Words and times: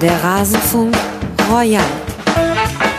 Der 0.00 0.22
Rasenfunk 0.22 0.96
Royal. 1.50 1.82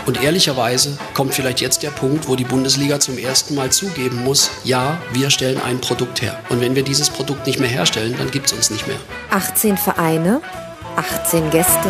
Und 0.04 0.22
ehrlicherweise 0.22 0.98
kommt 1.14 1.32
vielleicht 1.32 1.62
jetzt 1.62 1.82
der 1.82 1.88
Punkt, 1.88 2.28
wo 2.28 2.36
die 2.36 2.44
Bundesliga 2.44 3.00
zum 3.00 3.16
ersten 3.16 3.54
Mal 3.54 3.70
zugeben 3.70 4.22
muss, 4.22 4.50
ja, 4.64 4.98
wir 5.12 5.30
stellen 5.30 5.58
ein 5.62 5.80
Produkt 5.80 6.20
her. 6.20 6.38
Und 6.50 6.60
wenn 6.60 6.74
wir 6.74 6.82
dieses 6.82 7.08
Produkt 7.08 7.46
nicht 7.46 7.58
mehr 7.58 7.70
herstellen, 7.70 8.14
dann 8.18 8.30
gibt 8.30 8.48
es 8.48 8.52
uns 8.52 8.70
nicht 8.70 8.86
mehr. 8.86 8.98
18 9.30 9.78
Vereine, 9.78 10.42
18 10.96 11.48
Gäste. 11.48 11.88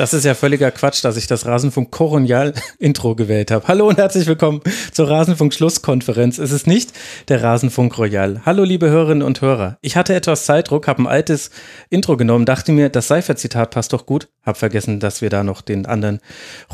Das 0.00 0.14
ist 0.14 0.24
ja 0.24 0.32
völliger 0.32 0.70
Quatsch, 0.70 1.04
dass 1.04 1.18
ich 1.18 1.26
das 1.26 1.44
Rasenfunk 1.44 1.90
Koronial 1.90 2.54
Intro 2.78 3.14
gewählt 3.14 3.50
habe. 3.50 3.68
Hallo 3.68 3.86
und 3.86 3.98
herzlich 3.98 4.26
willkommen 4.26 4.62
zur 4.92 5.10
Rasenfunk 5.10 5.52
Schlusskonferenz. 5.52 6.38
Es 6.38 6.52
ist 6.52 6.66
nicht 6.66 6.94
der 7.28 7.42
Rasenfunk 7.42 7.98
Royal. 7.98 8.40
Hallo 8.46 8.64
liebe 8.64 8.88
Hörerinnen 8.88 9.22
und 9.22 9.42
Hörer. 9.42 9.76
Ich 9.82 9.96
hatte 9.96 10.14
etwas 10.14 10.46
Zeitdruck, 10.46 10.88
habe 10.88 11.02
ein 11.02 11.06
altes 11.06 11.50
Intro 11.90 12.16
genommen, 12.16 12.46
dachte 12.46 12.72
mir, 12.72 12.88
das 12.88 13.08
Seifert-Zitat 13.08 13.72
passt 13.72 13.92
doch 13.92 14.06
gut. 14.06 14.28
Hab 14.42 14.56
vergessen, 14.56 15.00
dass 15.00 15.20
wir 15.20 15.28
da 15.28 15.44
noch 15.44 15.60
den 15.60 15.84
anderen 15.84 16.20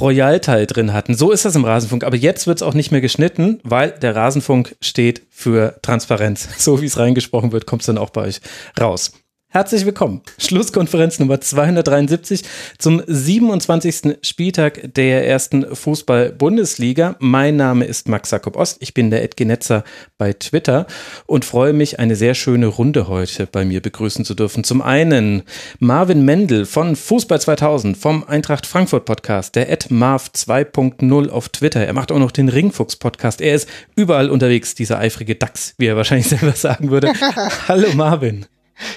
Royal-Teil 0.01 0.69
drin 0.69 0.93
hatten. 0.93 1.17
So 1.17 1.33
ist 1.33 1.45
das 1.45 1.57
im 1.57 1.65
Rasenfunk. 1.65 2.05
Aber 2.05 2.17
jetzt 2.17 2.47
wird 2.47 2.59
es 2.59 2.63
auch 2.63 2.75
nicht 2.75 2.93
mehr 2.93 3.01
geschnitten, 3.01 3.59
weil 3.65 3.91
der 3.91 4.15
Rasenfunk 4.15 4.77
steht 4.81 5.23
für 5.31 5.81
Transparenz. 5.83 6.49
So 6.59 6.81
wie 6.81 6.87
es 6.87 6.97
reingesprochen 6.97 7.51
wird, 7.51 7.67
kommt 7.67 7.83
es 7.83 7.87
dann 7.87 7.99
auch 7.99 8.11
bei 8.11 8.21
euch 8.21 8.41
raus. 8.81 9.11
Herzlich 9.49 9.87
willkommen. 9.87 10.21
Schlusskonferenz 10.39 11.19
Nummer 11.19 11.41
273 11.41 12.43
zum 12.79 13.01
27. 13.07 14.19
Spieltag 14.21 14.93
der 14.95 15.27
ersten 15.27 15.75
Fußball-Bundesliga. 15.75 17.17
Mein 17.21 17.57
Name 17.57 17.85
ist 17.87 18.09
Max 18.09 18.33
Jakob 18.33 18.57
Ost. 18.57 18.79
Ich 18.81 18.93
bin 18.93 19.11
der 19.11 19.23
Edgenetzer 19.23 19.85
bei 20.19 20.33
Twitter 20.33 20.87
und 21.27 21.45
freue 21.45 21.73
mich, 21.73 22.01
eine 22.01 22.17
sehr 22.17 22.35
schöne 22.35 22.67
Runde 22.67 23.09
heute 23.09 23.47
bei 23.47 23.65
mir 23.65 23.81
begrüßen 23.81 24.25
zu 24.25 24.35
dürfen. 24.35 24.65
Zum 24.65 24.83
einen 24.83 25.45
Marvin 25.79 26.25
Mendel 26.25 26.67
von 26.67 26.97
Fußball 26.97 27.41
2000 27.41 27.97
vom 27.97 28.25
Eintracht 28.25 28.67
Frankfurt 28.67 29.05
Podcast, 29.05 29.55
der 29.55 29.69
Marv 29.89 30.33
2.0 30.35 31.29
auf 31.31 31.49
Twitter. 31.51 31.87
Er 31.87 31.93
macht 31.93 32.11
auch 32.11 32.19
noch 32.19 32.33
den 32.33 32.49
Ringfuchs 32.49 32.97
Podcast. 32.97 33.41
Er 33.41 33.55
ist 33.55 33.69
überall 33.95 34.29
unterwegs, 34.29 34.75
dieser 34.75 34.99
eifrige 34.99 35.37
Dachs, 35.37 35.75
wie 35.79 35.87
er 35.87 35.97
wahrscheinlich 35.97 36.29
selber 36.29 36.53
sagen 36.53 36.91
würde. 36.91 37.13
Hallo 37.69 37.95
Marvin. 37.95 38.45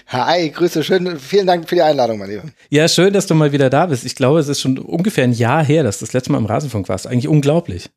Hi, 0.08 0.49
Grüße, 0.49 0.83
schön, 0.83 1.19
vielen 1.19 1.47
Dank 1.47 1.69
für 1.69 1.75
die 1.75 1.81
Einladung, 1.81 2.17
mein 2.17 2.30
Lieber. 2.30 2.44
Ja, 2.69 2.88
schön, 2.88 3.13
dass 3.13 3.27
du 3.27 3.35
mal 3.35 3.52
wieder 3.52 3.69
da 3.69 3.85
bist. 3.85 4.05
Ich 4.05 4.16
glaube, 4.16 4.39
es 4.39 4.47
ist 4.47 4.61
schon 4.61 4.77
ungefähr 4.77 5.23
ein 5.23 5.33
Jahr 5.33 5.63
her, 5.63 5.83
dass 5.83 5.99
du 5.99 6.05
das 6.05 6.13
letzte 6.13 6.31
Mal 6.31 6.38
im 6.39 6.45
Rasenfunk 6.45 6.89
warst. 6.89 7.08
Eigentlich 7.08 7.27
unglaublich. 7.27 7.89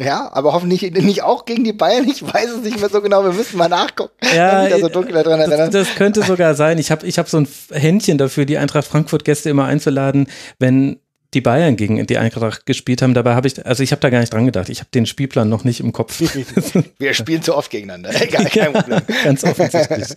Ja, 0.00 0.28
aber 0.32 0.52
hoffentlich 0.52 0.82
nicht 0.92 1.22
auch 1.22 1.44
gegen 1.44 1.62
die 1.62 1.72
Bayern. 1.72 2.08
Ich 2.08 2.22
weiß 2.22 2.50
es 2.50 2.62
nicht 2.62 2.80
mehr 2.80 2.88
so 2.88 3.00
genau. 3.00 3.22
Wir 3.22 3.32
müssen 3.32 3.56
mal 3.56 3.68
nachgucken. 3.68 4.12
Ja, 4.34 4.68
da 4.68 4.78
so 4.78 4.88
das, 4.88 5.70
das 5.70 5.94
könnte 5.94 6.22
sogar 6.22 6.54
sein. 6.54 6.78
Ich 6.78 6.90
habe 6.90 7.06
ich 7.06 7.18
hab 7.18 7.28
so 7.28 7.38
ein 7.38 7.48
Händchen 7.70 8.18
dafür, 8.18 8.44
die 8.44 8.58
Eintracht 8.58 8.86
Frankfurt 8.88 9.24
Gäste 9.24 9.50
immer 9.50 9.66
einzuladen, 9.66 10.26
wenn 10.58 10.98
die 11.34 11.40
Bayern 11.40 11.76
gegen 11.76 12.06
die 12.06 12.18
Eintracht 12.18 12.66
gespielt 12.66 13.02
haben. 13.02 13.14
Dabei 13.14 13.34
habe 13.34 13.46
ich, 13.46 13.64
also 13.66 13.82
ich 13.82 13.92
habe 13.92 14.00
da 14.00 14.10
gar 14.10 14.20
nicht 14.20 14.32
dran 14.32 14.46
gedacht. 14.46 14.68
Ich 14.68 14.80
habe 14.80 14.88
den 14.94 15.06
Spielplan 15.06 15.48
noch 15.48 15.64
nicht 15.64 15.80
im 15.80 15.92
Kopf. 15.92 16.20
Wir 16.98 17.14
spielen 17.14 17.42
zu 17.42 17.56
oft 17.56 17.70
gegeneinander. 17.70 18.10
Egal, 18.22 18.44
kein 18.46 18.72
Problem. 18.72 19.02
Ja, 19.08 19.24
ganz 19.24 19.44
offensichtlich. 19.44 20.08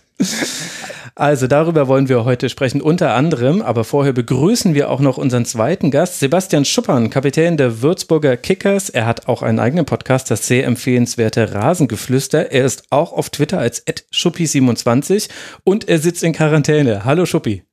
Also 1.14 1.48
darüber 1.48 1.88
wollen 1.88 2.08
wir 2.08 2.24
heute 2.24 2.48
sprechen, 2.48 2.80
unter 2.80 3.14
anderem, 3.14 3.60
aber 3.60 3.82
vorher 3.82 4.12
begrüßen 4.12 4.74
wir 4.74 4.88
auch 4.88 5.00
noch 5.00 5.18
unseren 5.18 5.44
zweiten 5.44 5.90
Gast, 5.90 6.20
Sebastian 6.20 6.64
Schuppern, 6.64 7.10
Kapitän 7.10 7.56
der 7.56 7.82
Würzburger 7.82 8.36
Kickers. 8.36 8.88
Er 8.88 9.04
hat 9.04 9.26
auch 9.26 9.42
einen 9.42 9.58
eigenen 9.58 9.84
Podcast, 9.84 10.30
das 10.30 10.46
sehr 10.46 10.64
empfehlenswerte 10.64 11.54
Rasengeflüster. 11.54 12.52
Er 12.52 12.64
ist 12.64 12.84
auch 12.90 13.12
auf 13.12 13.30
Twitter 13.30 13.58
als 13.58 13.84
schuppi27 14.12 15.28
und 15.64 15.88
er 15.88 15.98
sitzt 15.98 16.22
in 16.22 16.32
Quarantäne. 16.32 17.04
Hallo 17.04 17.26
Schuppi. 17.26 17.64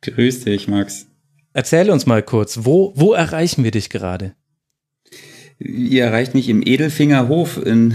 Grüß 0.00 0.44
dich, 0.44 0.66
Max. 0.68 1.06
Erzähl 1.56 1.88
uns 1.88 2.04
mal 2.04 2.22
kurz, 2.22 2.58
wo, 2.64 2.92
wo 2.96 3.14
erreichen 3.14 3.64
wir 3.64 3.70
dich 3.70 3.88
gerade? 3.88 4.34
Ihr 5.58 6.04
erreicht 6.04 6.34
mich 6.34 6.50
im 6.50 6.60
Edelfingerhof 6.60 7.56
in 7.56 7.94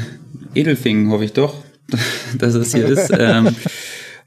Edelfingen, 0.55 1.11
hoffe 1.11 1.25
ich 1.25 1.33
doch, 1.33 1.53
dass 2.39 2.55
es 2.55 2.73
hier 2.73 2.87
ist. 2.87 3.13
ähm, 3.15 3.55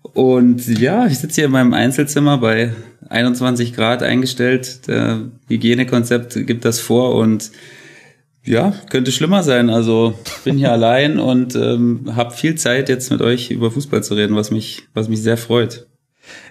und 0.03 0.79
ja, 0.79 1.09
ich 1.09 1.19
sitze 1.19 1.35
hier 1.35 1.45
in 1.47 1.51
meinem 1.51 1.75
Einzelzimmer 1.75 2.39
bei 2.39 2.75
21 3.09 3.75
Grad 3.75 4.05
eingestellt. 4.05 4.87
Der 4.87 5.23
Hygienekonzept 5.49 6.47
gibt 6.47 6.65
das 6.65 6.79
vor 6.79 7.17
und 7.17 7.51
ja, 8.45 8.73
könnte 8.89 9.11
schlimmer 9.11 9.43
sein. 9.43 9.69
Also 9.69 10.17
bin 10.45 10.59
hier 10.59 10.71
allein 10.71 11.19
und 11.19 11.57
ähm, 11.57 12.13
habe 12.15 12.31
viel 12.33 12.55
Zeit 12.55 12.89
jetzt 12.89 13.11
mit 13.11 13.21
euch 13.21 13.51
über 13.51 13.73
Fußball 13.73 14.05
zu 14.05 14.15
reden, 14.15 14.37
was 14.37 14.53
mich, 14.53 14.85
was 14.95 15.09
mich 15.09 15.23
sehr 15.23 15.37
freut. 15.39 15.89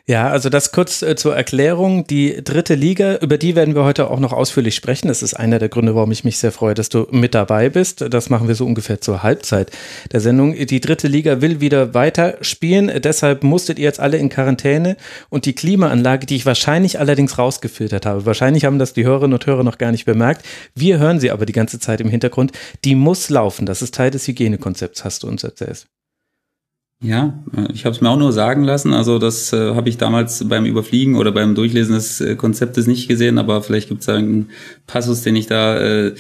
Ja, 0.06 0.30
also 0.30 0.50
das 0.50 0.74
kurz 0.74 1.02
äh, 1.02 1.16
zur 1.16 1.36
Erklärung. 1.36 2.06
Die 2.08 2.44
dritte 2.44 2.76
Liga, 2.76 3.18
über 3.18 3.38
die 3.38 3.56
werden 3.56 3.74
wir 3.74 3.86
heute 3.86 4.10
auch 4.10 4.20
noch 4.20 4.34
ausführlich 4.34 4.76
sprechen. 4.76 5.08
Das 5.08 5.24
ist 5.24 5.34
einer 5.34 5.60
der 5.60 5.70
Gründe, 5.70 5.96
warum 5.96 6.12
ich 6.12 6.26
mich 6.26 6.38
sehr 6.38 6.52
freue, 6.52 6.74
dass 6.74 6.90
du 6.90 7.08
mit 7.12 7.34
dabei 7.34 7.70
bist. 7.70 8.06
Das 8.10 8.30
machen 8.30 8.50
wir 8.50 8.56
so 8.56 8.66
ungefähr 8.66 9.00
zur 9.00 9.24
Halbzeit 9.24 9.72
der 10.12 10.20
Sendung. 10.20 10.56
Die 10.56 10.82
dritte 10.82 11.08
Liga 11.08 11.42
will 11.42 11.62
wieder 11.62 11.94
weiter 11.94 12.38
spielen. 12.42 12.92
Deshalb 13.02 13.44
musstet 13.44 13.80
ihr 13.80 13.86
jetzt 13.86 14.02
alle 14.02 14.18
in 14.18 14.30
Quarantäne 14.30 14.98
und 15.30 15.46
die 15.46 15.54
Klimaanlage, 15.54 16.26
die 16.26 16.36
ich 16.36 16.46
wahrscheinlich 16.46 17.00
allerdings 17.00 17.38
rausgefiltert 17.38 18.06
habe, 18.06 18.26
wahrscheinlich 18.26 18.66
haben 18.66 18.80
das 18.80 18.94
die 18.94 19.06
Hörerinnen 19.06 19.34
und 19.34 19.46
Hörer 19.46 19.64
noch 19.64 19.78
gar 19.78 19.92
nicht 19.92 20.06
bemerkt. 20.06 20.46
Wir 20.76 21.00
hören 21.00 21.22
sie 21.22 21.32
aber 21.32 21.46
die 21.46 21.54
ganze 21.54 21.80
Zeit 21.80 22.02
im 22.02 22.10
Hintergrund. 22.10 22.52
Die 22.84 22.96
muss 22.96 23.30
laufen. 23.30 23.66
Das 23.66 23.82
ist 23.82 23.96
Teil 23.96 24.12
des 24.12 24.28
Hygienekonzepts, 24.28 25.06
hast 25.06 25.24
du 25.24 25.28
uns 25.28 25.44
erzählt. 25.44 25.86
Ja, 27.04 27.38
ich 27.74 27.84
habe 27.84 27.94
es 27.94 28.02
mir 28.02 28.10
auch 28.10 28.18
nur 28.18 28.32
sagen 28.32 28.64
lassen. 28.64 28.94
Also 28.94 29.20
das 29.20 29.52
äh, 29.52 29.76
habe 29.76 29.90
ich 29.90 29.98
damals 29.98 30.48
beim 30.48 30.66
Überfliegen 30.66 31.16
oder 31.16 31.34
beim 31.34 31.54
Durchlesen 31.54 31.96
des 31.96 32.22
äh, 32.22 32.38
Konzeptes 32.38 32.88
nicht 32.88 33.10
gesehen, 33.10 33.38
aber 33.38 33.62
vielleicht 33.62 33.90
gibt 33.90 34.02
es 34.04 34.10
einen 34.10 34.52
Passus, 34.88 35.22
den 35.22 35.36
ich 35.36 35.48
da 35.48 35.78
äh, 35.78 36.16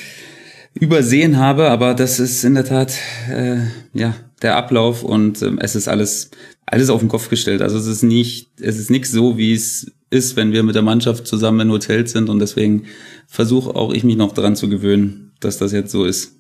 übersehen 0.73 1.37
habe. 1.37 1.69
Aber 1.69 1.93
das 1.93 2.19
ist 2.19 2.43
in 2.43 2.55
der 2.55 2.65
Tat 2.65 2.93
äh, 3.31 3.59
ja 3.93 4.13
der 4.41 4.57
Ablauf 4.57 5.03
und 5.03 5.41
äh, 5.41 5.51
es 5.59 5.75
ist 5.75 5.87
alles 5.87 6.31
alles 6.65 6.89
auf 6.89 6.99
den 6.99 7.09
Kopf 7.09 7.29
gestellt. 7.29 7.61
Also 7.61 7.77
es 7.77 7.87
ist 7.87 8.03
nicht, 8.03 8.49
es 8.59 8.77
ist 8.77 8.89
nichts 8.89 9.11
so, 9.11 9.37
wie 9.37 9.53
es 9.53 9.91
ist, 10.09 10.35
wenn 10.35 10.51
wir 10.51 10.63
mit 10.63 10.75
der 10.75 10.81
Mannschaft 10.81 11.27
zusammen 11.27 11.61
in 11.61 11.71
Hotels 11.71 12.11
sind 12.11 12.29
und 12.29 12.39
deswegen 12.39 12.85
versuche 13.27 13.75
auch 13.75 13.93
ich 13.93 14.03
mich 14.03 14.17
noch 14.17 14.33
daran 14.33 14.57
zu 14.57 14.67
gewöhnen, 14.67 15.31
dass 15.39 15.57
das 15.57 15.71
jetzt 15.71 15.91
so 15.91 16.03
ist. 16.03 16.35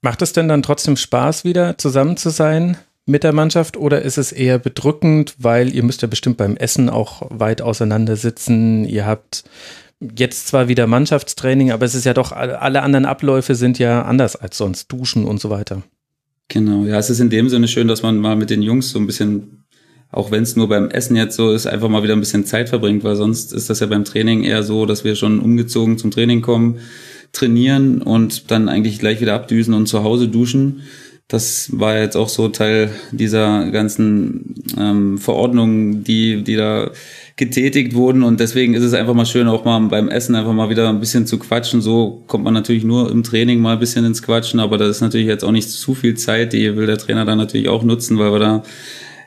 Macht 0.00 0.22
es 0.22 0.32
denn 0.32 0.48
dann 0.48 0.62
trotzdem 0.62 0.96
Spaß, 0.96 1.44
wieder 1.44 1.76
zusammen 1.76 2.16
zu 2.16 2.30
sein? 2.30 2.78
Mit 3.08 3.24
der 3.24 3.32
Mannschaft 3.32 3.78
oder 3.78 4.02
ist 4.02 4.18
es 4.18 4.32
eher 4.32 4.58
bedrückend, 4.58 5.34
weil 5.38 5.74
ihr 5.74 5.82
müsst 5.82 6.02
ja 6.02 6.08
bestimmt 6.08 6.36
beim 6.36 6.56
Essen 6.56 6.90
auch 6.90 7.22
weit 7.30 7.62
auseinander 7.62 8.16
sitzen. 8.16 8.84
Ihr 8.84 9.06
habt 9.06 9.44
jetzt 10.00 10.48
zwar 10.48 10.68
wieder 10.68 10.86
Mannschaftstraining, 10.86 11.72
aber 11.72 11.86
es 11.86 11.94
ist 11.94 12.04
ja 12.04 12.12
doch, 12.12 12.32
alle 12.32 12.82
anderen 12.82 13.06
Abläufe 13.06 13.54
sind 13.54 13.78
ja 13.78 14.02
anders 14.02 14.36
als 14.36 14.58
sonst, 14.58 14.92
Duschen 14.92 15.24
und 15.24 15.40
so 15.40 15.48
weiter. 15.48 15.82
Genau, 16.48 16.84
ja, 16.84 16.98
es 16.98 17.08
ist 17.08 17.20
in 17.20 17.30
dem 17.30 17.48
Sinne 17.48 17.66
schön, 17.66 17.88
dass 17.88 18.02
man 18.02 18.18
mal 18.18 18.36
mit 18.36 18.50
den 18.50 18.62
Jungs 18.62 18.90
so 18.90 18.98
ein 18.98 19.06
bisschen, 19.06 19.64
auch 20.10 20.30
wenn 20.30 20.42
es 20.42 20.54
nur 20.54 20.68
beim 20.68 20.90
Essen 20.90 21.16
jetzt 21.16 21.36
so 21.36 21.50
ist, 21.50 21.66
einfach 21.66 21.88
mal 21.88 22.02
wieder 22.02 22.14
ein 22.14 22.20
bisschen 22.20 22.44
Zeit 22.44 22.68
verbringt, 22.68 23.04
weil 23.04 23.16
sonst 23.16 23.54
ist 23.54 23.70
das 23.70 23.80
ja 23.80 23.86
beim 23.86 24.04
Training 24.04 24.44
eher 24.44 24.62
so, 24.62 24.84
dass 24.84 25.04
wir 25.04 25.16
schon 25.16 25.40
umgezogen 25.40 25.96
zum 25.96 26.10
Training 26.10 26.42
kommen, 26.42 26.78
trainieren 27.32 28.02
und 28.02 28.50
dann 28.50 28.68
eigentlich 28.68 28.98
gleich 28.98 29.20
wieder 29.22 29.34
abdüsen 29.34 29.72
und 29.72 29.86
zu 29.86 30.04
Hause 30.04 30.28
duschen. 30.28 30.82
Das 31.28 31.68
war 31.78 31.98
jetzt 31.98 32.16
auch 32.16 32.30
so 32.30 32.48
Teil 32.48 32.90
dieser 33.12 33.70
ganzen 33.70 34.54
ähm, 34.78 35.18
Verordnungen, 35.18 36.02
die, 36.02 36.42
die 36.42 36.56
da 36.56 36.90
getätigt 37.36 37.94
wurden. 37.94 38.22
Und 38.22 38.40
deswegen 38.40 38.72
ist 38.72 38.82
es 38.82 38.94
einfach 38.94 39.12
mal 39.12 39.26
schön, 39.26 39.46
auch 39.46 39.64
mal 39.66 39.78
beim 39.88 40.08
Essen 40.08 40.34
einfach 40.34 40.54
mal 40.54 40.70
wieder 40.70 40.88
ein 40.88 41.00
bisschen 41.00 41.26
zu 41.26 41.38
quatschen. 41.38 41.82
So 41.82 42.24
kommt 42.26 42.44
man 42.44 42.54
natürlich 42.54 42.82
nur 42.82 43.10
im 43.10 43.22
Training 43.22 43.60
mal 43.60 43.74
ein 43.74 43.78
bisschen 43.78 44.06
ins 44.06 44.22
Quatschen, 44.22 44.58
aber 44.58 44.78
das 44.78 44.88
ist 44.88 45.00
natürlich 45.02 45.26
jetzt 45.26 45.44
auch 45.44 45.52
nicht 45.52 45.70
zu 45.70 45.94
viel 45.94 46.16
Zeit, 46.16 46.54
die 46.54 46.76
will 46.76 46.86
der 46.86 46.96
Trainer 46.96 47.26
dann 47.26 47.36
natürlich 47.36 47.68
auch 47.68 47.82
nutzen, 47.82 48.18
weil 48.18 48.32
wir 48.32 48.38
da, 48.38 48.62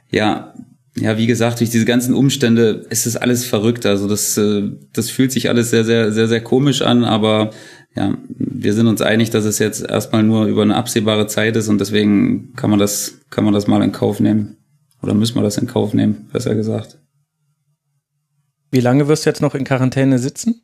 ja, 0.10 0.56
ja, 0.98 1.18
wie 1.18 1.28
gesagt, 1.28 1.62
durch 1.62 1.70
diese 1.70 1.86
ganzen 1.86 2.14
Umstände 2.14 2.86
ist 2.90 3.06
es 3.06 3.16
alles 3.16 3.46
verrückt. 3.46 3.86
Also 3.86 4.08
das, 4.08 4.38
äh, 4.38 4.64
das 4.92 5.10
fühlt 5.10 5.32
sich 5.32 5.50
alles 5.50 5.70
sehr, 5.70 5.86
sehr, 5.86 6.12
sehr, 6.12 6.28
sehr 6.28 6.42
komisch 6.42 6.82
an, 6.82 7.06
aber 7.06 7.52
ja, 7.96 8.18
wir 8.30 8.74
sind 8.74 8.88
uns 8.88 9.02
einig, 9.02 9.32
dass 9.32 9.46
es 9.46 9.60
jetzt 9.60 9.82
erstmal 9.82 10.24
nur 10.24 10.46
über 10.46 10.62
eine 10.62 10.76
absehbare 10.76 11.28
Zeit 11.28 11.56
ist 11.56 11.68
und 11.68 11.80
deswegen 11.80 12.54
kann 12.56 12.70
man 12.70 12.80
das, 12.80 13.20
kann 13.30 13.44
man 13.44 13.54
das 13.54 13.68
mal 13.68 13.84
in 13.84 13.92
Kauf 13.92 14.20
nehmen. 14.20 14.58
Oder 15.02 15.14
müssen 15.14 15.36
wir 15.36 15.42
das 15.42 15.58
in 15.58 15.68
Kauf 15.68 15.94
nehmen, 15.94 16.30
besser 16.32 16.56
gesagt. 16.56 17.00
Wie 18.70 18.80
lange 18.80 19.08
wirst 19.08 19.26
du 19.26 19.30
jetzt 19.30 19.42
noch 19.42 19.56
in 19.56 19.66
Quarantäne 19.66 20.20
sitzen? 20.20 20.62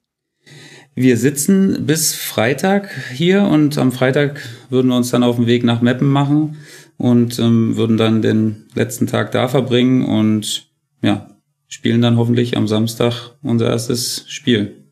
Wir 0.96 1.18
sitzen 1.18 1.86
bis 1.86 2.16
Freitag 2.16 2.90
hier 3.14 3.44
und 3.44 3.78
am 3.78 3.92
Freitag 3.92 4.42
würden 4.70 4.88
wir 4.88 4.98
uns 4.98 5.12
dann 5.12 5.24
auf 5.24 5.36
den 5.36 5.46
Weg 5.46 5.64
nach 5.64 5.82
Meppen 5.82 6.08
machen 6.08 6.58
und 6.98 7.38
ähm, 7.40 7.76
würden 7.76 7.98
dann 7.98 8.22
den 8.22 8.66
letzten 8.74 9.06
Tag 9.06 9.32
da 9.32 9.48
verbringen 9.48 10.06
und 10.06 10.72
ja, 11.04 11.38
spielen 11.68 12.02
dann 12.02 12.18
hoffentlich 12.18 12.58
am 12.58 12.68
Samstag 12.68 13.36
unser 13.44 13.68
erstes 13.70 14.26
Spiel. 14.28 14.87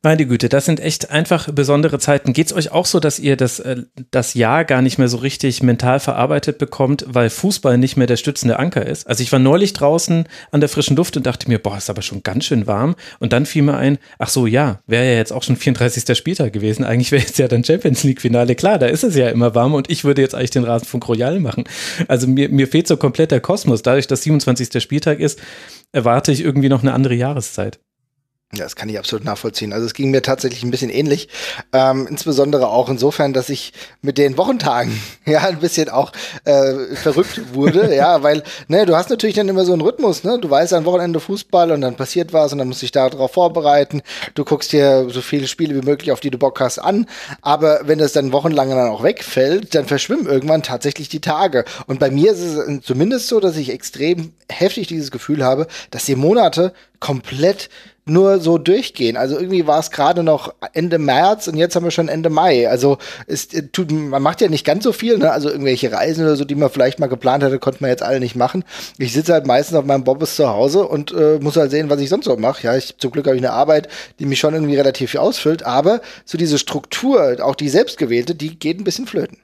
Meine 0.00 0.26
Güte, 0.26 0.48
das 0.48 0.64
sind 0.64 0.78
echt 0.78 1.10
einfach 1.10 1.50
besondere 1.50 1.98
Zeiten. 1.98 2.32
Geht 2.32 2.46
es 2.46 2.52
euch 2.52 2.70
auch 2.70 2.86
so, 2.86 3.00
dass 3.00 3.18
ihr 3.18 3.36
das, 3.36 3.58
äh, 3.58 3.82
das 4.12 4.34
Jahr 4.34 4.64
gar 4.64 4.80
nicht 4.80 4.96
mehr 4.98 5.08
so 5.08 5.16
richtig 5.16 5.60
mental 5.60 5.98
verarbeitet 5.98 6.58
bekommt, 6.58 7.04
weil 7.08 7.28
Fußball 7.30 7.78
nicht 7.78 7.96
mehr 7.96 8.06
der 8.06 8.16
stützende 8.16 8.60
Anker 8.60 8.86
ist? 8.86 9.08
Also 9.08 9.24
ich 9.24 9.32
war 9.32 9.40
neulich 9.40 9.72
draußen 9.72 10.28
an 10.52 10.60
der 10.60 10.68
frischen 10.68 10.96
Luft 10.96 11.16
und 11.16 11.26
dachte 11.26 11.48
mir, 11.48 11.58
boah, 11.58 11.76
ist 11.76 11.90
aber 11.90 12.02
schon 12.02 12.22
ganz 12.22 12.44
schön 12.44 12.68
warm. 12.68 12.94
Und 13.18 13.32
dann 13.32 13.44
fiel 13.44 13.62
mir 13.62 13.76
ein, 13.76 13.98
ach 14.20 14.28
so, 14.28 14.46
ja, 14.46 14.78
wäre 14.86 15.04
ja 15.04 15.14
jetzt 15.14 15.32
auch 15.32 15.42
schon 15.42 15.56
34. 15.56 16.16
Spieltag 16.16 16.52
gewesen. 16.52 16.84
Eigentlich 16.84 17.10
wäre 17.10 17.22
jetzt 17.22 17.38
ja 17.38 17.48
dann 17.48 17.64
Champions 17.64 18.04
League 18.04 18.20
Finale. 18.20 18.54
Klar, 18.54 18.78
da 18.78 18.86
ist 18.86 19.02
es 19.02 19.16
ja 19.16 19.28
immer 19.30 19.56
warm 19.56 19.74
und 19.74 19.90
ich 19.90 20.04
würde 20.04 20.22
jetzt 20.22 20.36
eigentlich 20.36 20.50
den 20.50 20.62
Rasenfunk 20.62 21.08
Royal 21.08 21.40
machen. 21.40 21.64
Also 22.06 22.28
mir, 22.28 22.48
mir 22.50 22.68
fehlt 22.68 22.86
so 22.86 22.96
komplett 22.96 23.32
der 23.32 23.40
Kosmos. 23.40 23.82
Dadurch, 23.82 24.06
dass 24.06 24.22
27. 24.22 24.80
Spieltag 24.80 25.18
ist, 25.18 25.40
erwarte 25.90 26.30
ich 26.30 26.44
irgendwie 26.44 26.68
noch 26.68 26.82
eine 26.82 26.92
andere 26.92 27.14
Jahreszeit. 27.14 27.80
Ja, 28.54 28.64
das 28.64 28.76
kann 28.76 28.88
ich 28.88 28.98
absolut 28.98 29.26
nachvollziehen. 29.26 29.74
Also 29.74 29.84
es 29.84 29.92
ging 29.92 30.10
mir 30.10 30.22
tatsächlich 30.22 30.62
ein 30.62 30.70
bisschen 30.70 30.88
ähnlich. 30.88 31.28
Ähm, 31.74 32.06
insbesondere 32.08 32.68
auch 32.68 32.88
insofern, 32.88 33.34
dass 33.34 33.50
ich 33.50 33.74
mit 34.00 34.16
den 34.16 34.38
Wochentagen 34.38 34.98
ja 35.26 35.40
ein 35.40 35.58
bisschen 35.58 35.90
auch 35.90 36.12
äh, 36.44 36.96
verrückt 36.96 37.52
wurde. 37.52 37.94
ja, 37.94 38.22
weil, 38.22 38.42
ne, 38.66 38.86
du 38.86 38.96
hast 38.96 39.10
natürlich 39.10 39.36
dann 39.36 39.50
immer 39.50 39.66
so 39.66 39.74
einen 39.74 39.82
Rhythmus, 39.82 40.24
ne? 40.24 40.38
Du 40.40 40.48
weißt 40.48 40.72
am 40.72 40.86
Wochenende 40.86 41.20
Fußball 41.20 41.72
und 41.72 41.82
dann 41.82 41.96
passiert 41.96 42.32
was 42.32 42.52
und 42.52 42.58
dann 42.58 42.68
musst 42.68 42.80
du 42.80 42.84
dich 42.84 42.92
darauf 42.92 43.32
vorbereiten. 43.32 44.00
Du 44.34 44.46
guckst 44.46 44.72
dir 44.72 45.10
so 45.10 45.20
viele 45.20 45.46
Spiele 45.46 45.74
wie 45.74 45.84
möglich, 45.84 46.10
auf 46.10 46.20
die 46.20 46.30
du 46.30 46.38
Bock 46.38 46.58
hast, 46.60 46.78
an. 46.78 47.04
Aber 47.42 47.80
wenn 47.84 47.98
das 47.98 48.14
dann 48.14 48.32
wochenlang 48.32 48.70
dann 48.70 48.88
auch 48.88 49.02
wegfällt, 49.02 49.74
dann 49.74 49.84
verschwimmen 49.84 50.24
irgendwann 50.24 50.62
tatsächlich 50.62 51.10
die 51.10 51.20
Tage. 51.20 51.66
Und 51.86 52.00
bei 52.00 52.10
mir 52.10 52.32
ist 52.32 52.40
es 52.40 52.82
zumindest 52.82 53.28
so, 53.28 53.40
dass 53.40 53.58
ich 53.58 53.68
extrem 53.68 54.32
heftig 54.50 54.86
dieses 54.86 55.10
Gefühl 55.10 55.44
habe, 55.44 55.66
dass 55.90 56.06
die 56.06 56.16
Monate 56.16 56.72
komplett 56.98 57.68
nur 58.08 58.40
so 58.40 58.58
durchgehen. 58.58 59.16
Also 59.16 59.36
irgendwie 59.36 59.66
war 59.66 59.78
es 59.78 59.90
gerade 59.90 60.22
noch 60.22 60.54
Ende 60.72 60.98
März 60.98 61.48
und 61.48 61.56
jetzt 61.56 61.76
haben 61.76 61.84
wir 61.84 61.90
schon 61.90 62.08
Ende 62.08 62.30
Mai. 62.30 62.68
Also 62.68 62.98
es 63.26 63.52
äh, 63.54 63.68
tut, 63.68 63.90
man 63.90 64.22
macht 64.22 64.40
ja 64.40 64.48
nicht 64.48 64.64
ganz 64.64 64.84
so 64.84 64.92
viel, 64.92 65.18
ne? 65.18 65.30
Also 65.30 65.50
irgendwelche 65.50 65.92
Reisen 65.92 66.24
oder 66.24 66.36
so, 66.36 66.44
die 66.44 66.54
man 66.54 66.70
vielleicht 66.70 66.98
mal 66.98 67.08
geplant 67.08 67.42
hatte, 67.42 67.58
konnte 67.58 67.82
man 67.82 67.90
jetzt 67.90 68.02
alle 68.02 68.20
nicht 68.20 68.36
machen. 68.36 68.64
Ich 68.98 69.12
sitze 69.12 69.32
halt 69.32 69.46
meistens 69.46 69.76
auf 69.76 69.84
meinem 69.84 70.04
Bobbes 70.04 70.36
zu 70.36 70.48
Hause 70.48 70.86
und 70.86 71.12
äh, 71.12 71.38
muss 71.40 71.56
halt 71.56 71.70
sehen, 71.70 71.90
was 71.90 72.00
ich 72.00 72.08
sonst 72.08 72.26
so 72.26 72.36
mache. 72.36 72.64
Ja, 72.64 72.76
ich 72.76 72.96
zum 72.98 73.10
Glück 73.10 73.26
habe 73.26 73.36
ich 73.36 73.42
eine 73.42 73.52
Arbeit, 73.52 73.88
die 74.18 74.26
mich 74.26 74.38
schon 74.38 74.54
irgendwie 74.54 74.76
relativ 74.76 75.10
viel 75.10 75.20
ausfüllt, 75.20 75.64
aber 75.64 76.00
so 76.24 76.38
diese 76.38 76.58
Struktur, 76.58 77.36
auch 77.42 77.54
die 77.54 77.68
selbstgewählte, 77.68 78.34
die 78.34 78.58
geht 78.58 78.80
ein 78.80 78.84
bisschen 78.84 79.06
flöten. 79.06 79.38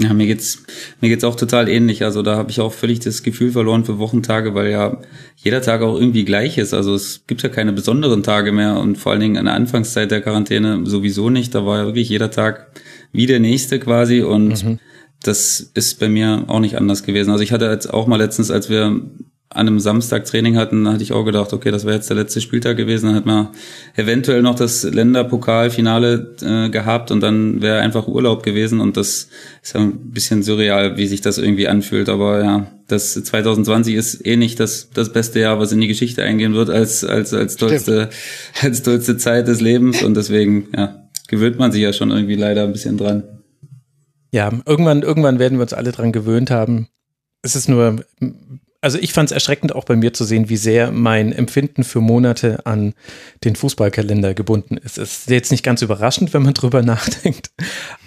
Ja, 0.00 0.14
mir 0.14 0.26
geht's 0.26 0.64
mir 1.00 1.10
geht's 1.10 1.24
auch 1.24 1.36
total 1.36 1.68
ähnlich. 1.68 2.02
Also 2.02 2.22
da 2.22 2.36
habe 2.36 2.50
ich 2.50 2.60
auch 2.60 2.72
völlig 2.72 3.00
das 3.00 3.22
Gefühl 3.22 3.52
verloren 3.52 3.84
für 3.84 3.98
Wochentage, 3.98 4.54
weil 4.54 4.70
ja 4.70 4.98
jeder 5.36 5.60
Tag 5.60 5.82
auch 5.82 5.98
irgendwie 5.98 6.24
gleich 6.24 6.56
ist. 6.56 6.72
Also 6.72 6.94
es 6.94 7.24
gibt 7.26 7.42
ja 7.42 7.50
keine 7.50 7.72
besonderen 7.72 8.22
Tage 8.22 8.52
mehr 8.52 8.78
und 8.78 8.96
vor 8.96 9.12
allen 9.12 9.20
Dingen 9.20 9.36
in 9.36 9.44
der 9.44 9.54
Anfangszeit 9.54 10.10
der 10.10 10.22
Quarantäne 10.22 10.86
sowieso 10.86 11.28
nicht. 11.28 11.54
Da 11.54 11.66
war 11.66 11.78
ja 11.78 11.84
wirklich 11.84 12.08
jeder 12.08 12.30
Tag 12.30 12.68
wie 13.12 13.26
der 13.26 13.38
nächste 13.38 13.78
quasi 13.78 14.22
und 14.22 14.64
mhm. 14.64 14.78
das 15.22 15.60
ist 15.74 16.00
bei 16.00 16.08
mir 16.08 16.44
auch 16.46 16.60
nicht 16.60 16.78
anders 16.78 17.02
gewesen. 17.02 17.30
Also 17.30 17.44
ich 17.44 17.52
hatte 17.52 17.66
jetzt 17.66 17.92
auch 17.92 18.06
mal 18.06 18.16
letztens, 18.16 18.50
als 18.50 18.70
wir 18.70 18.98
an 19.54 19.68
einem 19.68 19.80
Samstag 19.80 20.24
Training 20.24 20.56
hatten, 20.56 20.88
hatte 20.88 21.02
ich 21.02 21.12
auch 21.12 21.24
gedacht, 21.24 21.52
okay, 21.52 21.70
das 21.70 21.84
wäre 21.84 21.96
jetzt 21.96 22.08
der 22.08 22.16
letzte 22.16 22.40
Spieltag 22.40 22.76
gewesen, 22.76 23.06
dann 23.06 23.14
hat 23.14 23.26
man 23.26 23.48
eventuell 23.94 24.42
noch 24.42 24.54
das 24.54 24.82
Länderpokalfinale 24.82 26.36
äh, 26.42 26.70
gehabt 26.70 27.10
und 27.10 27.20
dann 27.20 27.60
wäre 27.60 27.80
einfach 27.80 28.08
Urlaub 28.08 28.42
gewesen 28.42 28.80
und 28.80 28.96
das 28.96 29.28
ist 29.62 29.74
ja 29.74 29.80
ein 29.80 30.10
bisschen 30.10 30.42
surreal, 30.42 30.96
wie 30.96 31.06
sich 31.06 31.20
das 31.20 31.38
irgendwie 31.38 31.68
anfühlt, 31.68 32.08
aber 32.08 32.42
ja, 32.42 32.66
das 32.88 33.14
2020 33.14 33.94
ist 33.94 34.26
eh 34.26 34.36
nicht 34.36 34.58
das, 34.58 34.90
das 34.90 35.12
beste 35.12 35.40
Jahr, 35.40 35.58
was 35.58 35.72
in 35.72 35.80
die 35.80 35.88
Geschichte 35.88 36.22
eingehen 36.22 36.54
wird 36.54 36.70
als, 36.70 37.04
als, 37.04 37.34
als 37.34 37.56
tollste, 37.56 38.10
als 38.62 38.82
tollste 38.82 39.16
Zeit 39.16 39.48
des 39.48 39.60
Lebens 39.60 40.02
und 40.02 40.16
deswegen, 40.16 40.68
ja, 40.76 41.08
gewöhnt 41.28 41.58
man 41.58 41.72
sich 41.72 41.82
ja 41.82 41.92
schon 41.92 42.10
irgendwie 42.10 42.36
leider 42.36 42.64
ein 42.64 42.72
bisschen 42.72 42.96
dran. 42.96 43.24
Ja, 44.32 44.50
irgendwann, 44.64 45.02
irgendwann 45.02 45.38
werden 45.38 45.58
wir 45.58 45.62
uns 45.62 45.74
alle 45.74 45.92
dran 45.92 46.12
gewöhnt 46.12 46.50
haben. 46.50 46.88
Es 47.42 47.54
ist 47.54 47.68
nur 47.68 48.02
also 48.82 48.98
ich 48.98 49.12
fand 49.12 49.30
es 49.30 49.32
erschreckend 49.32 49.74
auch 49.74 49.84
bei 49.84 49.96
mir 49.96 50.12
zu 50.12 50.24
sehen, 50.24 50.48
wie 50.48 50.56
sehr 50.56 50.90
mein 50.90 51.32
Empfinden 51.32 51.84
für 51.84 52.00
Monate 52.00 52.66
an 52.66 52.94
den 53.44 53.56
Fußballkalender 53.56 54.34
gebunden 54.34 54.76
ist. 54.76 54.98
Es 54.98 55.20
ist 55.20 55.30
jetzt 55.30 55.52
nicht 55.52 55.62
ganz 55.62 55.80
überraschend, 55.80 56.34
wenn 56.34 56.42
man 56.42 56.54
drüber 56.54 56.82
nachdenkt, 56.82 57.52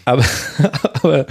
aber, 0.04 0.26
aber 1.02 1.26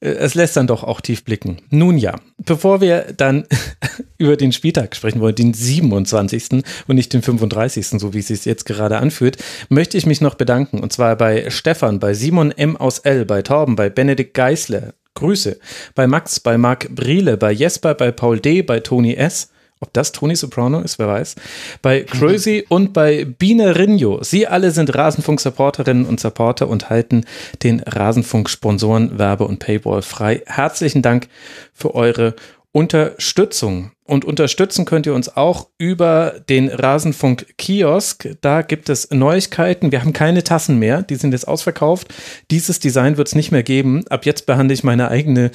es 0.00 0.34
lässt 0.34 0.56
dann 0.56 0.68
doch 0.68 0.84
auch 0.84 1.00
tief 1.00 1.24
blicken. 1.24 1.56
Nun 1.70 1.98
ja, 1.98 2.14
bevor 2.36 2.80
wir 2.80 3.06
dann 3.16 3.46
über 4.18 4.36
den 4.36 4.52
Spieltag 4.52 4.94
sprechen 4.94 5.20
wollen, 5.20 5.34
den 5.34 5.54
27. 5.54 6.62
und 6.86 6.94
nicht 6.94 7.12
den 7.12 7.22
35., 7.22 7.88
so 7.88 8.14
wie 8.14 8.20
es 8.20 8.28
sich 8.28 8.44
jetzt 8.44 8.64
gerade 8.64 8.98
anfühlt, 8.98 9.38
möchte 9.70 9.98
ich 9.98 10.06
mich 10.06 10.20
noch 10.20 10.34
bedanken. 10.34 10.80
Und 10.80 10.92
zwar 10.92 11.16
bei 11.16 11.50
Stefan, 11.50 11.98
bei 11.98 12.14
Simon 12.14 12.52
M. 12.52 12.76
aus 12.76 13.00
L., 13.00 13.24
bei 13.24 13.42
Torben, 13.42 13.74
bei 13.74 13.90
Benedikt 13.90 14.34
Geisler, 14.34 14.94
Grüße. 15.18 15.58
Bei 15.94 16.06
Max, 16.06 16.40
bei 16.40 16.56
Marc 16.56 16.88
Briele, 16.94 17.36
bei 17.36 17.52
Jesper, 17.52 17.94
bei 17.94 18.10
Paul 18.12 18.40
D., 18.40 18.62
bei 18.62 18.80
Toni 18.80 19.14
S., 19.14 19.50
ob 19.80 19.92
das 19.92 20.10
Tony 20.12 20.34
Soprano 20.34 20.80
ist, 20.80 20.98
wer 20.98 21.06
weiß. 21.06 21.36
Bei 21.82 22.02
Crazy 22.02 22.64
und 22.68 22.92
bei 22.92 23.24
Biene 23.24 23.76
Rinjo. 23.76 24.22
Sie 24.22 24.46
alle 24.46 24.72
sind 24.72 24.94
Rasenfunk-Supporterinnen 24.94 26.04
und 26.04 26.18
Supporter 26.18 26.68
und 26.68 26.90
halten 26.90 27.24
den 27.62 27.80
Rasenfunk-Sponsoren 27.80 29.18
Werbe- 29.18 29.46
und 29.46 29.60
Paywall 29.60 30.02
frei. 30.02 30.42
Herzlichen 30.46 31.02
Dank 31.02 31.28
für 31.74 31.94
eure 31.94 32.34
Unterstützung. 32.72 33.92
Und 34.04 34.24
unterstützen 34.24 34.84
könnt 34.84 35.06
ihr 35.06 35.14
uns 35.14 35.36
auch 35.36 35.68
über 35.76 36.40
den 36.48 36.68
Rasenfunk-Kiosk. 36.68 38.36
Da 38.40 38.62
gibt 38.62 38.88
es 38.88 39.10
Neuigkeiten. 39.10 39.92
Wir 39.92 40.00
haben 40.00 40.14
keine 40.14 40.44
Tassen 40.44 40.78
mehr. 40.78 41.02
Die 41.02 41.16
sind 41.16 41.32
jetzt 41.32 41.46
ausverkauft. 41.46 42.08
Dieses 42.50 42.80
Design 42.80 43.16
wird 43.18 43.28
es 43.28 43.34
nicht 43.34 43.52
mehr 43.52 43.62
geben. 43.62 44.06
Ab 44.08 44.24
jetzt 44.24 44.46
behandle 44.46 44.74
ich 44.74 44.84
meine 44.84 45.08
eigene 45.10 45.50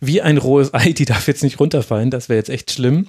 wie 0.00 0.22
ein 0.22 0.38
rohes 0.38 0.72
Ei. 0.72 0.92
Die 0.92 1.04
darf 1.04 1.28
jetzt 1.28 1.42
nicht 1.42 1.60
runterfallen. 1.60 2.10
Das 2.10 2.28
wäre 2.28 2.38
jetzt 2.38 2.50
echt 2.50 2.70
schlimm. 2.70 3.08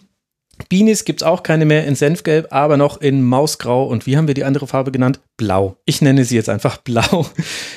Beanies 0.68 1.06
gibt 1.06 1.22
es 1.22 1.28
auch 1.28 1.44
keine 1.44 1.66
mehr 1.66 1.88
in 1.88 1.96
Senfgelb, 1.96 2.48
aber 2.52 2.76
noch 2.76 3.00
in 3.00 3.24
Mausgrau. 3.24 3.86
Und 3.86 4.06
wie 4.06 4.18
haben 4.18 4.28
wir 4.28 4.34
die 4.34 4.44
andere 4.44 4.68
Farbe 4.68 4.92
genannt? 4.92 5.22
Blau. 5.38 5.78
Ich 5.86 6.02
nenne 6.02 6.26
sie 6.26 6.36
jetzt 6.36 6.50
einfach 6.50 6.78
Blau. 6.84 7.26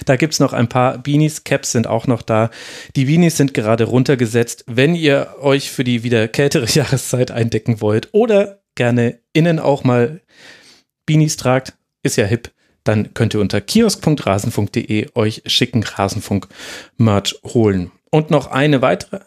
Da 0.05 0.17
gibt 0.17 0.33
es 0.33 0.41
noch 0.41 0.53
ein 0.53 0.69
paar 0.69 0.99
Beanies. 0.99 1.45
Caps 1.45 1.73
sind 1.73 1.87
auch 1.87 2.07
noch 2.07 2.23
da. 2.23 2.51
Die 2.97 3.05
Beanies 3.05 3.37
sind 3.37 3.55
gerade 3.55 3.85
runtergesetzt. 3.85 4.65
Wenn 4.67 4.95
ihr 4.95 5.37
euch 5.41 5.71
für 5.71 5.85
die 5.85 6.03
wieder 6.03 6.27
kältere 6.27 6.67
Jahreszeit 6.69 7.31
eindecken 7.31 7.81
wollt 7.81 8.09
oder 8.13 8.63
gerne 8.75 9.21
innen 9.33 9.59
auch 9.59 9.85
mal 9.85 10.21
Beanies 11.07 11.37
tragt, 11.37 11.75
ist 12.03 12.17
ja 12.17 12.25
hip, 12.25 12.51
dann 12.85 13.15
könnt 13.15 13.35
ihr 13.35 13.41
unter 13.41 13.61
kiosk.rasenfunk.de 13.61 15.09
euch 15.15 15.43
schicken 15.47 15.85
Rasenfunk-Merch 15.85 17.41
holen. 17.45 17.93
Und 18.15 18.31
noch 18.31 18.49
eine 18.49 18.83
weitere. 18.83 19.21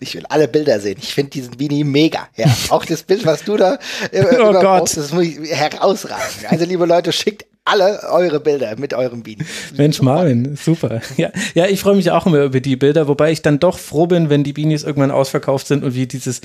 ich 0.00 0.16
will 0.16 0.26
alle 0.28 0.48
Bilder 0.48 0.80
sehen. 0.80 0.98
Ich 1.00 1.14
finde 1.14 1.30
diesen 1.30 1.56
Beanie 1.56 1.84
mega. 1.84 2.26
Ja, 2.36 2.46
auch 2.70 2.84
das 2.84 3.04
Bild, 3.04 3.24
was 3.24 3.44
du 3.44 3.56
da 3.56 3.78
äh, 4.10 4.24
oh 4.40 4.52
Gott. 4.52 4.96
das 4.96 5.12
muss 5.12 5.26
ich 5.26 5.38
herausragen. 5.54 6.46
Also 6.48 6.64
liebe 6.64 6.86
Leute, 6.86 7.12
schickt 7.12 7.46
alle 7.64 8.00
eure 8.10 8.40
Bilder 8.40 8.74
mit 8.78 8.94
eurem 8.94 9.22
Beanie. 9.22 9.44
Mensch, 9.76 10.02
Marvin, 10.02 10.56
super. 10.56 11.02
Ja, 11.16 11.30
ja 11.54 11.66
ich 11.66 11.80
freue 11.80 11.94
mich 11.94 12.10
auch 12.10 12.26
immer 12.26 12.42
über 12.42 12.60
die 12.60 12.74
Bilder, 12.74 13.06
wobei 13.06 13.30
ich 13.30 13.42
dann 13.42 13.60
doch 13.60 13.78
froh 13.78 14.08
bin, 14.08 14.28
wenn 14.28 14.42
die 14.42 14.54
Beanies 14.54 14.82
irgendwann 14.82 15.12
ausverkauft 15.12 15.68
sind 15.68 15.84
und 15.84 15.94
wir 15.94 16.08
dieses 16.08 16.40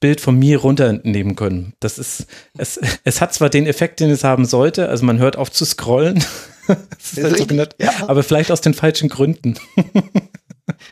Bild 0.00 0.22
von 0.22 0.38
mir 0.38 0.58
runternehmen 0.58 1.36
können. 1.36 1.74
Das 1.80 1.98
ist, 1.98 2.26
es, 2.56 2.80
es 3.04 3.20
hat 3.20 3.34
zwar 3.34 3.50
den 3.50 3.66
Effekt, 3.66 4.00
den 4.00 4.08
es 4.08 4.24
haben 4.24 4.46
sollte, 4.46 4.88
also 4.88 5.04
man 5.04 5.18
hört 5.18 5.36
auf 5.36 5.52
zu 5.52 5.66
scrollen, 5.66 6.24
halt 6.68 7.74
ja. 7.78 7.90
aber 8.06 8.22
vielleicht 8.22 8.50
aus 8.50 8.62
den 8.62 8.72
falschen 8.72 9.10
Gründen. 9.10 9.56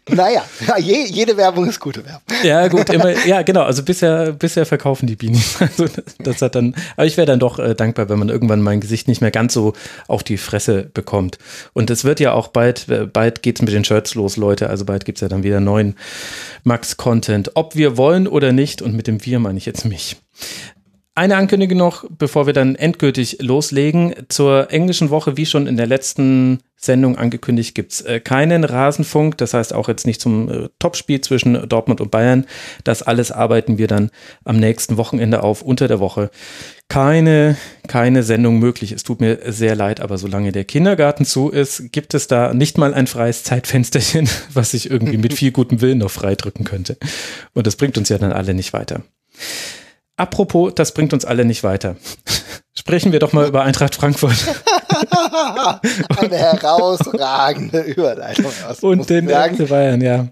Naja, 0.09 0.45
je, 0.79 1.05
jede 1.07 1.37
Werbung 1.37 1.69
ist 1.69 1.81
gute 1.81 2.05
Werbung. 2.05 2.23
Ja, 2.43 2.69
gut, 2.69 2.89
immer, 2.91 3.27
ja, 3.27 3.43
genau. 3.43 3.63
Also 3.63 3.83
bisher, 3.83 4.33
bisher 4.33 4.67
verkaufen 4.67 5.07
die 5.07 5.17
Beanies. 5.17 5.57
Also 5.67 5.87
das 6.19 6.41
hat 6.43 6.55
dann, 6.55 6.75
aber 6.97 7.07
ich 7.07 7.17
wäre 7.17 7.27
dann 7.27 7.41
doch 7.41 7.59
äh, 7.59 7.75
dankbar, 7.75 8.09
wenn 8.09 8.19
man 8.19 8.29
irgendwann 8.29 8.63
mein 8.63 8.81
Gesicht 8.81 9.09
nicht 9.09 9.21
mehr 9.21 9.31
ganz 9.31 9.53
so 9.53 9.73
auf 10.07 10.23
die 10.23 10.37
Fresse 10.37 10.89
bekommt. 10.95 11.39
Und 11.73 11.91
es 11.91 12.05
wird 12.05 12.21
ja 12.21 12.33
auch 12.33 12.49
bald, 12.49 12.89
äh, 12.89 13.07
bald 13.07 13.43
geht's 13.43 13.63
mit 13.63 13.73
den 13.73 13.85
Shirts 13.85 14.15
los, 14.15 14.37
Leute. 14.37 14.71
Also 14.71 14.85
bald 14.85 15.05
gibt's 15.05 15.21
ja 15.21 15.29
dann 15.29 15.43
wieder 15.43 15.61
neuen 15.61 15.97
Max-Content. 16.65 17.53
Ob 17.55 17.75
wir 17.75 17.97
wollen 17.97 18.27
oder 18.29 18.53
nicht, 18.53 18.81
und 18.81 18.95
mit 18.95 19.07
dem 19.07 19.25
Wir 19.25 19.39
meine 19.39 19.59
ich 19.59 19.67
jetzt 19.67 19.85
mich. 19.85 20.17
Eine 21.19 21.37
Ankündigung 21.37 21.79
noch, 21.79 22.05
bevor 22.11 22.45
wir 22.45 22.53
dann 22.53 22.75
endgültig 22.75 23.39
loslegen. 23.41 24.15
Zur 24.29 24.71
englischen 24.71 25.09
Woche, 25.09 25.39
wie 25.39 25.47
schon 25.47 25.67
in 25.67 25.79
der 25.79 25.87
letzten 25.87 26.59
Sendung 26.77 27.17
angekündigt, 27.17 27.75
gibt's 27.75 28.03
äh, 28.03 28.21
keinen 28.21 28.65
Rasenfunk. 28.65 29.39
Das 29.39 29.55
heißt 29.55 29.73
auch 29.73 29.89
jetzt 29.89 30.07
nicht 30.07 30.21
zum 30.21 30.51
äh, 30.51 30.69
Topspiel 30.79 31.23
zwischen 31.23 31.71
Dortmund 31.71 32.03
und 32.03 32.11
Bayern. 32.11 32.45
Das 32.85 33.03
alles 33.03 33.33
arbeiten 33.33 33.79
wir 33.79 33.87
dann 33.87 34.11
am 34.45 34.59
nächsten 34.59 34.99
Wochenende 34.99 35.43
auf, 35.43 35.63
unter 35.63 35.89
der 35.89 36.01
Woche. 36.01 36.31
Keine, 36.89 37.57
keine 37.89 38.23
Sendung 38.23 38.59
möglich. 38.59 38.93
Es 38.93 39.03
tut 39.03 39.23
mir 39.23 39.39
sehr 39.47 39.75
leid, 39.75 40.01
aber 40.01 40.19
solange 40.19 40.53
der 40.53 40.67
Kindergarten 40.67 41.25
zu 41.25 41.49
ist, 41.49 41.93
gibt 41.93 42.13
es 42.13 42.29
da 42.29 42.53
nicht 42.53 42.77
mal 42.77 42.93
ein 42.93 43.07
freies 43.07 43.43
Zeitfensterchen, 43.43 44.29
was 44.53 44.75
ich 44.75 44.91
irgendwie 44.91 45.17
mit 45.17 45.33
viel 45.39 45.51
gutem 45.51 45.81
Willen 45.81 45.97
noch 45.97 46.11
freidrücken 46.11 46.67
könnte. 46.67 46.99
Und 47.55 47.67
das 47.67 47.77
bringt 47.77 47.97
uns 47.97 48.11
ja 48.11 48.19
dann 48.19 48.33
alle 48.33 48.53
nicht 48.53 48.75
weiter. 48.75 49.03
Apropos, 50.17 50.73
das 50.75 50.93
bringt 50.93 51.13
uns 51.13 51.25
alle 51.25 51.45
nicht 51.45 51.63
weiter. 51.63 51.97
Sprechen 52.79 53.13
wir 53.13 53.21
doch 53.21 53.33
mal 53.33 53.47
über 53.47 53.63
Eintracht 53.63 53.95
Frankfurt. 53.95 54.37
Eine 56.19 56.37
herausragende 56.37 57.81
Überleitung 57.81 58.53
aus. 58.69 58.81
Und 58.81 59.09
den 59.09 59.29
FC 59.29 59.69
Bayern, 59.69 60.01
ja. 60.03 60.29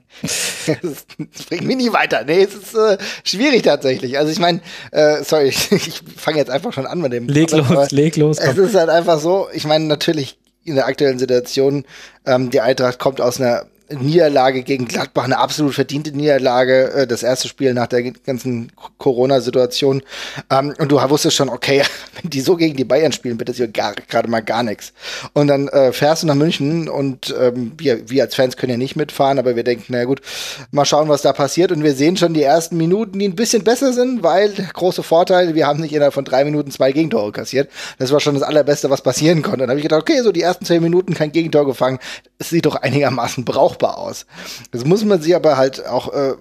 Das 0.67 1.47
bringt 1.49 1.65
mich 1.65 1.77
nie 1.77 1.93
weiter. 1.93 2.25
Nee, 2.25 2.43
es 2.43 2.55
ist 2.55 2.75
äh, 2.75 2.99
schwierig 3.25 3.63
tatsächlich. 3.63 4.19
Also 4.19 4.31
ich 4.31 4.39
meine, 4.39 4.61
äh, 4.91 5.23
sorry, 5.25 5.49
ich, 5.49 5.73
ich 5.73 6.03
fange 6.17 6.39
jetzt 6.39 6.51
einfach 6.51 6.73
schon 6.73 6.87
an 6.87 7.01
mit 7.01 7.13
dem. 7.13 7.29
Leg 7.29 7.51
los, 7.51 7.91
leg 7.91 8.17
los. 8.17 8.39
Komm. 8.39 8.51
Es 8.51 8.59
ist 8.59 8.75
halt 8.75 8.91
einfach 8.91 9.19
so, 9.19 9.49
ich 9.53 9.65
meine, 9.65 9.87
natürlich 9.87 10.39
in 10.65 10.77
der 10.77 10.87
aktuellen 10.87 11.19
Situation, 11.19 11.85
ähm, 12.27 12.51
die 12.51 12.61
Eintracht 12.61 12.99
kommt 12.99 13.21
aus 13.21 13.41
einer 13.41 13.67
Niederlage 13.91 14.63
gegen 14.63 14.87
Gladbach, 14.87 15.25
eine 15.25 15.39
absolut 15.39 15.75
verdiente 15.75 16.13
Niederlage, 16.13 16.93
äh, 16.93 17.07
das 17.07 17.23
erste 17.23 17.49
Spiel 17.49 17.75
nach 17.75 17.87
der 17.87 18.03
ganzen 18.03 18.73
Corona-Situation. 18.99 20.03
Ähm, 20.51 20.75
und 20.79 20.91
du 20.91 20.97
wusstest 21.11 21.37
schon, 21.37 21.49
okay, 21.49 21.83
wenn 22.23 22.31
die 22.31 22.41
so 22.41 22.57
gegen 22.57 22.77
die 22.77 22.85
Bayern 22.85 23.13
spielen, 23.13 23.39
wird 23.39 23.49
das 23.49 23.57
hier 23.57 23.69
gerade 23.69 24.29
mal 24.29 24.41
gar 24.41 24.63
nichts. 24.63 24.93
Und 25.33 25.49
dann 25.49 25.69
äh, 25.69 25.93
fährst 25.93 26.23
du 26.23 26.27
nach 26.27 26.35
München 26.35 26.89
und 26.89 27.35
ähm, 27.39 27.73
wir, 27.77 28.09
wir 28.09 28.23
als 28.23 28.35
Fans 28.35 28.57
können 28.57 28.73
ja 28.73 28.79
nicht 28.79 28.97
mitfahren, 28.97 29.39
aber 29.39 29.57
wir 29.57 29.65
denken, 29.65 29.85
na 29.89 30.05
gut, 30.05 30.23
mal 30.71 30.85
schauen, 30.85 31.09
was 31.09 31.23
da 31.23 31.33
passiert. 31.33 31.71
Und 31.71 31.83
wir 31.83 31.95
sehen 31.95 32.17
schon 32.17 32.35
die 32.35 32.43
ersten 32.43 32.77
Minuten, 32.77 33.19
die 33.19 33.29
ein 33.29 33.37
bisschen 33.37 33.65
besser 33.65 33.93
sind, 33.93 34.23
weil 34.23 34.53
große 34.53 35.03
Vorteil, 35.03 35.55
wir 35.55 35.67
haben 35.67 35.81
nicht 35.81 35.93
innerhalb 35.93 36.15
von 36.15 36.25
drei 36.25 36.45
Minuten 36.45 36.71
zwei 36.71 36.93
Gegentore 36.93 37.33
kassiert. 37.33 37.71
Das 37.99 38.13
war 38.13 38.21
schon 38.21 38.35
das 38.35 38.43
Allerbeste, 38.43 38.91
was 38.91 39.03
passieren 39.03 39.43
konnte. 39.43 39.59
dann 39.59 39.71
habe 39.71 39.79
ich 39.79 39.85
gedacht, 39.85 40.03
okay, 40.03 40.23
so 40.23 40.33
die 40.33 40.43
ersten 40.43 40.65
zehn 40.65 40.83
Minuten 40.83 41.15
kein 41.15 41.33
Gegentor 41.33 41.67
gefangen. 41.67 41.99
Es 42.45 42.51
sieht 42.51 42.67
doch 42.67 42.77
einigermaßen 42.77 43.47
brauchbar 43.47 43.97
aus. 43.97 44.27
Das 44.71 44.85
muss 44.85 45.03
man 45.03 45.23
sich 45.23 45.35
aber 45.35 45.57
halt 45.57 45.87
auch 45.87 46.13
äh, 46.13 46.35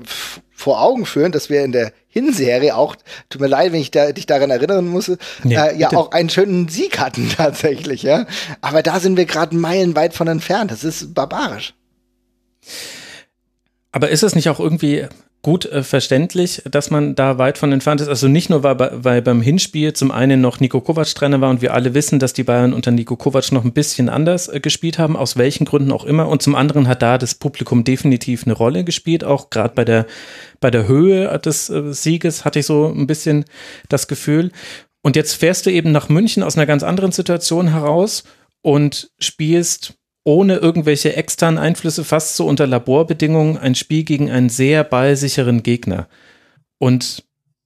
vor 0.54 0.82
Augen 0.82 1.06
führen, 1.06 1.32
dass 1.32 1.50
wir 1.50 1.64
in 1.64 1.72
der 1.72 1.94
Hinserie 2.10 2.76
auch, 2.76 2.98
tut 3.30 3.40
mir 3.40 3.48
leid, 3.48 3.72
wenn 3.72 3.80
ich 3.80 3.90
da, 3.90 4.12
dich 4.12 4.26
daran 4.26 4.52
erinnern 4.52 4.86
muss, 4.86 5.10
nee, 5.44 5.56
äh, 5.56 5.78
ja 5.78 5.94
auch 5.94 6.12
einen 6.12 6.30
schönen 6.30 6.68
Sieg 6.68 7.00
hatten 7.00 7.30
tatsächlich, 7.38 8.04
ja. 8.04 8.26
Aber 8.60 8.84
da 8.84 9.00
sind 9.00 9.16
wir 9.16 9.26
gerade 9.26 9.56
meilenweit 9.56 10.14
von 10.14 10.28
entfernt. 10.28 10.72
Das 10.72 10.84
ist 10.84 11.14
barbarisch. 11.14 11.74
Aber 13.94 14.10
ist 14.10 14.24
es 14.24 14.36
nicht 14.36 14.50
auch 14.50 14.60
irgendwie 14.60 15.08
gut 15.44 15.66
äh, 15.66 15.84
verständlich, 15.84 16.64
dass 16.72 16.90
man 16.90 17.16
da 17.16 17.38
weit 17.38 17.58
von 17.58 17.72
entfernt 17.74 18.00
ist. 18.02 18.08
Also 18.08 18.30
nicht 18.30 18.50
nur, 18.50 18.64
weil, 18.64 18.92
weil 18.94 19.22
beim 19.22 19.42
Hinspiel 19.42 19.94
zum 19.94 20.10
einen 20.10 20.40
noch 20.42 20.62
Nico 20.62 20.80
Kovac 20.80 21.14
Trainer 21.14 21.42
war 21.42 21.50
und 21.50 21.62
wir 21.62 21.74
alle 21.74 21.94
wissen, 21.94 22.18
dass 22.18 22.32
die 22.34 22.44
Bayern 22.44 22.74
unter 22.74 22.92
Nico 22.92 23.18
Kovac 23.18 23.52
noch 23.52 23.66
ein 23.66 23.74
bisschen 23.74 24.08
anders 24.08 24.48
äh, 24.48 24.62
gespielt 24.62 24.98
haben, 24.98 25.18
aus 25.18 25.38
welchen 25.38 25.66
Gründen 25.66 25.92
auch 25.92 26.06
immer. 26.06 26.30
Und 26.30 26.42
zum 26.42 26.56
anderen 26.56 26.88
hat 26.88 27.02
da 27.02 27.18
das 27.18 27.36
Publikum 27.36 27.84
definitiv 27.84 28.46
eine 28.46 28.54
Rolle 28.54 28.86
gespielt, 28.86 29.26
auch 29.26 29.50
gerade 29.50 29.76
bei 29.76 29.84
der, 29.84 30.08
bei 30.62 30.72
der 30.72 30.88
Höhe 30.88 31.38
des 31.40 31.70
äh, 31.70 31.94
Sieges 31.94 32.46
hatte 32.46 32.60
ich 32.60 32.66
so 32.66 32.88
ein 32.88 33.06
bisschen 33.06 33.44
das 33.90 34.08
Gefühl. 34.08 34.52
Und 35.02 35.18
jetzt 35.18 35.34
fährst 35.34 35.66
du 35.66 35.72
eben 35.72 35.92
nach 35.92 36.08
München 36.08 36.42
aus 36.42 36.56
einer 36.56 36.66
ganz 36.66 36.84
anderen 36.84 37.12
Situation 37.12 37.68
heraus 37.68 38.24
und 38.62 39.12
spielst 39.20 39.96
ohne 40.24 40.56
irgendwelche 40.56 41.16
externen 41.16 41.58
Einflüsse 41.58 42.04
fast 42.04 42.36
so 42.36 42.48
unter 42.48 42.68
Laborbedingungen 42.68 43.58
ein 43.58 43.76
Spiel 43.76 44.04
gegen 44.04 44.32
einen 44.32 44.50
sehr 44.50 44.84
ballsicheren 44.84 45.64
Gegner. 45.64 46.08
Und, 46.80 47.24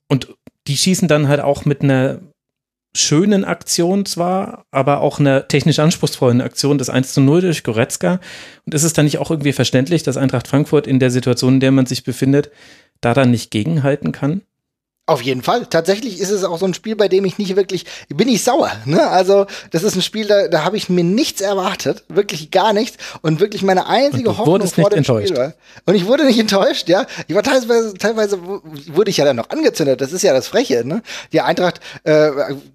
und 0.07 0.35
die 0.67 0.77
schießen 0.77 1.07
dann 1.07 1.27
halt 1.27 1.39
auch 1.39 1.65
mit 1.65 1.81
einer 1.81 2.19
schönen 2.95 3.45
Aktion 3.45 4.05
zwar, 4.05 4.65
aber 4.71 5.01
auch 5.01 5.19
einer 5.19 5.47
technisch 5.47 5.79
anspruchsvollen 5.79 6.41
Aktion, 6.41 6.77
das 6.77 6.89
1 6.89 7.13
zu 7.13 7.21
0 7.21 7.41
durch 7.41 7.63
Goretzka. 7.63 8.19
Und 8.65 8.73
ist 8.73 8.83
es 8.83 8.93
dann 8.93 9.05
nicht 9.05 9.19
auch 9.19 9.29
irgendwie 9.29 9.53
verständlich, 9.53 10.03
dass 10.03 10.17
Eintracht 10.17 10.47
Frankfurt 10.47 10.87
in 10.87 10.99
der 10.99 11.11
Situation, 11.11 11.55
in 11.55 11.59
der 11.59 11.71
man 11.71 11.85
sich 11.85 12.03
befindet, 12.03 12.49
da 13.01 13.13
dann 13.13 13.31
nicht 13.31 13.51
gegenhalten 13.51 14.11
kann? 14.11 14.41
Auf 15.09 15.21
jeden 15.21 15.41
Fall. 15.41 15.65
Tatsächlich 15.65 16.19
ist 16.19 16.31
es 16.31 16.43
auch 16.43 16.59
so 16.59 16.65
ein 16.65 16.73
Spiel, 16.73 16.97
bei 16.97 17.07
dem 17.07 17.23
ich 17.23 17.37
nicht 17.37 17.55
wirklich, 17.55 17.85
bin 18.09 18.27
ich 18.27 18.43
sauer. 18.43 18.69
Ne? 18.83 19.07
Also 19.07 19.45
das 19.71 19.83
ist 19.83 19.95
ein 19.95 20.01
Spiel, 20.01 20.27
da, 20.27 20.49
da 20.49 20.65
habe 20.65 20.75
ich 20.75 20.89
mir 20.89 21.05
nichts 21.05 21.39
erwartet, 21.39 22.03
wirklich 22.09 22.51
gar 22.51 22.73
nichts 22.73 22.97
und 23.21 23.39
wirklich 23.39 23.61
meine 23.61 23.87
einzige 23.87 24.37
Hoffnung 24.37 24.67
vor 24.67 24.89
dem 24.89 24.97
enttäuscht. 24.97 25.29
Spiel 25.29 25.37
war. 25.37 25.53
Und 25.85 25.95
ich 25.95 26.07
wurde 26.07 26.25
nicht 26.25 26.37
enttäuscht, 26.37 26.89
ja. 26.89 27.05
Ich 27.27 27.35
war 27.35 27.41
teilweise, 27.41 27.93
teilweise 27.93 28.37
wurde 28.43 29.09
ich 29.09 29.15
ja 29.15 29.23
dann 29.23 29.37
noch 29.37 29.49
angezündet. 29.49 30.01
Das 30.01 30.11
ist 30.11 30.23
ja 30.23 30.33
das 30.33 30.49
Freche. 30.49 30.85
Ne? 30.85 31.01
Die 31.31 31.39
Eintracht 31.39 31.79
äh, 32.03 32.29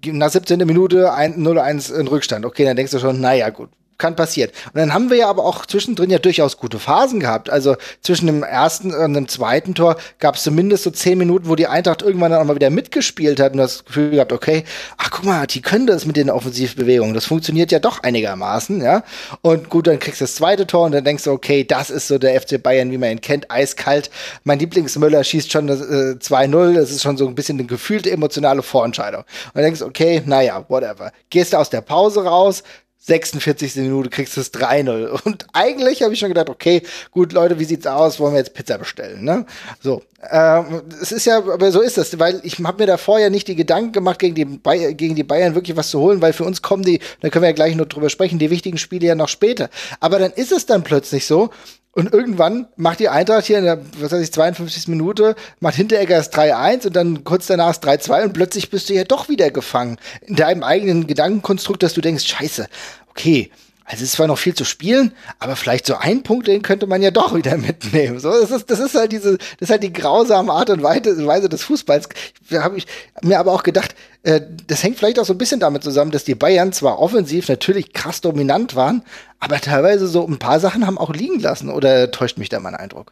nach 0.07 0.31
17. 0.31 0.57
Minute 0.65 1.11
0-1 1.11 1.93
in 1.93 2.07
Rückstand. 2.07 2.45
Okay, 2.45 2.65
dann 2.65 2.75
denkst 2.75 2.93
du 2.93 2.97
schon, 2.97 3.21
naja 3.21 3.51
gut, 3.51 3.69
kann 3.97 4.15
passieren. 4.15 4.51
Und 4.73 4.79
dann 4.79 4.93
haben 4.93 5.09
wir 5.09 5.17
ja 5.17 5.29
aber 5.29 5.45
auch 5.45 5.65
zwischendrin 5.65 6.09
ja 6.09 6.19
durchaus 6.19 6.57
gute 6.57 6.79
Phasen 6.79 7.19
gehabt. 7.19 7.49
Also 7.49 7.75
zwischen 8.01 8.27
dem 8.27 8.43
ersten 8.43 8.93
und 8.93 9.13
dem 9.13 9.27
zweiten 9.27 9.75
Tor 9.75 9.97
gab 10.19 10.35
es 10.35 10.43
zumindest 10.43 10.83
so 10.83 10.91
zehn 10.91 11.17
Minuten, 11.17 11.47
wo 11.47 11.55
die 11.55 11.67
Eintracht 11.67 12.01
irgendwann 12.01 12.31
dann 12.31 12.41
auch 12.41 12.45
mal 12.45 12.55
wieder 12.55 12.69
mitgespielt 12.69 13.39
hat 13.39 13.53
und 13.53 13.59
das 13.59 13.85
Gefühl 13.85 14.11
gehabt, 14.11 14.31
okay, 14.31 14.63
ach 14.97 15.09
guck 15.11 15.25
mal, 15.25 15.47
die 15.47 15.61
können 15.61 15.87
das 15.87 16.05
mit 16.05 16.17
den 16.17 16.29
Offensivbewegungen. 16.29 17.13
Das 17.13 17.25
funktioniert 17.25 17.71
ja 17.71 17.79
doch 17.79 18.03
einigermaßen, 18.03 18.81
ja. 18.81 19.03
Und 19.41 19.69
gut, 19.69 19.87
dann 19.87 19.99
kriegst 19.99 20.21
du 20.21 20.25
das 20.25 20.35
zweite 20.35 20.67
Tor 20.67 20.85
und 20.85 20.91
dann 20.91 21.03
denkst 21.03 21.23
du, 21.23 21.31
okay, 21.31 21.63
das 21.63 21.89
ist 21.89 22.07
so 22.07 22.17
der 22.17 22.39
FC 22.39 22.61
Bayern, 22.61 22.91
wie 22.91 22.97
man 22.97 23.11
ihn 23.11 23.21
kennt, 23.21 23.49
eiskalt. 23.49 24.09
Mein 24.43 24.59
Lieblingsmüller 24.59 25.23
schießt 25.23 25.51
schon 25.51 25.69
äh, 25.69 25.71
2-0, 26.19 26.73
das 26.73 26.91
ist 26.91 27.01
schon 27.01 27.17
so 27.17 27.27
ein 27.27 27.35
bisschen 27.35 27.59
eine 27.59 27.67
gefühlte 27.67 28.11
emotionale 28.11 28.63
Vorentscheidung. 28.63 29.21
Und 29.21 29.55
dann 29.55 29.63
denkst 29.63 29.79
du, 29.79 29.85
okay, 29.85 30.21
naja, 30.25 30.65
whatever. 30.67 31.11
Gehst 31.29 31.53
du 31.53 31.57
aus 31.57 31.69
der 31.69 31.81
Pause 31.81 32.23
raus, 32.23 32.63
46. 33.05 33.75
Minute 33.75 34.09
kriegst 34.09 34.37
du 34.37 34.41
es 34.41 34.53
3-0. 34.53 35.07
Und 35.25 35.45
eigentlich 35.51 36.03
habe 36.03 36.13
ich 36.13 36.19
schon 36.19 36.29
gedacht, 36.29 36.49
okay, 36.49 36.83
gut, 37.11 37.33
Leute, 37.33 37.59
wie 37.59 37.65
sieht's 37.65 37.85
aus? 37.85 38.19
Wollen 38.19 38.33
wir 38.33 38.39
jetzt 38.39 38.53
Pizza 38.53 38.77
bestellen? 38.77 39.25
Ne? 39.25 39.45
So, 39.81 40.03
ähm, 40.31 40.83
es 41.01 41.11
ist 41.11 41.25
ja, 41.25 41.39
aber 41.39 41.71
so 41.73 41.81
ist 41.81 41.97
das, 41.97 42.17
weil 42.17 42.39
ich 42.43 42.59
habe 42.59 42.81
mir 42.81 42.87
da 42.87 42.95
vorher 42.95 43.29
nicht 43.29 43.49
die 43.49 43.57
Gedanken 43.57 43.91
gemacht, 43.91 44.19
gegen 44.19 44.35
die, 44.35 44.95
gegen 44.95 45.15
die 45.15 45.23
Bayern 45.23 45.53
wirklich 45.53 45.75
was 45.75 45.89
zu 45.89 45.99
holen, 45.99 46.21
weil 46.21 46.31
für 46.31 46.45
uns 46.45 46.61
kommen 46.61 46.83
die, 46.83 46.99
da 47.19 47.29
können 47.29 47.43
wir 47.43 47.49
ja 47.49 47.55
gleich 47.55 47.75
noch 47.75 47.87
drüber 47.87 48.09
sprechen, 48.09 48.39
die 48.39 48.49
wichtigen 48.49 48.77
Spiele 48.77 49.07
ja 49.07 49.15
noch 49.15 49.29
später. 49.29 49.69
Aber 49.99 50.17
dann 50.17 50.31
ist 50.31 50.53
es 50.53 50.65
dann 50.65 50.83
plötzlich 50.83 51.25
so, 51.25 51.49
und 51.93 52.11
irgendwann 52.11 52.67
macht 52.75 52.99
die 52.99 53.09
Eintracht 53.09 53.45
hier 53.45 53.59
in 53.59 53.65
der, 53.65 53.79
was 53.99 54.11
weiß 54.11 54.21
ich, 54.21 54.33
52. 54.33 54.87
Minute, 54.87 55.35
macht 55.59 55.75
Hinteregger 55.75 56.17
das 56.17 56.33
3-1 56.33 56.87
und 56.87 56.95
dann 56.95 57.23
kurz 57.23 57.47
danach 57.47 57.75
das 57.75 57.83
3-2 57.83 58.23
und 58.23 58.33
plötzlich 58.33 58.69
bist 58.71 58.89
du 58.89 58.93
ja 58.93 59.03
doch 59.03 59.29
wieder 59.29 59.51
gefangen 59.51 59.97
in 60.21 60.35
deinem 60.35 60.63
eigenen 60.63 61.05
Gedankenkonstrukt, 61.07 61.83
dass 61.83 61.93
du 61.93 62.01
denkst, 62.01 62.25
scheiße, 62.25 62.67
okay, 63.09 63.51
also 63.85 63.97
es 63.97 64.09
ist 64.09 64.11
zwar 64.13 64.27
noch 64.27 64.37
viel 64.37 64.55
zu 64.55 64.63
spielen, 64.63 65.11
aber 65.39 65.55
vielleicht 65.55 65.85
so 65.85 65.95
ein 65.95 66.23
Punkt, 66.23 66.47
den 66.47 66.61
könnte 66.61 66.87
man 66.87 67.01
ja 67.01 67.11
doch 67.11 67.35
wieder 67.35 67.57
mitnehmen. 67.57 68.19
So, 68.19 68.31
das 68.31 68.51
ist, 68.51 68.69
das 68.69 68.79
ist 68.79 68.95
halt 68.95 69.11
diese, 69.11 69.37
das 69.37 69.61
ist 69.61 69.69
halt 69.69 69.83
die 69.83 69.91
grausame 69.91 70.51
Art 70.51 70.69
und 70.69 70.81
Weise 70.81 71.49
des 71.49 71.63
Fußballs. 71.63 72.09
Da 72.49 72.63
habe 72.63 72.77
ich 72.77 72.87
mir 73.21 73.39
aber 73.39 73.51
auch 73.51 73.63
gedacht, 73.63 73.95
äh, 74.23 74.41
das 74.67 74.83
hängt 74.83 74.97
vielleicht 74.97 75.19
auch 75.19 75.25
so 75.25 75.33
ein 75.33 75.37
bisschen 75.37 75.59
damit 75.59 75.83
zusammen, 75.83 76.11
dass 76.11 76.23
die 76.23 76.35
Bayern 76.35 76.71
zwar 76.71 76.99
offensiv 76.99 77.49
natürlich 77.49 77.93
krass 77.93 78.21
dominant 78.21 78.75
waren, 78.75 79.03
aber 79.39 79.59
teilweise 79.59 80.07
so 80.07 80.25
ein 80.25 80.39
paar 80.39 80.59
Sachen 80.59 80.87
haben 80.87 80.97
auch 80.97 81.13
liegen 81.13 81.39
lassen. 81.39 81.69
Oder 81.69 82.11
täuscht 82.11 82.37
mich 82.37 82.49
da 82.49 82.59
mein 82.59 82.75
Eindruck? 82.75 83.11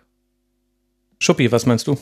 Schuppi, 1.20 1.52
was 1.52 1.66
meinst 1.66 1.88
du? 1.88 1.98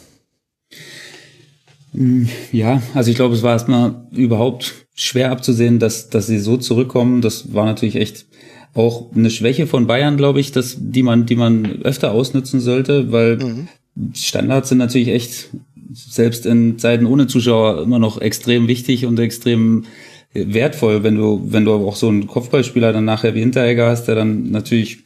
Ja, 2.52 2.84
also 2.94 3.10
ich 3.10 3.16
glaube, 3.16 3.34
es 3.34 3.42
war 3.42 3.54
erstmal 3.54 4.08
überhaupt 4.12 4.86
schwer 4.94 5.32
abzusehen, 5.32 5.80
dass, 5.80 6.10
dass 6.10 6.28
sie 6.28 6.38
so 6.38 6.58
zurückkommen. 6.58 7.22
Das 7.22 7.54
war 7.54 7.66
natürlich 7.66 7.96
echt 7.96 8.29
auch 8.80 9.14
eine 9.14 9.30
Schwäche 9.30 9.68
von 9.68 9.88
Bayern, 9.88 10.18
glaube 10.18 10.40
ich, 10.40 10.52
dass, 10.52 10.78
die 10.80 11.04
man, 11.04 11.26
die 11.26 11.36
man 11.36 11.82
öfter 11.84 12.12
ausnutzen 12.12 12.60
sollte, 12.62 13.12
weil 13.12 13.38
mhm. 13.38 13.68
Standards 14.14 14.70
sind 14.70 14.78
natürlich 14.78 15.10
echt 15.10 15.50
selbst 15.92 16.46
in 16.46 16.80
Zeiten 16.80 17.06
ohne 17.06 17.28
Zuschauer 17.28 17.82
immer 17.84 18.00
noch 18.00 18.22
extrem 18.22 18.68
wichtig 18.68 19.06
und 19.06 19.20
extrem 19.20 19.86
wertvoll, 20.34 21.04
wenn 21.04 21.16
du, 21.16 21.42
wenn 21.46 21.66
du 21.66 21.74
auch 21.74 21.96
so 21.96 22.08
einen 22.08 22.28
Kopfballspieler 22.28 22.94
dann 22.94 23.06
nachher 23.06 23.36
wie 23.36 23.40
Hinteregger 23.40 23.88
hast, 23.88 24.06
der 24.06 24.16
dann 24.16 24.52
natürlich 24.52 25.00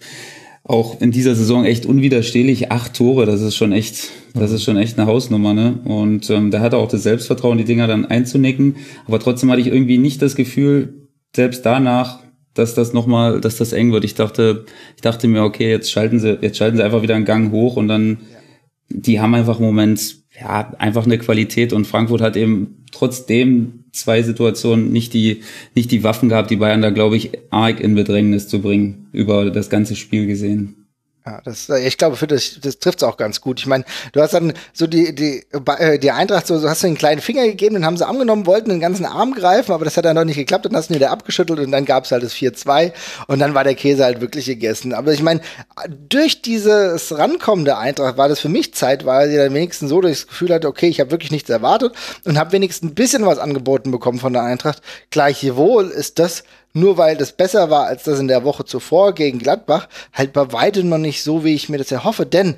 auch 0.65 1.01
in 1.01 1.12
dieser 1.12 1.36
Saison 1.36 1.65
echt 1.65 1.86
unwiderstehlich 1.86 2.72
acht 2.72 2.94
Tore, 2.94 3.25
das 3.25 3.42
ist 3.42 3.56
schon 3.56 3.72
echt, 3.72 4.10
das 4.34 4.51
ist 4.51 4.63
schon 4.63 4.77
echt 4.77 4.98
eine 4.98 5.08
Hausnummer, 5.08 5.53
ne? 5.53 5.80
Und 5.84 6.30
ähm, 6.30 6.51
der 6.51 6.62
hatte 6.62 6.77
auch 6.77 6.88
das 6.88 7.03
Selbstvertrauen, 7.03 7.58
die 7.58 7.65
Dinger 7.65 7.88
dann 7.88 8.06
einzunicken, 8.06 8.75
aber 9.06 9.20
trotzdem 9.20 9.51
hatte 9.51 9.62
ich 9.62 9.68
irgendwie 9.68 9.98
nicht 9.98 10.22
das 10.22 10.36
Gefühl, 10.36 11.08
selbst 11.36 11.65
danach, 11.65 12.20
dass 12.53 12.75
das 12.75 12.93
nochmal, 12.93 13.41
dass 13.41 13.57
das 13.57 13.74
eng 13.74 13.91
wird. 13.91 14.03
Ich 14.05 14.15
dachte, 14.15 14.65
ich 14.95 15.01
dachte 15.01 15.27
mir, 15.27 15.43
okay, 15.43 15.69
jetzt 15.69 15.91
schalten 15.91 16.19
sie, 16.19 16.38
jetzt 16.41 16.57
schalten 16.57 16.77
sie 16.77 16.83
einfach 16.83 17.01
wieder 17.01 17.15
einen 17.15 17.25
Gang 17.25 17.51
hoch 17.51 17.75
und 17.75 17.88
dann, 17.88 18.19
die 18.89 19.19
haben 19.19 19.33
einfach 19.33 19.60
im 19.60 19.65
Moment, 19.65 20.17
ja, 20.39 20.74
einfach 20.77 21.05
eine 21.05 21.17
Qualität 21.17 21.74
und 21.74 21.86
Frankfurt 21.86 22.22
hat 22.22 22.38
eben 22.38 22.86
trotzdem 22.91 23.86
zwei 23.91 24.22
Situationen 24.22 24.91
nicht 24.91 25.13
die, 25.13 25.41
nicht 25.75 25.91
die 25.91 26.03
Waffen 26.03 26.29
gehabt, 26.29 26.50
die 26.50 26.55
Bayern 26.55 26.81
da, 26.81 26.89
glaube 26.89 27.15
ich, 27.15 27.31
arg 27.50 27.79
in 27.79 27.95
Bedrängnis 27.95 28.48
zu 28.48 28.62
bringen, 28.62 29.07
über 29.12 29.50
das 29.51 29.69
ganze 29.69 29.95
Spiel 29.95 30.27
gesehen. 30.27 30.82
Ja, 31.25 31.39
das, 31.46 31.70
äh, 31.70 31.88
ich 31.88 31.98
glaube, 31.98 32.18
für 32.18 32.27
das, 32.27 32.60
das 32.62 32.80
trifft 32.80 33.01
es 33.01 33.08
auch 33.08 33.15
ganz 33.15 33.39
gut. 33.39 33.60
Ich 33.60 33.65
meine, 33.65 33.86
du 34.12 34.22
hast 34.22 34.34
dann 34.34 34.53
so 34.74 34.88
die, 34.88 35.15
die, 35.15 35.46
äh, 35.77 35.98
die 35.98 36.12
Eintracht, 36.12 36.48
so, 36.48 36.60
so 36.60 36.70
hast 36.70 36.84
du 36.84 36.88
einen 36.88 36.98
kleinen 36.98 37.22
Finger 37.22 37.46
gegeben, 37.46 37.75
den 37.75 37.86
haben 37.86 37.96
sie 37.96 38.06
angenommen, 38.06 38.46
wollten 38.46 38.70
den 38.70 38.82
ganzen 38.82 39.06
Arm 39.06 39.34
greifen, 39.34 39.72
aber 39.72 39.86
das 39.86 39.96
hat 39.96 40.03
dann 40.03 40.15
noch 40.15 40.25
nicht 40.25 40.36
geklappt, 40.36 40.65
dann 40.65 40.75
hast 40.75 40.89
du 40.89 40.94
ihn 40.94 40.98
wieder 40.98 41.12
abgeschüttelt 41.12 41.60
und 41.60 41.72
dann 41.72 41.86
gab 41.86 42.03
es 42.03 42.12
halt 42.12 42.24
das 42.24 42.34
4-2 42.34 42.92
und 43.27 43.39
dann 43.39 43.53
war 43.53 43.63
der 43.63 43.75
Käse 43.75 44.03
halt 44.03 44.20
wirklich 44.20 44.48
gegessen. 44.48 44.94
Aber 44.94 45.13
ich 45.13 45.24
meine, 45.24 45.39
durch 46.10 46.42
dieses 46.42 47.18
Rankommen 47.18 47.63
der 47.63 47.77
Eintracht 47.77 48.18
war 48.18 48.27
das 48.27 48.42
für 48.42 48.50
mich 48.50 48.74
zeitweise 48.74 49.38
dann 49.38 49.53
wenigstens 49.53 49.89
so, 49.89 50.03
ich 50.03 50.20
das 50.20 50.27
Gefühl 50.27 50.53
hatte, 50.53 50.68
okay, 50.68 50.88
ich 50.88 51.00
habe 51.00 51.12
wirklich 51.12 51.32
nichts 51.32 51.50
erwartet 51.50 51.94
und 52.25 52.38
habe 52.38 52.51
wenigstens 52.51 52.92
ein 52.92 52.96
bisschen 52.96 53.25
was 53.25 53.38
angeboten 53.38 53.92
bekommen 53.92 54.20
von 54.20 54.34
der 54.34 54.44
Eintracht. 54.44 54.82
Gleichwohl 55.10 55.88
ist 55.89 56.20
das 56.20 56.44
nur 56.74 56.98
weil 56.98 57.15
das 57.15 57.32
besser 57.32 57.70
war 57.70 57.86
als 57.86 58.03
das 58.03 58.20
in 58.20 58.27
der 58.27 58.44
Woche 58.44 58.65
zuvor 58.65 59.13
gegen 59.13 59.39
Gladbach, 59.39 59.88
halt 60.12 60.34
bei 60.34 60.51
weitem 60.51 60.89
noch 60.89 60.98
nicht 60.98 61.24
so, 61.24 61.44
wie 61.44 61.53
ich 61.53 61.70
mir 61.70 61.77
das 61.77 61.92
erhoffe. 61.92 62.25
Denn 62.25 62.56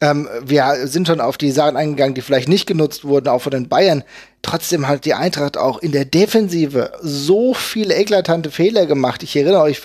ähm, 0.00 0.28
wir 0.42 0.86
sind 0.86 1.08
schon 1.08 1.20
auf 1.20 1.36
die 1.38 1.50
Sachen 1.50 1.76
eingegangen, 1.76 2.14
die 2.14 2.22
vielleicht 2.22 2.48
nicht 2.48 2.66
genutzt 2.66 3.04
wurden, 3.04 3.28
auch 3.28 3.42
von 3.42 3.50
den 3.50 3.68
Bayern. 3.68 4.04
Trotzdem 4.42 4.86
hat 4.86 5.04
die 5.04 5.14
Eintracht 5.14 5.56
auch 5.56 5.80
in 5.80 5.90
der 5.90 6.04
Defensive 6.04 6.92
so 7.02 7.52
viele 7.52 7.96
eklatante 7.96 8.50
Fehler 8.52 8.86
gemacht. 8.86 9.24
Ich 9.24 9.34
erinnere 9.34 9.62
euch, 9.62 9.82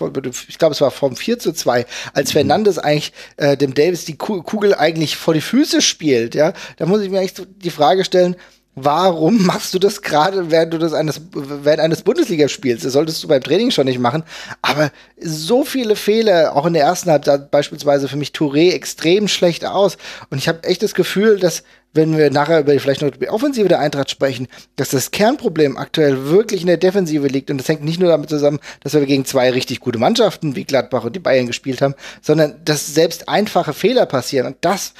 ich 0.48 0.60
glaube, 0.60 0.74
es 0.74 0.82
war 0.82 0.92
vom 0.92 1.16
4 1.16 1.40
zu 1.40 1.54
2, 1.54 1.86
als 2.14 2.30
mhm. 2.30 2.34
Fernandes 2.34 2.78
eigentlich 2.78 3.14
äh, 3.38 3.58
dem 3.58 3.74
Davis 3.74 4.06
die 4.06 4.16
Kugel 4.16 4.76
eigentlich 4.76 5.18
vor 5.18 5.34
die 5.34 5.42
Füße 5.42 5.82
spielt. 5.82 6.36
Ja, 6.36 6.54
Da 6.78 6.86
muss 6.86 7.02
ich 7.02 7.10
mir 7.10 7.20
eigentlich 7.20 7.48
die 7.58 7.72
Frage 7.72 8.06
stellen, 8.06 8.36
Warum 8.76 9.46
machst 9.46 9.74
du 9.76 9.80
das 9.80 10.02
gerade, 10.02 10.50
während 10.50 10.74
du 10.74 10.80
das 10.80 10.94
eines, 10.94 11.22
während 11.32 11.80
eines 11.80 12.02
Bundesligaspiels? 12.02 12.82
Das 12.82 12.94
solltest 12.94 13.24
du 13.24 13.28
beim 13.28 13.44
Training 13.44 13.70
schon 13.70 13.86
nicht 13.86 14.00
machen. 14.00 14.24
Aber 14.64 14.92
so 15.20 15.64
viele 15.64 15.96
Fehler, 15.96 16.56
auch 16.56 16.66
in 16.66 16.74
der 16.74 16.84
ersten 16.84 17.12
Halbzeit 17.12 17.52
beispielsweise 17.52 18.08
für 18.08 18.18
mich 18.18 18.32
Touré 18.32 18.72
extrem 18.72 19.28
schlecht 19.28 19.66
aus. 19.66 19.98
Und 20.32 20.40
ich 20.40 20.48
habe 20.48 20.64
echt 20.64 20.82
das 20.82 20.96
Gefühl, 20.96 21.40
dass 21.40 21.64
wenn 21.94 22.18
wir 22.18 22.32
nachher 22.32 22.62
über 22.62 22.78
vielleicht 22.80 23.04
noch 23.04 23.12
die 23.12 23.30
Offensive 23.30 23.68
der 23.68 23.80
Eintracht 23.80 24.10
sprechen, 24.10 24.48
dass 24.76 24.90
das 24.90 25.12
Kernproblem 25.12 25.78
aktuell 25.78 26.30
wirklich 26.30 26.62
in 26.62 26.68
der 26.68 26.78
Defensive 26.78 27.28
liegt. 27.28 27.52
Und 27.52 27.60
das 27.60 27.68
hängt 27.68 27.84
nicht 27.84 28.00
nur 28.00 28.10
damit 28.10 28.30
zusammen, 28.30 28.60
dass 28.82 28.94
wir 28.94 29.06
gegen 29.06 29.26
zwei 29.26 29.52
richtig 29.52 29.80
gute 29.80 30.00
Mannschaften 30.00 30.56
wie 30.56 30.64
Gladbach 30.64 31.04
und 31.04 31.16
die 31.16 31.20
Bayern 31.20 31.46
gespielt 31.46 31.84
haben, 31.84 31.94
sondern 32.24 32.56
dass 32.66 32.96
selbst 32.96 33.30
einfache 33.30 33.74
Fehler 33.74 34.08
passieren. 34.08 34.48
Und 34.48 34.58
das, 34.62 34.94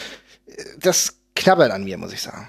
das 0.80 1.16
knabbert 1.36 1.72
an 1.72 1.84
mir, 1.84 1.98
muss 1.98 2.14
ich 2.14 2.22
sagen. 2.22 2.48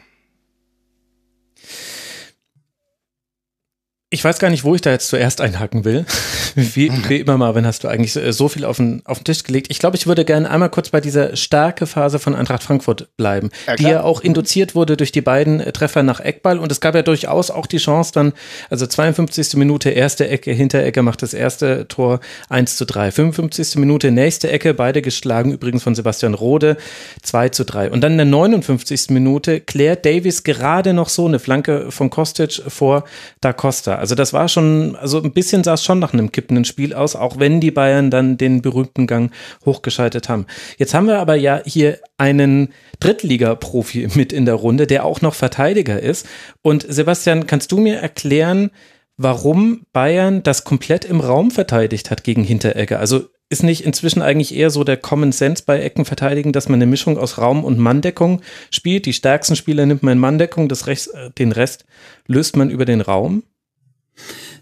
Ich 4.14 4.22
weiß 4.22 4.38
gar 4.38 4.48
nicht, 4.48 4.62
wo 4.62 4.76
ich 4.76 4.80
da 4.80 4.92
jetzt 4.92 5.08
zuerst 5.08 5.40
einhaken 5.40 5.84
will. 5.84 6.06
Wie, 6.54 6.90
wie 7.08 7.20
immer, 7.20 7.36
Marvin, 7.38 7.66
hast 7.66 7.84
du 7.84 7.88
eigentlich 7.88 8.16
äh, 8.16 8.32
so 8.32 8.48
viel 8.48 8.64
auf 8.64 8.76
den, 8.76 9.02
auf 9.04 9.18
den 9.18 9.24
Tisch 9.24 9.42
gelegt. 9.42 9.68
Ich 9.70 9.78
glaube, 9.78 9.96
ich 9.96 10.06
würde 10.06 10.24
gerne 10.24 10.50
einmal 10.50 10.70
kurz 10.70 10.90
bei 10.90 11.00
dieser 11.00 11.36
starke 11.36 11.86
Phase 11.86 12.18
von 12.18 12.34
Eintracht 12.34 12.62
Frankfurt 12.62 13.08
bleiben, 13.16 13.50
ja, 13.66 13.76
die 13.76 13.84
ja 13.84 14.02
auch 14.02 14.20
induziert 14.20 14.74
wurde 14.74 14.96
durch 14.96 15.12
die 15.12 15.20
beiden 15.20 15.60
äh, 15.60 15.72
Treffer 15.72 16.02
nach 16.02 16.20
Eckball. 16.20 16.58
Und 16.58 16.70
es 16.70 16.80
gab 16.80 16.94
ja 16.94 17.02
durchaus 17.02 17.50
auch 17.50 17.66
die 17.66 17.78
Chance 17.78 18.12
dann, 18.14 18.32
also 18.70 18.86
52. 18.86 19.54
Minute, 19.54 19.90
erste 19.90 20.28
Ecke, 20.28 20.52
Hinterecke 20.52 21.02
macht 21.02 21.22
das 21.22 21.34
erste 21.34 21.88
Tor 21.88 22.20
1 22.48 22.76
zu 22.76 22.86
3. 22.86 23.10
55. 23.10 23.76
Minute, 23.76 24.10
nächste 24.10 24.50
Ecke, 24.50 24.74
beide 24.74 25.02
geschlagen, 25.02 25.52
übrigens 25.52 25.82
von 25.82 25.94
Sebastian 25.94 26.34
Rode, 26.34 26.76
2 27.22 27.48
zu 27.50 27.64
3. 27.64 27.90
Und 27.90 28.00
dann 28.02 28.12
in 28.12 28.18
der 28.18 28.26
59. 28.26 29.10
Minute 29.10 29.60
klärt 29.60 30.04
Davis 30.04 30.44
gerade 30.44 30.92
noch 30.92 31.08
so 31.08 31.26
eine 31.26 31.38
Flanke 31.38 31.90
von 31.90 32.10
Kostic 32.10 32.62
vor 32.68 33.04
Da 33.40 33.52
Costa. 33.52 33.96
Also 33.96 34.14
das 34.14 34.32
war 34.32 34.48
schon, 34.48 34.96
also 34.96 35.22
ein 35.22 35.32
bisschen 35.32 35.64
sah 35.64 35.74
es 35.74 35.84
schon 35.84 35.98
nach 35.98 36.12
einem 36.12 36.30
kippenden 36.44 36.66
Spiel 36.66 36.92
aus, 36.92 37.16
auch 37.16 37.38
wenn 37.38 37.60
die 37.60 37.70
Bayern 37.70 38.10
dann 38.10 38.36
den 38.36 38.60
berühmten 38.60 39.06
Gang 39.06 39.32
hochgeschaltet 39.64 40.28
haben. 40.28 40.46
Jetzt 40.76 40.92
haben 40.92 41.06
wir 41.06 41.18
aber 41.18 41.36
ja 41.36 41.62
hier 41.64 41.98
einen 42.18 42.68
Drittliga-Profi 43.00 44.08
mit 44.14 44.32
in 44.32 44.44
der 44.44 44.56
Runde, 44.56 44.86
der 44.86 45.06
auch 45.06 45.22
noch 45.22 45.34
Verteidiger 45.34 46.00
ist. 46.00 46.26
Und 46.60 46.84
Sebastian, 46.86 47.46
kannst 47.46 47.72
du 47.72 47.78
mir 47.78 47.96
erklären, 47.96 48.70
warum 49.16 49.86
Bayern 49.92 50.42
das 50.42 50.64
komplett 50.64 51.06
im 51.06 51.20
Raum 51.20 51.50
verteidigt 51.50 52.10
hat 52.10 52.24
gegen 52.24 52.44
Hinteregger? 52.44 53.00
Also 53.00 53.30
ist 53.48 53.62
nicht 53.62 53.84
inzwischen 53.84 54.20
eigentlich 54.20 54.54
eher 54.54 54.70
so 54.70 54.84
der 54.84 54.96
Common 54.96 55.32
Sense 55.32 55.62
bei 55.64 55.80
Eckenverteidigen, 55.80 56.52
dass 56.52 56.68
man 56.68 56.78
eine 56.78 56.86
Mischung 56.86 57.16
aus 57.16 57.38
Raum- 57.38 57.64
und 57.64 57.78
Manndeckung 57.78 58.42
spielt? 58.70 59.06
Die 59.06 59.12
stärksten 59.12 59.56
Spieler 59.56 59.86
nimmt 59.86 60.02
man 60.02 60.14
in 60.14 60.18
Manndeckung, 60.18 60.68
das 60.68 60.86
Rest, 60.86 61.14
äh, 61.14 61.30
den 61.30 61.52
Rest 61.52 61.86
löst 62.26 62.56
man 62.56 62.68
über 62.68 62.84
den 62.84 63.00
Raum? 63.00 63.44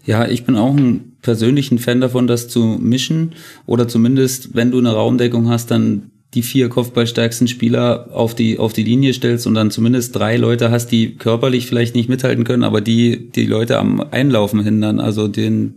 Ja, 0.05 0.27
ich 0.27 0.45
bin 0.45 0.57
auch 0.57 0.75
ein 0.75 1.13
persönlichen 1.21 1.79
Fan 1.79 2.01
davon, 2.01 2.27
das 2.27 2.49
zu 2.49 2.77
mischen 2.79 3.33
oder 3.65 3.87
zumindest, 3.87 4.53
wenn 4.53 4.71
du 4.71 4.79
eine 4.79 4.91
Raumdeckung 4.91 5.49
hast, 5.49 5.71
dann 5.71 6.11
die 6.33 6.41
vier 6.41 6.67
kopfballstärksten 6.67 7.47
Spieler 7.47 8.09
auf 8.11 8.33
die, 8.33 8.57
auf 8.57 8.73
die 8.73 8.83
Linie 8.83 9.13
stellst 9.13 9.45
und 9.45 9.53
dann 9.53 9.71
zumindest 9.71 10.15
drei 10.15 10.35
Leute 10.35 10.71
hast, 10.71 10.87
die 10.87 11.15
körperlich 11.15 11.67
vielleicht 11.67 11.95
nicht 11.95 12.09
mithalten 12.09 12.43
können, 12.43 12.63
aber 12.63 12.81
die, 12.81 13.29
die 13.31 13.45
Leute 13.45 13.77
am 13.77 14.01
Einlaufen 14.11 14.63
hindern, 14.63 14.99
also 14.99 15.27
den, 15.27 15.75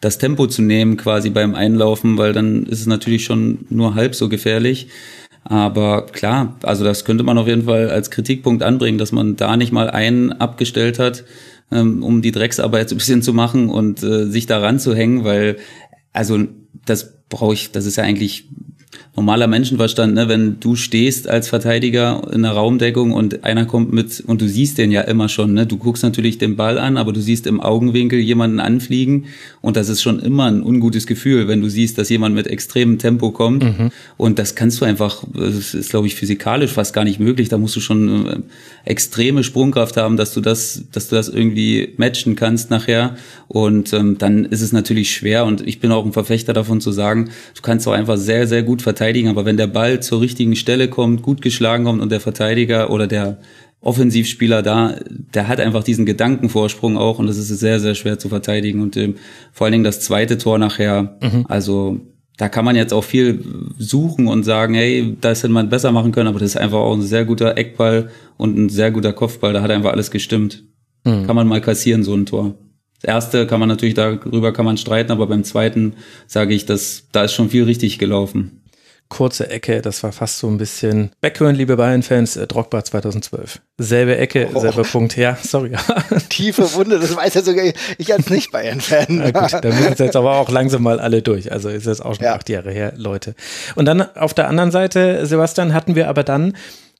das 0.00 0.18
Tempo 0.18 0.48
zu 0.48 0.62
nehmen 0.62 0.96
quasi 0.96 1.30
beim 1.30 1.54
Einlaufen, 1.54 2.18
weil 2.18 2.32
dann 2.32 2.66
ist 2.66 2.80
es 2.80 2.86
natürlich 2.86 3.24
schon 3.24 3.66
nur 3.70 3.94
halb 3.94 4.14
so 4.14 4.28
gefährlich. 4.28 4.88
Aber 5.44 6.06
klar, 6.06 6.56
also 6.62 6.84
das 6.84 7.04
könnte 7.04 7.22
man 7.22 7.38
auf 7.38 7.46
jeden 7.46 7.64
Fall 7.64 7.90
als 7.90 8.10
Kritikpunkt 8.10 8.62
anbringen, 8.62 8.98
dass 8.98 9.12
man 9.12 9.36
da 9.36 9.56
nicht 9.56 9.72
mal 9.72 9.90
einen 9.90 10.32
abgestellt 10.32 10.98
hat, 10.98 11.24
ähm, 11.70 12.02
um 12.02 12.22
die 12.22 12.32
Drecksarbeit 12.32 12.88
so 12.88 12.94
ein 12.94 12.98
bisschen 12.98 13.22
zu 13.22 13.32
machen 13.32 13.68
und 13.68 14.02
äh, 14.02 14.26
sich 14.26 14.46
daran 14.46 14.78
zu 14.78 14.94
hängen, 14.94 15.24
weil 15.24 15.56
also 16.12 16.38
das 16.86 17.26
brauche 17.28 17.54
ich, 17.54 17.72
das 17.72 17.86
ist 17.86 17.96
ja 17.96 18.04
eigentlich 18.04 18.48
normaler 19.16 19.46
Menschenverstand, 19.46 20.14
ne? 20.14 20.28
wenn 20.28 20.58
du 20.58 20.74
stehst 20.74 21.28
als 21.28 21.48
Verteidiger 21.48 22.22
in 22.32 22.42
der 22.42 22.50
Raumdeckung 22.50 23.12
und 23.12 23.44
einer 23.44 23.64
kommt 23.64 23.92
mit 23.92 24.20
und 24.26 24.40
du 24.40 24.48
siehst 24.48 24.76
den 24.76 24.90
ja 24.90 25.02
immer 25.02 25.28
schon, 25.28 25.54
ne? 25.54 25.66
du 25.66 25.76
guckst 25.76 26.02
natürlich 26.02 26.38
den 26.38 26.56
Ball 26.56 26.78
an, 26.78 26.96
aber 26.96 27.12
du 27.12 27.20
siehst 27.20 27.46
im 27.46 27.60
Augenwinkel 27.60 28.18
jemanden 28.18 28.58
anfliegen 28.58 29.26
und 29.60 29.76
das 29.76 29.88
ist 29.88 30.02
schon 30.02 30.18
immer 30.18 30.46
ein 30.46 30.64
ungutes 30.64 31.06
Gefühl, 31.06 31.46
wenn 31.46 31.60
du 31.60 31.68
siehst, 31.68 31.96
dass 31.96 32.08
jemand 32.08 32.34
mit 32.34 32.48
extremem 32.48 32.98
Tempo 32.98 33.30
kommt 33.30 33.62
mhm. 33.62 33.92
und 34.16 34.40
das 34.40 34.56
kannst 34.56 34.80
du 34.80 34.84
einfach, 34.84 35.22
das 35.32 35.74
ist 35.74 35.90
glaube 35.90 36.08
ich 36.08 36.16
physikalisch 36.16 36.72
fast 36.72 36.92
gar 36.92 37.04
nicht 37.04 37.20
möglich, 37.20 37.48
da 37.48 37.56
musst 37.56 37.76
du 37.76 37.80
schon 37.80 38.26
äh, 38.26 38.36
extreme 38.84 39.44
Sprungkraft 39.44 39.96
haben, 39.96 40.16
dass 40.16 40.34
du 40.34 40.40
das, 40.40 40.86
dass 40.90 41.08
du 41.08 41.14
das 41.14 41.28
irgendwie 41.28 41.94
matchen 41.98 42.34
kannst 42.34 42.70
nachher 42.70 43.16
und 43.46 43.92
ähm, 43.92 44.18
dann 44.18 44.44
ist 44.44 44.60
es 44.60 44.72
natürlich 44.72 45.12
schwer 45.12 45.44
und 45.44 45.64
ich 45.64 45.78
bin 45.78 45.92
auch 45.92 46.04
ein 46.04 46.12
Verfechter 46.12 46.52
davon 46.52 46.80
zu 46.80 46.90
sagen, 46.90 47.30
du 47.54 47.62
kannst 47.62 47.86
auch 47.86 47.92
einfach 47.92 48.16
sehr, 48.16 48.48
sehr 48.48 48.64
gut 48.64 48.82
verteidigen 48.82 49.03
verteidigen, 49.04 49.28
aber 49.28 49.44
wenn 49.44 49.58
der 49.58 49.66
Ball 49.66 50.00
zur 50.00 50.20
richtigen 50.20 50.56
Stelle 50.56 50.88
kommt, 50.88 51.20
gut 51.20 51.42
geschlagen 51.42 51.84
kommt 51.84 52.00
und 52.00 52.10
der 52.10 52.20
Verteidiger 52.20 52.90
oder 52.90 53.06
der 53.06 53.38
Offensivspieler 53.80 54.62
da, 54.62 54.96
der 55.34 55.46
hat 55.46 55.60
einfach 55.60 55.84
diesen 55.84 56.06
Gedankenvorsprung 56.06 56.96
auch 56.96 57.18
und 57.18 57.26
das 57.26 57.36
ist 57.36 57.48
sehr, 57.48 57.80
sehr 57.80 57.94
schwer 57.94 58.18
zu 58.18 58.30
verteidigen. 58.30 58.80
Und 58.80 58.96
ähm, 58.96 59.16
vor 59.52 59.66
allen 59.66 59.72
Dingen 59.72 59.84
das 59.84 60.00
zweite 60.00 60.38
Tor 60.38 60.58
nachher, 60.58 61.18
mhm. 61.20 61.44
also 61.48 62.00
da 62.38 62.48
kann 62.48 62.64
man 62.64 62.76
jetzt 62.76 62.94
auch 62.94 63.04
viel 63.04 63.44
suchen 63.78 64.26
und 64.26 64.42
sagen, 64.42 64.72
hey, 64.74 65.16
das 65.20 65.42
hätte 65.42 65.52
man 65.52 65.68
besser 65.68 65.92
machen 65.92 66.12
können, 66.12 66.28
aber 66.28 66.38
das 66.38 66.50
ist 66.50 66.56
einfach 66.56 66.78
auch 66.78 66.94
ein 66.94 67.02
sehr 67.02 67.26
guter 67.26 67.58
Eckball 67.58 68.08
und 68.38 68.56
ein 68.56 68.68
sehr 68.70 68.90
guter 68.90 69.12
Kopfball, 69.12 69.52
da 69.52 69.60
hat 69.60 69.70
einfach 69.70 69.92
alles 69.92 70.10
gestimmt. 70.10 70.64
Mhm. 71.04 71.26
Kann 71.26 71.36
man 71.36 71.46
mal 71.46 71.60
kassieren, 71.60 72.02
so 72.04 72.14
ein 72.14 72.24
Tor. 72.24 72.54
Das 73.02 73.08
erste 73.08 73.46
kann 73.46 73.60
man 73.60 73.68
natürlich 73.68 73.94
darüber 73.94 74.54
kann 74.54 74.64
man 74.64 74.78
streiten, 74.78 75.12
aber 75.12 75.26
beim 75.26 75.44
zweiten 75.44 75.92
sage 76.26 76.54
ich, 76.54 76.64
dass 76.64 77.08
da 77.12 77.24
ist 77.24 77.34
schon 77.34 77.50
viel 77.50 77.64
richtig 77.64 77.98
gelaufen 77.98 78.63
kurze 79.08 79.48
Ecke, 79.48 79.82
das 79.82 80.02
war 80.02 80.12
fast 80.12 80.38
so 80.38 80.48
ein 80.48 80.58
bisschen 80.58 81.10
Backhören, 81.20 81.54
liebe 81.54 81.76
Bayern-Fans, 81.76 82.36
äh, 82.36 82.46
Drogba 82.46 82.84
2012. 82.84 83.60
Selbe 83.78 84.16
Ecke, 84.16 84.48
oh. 84.54 84.60
selber 84.60 84.82
Punkt, 84.82 85.16
ja, 85.16 85.36
sorry. 85.42 85.72
Tiefe 86.28 86.72
Wunde, 86.74 86.98
das 86.98 87.14
weiß 87.14 87.34
ja 87.34 87.42
sogar 87.42 87.64
ich 87.98 88.12
als 88.12 88.30
Nicht-Bayern-Fan. 88.30 89.06
Na 89.08 89.30
gut, 89.30 89.52
da 89.52 89.68
müssen 89.68 90.02
jetzt 90.02 90.16
aber 90.16 90.36
auch 90.36 90.50
langsam 90.50 90.82
mal 90.82 91.00
alle 91.00 91.22
durch, 91.22 91.52
also 91.52 91.68
ist 91.68 91.86
jetzt 91.86 92.04
auch 92.04 92.14
schon 92.14 92.24
ja. 92.24 92.34
acht 92.34 92.48
Jahre 92.48 92.72
her, 92.72 92.92
Leute. 92.96 93.34
Und 93.74 93.84
dann 93.86 94.02
auf 94.16 94.34
der 94.34 94.48
anderen 94.48 94.70
Seite, 94.70 95.26
Sebastian, 95.26 95.74
hatten 95.74 95.94
wir 95.94 96.08
aber 96.08 96.24
dann 96.24 96.54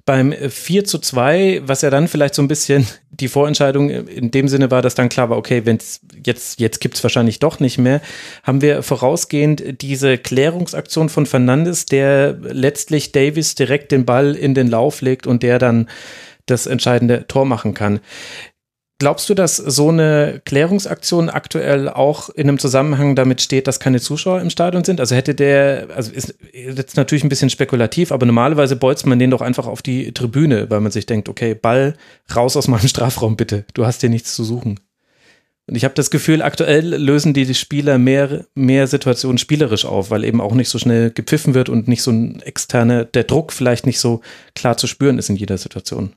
beim 0.06 0.32
4 0.32 0.84
zu 0.84 0.98
2, 0.98 1.62
was 1.64 1.80
ja 1.80 1.88
dann 1.88 2.08
vielleicht 2.08 2.34
so 2.34 2.42
ein 2.42 2.48
bisschen 2.48 2.86
die 3.10 3.28
Vorentscheidung 3.28 3.90
in 3.90 4.30
dem 4.30 4.48
Sinne 4.48 4.70
war, 4.70 4.82
dass 4.82 4.94
dann 4.94 5.08
klar 5.08 5.30
war, 5.30 5.38
okay, 5.38 5.64
wenn 5.64 5.78
jetzt, 6.24 6.60
jetzt 6.60 6.80
gibt's 6.80 7.02
wahrscheinlich 7.02 7.38
doch 7.38 7.60
nicht 7.60 7.78
mehr, 7.78 8.00
haben 8.42 8.60
wir 8.60 8.82
vorausgehend 8.82 9.82
diese 9.82 10.18
Klärungsaktion 10.18 11.08
von 11.08 11.26
Fernandes, 11.26 11.86
der 11.86 12.36
letztlich 12.40 13.12
Davis 13.12 13.54
direkt 13.54 13.92
den 13.92 14.04
Ball 14.04 14.34
in 14.34 14.54
den 14.54 14.68
Lauf 14.68 15.00
legt 15.00 15.26
und 15.26 15.42
der 15.42 15.58
dann 15.58 15.88
das 16.46 16.66
entscheidende 16.66 17.26
Tor 17.26 17.46
machen 17.46 17.72
kann. 17.72 18.00
Glaubst 19.00 19.28
du, 19.28 19.34
dass 19.34 19.56
so 19.56 19.88
eine 19.88 20.40
Klärungsaktion 20.44 21.28
aktuell 21.28 21.88
auch 21.88 22.28
in 22.30 22.48
einem 22.48 22.60
Zusammenhang 22.60 23.16
damit 23.16 23.42
steht, 23.42 23.66
dass 23.66 23.80
keine 23.80 24.00
Zuschauer 24.00 24.40
im 24.40 24.50
Stadion 24.50 24.84
sind? 24.84 25.00
Also 25.00 25.16
hätte 25.16 25.34
der, 25.34 25.88
also 25.96 26.12
ist 26.12 26.34
jetzt 26.52 26.96
natürlich 26.96 27.24
ein 27.24 27.28
bisschen 27.28 27.50
spekulativ, 27.50 28.12
aber 28.12 28.24
normalerweise 28.24 28.76
bolzt 28.76 29.04
man 29.04 29.18
den 29.18 29.32
doch 29.32 29.40
einfach 29.40 29.66
auf 29.66 29.82
die 29.82 30.12
Tribüne, 30.12 30.70
weil 30.70 30.80
man 30.80 30.92
sich 30.92 31.06
denkt, 31.06 31.28
okay, 31.28 31.54
Ball 31.54 31.96
raus 32.34 32.56
aus 32.56 32.68
meinem 32.68 32.86
Strafraum 32.88 33.36
bitte, 33.36 33.64
du 33.74 33.84
hast 33.84 34.00
hier 34.00 34.10
nichts 34.10 34.34
zu 34.34 34.44
suchen. 34.44 34.78
Und 35.66 35.76
ich 35.76 35.84
habe 35.84 35.94
das 35.94 36.10
Gefühl, 36.10 36.42
aktuell 36.42 36.94
lösen 36.94 37.32
die 37.32 37.52
Spieler 37.54 37.98
mehr, 37.98 38.44
mehr 38.54 38.86
Situationen 38.86 39.38
spielerisch 39.38 39.86
auf, 39.86 40.10
weil 40.10 40.22
eben 40.22 40.40
auch 40.40 40.54
nicht 40.54 40.68
so 40.68 40.78
schnell 40.78 41.10
gepfiffen 41.10 41.54
wird 41.54 41.68
und 41.68 41.88
nicht 41.88 42.02
so 42.02 42.10
ein 42.12 42.40
externer, 42.42 43.04
der 43.06 43.24
Druck 43.24 43.52
vielleicht 43.52 43.86
nicht 43.86 43.98
so 43.98 44.20
klar 44.54 44.76
zu 44.76 44.86
spüren 44.86 45.18
ist 45.18 45.30
in 45.30 45.36
jeder 45.36 45.56
Situation. 45.58 46.12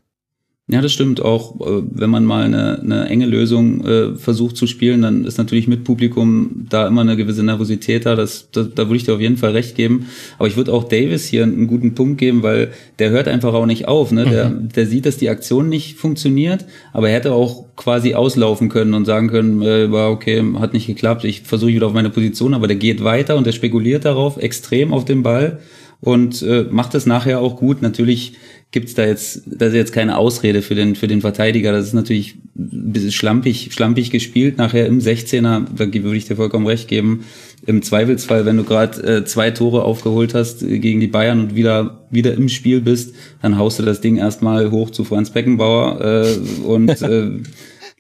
Ja, 0.70 0.82
das 0.82 0.92
stimmt 0.92 1.22
auch. 1.22 1.62
Äh, 1.62 1.84
wenn 1.92 2.10
man 2.10 2.26
mal 2.26 2.44
eine, 2.44 2.82
eine 2.82 3.08
enge 3.08 3.26
Lösung 3.26 3.86
äh, 3.86 4.16
versucht 4.16 4.58
zu 4.58 4.68
spielen, 4.68 5.02
dann 5.02 5.24
ist 5.24 5.38
natürlich 5.38 5.70
mit 5.70 5.86
Publikum 5.86 6.66
da 6.70 6.86
immer 6.88 7.02
eine 7.02 7.16
gewisse 7.16 7.42
Nervosität 7.42 8.06
da. 8.06 8.16
Das, 8.18 8.50
das, 8.52 8.74
da 8.76 8.88
würde 8.88 8.98
ich 8.98 9.06
dir 9.06 9.14
auf 9.14 9.22
jeden 9.22 9.38
Fall 9.38 9.52
recht 9.52 9.76
geben. 9.76 10.08
Aber 10.38 10.50
ich 10.50 10.58
würde 10.58 10.74
auch 10.74 10.84
Davis 10.84 11.26
hier 11.26 11.44
einen 11.44 11.68
guten 11.68 11.96
Punkt 11.96 12.18
geben, 12.18 12.44
weil 12.44 12.72
der 13.00 13.12
hört 13.12 13.30
einfach 13.30 13.54
auch 13.54 13.66
nicht 13.66 13.88
auf. 13.88 14.12
Ne? 14.12 14.26
Der, 14.26 14.50
mhm. 14.50 14.68
der 14.68 14.88
sieht, 14.88 15.06
dass 15.06 15.16
die 15.16 15.30
Aktion 15.30 15.70
nicht 15.70 15.96
funktioniert, 15.96 16.66
aber 16.92 17.10
er 17.10 17.16
hätte 17.16 17.32
auch 17.32 17.64
quasi 17.78 18.14
auslaufen 18.14 18.68
können 18.68 18.94
und 18.94 19.06
sagen 19.06 19.30
können, 19.30 19.62
äh, 19.62 19.90
war 19.90 20.12
okay, 20.12 20.44
hat 20.60 20.74
nicht 20.74 20.88
geklappt, 20.88 21.24
ich 21.24 21.44
versuche 21.44 21.72
wieder 21.72 21.88
auf 21.88 21.94
meine 21.94 22.10
Position, 22.10 22.54
aber 22.54 22.68
der 22.68 22.76
geht 22.76 23.04
weiter 23.04 23.38
und 23.38 23.48
der 23.48 23.54
spekuliert 23.54 24.04
darauf 24.04 24.36
extrem 24.38 24.94
auf 24.94 25.06
den 25.06 25.24
Ball 25.24 25.60
und 26.02 26.42
äh, 26.42 26.66
macht 26.70 26.94
das 26.94 27.06
nachher 27.06 27.40
auch 27.40 27.56
gut. 27.56 27.82
Natürlich 27.82 28.34
gibt's 28.72 28.94
da 28.96 29.06
jetzt, 29.06 29.44
das 29.46 29.70
ist 29.70 29.76
jetzt 29.76 29.94
keine 29.94 30.18
Ausrede 30.18 30.62
für 30.62 30.76
den, 30.76 30.96
für 30.96 31.08
den 31.08 31.22
Verteidiger. 31.22 31.72
Das 31.72 31.88
ist 31.88 31.94
natürlich 31.94 32.36
ein 32.58 32.92
bisschen 32.92 33.12
schlampig, 33.12 33.70
schlampig 33.72 34.12
gespielt. 34.12 34.58
Nachher 34.58 34.86
im 34.86 35.00
16er, 35.00 35.66
da 35.74 35.94
würde 35.94 36.18
ich 36.18 36.26
dir 36.26 36.36
vollkommen 36.36 36.68
recht 36.68 36.88
geben. 36.88 37.24
Im 37.66 37.82
Zweifelsfall, 37.82 38.46
wenn 38.46 38.58
du 38.58 38.64
gerade 38.64 39.02
äh, 39.02 39.26
zwei 39.26 39.52
Tore 39.52 39.84
aufgeholt 39.84 40.34
hast 40.34 40.64
äh, 40.64 40.80
gegen 40.80 41.00
die 41.00 41.08
Bayern 41.08 41.40
und 41.40 41.56
wieder, 41.56 42.08
wieder 42.12 42.34
im 42.34 42.50
Spiel 42.50 42.82
bist, 42.82 43.16
dann 43.42 43.58
haust 43.58 43.80
du 43.80 43.84
das 43.84 44.02
Ding 44.02 44.18
erstmal 44.18 44.70
hoch 44.70 44.90
zu 44.90 45.06
Franz 45.06 45.30
Beckenbauer 45.30 46.02
äh, 46.02 46.66
und 46.66 46.90
äh, 47.02 47.40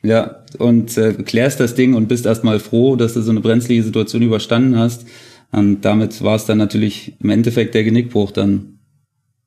ja, 0.03 0.43
und 0.57 0.97
äh, 0.97 1.13
klärst 1.13 1.59
das 1.59 1.75
Ding 1.75 1.93
und 1.93 2.07
bist 2.07 2.25
erstmal 2.25 2.59
froh, 2.59 2.95
dass 2.95 3.13
du 3.13 3.21
so 3.21 3.31
eine 3.31 3.41
brenzlige 3.41 3.83
Situation 3.83 4.21
überstanden 4.21 4.77
hast. 4.77 5.07
Und 5.51 5.81
damit 5.81 6.21
war 6.23 6.35
es 6.35 6.45
dann 6.45 6.57
natürlich 6.57 7.15
im 7.19 7.29
Endeffekt 7.29 7.73
der 7.73 7.83
Genickbruch 7.83 8.31
dann. 8.31 8.79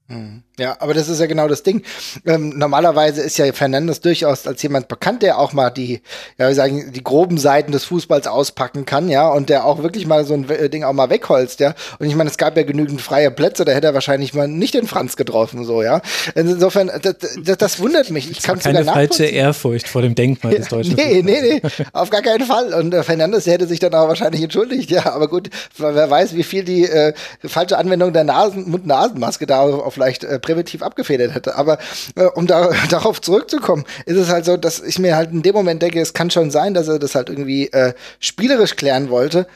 Mhm. 0.08 0.42
Ja, 0.58 0.76
aber 0.80 0.92
das 0.92 1.08
ist 1.08 1.20
ja 1.20 1.26
genau 1.26 1.48
das 1.48 1.62
Ding. 1.62 1.82
Ähm, 2.26 2.50
normalerweise 2.50 3.22
ist 3.22 3.38
ja 3.38 3.50
Fernandes 3.52 4.00
durchaus 4.00 4.46
als 4.46 4.62
jemand 4.62 4.88
bekannt, 4.88 5.22
der 5.22 5.38
auch 5.38 5.52
mal 5.52 5.70
die, 5.70 6.02
ja, 6.38 6.48
wir 6.48 6.54
sagen, 6.54 6.92
die 6.92 7.02
groben 7.02 7.38
Seiten 7.38 7.72
des 7.72 7.84
Fußballs 7.84 8.26
auspacken 8.26 8.84
kann, 8.84 9.08
ja, 9.08 9.28
und 9.28 9.48
der 9.48 9.64
auch 9.64 9.82
wirklich 9.82 10.06
mal 10.06 10.24
so 10.24 10.34
ein 10.34 10.46
Ding 10.70 10.84
auch 10.84 10.92
mal 10.92 11.08
wegholzt, 11.08 11.60
ja. 11.60 11.74
Und 11.98 12.08
ich 12.08 12.14
meine, 12.14 12.28
es 12.28 12.36
gab 12.36 12.56
ja 12.56 12.64
genügend 12.64 13.00
freie 13.00 13.30
Plätze, 13.30 13.64
da 13.64 13.72
hätte 13.72 13.86
er 13.86 13.94
wahrscheinlich 13.94 14.34
mal 14.34 14.48
nicht 14.48 14.74
den 14.74 14.86
Franz 14.86 15.16
getroffen, 15.16 15.64
so, 15.64 15.82
ja. 15.82 16.02
Insofern, 16.34 16.90
das, 17.00 17.14
das, 17.42 17.56
das 17.56 17.80
wundert 17.80 18.10
mich. 18.10 18.30
Ich 18.30 18.42
kann 18.42 18.58
es 18.58 18.64
sogar 18.64 18.84
falsche 18.84 19.24
Ehrfurcht 19.24 19.88
vor 19.88 20.02
dem 20.02 20.14
Denkmal 20.14 20.54
des 20.54 20.68
deutschen 20.68 20.94
Nee, 20.94 21.22
nee, 21.22 21.40
nee, 21.40 21.62
auf 21.92 22.10
gar 22.10 22.22
keinen 22.22 22.44
Fall. 22.44 22.74
Und 22.74 22.92
äh, 22.92 23.02
Fernandes 23.02 23.46
hätte 23.46 23.66
sich 23.66 23.78
dann 23.78 23.94
auch 23.94 24.08
wahrscheinlich 24.08 24.42
entschuldigt, 24.42 24.90
ja. 24.90 25.06
Aber 25.14 25.28
gut, 25.28 25.48
wer 25.78 26.10
weiß, 26.10 26.34
wie 26.34 26.42
viel 26.42 26.64
die 26.64 26.84
äh, 26.84 27.14
falsche 27.44 27.78
Anwendung 27.78 28.12
der 28.12 28.24
Nasen 28.24 28.68
Mund-Nasenmaske 28.68 29.46
da 29.46 29.60
auch 29.60 29.90
vielleicht 29.92 30.24
äh, 30.24 30.38
präventiv 30.50 30.82
abgefedert 30.82 31.34
hätte. 31.34 31.56
Aber 31.56 31.78
äh, 32.16 32.24
um 32.24 32.46
da, 32.46 32.70
darauf 32.90 33.20
zurückzukommen, 33.20 33.84
ist 34.06 34.16
es 34.16 34.28
halt 34.28 34.44
so, 34.44 34.56
dass 34.56 34.80
ich 34.80 34.98
mir 34.98 35.16
halt 35.16 35.32
in 35.32 35.42
dem 35.42 35.54
Moment 35.54 35.82
denke, 35.82 36.00
es 36.00 36.12
kann 36.12 36.30
schon 36.30 36.50
sein, 36.50 36.74
dass 36.74 36.88
er 36.88 36.98
das 36.98 37.14
halt 37.14 37.28
irgendwie 37.28 37.68
äh, 37.68 37.94
spielerisch 38.18 38.76
klären 38.76 39.10
wollte. 39.10 39.46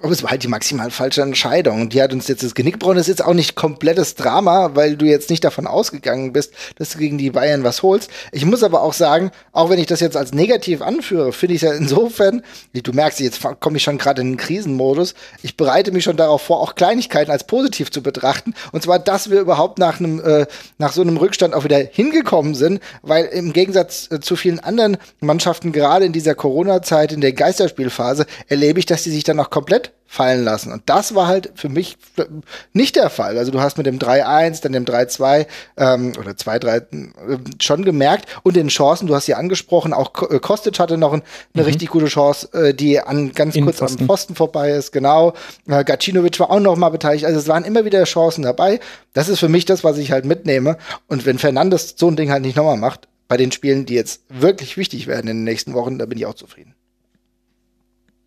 Aber 0.00 0.12
es 0.12 0.22
war 0.22 0.30
halt 0.30 0.42
die 0.42 0.48
maximal 0.48 0.90
falsche 0.90 1.22
Entscheidung. 1.22 1.88
Die 1.88 2.02
hat 2.02 2.12
uns 2.12 2.26
jetzt 2.26 2.42
das 2.42 2.54
Genick 2.54 2.74
gebrochen. 2.74 2.96
Das 2.96 3.06
ist 3.08 3.18
jetzt 3.18 3.26
auch 3.26 3.34
nicht 3.34 3.54
komplettes 3.54 4.14
Drama, 4.14 4.70
weil 4.74 4.96
du 4.96 5.04
jetzt 5.04 5.30
nicht 5.30 5.44
davon 5.44 5.66
ausgegangen 5.66 6.32
bist, 6.32 6.52
dass 6.76 6.90
du 6.90 6.98
gegen 6.98 7.18
die 7.18 7.30
Bayern 7.30 7.64
was 7.64 7.82
holst. 7.82 8.10
Ich 8.32 8.44
muss 8.44 8.62
aber 8.62 8.82
auch 8.82 8.94
sagen, 8.94 9.30
auch 9.52 9.70
wenn 9.70 9.78
ich 9.78 9.86
das 9.86 10.00
jetzt 10.00 10.16
als 10.16 10.32
negativ 10.32 10.80
anführe, 10.82 11.32
finde 11.32 11.54
ich 11.54 11.62
es 11.62 11.68
ja 11.68 11.74
insofern, 11.74 12.42
du 12.72 12.92
merkst, 12.92 13.20
jetzt 13.20 13.40
komme 13.60 13.76
ich 13.76 13.82
schon 13.82 13.98
gerade 13.98 14.22
in 14.22 14.32
den 14.32 14.36
Krisenmodus. 14.36 15.14
Ich 15.42 15.56
bereite 15.56 15.92
mich 15.92 16.04
schon 16.04 16.16
darauf 16.16 16.42
vor, 16.42 16.60
auch 16.60 16.74
Kleinigkeiten 16.74 17.30
als 17.30 17.44
positiv 17.46 17.90
zu 17.90 18.02
betrachten. 18.02 18.54
Und 18.72 18.82
zwar, 18.82 18.98
dass 18.98 19.30
wir 19.30 19.40
überhaupt 19.40 19.78
nach 19.78 20.00
einem, 20.00 20.18
äh, 20.20 20.46
nach 20.78 20.92
so 20.92 21.02
einem 21.02 21.18
Rückstand 21.18 21.54
auch 21.54 21.64
wieder 21.64 21.78
hingekommen 21.78 22.54
sind, 22.54 22.80
weil 23.02 23.26
im 23.26 23.52
Gegensatz 23.52 24.08
äh, 24.10 24.20
zu 24.20 24.34
vielen 24.36 24.60
anderen 24.60 24.96
Mannschaften, 25.20 25.72
gerade 25.72 26.04
in 26.04 26.12
dieser 26.12 26.34
Corona-Zeit, 26.34 27.12
in 27.12 27.20
der 27.20 27.32
Geisterspielphase, 27.32 28.26
erlebe 28.48 28.78
ich, 28.78 28.86
dass 28.86 29.02
die 29.02 29.10
sich 29.10 29.24
dann 29.24 29.38
auch 29.40 29.50
komplett 29.50 29.73
fallen 30.14 30.44
lassen. 30.44 30.72
Und 30.72 30.82
das 30.86 31.14
war 31.14 31.26
halt 31.26 31.52
für 31.56 31.68
mich 31.68 31.96
nicht 32.72 32.94
der 32.94 33.10
Fall. 33.10 33.36
Also 33.36 33.50
du 33.50 33.60
hast 33.60 33.76
mit 33.76 33.86
dem 33.86 33.98
3-1, 33.98 34.62
dann 34.62 34.72
dem 34.72 34.84
3-2 34.84 35.46
ähm, 35.76 36.12
oder 36.18 36.32
2-3 36.32 36.76
äh, 36.76 37.38
schon 37.60 37.84
gemerkt 37.84 38.26
und 38.44 38.54
den 38.54 38.68
Chancen, 38.68 39.08
du 39.08 39.14
hast 39.14 39.26
ja 39.26 39.36
angesprochen, 39.36 39.92
auch 39.92 40.12
äh, 40.30 40.38
Kostic 40.38 40.78
hatte 40.78 40.96
noch 40.96 41.12
ein, 41.12 41.22
eine 41.54 41.64
mhm. 41.64 41.68
richtig 41.68 41.90
gute 41.90 42.06
Chance, 42.06 42.48
äh, 42.52 42.74
die 42.74 43.00
an 43.00 43.32
ganz 43.32 43.58
kurz 43.58 43.78
Pfosten. 43.78 44.02
am 44.02 44.06
Pfosten 44.06 44.34
vorbei 44.36 44.70
ist, 44.70 44.92
genau. 44.92 45.34
Äh, 45.66 45.82
Gacinovic 45.82 46.38
war 46.38 46.50
auch 46.50 46.60
noch 46.60 46.76
mal 46.76 46.90
beteiligt. 46.90 47.24
Also 47.24 47.40
es 47.40 47.48
waren 47.48 47.64
immer 47.64 47.84
wieder 47.84 48.04
Chancen 48.04 48.42
dabei. 48.42 48.78
Das 49.14 49.28
ist 49.28 49.40
für 49.40 49.48
mich 49.48 49.64
das, 49.64 49.82
was 49.82 49.98
ich 49.98 50.12
halt 50.12 50.24
mitnehme. 50.24 50.78
Und 51.08 51.26
wenn 51.26 51.38
Fernandes 51.38 51.94
so 51.96 52.08
ein 52.08 52.16
Ding 52.16 52.30
halt 52.30 52.42
nicht 52.42 52.56
nochmal 52.56 52.76
macht, 52.76 53.08
bei 53.26 53.36
den 53.36 53.50
Spielen, 53.50 53.86
die 53.86 53.94
jetzt 53.94 54.22
wirklich 54.28 54.76
wichtig 54.76 55.08
werden 55.08 55.28
in 55.28 55.38
den 55.38 55.44
nächsten 55.44 55.74
Wochen, 55.74 55.98
da 55.98 56.06
bin 56.06 56.18
ich 56.18 56.26
auch 56.26 56.34
zufrieden. 56.34 56.74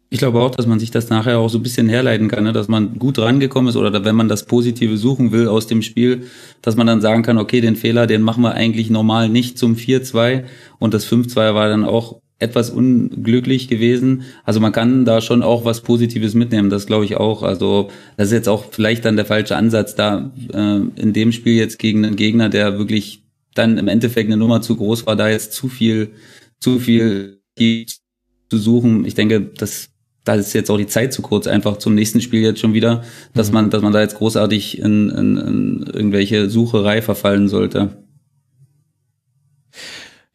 Ich 0.10 0.20
glaube 0.20 0.40
auch, 0.40 0.52
dass 0.52 0.66
man 0.68 0.80
sich 0.80 0.90
das 0.90 1.10
nachher 1.10 1.38
auch 1.38 1.50
so 1.50 1.60
ein 1.60 1.64
bisschen 1.64 1.90
herleiten 1.90 2.30
kann, 2.30 2.46
ne? 2.46 2.54
dass 2.54 2.70
man 2.70 2.98
gut 2.98 3.20
rangekommen 3.20 3.70
ist 3.70 3.76
oder 3.76 4.06
wenn 4.06 4.16
man 4.16 4.30
das 4.30 4.46
Positive 4.46 4.98
suchen 4.98 5.34
will 5.34 5.50
aus 5.50 5.68
dem 5.68 5.82
Spiel, 5.82 6.28
dass 6.62 6.78
man 6.78 6.88
dann 6.88 7.02
sagen 7.02 7.24
kann, 7.24 7.38
okay, 7.38 7.60
den 7.60 7.76
Fehler, 7.76 8.08
den 8.08 8.22
machen 8.22 8.42
wir 8.42 8.54
eigentlich 8.54 8.90
normal 8.90 9.28
nicht 9.28 9.58
zum 9.58 9.76
4-2 9.76 10.46
und 10.80 10.94
das 10.94 11.06
5-2 11.12 11.54
war 11.54 11.68
dann 11.68 11.84
auch 11.84 12.22
etwas 12.40 12.70
unglücklich 12.70 13.68
gewesen. 13.68 14.24
Also 14.46 14.60
man 14.60 14.72
kann 14.72 15.04
da 15.04 15.20
schon 15.20 15.44
auch 15.44 15.66
was 15.66 15.82
Positives 15.82 16.36
mitnehmen, 16.36 16.70
das 16.70 16.86
glaube 16.86 17.04
ich 17.04 17.18
auch. 17.18 17.44
Also 17.44 17.90
das 18.16 18.28
ist 18.28 18.34
jetzt 18.34 18.50
auch 18.50 18.66
vielleicht 18.72 19.04
dann 19.04 19.18
der 19.18 19.26
falsche 19.26 19.58
Ansatz, 19.58 19.96
da 19.96 20.32
äh, 20.54 20.80
in 20.96 21.14
dem 21.14 21.34
Spiel 21.34 21.56
jetzt 21.56 21.80
gegen 21.80 22.06
einen 22.06 22.16
Gegner, 22.16 22.48
der 22.48 22.78
wirklich 22.78 23.24
dann 23.56 23.78
im 23.78 23.90
Endeffekt 23.90 24.28
eine 24.28 24.38
Nummer 24.38 24.62
zu 24.62 24.78
groß 24.78 25.06
war, 25.06 25.18
da 25.18 25.28
jetzt 25.28 25.52
zu 25.52 25.68
viel, 25.68 26.12
zu 26.60 26.80
viel 26.80 27.40
zu 27.58 28.58
suchen. 28.58 29.04
Ich 29.04 29.16
denke, 29.16 29.42
das 29.42 29.90
da 30.28 30.36
ist 30.36 30.54
jetzt 30.54 30.70
auch 30.70 30.78
die 30.78 30.88
Zeit 30.88 31.14
zu 31.14 31.22
kurz, 31.22 31.48
einfach 31.48 31.78
zum 31.78 31.96
nächsten 31.96 32.22
Spiel 32.22 32.42
jetzt 32.42 32.60
schon 32.60 32.74
wieder, 32.74 33.04
dass 33.34 33.48
mhm. 33.50 33.54
man, 33.54 33.70
dass 33.70 33.82
man 33.82 33.94
da 33.94 34.02
jetzt 34.02 34.18
großartig 34.18 34.80
in, 34.80 35.10
in, 35.10 35.38
in 35.38 35.84
irgendwelche 35.94 36.50
Sucherei 36.50 37.02
verfallen 37.02 37.48
sollte. 37.48 38.04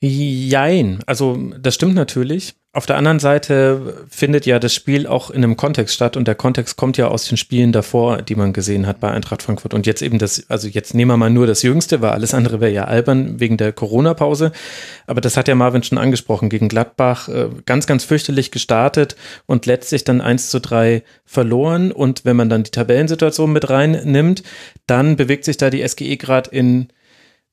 Jein, 0.00 1.00
also 1.06 1.38
das 1.60 1.74
stimmt 1.74 1.94
natürlich. 1.94 2.54
Auf 2.74 2.86
der 2.86 2.96
anderen 2.96 3.18
Seite 3.18 4.06
findet 4.08 4.46
ja 4.46 4.58
das 4.58 4.74
Spiel 4.74 5.06
auch 5.06 5.28
in 5.28 5.44
einem 5.44 5.58
Kontext 5.58 5.94
statt 5.94 6.16
und 6.16 6.26
der 6.26 6.34
Kontext 6.34 6.78
kommt 6.78 6.96
ja 6.96 7.08
aus 7.08 7.26
den 7.26 7.36
Spielen 7.36 7.70
davor, 7.70 8.22
die 8.22 8.34
man 8.34 8.54
gesehen 8.54 8.86
hat 8.86 8.98
bei 8.98 9.10
Eintracht 9.10 9.42
Frankfurt. 9.42 9.74
Und 9.74 9.86
jetzt 9.86 10.00
eben 10.00 10.18
das, 10.18 10.48
also 10.48 10.68
jetzt 10.68 10.94
nehmen 10.94 11.10
wir 11.10 11.18
mal 11.18 11.28
nur 11.28 11.46
das 11.46 11.60
Jüngste, 11.62 12.00
weil 12.00 12.12
alles 12.12 12.32
andere 12.32 12.62
wäre 12.62 12.72
ja 12.72 12.84
albern 12.84 13.38
wegen 13.40 13.58
der 13.58 13.74
Corona-Pause. 13.74 14.52
Aber 15.06 15.20
das 15.20 15.36
hat 15.36 15.48
ja 15.48 15.54
Marvin 15.54 15.82
schon 15.82 15.98
angesprochen, 15.98 16.48
gegen 16.48 16.70
Gladbach 16.70 17.28
äh, 17.28 17.50
ganz, 17.66 17.86
ganz 17.86 18.04
fürchterlich 18.04 18.50
gestartet 18.50 19.16
und 19.44 19.66
letztlich 19.66 20.04
dann 20.04 20.22
1 20.22 20.48
zu 20.48 20.58
3 20.58 21.02
verloren. 21.26 21.92
Und 21.92 22.24
wenn 22.24 22.36
man 22.36 22.48
dann 22.48 22.62
die 22.62 22.70
Tabellensituation 22.70 23.52
mit 23.52 23.68
reinnimmt, 23.68 24.44
dann 24.86 25.16
bewegt 25.16 25.44
sich 25.44 25.58
da 25.58 25.68
die 25.68 25.86
SGE 25.86 26.16
gerade 26.16 26.48
in 26.48 26.88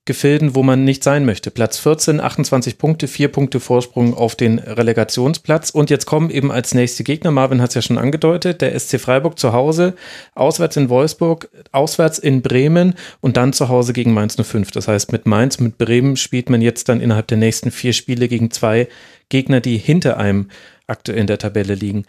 Gefilden, 0.10 0.56
wo 0.56 0.63
man 0.63 0.86
nicht 0.86 1.04
sein 1.04 1.24
möchte. 1.24 1.52
Platz 1.52 1.78
14, 1.78 2.19
28 2.19 2.80
Punkte, 2.80 3.08
vier 3.08 3.28
Punkte 3.28 3.60
Vorsprung 3.60 4.15
auf 4.15 4.36
den 4.36 4.58
Relegationsplatz. 4.58 5.69
Und 5.69 5.91
jetzt 5.91 6.08
kommen 6.08 6.32
eben 6.32 6.52
als 6.52 6.74
nächste 6.74 7.04
Gegner, 7.04 7.30
Marvin 7.30 7.62
hat 7.62 7.69
es 7.69 7.76
ja 7.76 7.84
schon 7.84 8.00
angedeutet, 8.00 8.62
der 8.62 8.78
SC 8.80 9.00
Freiburg 9.00 9.38
zu 9.38 9.54
Hause, 9.54 9.93
auswärts 10.34 10.78
in 10.78 10.89
Wolfsburg, 10.89 11.52
auswärts 11.72 12.17
in 12.17 12.41
Bremen 12.41 12.95
und 13.22 13.38
dann 13.38 13.54
zu 13.54 13.69
Hause 13.69 13.93
gegen 13.93 14.12
Mainz 14.12 14.36
05. 14.36 14.72
Das 14.72 14.88
heißt, 14.88 15.12
mit 15.12 15.28
Mainz, 15.28 15.60
mit 15.60 15.78
Bremen 15.78 16.17
spielt 16.17 16.50
man 16.50 16.63
jetzt 16.63 16.89
dann 16.89 17.02
innerhalb 17.02 17.28
der 17.28 17.38
nächsten 17.38 17.69
vier 17.69 17.93
Spiele 17.93 18.28
gegen 18.28 18.50
zwei 18.50 18.88
Gegner, 19.30 19.62
die 19.62 19.78
hinter 19.78 20.17
einem 20.17 20.50
aktuell 20.88 21.19
in 21.19 21.28
der 21.28 21.38
Tabelle 21.38 21.76
liegen. 21.76 22.06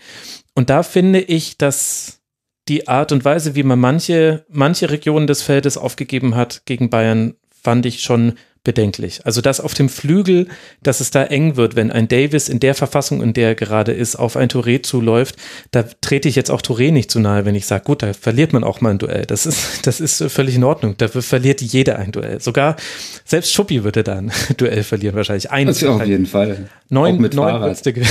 Und 0.54 0.70
da 0.70 0.82
finde 0.82 1.20
ich, 1.20 1.58
dass 1.58 2.22
die 2.68 2.88
Art 2.88 3.12
und 3.12 3.26
Weise, 3.26 3.54
wie 3.56 3.62
man 3.62 3.78
manche, 3.78 4.46
manche 4.48 4.90
Regionen 4.90 5.26
des 5.26 5.42
Feldes 5.42 5.76
aufgegeben 5.76 6.34
hat 6.34 6.62
gegen 6.64 6.88
Bayern, 6.88 7.34
fand 7.62 7.86
ich 7.86 8.02
schon 8.02 8.34
bedenklich. 8.62 9.24
Also 9.24 9.40
dass 9.40 9.60
auf 9.60 9.72
dem 9.72 9.88
Flügel, 9.88 10.46
dass 10.82 11.00
es 11.00 11.10
da 11.10 11.24
eng 11.24 11.56
wird, 11.56 11.76
wenn 11.76 11.90
ein 11.90 12.08
Davis 12.08 12.48
in 12.48 12.60
der 12.60 12.74
Verfassung, 12.74 13.22
in 13.22 13.32
der 13.32 13.48
er 13.48 13.54
gerade 13.54 13.92
ist, 13.92 14.16
auf 14.16 14.36
ein 14.36 14.48
Touré 14.48 14.82
zuläuft, 14.82 15.36
da 15.70 15.82
trete 15.82 16.28
ich 16.28 16.36
jetzt 16.36 16.50
auch 16.50 16.60
Touré 16.60 16.92
nicht 16.92 17.10
zu 17.10 17.20
nahe, 17.20 17.46
wenn 17.46 17.54
ich 17.54 17.66
sage, 17.66 17.84
gut, 17.84 18.02
da 18.02 18.12
verliert 18.12 18.52
man 18.52 18.62
auch 18.62 18.82
mal 18.82 18.90
ein 18.90 18.98
Duell. 18.98 19.24
Das 19.24 19.46
ist, 19.46 19.66
das 19.86 20.00
ist 20.00 20.22
völlig 20.30 20.56
in 20.56 20.64
Ordnung. 20.64 20.94
Da 20.98 21.08
verliert 21.08 21.62
jeder 21.62 21.98
ein 21.98 22.12
Duell. 22.12 22.40
Sogar 22.40 22.76
selbst 23.24 23.52
Schuppi 23.52 23.82
würde 23.82 24.04
da 24.04 24.18
ein 24.18 24.32
Duell 24.58 24.82
verlieren 24.82 25.16
wahrscheinlich. 25.16 25.50
Ein 25.50 25.66
das 25.66 25.82
auf 25.82 26.04
jeden 26.04 26.26
Fall. 26.26 26.68
Neun, 26.90 27.18
mit 27.18 27.32
neun 27.32 27.62
Rüstige. 27.62 28.02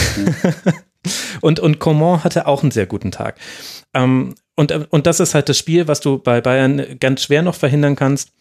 und, 1.41 1.59
und 1.59 1.79
Coman 1.79 2.23
hatte 2.23 2.47
auch 2.47 2.63
einen 2.63 2.71
sehr 2.71 2.87
guten 2.87 3.11
Tag. 3.11 3.35
Ähm, 3.93 4.33
und, 4.55 4.71
und 4.91 5.07
das 5.07 5.19
ist 5.19 5.35
halt 5.35 5.47
das 5.47 5.57
Spiel, 5.57 5.87
was 5.87 6.01
du 6.01 6.17
bei 6.17 6.41
Bayern 6.41 6.83
ganz 6.99 7.23
schwer 7.23 7.43
noch 7.43 7.55
verhindern 7.55 7.95
kannst 7.95 8.31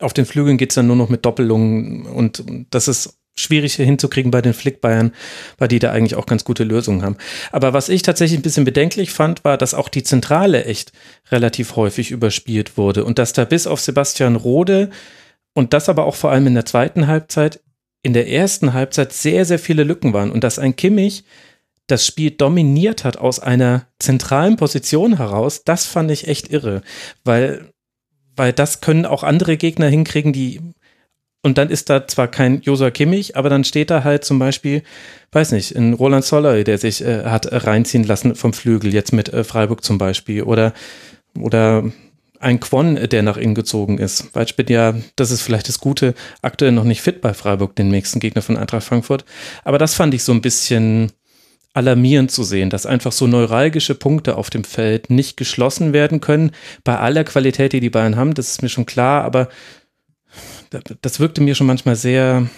auf 0.00 0.12
den 0.12 0.26
Flügeln 0.26 0.58
geht 0.58 0.70
es 0.70 0.74
dann 0.74 0.86
nur 0.86 0.96
noch 0.96 1.08
mit 1.08 1.24
Doppelungen 1.24 2.06
und 2.06 2.44
das 2.70 2.88
ist 2.88 3.18
schwierig 3.38 3.74
hinzukriegen 3.74 4.30
bei 4.30 4.40
den 4.40 4.54
Flick-Bayern, 4.54 5.12
weil 5.58 5.68
die 5.68 5.78
da 5.78 5.92
eigentlich 5.92 6.14
auch 6.14 6.26
ganz 6.26 6.44
gute 6.44 6.64
Lösungen 6.64 7.02
haben. 7.02 7.16
Aber 7.52 7.74
was 7.74 7.90
ich 7.90 8.02
tatsächlich 8.02 8.38
ein 8.38 8.42
bisschen 8.42 8.64
bedenklich 8.64 9.10
fand, 9.10 9.44
war, 9.44 9.58
dass 9.58 9.74
auch 9.74 9.90
die 9.90 10.02
Zentrale 10.02 10.64
echt 10.64 10.92
relativ 11.30 11.76
häufig 11.76 12.10
überspielt 12.10 12.78
wurde 12.78 13.04
und 13.04 13.18
dass 13.18 13.34
da 13.34 13.44
bis 13.44 13.66
auf 13.66 13.80
Sebastian 13.80 14.36
Rode 14.36 14.90
und 15.54 15.74
das 15.74 15.88
aber 15.88 16.06
auch 16.06 16.14
vor 16.14 16.30
allem 16.30 16.46
in 16.46 16.54
der 16.54 16.64
zweiten 16.64 17.06
Halbzeit, 17.06 17.60
in 18.02 18.14
der 18.14 18.28
ersten 18.28 18.72
Halbzeit 18.72 19.12
sehr, 19.12 19.44
sehr 19.44 19.58
viele 19.58 19.84
Lücken 19.84 20.14
waren 20.14 20.30
und 20.30 20.42
dass 20.42 20.58
ein 20.58 20.76
Kimmich 20.76 21.24
das 21.86 22.06
Spiel 22.06 22.30
dominiert 22.32 23.04
hat 23.04 23.16
aus 23.16 23.38
einer 23.38 23.86
zentralen 23.98 24.56
Position 24.56 25.18
heraus, 25.18 25.62
das 25.64 25.86
fand 25.86 26.10
ich 26.10 26.26
echt 26.26 26.50
irre, 26.50 26.82
weil, 27.24 27.72
weil 28.36 28.52
das 28.52 28.80
können 28.80 29.06
auch 29.06 29.22
andere 29.22 29.56
Gegner 29.56 29.88
hinkriegen, 29.88 30.32
die 30.32 30.60
und 31.46 31.58
dann 31.58 31.70
ist 31.70 31.90
da 31.90 32.08
zwar 32.08 32.26
kein 32.26 32.60
Josua 32.62 32.90
Kimmich, 32.90 33.36
aber 33.36 33.48
dann 33.48 33.62
steht 33.62 33.88
da 33.88 34.02
halt 34.02 34.24
zum 34.24 34.40
Beispiel, 34.40 34.82
weiß 35.30 35.52
nicht, 35.52 35.76
ein 35.76 35.92
Roland 35.92 36.24
Soller, 36.24 36.64
der 36.64 36.76
sich 36.76 37.04
äh, 37.04 37.22
hat 37.22 37.46
reinziehen 37.52 38.02
lassen 38.02 38.34
vom 38.34 38.52
Flügel, 38.52 38.92
jetzt 38.92 39.12
mit 39.12 39.32
äh, 39.32 39.44
Freiburg 39.44 39.84
zum 39.84 39.96
Beispiel. 39.96 40.42
Oder, 40.42 40.72
oder 41.38 41.84
ein 42.40 42.58
Quon, 42.58 42.96
der 42.96 43.22
nach 43.22 43.36
innen 43.36 43.54
gezogen 43.54 43.98
ist. 43.98 44.34
Weil 44.34 44.46
ich 44.46 44.56
bin 44.56 44.66
ja, 44.66 44.94
das 45.14 45.30
ist 45.30 45.42
vielleicht 45.42 45.68
das 45.68 45.78
Gute, 45.78 46.14
aktuell 46.42 46.72
noch 46.72 46.82
nicht 46.82 47.00
fit 47.00 47.20
bei 47.20 47.32
Freiburg, 47.32 47.76
den 47.76 47.90
nächsten 47.90 48.18
Gegner 48.18 48.42
von 48.42 48.56
Eintracht 48.56 48.84
Frankfurt. 48.84 49.24
Aber 49.62 49.78
das 49.78 49.94
fand 49.94 50.14
ich 50.14 50.24
so 50.24 50.32
ein 50.32 50.42
bisschen 50.42 51.12
alarmierend 51.76 52.30
zu 52.30 52.42
sehen, 52.42 52.70
dass 52.70 52.86
einfach 52.86 53.12
so 53.12 53.26
neuralgische 53.26 53.94
Punkte 53.94 54.36
auf 54.36 54.50
dem 54.50 54.64
Feld 54.64 55.10
nicht 55.10 55.36
geschlossen 55.36 55.92
werden 55.92 56.20
können. 56.20 56.52
Bei 56.84 56.98
aller 56.98 57.24
Qualität, 57.24 57.72
die 57.72 57.80
die 57.80 57.90
Bayern 57.90 58.16
haben, 58.16 58.34
das 58.34 58.48
ist 58.48 58.62
mir 58.62 58.68
schon 58.68 58.86
klar, 58.86 59.24
aber 59.24 59.48
das 61.02 61.20
wirkte 61.20 61.42
mir 61.42 61.54
schon 61.54 61.66
manchmal 61.66 61.96
sehr 61.96 62.48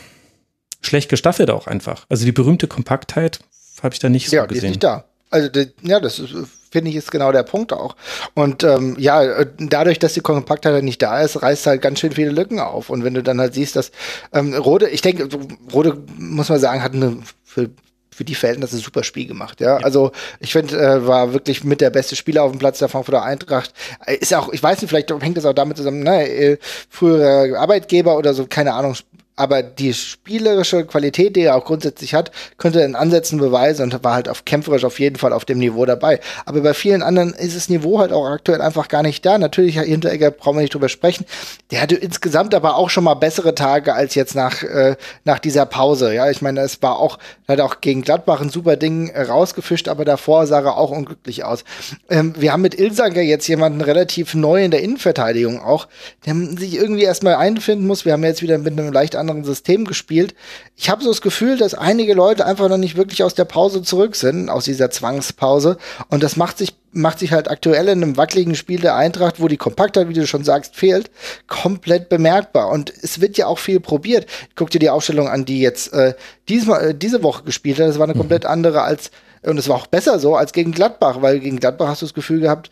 schlecht 0.81 1.09
gestaffelt 1.09 1.51
auch 1.51 1.67
einfach. 1.67 2.07
Also 2.09 2.25
die 2.25 2.33
berühmte 2.33 2.69
Kompaktheit 2.69 3.41
habe 3.83 3.93
ich 3.93 3.99
da 3.99 4.09
nicht 4.09 4.31
so 4.31 4.37
ja, 4.37 4.47
gesehen. 4.47 4.57
Ja, 4.57 4.61
die 4.61 4.67
ist 4.67 4.71
nicht 4.71 4.85
da. 4.85 5.05
Also 5.31 5.49
die, 5.49 5.73
ja, 5.83 6.01
das 6.01 6.23
finde 6.71 6.91
ich 6.91 6.97
ist 6.97 7.11
genau 7.11 7.33
der 7.33 7.43
Punkt 7.43 7.73
auch. 7.73 7.97
Und 8.35 8.63
ähm, 8.63 8.97
ja, 8.99 9.23
äh, 9.23 9.47
dadurch, 9.59 9.99
dass 9.99 10.15
die 10.15 10.21
Kompaktheit 10.21 10.83
nicht 10.85 11.03
da 11.03 11.21
ist, 11.21 11.43
reißt 11.43 11.67
halt 11.67 11.83
ganz 11.83 12.01
schön 12.01 12.13
viele 12.13 12.31
Lücken 12.31 12.61
auf. 12.61 12.89
Und 12.89 13.05
wenn 13.05 13.15
du 13.15 13.23
dann 13.23 13.41
halt 13.41 13.55
siehst, 13.55 13.77
dass 13.77 13.91
ähm, 14.33 14.55
Rode, 14.55 14.89
ich 14.89 15.03
denke, 15.03 15.29
Rode 15.73 15.99
muss 16.19 16.49
man 16.49 16.61
sagen, 16.61 16.83
hat 16.83 16.95
eine 16.95 17.19
für 17.45 17.71
für 18.19 18.25
die 18.25 18.35
Verhältnisse 18.35 18.77
ein 18.77 18.81
super 18.81 19.05
Spiel 19.05 19.29
gemacht. 19.29 19.61
Ja, 19.61 19.79
ja. 19.79 19.85
also 19.85 20.11
ich 20.41 20.51
finde, 20.51 20.77
äh, 20.77 21.07
war 21.07 21.33
wirklich 21.35 21.63
mit 21.63 21.81
der 21.81 21.91
beste 21.91 22.17
Spieler 22.17 22.43
auf 22.43 22.51
dem 22.51 22.59
Platz 22.59 22.81
der 22.81 22.89
Frankfurter 22.89 23.23
Eintracht. 23.23 23.73
Äh, 24.05 24.17
ist 24.17 24.35
auch, 24.35 24.53
ich 24.53 24.61
weiß 24.61 24.83
nicht, 24.83 24.91
vielleicht 24.91 25.13
hängt 25.23 25.37
das 25.37 25.45
auch 25.45 25.53
damit 25.53 25.77
zusammen, 25.77 26.03
ne, 26.03 26.29
äh, 26.29 26.59
frühere 26.91 27.57
Arbeitgeber 27.57 28.19
oder 28.19 28.35
so, 28.35 28.47
keine 28.47 28.75
Ahnung, 28.75 28.97
aber 29.39 29.63
die 29.63 29.95
spielerische 29.95 30.85
Qualität, 30.85 31.37
die 31.37 31.43
er 31.43 31.57
auch 31.57 31.65
grundsätzlich 31.65 32.15
hat, 32.15 32.33
könnte 32.57 32.81
er 32.81 32.87
in 32.87 32.97
Ansätzen 32.97 33.39
beweisen 33.39 33.85
und 33.85 34.05
war 34.05 34.15
halt 34.15 34.29
auf 34.29 34.45
kämpferisch 34.45 34.85
auf 34.85 34.99
jeden 34.99 35.17
Fall 35.17 35.33
auf 35.33 35.45
dem 35.45 35.59
Niveau 35.59 35.87
dabei. 35.87 36.21
Aber 36.45 36.61
bei 36.61 36.75
vielen 36.75 37.03
anderen 37.03 37.33
ist 37.35 37.55
das 37.55 37.69
Niveau 37.69 38.01
halt 38.01 38.13
auch 38.13 38.27
aktuell 38.27 38.61
einfach 38.61 38.89
gar 38.89 39.03
nicht 39.03 39.25
da. 39.25 39.39
Natürlich, 39.39 39.77
Herr 39.77 39.85
Hinteregger, 39.85 40.33
brauchen 40.33 40.57
wir 40.57 40.63
nicht 40.63 40.75
drüber 40.75 40.89
sprechen. 40.89 41.25
Der 41.71 41.81
hatte 41.81 41.95
insgesamt 41.95 42.55
aber 42.55 42.77
auch 42.77 42.91
schon 42.91 43.05
mal 43.05 43.15
bessere 43.15 43.55
Tage 43.55 43.95
als 43.95 44.15
jetzt 44.17 44.35
nach, 44.35 44.63
äh, 44.63 44.97
nach 45.25 45.39
dieser 45.39 45.67
Pause. 45.67 46.13
Ja, 46.13 46.29
ich 46.31 46.43
meine, 46.43 46.61
es 46.61 46.83
war 46.83 46.99
auch, 46.99 47.19
hat 47.47 47.61
auch 47.61 47.81
gegen 47.81 48.03
Gladbach 48.03 48.41
ein 48.41 48.51
super 48.51 48.77
Ding 48.77 49.15
rausgefischt, 49.15 49.89
aber 49.89 50.05
davor 50.05 50.47
sah 50.47 50.61
er 50.61 50.77
auch 50.77 50.91
unglücklich 50.91 51.45
aus. 51.45 51.65
Ähm, 52.11 52.35
wir 52.37 52.53
haben 52.53 52.63
mit 52.63 52.79
Ilsanker 52.79 53.23
jetzt 53.23 53.47
jemanden 53.47 53.81
relativ 53.81 54.35
neu 54.35 54.65
in 54.65 54.73
der 54.73 54.83
Innenverteidigung 54.83 55.63
auch, 55.63 55.87
der 56.27 56.35
sich 56.59 56.75
irgendwie 56.75 57.05
erstmal 57.05 57.37
einfinden 57.37 57.87
muss. 57.87 58.05
Wir 58.05 58.15
haben 58.15 58.25
jetzt 58.25 58.43
wieder 58.43 58.59
mit 58.59 58.73
einem 58.73 58.93
leicht 58.93 59.15
anderen 59.15 59.28
anderen 59.29 59.45
System 59.45 59.85
gespielt. 59.85 60.35
Ich 60.77 60.91
habe 60.91 61.03
so 61.03 61.11
das 61.11 61.21
Gefühl, 61.21 61.57
dass 61.57 61.75
einige 61.75 62.15
Leute 62.15 62.47
einfach 62.47 62.69
noch 62.69 62.79
nicht 62.79 62.97
wirklich 62.97 63.23
aus 63.23 63.35
der 63.35 63.45
Pause 63.45 63.83
zurück 63.83 64.17
sind, 64.17 64.49
aus 64.49 64.65
dieser 64.65 64.91
Zwangspause. 64.91 65.77
Und 66.09 66.23
das 66.23 66.37
macht 66.37 66.59
sich, 66.59 66.75
macht 66.93 67.19
sich 67.19 67.33
halt 67.33 67.51
aktuell 67.51 67.89
in 67.89 68.03
einem 68.03 68.17
wackeligen 68.17 68.55
Spiel 68.55 68.81
der 68.81 68.97
Eintracht, 68.97 69.41
wo 69.41 69.49
die 69.49 69.57
Kompaktheit, 69.57 70.09
wie 70.09 70.15
du 70.15 70.27
schon 70.27 70.45
sagst, 70.45 70.77
fehlt, 70.77 71.11
komplett 71.47 72.09
bemerkbar. 72.09 72.71
Und 72.71 72.93
es 73.03 73.21
wird 73.21 73.37
ja 73.37 73.47
auch 73.47 73.59
viel 73.59 73.81
probiert. 73.81 74.27
Guck 74.55 74.71
dir 74.71 74.81
die 74.81 74.91
Aufstellung 74.91 75.29
an, 75.29 75.45
die 75.45 75.61
jetzt 75.61 75.93
äh, 75.93 76.15
diesmal, 76.49 76.91
äh, 76.91 76.95
diese 76.95 77.23
Woche 77.23 77.45
gespielt 77.45 77.79
hat. 77.79 77.89
Das 77.89 77.99
war 77.99 78.05
eine 78.05 78.15
mhm. 78.15 78.21
komplett 78.21 78.47
andere 78.47 78.83
als 78.83 79.11
und 79.43 79.57
es 79.57 79.69
war 79.69 79.77
auch 79.77 79.87
besser 79.87 80.19
so 80.19 80.35
als 80.35 80.53
gegen 80.53 80.73
Gladbach, 80.73 81.19
weil 81.23 81.39
gegen 81.39 81.61
Gladbach 81.61 81.87
hast 81.87 82.03
du 82.03 82.07
das 82.07 82.15
Gefühl 82.15 82.41
gehabt, 82.41 82.71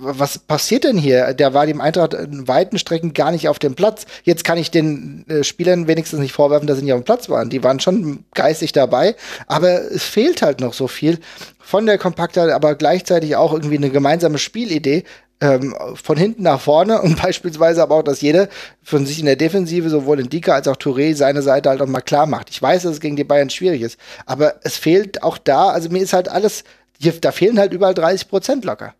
was 0.00 0.38
passiert 0.38 0.84
denn 0.84 0.96
hier? 0.96 1.34
Der 1.34 1.54
war 1.54 1.66
dem 1.66 1.80
Eintracht 1.80 2.14
in 2.14 2.48
weiten 2.48 2.78
Strecken 2.78 3.12
gar 3.12 3.30
nicht 3.30 3.48
auf 3.48 3.58
dem 3.58 3.74
Platz. 3.74 4.06
Jetzt 4.24 4.44
kann 4.44 4.58
ich 4.58 4.70
den 4.70 5.24
äh, 5.28 5.44
Spielern 5.44 5.86
wenigstens 5.86 6.20
nicht 6.20 6.32
vorwerfen, 6.32 6.66
dass 6.66 6.78
sie 6.78 6.84
nicht 6.84 6.94
auf 6.94 7.00
dem 7.00 7.04
Platz 7.04 7.28
waren. 7.28 7.50
Die 7.50 7.62
waren 7.62 7.80
schon 7.80 8.24
geistig 8.34 8.72
dabei, 8.72 9.14
aber 9.46 9.90
es 9.90 10.04
fehlt 10.04 10.42
halt 10.42 10.60
noch 10.60 10.72
so 10.72 10.88
viel 10.88 11.18
von 11.58 11.86
der 11.86 11.98
Kompaktheit, 11.98 12.50
aber 12.50 12.74
gleichzeitig 12.74 13.36
auch 13.36 13.52
irgendwie 13.52 13.76
eine 13.76 13.90
gemeinsame 13.90 14.38
Spielidee. 14.38 15.04
Ähm, 15.42 15.74
von 15.94 16.18
hinten 16.18 16.42
nach 16.42 16.60
vorne 16.60 17.00
und 17.00 17.16
beispielsweise 17.22 17.82
aber 17.82 17.94
auch, 17.94 18.02
dass 18.02 18.20
jeder 18.20 18.50
von 18.82 19.06
sich 19.06 19.20
in 19.20 19.24
der 19.24 19.36
Defensive, 19.36 19.88
sowohl 19.88 20.20
in 20.20 20.28
Dika 20.28 20.52
als 20.52 20.68
auch 20.68 20.76
Touré, 20.76 21.14
seine 21.14 21.40
Seite 21.40 21.70
halt 21.70 21.80
auch 21.80 21.86
mal 21.86 22.02
klar 22.02 22.26
macht. 22.26 22.50
Ich 22.50 22.60
weiß, 22.60 22.82
dass 22.82 22.92
es 22.92 23.00
gegen 23.00 23.16
die 23.16 23.24
Bayern 23.24 23.48
schwierig 23.48 23.80
ist, 23.80 23.98
aber 24.26 24.56
es 24.64 24.76
fehlt 24.76 25.22
auch 25.22 25.38
da, 25.38 25.70
also 25.70 25.88
mir 25.88 26.02
ist 26.02 26.12
halt 26.12 26.28
alles, 26.28 26.64
hier, 26.98 27.14
da 27.18 27.32
fehlen 27.32 27.58
halt 27.58 27.72
überall 27.72 27.94
30 27.94 28.28
Prozent 28.28 28.66
locker. 28.66 28.92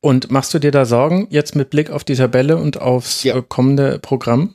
Und 0.00 0.30
machst 0.30 0.54
du 0.54 0.58
dir 0.58 0.70
da 0.70 0.84
Sorgen 0.84 1.26
jetzt 1.30 1.56
mit 1.56 1.70
Blick 1.70 1.90
auf 1.90 2.04
die 2.04 2.14
Tabelle 2.14 2.56
und 2.56 2.80
aufs 2.80 3.24
ja. 3.24 3.36
Äh, 3.36 3.42
kommende 3.46 3.98
Programm? 3.98 4.54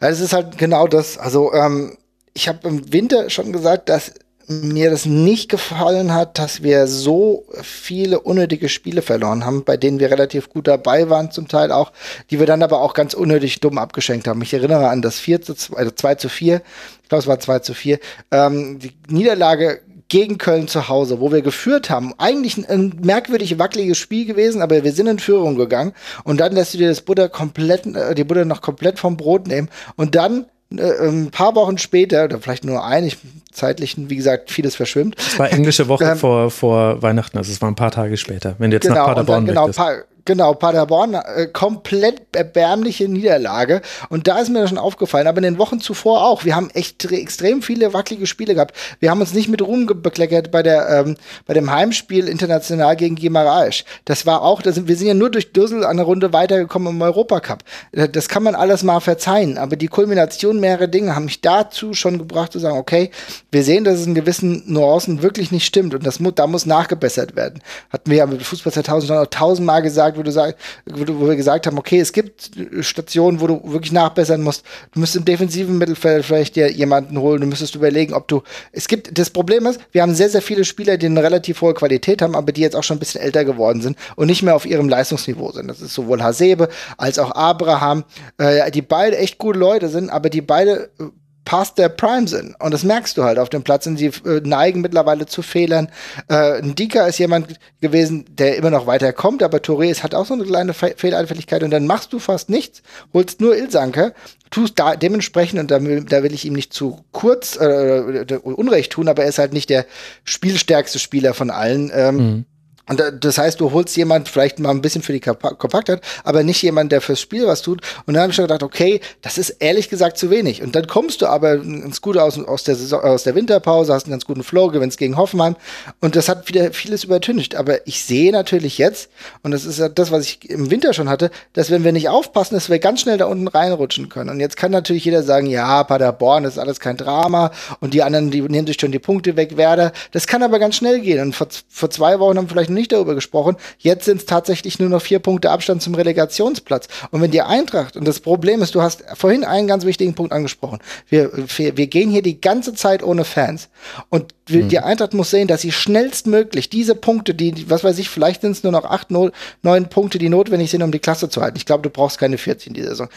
Es 0.00 0.20
ist 0.20 0.32
halt 0.32 0.58
genau 0.58 0.88
das. 0.88 1.18
Also 1.18 1.52
ähm, 1.52 1.96
ich 2.34 2.48
habe 2.48 2.68
im 2.68 2.92
Winter 2.92 3.30
schon 3.30 3.52
gesagt, 3.52 3.88
dass 3.88 4.12
mir 4.48 4.90
das 4.90 5.06
nicht 5.06 5.48
gefallen 5.48 6.14
hat, 6.14 6.38
dass 6.38 6.62
wir 6.62 6.86
so 6.86 7.46
viele 7.62 8.20
unnötige 8.20 8.68
Spiele 8.68 9.02
verloren 9.02 9.44
haben, 9.44 9.64
bei 9.64 9.76
denen 9.76 9.98
wir 9.98 10.10
relativ 10.10 10.50
gut 10.50 10.68
dabei 10.68 11.10
waren, 11.10 11.32
zum 11.32 11.48
Teil 11.48 11.72
auch, 11.72 11.92
die 12.30 12.38
wir 12.38 12.46
dann 12.46 12.62
aber 12.62 12.80
auch 12.80 12.94
ganz 12.94 13.14
unnötig 13.14 13.60
dumm 13.60 13.78
abgeschenkt 13.78 14.28
haben. 14.28 14.42
Ich 14.42 14.54
erinnere 14.54 14.88
an 14.88 15.02
das 15.02 15.18
4 15.18 15.42
zu 15.42 15.54
2, 15.54 15.76
also 15.76 15.90
2 15.90 16.14
zu 16.16 16.28
4, 16.28 16.62
ich 17.02 17.08
glaube, 17.08 17.22
es 17.22 17.26
war 17.26 17.40
2 17.40 17.58
zu 17.60 17.74
4. 17.74 17.98
Ähm, 18.30 18.78
die 18.78 18.92
Niederlage 19.08 19.80
gegen 20.08 20.38
Köln 20.38 20.68
zu 20.68 20.88
Hause, 20.88 21.20
wo 21.20 21.32
wir 21.32 21.42
geführt 21.42 21.90
haben. 21.90 22.14
Eigentlich 22.18 22.56
ein, 22.56 22.66
ein 22.66 23.00
merkwürdig 23.02 23.58
wackeliges 23.58 23.98
Spiel 23.98 24.26
gewesen, 24.26 24.62
aber 24.62 24.84
wir 24.84 24.92
sind 24.92 25.06
in 25.06 25.18
Führung 25.18 25.56
gegangen. 25.56 25.92
Und 26.24 26.38
dann 26.38 26.52
lässt 26.52 26.74
du 26.74 26.78
dir 26.78 26.88
das 26.88 27.00
Butter 27.00 27.28
komplett, 27.28 27.86
äh, 27.86 28.14
die 28.14 28.24
Butter 28.24 28.44
noch 28.44 28.62
komplett 28.62 28.98
vom 28.98 29.16
Brot 29.16 29.46
nehmen. 29.48 29.68
Und 29.96 30.14
dann 30.14 30.46
äh, 30.76 31.08
ein 31.08 31.30
paar 31.30 31.54
Wochen 31.54 31.78
später, 31.78 32.24
oder 32.24 32.38
vielleicht 32.40 32.64
nur 32.64 32.84
ein, 32.84 33.04
ich 33.04 33.18
zeitlich, 33.52 33.96
wie 33.96 34.16
gesagt, 34.16 34.50
vieles 34.50 34.76
verschwimmt. 34.76 35.16
Es 35.18 35.38
war 35.38 35.52
englische 35.52 35.88
Woche 35.88 36.04
ähm, 36.12 36.16
vor, 36.16 36.50
vor 36.50 37.02
Weihnachten, 37.02 37.38
also 37.38 37.52
es 37.52 37.60
war 37.60 37.70
ein 37.70 37.76
paar 37.76 37.90
Tage 37.90 38.16
später, 38.16 38.56
wenn 38.58 38.70
du 38.70 38.76
jetzt 38.76 38.84
genau, 38.84 38.96
nach 38.96 39.06
Paderborn 39.06 39.46
dann, 39.46 39.54
genau, 39.54 39.68
pa 39.68 40.02
Genau, 40.26 40.54
Paderborn, 40.54 41.14
äh, 41.14 41.46
komplett 41.52 42.22
erbärmliche 42.32 43.08
Niederlage. 43.08 43.80
Und 44.08 44.26
da 44.26 44.38
ist 44.40 44.48
mir 44.48 44.60
das 44.60 44.70
schon 44.70 44.78
aufgefallen, 44.78 45.28
aber 45.28 45.38
in 45.38 45.44
den 45.44 45.58
Wochen 45.58 45.80
zuvor 45.80 46.24
auch. 46.24 46.44
Wir 46.44 46.56
haben 46.56 46.68
echt 46.70 47.04
extrem 47.12 47.62
viele 47.62 47.94
wackelige 47.94 48.26
Spiele 48.26 48.54
gehabt. 48.54 48.76
Wir 48.98 49.10
haben 49.10 49.20
uns 49.20 49.34
nicht 49.34 49.48
mit 49.48 49.62
Ruhm 49.62 49.86
bekleckert 49.86 50.50
bei, 50.50 50.64
der, 50.64 50.88
ähm, 50.88 51.16
bei 51.46 51.54
dem 51.54 51.70
Heimspiel 51.70 52.26
international 52.26 52.96
gegen 52.96 53.14
Gimaraes. 53.14 53.84
Das 54.04 54.26
war 54.26 54.42
auch, 54.42 54.62
das 54.62 54.88
wir 54.88 54.96
sind 54.96 55.06
ja 55.06 55.14
nur 55.14 55.30
durch 55.30 55.52
Düssel 55.52 55.84
eine 55.84 56.02
Runde 56.02 56.32
weitergekommen 56.32 56.94
im 56.94 57.02
Europacup. 57.02 57.62
Äh, 57.92 58.08
das 58.08 58.28
kann 58.28 58.42
man 58.42 58.56
alles 58.56 58.82
mal 58.82 58.98
verzeihen, 58.98 59.58
aber 59.58 59.76
die 59.76 59.86
Kulmination 59.86 60.58
mehrerer 60.58 60.88
Dinge 60.88 61.14
haben 61.14 61.26
mich 61.26 61.40
dazu 61.40 61.94
schon 61.94 62.18
gebracht 62.18 62.52
zu 62.52 62.58
sagen, 62.58 62.78
okay, 62.78 63.12
wir 63.52 63.62
sehen, 63.62 63.84
dass 63.84 64.00
es 64.00 64.06
in 64.06 64.16
gewissen 64.16 64.64
Nuancen 64.66 65.22
wirklich 65.22 65.52
nicht 65.52 65.66
stimmt 65.66 65.94
und 65.94 66.04
das 66.04 66.18
da 66.34 66.46
muss 66.48 66.66
nachgebessert 66.66 67.36
werden. 67.36 67.62
Hatten 67.90 68.10
wir 68.10 68.18
ja 68.18 68.26
mit 68.26 68.42
Fußball 68.42 68.72
2000 68.72 69.08
schon 69.08 69.30
tausendmal 69.30 69.82
gesagt, 69.82 70.15
wo, 70.16 70.22
du 70.22 70.32
sag, 70.32 70.56
wo, 70.84 71.26
wir 71.26 71.36
gesagt 71.36 71.66
haben, 71.66 71.78
okay, 71.78 72.00
es 72.00 72.12
gibt 72.12 72.50
Stationen, 72.80 73.40
wo 73.40 73.46
du 73.46 73.60
wirklich 73.64 73.92
nachbessern 73.92 74.42
musst. 74.42 74.64
Du 74.92 75.00
müsstest 75.00 75.18
im 75.18 75.24
defensiven 75.24 75.78
Mittelfeld 75.78 76.24
vielleicht 76.24 76.56
dir 76.56 76.70
jemanden 76.70 77.18
holen. 77.18 77.40
Du 77.40 77.46
müsstest 77.46 77.74
überlegen, 77.74 78.14
ob 78.14 78.28
du. 78.28 78.42
Es 78.72 78.88
gibt, 78.88 79.18
das 79.18 79.30
Problem 79.30 79.66
ist, 79.66 79.80
wir 79.92 80.02
haben 80.02 80.14
sehr, 80.14 80.28
sehr 80.28 80.42
viele 80.42 80.64
Spieler, 80.64 80.96
die 80.96 81.06
eine 81.06 81.22
relativ 81.22 81.60
hohe 81.60 81.74
Qualität 81.74 82.22
haben, 82.22 82.34
aber 82.34 82.52
die 82.52 82.60
jetzt 82.60 82.76
auch 82.76 82.82
schon 82.82 82.96
ein 82.96 83.00
bisschen 83.00 83.20
älter 83.20 83.44
geworden 83.44 83.82
sind 83.82 83.96
und 84.16 84.26
nicht 84.26 84.42
mehr 84.42 84.56
auf 84.56 84.66
ihrem 84.66 84.88
Leistungsniveau 84.88 85.52
sind. 85.52 85.68
Das 85.68 85.80
ist 85.80 85.94
sowohl 85.94 86.22
Hasebe 86.22 86.68
als 86.96 87.18
auch 87.18 87.32
Abraham, 87.32 88.04
äh, 88.38 88.70
die 88.70 88.82
beide 88.82 89.16
echt 89.18 89.38
gute 89.38 89.58
Leute 89.58 89.88
sind, 89.88 90.10
aber 90.10 90.30
die 90.30 90.42
beide 90.42 90.90
äh, 90.98 91.04
past 91.46 91.78
der 91.78 91.88
Prime 91.88 92.28
sind. 92.28 92.54
Und 92.58 92.74
das 92.74 92.82
merkst 92.82 93.16
du 93.16 93.22
halt 93.24 93.38
auf 93.38 93.48
dem 93.48 93.62
Platz 93.62 93.86
und 93.86 93.96
sie 93.96 94.06
äh, 94.26 94.40
neigen 94.44 94.82
mittlerweile 94.82 95.24
zu 95.24 95.40
Fehlern. 95.40 95.88
Äh, 96.28 96.60
Dika 96.60 97.06
ist 97.06 97.18
jemand 97.18 97.58
gewesen, 97.80 98.26
der 98.28 98.56
immer 98.56 98.70
noch 98.70 98.86
weiter 98.86 99.14
kommt, 99.14 99.42
aber 99.42 99.58
Touré 99.58 99.96
hat 100.02 100.14
auch 100.14 100.26
so 100.26 100.34
eine 100.34 100.44
kleine 100.44 100.74
Fe 100.74 100.94
Fehlanfälligkeit 100.96 101.62
und 101.62 101.70
dann 101.70 101.86
machst 101.86 102.12
du 102.12 102.18
fast 102.18 102.50
nichts, 102.50 102.82
holst 103.14 103.40
nur 103.40 103.56
Ilsanke, 103.56 104.12
tust 104.50 104.78
da 104.78 104.96
dementsprechend, 104.96 105.60
und 105.60 105.70
da 105.70 105.82
will, 105.82 106.04
da 106.04 106.22
will 106.24 106.34
ich 106.34 106.44
ihm 106.44 106.52
nicht 106.52 106.74
zu 106.74 107.04
kurz 107.12 107.56
äh, 107.56 108.24
Unrecht 108.42 108.92
tun, 108.92 109.08
aber 109.08 109.22
er 109.22 109.28
ist 109.28 109.38
halt 109.38 109.52
nicht 109.52 109.70
der 109.70 109.86
spielstärkste 110.24 110.98
Spieler 110.98 111.32
von 111.32 111.50
allen. 111.50 111.90
Ähm, 111.94 112.16
mhm 112.16 112.44
Und 112.88 113.02
das 113.20 113.38
heißt, 113.38 113.60
du 113.60 113.72
holst 113.72 113.96
jemand 113.96 114.28
vielleicht 114.28 114.58
mal 114.58 114.70
ein 114.70 114.80
bisschen 114.80 115.02
für 115.02 115.12
die 115.12 115.20
Kompaktheit, 115.20 116.00
aber 116.24 116.42
nicht 116.42 116.62
jemand, 116.62 116.92
der 116.92 117.00
fürs 117.00 117.20
Spiel 117.20 117.46
was 117.46 117.62
tut. 117.62 117.80
Und 118.06 118.14
dann 118.14 118.22
habe 118.22 118.30
ich 118.30 118.36
schon 118.36 118.44
gedacht, 118.44 118.62
okay, 118.62 119.00
das 119.22 119.38
ist 119.38 119.50
ehrlich 119.50 119.88
gesagt 119.88 120.18
zu 120.18 120.30
wenig. 120.30 120.62
Und 120.62 120.76
dann 120.76 120.86
kommst 120.86 121.22
du 121.22 121.26
aber 121.26 121.58
ganz 121.58 122.00
gut 122.00 122.16
aus, 122.16 122.38
aus, 122.38 122.62
der, 122.64 122.76
Saison, 122.76 123.00
aus 123.00 123.24
der 123.24 123.34
Winterpause, 123.34 123.92
hast 123.92 124.04
einen 124.04 124.12
ganz 124.12 124.24
guten 124.24 124.44
Flow, 124.44 124.68
gewinnst 124.68 124.98
gegen 124.98 125.16
Hoffenheim. 125.16 125.56
Und 126.00 126.14
das 126.14 126.28
hat 126.28 126.48
wieder 126.48 126.72
vieles 126.72 127.04
übertüncht. 127.04 127.56
Aber 127.56 127.86
ich 127.86 128.04
sehe 128.04 128.30
natürlich 128.30 128.78
jetzt, 128.78 129.10
und 129.42 129.50
das 129.50 129.64
ist 129.64 129.78
ja 129.78 129.88
das, 129.88 130.12
was 130.12 130.24
ich 130.24 130.48
im 130.48 130.70
Winter 130.70 130.92
schon 130.92 131.08
hatte, 131.08 131.30
dass 131.54 131.70
wenn 131.70 131.82
wir 131.82 131.92
nicht 131.92 132.08
aufpassen, 132.08 132.54
dass 132.54 132.70
wir 132.70 132.78
ganz 132.78 133.00
schnell 133.00 133.18
da 133.18 133.26
unten 133.26 133.48
reinrutschen 133.48 134.08
können. 134.08 134.30
Und 134.30 134.40
jetzt 134.40 134.56
kann 134.56 134.70
natürlich 134.70 135.04
jeder 135.04 135.22
sagen, 135.22 135.46
ja, 135.46 135.82
Paderborn, 135.82 136.44
das 136.44 136.54
ist 136.54 136.58
alles 136.58 136.78
kein 136.78 136.96
Drama. 136.96 137.50
Und 137.80 137.94
die 137.94 138.02
anderen, 138.02 138.30
die 138.30 138.42
nehmen 138.42 138.66
sich 138.66 138.80
schon 138.80 138.92
die 138.92 138.98
Punkte 139.00 139.36
weg, 139.36 139.56
Werder. 139.56 139.92
Das 140.12 140.26
kann 140.26 140.42
aber 140.42 140.58
ganz 140.60 140.76
schnell 140.76 141.00
gehen. 141.00 141.20
Und 141.20 141.34
vor, 141.34 141.48
vor 141.68 141.90
zwei 141.90 142.20
Wochen 142.20 142.38
haben 142.38 142.48
vielleicht 142.48 142.70
nicht 142.76 142.92
darüber 142.92 143.14
gesprochen. 143.14 143.56
Jetzt 143.78 144.04
sind 144.04 144.18
es 144.18 144.26
tatsächlich 144.26 144.78
nur 144.78 144.88
noch 144.88 145.02
vier 145.02 145.18
Punkte 145.18 145.50
Abstand 145.50 145.82
zum 145.82 145.94
Relegationsplatz. 145.94 146.86
Und 147.10 147.20
wenn 147.20 147.30
die 147.30 147.42
Eintracht, 147.42 147.96
und 147.96 148.06
das 148.06 148.20
Problem 148.20 148.62
ist, 148.62 148.74
du 148.74 148.82
hast 148.82 149.04
vorhin 149.14 149.44
einen 149.44 149.66
ganz 149.66 149.84
wichtigen 149.84 150.14
Punkt 150.14 150.32
angesprochen. 150.32 150.78
Wir, 151.08 151.30
wir, 151.34 151.76
wir 151.76 151.86
gehen 151.88 152.10
hier 152.10 152.22
die 152.22 152.40
ganze 152.40 152.74
Zeit 152.74 153.02
ohne 153.02 153.24
Fans. 153.24 153.68
Und 154.08 154.34
wir, 154.46 154.64
mhm. 154.64 154.68
die 154.68 154.78
Eintracht 154.78 155.14
muss 155.14 155.30
sehen, 155.30 155.48
dass 155.48 155.62
sie 155.62 155.72
schnellstmöglich 155.72 156.70
diese 156.70 156.94
Punkte, 156.94 157.34
die, 157.34 157.68
was 157.68 157.82
weiß 157.82 157.98
ich, 157.98 158.08
vielleicht 158.08 158.42
sind 158.42 158.52
es 158.52 158.62
nur 158.62 158.72
noch 158.72 158.84
acht, 158.84 159.10
neun 159.10 159.88
Punkte, 159.88 160.18
die 160.18 160.28
notwendig 160.28 160.70
sind, 160.70 160.82
um 160.82 160.92
die 160.92 160.98
Klasse 160.98 161.28
zu 161.28 161.42
halten. 161.42 161.56
Ich 161.56 161.66
glaube, 161.66 161.82
du 161.82 161.90
brauchst 161.90 162.18
keine 162.18 162.38
14 162.38 162.68
in 162.70 162.74
dieser 162.74 162.90
Saison. 162.90 163.08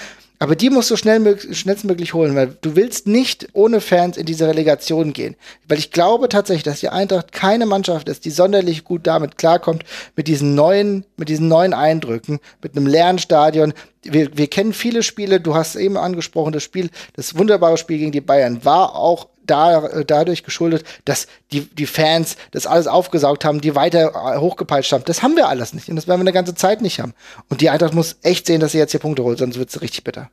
Aber 0.41 0.55
die 0.55 0.69
musst 0.69 0.89
du 0.89 0.95
schnell, 0.95 1.37
schnellstmöglich 1.37 2.13
holen, 2.13 2.33
weil 2.33 2.55
du 2.61 2.77
willst 2.77 3.07
nicht 3.07 3.49
ohne 3.51 3.81
Fans 3.81 4.15
in 4.15 4.25
diese 4.25 4.47
Relegation 4.47 5.11
gehen. 5.11 5.35
Weil 5.67 5.79
ich 5.79 5.91
glaube 5.91 6.29
tatsächlich, 6.29 6.63
dass 6.63 6.79
die 6.79 6.87
Eintracht 6.87 7.33
keine 7.33 7.65
Mannschaft 7.65 8.07
ist, 8.07 8.23
die 8.23 8.31
sonderlich 8.31 8.85
gut 8.85 9.05
damit 9.05 9.37
klarkommt, 9.37 9.83
mit 10.15 10.29
diesen 10.29 10.55
neuen, 10.55 11.05
mit 11.17 11.27
diesen 11.27 11.49
neuen 11.49 11.73
Eindrücken, 11.73 12.39
mit 12.63 12.77
einem 12.77 12.87
leeren 12.87 13.19
Stadion. 13.19 13.73
Wir, 14.01 14.37
wir 14.37 14.47
kennen 14.47 14.71
viele 14.71 15.03
Spiele, 15.03 15.41
du 15.41 15.55
hast 15.55 15.75
eben 15.75 15.97
angesprochen, 15.97 16.53
das 16.53 16.63
Spiel, 16.63 16.89
das 17.17 17.37
wunderbare 17.37 17.77
Spiel 17.77 17.97
gegen 17.97 18.13
die 18.13 18.21
Bayern 18.21 18.63
war 18.63 18.95
auch 18.95 19.27
da, 19.49 19.85
äh, 19.85 20.05
dadurch 20.05 20.43
geschuldet, 20.43 20.83
dass 21.05 21.27
die, 21.51 21.61
die 21.61 21.85
Fans 21.85 22.37
das 22.51 22.67
alles 22.67 22.87
aufgesaugt 22.87 23.45
haben, 23.45 23.61
die 23.61 23.75
weiter 23.75 24.13
äh, 24.13 24.37
hochgepeitscht 24.37 24.91
haben. 24.91 25.03
Das 25.05 25.23
haben 25.23 25.35
wir 25.35 25.47
alles 25.47 25.73
nicht 25.73 25.89
und 25.89 25.95
das 25.95 26.07
werden 26.07 26.19
wir 26.19 26.23
eine 26.23 26.33
ganze 26.33 26.55
Zeit 26.55 26.81
nicht 26.81 26.99
haben. 26.99 27.13
Und 27.49 27.61
die 27.61 27.69
Eintracht 27.69 27.93
muss 27.93 28.17
echt 28.21 28.47
sehen, 28.47 28.59
dass 28.59 28.71
sie 28.73 28.77
jetzt 28.77 28.91
hier 28.91 28.99
Punkte 28.99 29.23
holt, 29.23 29.39
sonst 29.39 29.57
wird 29.57 29.69
es 29.69 29.81
richtig 29.81 30.03
bitter. 30.03 30.29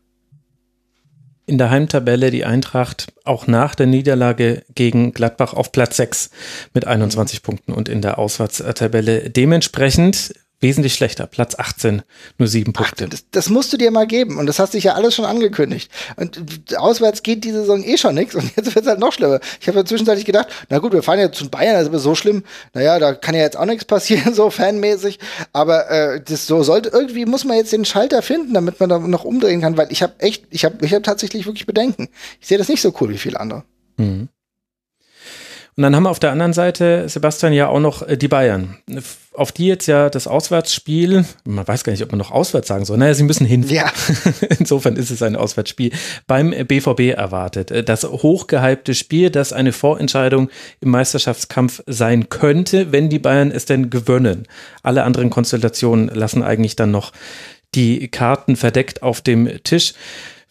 In 1.48 1.59
der 1.59 1.70
Heimtabelle 1.70 2.33
die 2.33 2.44
Eintracht 2.44 3.12
auch 3.22 3.46
nach 3.46 3.76
der 3.76 3.87
Niederlage 3.87 4.64
gegen 4.74 5.12
Gladbach 5.12 5.55
auf 5.55 5.70
Platz 5.70 5.96
6 5.96 6.31
mit 6.74 6.88
21 6.88 7.44
Punkten 7.44 7.72
und 7.72 7.88
in 7.88 8.02
der 8.02 8.18
Auswärtstabelle 8.18 9.31
dementsprechend 9.31 10.35
wesentlich 10.61 10.95
schlechter. 10.95 11.27
Platz 11.27 11.55
18, 11.59 12.03
nur 12.38 12.49
sieben 12.49 12.73
Punkte. 12.73 13.05
Ach, 13.07 13.11
das, 13.11 13.25
das, 13.31 13.49
musst 13.51 13.73
du 13.73 13.77
dir 13.77 13.90
mal 13.90 14.07
geben. 14.07 14.38
Und 14.38 14.47
das 14.47 14.59
hast 14.59 14.75
dich 14.75 14.85
ja 14.85 14.95
alles 14.95 15.14
schon 15.14 15.25
angekündigt. 15.25 15.90
Und 16.16 16.77
auswärts 16.77 17.23
geht 17.23 17.45
diese 17.45 17.61
Saison 17.61 17.83
eh 17.83 17.97
schon 17.97 18.14
nichts. 18.14 18.35
Und 18.35 18.45
jetzt 18.57 18.75
wird 18.75 18.85
es 18.85 18.90
halt 18.90 19.01
noch 19.01 19.12
schlimmer. 19.12 19.40
Ich 19.61 19.69
habe 19.69 19.79
ja 19.79 19.85
zwischenzeitlich 19.85 20.25
gedacht, 20.25 20.49
na 20.69 20.79
gut, 20.79 20.92
wir 20.92 21.03
fahren 21.03 21.19
ja 21.19 21.31
zu 21.31 21.51
Bayern, 21.51 21.75
das 21.75 21.83
ist 21.83 21.88
aber 21.88 21.99
so 21.99 22.14
schlimm. 22.14 22.42
Naja, 22.73 22.99
da 22.99 23.14
kann 23.14 23.35
ja 23.35 23.42
jetzt 23.42 23.57
auch 23.57 23.66
nichts 23.66 23.85
passieren, 23.85 24.35
so 24.35 24.51
fanmäßig. 24.51 25.19
Aber 25.53 25.90
äh, 25.90 26.21
das 26.23 26.47
so 26.47 26.62
sollte, 26.62 26.88
irgendwie 26.88 27.27
muss 27.27 27.45
man 27.45 27.57
jetzt 27.57 27.73
den 27.73 27.85
Schalter 27.85 28.23
finden, 28.23 28.55
damit 28.55 28.81
man 28.81 28.88
da 28.88 28.99
noch 28.99 29.25
umdrehen 29.25 29.61
kann, 29.61 29.77
weil 29.77 29.92
ich 29.92 30.03
habe 30.03 30.14
echt, 30.19 30.45
ich 30.51 30.64
habe 30.64 30.85
ich 30.85 30.95
hab 30.95 31.03
tatsächlich 31.03 31.47
wirklich 31.47 31.66
Bedenken. 31.66 32.09
Ich 32.40 32.49
sehe 32.49 32.59
das 32.59 32.69
nicht 32.69 32.81
so 32.81 32.95
cool 33.01 33.11
wie 33.11 33.19
viele 33.19 33.38
andere. 33.40 33.64
Mhm. 33.97 34.29
Und 35.77 35.83
dann 35.83 35.95
haben 35.95 36.05
wir 36.05 36.11
auf 36.11 36.19
der 36.19 36.33
anderen 36.33 36.55
Seite, 36.55 37.07
Sebastian, 37.07 37.53
ja 37.53 37.69
auch 37.69 37.81
noch 37.81 38.01
äh, 38.01 38.17
die 38.17 38.29
Bayern. 38.29 38.79
Auf 39.35 39.53
die 39.53 39.67
jetzt 39.67 39.87
ja 39.87 40.09
das 40.09 40.27
Auswärtsspiel, 40.27 41.27
man 41.45 41.69
weiß 41.69 41.85
gar 41.85 41.93
nicht, 41.93 42.03
ob 42.03 42.11
man 42.11 42.19
noch 42.19 42.31
auswärts 42.31 42.69
sagen 42.69 42.87
soll. 42.87 42.97
Naja, 42.97 43.12
sie 43.12 43.25
müssen 43.25 43.45
hin. 43.45 43.62
Ja. 43.69 43.93
Insofern 44.59 44.97
ist 44.97 45.11
es 45.11 45.21
ein 45.21 45.37
Auswärtsspiel 45.37 45.93
beim 46.27 46.51
BVB 46.51 47.15
erwartet. 47.15 47.71
Äh, 47.71 47.85
das 47.85 48.05
hochgehypte 48.05 48.95
Spiel, 48.95 49.29
das 49.29 49.53
eine 49.53 49.73
Vorentscheidung 49.73 50.49
im 50.81 50.91
Meisterschaftskampf 50.91 51.83
sein 51.87 52.31
könnte, 52.31 52.91
wenn 52.91 53.11
die 53.11 53.19
Bayern 53.19 53.51
es 53.51 53.67
denn 53.67 53.91
gewöhnen. 53.91 54.49
Alle 54.83 55.03
anderen 55.05 55.29
Konstellationen 55.29 56.09
lassen 56.09 56.43
eigentlich 56.43 56.77
dann 56.77 56.91
noch 56.91 57.12
die 57.75 58.09
Karten 58.09 58.57
verdeckt 58.57 59.03
auf 59.03 59.21
dem 59.21 59.62
Tisch. 59.62 59.93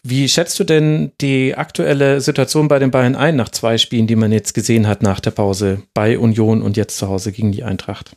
Wie 0.08 0.28
schätzt 0.28 0.60
du 0.60 0.64
denn 0.64 1.10
die 1.20 1.56
aktuelle 1.56 2.20
Situation 2.20 2.68
bei 2.68 2.78
den 2.78 2.92
Bayern 2.92 3.16
ein, 3.16 3.34
nach 3.34 3.48
zwei 3.48 3.76
Spielen, 3.76 4.06
die 4.06 4.14
man 4.14 4.30
jetzt 4.30 4.54
gesehen 4.54 4.86
hat 4.86 5.02
nach 5.02 5.18
der 5.18 5.32
Pause 5.32 5.82
bei 5.94 6.16
Union 6.16 6.62
und 6.62 6.76
jetzt 6.76 6.98
zu 6.98 7.08
Hause 7.08 7.32
gegen 7.32 7.50
die 7.50 7.64
Eintracht? 7.64 8.16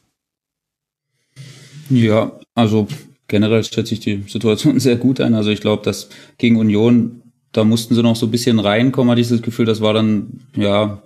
Ja, 1.89 2.33
also 2.53 2.87
generell 3.27 3.63
schätze 3.63 3.95
ich 3.95 4.01
die 4.01 4.23
Situation 4.27 4.79
sehr 4.79 4.97
gut 4.97 5.19
ein. 5.19 5.33
Also 5.33 5.49
ich 5.49 5.61
glaube, 5.61 5.83
dass 5.83 6.09
gegen 6.37 6.57
Union, 6.57 7.23
da 7.53 7.63
mussten 7.63 7.95
sie 7.95 8.03
noch 8.03 8.15
so 8.15 8.27
ein 8.27 8.31
bisschen 8.31 8.59
reinkommen, 8.59 9.09
hatte 9.09 9.21
ich 9.21 9.29
das 9.29 9.41
Gefühl, 9.41 9.65
das 9.65 9.81
war 9.81 9.93
dann, 9.93 10.41
ja, 10.55 11.01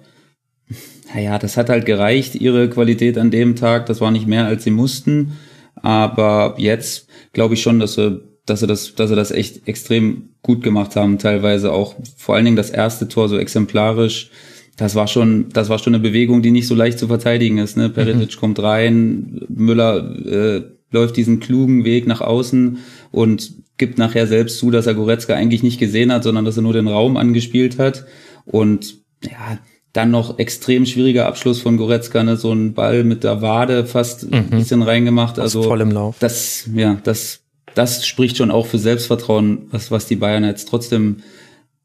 naja, 1.15 1.39
das 1.39 1.55
hat 1.55 1.69
halt 1.69 1.85
gereicht, 1.85 2.35
ihre 2.35 2.69
Qualität 2.69 3.17
an 3.17 3.31
dem 3.31 3.55
Tag. 3.55 3.85
Das 3.85 4.01
war 4.01 4.11
nicht 4.11 4.27
mehr, 4.27 4.47
als 4.47 4.65
sie 4.65 4.71
mussten. 4.71 5.37
Aber 5.75 6.55
jetzt 6.57 7.07
glaube 7.31 7.53
ich 7.53 7.61
schon, 7.61 7.79
dass 7.79 7.93
sie 7.93 8.32
dass 8.45 8.59
sie 8.59 8.67
das, 8.67 8.95
dass 8.95 9.09
sie 9.09 9.15
das 9.15 9.31
echt 9.31 9.67
extrem 9.67 10.29
gut 10.41 10.63
gemacht 10.63 10.95
haben, 10.95 11.17
teilweise 11.17 11.71
auch 11.71 11.95
vor 12.17 12.35
allen 12.35 12.45
Dingen 12.45 12.57
das 12.57 12.69
erste 12.69 13.07
Tor 13.07 13.29
so 13.29 13.37
exemplarisch. 13.37 14.29
Das 14.75 14.95
war 14.95 15.07
schon, 15.07 15.49
das 15.53 15.69
war 15.69 15.79
schon 15.79 15.93
eine 15.93 16.03
Bewegung, 16.03 16.41
die 16.41 16.51
nicht 16.51 16.67
so 16.67 16.75
leicht 16.75 16.99
zu 16.99 17.07
verteidigen 17.07 17.59
ist. 17.59 17.77
Ne? 17.77 17.89
Peritic 17.89 18.35
mhm. 18.35 18.39
kommt 18.39 18.61
rein, 18.61 19.41
Müller 19.47 20.15
äh, 20.25 20.63
läuft 20.91 21.15
diesen 21.15 21.39
klugen 21.39 21.85
Weg 21.85 22.07
nach 22.07 22.21
außen 22.21 22.79
und 23.11 23.53
gibt 23.77 23.97
nachher 23.97 24.27
selbst 24.27 24.59
zu, 24.59 24.71
dass 24.71 24.87
er 24.87 24.93
Goretzka 24.93 25.33
eigentlich 25.33 25.63
nicht 25.63 25.79
gesehen 25.79 26.11
hat, 26.11 26.23
sondern 26.23 26.45
dass 26.45 26.57
er 26.57 26.63
nur 26.63 26.73
den 26.73 26.87
Raum 26.87 27.17
angespielt 27.17 27.79
hat. 27.79 28.05
Und 28.45 28.97
ja, 29.23 29.59
dann 29.93 30.11
noch 30.11 30.39
extrem 30.39 30.85
schwieriger 30.85 31.27
Abschluss 31.27 31.61
von 31.61 31.77
Goretzka, 31.77 32.23
ne? 32.23 32.35
so 32.35 32.51
ein 32.51 32.73
Ball 32.73 33.03
mit 33.03 33.23
der 33.23 33.41
Wade 33.41 33.85
fast 33.85 34.25
mhm. 34.25 34.33
ein 34.33 34.49
bisschen 34.49 34.81
reingemacht. 34.81 35.39
Also 35.39 35.63
voll 35.63 35.81
im 35.81 35.91
Lauf. 35.91 36.17
Das, 36.19 36.67
ja, 36.73 36.97
das 37.03 37.42
das 37.75 38.05
spricht 38.05 38.37
schon 38.37 38.51
auch 38.51 38.65
für 38.65 38.77
Selbstvertrauen, 38.77 39.67
was, 39.71 39.91
was 39.91 40.07
die 40.07 40.15
Bayern 40.15 40.43
jetzt 40.43 40.67
trotzdem 40.67 41.17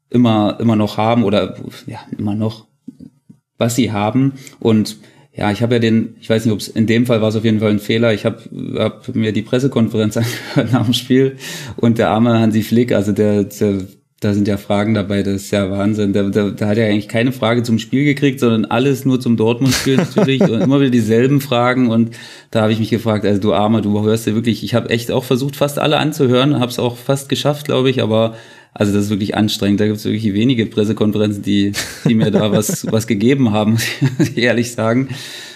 immer, 0.09 0.57
immer 0.59 0.75
noch 0.75 0.97
haben 0.97 1.23
oder 1.23 1.55
ja, 1.87 1.99
immer 2.17 2.35
noch, 2.35 2.67
was 3.57 3.75
sie 3.75 3.91
haben. 3.91 4.33
Und 4.59 4.97
ja, 5.33 5.51
ich 5.51 5.61
habe 5.61 5.75
ja 5.75 5.79
den, 5.79 6.15
ich 6.19 6.29
weiß 6.29 6.45
nicht, 6.45 6.53
ob 6.53 6.59
es 6.59 6.67
in 6.67 6.87
dem 6.87 7.05
Fall 7.05 7.21
war 7.21 7.29
es 7.29 7.35
auf 7.35 7.45
jeden 7.45 7.59
Fall 7.59 7.71
ein 7.71 7.79
Fehler. 7.79 8.13
Ich 8.13 8.25
habe 8.25 8.41
hab 8.75 9.15
mir 9.15 9.31
die 9.31 9.41
Pressekonferenz 9.41 10.17
angehört 10.55 10.73
nach 10.73 10.85
dem 10.85 10.93
Spiel 10.93 11.37
und 11.77 11.97
der 11.97 12.09
arme 12.09 12.39
Hansi 12.39 12.63
Flick, 12.63 12.91
also 12.91 13.11
der, 13.11 13.45
der 13.45 13.87
da 14.19 14.33
sind 14.33 14.47
ja 14.47 14.57
Fragen 14.57 14.93
dabei, 14.93 15.23
das 15.23 15.43
ist 15.43 15.51
ja 15.51 15.71
Wahnsinn. 15.71 16.11
Da, 16.11 16.23
da, 16.23 16.49
da 16.49 16.67
hat 16.67 16.77
er 16.77 16.87
eigentlich 16.87 17.07
keine 17.07 17.31
Frage 17.31 17.63
zum 17.63 17.79
Spiel 17.79 18.03
gekriegt, 18.03 18.41
sondern 18.41 18.65
alles 18.65 19.05
nur 19.05 19.21
zum 19.21 19.37
Dortmund-Spiel 19.37 19.95
natürlich 19.95 20.41
und 20.49 20.61
immer 20.61 20.81
wieder 20.81 20.89
dieselben 20.89 21.39
Fragen. 21.39 21.89
Und 21.89 22.17
da 22.51 22.61
habe 22.61 22.73
ich 22.73 22.79
mich 22.79 22.89
gefragt, 22.89 23.25
also 23.25 23.39
du 23.39 23.53
Armer, 23.53 23.81
du 23.81 24.03
hörst 24.03 24.27
ja 24.27 24.35
wirklich, 24.35 24.63
ich 24.63 24.73
habe 24.73 24.89
echt 24.89 25.11
auch 25.11 25.23
versucht, 25.23 25.55
fast 25.55 25.79
alle 25.79 25.97
anzuhören, 25.97 26.59
habe 26.59 26.71
es 26.71 26.79
auch 26.79 26.97
fast 26.97 27.29
geschafft, 27.29 27.67
glaube 27.67 27.89
ich, 27.89 28.01
aber 28.01 28.35
also 28.73 28.93
das 28.93 29.05
ist 29.05 29.09
wirklich 29.09 29.35
anstrengend. 29.35 29.79
Da 29.79 29.85
gibt 29.85 29.97
es 29.97 30.05
wirklich 30.05 30.33
wenige 30.33 30.65
Pressekonferenzen, 30.65 31.41
die, 31.41 31.71
die 32.05 32.15
mir 32.15 32.31
da 32.31 32.51
was, 32.51 32.85
was 32.91 33.07
gegeben 33.07 33.51
haben, 33.51 33.77
muss 34.17 34.29
ich 34.29 34.37
ehrlich 34.37 34.71
sagen. 34.73 35.09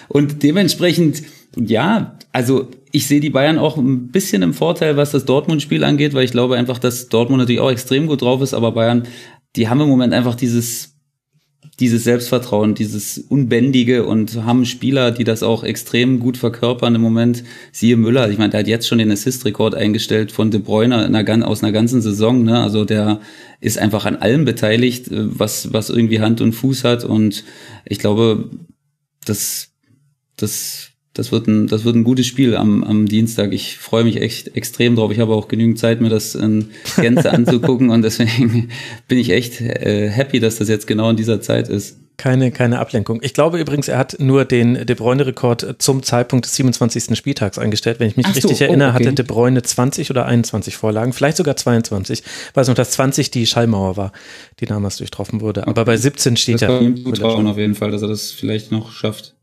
Und 0.08 0.42
dementsprechend, 0.42 1.22
ja, 1.56 2.18
also 2.32 2.68
ich 2.92 3.06
sehe 3.06 3.20
die 3.20 3.30
Bayern 3.30 3.58
auch 3.58 3.76
ein 3.76 4.08
bisschen 4.08 4.42
im 4.42 4.54
Vorteil, 4.54 4.96
was 4.96 5.10
das 5.10 5.24
Dortmund-Spiel 5.24 5.84
angeht, 5.84 6.14
weil 6.14 6.24
ich 6.24 6.32
glaube 6.32 6.56
einfach, 6.56 6.78
dass 6.78 7.08
Dortmund 7.08 7.40
natürlich 7.40 7.60
auch 7.60 7.70
extrem 7.70 8.06
gut 8.06 8.22
drauf 8.22 8.40
ist, 8.42 8.54
aber 8.54 8.72
Bayern, 8.72 9.04
die 9.56 9.68
haben 9.68 9.80
im 9.80 9.88
Moment 9.88 10.12
einfach 10.12 10.34
dieses, 10.34 10.94
dieses 11.80 12.04
Selbstvertrauen, 12.04 12.74
dieses 12.74 13.18
Unbändige 13.18 14.04
und 14.04 14.44
haben 14.44 14.64
Spieler, 14.64 15.10
die 15.10 15.24
das 15.24 15.42
auch 15.42 15.64
extrem 15.64 16.20
gut 16.20 16.36
verkörpern 16.36 16.94
im 16.94 17.00
Moment. 17.00 17.42
Siehe 17.72 17.96
Müller, 17.96 18.30
ich 18.30 18.38
meine, 18.38 18.50
der 18.50 18.60
hat 18.60 18.68
jetzt 18.68 18.86
schon 18.86 18.98
den 18.98 19.10
Assist-Rekord 19.10 19.74
eingestellt 19.74 20.30
von 20.30 20.50
De 20.50 20.60
Bruyne 20.60 21.04
einer, 21.04 21.48
aus 21.48 21.62
einer 21.62 21.72
ganzen 21.72 22.00
Saison, 22.00 22.44
ne? 22.44 22.60
Also 22.60 22.84
der 22.84 23.20
ist 23.60 23.78
einfach 23.78 24.04
an 24.04 24.16
allem 24.16 24.44
beteiligt, 24.44 25.06
was, 25.10 25.72
was 25.72 25.90
irgendwie 25.90 26.20
Hand 26.20 26.40
und 26.40 26.52
Fuß 26.52 26.84
hat 26.84 27.04
und 27.04 27.44
ich 27.84 27.98
glaube, 27.98 28.50
das, 29.24 29.70
das 30.36 30.93
das 31.14 31.30
wird 31.30 31.46
ein, 31.46 31.68
das 31.68 31.84
wird 31.84 31.94
ein 31.94 32.02
gutes 32.02 32.26
Spiel 32.26 32.56
am, 32.56 32.82
am 32.82 33.06
Dienstag. 33.06 33.52
Ich 33.52 33.78
freue 33.78 34.02
mich 34.02 34.20
echt 34.20 34.56
extrem 34.56 34.96
drauf. 34.96 35.12
Ich 35.12 35.20
habe 35.20 35.32
auch 35.32 35.46
genügend 35.46 35.78
Zeit, 35.78 36.00
mir 36.00 36.08
das 36.08 36.34
in 36.34 36.70
Gänze 36.96 37.32
anzugucken 37.32 37.90
und 37.90 38.02
deswegen 38.02 38.68
bin 39.08 39.18
ich 39.18 39.30
echt 39.30 39.60
äh, 39.60 40.10
happy, 40.10 40.40
dass 40.40 40.56
das 40.56 40.68
jetzt 40.68 40.88
genau 40.88 41.08
in 41.10 41.16
dieser 41.16 41.40
Zeit 41.40 41.68
ist. 41.68 41.98
Keine, 42.16 42.52
keine 42.52 42.78
Ablenkung. 42.78 43.20
Ich 43.22 43.34
glaube 43.34 43.58
übrigens, 43.58 43.88
er 43.88 43.98
hat 43.98 44.16
nur 44.20 44.44
den 44.44 44.86
De 44.86 44.94
Bruyne-Rekord 44.94 45.76
zum 45.78 46.02
Zeitpunkt 46.04 46.46
des 46.46 46.54
27. 46.54 47.16
Spieltags 47.16 47.58
eingestellt. 47.58 47.98
Wenn 47.98 48.08
ich 48.08 48.16
mich 48.16 48.26
so, 48.26 48.32
richtig 48.32 48.60
erinnere, 48.60 48.90
oh, 48.90 48.94
okay. 48.94 49.06
hatte 49.06 49.14
De 49.14 49.24
Bruyne 49.24 49.62
20 49.62 50.10
oder 50.10 50.26
21 50.26 50.76
Vorlagen, 50.76 51.12
vielleicht 51.12 51.36
sogar 51.36 51.56
22. 51.56 52.22
Weiß 52.54 52.68
noch, 52.68 52.76
dass 52.76 52.92
20 52.92 53.32
die 53.32 53.46
Schallmauer 53.46 53.96
war, 53.96 54.12
die 54.60 54.66
damals 54.66 54.98
durchtroffen 54.98 55.40
wurde. 55.40 55.66
Aber 55.66 55.84
bei 55.84 55.96
17 55.96 56.36
steht 56.36 56.56
das 56.56 56.62
er. 56.62 56.80
Ihm 56.80 57.04
zutrauen 57.04 57.48
auf 57.48 57.58
jeden 57.58 57.74
Fall, 57.74 57.90
dass 57.90 58.02
er 58.02 58.08
das 58.08 58.30
vielleicht 58.30 58.70
noch 58.70 58.92
schafft. 58.92 59.33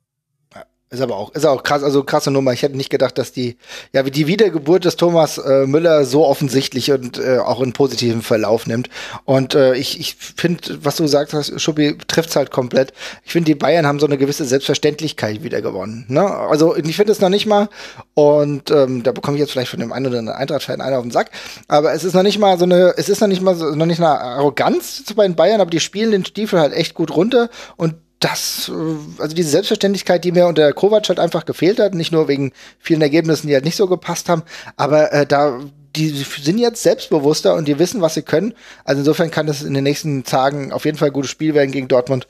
Ist 0.94 1.00
aber 1.00 1.16
auch, 1.16 1.34
ist 1.34 1.46
auch 1.46 1.64
krass, 1.64 1.84
also 1.84 2.04
krasse 2.04 2.32
Nummer. 2.32 2.52
Ich 2.52 2.64
hätte 2.64 2.76
nicht 2.76 2.90
gedacht, 2.90 3.18
dass 3.18 3.32
die, 3.32 3.56
ja, 3.94 4.06
wie 4.06 4.12
die 4.12 4.28
Wiedergeburt 4.28 4.84
des 4.84 4.98
Thomas 4.98 5.38
äh, 5.38 5.66
Müller 5.66 6.04
so 6.04 6.26
offensichtlich 6.26 6.92
und 6.92 7.18
äh, 7.18 7.38
auch 7.38 7.62
in 7.62 7.72
positiven 7.72 8.22
Verlauf 8.22 8.68
nimmt. 8.68 8.90
Und 9.24 9.56
äh, 9.56 9.74
ich, 9.76 10.02
ich 10.02 10.16
finde, 10.16 10.80
was 10.84 10.98
du 10.98 11.04
gesagt 11.04 11.34
hast, 11.34 11.62
Schuppi 11.62 11.98
trifft's 12.08 12.36
halt 12.36 12.52
komplett. 12.52 12.92
Ich 13.24 13.32
finde, 13.32 13.46
die 13.46 13.56
Bayern 13.56 13.88
haben 13.88 14.02
so 14.02 14.06
eine 14.06 14.18
gewisse 14.18 14.44
Selbstverständlichkeit 14.44 15.44
wieder 15.44 15.62
gewonnen. 15.62 16.04
Ne? 16.10 16.30
Also 16.30 16.76
ich 16.76 16.98
finde 16.98 17.14
es 17.14 17.22
noch 17.22 17.30
nicht 17.30 17.46
mal, 17.46 17.70
und 18.14 18.70
ähm, 18.70 19.02
da 19.04 19.14
bekomme 19.14 19.38
ich 19.38 19.42
jetzt 19.42 19.54
vielleicht 19.54 19.72
von 19.72 19.80
dem 19.80 19.94
einen 19.94 20.08
oder 20.08 20.20
anderen 20.20 20.40
Eintracht-Fan 20.40 20.82
einer 20.82 20.98
auf 20.98 21.04
den 21.04 21.12
Sack, 21.12 21.32
aber 21.70 21.94
es 21.94 22.04
ist 22.04 22.16
noch 22.16 22.24
nicht 22.24 22.38
mal 22.38 22.60
so 22.60 22.66
eine, 22.66 22.96
es 22.98 23.08
ist 23.08 23.22
noch 23.22 23.30
nicht 23.30 23.42
mal 23.42 23.56
so, 23.56 23.74
noch 23.76 23.86
nicht 23.86 24.02
eine 24.02 24.10
Arroganz 24.10 25.06
bei 25.16 25.26
den 25.26 25.38
Bayern, 25.38 25.62
aber 25.62 25.70
die 25.70 25.80
spielen 25.80 26.12
den 26.12 26.26
Stiefel 26.26 26.60
halt 26.60 26.74
echt 26.74 26.96
gut 26.96 27.16
runter 27.16 27.50
und 27.78 27.96
das, 28.22 28.70
äh, 28.70 29.22
also 29.22 29.36
diese 29.36 29.50
Selbstverständlichkeit, 29.50 30.24
die 30.24 30.32
mir 30.32 30.48
unter 30.48 30.72
Kovac 30.72 31.10
halt 31.10 31.20
einfach 31.20 31.46
gefehlt 31.46 31.80
hat, 31.80 31.94
nicht 31.94 32.14
nur 32.14 32.30
wegen 32.30 32.54
vielen 32.80 33.02
Ergebnissen, 33.02 33.48
die 33.48 33.54
halt 33.54 33.66
nicht 33.66 33.76
so 33.76 33.88
gepasst 33.88 34.30
haben, 34.30 34.44
aber 34.78 35.12
äh, 35.12 35.26
da, 35.26 35.60
die 35.96 36.10
sind 36.10 36.58
jetzt 36.58 36.84
selbstbewusster 36.84 37.56
und 37.56 37.68
die 37.68 37.80
wissen, 37.80 38.02
was 38.02 38.14
sie 38.14 38.22
können. 38.22 38.54
Also 38.86 39.00
insofern 39.00 39.32
kann 39.32 39.48
das 39.48 39.62
in 39.62 39.74
den 39.74 39.84
nächsten 39.84 40.24
Tagen 40.24 40.72
auf 40.72 40.86
jeden 40.86 40.98
Fall 40.98 41.10
ein 41.10 41.14
gutes 41.14 41.32
Spiel 41.32 41.54
werden 41.54 41.72
gegen 41.72 41.90
Dortmund. 41.90 42.28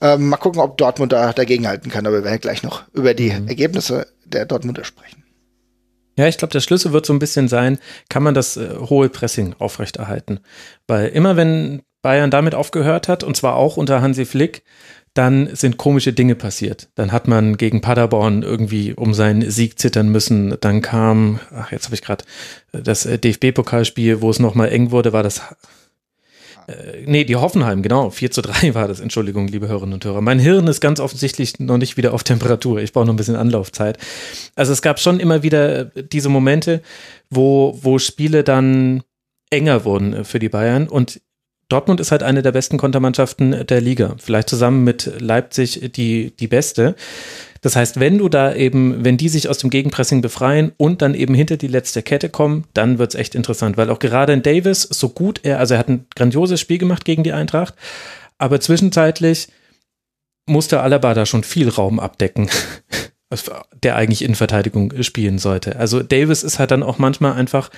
Ähm, 0.00 0.28
mal 0.28 0.38
gucken, 0.38 0.60
ob 0.60 0.76
Dortmund 0.78 1.12
da 1.12 1.32
dagegen 1.32 1.68
halten 1.68 1.90
kann, 1.90 2.06
aber 2.06 2.16
wir 2.16 2.24
werden 2.24 2.40
gleich 2.40 2.62
noch 2.62 2.82
über 2.92 3.14
die 3.14 3.30
mhm. 3.30 3.46
Ergebnisse 3.46 4.08
der 4.24 4.46
Dortmunder 4.46 4.84
sprechen. 4.84 5.22
Ja, 6.16 6.26
ich 6.26 6.38
glaube, 6.38 6.52
der 6.52 6.60
Schlüssel 6.60 6.92
wird 6.92 7.06
so 7.06 7.12
ein 7.12 7.18
bisschen 7.18 7.48
sein, 7.48 7.78
kann 8.08 8.22
man 8.22 8.34
das 8.34 8.56
äh, 8.56 8.68
hohe 8.88 9.08
Pressing 9.08 9.54
aufrechterhalten. 9.58 10.40
Weil 10.86 11.08
immer 11.08 11.36
wenn 11.36 11.82
Bayern 12.02 12.30
damit 12.30 12.54
aufgehört 12.54 13.08
hat, 13.08 13.24
und 13.24 13.36
zwar 13.36 13.56
auch 13.56 13.76
unter 13.76 14.00
Hansi 14.00 14.24
Flick, 14.24 14.62
dann 15.14 15.54
sind 15.54 15.76
komische 15.76 16.12
Dinge 16.12 16.34
passiert. 16.34 16.88
Dann 16.96 17.12
hat 17.12 17.28
man 17.28 17.56
gegen 17.56 17.80
Paderborn 17.80 18.42
irgendwie 18.42 18.92
um 18.92 19.14
seinen 19.14 19.48
Sieg 19.48 19.78
zittern 19.78 20.08
müssen. 20.08 20.56
Dann 20.60 20.82
kam, 20.82 21.38
ach, 21.54 21.70
jetzt 21.70 21.86
habe 21.86 21.94
ich 21.94 22.02
gerade 22.02 22.24
das 22.72 23.06
äh, 23.06 23.18
DFB-Pokalspiel, 23.18 24.20
wo 24.20 24.30
es 24.30 24.40
nochmal 24.40 24.70
eng 24.70 24.90
wurde, 24.90 25.12
war 25.12 25.22
das 25.22 25.42
äh, 26.66 27.04
nee, 27.06 27.24
die 27.24 27.36
Hoffenheim, 27.36 27.82
genau. 27.82 28.10
4 28.10 28.30
zu 28.30 28.42
3 28.42 28.74
war 28.74 28.88
das. 28.88 29.00
Entschuldigung, 29.00 29.48
liebe 29.48 29.68
Hörerinnen 29.68 29.94
und 29.94 30.04
Hörer. 30.04 30.20
Mein 30.20 30.38
Hirn 30.38 30.66
ist 30.66 30.80
ganz 30.80 31.00
offensichtlich 31.00 31.58
noch 31.58 31.78
nicht 31.78 31.96
wieder 31.96 32.12
auf 32.14 32.24
Temperatur. 32.24 32.80
Ich 32.80 32.92
brauche 32.92 33.06
noch 33.06 33.12
ein 33.12 33.18
bisschen 33.18 33.36
Anlaufzeit. 33.36 33.98
Also 34.54 34.72
es 34.72 34.82
gab 34.82 34.98
schon 34.98 35.20
immer 35.20 35.42
wieder 35.42 35.84
diese 35.84 36.28
Momente, 36.28 36.82
wo, 37.30 37.78
wo 37.82 37.98
Spiele 37.98 38.44
dann 38.44 39.02
enger 39.50 39.84
wurden 39.84 40.14
äh, 40.14 40.24
für 40.24 40.38
die 40.38 40.48
Bayern. 40.48 40.88
Und 40.88 41.20
Dortmund 41.68 42.00
ist 42.00 42.10
halt 42.10 42.22
eine 42.22 42.42
der 42.42 42.52
besten 42.52 42.76
Kontermannschaften 42.76 43.66
der 43.66 43.80
Liga. 43.80 44.16
Vielleicht 44.18 44.48
zusammen 44.48 44.84
mit 44.84 45.10
Leipzig 45.18 45.92
die, 45.94 46.34
die 46.36 46.46
beste. 46.46 46.94
Das 47.64 47.76
heißt, 47.76 47.98
wenn 47.98 48.18
du 48.18 48.28
da 48.28 48.54
eben, 48.54 49.06
wenn 49.06 49.16
die 49.16 49.30
sich 49.30 49.48
aus 49.48 49.56
dem 49.56 49.70
Gegenpressing 49.70 50.20
befreien 50.20 50.72
und 50.76 51.00
dann 51.00 51.14
eben 51.14 51.32
hinter 51.32 51.56
die 51.56 51.66
letzte 51.66 52.02
Kette 52.02 52.28
kommen, 52.28 52.64
dann 52.74 52.98
wird's 52.98 53.14
echt 53.14 53.34
interessant, 53.34 53.78
weil 53.78 53.88
auch 53.88 53.98
gerade 53.98 54.34
in 54.34 54.42
Davis, 54.42 54.82
so 54.82 55.08
gut 55.08 55.40
er, 55.44 55.58
also 55.58 55.72
er 55.72 55.80
hat 55.80 55.88
ein 55.88 56.04
grandioses 56.14 56.60
Spiel 56.60 56.76
gemacht 56.76 57.06
gegen 57.06 57.24
die 57.24 57.32
Eintracht, 57.32 57.74
aber 58.36 58.60
zwischenzeitlich 58.60 59.48
musste 60.46 60.80
Alaba 60.80 61.14
da 61.14 61.24
schon 61.24 61.42
viel 61.42 61.70
Raum 61.70 62.00
abdecken, 62.00 62.50
der 63.82 63.96
eigentlich 63.96 64.20
in 64.20 64.34
Verteidigung 64.34 65.02
spielen 65.02 65.38
sollte. 65.38 65.76
Also 65.76 66.02
Davis 66.02 66.42
ist 66.42 66.58
halt 66.58 66.70
dann 66.70 66.82
auch 66.82 66.98
manchmal 66.98 67.32
einfach 67.32 67.70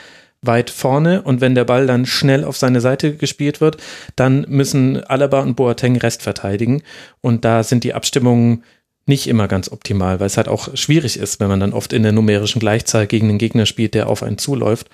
weit 0.42 0.70
vorne 0.70 1.22
und 1.22 1.40
wenn 1.40 1.54
der 1.54 1.64
Ball 1.64 1.86
dann 1.86 2.06
schnell 2.06 2.44
auf 2.44 2.56
seine 2.56 2.80
Seite 2.80 3.16
gespielt 3.16 3.60
wird, 3.60 3.78
dann 4.14 4.46
müssen 4.48 5.02
Alaba 5.04 5.40
und 5.40 5.54
Boateng 5.54 5.96
Rest 5.96 6.22
verteidigen 6.22 6.82
und 7.20 7.44
da 7.44 7.62
sind 7.62 7.84
die 7.84 7.94
Abstimmungen 7.94 8.62
nicht 9.06 9.28
immer 9.28 9.48
ganz 9.48 9.70
optimal, 9.70 10.20
weil 10.20 10.26
es 10.26 10.36
halt 10.36 10.48
auch 10.48 10.76
schwierig 10.76 11.16
ist, 11.16 11.38
wenn 11.40 11.48
man 11.48 11.60
dann 11.60 11.72
oft 11.72 11.92
in 11.92 12.02
der 12.02 12.12
numerischen 12.12 12.58
Gleichzahl 12.58 13.06
gegen 13.06 13.28
den 13.28 13.38
Gegner 13.38 13.64
spielt, 13.64 13.94
der 13.94 14.08
auf 14.08 14.22
einen 14.22 14.38
zuläuft. 14.38 14.90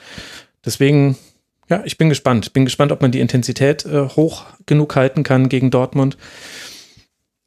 Deswegen, 0.64 1.16
ja, 1.68 1.82
ich 1.84 1.97
bin 1.97 2.11
gespannt. 2.11 2.53
Bin 2.53 2.66
gespannt, 2.66 2.93
ob 2.93 3.01
man 3.01 3.11
die 3.11 3.20
Intensität 3.20 3.86
äh, 3.86 4.09
hoch 4.09 4.45
genug 4.66 4.95
halten 4.97 5.22
kann 5.22 5.49
gegen 5.49 5.70
Dortmund. 5.70 6.18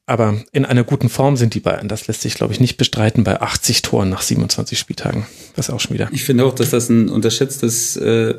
Aber 0.07 0.39
in 0.51 0.65
einer 0.65 0.83
guten 0.83 1.09
Form 1.09 1.35
sind 1.35 1.55
die 1.55 1.59
Bayern. 1.59 1.87
Das 1.87 2.07
lässt 2.07 2.21
sich, 2.21 2.35
glaube 2.35 2.53
ich, 2.53 2.59
nicht 2.59 2.77
bestreiten 2.77 3.23
bei 3.23 3.41
80 3.41 3.81
Toren 3.81 4.09
nach 4.09 4.21
27 4.21 4.77
Spieltagen. 4.77 5.25
Das 5.55 5.67
ist 5.67 5.73
auch 5.73 5.79
schon 5.79 5.95
wieder. 5.95 6.09
Ich 6.11 6.23
finde 6.23 6.45
auch, 6.45 6.53
dass 6.53 6.69
das 6.69 6.89
ein 6.89 7.09
unterschätztes 7.09 7.97
äh, 7.97 8.35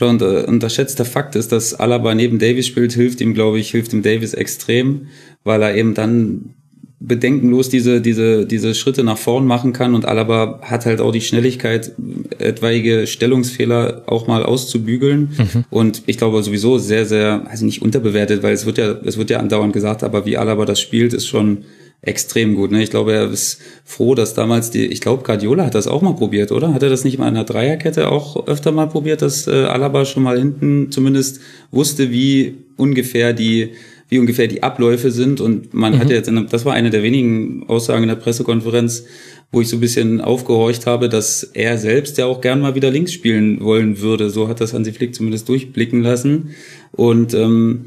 oder 0.00 0.10
unter, 0.10 0.48
unterschätzter 0.48 1.04
Fakt 1.04 1.36
ist, 1.36 1.52
dass 1.52 1.72
Alaba 1.72 2.16
neben 2.16 2.40
Davis 2.40 2.66
spielt, 2.66 2.92
hilft 2.94 3.20
ihm, 3.20 3.32
glaube 3.32 3.60
ich, 3.60 3.70
hilft 3.70 3.92
ihm 3.92 4.02
Davis 4.02 4.34
extrem, 4.34 5.06
weil 5.44 5.62
er 5.62 5.76
eben 5.76 5.94
dann 5.94 6.54
bedenkenlos 7.00 7.68
diese, 7.68 8.00
diese, 8.00 8.46
diese 8.46 8.74
Schritte 8.74 9.04
nach 9.04 9.18
vorn 9.18 9.46
machen 9.46 9.72
kann 9.72 9.94
und 9.94 10.06
Alaba 10.06 10.60
hat 10.62 10.86
halt 10.86 11.00
auch 11.00 11.12
die 11.12 11.20
Schnelligkeit, 11.20 11.92
etwaige 12.38 13.06
Stellungsfehler 13.06 14.04
auch 14.06 14.26
mal 14.26 14.42
auszubügeln. 14.42 15.30
Mhm. 15.36 15.64
Und 15.70 16.02
ich 16.06 16.18
glaube 16.18 16.42
sowieso 16.42 16.78
sehr, 16.78 17.04
sehr, 17.04 17.46
also 17.48 17.64
nicht 17.64 17.82
unterbewertet, 17.82 18.42
weil 18.42 18.54
es 18.54 18.64
wird 18.64 18.78
ja, 18.78 18.92
es 19.04 19.18
wird 19.18 19.30
ja 19.30 19.38
andauernd 19.38 19.72
gesagt, 19.72 20.02
aber 20.02 20.24
wie 20.24 20.36
Alaba 20.36 20.64
das 20.64 20.80
spielt, 20.80 21.12
ist 21.12 21.26
schon 21.26 21.64
extrem 22.00 22.54
gut. 22.54 22.70
Ne? 22.70 22.82
Ich 22.82 22.90
glaube, 22.90 23.12
er 23.12 23.30
ist 23.30 23.60
froh, 23.84 24.14
dass 24.14 24.34
damals 24.34 24.70
die, 24.70 24.86
ich 24.86 25.00
glaube, 25.00 25.22
Guardiola 25.22 25.66
hat 25.66 25.74
das 25.74 25.86
auch 25.86 26.02
mal 26.02 26.14
probiert, 26.14 26.52
oder? 26.52 26.74
Hat 26.74 26.82
er 26.82 26.90
das 26.90 27.04
nicht 27.04 27.18
mal 27.18 27.28
in 27.28 27.34
einer 27.34 27.44
Dreierkette 27.44 28.10
auch 28.10 28.46
öfter 28.46 28.72
mal 28.72 28.88
probiert, 28.88 29.22
dass 29.22 29.46
äh, 29.46 29.50
Alaba 29.50 30.04
schon 30.04 30.22
mal 30.22 30.38
hinten 30.38 30.90
zumindest 30.90 31.40
wusste, 31.70 32.10
wie 32.10 32.56
ungefähr 32.76 33.32
die 33.32 33.70
wie 34.14 34.20
ungefähr 34.20 34.46
die 34.46 34.62
Abläufe 34.62 35.10
sind. 35.10 35.40
Und 35.40 35.74
man 35.74 35.94
mhm. 35.94 35.98
hat 35.98 36.08
ja 36.08 36.14
jetzt, 36.14 36.28
in, 36.28 36.46
das 36.48 36.64
war 36.64 36.72
eine 36.72 36.90
der 36.90 37.02
wenigen 37.02 37.64
Aussagen 37.66 38.04
in 38.04 38.08
der 38.08 38.14
Pressekonferenz, 38.14 39.06
wo 39.50 39.60
ich 39.60 39.68
so 39.68 39.76
ein 39.76 39.80
bisschen 39.80 40.20
aufgehorcht 40.20 40.86
habe, 40.86 41.08
dass 41.08 41.42
er 41.42 41.78
selbst 41.78 42.16
ja 42.16 42.26
auch 42.26 42.40
gern 42.40 42.60
mal 42.60 42.76
wieder 42.76 42.92
links 42.92 43.12
spielen 43.12 43.60
wollen 43.60 44.00
würde. 44.00 44.30
So 44.30 44.46
hat 44.46 44.60
das 44.60 44.72
Hansi 44.72 44.92
Flick 44.92 45.16
zumindest 45.16 45.48
durchblicken 45.48 46.00
lassen. 46.02 46.50
Und 46.92 47.34
ähm, 47.34 47.86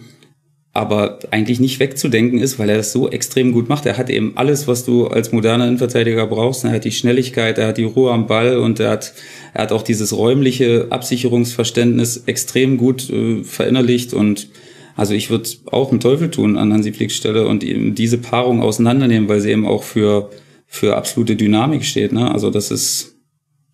aber 0.74 1.20
eigentlich 1.32 1.62
nicht 1.62 1.80
wegzudenken 1.80 2.40
ist, 2.40 2.60
weil 2.60 2.70
er 2.70 2.78
das 2.78 2.92
so 2.92 3.10
extrem 3.10 3.54
gut 3.54 3.70
macht. 3.70 3.86
Er 3.86 3.98
hat 3.98 4.10
eben 4.10 4.34
alles, 4.36 4.68
was 4.68 4.86
du 4.86 5.08
als 5.08 5.32
moderner 5.32 5.66
Innenverteidiger 5.66 6.28
brauchst. 6.28 6.66
Er 6.66 6.72
hat 6.72 6.84
die 6.84 6.92
Schnelligkeit, 6.92 7.58
er 7.58 7.68
hat 7.68 7.78
die 7.78 7.86
Ruhe 7.86 8.12
am 8.12 8.28
Ball 8.28 8.58
und 8.58 8.82
er 8.82 8.92
hat, 8.92 9.14
er 9.54 9.64
hat 9.64 9.72
auch 9.72 9.82
dieses 9.82 10.16
räumliche 10.16 10.88
Absicherungsverständnis 10.90 12.24
extrem 12.28 12.78
gut 12.78 13.10
äh, 13.10 13.44
verinnerlicht 13.44 14.14
und 14.14 14.50
also 14.98 15.14
ich 15.14 15.30
würde 15.30 15.48
auch 15.68 15.92
einen 15.92 16.00
Teufel 16.00 16.32
tun 16.32 16.58
an 16.58 16.74
Hansi 16.74 16.92
Flicks 16.92 17.16
Stelle 17.16 17.48
und 17.48 17.64
eben 17.64 17.94
diese 17.94 18.18
Paarung 18.18 18.64
auseinandernehmen, 18.64 19.30
weil 19.30 19.40
sie 19.40 19.52
eben 19.52 19.68
auch 19.68 19.84
für, 19.84 20.32
für 20.66 20.98
absolute 20.98 21.36
Dynamik 21.36 21.86
steht. 21.86 22.12
Ne? 22.12 22.32
Also 22.32 22.50
das 22.50 22.72
ist, 22.72 23.16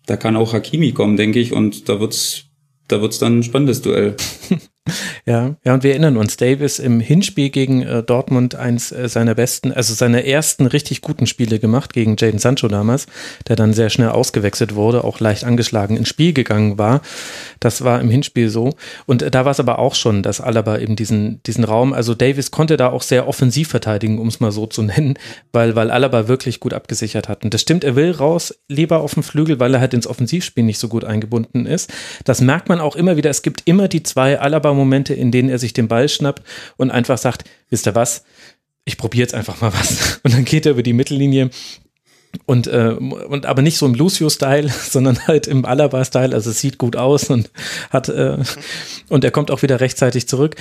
da 0.04 0.18
kann 0.18 0.36
auch 0.36 0.52
Hakimi 0.52 0.92
kommen, 0.92 1.16
denke 1.16 1.40
ich, 1.40 1.54
und 1.54 1.88
da 1.88 1.98
wird's, 1.98 2.44
da 2.88 3.00
wird's 3.00 3.18
dann 3.18 3.38
ein 3.38 3.42
spannendes 3.42 3.80
Duell. 3.80 4.16
Ja, 5.26 5.56
ja, 5.64 5.72
und 5.72 5.82
wir 5.82 5.92
erinnern 5.92 6.18
uns, 6.18 6.36
Davis 6.36 6.78
im 6.78 7.00
Hinspiel 7.00 7.48
gegen 7.48 7.80
äh, 7.80 8.02
Dortmund 8.02 8.56
eins 8.56 8.92
äh, 8.92 9.08
seiner 9.08 9.34
besten, 9.34 9.72
also 9.72 9.94
seine 9.94 10.26
ersten 10.26 10.66
richtig 10.66 11.00
guten 11.00 11.26
Spiele 11.26 11.58
gemacht 11.58 11.94
gegen 11.94 12.16
Jaden 12.18 12.38
Sancho 12.38 12.68
damals, 12.68 13.06
der 13.48 13.56
dann 13.56 13.72
sehr 13.72 13.88
schnell 13.88 14.10
ausgewechselt 14.10 14.74
wurde, 14.74 15.02
auch 15.02 15.20
leicht 15.20 15.44
angeschlagen 15.44 15.96
ins 15.96 16.10
Spiel 16.10 16.34
gegangen 16.34 16.76
war. 16.76 17.00
Das 17.58 17.82
war 17.82 18.02
im 18.02 18.10
Hinspiel 18.10 18.50
so. 18.50 18.74
Und 19.06 19.22
äh, 19.22 19.30
da 19.30 19.46
war 19.46 19.52
es 19.52 19.60
aber 19.60 19.78
auch 19.78 19.94
schon, 19.94 20.22
dass 20.22 20.42
Alaba 20.42 20.76
eben 20.76 20.94
diesen, 20.94 21.42
diesen 21.44 21.64
Raum, 21.64 21.94
also 21.94 22.14
Davis 22.14 22.50
konnte 22.50 22.76
da 22.76 22.90
auch 22.90 23.02
sehr 23.02 23.26
offensiv 23.26 23.68
verteidigen, 23.68 24.18
um 24.18 24.28
es 24.28 24.40
mal 24.40 24.52
so 24.52 24.66
zu 24.66 24.82
nennen, 24.82 25.14
weil, 25.52 25.74
weil 25.74 25.90
Alaba 25.90 26.28
wirklich 26.28 26.60
gut 26.60 26.74
abgesichert 26.74 27.30
hat. 27.30 27.44
Und 27.44 27.54
das 27.54 27.62
stimmt, 27.62 27.82
er 27.82 27.96
will 27.96 28.10
raus, 28.10 28.54
lieber 28.68 29.00
auf 29.00 29.14
dem 29.14 29.22
Flügel, 29.22 29.58
weil 29.58 29.72
er 29.72 29.80
halt 29.80 29.94
ins 29.94 30.06
Offensivspiel 30.06 30.64
nicht 30.64 30.78
so 30.78 30.88
gut 30.88 31.04
eingebunden 31.04 31.64
ist. 31.64 31.90
Das 32.24 32.42
merkt 32.42 32.68
man 32.68 32.78
auch 32.78 32.94
immer 32.94 33.16
wieder. 33.16 33.30
Es 33.30 33.40
gibt 33.40 33.62
immer 33.64 33.88
die 33.88 34.02
zwei 34.02 34.38
Alaba-Momente, 34.38 35.13
Momente, 35.14 35.20
in 35.20 35.30
denen 35.30 35.48
er 35.48 35.58
sich 35.58 35.72
den 35.72 35.88
Ball 35.88 36.08
schnappt 36.08 36.42
und 36.76 36.90
einfach 36.90 37.18
sagt, 37.18 37.44
wisst 37.70 37.86
ihr 37.86 37.94
was? 37.94 38.24
Ich 38.84 38.96
probiere 38.96 39.22
jetzt 39.22 39.34
einfach 39.34 39.60
mal 39.60 39.72
was. 39.72 40.20
Und 40.24 40.34
dann 40.34 40.44
geht 40.44 40.66
er 40.66 40.72
über 40.72 40.82
die 40.82 40.92
Mittellinie, 40.92 41.50
und, 42.46 42.66
äh, 42.66 42.94
und 43.28 43.46
aber 43.46 43.62
nicht 43.62 43.78
so 43.78 43.86
im 43.86 43.94
Lucio-Style, 43.94 44.68
sondern 44.90 45.26
halt 45.26 45.46
im 45.46 45.64
Alaba-Style. 45.64 46.34
Also 46.34 46.50
es 46.50 46.60
sieht 46.60 46.78
gut 46.78 46.96
aus 46.96 47.30
und 47.30 47.50
hat 47.90 48.08
äh, 48.08 48.38
und 49.08 49.24
er 49.24 49.30
kommt 49.30 49.50
auch 49.50 49.62
wieder 49.62 49.80
rechtzeitig 49.80 50.28
zurück. 50.28 50.56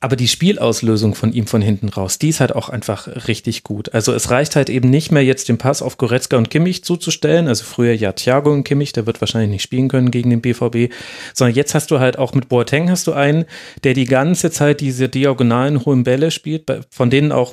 Aber 0.00 0.16
die 0.16 0.28
Spielauslösung 0.28 1.14
von 1.14 1.32
ihm 1.32 1.46
von 1.46 1.62
hinten 1.62 1.88
raus, 1.88 2.18
die 2.18 2.28
ist 2.28 2.40
halt 2.40 2.54
auch 2.54 2.68
einfach 2.68 3.28
richtig 3.28 3.62
gut. 3.62 3.92
Also 3.94 4.12
es 4.12 4.30
reicht 4.30 4.56
halt 4.56 4.70
eben 4.70 4.90
nicht 4.90 5.12
mehr 5.12 5.24
jetzt 5.24 5.48
den 5.48 5.58
Pass 5.58 5.82
auf 5.82 5.98
Goretzka 5.98 6.36
und 6.36 6.50
Kimmich 6.50 6.84
zuzustellen. 6.84 7.48
Also 7.48 7.64
früher 7.64 7.92
ja 7.92 8.12
Thiago 8.12 8.52
und 8.52 8.64
Kimmich, 8.64 8.92
der 8.92 9.06
wird 9.06 9.20
wahrscheinlich 9.20 9.50
nicht 9.50 9.62
spielen 9.62 9.88
können 9.88 10.10
gegen 10.10 10.30
den 10.30 10.40
BVB, 10.40 10.92
sondern 11.34 11.54
jetzt 11.56 11.74
hast 11.74 11.90
du 11.90 11.98
halt 11.98 12.18
auch 12.18 12.34
mit 12.34 12.48
Boateng 12.48 12.90
hast 12.90 13.06
du 13.06 13.12
einen, 13.12 13.44
der 13.84 13.94
die 13.94 14.04
ganze 14.04 14.50
Zeit 14.50 14.80
diese 14.80 15.08
diagonalen 15.08 15.84
hohen 15.84 16.04
Bälle 16.04 16.30
spielt, 16.30 16.64
von 16.90 17.10
denen 17.10 17.32
auch 17.32 17.52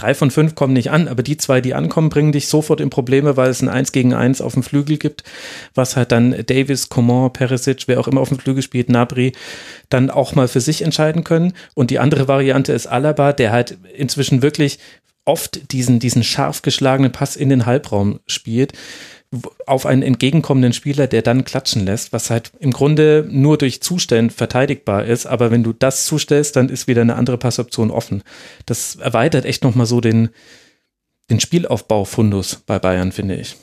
drei 0.00 0.14
von 0.14 0.30
fünf 0.30 0.54
kommen 0.54 0.72
nicht 0.72 0.90
an, 0.90 1.08
aber 1.08 1.22
die 1.22 1.36
zwei, 1.36 1.60
die 1.60 1.74
ankommen, 1.74 2.08
bringen 2.08 2.32
dich 2.32 2.48
sofort 2.48 2.80
in 2.80 2.90
Probleme, 2.90 3.36
weil 3.36 3.50
es 3.50 3.62
ein 3.62 3.68
Eins 3.68 3.92
gegen 3.92 4.14
Eins 4.14 4.40
auf 4.40 4.54
dem 4.54 4.62
Flügel 4.62 4.96
gibt, 4.96 5.24
was 5.74 5.96
halt 5.96 6.12
dann 6.12 6.34
Davis, 6.46 6.88
Coman, 6.88 7.32
Perisic, 7.32 7.84
wer 7.86 8.00
auch 8.00 8.08
immer 8.08 8.20
auf 8.20 8.28
dem 8.28 8.38
Flügel 8.38 8.62
spielt, 8.62 8.88
Nabri, 8.88 9.32
dann 9.88 10.10
auch 10.10 10.34
mal 10.34 10.48
für 10.48 10.60
sich 10.60 10.82
entscheiden 10.82 11.24
können. 11.24 11.52
Und 11.74 11.90
die 11.90 11.98
andere 11.98 12.28
Variante 12.28 12.72
ist 12.72 12.86
Alaba, 12.86 13.32
der 13.32 13.52
halt 13.52 13.78
inzwischen 13.94 14.42
wirklich 14.42 14.78
oft 15.24 15.72
diesen, 15.72 15.98
diesen 16.00 16.24
scharf 16.24 16.62
geschlagenen 16.62 17.12
Pass 17.12 17.36
in 17.36 17.50
den 17.50 17.66
Halbraum 17.66 18.20
spielt 18.26 18.72
auf 19.66 19.86
einen 19.86 20.02
entgegenkommenden 20.02 20.72
Spieler, 20.72 21.06
der 21.06 21.22
dann 21.22 21.44
klatschen 21.44 21.84
lässt, 21.84 22.12
was 22.12 22.30
halt 22.30 22.50
im 22.58 22.72
Grunde 22.72 23.26
nur 23.30 23.58
durch 23.58 23.80
Zustellen 23.80 24.30
verteidigbar 24.30 25.04
ist. 25.04 25.26
Aber 25.26 25.52
wenn 25.52 25.62
du 25.62 25.72
das 25.72 26.04
zustellst, 26.04 26.56
dann 26.56 26.68
ist 26.68 26.88
wieder 26.88 27.02
eine 27.02 27.14
andere 27.14 27.38
Passoption 27.38 27.92
offen. 27.92 28.22
Das 28.66 28.96
erweitert 28.96 29.44
echt 29.44 29.62
nochmal 29.62 29.86
so 29.86 30.00
den, 30.00 30.30
den 31.30 31.38
Spielaufbau-Fundus 31.38 32.62
bei 32.66 32.80
Bayern, 32.80 33.12
finde 33.12 33.36
ich. 33.36 33.56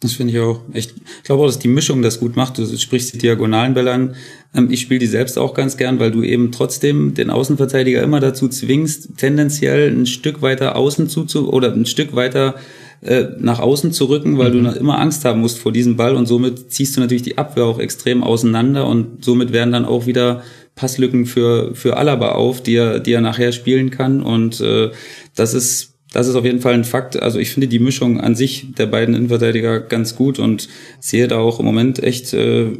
Das 0.00 0.12
finde 0.12 0.34
ich 0.34 0.38
auch. 0.38 0.60
Ich 0.74 0.90
glaube 1.22 1.42
auch, 1.42 1.46
dass 1.46 1.58
die 1.58 1.68
Mischung 1.68 2.02
das 2.02 2.20
gut 2.20 2.36
macht. 2.36 2.58
Du 2.58 2.66
sprichst 2.76 3.14
die 3.14 3.18
diagonalen 3.18 3.74
Bälle 3.74 3.92
an. 3.92 4.16
Ähm, 4.54 4.70
ich 4.70 4.82
spiele 4.82 5.00
die 5.00 5.06
selbst 5.06 5.38
auch 5.38 5.54
ganz 5.54 5.76
gern, 5.76 5.98
weil 5.98 6.10
du 6.10 6.22
eben 6.22 6.52
trotzdem 6.52 7.14
den 7.14 7.30
Außenverteidiger 7.30 8.02
immer 8.02 8.20
dazu 8.20 8.48
zwingst, 8.48 9.16
tendenziell 9.16 9.90
ein 9.90 10.06
Stück 10.06 10.42
weiter 10.42 10.76
außen 10.76 11.08
zu, 11.08 11.26
oder 11.50 11.72
ein 11.72 11.86
Stück 11.86 12.14
weiter 12.14 12.56
äh, 13.04 13.28
nach 13.38 13.60
außen 13.60 13.92
zu 13.92 14.06
rücken, 14.06 14.38
weil 14.38 14.52
mhm. 14.52 14.64
du 14.64 14.70
immer 14.70 14.98
Angst 14.98 15.24
haben 15.24 15.40
musst 15.40 15.58
vor 15.58 15.72
diesem 15.72 15.96
Ball 15.96 16.14
und 16.14 16.26
somit 16.26 16.72
ziehst 16.72 16.96
du 16.96 17.00
natürlich 17.00 17.22
die 17.22 17.38
Abwehr 17.38 17.64
auch 17.64 17.78
extrem 17.78 18.22
auseinander 18.22 18.86
und 18.86 19.24
somit 19.24 19.52
werden 19.52 19.72
dann 19.72 19.84
auch 19.84 20.06
wieder 20.06 20.42
Passlücken 20.74 21.26
für, 21.26 21.74
für 21.74 21.96
Alaba 21.96 22.32
auf, 22.32 22.62
die 22.62 22.76
er, 22.76 23.00
die 23.00 23.12
er 23.12 23.20
nachher 23.20 23.52
spielen 23.52 23.90
kann 23.90 24.22
und 24.22 24.60
äh, 24.60 24.90
das 25.34 25.54
ist 25.54 25.90
das 26.12 26.28
ist 26.28 26.36
auf 26.36 26.44
jeden 26.44 26.60
Fall 26.60 26.74
ein 26.74 26.84
Fakt. 26.84 27.20
Also 27.20 27.40
ich 27.40 27.50
finde 27.50 27.66
die 27.66 27.80
Mischung 27.80 28.20
an 28.20 28.36
sich 28.36 28.72
der 28.78 28.86
beiden 28.86 29.16
Innenverteidiger 29.16 29.80
ganz 29.80 30.14
gut 30.14 30.38
und 30.38 30.68
sehe 31.00 31.26
da 31.26 31.38
auch 31.38 31.58
im 31.58 31.66
Moment 31.66 32.00
echt 32.00 32.32
äh, 32.32 32.70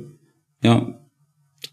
ja 0.63 0.95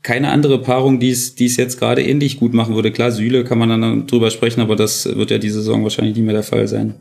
keine 0.02 0.30
andere 0.30 0.60
Paarung, 0.60 0.99
die 0.99 1.12
es, 1.12 1.36
die 1.36 1.45
es 1.45 1.58
jetzt 1.58 1.80
gerade 1.80 2.02
ähnlich 2.02 2.39
gut 2.39 2.54
machen 2.54 2.76
würde. 2.76 2.91
Klar, 2.91 3.12
Süle 3.12 3.43
kann 3.43 3.60
man 3.60 3.70
dann 3.70 4.08
drüber 4.08 4.32
sprechen, 4.32 4.62
aber 4.62 4.76
das 4.76 5.06
wird 5.06 5.32
ja 5.32 5.38
diese 5.38 5.60
Saison 5.60 5.84
wahrscheinlich 5.84 6.16
nicht 6.16 6.26
mehr 6.26 6.34
der 6.34 6.43
Fall 6.43 6.68
sein. 6.68 6.95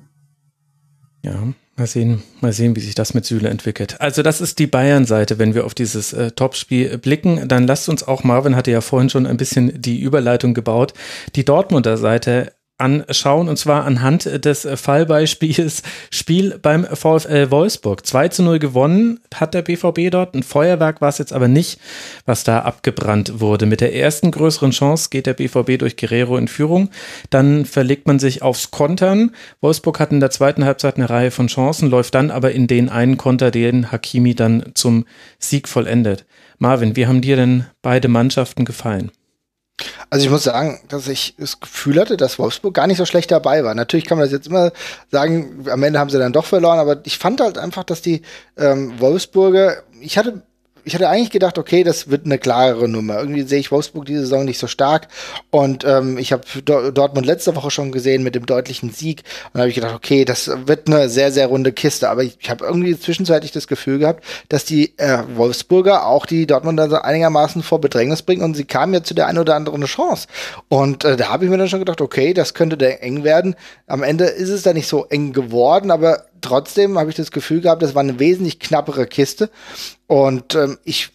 Ja, 1.22 1.52
mal 1.76 1.86
sehen, 1.86 2.22
mal 2.40 2.52
sehen, 2.52 2.76
wie 2.76 2.80
sich 2.80 2.94
das 2.94 3.14
mit 3.14 3.24
Süle 3.24 3.48
entwickelt. 3.48 4.00
Also 4.00 4.22
das 4.22 4.40
ist 4.40 4.58
die 4.58 4.66
Bayern-Seite, 4.66 5.38
wenn 5.38 5.54
wir 5.54 5.66
auf 5.66 5.74
dieses 5.74 6.12
äh, 6.12 6.30
Topspiel 6.30 6.98
blicken. 6.98 7.48
Dann 7.48 7.66
lasst 7.66 7.88
uns 7.88 8.02
auch, 8.06 8.24
Marvin 8.24 8.56
hatte 8.56 8.70
ja 8.70 8.80
vorhin 8.80 9.10
schon 9.10 9.26
ein 9.26 9.36
bisschen 9.36 9.80
die 9.80 10.00
Überleitung 10.00 10.54
gebaut, 10.54 10.94
die 11.36 11.44
Dortmunder 11.44 11.96
Seite 11.96 12.52
anschauen 12.80 13.48
und 13.48 13.56
zwar 13.56 13.84
anhand 13.84 14.44
des 14.44 14.66
Fallbeispiels 14.74 15.82
Spiel 16.10 16.58
beim 16.60 16.84
VfL 16.84 17.50
Wolfsburg. 17.50 18.06
2 18.06 18.28
zu 18.28 18.42
0 18.42 18.58
gewonnen 18.58 19.20
hat 19.34 19.54
der 19.54 19.62
BVB 19.62 20.10
dort. 20.10 20.34
Ein 20.34 20.42
Feuerwerk 20.42 21.00
war 21.00 21.08
es 21.08 21.18
jetzt 21.18 21.32
aber 21.32 21.48
nicht, 21.48 21.80
was 22.26 22.44
da 22.44 22.60
abgebrannt 22.60 23.40
wurde. 23.40 23.66
Mit 23.66 23.80
der 23.80 23.94
ersten 23.94 24.30
größeren 24.30 24.70
Chance 24.70 25.08
geht 25.10 25.26
der 25.26 25.34
BVB 25.34 25.78
durch 25.78 25.96
Guerrero 25.96 26.36
in 26.36 26.48
Führung. 26.48 26.90
Dann 27.30 27.64
verlegt 27.64 28.06
man 28.06 28.18
sich 28.18 28.42
aufs 28.42 28.70
Kontern. 28.70 29.32
Wolfsburg 29.60 30.00
hat 30.00 30.12
in 30.12 30.20
der 30.20 30.30
zweiten 30.30 30.64
Halbzeit 30.64 30.96
eine 30.96 31.10
Reihe 31.10 31.30
von 31.30 31.48
Chancen, 31.48 31.90
läuft 31.90 32.14
dann 32.14 32.30
aber 32.30 32.52
in 32.52 32.66
den 32.66 32.88
einen 32.88 33.16
Konter, 33.16 33.50
den 33.50 33.92
Hakimi 33.92 34.34
dann 34.34 34.72
zum 34.74 35.04
Sieg 35.38 35.68
vollendet. 35.68 36.26
Marvin, 36.58 36.96
wie 36.96 37.06
haben 37.06 37.22
dir 37.22 37.36
denn 37.36 37.66
beide 37.82 38.08
Mannschaften 38.08 38.64
gefallen? 38.64 39.10
Also 40.10 40.24
ich 40.24 40.30
muss 40.30 40.44
sagen, 40.44 40.80
dass 40.88 41.08
ich 41.08 41.34
das 41.38 41.60
Gefühl 41.60 42.00
hatte, 42.00 42.16
dass 42.16 42.38
Wolfsburg 42.38 42.74
gar 42.74 42.86
nicht 42.86 42.98
so 42.98 43.06
schlecht 43.06 43.30
dabei 43.30 43.64
war. 43.64 43.74
Natürlich 43.74 44.06
kann 44.06 44.18
man 44.18 44.26
das 44.26 44.32
jetzt 44.32 44.46
immer 44.48 44.72
sagen, 45.10 45.66
am 45.70 45.82
Ende 45.82 45.98
haben 45.98 46.10
sie 46.10 46.18
dann 46.18 46.32
doch 46.32 46.46
verloren, 46.46 46.78
aber 46.78 47.00
ich 47.04 47.18
fand 47.18 47.40
halt 47.40 47.58
einfach, 47.58 47.84
dass 47.84 48.02
die 48.02 48.22
ähm, 48.56 48.98
Wolfsburger, 48.98 49.82
ich 50.00 50.18
hatte 50.18 50.42
ich 50.90 50.94
hatte 50.96 51.08
eigentlich 51.08 51.30
gedacht, 51.30 51.56
okay, 51.56 51.84
das 51.84 52.10
wird 52.10 52.26
eine 52.26 52.36
klarere 52.36 52.88
Nummer. 52.88 53.20
Irgendwie 53.20 53.42
sehe 53.42 53.60
ich 53.60 53.70
Wolfsburg 53.70 54.06
diese 54.06 54.22
Saison 54.22 54.44
nicht 54.44 54.58
so 54.58 54.66
stark. 54.66 55.06
Und 55.50 55.84
ähm, 55.84 56.18
ich 56.18 56.32
habe 56.32 56.42
Dortmund 56.64 57.26
letzte 57.26 57.54
Woche 57.54 57.70
schon 57.70 57.92
gesehen 57.92 58.24
mit 58.24 58.34
dem 58.34 58.44
deutlichen 58.44 58.90
Sieg. 58.90 59.22
Und 59.44 59.50
da 59.54 59.60
habe 59.60 59.68
ich 59.68 59.76
gedacht, 59.76 59.94
okay, 59.94 60.24
das 60.24 60.50
wird 60.66 60.88
eine 60.88 61.08
sehr, 61.08 61.30
sehr 61.30 61.46
runde 61.46 61.70
Kiste. 61.70 62.10
Aber 62.10 62.24
ich, 62.24 62.38
ich 62.40 62.50
habe 62.50 62.64
irgendwie 62.64 62.98
zwischenzeitlich 62.98 63.52
das 63.52 63.68
Gefühl 63.68 64.00
gehabt, 64.00 64.24
dass 64.48 64.64
die 64.64 64.98
äh, 64.98 65.22
Wolfsburger 65.36 66.06
auch 66.06 66.26
die 66.26 66.48
Dortmunder 66.48 66.90
so 66.90 66.96
einigermaßen 66.96 67.62
vor 67.62 67.80
Bedrängnis 67.80 68.22
bringen. 68.22 68.42
Und 68.42 68.56
sie 68.56 68.64
kamen 68.64 68.92
ja 68.92 69.04
zu 69.04 69.14
der 69.14 69.28
einen 69.28 69.38
oder 69.38 69.54
anderen 69.54 69.84
Chance. 69.84 70.26
Und 70.68 71.04
äh, 71.04 71.16
da 71.16 71.28
habe 71.28 71.44
ich 71.44 71.52
mir 71.52 71.58
dann 71.58 71.68
schon 71.68 71.78
gedacht, 71.78 72.00
okay, 72.00 72.34
das 72.34 72.52
könnte 72.52 72.76
der 72.76 73.04
eng 73.04 73.22
werden. 73.22 73.54
Am 73.86 74.02
Ende 74.02 74.24
ist 74.24 74.48
es 74.48 74.64
da 74.64 74.72
nicht 74.72 74.88
so 74.88 75.04
eng 75.04 75.32
geworden, 75.32 75.92
aber 75.92 76.24
trotzdem 76.40 76.98
habe 76.98 77.10
ich 77.10 77.16
das 77.16 77.30
Gefühl 77.30 77.60
gehabt, 77.60 77.82
das 77.82 77.94
war 77.94 78.02
eine 78.02 78.18
wesentlich 78.18 78.58
knappere 78.60 79.06
Kiste. 79.06 79.50
Und 80.06 80.54
ähm, 80.54 80.78
ich 80.84 81.10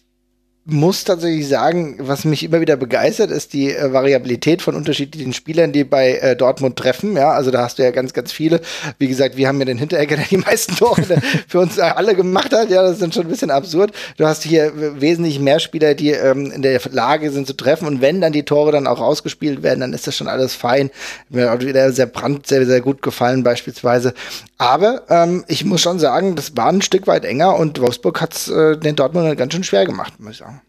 muss 0.68 1.04
tatsächlich 1.04 1.48
sagen, 1.48 1.96
was 2.00 2.24
mich 2.24 2.42
immer 2.42 2.60
wieder 2.60 2.76
begeistert, 2.76 3.30
ist 3.30 3.52
die 3.52 3.72
äh, 3.72 3.92
Variabilität 3.92 4.62
von 4.62 4.74
unterschiedlichen 4.74 5.32
Spielern, 5.32 5.70
die 5.70 5.84
bei 5.84 6.16
äh, 6.16 6.34
Dortmund 6.34 6.76
treffen. 6.76 7.16
Ja, 7.16 7.30
also 7.30 7.52
da 7.52 7.62
hast 7.62 7.78
du 7.78 7.84
ja 7.84 7.92
ganz, 7.92 8.12
ganz 8.12 8.32
viele. 8.32 8.60
Wie 8.98 9.06
gesagt, 9.06 9.36
wir 9.36 9.46
haben 9.46 9.60
ja 9.60 9.64
den 9.64 9.78
Hinteregger, 9.78 10.16
der 10.16 10.24
die 10.24 10.38
meisten 10.38 10.74
Tore 10.74 11.02
für 11.48 11.60
uns 11.60 11.78
alle 11.78 12.16
gemacht 12.16 12.52
hat. 12.52 12.68
Ja, 12.68 12.82
das 12.82 12.94
ist 12.94 13.02
dann 13.02 13.12
schon 13.12 13.26
ein 13.26 13.28
bisschen 13.28 13.52
absurd. 13.52 13.92
Du 14.16 14.26
hast 14.26 14.42
hier 14.42 14.72
wesentlich 15.00 15.38
mehr 15.38 15.60
Spieler, 15.60 15.94
die 15.94 16.10
ähm, 16.10 16.50
in 16.50 16.62
der 16.62 16.80
Lage 16.90 17.30
sind 17.30 17.46
zu 17.46 17.56
treffen. 17.56 17.86
Und 17.86 18.00
wenn 18.00 18.20
dann 18.20 18.32
die 18.32 18.44
Tore 18.44 18.72
dann 18.72 18.88
auch 18.88 19.00
ausgespielt 19.00 19.62
werden, 19.62 19.80
dann 19.80 19.92
ist 19.92 20.08
das 20.08 20.16
schon 20.16 20.26
alles 20.26 20.56
fein. 20.56 20.90
Mir 21.28 21.50
hat 21.50 21.64
wieder 21.64 21.92
sehr 21.92 22.06
brand, 22.06 22.48
sehr, 22.48 22.66
sehr 22.66 22.80
gut 22.80 23.02
gefallen 23.02 23.44
beispielsweise. 23.44 24.14
Aber 24.58 25.02
ähm, 25.10 25.44
ich 25.48 25.64
muss 25.64 25.82
schon 25.82 25.98
sagen, 25.98 26.34
das 26.34 26.56
war 26.56 26.68
ein 26.68 26.82
Stück 26.82 27.06
weit 27.06 27.24
enger 27.24 27.56
und 27.56 27.78
Wolfsburg 27.80 28.20
hat 28.20 28.34
es 28.34 28.48
äh, 28.48 28.76
den 28.78 28.96
Dortmund 28.96 29.36
ganz 29.36 29.52
schön 29.52 29.64
schwer 29.64 29.84
gemacht, 29.84 30.18
muss 30.18 30.32
ich 30.32 30.38
sagen. 30.38 30.62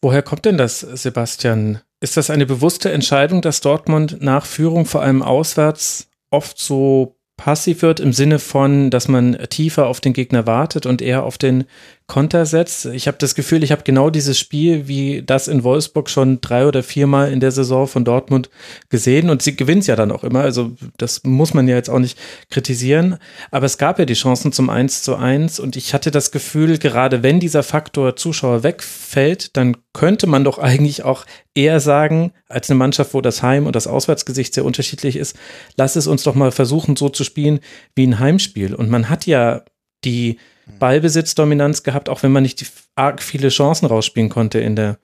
Woher 0.00 0.22
kommt 0.22 0.44
denn 0.44 0.56
das, 0.56 0.80
Sebastian? 0.80 1.80
Ist 2.00 2.16
das 2.16 2.30
eine 2.30 2.46
bewusste 2.46 2.92
Entscheidung, 2.92 3.42
dass 3.42 3.60
Dortmund 3.60 4.18
nach 4.20 4.46
Führung 4.46 4.86
vor 4.86 5.02
allem 5.02 5.22
auswärts 5.22 6.08
oft 6.30 6.58
so 6.58 7.16
passiv 7.36 7.82
wird 7.82 8.00
im 8.00 8.12
Sinne 8.12 8.38
von, 8.38 8.90
dass 8.90 9.08
man 9.08 9.38
tiefer 9.48 9.86
auf 9.86 10.00
den 10.00 10.12
Gegner 10.12 10.46
wartet 10.46 10.86
und 10.86 11.02
eher 11.02 11.24
auf 11.24 11.38
den 11.38 11.64
Konter 12.08 12.46
setzt. 12.46 12.86
Ich 12.86 13.06
habe 13.06 13.18
das 13.18 13.34
Gefühl, 13.34 13.62
ich 13.62 13.70
habe 13.70 13.82
genau 13.84 14.08
dieses 14.08 14.38
Spiel 14.38 14.88
wie 14.88 15.22
das 15.22 15.46
in 15.46 15.62
Wolfsburg 15.62 16.08
schon 16.08 16.40
drei 16.40 16.66
oder 16.66 16.82
viermal 16.82 17.30
in 17.30 17.38
der 17.38 17.50
Saison 17.50 17.86
von 17.86 18.06
Dortmund 18.06 18.48
gesehen 18.88 19.28
und 19.28 19.42
sie 19.42 19.56
gewinnt 19.56 19.86
ja 19.86 19.94
dann 19.94 20.10
auch 20.10 20.24
immer. 20.24 20.40
Also 20.40 20.72
das 20.96 21.22
muss 21.24 21.52
man 21.52 21.68
ja 21.68 21.76
jetzt 21.76 21.90
auch 21.90 21.98
nicht 21.98 22.18
kritisieren. 22.50 23.18
Aber 23.50 23.66
es 23.66 23.76
gab 23.76 23.98
ja 23.98 24.06
die 24.06 24.14
Chancen 24.14 24.52
zum 24.52 24.70
1 24.70 25.02
zu 25.02 25.16
1 25.16 25.60
und 25.60 25.76
ich 25.76 25.92
hatte 25.92 26.10
das 26.10 26.30
Gefühl, 26.30 26.78
gerade 26.78 27.22
wenn 27.22 27.40
dieser 27.40 27.62
Faktor 27.62 28.16
Zuschauer 28.16 28.62
wegfällt, 28.62 29.54
dann 29.58 29.76
könnte 29.92 30.26
man 30.26 30.44
doch 30.44 30.58
eigentlich 30.58 31.04
auch 31.04 31.26
eher 31.54 31.78
sagen, 31.78 32.32
als 32.48 32.70
eine 32.70 32.78
Mannschaft, 32.78 33.12
wo 33.12 33.20
das 33.20 33.42
Heim- 33.42 33.66
und 33.66 33.76
das 33.76 33.86
Auswärtsgesicht 33.86 34.54
sehr 34.54 34.64
unterschiedlich 34.64 35.16
ist, 35.16 35.36
lass 35.76 35.94
es 35.94 36.06
uns 36.06 36.22
doch 36.22 36.34
mal 36.34 36.52
versuchen, 36.52 36.96
so 36.96 37.10
zu 37.10 37.22
spielen 37.22 37.60
wie 37.94 38.06
ein 38.06 38.18
Heimspiel. 38.18 38.74
Und 38.74 38.88
man 38.88 39.10
hat 39.10 39.26
ja 39.26 39.62
die 40.06 40.38
Ballbesitzdominanz 40.78 41.82
gehabt, 41.82 42.08
auch 42.08 42.22
wenn 42.22 42.32
man 42.32 42.42
nicht 42.42 42.64
arg 42.94 43.22
viele 43.22 43.48
Chancen 43.48 43.86
rausspielen 43.86 44.28
konnte 44.28 44.58
in 44.60 44.76
der 44.76 44.98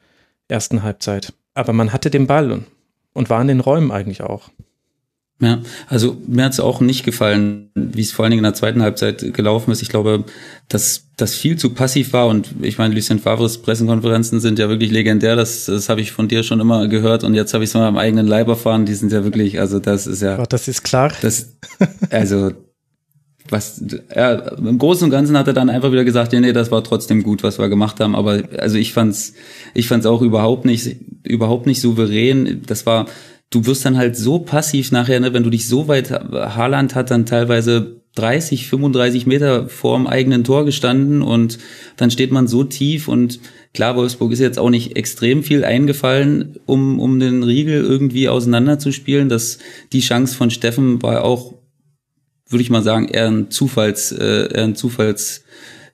ersten 0.49 0.83
Halbzeit. 0.83 1.33
Aber 1.55 1.73
man 1.73 1.93
hatte 1.93 2.11
den 2.11 2.27
Ball 2.27 2.53
und, 2.53 2.67
und 3.13 3.31
war 3.31 3.41
in 3.41 3.49
den 3.49 3.61
Räumen 3.61 3.91
eigentlich 3.91 4.23
auch. 4.23 4.51
Ja, 5.41 5.61
also 5.89 6.17
mir 6.29 6.45
hat 6.45 6.53
es 6.53 6.61
auch 6.61 6.81
nicht 6.81 7.05
gefallen, 7.05 7.71
wie 7.75 8.03
es 8.03 8.13
vor 8.13 8.25
allen 8.25 8.31
Dingen 8.31 8.45
in 8.45 8.51
der 8.51 8.55
zweiten 8.55 8.83
Halbzeit 8.83 9.35
gelaufen 9.35 9.73
ist. 9.73 9.83
Ich 9.83 9.89
glaube, 9.89 10.25
dass 10.69 11.09
das 11.17 11.35
viel 11.35 11.57
zu 11.57 11.71
passiv 11.71 12.13
war 12.13 12.29
und 12.29 12.55
ich 12.63 12.79
meine, 12.79 12.95
Lucien 12.95 13.19
Favres 13.19 13.59
Pressekonferenzen 13.59 14.39
sind 14.39 14.61
ja 14.61 14.69
wirklich 14.69 14.93
legendär. 14.93 15.35
Das, 15.35 15.67
das 15.67 15.89
habe 15.89 16.01
ich 16.01 16.13
von 16.13 16.29
dir 16.29 16.45
schon 16.45 16.61
immer 16.61 16.87
gehört 16.87 17.25
und 17.25 17.35
jetzt 17.35 17.53
habe 17.53 17.65
ich 17.65 17.71
es 17.71 17.75
mal 17.75 17.87
am 17.87 17.99
eigenen 17.99 18.29
Leib 18.29 18.47
erfahren. 18.47 18.87
Die 18.87 18.95
sind 18.95 19.11
ja 19.11 19.25
wirklich, 19.25 19.59
also 19.59 19.81
das 19.81 20.07
ist 20.07 20.23
ja. 20.23 20.39
Ach, 20.41 20.47
das 20.47 20.69
ist 20.69 20.85
klar. 20.85 21.13
Das, 21.21 21.57
also 22.11 22.53
was 23.55 23.81
ja, 24.15 24.33
im 24.33 24.79
Großen 24.79 25.05
und 25.05 25.11
Ganzen 25.11 25.39
hat 25.39 25.47
er 25.47 25.55
dann 25.55 25.71
einfach 25.71 25.93
wieder 25.93 26.05
gesagt, 26.05 26.33
ja, 26.33 26.41
nee, 26.41 26.53
das 26.53 26.73
war 26.73 26.83
trotzdem 26.83 27.23
gut, 27.23 27.45
was 27.45 27.59
wir 27.59 27.69
gemacht 27.69 28.01
haben. 28.01 28.17
Aber 28.17 28.43
also 28.59 28.77
ich 28.77 28.93
fand's, 28.93 29.35
ich 29.75 29.87
fand's 29.87 30.07
auch 30.07 30.23
überhaupt 30.23 30.65
nicht, 30.65 30.97
überhaupt 31.23 31.67
nicht 31.67 31.81
souverän. 31.81 32.63
Das 32.67 32.85
war, 32.85 33.07
du 33.51 33.65
wirst 33.65 33.85
dann 33.85 33.97
halt 33.97 34.17
so 34.17 34.41
passiv 34.41 34.91
nachher, 34.91 35.21
ne, 35.21 35.33
wenn 35.33 35.45
du 35.45 35.51
dich 35.51 35.69
so 35.69 35.87
weit, 35.87 36.11
Haaland 36.11 36.97
hat 36.97 37.13
dann 37.13 37.27
teilweise 37.27 38.01
30, 38.17 38.67
35 38.67 39.27
Meter 39.27 39.69
vorm 39.69 40.09
eigenen 40.09 40.43
Tor 40.43 40.65
gestanden 40.65 41.23
und 41.23 41.59
dann 41.97 42.11
steht 42.11 42.33
man 42.33 42.47
so 42.49 42.65
tief 42.65 43.09
und 43.09 43.41
klar, 43.73 43.97
Wolfsburg 43.97 44.33
ist 44.33 44.41
jetzt 44.41 44.59
auch 44.59 44.71
nicht 44.71 44.97
extrem 44.97 45.45
viel 45.45 45.65
eingefallen, 45.65 46.57
um, 46.67 46.99
um 47.01 47.21
den 47.21 47.43
Riegel 47.45 47.83
irgendwie 47.83 48.29
auseinanderzuspielen. 48.29 49.29
Das, 49.29 49.59
die 49.93 50.01
Chance 50.01 50.37
von 50.37 50.51
Steffen 50.51 51.03
war 51.03 51.25
auch 51.25 51.55
würde 52.49 52.63
ich 52.63 52.71
mal 52.71 52.83
sagen, 52.83 53.09
eher 53.09 53.29
ein 53.29 53.51
Zufalls, 53.51 54.13
äh, 54.13 54.53
eher 54.53 54.65
ein 54.65 54.75
Zufalls, 54.75 55.45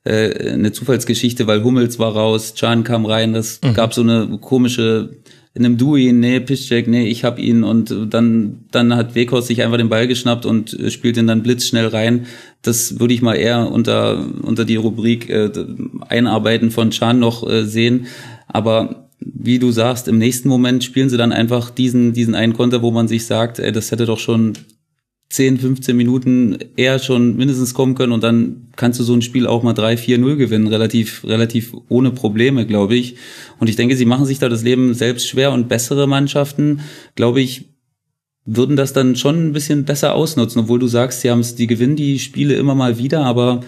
äh, 0.05 0.53
eine 0.53 0.73
Zufallsgeschichte, 0.73 1.47
weil 1.47 1.63
Hummels 1.63 1.99
war 1.99 2.13
raus, 2.13 2.55
Can 2.59 2.85
kam 2.85 3.07
rein, 3.07 3.33
das 3.33 3.61
mhm. 3.63 3.75
gab 3.75 3.95
so 3.95 4.03
eine 4.03 4.39
komische, 4.41 5.11
in 5.53 5.65
einem 5.65 5.79
Du 5.79 5.97
ihn, 5.97 6.21
nee, 6.21 6.41
Piszczek, 6.41 6.87
nee, 6.87 7.09
ich 7.09 7.25
hab 7.25 7.39
ihn 7.39 7.65
und 7.65 7.95
dann, 8.09 8.65
dann 8.71 8.95
hat 8.95 9.15
Wekos 9.15 9.49
sich 9.49 9.63
einfach 9.63 9.79
den 9.79 9.89
Ball 9.89 10.07
geschnappt 10.07 10.47
und 10.47 10.77
spielt 10.89 11.17
ihn 11.17 11.27
dann 11.27 11.43
blitzschnell 11.43 11.89
rein. 11.89 12.27
Das 12.63 13.01
würde 13.01 13.15
ich 13.15 13.23
mal 13.23 13.35
eher 13.35 13.71
unter, 13.71 14.25
unter 14.43 14.65
die 14.65 14.77
Rubrik 14.77 15.29
äh, 15.29 15.51
Einarbeiten 16.09 16.71
von 16.71 16.91
Can 16.91 17.19
noch 17.19 17.49
äh, 17.49 17.65
sehen. 17.65 18.07
Aber 18.47 19.09
wie 19.19 19.59
du 19.59 19.71
sagst, 19.71 20.09
im 20.09 20.19
nächsten 20.19 20.49
Moment 20.49 20.85
spielen 20.85 21.11
sie 21.11 21.17
dann 21.17 21.33
einfach 21.33 21.71
diesen, 21.71 22.13
diesen 22.13 22.35
einen 22.35 22.55
Konter, 22.55 22.81
wo 22.83 22.91
man 22.91 23.09
sich 23.09 23.27
sagt, 23.27 23.59
ey, 23.59 23.73
das 23.73 23.91
hätte 23.91 24.07
doch 24.07 24.19
schon 24.19 24.55
10, 25.31 25.59
15 25.59 25.97
Minuten 25.97 26.59
eher 26.77 26.99
schon 26.99 27.37
mindestens 27.37 27.73
kommen 27.73 27.95
können 27.95 28.13
und 28.13 28.25
dann 28.25 28.69
kannst 28.75 28.99
du 28.99 29.05
so 29.05 29.15
ein 29.15 29.23
Spiel 29.23 29.47
auch 29.47 29.63
mal 29.63 29.75
3, 29.75 29.97
4, 29.97 30.19
0 30.19 30.37
gewinnen, 30.37 30.67
relativ, 30.67 31.25
relativ 31.25 31.73
ohne 31.89 32.11
Probleme, 32.11 32.67
glaube 32.67 32.97
ich. 32.97 33.15
Und 33.61 33.71
ich 33.71 33.77
denke, 33.77 33.95
sie 33.95 34.07
machen 34.07 34.27
sich 34.27 34.41
da 34.41 34.49
das 34.49 34.65
Leben 34.65 34.93
selbst 34.93 35.29
schwer 35.29 35.53
und 35.53 35.69
bessere 35.69 36.09
Mannschaften, 36.09 36.81
glaube 37.15 37.41
ich, 37.41 37.69
würden 38.45 38.75
das 38.75 38.93
dann 38.93 39.15
schon 39.15 39.49
ein 39.49 39.53
bisschen 39.53 39.85
besser 39.85 40.15
ausnutzen, 40.15 40.63
obwohl 40.63 40.81
du 40.81 40.89
sagst, 40.89 41.21
sie 41.21 41.31
haben 41.31 41.41
es, 41.41 41.55
die 41.55 41.69
gewinnen 41.69 41.95
die 41.95 42.19
Spiele 42.19 42.55
immer 42.55 42.75
mal 42.75 42.99
wieder, 42.99 43.25
aber 43.25 43.61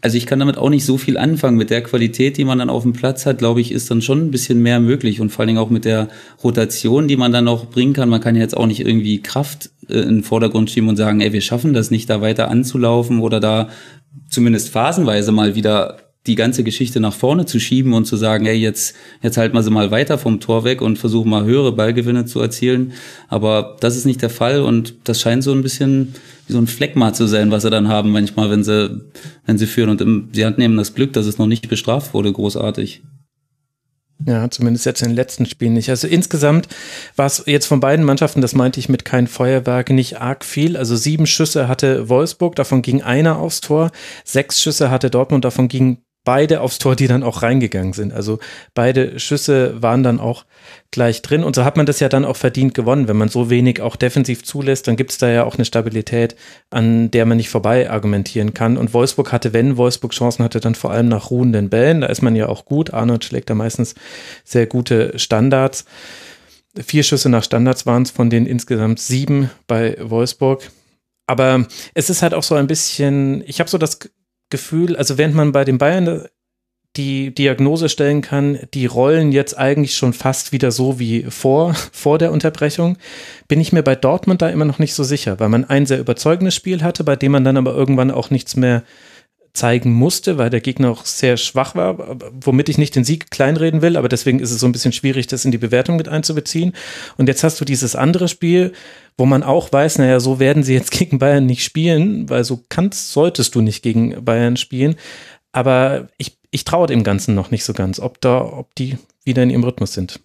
also 0.00 0.16
ich 0.16 0.26
kann 0.26 0.38
damit 0.38 0.58
auch 0.58 0.70
nicht 0.70 0.84
so 0.84 0.98
viel 0.98 1.18
anfangen. 1.18 1.56
Mit 1.56 1.70
der 1.70 1.82
Qualität, 1.82 2.36
die 2.36 2.44
man 2.44 2.58
dann 2.58 2.70
auf 2.70 2.82
dem 2.82 2.92
Platz 2.92 3.26
hat, 3.26 3.38
glaube 3.38 3.60
ich, 3.60 3.72
ist 3.72 3.90
dann 3.90 4.02
schon 4.02 4.26
ein 4.26 4.30
bisschen 4.30 4.60
mehr 4.60 4.80
möglich 4.80 5.20
und 5.20 5.30
vor 5.30 5.40
allen 5.40 5.48
Dingen 5.48 5.58
auch 5.58 5.70
mit 5.70 5.84
der 5.84 6.08
Rotation, 6.42 7.08
die 7.08 7.16
man 7.16 7.32
dann 7.32 7.44
noch 7.44 7.66
bringen 7.66 7.92
kann. 7.92 8.08
Man 8.08 8.20
kann 8.20 8.36
jetzt 8.36 8.56
auch 8.56 8.66
nicht 8.66 8.80
irgendwie 8.80 9.20
Kraft 9.22 9.70
äh, 9.88 9.98
in 10.00 10.16
den 10.16 10.22
Vordergrund 10.22 10.70
schieben 10.70 10.88
und 10.88 10.96
sagen, 10.96 11.20
ey, 11.20 11.32
wir 11.32 11.40
schaffen 11.40 11.74
das 11.74 11.90
nicht, 11.90 12.08
da 12.10 12.20
weiter 12.20 12.48
anzulaufen 12.48 13.20
oder 13.20 13.40
da 13.40 13.68
zumindest 14.28 14.70
phasenweise 14.70 15.32
mal 15.32 15.54
wieder 15.54 15.98
die 16.26 16.36
ganze 16.36 16.62
Geschichte 16.62 17.00
nach 17.00 17.14
vorne 17.14 17.46
zu 17.46 17.58
schieben 17.58 17.94
und 17.94 18.04
zu 18.04 18.16
sagen, 18.16 18.46
ey, 18.46 18.56
jetzt, 18.56 18.94
jetzt 19.22 19.36
halten 19.36 19.56
wir 19.56 19.62
sie 19.62 19.70
mal 19.70 19.90
weiter 19.90 20.18
vom 20.18 20.38
Tor 20.38 20.62
weg 20.62 20.80
und 20.80 20.98
versuchen 20.98 21.30
mal 21.30 21.44
höhere 21.44 21.72
Ballgewinne 21.72 22.26
zu 22.26 22.40
erzielen. 22.40 22.92
Aber 23.28 23.76
das 23.80 23.96
ist 23.96 24.06
nicht 24.06 24.22
der 24.22 24.30
Fall 24.30 24.60
und 24.60 24.94
das 25.04 25.20
scheint 25.20 25.42
so 25.42 25.52
ein 25.52 25.62
bisschen 25.62 26.14
wie 26.46 26.52
so 26.52 26.58
ein 26.58 26.68
Fleckma 26.68 27.12
zu 27.12 27.26
sein, 27.26 27.50
was 27.50 27.62
sie 27.62 27.70
dann 27.70 27.88
haben 27.88 28.12
manchmal, 28.12 28.50
wenn 28.50 28.62
sie, 28.62 29.00
wenn 29.46 29.58
sie 29.58 29.66
führen. 29.66 29.90
Und 29.90 30.00
im, 30.00 30.28
sie 30.32 30.46
hatten 30.46 30.60
eben 30.60 30.76
das 30.76 30.94
Glück, 30.94 31.12
dass 31.12 31.26
es 31.26 31.38
noch 31.38 31.48
nicht 31.48 31.68
bestraft 31.68 32.14
wurde, 32.14 32.32
großartig. 32.32 33.02
Ja, 34.24 34.48
zumindest 34.48 34.86
jetzt 34.86 35.02
in 35.02 35.08
den 35.08 35.16
letzten 35.16 35.46
Spielen 35.46 35.72
nicht. 35.72 35.90
Also 35.90 36.06
insgesamt 36.06 36.68
war 37.16 37.26
es 37.26 37.42
jetzt 37.46 37.66
von 37.66 37.80
beiden 37.80 38.04
Mannschaften, 38.04 38.40
das 38.40 38.54
meinte 38.54 38.78
ich 38.78 38.88
mit 38.88 39.04
kein 39.04 39.26
Feuerwerk, 39.26 39.90
nicht 39.90 40.20
arg 40.20 40.44
viel. 40.44 40.76
Also 40.76 40.94
sieben 40.94 41.26
Schüsse 41.26 41.66
hatte 41.66 42.08
Wolfsburg, 42.08 42.54
davon 42.54 42.82
ging 42.82 43.02
einer 43.02 43.38
aufs 43.38 43.60
Tor. 43.60 43.90
Sechs 44.24 44.62
Schüsse 44.62 44.90
hatte 44.90 45.10
Dortmund, 45.10 45.44
davon 45.44 45.66
ging 45.66 45.98
beide 46.24 46.60
aufs 46.60 46.78
Tor, 46.78 46.94
die 46.94 47.08
dann 47.08 47.22
auch 47.22 47.42
reingegangen 47.42 47.92
sind. 47.92 48.12
Also 48.12 48.38
beide 48.74 49.18
Schüsse 49.18 49.82
waren 49.82 50.02
dann 50.02 50.20
auch 50.20 50.44
gleich 50.90 51.22
drin. 51.22 51.42
Und 51.42 51.56
so 51.56 51.64
hat 51.64 51.76
man 51.76 51.86
das 51.86 52.00
ja 52.00 52.08
dann 52.08 52.24
auch 52.24 52.36
verdient 52.36 52.74
gewonnen. 52.74 53.08
Wenn 53.08 53.16
man 53.16 53.28
so 53.28 53.50
wenig 53.50 53.80
auch 53.80 53.96
defensiv 53.96 54.44
zulässt, 54.44 54.86
dann 54.86 54.96
gibt 54.96 55.10
es 55.10 55.18
da 55.18 55.28
ja 55.28 55.44
auch 55.44 55.56
eine 55.56 55.64
Stabilität, 55.64 56.36
an 56.70 57.10
der 57.10 57.26
man 57.26 57.38
nicht 57.38 57.48
vorbei 57.48 57.90
argumentieren 57.90 58.54
kann. 58.54 58.76
Und 58.76 58.94
Wolfsburg 58.94 59.32
hatte, 59.32 59.52
wenn 59.52 59.76
Wolfsburg 59.76 60.12
Chancen 60.12 60.44
hatte, 60.44 60.60
dann 60.60 60.74
vor 60.74 60.92
allem 60.92 61.08
nach 61.08 61.30
ruhenden 61.30 61.70
Bällen. 61.70 62.02
Da 62.02 62.06
ist 62.06 62.22
man 62.22 62.36
ja 62.36 62.48
auch 62.48 62.64
gut. 62.64 62.92
Arnold 62.92 63.24
schlägt 63.24 63.50
da 63.50 63.54
meistens 63.54 63.94
sehr 64.44 64.66
gute 64.66 65.18
Standards. 65.18 65.84
Vier 66.78 67.02
Schüsse 67.02 67.28
nach 67.28 67.44
Standards 67.44 67.84
waren 67.84 68.02
es 68.02 68.10
von 68.10 68.30
den 68.30 68.46
insgesamt 68.46 69.00
sieben 69.00 69.50
bei 69.66 69.96
Wolfsburg. 70.00 70.70
Aber 71.26 71.66
es 71.94 72.10
ist 72.10 72.22
halt 72.22 72.34
auch 72.34 72.42
so 72.42 72.54
ein 72.54 72.66
bisschen, 72.66 73.42
ich 73.46 73.60
habe 73.60 73.70
so 73.70 73.78
das 73.78 73.98
Gefühl, 74.52 74.94
also 74.94 75.18
während 75.18 75.34
man 75.34 75.50
bei 75.50 75.64
den 75.64 75.78
Bayern 75.78 76.26
die 76.96 77.34
Diagnose 77.34 77.88
stellen 77.88 78.20
kann, 78.20 78.58
die 78.74 78.84
rollen 78.86 79.32
jetzt 79.32 79.58
eigentlich 79.58 79.96
schon 79.96 80.12
fast 80.12 80.52
wieder 80.52 80.70
so 80.70 80.98
wie 80.98 81.24
vor, 81.24 81.74
vor 81.92 82.18
der 82.18 82.30
Unterbrechung, 82.30 82.98
bin 83.48 83.60
ich 83.60 83.72
mir 83.72 83.82
bei 83.82 83.96
Dortmund 83.96 84.42
da 84.42 84.50
immer 84.50 84.66
noch 84.66 84.78
nicht 84.78 84.94
so 84.94 85.02
sicher, 85.02 85.40
weil 85.40 85.48
man 85.48 85.64
ein 85.64 85.86
sehr 85.86 85.98
überzeugendes 85.98 86.54
Spiel 86.54 86.82
hatte, 86.82 87.02
bei 87.02 87.16
dem 87.16 87.32
man 87.32 87.44
dann 87.44 87.56
aber 87.56 87.74
irgendwann 87.74 88.10
auch 88.10 88.30
nichts 88.30 88.54
mehr 88.54 88.84
zeigen 89.54 89.92
musste, 89.92 90.38
weil 90.38 90.48
der 90.48 90.62
Gegner 90.62 90.90
auch 90.90 91.04
sehr 91.04 91.36
schwach 91.36 91.74
war, 91.74 92.16
womit 92.32 92.70
ich 92.70 92.78
nicht 92.78 92.96
den 92.96 93.04
Sieg 93.04 93.30
kleinreden 93.30 93.82
will, 93.82 93.96
aber 93.96 94.08
deswegen 94.08 94.40
ist 94.40 94.50
es 94.50 94.60
so 94.60 94.66
ein 94.66 94.72
bisschen 94.72 94.92
schwierig, 94.92 95.26
das 95.26 95.44
in 95.44 95.50
die 95.50 95.58
Bewertung 95.58 95.96
mit 95.96 96.08
einzubeziehen. 96.08 96.72
Und 97.18 97.28
jetzt 97.28 97.44
hast 97.44 97.60
du 97.60 97.64
dieses 97.64 97.94
andere 97.94 98.28
Spiel, 98.28 98.72
wo 99.18 99.26
man 99.26 99.42
auch 99.42 99.70
weiß, 99.70 99.98
naja, 99.98 100.20
so 100.20 100.40
werden 100.40 100.62
sie 100.62 100.72
jetzt 100.74 100.90
gegen 100.98 101.18
Bayern 101.18 101.44
nicht 101.44 101.64
spielen, 101.64 102.30
weil 102.30 102.44
so 102.44 102.64
kannst, 102.68 103.12
solltest 103.12 103.54
du 103.54 103.60
nicht 103.60 103.82
gegen 103.82 104.24
Bayern 104.24 104.56
spielen. 104.56 104.96
Aber 105.52 106.08
ich, 106.16 106.38
ich 106.50 106.64
traue 106.64 106.86
dem 106.86 107.04
Ganzen 107.04 107.34
noch 107.34 107.50
nicht 107.50 107.64
so 107.64 107.74
ganz, 107.74 108.00
ob 108.00 108.20
da, 108.22 108.40
ob 108.40 108.74
die 108.74 108.96
wieder 109.24 109.42
in 109.42 109.50
ihrem 109.50 109.64
Rhythmus 109.64 109.92
sind 109.92 110.20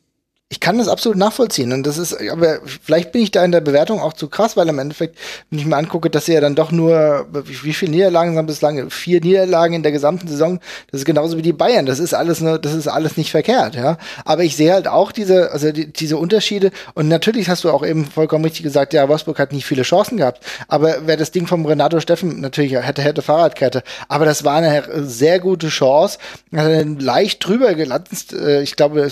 ich 0.50 0.62
kann 0.62 0.78
das 0.78 0.88
absolut 0.88 1.18
nachvollziehen. 1.18 1.74
Und 1.74 1.86
das 1.86 1.98
ist, 1.98 2.16
aber 2.32 2.60
vielleicht 2.82 3.12
bin 3.12 3.22
ich 3.22 3.32
da 3.32 3.44
in 3.44 3.52
der 3.52 3.60
Bewertung 3.60 4.00
auch 4.00 4.14
zu 4.14 4.30
krass, 4.30 4.56
weil 4.56 4.70
im 4.70 4.80
Endeffekt, 4.80 5.18
wenn 5.50 5.60
ich 5.60 5.66
mir 5.66 5.76
angucke, 5.76 6.10
dass 6.10 6.26
sie 6.26 6.34
ja 6.34 6.40
dann 6.40 6.56
doch 6.56 6.72
nur, 6.72 7.28
wie 7.32 7.74
viele 7.74 7.92
Niederlagen 7.92 8.38
haben 8.38 8.46
bislang? 8.46 8.90
Vier 8.90 9.20
Niederlagen 9.20 9.74
in 9.74 9.84
der 9.84 9.92
gesamten 9.92 10.30
Saison. 10.30 10.62
Das 10.90 11.02
ist 11.02 11.06
genauso 11.06 11.36
wie 11.36 11.42
die 11.42 11.52
Bayern. 11.52 11.86
Das 11.86 12.00
ist 12.00 12.14
alles 12.14 12.40
nur, 12.40 12.60
das 12.60 12.74
ist 12.74 12.88
alles 12.88 13.18
nicht 13.18 13.30
verkehrt, 13.30 13.76
ja. 13.76 13.98
Aber 14.24 14.46
ich 14.46 14.56
sehe 14.56 14.72
halt 14.72 14.88
auch 14.88 15.12
diese, 15.12 15.52
also 15.52 15.74
die, 15.74 15.92
diese 15.92 16.16
Unterschiede. 16.16 16.72
Und 16.94 17.10
natürlich 17.10 17.50
hast 17.50 17.66
du 17.66 17.70
auch 17.70 17.86
eben 17.86 18.06
vollkommen 18.06 18.46
richtig 18.46 18.64
gesagt, 18.64 18.94
ja, 18.94 19.10
Wolfsburg 19.10 19.40
hat 19.40 19.52
nicht 19.52 19.66
viele 19.66 19.84
Chancen 19.84 20.16
gehabt. 20.16 20.46
Aber 20.70 20.96
wer 21.08 21.18
das 21.18 21.32
Ding 21.32 21.46
vom 21.46 21.66
Renato 21.66 22.00
Steffen 22.00 22.40
natürlich 22.40 22.72
hätte, 22.72 23.02
hätte 23.02 23.22
Fahrradkette. 23.22 23.84
Aber 24.08 24.24
das 24.24 24.46
war 24.46 24.56
eine 24.56 24.84
sehr 25.04 25.42
gute 25.42 25.68
Chance. 25.68 26.20
Leicht 26.52 27.46
drüber 27.46 27.74
gelandet. 27.74 28.32
Äh, 28.32 28.62
ich 28.62 28.78
glaube, 28.78 29.12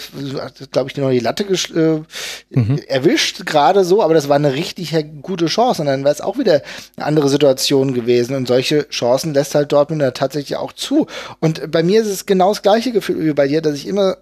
glaube 0.71 0.89
ich, 0.89 0.93
die 0.93 1.24
Latte 1.26 1.43
äh, 1.43 2.57
mhm. 2.57 2.80
erwischt, 2.88 3.45
gerade 3.45 3.84
so, 3.84 4.01
aber 4.01 4.13
das 4.13 4.30
war 4.30 4.38
eine 4.38 4.53
richtig 4.53 4.95
gute 5.21 5.47
Chance. 5.47 5.82
Und 5.82 5.88
dann 5.88 6.03
wäre 6.03 6.13
es 6.13 6.21
auch 6.21 6.38
wieder 6.38 6.61
eine 6.95 7.05
andere 7.05 7.30
Situation 7.30 7.93
gewesen. 7.93 8.36
Und 8.36 8.47
solche 8.47 8.88
Chancen 8.89 9.34
lässt 9.34 9.55
halt 9.55 9.71
Dortmund 9.71 10.01
da 10.01 10.11
tatsächlich 10.11 10.57
auch 10.57 10.73
zu. 10.73 11.07
Und 11.39 11.71
bei 11.71 11.84
mir 11.84 12.01
ist 12.01 12.07
es 12.07 12.26
genau 12.26 12.49
das 12.49 12.61
gleiche 12.61 12.91
Gefühl 12.91 13.26
wie 13.26 13.34
bei 13.34 13.47
dir, 13.47 13.61
dass 13.61 13.76
ich 13.76 13.88
immer 13.88 14.17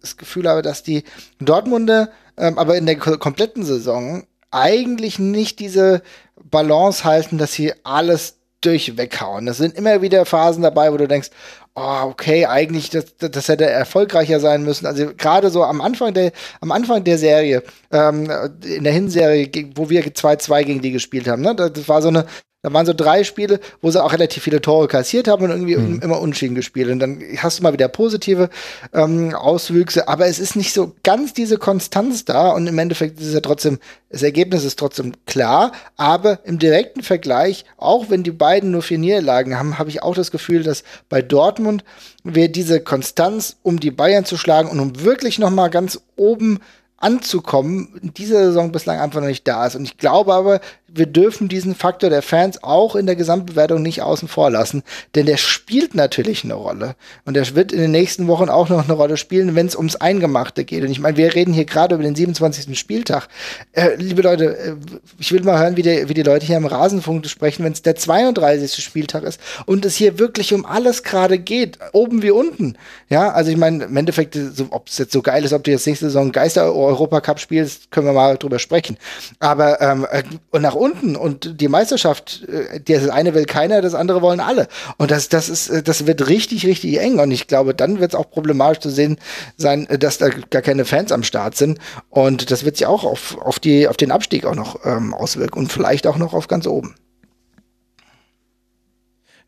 das 0.00 0.16
Gefühl 0.16 0.48
habe, 0.48 0.62
dass 0.62 0.82
die 0.82 1.04
Dortmunder, 1.40 2.10
ähm, 2.36 2.58
aber 2.58 2.76
in 2.76 2.86
der 2.86 2.96
kompletten 2.96 3.64
Saison 3.64 4.24
eigentlich 4.50 5.18
nicht 5.18 5.58
diese 5.58 6.02
Balance 6.42 7.04
halten, 7.04 7.38
dass 7.38 7.52
sie 7.52 7.72
alles 7.84 8.36
durchweghauen. 8.60 9.46
Das 9.46 9.56
sind 9.56 9.76
immer 9.76 10.02
wieder 10.02 10.26
Phasen 10.26 10.62
dabei, 10.62 10.92
wo 10.92 10.96
du 10.96 11.08
denkst, 11.08 11.30
oh, 11.74 12.02
okay, 12.04 12.46
eigentlich, 12.46 12.90
das, 12.90 13.16
das 13.16 13.48
hätte 13.48 13.66
erfolgreicher 13.66 14.40
sein 14.40 14.62
müssen. 14.62 14.86
Also 14.86 15.12
gerade 15.16 15.50
so 15.50 15.64
am 15.64 15.80
Anfang 15.80 16.14
der, 16.14 16.32
am 16.60 16.72
Anfang 16.72 17.04
der 17.04 17.18
Serie, 17.18 17.62
ähm, 17.92 18.30
in 18.64 18.84
der 18.84 18.92
Hinserie, 18.92 19.50
wo 19.74 19.90
wir 19.90 20.04
2-2 20.04 20.64
gegen 20.64 20.82
die 20.82 20.92
gespielt 20.92 21.28
haben, 21.28 21.42
ne? 21.42 21.54
Das 21.54 21.88
war 21.88 22.02
so 22.02 22.08
eine, 22.08 22.26
da 22.62 22.72
waren 22.74 22.84
so 22.84 22.92
drei 22.92 23.24
Spiele, 23.24 23.58
wo 23.80 23.90
sie 23.90 24.02
auch 24.02 24.12
relativ 24.12 24.42
viele 24.42 24.60
Tore 24.60 24.86
kassiert 24.86 25.28
haben 25.28 25.44
und 25.44 25.50
irgendwie 25.50 25.76
mhm. 25.76 26.00
immer 26.02 26.20
unschieden 26.20 26.54
gespielt. 26.54 26.90
Und 26.90 26.98
dann 26.98 27.22
hast 27.38 27.58
du 27.58 27.62
mal 27.62 27.72
wieder 27.72 27.88
positive 27.88 28.50
ähm, 28.92 29.34
Auswüchse, 29.34 30.08
aber 30.08 30.26
es 30.26 30.38
ist 30.38 30.56
nicht 30.56 30.74
so 30.74 30.92
ganz 31.02 31.32
diese 31.32 31.56
Konstanz 31.56 32.26
da 32.26 32.50
und 32.50 32.66
im 32.66 32.78
Endeffekt 32.78 33.18
ist 33.18 33.28
es 33.28 33.34
ja 33.34 33.40
trotzdem, 33.40 33.78
das 34.10 34.22
Ergebnis 34.22 34.64
ist 34.64 34.78
trotzdem 34.78 35.12
klar, 35.24 35.72
aber 35.96 36.40
im 36.44 36.58
direkten 36.58 37.02
Vergleich, 37.02 37.64
auch 37.78 38.10
wenn 38.10 38.24
die 38.24 38.30
beiden 38.30 38.72
nur 38.72 38.82
vier 38.82 38.98
Niederlagen 38.98 39.58
haben, 39.58 39.78
habe 39.78 39.88
ich 39.88 40.02
auch 40.02 40.14
das 40.14 40.30
Gefühl, 40.30 40.62
dass 40.62 40.84
bei 41.08 41.22
Dortmund 41.22 41.82
wir 42.24 42.50
diese 42.50 42.80
Konstanz, 42.80 43.56
um 43.62 43.80
die 43.80 43.90
Bayern 43.90 44.26
zu 44.26 44.36
schlagen 44.36 44.68
und 44.68 44.80
um 44.80 45.02
wirklich 45.02 45.38
noch 45.38 45.50
mal 45.50 45.68
ganz 45.68 46.00
oben 46.16 46.58
anzukommen, 47.00 47.98
in 48.02 48.12
dieser 48.12 48.44
Saison 48.44 48.72
bislang 48.72 49.00
einfach 49.00 49.20
noch 49.20 49.26
nicht 49.26 49.48
da 49.48 49.66
ist. 49.66 49.74
Und 49.74 49.84
ich 49.84 49.96
glaube 49.96 50.34
aber, 50.34 50.60
wir 50.92 51.06
dürfen 51.06 51.48
diesen 51.48 51.74
Faktor 51.74 52.10
der 52.10 52.22
Fans 52.22 52.62
auch 52.62 52.96
in 52.96 53.06
der 53.06 53.16
Gesamtbewertung 53.16 53.82
nicht 53.82 54.02
außen 54.02 54.28
vor 54.28 54.50
lassen, 54.50 54.82
denn 55.14 55.26
der 55.26 55.36
spielt 55.36 55.94
natürlich 55.94 56.44
eine 56.44 56.54
Rolle. 56.54 56.94
Und 57.24 57.34
der 57.34 57.54
wird 57.54 57.72
in 57.72 57.80
den 57.80 57.90
nächsten 57.90 58.26
Wochen 58.28 58.48
auch 58.48 58.68
noch 58.68 58.84
eine 58.84 58.92
Rolle 58.92 59.16
spielen, 59.16 59.54
wenn 59.54 59.66
es 59.66 59.76
ums 59.76 59.96
Eingemachte 59.96 60.64
geht. 60.64 60.82
Und 60.82 60.90
ich 60.90 61.00
meine, 61.00 61.16
wir 61.16 61.34
reden 61.34 61.52
hier 61.52 61.64
gerade 61.64 61.94
über 61.94 62.04
den 62.04 62.14
27. 62.14 62.78
Spieltag. 62.78 63.28
Äh, 63.72 63.96
liebe 63.96 64.22
Leute, 64.22 64.56
äh, 64.56 64.74
ich 65.18 65.32
will 65.32 65.42
mal 65.42 65.58
hören, 65.58 65.76
wie, 65.76 65.82
der, 65.82 66.08
wie 66.08 66.14
die 66.14 66.22
Leute 66.22 66.46
hier 66.46 66.56
im 66.56 66.66
Rasenfunk 66.66 67.26
sprechen, 67.26 67.64
wenn 67.64 67.72
es 67.72 67.82
der 67.82 67.96
32. 67.96 68.82
Spieltag 68.82 69.22
ist 69.22 69.40
und 69.66 69.84
es 69.84 69.96
hier 69.96 70.18
wirklich 70.18 70.52
um 70.52 70.64
alles 70.66 71.02
gerade 71.02 71.38
geht, 71.38 71.78
oben 71.92 72.22
wie 72.22 72.30
unten. 72.30 72.76
Ja, 73.08 73.30
also 73.30 73.50
ich 73.50 73.56
meine, 73.56 73.84
im 73.84 73.96
Endeffekt, 73.96 74.34
so, 74.34 74.68
ob 74.70 74.88
es 74.88 74.98
jetzt 74.98 75.12
so 75.12 75.22
geil 75.22 75.44
ist, 75.44 75.52
ob 75.52 75.64
du 75.64 75.70
jetzt 75.70 75.86
nächste 75.86 76.06
Saison 76.06 76.32
Geister-Europacup 76.32 77.38
spielst, 77.38 77.90
können 77.90 78.06
wir 78.06 78.12
mal 78.12 78.36
drüber 78.36 78.58
sprechen. 78.58 78.96
Aber 79.38 79.80
ähm, 79.80 80.06
äh, 80.10 80.22
und 80.50 80.62
nach 80.62 80.74
unten 80.80 81.14
und 81.14 81.60
die 81.60 81.68
Meisterschaft, 81.68 82.48
äh, 82.48 82.80
das 82.80 83.08
eine 83.08 83.34
will 83.34 83.44
keiner, 83.44 83.82
das 83.82 83.94
andere 83.94 84.22
wollen 84.22 84.40
alle. 84.40 84.66
Und 84.96 85.10
das, 85.10 85.28
das 85.28 85.48
ist, 85.48 85.68
äh, 85.68 85.82
das 85.82 86.06
wird 86.06 86.28
richtig, 86.28 86.66
richtig 86.66 86.98
eng. 86.98 87.20
Und 87.20 87.30
ich 87.30 87.46
glaube, 87.46 87.74
dann 87.74 88.00
wird 88.00 88.12
es 88.12 88.18
auch 88.18 88.30
problematisch 88.30 88.80
zu 88.80 88.90
sehen 88.90 89.18
sein, 89.56 89.86
äh, 89.88 89.98
dass 89.98 90.18
da 90.18 90.28
gar 90.28 90.62
keine 90.62 90.84
Fans 90.84 91.12
am 91.12 91.22
Start 91.22 91.56
sind. 91.56 91.78
Und 92.08 92.50
das 92.50 92.64
wird 92.64 92.78
sich 92.78 92.86
auch 92.86 93.04
auf, 93.04 93.38
auf, 93.38 93.58
die, 93.58 93.86
auf 93.86 93.96
den 93.96 94.10
Abstieg 94.10 94.46
auch 94.46 94.54
noch 94.54 94.84
ähm, 94.84 95.14
auswirken 95.14 95.58
und 95.58 95.72
vielleicht 95.72 96.06
auch 96.06 96.16
noch 96.16 96.32
auf 96.32 96.48
ganz 96.48 96.66
oben. 96.66 96.94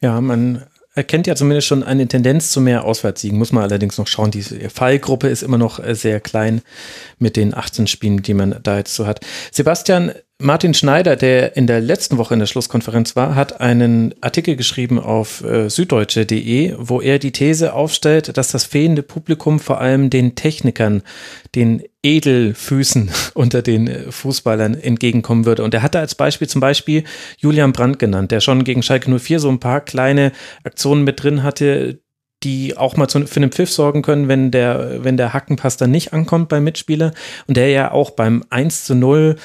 Ja, 0.01 0.21
man 0.21 0.67
erkennt 0.95 1.27
ja 1.27 1.35
zumindest 1.35 1.67
schon 1.67 1.83
eine 1.83 2.07
Tendenz 2.07 2.51
zu 2.51 2.61
mehr 2.61 2.85
Auswärtssiegen. 2.85 3.39
Muss 3.39 3.53
man 3.53 3.63
allerdings 3.63 3.97
noch 3.99 4.07
schauen. 4.07 4.31
Die 4.31 4.43
Fallgruppe 4.43 5.29
ist 5.29 5.43
immer 5.43 5.59
noch 5.59 5.81
sehr 5.95 6.21
klein 6.21 6.61
mit 7.19 7.37
den 7.37 7.55
18 7.55 7.87
Spielen, 7.87 8.23
die 8.23 8.35
man 8.35 8.59
da 8.63 8.77
jetzt 8.79 8.95
so 8.95 9.07
hat. 9.07 9.21
Sebastian, 9.53 10.13
Martin 10.43 10.75
Schneider, 10.75 11.15
der 11.15 11.57
in 11.57 11.67
der 11.67 11.81
letzten 11.81 12.19
Woche 12.19 12.35
in 12.35 12.41
der 12.41 12.47
Schlusskonferenz 12.47 13.15
war, 13.15 13.35
hat 13.35 13.61
einen 13.61 14.15
Artikel 14.21 14.57
geschrieben 14.57 14.99
auf 14.99 15.45
äh, 15.45 15.71
süddeutsche.de, 15.71 16.75
wo 16.79 17.01
er 17.01 17.19
die 17.19 17.31
These 17.31 17.73
aufstellt, 17.73 18.37
dass 18.37 18.51
das 18.51 18.65
fehlende 18.65 19.03
Publikum 19.03 19.61
vor 19.61 19.81
allem 19.81 20.11
den 20.11 20.35
Technikern, 20.35 21.03
den 21.55 21.83
Edelfüßen 22.03 23.11
unter 23.35 23.63
den 23.63 23.87
äh, 23.87 24.11
Fußballern 24.11 24.75
entgegenkommen 24.75 25.47
würde. 25.47 25.63
Und 25.63 25.75
er 25.75 25.83
hatte 25.83 26.01
als 26.01 26.15
Beispiel 26.17 26.49
zum 26.49 26.61
Beispiel 26.61 27.05
Julian 27.39 27.73
Brandt 27.73 27.99
genannt, 27.99 28.33
der 28.33 28.41
schon 28.41 28.65
gegen 28.65 28.83
Schalke 28.83 29.17
04 29.17 29.39
so 29.39 29.49
ein 29.49 29.61
paar 29.61 29.81
kleine 29.81 30.33
Aktionen 30.65 31.05
mit 31.05 31.23
drin 31.23 31.43
hatte, 31.43 32.01
die 32.43 32.77
auch 32.77 32.97
mal 32.97 33.09
für 33.09 33.37
einen 33.37 33.53
Pfiff 33.53 33.71
sorgen 33.71 34.03
können, 34.03 34.27
wenn 34.27 34.51
der, 34.51 35.05
wenn 35.05 35.17
der 35.17 35.33
Hackenpass 35.33 35.77
dann 35.77 35.93
nicht 35.93 36.13
ankommt 36.13 36.49
beim 36.49 36.65
Mitspieler. 36.65 37.13
Und 37.47 37.57
der 37.57 37.69
ja 37.69 37.93
auch 37.93 38.11
beim 38.11 38.43
1 38.51 38.85
zu 38.85 38.97
0 38.97 39.37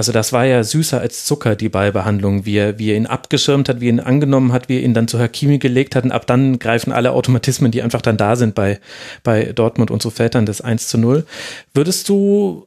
also 0.00 0.12
das 0.12 0.32
war 0.32 0.46
ja 0.46 0.64
süßer 0.64 0.98
als 0.98 1.26
Zucker, 1.26 1.56
die 1.56 1.68
Ballbehandlung, 1.68 2.46
wie 2.46 2.56
er, 2.56 2.78
wie 2.78 2.90
er 2.90 2.96
ihn 2.96 3.04
abgeschirmt 3.04 3.68
hat, 3.68 3.82
wie 3.82 3.88
er 3.88 3.92
ihn 3.92 4.00
angenommen 4.00 4.50
hat, 4.50 4.70
wie 4.70 4.78
er 4.78 4.82
ihn 4.82 4.94
dann 4.94 5.08
zu 5.08 5.18
Hakimi 5.18 5.58
gelegt 5.58 5.94
hat. 5.94 6.04
Und 6.04 6.12
ab 6.12 6.26
dann 6.26 6.58
greifen 6.58 6.90
alle 6.90 7.12
Automatismen, 7.12 7.70
die 7.70 7.82
einfach 7.82 8.00
dann 8.00 8.16
da 8.16 8.34
sind 8.34 8.54
bei, 8.54 8.80
bei 9.24 9.52
Dortmund 9.52 9.90
und 9.90 10.00
so 10.00 10.10
dann 10.10 10.46
das 10.46 10.62
1 10.62 10.88
zu 10.88 10.96
0. 10.96 11.26
Würdest 11.74 12.08
du 12.08 12.66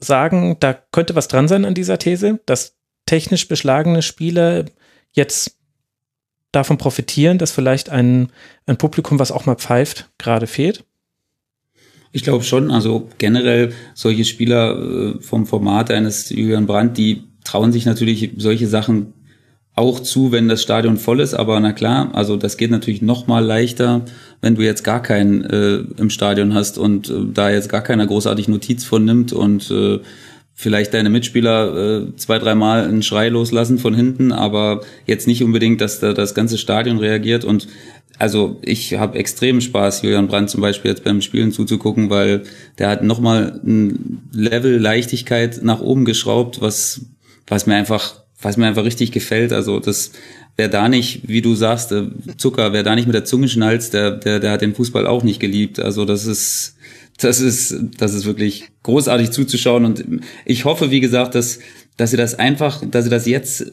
sagen, 0.00 0.56
da 0.58 0.72
könnte 0.72 1.14
was 1.14 1.28
dran 1.28 1.46
sein 1.46 1.64
an 1.64 1.74
dieser 1.74 1.96
These, 1.96 2.40
dass 2.44 2.74
technisch 3.06 3.46
beschlagene 3.46 4.02
Spieler 4.02 4.64
jetzt 5.12 5.58
davon 6.50 6.76
profitieren, 6.76 7.38
dass 7.38 7.52
vielleicht 7.52 7.88
ein, 7.88 8.32
ein 8.66 8.78
Publikum, 8.78 9.20
was 9.20 9.30
auch 9.30 9.46
mal 9.46 9.54
pfeift, 9.54 10.10
gerade 10.18 10.48
fehlt? 10.48 10.84
Ich 12.12 12.22
glaube 12.22 12.44
schon, 12.44 12.70
also 12.70 13.08
generell 13.18 13.72
solche 13.94 14.24
Spieler 14.24 14.78
äh, 14.78 15.20
vom 15.20 15.46
Format 15.46 15.90
eines 15.90 16.30
Julian 16.30 16.66
Brandt, 16.66 16.96
die 16.96 17.24
trauen 17.44 17.72
sich 17.72 17.86
natürlich 17.86 18.30
solche 18.36 18.66
Sachen 18.66 19.14
auch 19.78 20.00
zu, 20.00 20.32
wenn 20.32 20.48
das 20.48 20.60
Stadion 20.60 20.96
voll 20.96 21.20
ist, 21.20 21.34
aber 21.34 21.58
na 21.60 21.72
klar, 21.72 22.10
also 22.12 22.36
das 22.36 22.56
geht 22.56 22.72
natürlich 22.72 23.00
noch 23.00 23.28
mal 23.28 23.44
leichter, 23.44 24.02
wenn 24.40 24.56
du 24.56 24.62
jetzt 24.62 24.82
gar 24.82 25.00
keinen 25.00 25.44
äh, 25.44 25.84
im 25.96 26.10
Stadion 26.10 26.52
hast 26.52 26.78
und 26.78 27.08
äh, 27.08 27.12
da 27.32 27.50
jetzt 27.50 27.68
gar 27.68 27.82
keiner 27.82 28.06
großartig 28.06 28.48
Notiz 28.48 28.84
von 28.84 29.04
nimmt 29.04 29.32
und 29.32 29.70
äh, 29.70 30.00
vielleicht 30.60 30.92
deine 30.92 31.08
Mitspieler 31.08 32.08
äh, 32.08 32.16
zwei, 32.16 32.40
dreimal 32.40 32.82
einen 32.82 33.04
Schrei 33.04 33.28
loslassen 33.28 33.78
von 33.78 33.94
hinten, 33.94 34.32
aber 34.32 34.80
jetzt 35.06 35.28
nicht 35.28 35.44
unbedingt, 35.44 35.80
dass 35.80 36.00
da 36.00 36.12
das 36.12 36.34
ganze 36.34 36.58
Stadion 36.58 36.98
reagiert 36.98 37.44
und 37.44 37.68
also 38.18 38.58
ich 38.62 38.94
habe 38.94 39.16
extrem 39.16 39.60
Spaß, 39.60 40.02
Julian 40.02 40.26
Brandt 40.26 40.50
zum 40.50 40.60
Beispiel 40.60 40.90
jetzt 40.90 41.04
beim 41.04 41.20
Spielen 41.20 41.52
zuzugucken, 41.52 42.10
weil 42.10 42.42
der 42.78 42.88
hat 42.88 43.04
nochmal 43.04 43.60
ein 43.64 44.22
Level 44.32 44.78
Leichtigkeit 44.78 45.60
nach 45.62 45.80
oben 45.80 46.04
geschraubt, 46.04 46.60
was, 46.60 47.02
was 47.46 47.66
mir 47.66 47.76
einfach, 47.76 48.24
was 48.42 48.56
mir 48.56 48.66
einfach 48.66 48.84
richtig 48.84 49.12
gefällt. 49.12 49.52
Also 49.52 49.78
das, 49.78 50.10
wer 50.56 50.66
da 50.66 50.88
nicht, 50.88 51.28
wie 51.28 51.40
du 51.40 51.54
sagst, 51.54 51.92
äh, 51.92 52.06
Zucker, 52.36 52.72
wer 52.72 52.82
da 52.82 52.96
nicht 52.96 53.06
mit 53.06 53.14
der 53.14 53.24
Zunge 53.24 53.46
schnalzt, 53.46 53.94
der, 53.94 54.10
der, 54.10 54.40
der 54.40 54.50
hat 54.50 54.62
den 54.62 54.74
Fußball 54.74 55.06
auch 55.06 55.22
nicht 55.22 55.38
geliebt. 55.38 55.78
Also 55.78 56.04
das 56.04 56.26
ist, 56.26 56.77
das 57.18 57.40
ist, 57.40 57.74
das 57.98 58.14
ist 58.14 58.24
wirklich 58.24 58.68
großartig 58.82 59.30
zuzuschauen 59.30 59.84
und 59.84 60.04
ich 60.44 60.64
hoffe, 60.64 60.90
wie 60.90 61.00
gesagt, 61.00 61.34
dass, 61.34 61.58
dass 61.96 62.10
sie 62.10 62.16
das 62.16 62.36
einfach, 62.36 62.82
dass 62.88 63.04
sie 63.04 63.10
das 63.10 63.26
jetzt 63.26 63.70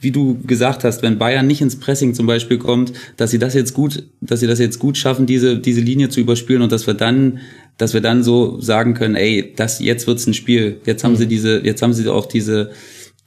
wie 0.00 0.10
du 0.10 0.38
gesagt 0.46 0.82
hast, 0.82 1.02
wenn 1.02 1.18
Bayern 1.18 1.46
nicht 1.46 1.60
ins 1.60 1.78
Pressing 1.78 2.14
zum 2.14 2.26
Beispiel 2.26 2.58
kommt, 2.58 2.92
dass 3.16 3.30
sie 3.30 3.38
das 3.38 3.54
jetzt 3.54 3.74
gut, 3.74 4.04
dass 4.20 4.40
sie 4.40 4.46
das 4.46 4.58
jetzt 4.58 4.78
gut 4.78 4.96
schaffen, 4.96 5.26
diese, 5.26 5.58
diese 5.58 5.82
Linie 5.82 6.08
zu 6.08 6.20
überspielen 6.20 6.62
und 6.62 6.72
dass 6.72 6.86
wir 6.86 6.94
dann, 6.94 7.40
dass 7.76 7.92
wir 7.92 8.00
dann 8.00 8.22
so 8.22 8.60
sagen 8.60 8.94
können, 8.94 9.14
ey, 9.14 9.52
das, 9.54 9.78
jetzt 9.78 10.06
wird's 10.06 10.26
ein 10.26 10.34
Spiel. 10.34 10.80
Jetzt 10.86 11.04
haben 11.04 11.12
mhm. 11.12 11.18
sie 11.18 11.26
diese, 11.26 11.64
jetzt 11.64 11.82
haben 11.82 11.92
sie 11.92 12.08
auch 12.08 12.26
diese, 12.26 12.70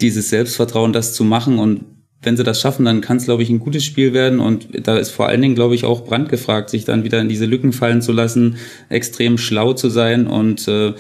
dieses 0.02 0.30
Selbstvertrauen, 0.30 0.94
das 0.94 1.14
zu 1.14 1.24
machen 1.24 1.60
und 1.60 1.86
wenn 2.24 2.38
sie 2.38 2.44
das 2.44 2.62
schaffen, 2.62 2.86
dann 2.86 3.02
kann 3.02 3.18
es, 3.18 3.26
glaube 3.26 3.44
ich, 3.44 3.50
ein 3.50 3.60
gutes 3.60 3.84
Spiel 3.84 4.14
werden. 4.14 4.40
Und 4.40 4.68
da 4.88 4.98
ist 4.98 5.12
vor 5.12 5.28
allen 5.28 5.42
Dingen, 5.42 5.56
glaube 5.56 5.76
ich, 5.76 5.86
auch 5.86 6.06
Brand 6.06 6.30
gefragt, 6.30 6.70
sich 6.70 6.86
dann 6.86 7.04
wieder 7.04 7.20
in 7.20 7.30
diese 7.30 7.46
Lücken 7.46 7.74
fallen 7.74 8.02
zu 8.02 8.12
lassen, 8.12 8.58
extrem 8.90 9.38
schlau 9.38 9.74
zu 9.74 9.90
sein 9.90 10.28
und 10.28 10.68
äh, 10.68 10.94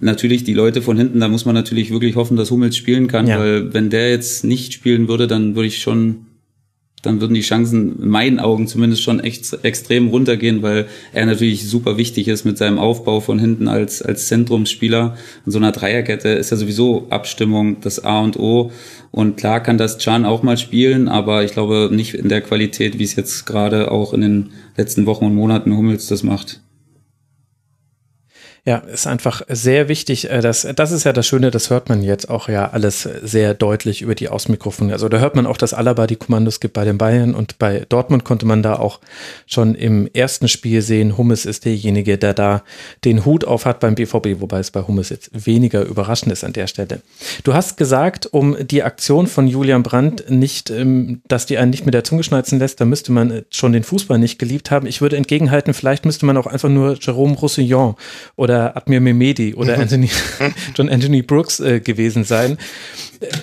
natürlich 0.00 0.44
die 0.44 0.54
Leute 0.54 0.82
von 0.82 0.96
hinten, 0.96 1.20
da 1.20 1.28
muss 1.28 1.44
man 1.44 1.54
natürlich 1.54 1.90
wirklich 1.90 2.16
hoffen, 2.16 2.36
dass 2.36 2.50
Hummels 2.50 2.76
spielen 2.76 3.08
kann, 3.08 3.26
ja. 3.26 3.38
weil 3.38 3.72
wenn 3.72 3.90
der 3.90 4.10
jetzt 4.10 4.44
nicht 4.44 4.72
spielen 4.72 5.08
würde, 5.08 5.26
dann 5.26 5.54
würde 5.54 5.68
ich 5.68 5.78
schon, 5.78 6.26
dann 7.06 7.20
würden 7.20 7.34
die 7.34 7.40
Chancen 7.40 8.02
in 8.02 8.08
meinen 8.08 8.40
Augen 8.40 8.66
zumindest 8.66 9.02
schon 9.02 9.20
echt 9.20 9.64
extrem 9.64 10.08
runtergehen, 10.08 10.62
weil 10.62 10.86
er 11.12 11.26
natürlich 11.26 11.68
super 11.68 11.96
wichtig 11.96 12.28
ist 12.28 12.44
mit 12.44 12.58
seinem 12.58 12.78
Aufbau 12.78 13.20
von 13.20 13.38
hinten 13.38 13.68
als, 13.68 14.02
als 14.02 14.28
Zentrumsspieler. 14.28 15.16
In 15.46 15.52
so 15.52 15.58
einer 15.58 15.72
Dreierkette 15.72 16.28
ist 16.28 16.50
ja 16.50 16.56
sowieso 16.56 17.06
Abstimmung 17.10 17.80
das 17.80 18.04
A 18.04 18.20
und 18.20 18.38
O. 18.38 18.70
Und 19.10 19.36
klar 19.36 19.62
kann 19.62 19.78
das 19.78 19.98
Chan 19.98 20.24
auch 20.24 20.42
mal 20.42 20.58
spielen, 20.58 21.08
aber 21.08 21.44
ich 21.44 21.52
glaube 21.52 21.88
nicht 21.92 22.14
in 22.14 22.28
der 22.28 22.42
Qualität, 22.42 22.98
wie 22.98 23.04
es 23.04 23.16
jetzt 23.16 23.46
gerade 23.46 23.90
auch 23.90 24.12
in 24.12 24.20
den 24.20 24.50
letzten 24.76 25.06
Wochen 25.06 25.24
und 25.24 25.34
Monaten 25.34 25.76
Hummels 25.76 26.08
das 26.08 26.22
macht. 26.22 26.60
Ja, 28.68 28.78
ist 28.78 29.06
einfach 29.06 29.42
sehr 29.48 29.88
wichtig. 29.88 30.28
Äh, 30.28 30.40
dass, 30.40 30.66
das 30.74 30.90
ist 30.90 31.04
ja 31.04 31.12
das 31.12 31.24
Schöne, 31.24 31.52
das 31.52 31.70
hört 31.70 31.88
man 31.88 32.02
jetzt 32.02 32.28
auch 32.28 32.48
ja 32.48 32.68
alles 32.68 33.08
sehr 33.22 33.54
deutlich 33.54 34.02
über 34.02 34.16
die 34.16 34.28
Außenmikrofone. 34.28 34.92
Also 34.92 35.08
da 35.08 35.18
hört 35.18 35.36
man 35.36 35.46
auch, 35.46 35.56
dass 35.56 35.72
Alaba 35.72 36.08
die 36.08 36.16
Kommandos 36.16 36.58
gibt 36.58 36.74
bei 36.74 36.84
den 36.84 36.98
Bayern 36.98 37.36
und 37.36 37.60
bei 37.60 37.86
Dortmund 37.88 38.24
konnte 38.24 38.44
man 38.44 38.64
da 38.64 38.74
auch 38.74 38.98
schon 39.46 39.76
im 39.76 40.10
ersten 40.12 40.48
Spiel 40.48 40.82
sehen, 40.82 41.16
Hummes 41.16 41.46
ist 41.46 41.64
derjenige, 41.64 42.18
der 42.18 42.34
da 42.34 42.64
den 43.04 43.24
Hut 43.24 43.44
auf 43.44 43.66
hat 43.66 43.78
beim 43.78 43.94
BVB, 43.94 44.40
wobei 44.40 44.58
es 44.58 44.72
bei 44.72 44.82
Hummes 44.82 45.10
jetzt 45.10 45.46
weniger 45.46 45.84
überraschend 45.84 46.32
ist 46.32 46.42
an 46.42 46.52
der 46.52 46.66
Stelle. 46.66 47.02
Du 47.44 47.54
hast 47.54 47.76
gesagt, 47.76 48.26
um 48.26 48.56
die 48.66 48.82
Aktion 48.82 49.28
von 49.28 49.46
Julian 49.46 49.84
Brandt 49.84 50.28
nicht, 50.28 50.70
ähm, 50.70 51.22
dass 51.28 51.46
die 51.46 51.58
einen 51.58 51.70
nicht 51.70 51.86
mit 51.86 51.94
der 51.94 52.02
Zunge 52.02 52.24
schneizen 52.24 52.58
lässt, 52.58 52.80
da 52.80 52.84
müsste 52.84 53.12
man 53.12 53.42
schon 53.48 53.72
den 53.72 53.84
Fußball 53.84 54.18
nicht 54.18 54.40
geliebt 54.40 54.72
haben. 54.72 54.88
Ich 54.88 55.00
würde 55.00 55.16
entgegenhalten, 55.16 55.72
vielleicht 55.72 56.04
müsste 56.04 56.26
man 56.26 56.36
auch 56.36 56.48
einfach 56.48 56.68
nur 56.68 56.96
Jerome 57.00 57.36
Roussillon 57.36 57.94
oder 58.34 58.55
oder 58.56 58.76
Admir 58.76 59.00
Mehmedi 59.00 59.54
oder 59.54 59.76
mhm. 59.76 59.82
Anthony, 59.82 60.10
John 60.74 60.88
Anthony 60.88 61.22
Brooks 61.22 61.60
äh, 61.60 61.80
gewesen 61.80 62.24
sein. 62.24 62.56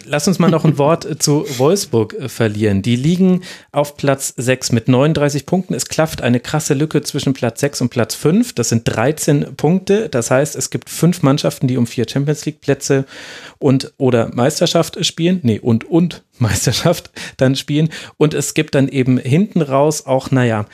Lass 0.06 0.28
uns 0.28 0.40
mal 0.40 0.50
noch 0.50 0.66
ein 0.66 0.78
Wort 0.78 1.06
äh, 1.06 1.18
zu 1.18 1.46
Wolfsburg 1.58 2.14
äh, 2.14 2.30
verlieren. 2.30 2.82
Die 2.82 2.96
liegen 2.96 3.42
auf 3.72 3.96
Platz 3.96 4.34
6 4.38 4.72
mit 4.72 4.88
39 4.88 5.46
Punkten. 5.46 5.74
Es 5.74 5.88
klafft 5.88 6.22
eine 6.22 6.40
krasse 6.40 6.74
Lücke 6.74 7.02
zwischen 7.02 7.34
Platz 7.34 7.60
6 7.62 7.82
und 7.82 7.90
Platz 7.90 8.16
5. 8.16 8.54
Das 8.54 8.70
sind 8.70 8.84
13 8.86 9.56
Punkte. 9.56 10.10
Das 10.10 10.32
heißt, 10.32 10.56
es 10.56 10.70
gibt 10.70 10.90
fünf 10.90 11.22
Mannschaften, 11.22 11.68
die 11.68 11.78
um 11.78 11.88
vier 11.88 12.06
Champions 12.10 12.46
League 12.46 12.62
Plätze 12.62 13.06
und 13.60 13.94
oder 13.98 14.30
Meisterschaft 14.34 15.04
spielen. 15.06 15.40
Nee, 15.44 15.60
und 15.60 15.86
und 15.86 16.24
Meisterschaft 16.40 17.12
dann 17.38 17.56
spielen. 17.56 17.90
Und 18.18 18.34
es 18.34 18.54
gibt 18.54 18.76
dann 18.76 18.88
eben 18.88 19.18
hinten 19.18 19.62
raus 19.62 20.06
auch, 20.06 20.32
naja, 20.32 20.66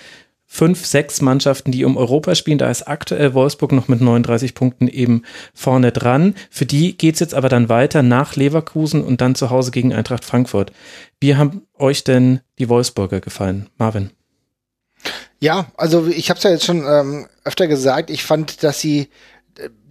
fünf, 0.51 0.83
sechs 0.83 1.21
Mannschaften, 1.21 1.71
die 1.71 1.85
um 1.85 1.95
Europa 1.95 2.33
spielen. 2.33 2.57
Da 2.57 2.71
ist 2.71 2.87
aktuell 2.87 3.35
Wolfsburg 3.35 3.71
noch 3.71 3.87
mit 3.87 4.01
39 4.01 4.55
Punkten 4.55 4.87
eben 4.87 5.21
vorne 5.53 5.91
dran. 5.91 6.33
Für 6.49 6.65
die 6.65 6.97
geht's 6.97 7.19
jetzt 7.19 7.35
aber 7.35 7.49
dann 7.49 7.69
weiter 7.69 8.01
nach 8.01 8.35
Leverkusen 8.35 9.03
und 9.03 9.21
dann 9.21 9.35
zu 9.35 9.51
Hause 9.51 9.69
gegen 9.69 9.93
Eintracht 9.93 10.25
Frankfurt. 10.25 10.73
Wie 11.21 11.35
haben 11.35 11.61
euch 11.77 12.03
denn 12.03 12.41
die 12.57 12.67
Wolfsburger 12.67 13.21
gefallen, 13.21 13.69
Marvin? 13.77 14.09
Ja, 15.39 15.67
also 15.77 16.07
ich 16.07 16.31
habe 16.31 16.39
es 16.39 16.43
ja 16.43 16.49
jetzt 16.49 16.65
schon 16.65 16.83
ähm, 16.85 17.27
öfter 17.45 17.67
gesagt. 17.67 18.09
Ich 18.09 18.23
fand, 18.23 18.63
dass 18.63 18.81
sie 18.81 19.07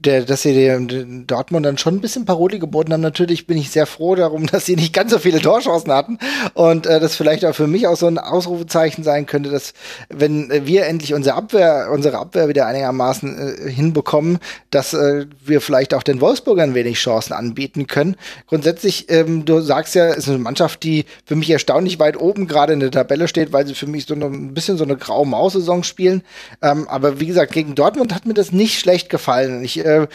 der, 0.05 0.23
dass 0.23 0.43
sie 0.43 0.55
den 0.55 1.27
Dortmund 1.27 1.67
dann 1.67 1.79
schon 1.79 1.97
ein 1.97 2.01
bisschen 2.01 2.25
Paroli 2.25 2.59
geboten 2.59 2.93
haben. 2.93 3.01
Natürlich 3.01 3.47
bin 3.47 3.59
ich 3.59 3.71
sehr 3.71 3.87
froh 3.87 4.15
darum, 4.15 4.47
dass 4.53 4.67
sie 4.67 4.77
nicht 4.77 4.93
ganz 4.93 5.13
so 5.13 5.19
viele 5.19 5.41
Torchancen 5.41 5.93
hatten 5.93 6.19
und 6.55 6.87
äh, 6.87 7.01
das 7.01 7.17
vielleicht 7.17 7.45
auch 7.45 7.55
für 7.55 7.67
mich 7.67 7.87
auch 7.87 7.97
so 7.97 8.07
ein 8.07 8.19
Ausrufezeichen 8.19 9.05
sein 9.05 9.27
könnte, 9.27 9.51
dass 9.51 9.75
wenn 10.09 10.51
wir 10.67 10.87
endlich 10.87 11.15
unsere 11.15 11.37
Abwehr, 11.37 11.89
unsere 11.93 12.19
Abwehr 12.19 12.49
wieder 12.49 12.67
einigermaßen 12.67 13.67
äh, 13.67 13.71
hinbekommen, 13.71 14.39
dass 14.71 14.95
äh, 14.95 15.27
wir 15.45 15.61
vielleicht 15.61 15.95
auch 15.95 16.03
den 16.03 16.21
Wolfsburgern 16.21 16.75
wenig 16.75 16.99
Chancen 16.99 17.33
anbieten 17.33 17.87
können. 17.87 18.17
Grundsätzlich, 18.47 19.11
ähm, 19.11 19.45
du 19.45 19.61
sagst 19.61 19.95
ja, 19.95 20.13
ist 20.13 20.29
eine 20.29 20.39
Mannschaft, 20.39 20.83
die 20.83 21.07
für 21.25 21.37
mich 21.37 21.51
erstaunlich 21.51 21.99
weit 21.99 22.19
oben 22.19 22.47
gerade 22.47 22.73
in 22.73 22.81
der 22.81 22.91
Tabelle 22.91 23.29
steht, 23.29 23.53
weil 23.53 23.67
sie 23.67 23.75
für 23.75 23.87
mich 23.87 24.07
so 24.07 24.15
ein 24.15 24.55
bisschen 24.55 24.79
so 24.79 24.85
eine 24.85 24.97
graue 24.97 25.27
Maus-Saison 25.27 25.83
spielen. 25.83 26.23
Ähm, 26.63 26.87
aber 26.89 27.21
wie 27.21 27.27
gesagt, 27.27 27.53
gegen 27.53 27.75
Dortmund 27.75 28.15
hat 28.15 28.27
mir 28.27 28.35
das 28.35 28.53
nicht 28.53 28.79
schlecht 28.79 29.11
gefallen. 29.11 29.65
Ich 29.65 29.85
äh, 29.89 30.07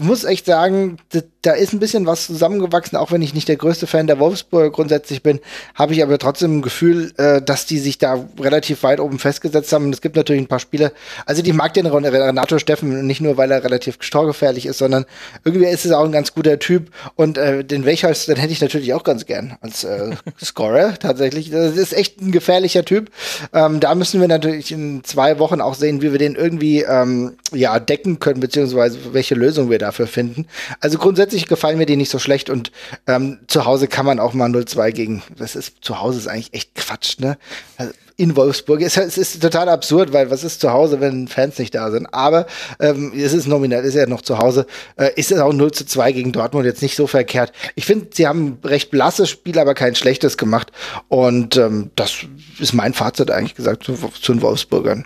muss 0.00 0.24
echt 0.24 0.46
sagen, 0.46 0.98
da 1.42 1.52
ist 1.52 1.72
ein 1.72 1.78
bisschen 1.78 2.06
was 2.06 2.26
zusammengewachsen, 2.26 2.96
auch 2.96 3.12
wenn 3.12 3.22
ich 3.22 3.34
nicht 3.34 3.48
der 3.48 3.56
größte 3.56 3.86
Fan 3.86 4.06
der 4.06 4.18
Wolfsburg 4.18 4.72
grundsätzlich 4.72 5.22
bin, 5.22 5.40
habe 5.74 5.92
ich 5.92 6.02
aber 6.02 6.18
trotzdem 6.18 6.58
ein 6.58 6.62
Gefühl, 6.62 7.12
äh, 7.18 7.42
dass 7.42 7.66
die 7.66 7.78
sich 7.78 7.98
da 7.98 8.24
relativ 8.40 8.82
weit 8.82 8.98
oben 8.98 9.18
festgesetzt 9.18 9.72
haben. 9.72 9.86
Und 9.86 9.94
es 9.94 10.00
gibt 10.00 10.16
natürlich 10.16 10.42
ein 10.42 10.48
paar 10.48 10.58
Spiele, 10.58 10.92
also 11.26 11.42
ich 11.42 11.52
mag 11.52 11.74
den 11.74 11.86
Renato 11.86 12.58
Steffen 12.58 13.06
nicht 13.06 13.20
nur, 13.20 13.36
weil 13.36 13.50
er 13.50 13.62
relativ 13.62 13.98
storgefährlich 14.00 14.66
ist, 14.66 14.78
sondern 14.78 15.04
irgendwie 15.44 15.66
ist 15.66 15.84
es 15.84 15.92
auch 15.92 16.04
ein 16.04 16.12
ganz 16.12 16.34
guter 16.34 16.58
Typ. 16.58 16.90
Und 17.14 17.36
äh, 17.36 17.64
den 17.64 17.84
Wechhals, 17.84 18.26
den 18.26 18.36
hätte 18.36 18.52
ich 18.52 18.60
natürlich 18.60 18.94
auch 18.94 19.04
ganz 19.04 19.26
gern 19.26 19.56
als 19.60 19.84
äh, 19.84 20.12
Scorer 20.42 20.98
tatsächlich. 20.98 21.50
Das 21.50 21.76
ist 21.76 21.92
echt 21.92 22.20
ein 22.20 22.32
gefährlicher 22.32 22.84
Typ. 22.84 23.10
Ähm, 23.52 23.80
da 23.80 23.94
müssen 23.94 24.20
wir 24.20 24.28
natürlich 24.28 24.72
in 24.72 25.04
zwei 25.04 25.38
Wochen 25.38 25.60
auch 25.60 25.74
sehen, 25.74 26.00
wie 26.00 26.12
wir 26.12 26.18
den 26.18 26.36
irgendwie 26.36 26.82
ähm, 26.82 27.34
ja 27.52 27.78
decken 27.78 28.18
können, 28.18 28.40
beziehungsweise 28.40 28.98
welche 29.12 29.34
Lösung 29.34 29.70
wir 29.70 29.78
da 29.78 29.83
dafür 29.84 30.06
finden. 30.06 30.46
Also 30.80 30.98
grundsätzlich 30.98 31.46
gefallen 31.46 31.78
mir 31.78 31.86
die 31.86 31.96
nicht 31.96 32.10
so 32.10 32.18
schlecht 32.18 32.50
und 32.50 32.72
ähm, 33.06 33.38
zu 33.46 33.64
Hause 33.64 33.86
kann 33.86 34.06
man 34.06 34.18
auch 34.18 34.34
mal 34.34 34.50
0-2 34.50 34.92
gegen, 34.92 35.22
das 35.36 35.54
ist, 35.54 35.84
zu 35.84 36.00
Hause 36.00 36.18
ist 36.18 36.28
eigentlich 36.28 36.54
echt 36.54 36.74
Quatsch, 36.74 37.18
ne? 37.18 37.38
Also, 37.76 37.92
in 38.16 38.36
Wolfsburg. 38.36 38.80
Es, 38.82 38.96
es, 38.96 39.18
ist 39.18 39.42
total 39.42 39.68
absurd, 39.68 40.12
weil 40.12 40.30
was 40.30 40.44
ist 40.44 40.60
zu 40.60 40.72
Hause, 40.72 41.00
wenn 41.00 41.26
Fans 41.28 41.58
nicht 41.58 41.74
da 41.74 41.90
sind? 41.90 42.06
Aber 42.12 42.46
ähm, 42.78 43.12
es 43.14 43.32
ist 43.32 43.46
nominell, 43.46 43.84
ist 43.84 43.94
ja 43.94 44.06
noch 44.06 44.22
zu 44.22 44.38
Hause. 44.38 44.66
Äh, 44.96 45.10
ist 45.16 45.32
es 45.32 45.40
auch 45.40 45.52
0 45.52 45.72
zu 45.72 45.84
2 45.84 46.12
gegen 46.12 46.32
Dortmund 46.32 46.64
jetzt 46.64 46.82
nicht 46.82 46.96
so 46.96 47.06
verkehrt. 47.06 47.52
Ich 47.74 47.86
finde, 47.86 48.08
sie 48.12 48.26
haben 48.26 48.58
recht 48.62 48.90
blasses 48.90 49.30
Spiel, 49.30 49.58
aber 49.58 49.74
kein 49.74 49.94
schlechtes 49.94 50.36
gemacht. 50.36 50.70
Und 51.08 51.56
ähm, 51.56 51.90
das 51.96 52.18
ist 52.60 52.72
mein 52.72 52.94
Fazit 52.94 53.30
eigentlich 53.30 53.56
gesagt 53.56 53.84
zu, 53.84 53.94
zu 53.94 54.32
den 54.32 54.42
Wolfsburgern. 54.42 55.04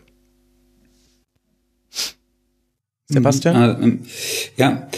Sebastian? 3.09 3.57
Ah, 3.57 3.79
ähm, 3.81 4.01
ja, 4.57 4.89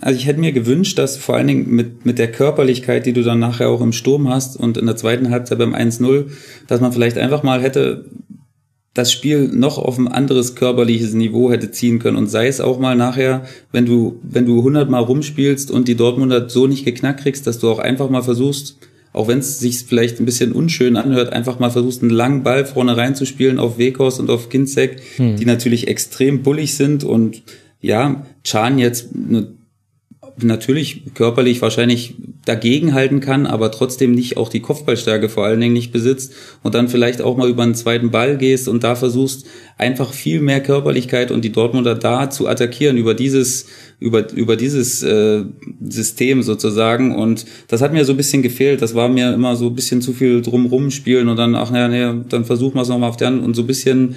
also 0.00 0.18
ich 0.18 0.26
hätte 0.26 0.40
mir 0.40 0.52
gewünscht, 0.52 0.98
dass 0.98 1.16
vor 1.16 1.36
allen 1.36 1.48
Dingen 1.48 1.74
mit, 1.74 2.06
mit 2.06 2.18
der 2.18 2.30
Körperlichkeit, 2.30 3.04
die 3.06 3.12
du 3.12 3.22
dann 3.22 3.40
nachher 3.40 3.68
auch 3.68 3.80
im 3.80 3.92
Sturm 3.92 4.28
hast 4.28 4.56
und 4.56 4.76
in 4.76 4.86
der 4.86 4.96
zweiten 4.96 5.30
Halbzeit 5.30 5.58
beim 5.58 5.74
1-0, 5.74 6.26
dass 6.68 6.80
man 6.80 6.92
vielleicht 6.92 7.18
einfach 7.18 7.42
mal 7.42 7.60
hätte 7.62 8.04
das 8.94 9.10
Spiel 9.10 9.48
noch 9.48 9.78
auf 9.78 9.98
ein 9.98 10.08
anderes 10.08 10.54
körperliches 10.54 11.14
Niveau 11.14 11.50
hätte 11.50 11.70
ziehen 11.70 11.98
können. 11.98 12.18
Und 12.18 12.28
sei 12.28 12.46
es 12.46 12.60
auch 12.60 12.78
mal 12.78 12.94
nachher, 12.94 13.44
wenn 13.72 13.86
du, 13.86 14.20
wenn 14.22 14.44
du 14.44 14.58
100 14.58 14.90
Mal 14.90 14.98
rumspielst 14.98 15.70
und 15.70 15.88
die 15.88 15.94
Dortmunder 15.94 16.48
so 16.50 16.66
nicht 16.66 16.84
geknackt 16.84 17.20
kriegst, 17.20 17.46
dass 17.46 17.58
du 17.58 17.70
auch 17.70 17.78
einfach 17.78 18.10
mal 18.10 18.22
versuchst, 18.22 18.76
auch 19.12 19.28
wenn 19.28 19.38
es 19.38 19.58
sich 19.58 19.84
vielleicht 19.84 20.20
ein 20.20 20.24
bisschen 20.24 20.52
unschön 20.52 20.96
anhört, 20.96 21.32
einfach 21.32 21.58
mal 21.58 21.70
versuchst, 21.70 22.02
einen 22.02 22.10
langen 22.10 22.42
Ball 22.42 22.64
vorne 22.64 22.96
reinzuspielen 22.96 23.58
auf 23.58 23.78
Wekos 23.78 24.18
und 24.18 24.30
auf 24.30 24.48
Kinzek, 24.48 25.02
hm. 25.16 25.36
die 25.36 25.44
natürlich 25.44 25.88
extrem 25.88 26.42
bullig 26.42 26.74
sind 26.74 27.04
und 27.04 27.42
ja, 27.80 28.24
Chan 28.44 28.78
jetzt 28.78 29.08
natürlich 30.38 31.14
körperlich 31.14 31.60
wahrscheinlich 31.62 32.14
dagegenhalten 32.44 33.20
kann, 33.20 33.46
aber 33.46 33.70
trotzdem 33.70 34.12
nicht 34.12 34.36
auch 34.36 34.48
die 34.48 34.60
Kopfballstärke 34.60 35.28
vor 35.28 35.44
allen 35.44 35.60
Dingen 35.60 35.74
nicht 35.74 35.92
besitzt 35.92 36.32
und 36.62 36.74
dann 36.74 36.88
vielleicht 36.88 37.22
auch 37.22 37.36
mal 37.36 37.48
über 37.48 37.62
einen 37.62 37.74
zweiten 37.74 38.10
Ball 38.10 38.36
gehst 38.36 38.66
und 38.68 38.82
da 38.82 38.94
versuchst 38.94 39.46
einfach 39.78 40.12
viel 40.12 40.40
mehr 40.40 40.62
Körperlichkeit 40.62 41.30
und 41.30 41.44
die 41.44 41.52
Dortmunder 41.52 41.94
da 41.94 42.30
zu 42.30 42.48
attackieren 42.48 42.96
über 42.96 43.14
dieses 43.14 43.66
über 44.00 44.32
über 44.32 44.56
dieses 44.56 45.02
äh, 45.02 45.44
System 45.80 46.42
sozusagen. 46.42 47.14
Und 47.14 47.44
das 47.68 47.80
hat 47.80 47.92
mir 47.92 48.04
so 48.04 48.12
ein 48.12 48.16
bisschen 48.16 48.42
gefehlt, 48.42 48.82
das 48.82 48.94
war 48.94 49.08
mir 49.08 49.32
immer 49.32 49.54
so 49.54 49.66
ein 49.66 49.74
bisschen 49.74 50.02
zu 50.02 50.12
viel 50.12 50.42
drumrum 50.42 50.90
spielen 50.90 51.28
und 51.28 51.36
dann 51.36 51.54
ach 51.54 51.70
naja, 51.70 51.88
nee, 52.12 52.24
dann 52.28 52.44
versuchen 52.44 52.74
wir 52.74 52.82
es 52.82 52.88
nochmal 52.88 53.10
auf 53.10 53.16
der 53.16 53.28
und 53.28 53.54
so 53.54 53.62
ein 53.62 53.66
bisschen 53.66 54.16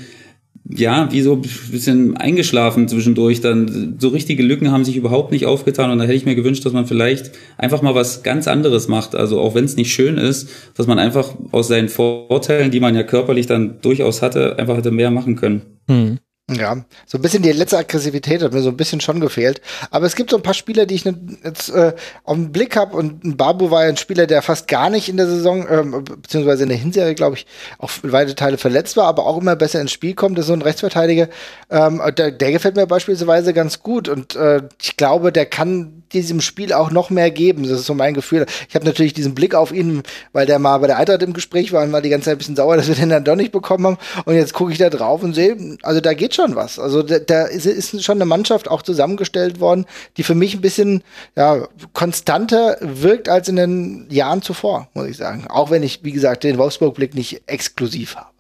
ja, 0.68 1.11
wie 1.11 1.22
so 1.22 1.34
ein 1.34 1.41
bisschen 1.41 2.18
eingeschlafen 2.18 2.88
zwischendurch. 2.88 3.41
Dann 3.41 3.97
so 3.99 4.09
richtige 4.09 4.41
Lücken 4.41 4.72
haben 4.72 4.84
sich 4.84 4.97
überhaupt 4.97 5.32
nicht 5.32 5.45
aufgetan 5.45 5.91
und 5.91 5.99
da 5.99 6.05
hätte 6.05 6.16
ich 6.16 6.26
mir 6.26 6.36
gewünscht, 6.36 6.66
dass 6.66 6.74
man 6.74 6.88
vielleicht 6.88 7.32
einfach 7.57 7.82
mal 7.82 7.93
was 7.93 8.24
ganz 8.24 8.47
anderes 8.47 8.88
macht. 8.88 9.16
Also 9.16 9.39
auch 9.39 9.53
wenn 9.53 9.66
es 9.66 9.76
nicht 9.76 9.93
schön 9.93 10.18
ist, 10.18 10.49
dass 10.76 10.88
man 10.88 10.97
einfach 10.97 11.36
aus 11.51 11.68
seinen 11.68 11.89
Vorteilen, 11.89 12.72
die 12.72 12.80
man 12.80 12.95
ja 12.95 13.03
körperlich 13.03 13.45
dann 13.45 13.80
durchaus 13.82 14.22
hatte, 14.22 14.57
einfach 14.57 14.78
hätte 14.78 14.91
mehr 14.91 15.11
machen 15.11 15.36
können. 15.36 15.61
Hm. 15.88 16.18
Ja, 16.47 16.77
so 17.07 17.17
ein 17.17 17.23
bisschen 17.23 17.41
die 17.41 17.51
letzte 17.51 17.79
Aggressivität 17.79 18.43
hat 18.43 18.53
mir 18.53 18.61
so 18.61 18.69
ein 18.69 18.77
bisschen 18.77 19.01
schon 19.01 19.19
gefehlt. 19.19 19.61
Aber 19.89 20.05
es 20.05 20.15
gibt 20.15 20.29
so 20.29 20.37
ein 20.37 20.43
paar 20.43 20.53
Spieler, 20.53 20.85
die 20.85 20.93
ich 20.93 21.03
jetzt 21.43 21.69
äh, 21.69 21.95
auf 22.23 22.35
den 22.35 22.51
Blick 22.51 22.75
habe. 22.75 22.95
Und 22.95 23.35
Babu 23.35 23.71
war 23.71 23.83
ja 23.83 23.89
ein 23.89 23.97
Spieler, 23.97 24.27
der 24.27 24.43
fast 24.43 24.67
gar 24.67 24.91
nicht 24.91 25.09
in 25.09 25.17
der 25.17 25.25
Saison, 25.25 25.65
ähm, 25.67 26.03
beziehungsweise 26.03 26.61
in 26.61 26.69
der 26.69 26.77
Hinserie, 26.77 27.15
glaube 27.15 27.37
ich, 27.37 27.47
auch 27.79 27.89
weite 28.03 28.35
Teile 28.35 28.59
verletzt 28.59 28.95
war, 28.95 29.07
aber 29.07 29.25
auch 29.25 29.41
immer 29.41 29.55
besser 29.55 29.81
ins 29.81 29.91
Spiel 29.91 30.13
kommt. 30.13 30.37
Das 30.37 30.43
ist 30.43 30.49
so 30.49 30.53
ein 30.53 30.61
Rechtsverteidiger. 30.61 31.29
Ähm, 31.71 31.99
der, 32.15 32.29
der 32.29 32.51
gefällt 32.51 32.75
mir 32.75 32.85
beispielsweise 32.85 33.51
ganz 33.51 33.81
gut. 33.81 34.07
Und 34.07 34.35
äh, 34.35 34.61
ich 34.79 34.97
glaube, 34.97 35.31
der 35.31 35.47
kann 35.47 36.03
diesem 36.13 36.41
Spiel 36.41 36.73
auch 36.73 36.91
noch 36.91 37.09
mehr 37.09 37.31
geben. 37.31 37.63
Das 37.63 37.79
ist 37.79 37.87
so 37.87 37.95
mein 37.95 38.13
Gefühl. 38.13 38.45
Ich 38.69 38.75
habe 38.75 38.85
natürlich 38.85 39.13
diesen 39.13 39.33
Blick 39.33 39.55
auf 39.55 39.71
ihn, 39.71 40.03
weil 40.31 40.45
der 40.45 40.59
mal 40.59 40.77
bei 40.77 40.87
der 40.87 40.97
Eintracht 40.97 41.23
im 41.23 41.33
Gespräch 41.33 41.73
war 41.73 41.83
und 41.83 41.91
war 41.91 42.01
die 42.01 42.09
ganze 42.09 42.25
Zeit 42.25 42.35
ein 42.35 42.37
bisschen 42.37 42.55
sauer, 42.55 42.77
dass 42.77 42.87
wir 42.87 42.93
den 42.93 43.09
dann 43.09 43.23
doch 43.23 43.35
nicht 43.35 43.51
bekommen 43.51 43.85
haben. 43.87 43.97
Und 44.25 44.35
jetzt 44.35 44.53
gucke 44.53 44.71
ich 44.71 44.77
da 44.77 44.91
drauf 44.91 45.23
und 45.23 45.33
sehe, 45.33 45.57
also 45.81 46.01
da 46.01 46.13
geht 46.13 46.34
schon 46.36 46.55
was. 46.55 46.79
Also 46.79 47.01
da, 47.01 47.19
da 47.19 47.43
ist, 47.43 47.65
ist, 47.65 48.03
schon 48.03 48.17
eine 48.17 48.25
Mannschaft 48.25 48.69
auch 48.69 48.81
zusammengestellt 48.81 49.59
worden, 49.59 49.86
die 50.17 50.23
für 50.23 50.36
mich 50.36 50.55
ein 50.55 50.61
bisschen 50.61 51.03
ja, 51.36 51.67
konstanter 51.93 52.77
wirkt 52.81 53.29
als 53.29 53.49
in 53.49 53.55
den 53.55 54.07
Jahren 54.09 54.41
zuvor, 54.41 54.89
muss 54.93 55.07
ich 55.07 55.17
sagen. 55.17 55.47
Auch 55.47 55.71
wenn 55.71 55.83
ich, 55.83 56.03
wie 56.03 56.11
gesagt, 56.11 56.43
den 56.43 56.57
Wolfsburg-Blick 56.57 57.15
nicht 57.15 57.41
exklusiv 57.47 58.15
habe. 58.15 58.36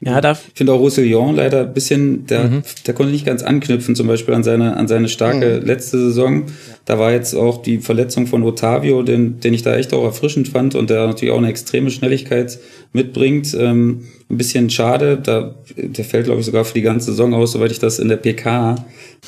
Ja, 0.00 0.20
da 0.20 0.32
ich 0.32 0.38
finde 0.54 0.72
auch 0.72 0.78
Roussillon 0.78 1.36
leider 1.36 1.62
ein 1.62 1.72
bisschen, 1.72 2.26
der, 2.26 2.44
mhm. 2.44 2.62
der 2.86 2.94
konnte 2.94 3.12
nicht 3.12 3.26
ganz 3.26 3.42
anknüpfen, 3.42 3.96
zum 3.96 4.06
Beispiel 4.06 4.34
an 4.34 4.44
seine, 4.44 4.76
an 4.76 4.88
seine 4.88 5.08
starke 5.08 5.60
mhm. 5.60 5.66
letzte 5.66 5.98
Saison. 5.98 6.46
Da 6.84 6.98
war 6.98 7.12
jetzt 7.12 7.34
auch 7.34 7.62
die 7.62 7.78
Verletzung 7.78 8.26
von 8.26 8.42
Otavio, 8.42 9.02
den, 9.02 9.40
den 9.40 9.54
ich 9.54 9.62
da 9.62 9.74
echt 9.74 9.92
auch 9.92 10.04
erfrischend 10.04 10.48
fand 10.48 10.74
und 10.74 10.90
der 10.90 11.06
natürlich 11.06 11.32
auch 11.32 11.38
eine 11.38 11.48
extreme 11.48 11.90
Schnelligkeit 11.90 12.58
mitbringt. 12.92 13.54
Ähm, 13.58 14.04
ein 14.30 14.38
bisschen 14.38 14.70
schade, 14.70 15.18
da, 15.22 15.54
der 15.76 16.04
fällt, 16.04 16.24
glaube 16.24 16.40
ich, 16.40 16.46
sogar 16.46 16.64
für 16.64 16.74
die 16.74 16.82
ganze 16.82 17.10
Saison 17.10 17.34
aus, 17.34 17.52
soweit 17.52 17.70
ich 17.70 17.78
das 17.78 17.98
in 17.98 18.08
der 18.08 18.16
PK 18.16 18.76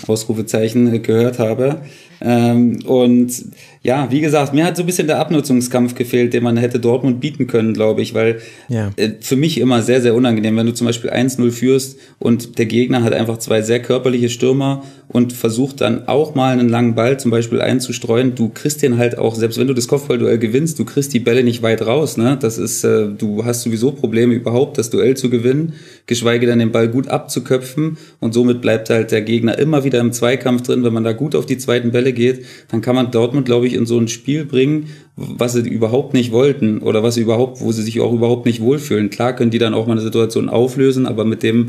Ausrufezeichen 0.06 1.02
gehört 1.02 1.38
habe. 1.38 1.82
Ähm, 2.20 2.78
und 2.86 3.32
ja, 3.82 4.10
wie 4.10 4.20
gesagt, 4.20 4.54
mir 4.54 4.64
hat 4.64 4.76
so 4.76 4.82
ein 4.82 4.86
bisschen 4.86 5.06
der 5.06 5.18
Abnutzungskampf 5.18 5.94
gefehlt, 5.94 6.32
den 6.32 6.42
man 6.42 6.56
hätte 6.56 6.80
Dortmund 6.80 7.20
bieten 7.20 7.46
können, 7.46 7.74
glaube 7.74 8.00
ich, 8.00 8.14
weil 8.14 8.40
ja. 8.68 8.90
äh, 8.96 9.10
für 9.20 9.36
mich 9.36 9.60
immer 9.60 9.82
sehr, 9.82 10.00
sehr 10.00 10.14
unangenehm, 10.14 10.56
wenn 10.56 10.66
du 10.66 10.72
zum 10.72 10.86
Beispiel 10.86 11.10
1-0 11.10 11.50
führst 11.50 11.98
und 12.18 12.58
der 12.58 12.66
Gegner 12.66 13.02
hat 13.02 13.12
einfach 13.12 13.38
zwei 13.38 13.60
sehr 13.60 13.82
körperliche 13.82 14.30
Stürmer 14.30 14.84
und 15.14 15.32
versucht 15.32 15.80
dann 15.80 16.08
auch 16.08 16.34
mal 16.34 16.52
einen 16.52 16.68
langen 16.68 16.96
Ball 16.96 17.20
zum 17.20 17.30
Beispiel 17.30 17.60
einzustreuen. 17.60 18.34
Du 18.34 18.48
kriegst 18.48 18.82
den 18.82 18.98
halt 18.98 19.16
auch, 19.16 19.36
selbst 19.36 19.60
wenn 19.60 19.68
du 19.68 19.72
das 19.72 19.86
Kopfballduell 19.86 20.38
gewinnst, 20.38 20.76
du 20.80 20.84
kriegst 20.84 21.14
die 21.14 21.20
Bälle 21.20 21.44
nicht 21.44 21.62
weit 21.62 21.86
raus. 21.86 22.16
Ne? 22.16 22.36
Das 22.40 22.58
ist, 22.58 22.82
äh, 22.82 23.06
du 23.16 23.44
hast 23.44 23.62
sowieso 23.62 23.92
Probleme 23.92 24.34
überhaupt, 24.34 24.76
das 24.76 24.90
Duell 24.90 25.16
zu 25.16 25.30
gewinnen, 25.30 25.74
geschweige 26.08 26.46
denn 26.46 26.58
den 26.58 26.72
Ball 26.72 26.88
gut 26.88 27.06
abzuköpfen 27.06 27.96
und 28.18 28.34
somit 28.34 28.60
bleibt 28.60 28.90
halt 28.90 29.12
der 29.12 29.22
Gegner 29.22 29.56
immer 29.56 29.84
wieder 29.84 30.00
im 30.00 30.10
Zweikampf 30.10 30.62
drin. 30.62 30.82
Wenn 30.82 30.92
man 30.92 31.04
da 31.04 31.12
gut 31.12 31.36
auf 31.36 31.46
die 31.46 31.58
zweiten 31.58 31.92
Bälle 31.92 32.12
geht, 32.12 32.44
dann 32.72 32.80
kann 32.80 32.96
man 32.96 33.12
Dortmund, 33.12 33.46
glaube 33.46 33.68
ich, 33.68 33.74
in 33.74 33.86
so 33.86 33.96
ein 33.96 34.08
Spiel 34.08 34.44
bringen, 34.44 34.88
was 35.14 35.52
sie 35.52 35.60
überhaupt 35.60 36.12
nicht 36.12 36.32
wollten 36.32 36.80
oder 36.80 37.04
was 37.04 37.18
überhaupt, 37.18 37.60
wo 37.60 37.70
sie 37.70 37.82
sich 37.82 38.00
auch 38.00 38.12
überhaupt 38.12 38.46
nicht 38.46 38.60
wohlfühlen. 38.60 39.10
Klar 39.10 39.36
können 39.36 39.52
die 39.52 39.58
dann 39.58 39.74
auch 39.74 39.86
mal 39.86 39.92
eine 39.92 40.00
Situation 40.00 40.48
auflösen, 40.48 41.06
aber 41.06 41.24
mit 41.24 41.44
dem 41.44 41.68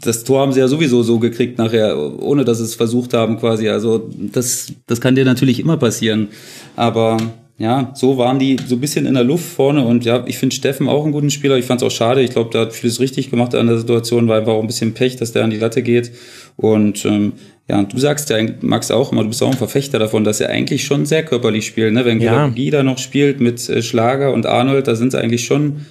das 0.00 0.24
Tor 0.24 0.40
haben 0.40 0.52
sie 0.52 0.60
ja 0.60 0.68
sowieso 0.68 1.02
so 1.02 1.18
gekriegt 1.18 1.58
nachher, 1.58 1.96
ohne 2.20 2.44
dass 2.44 2.58
sie 2.58 2.64
es 2.64 2.74
versucht 2.74 3.14
haben 3.14 3.38
quasi. 3.38 3.68
Also 3.68 4.08
das, 4.12 4.72
das 4.86 5.00
kann 5.00 5.14
dir 5.14 5.24
natürlich 5.24 5.60
immer 5.60 5.76
passieren. 5.76 6.28
Aber 6.76 7.16
ja, 7.58 7.92
so 7.94 8.18
waren 8.18 8.38
die 8.38 8.58
so 8.66 8.74
ein 8.74 8.80
bisschen 8.80 9.06
in 9.06 9.14
der 9.14 9.24
Luft 9.24 9.46
vorne 9.46 9.84
und 9.86 10.04
ja, 10.04 10.24
ich 10.26 10.36
finde 10.36 10.54
Steffen 10.54 10.88
auch 10.88 11.04
einen 11.04 11.12
guten 11.12 11.30
Spieler. 11.30 11.56
Ich 11.56 11.64
fand 11.64 11.80
es 11.80 11.86
auch 11.86 11.90
schade. 11.90 12.20
Ich 12.20 12.30
glaube, 12.30 12.50
der 12.50 12.62
hat 12.62 12.74
vieles 12.74 13.00
richtig 13.00 13.30
gemacht 13.30 13.54
an 13.54 13.66
der 13.66 13.78
Situation, 13.78 14.28
weil 14.28 14.40
einfach 14.40 14.52
auch 14.52 14.60
ein 14.60 14.66
bisschen 14.66 14.92
Pech, 14.92 15.16
dass 15.16 15.32
der 15.32 15.44
an 15.44 15.50
die 15.50 15.58
Latte 15.58 15.82
geht. 15.82 16.12
Und 16.56 17.04
ähm, 17.06 17.32
ja, 17.68 17.78
und 17.78 17.92
du 17.92 17.98
sagst 17.98 18.28
ja, 18.28 18.36
Max 18.60 18.90
auch 18.90 19.10
immer, 19.10 19.22
du 19.22 19.28
bist 19.28 19.42
auch 19.42 19.50
ein 19.50 19.56
Verfechter 19.56 19.98
davon, 19.98 20.22
dass 20.22 20.40
er 20.40 20.50
eigentlich 20.50 20.84
schon 20.84 21.06
sehr 21.06 21.24
körperlich 21.24 21.66
spielt. 21.66 21.94
Ne? 21.94 22.04
Wenn 22.04 22.20
ja. 22.20 22.52
da 22.70 22.82
noch 22.82 22.98
spielt 22.98 23.40
mit 23.40 23.66
äh, 23.70 23.82
Schlager 23.82 24.32
und 24.34 24.44
Arnold, 24.44 24.86
da 24.86 24.94
sind 24.94 25.12
sie 25.12 25.18
eigentlich 25.18 25.46
schon, 25.46 25.86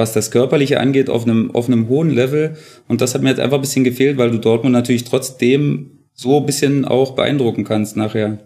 was 0.00 0.12
das 0.12 0.30
Körperliche 0.30 0.80
angeht, 0.80 1.10
auf 1.10 1.24
einem, 1.24 1.54
auf 1.54 1.68
einem 1.68 1.88
hohen 1.88 2.10
Level. 2.10 2.56
Und 2.88 3.00
das 3.00 3.14
hat 3.14 3.22
mir 3.22 3.28
jetzt 3.28 3.38
einfach 3.38 3.58
ein 3.58 3.62
bisschen 3.62 3.84
gefehlt, 3.84 4.18
weil 4.18 4.30
du 4.30 4.38
Dortmund 4.38 4.72
natürlich 4.72 5.04
trotzdem 5.04 6.00
so 6.14 6.38
ein 6.38 6.46
bisschen 6.46 6.84
auch 6.84 7.14
beeindrucken 7.14 7.64
kannst 7.64 7.96
nachher. 7.96 8.38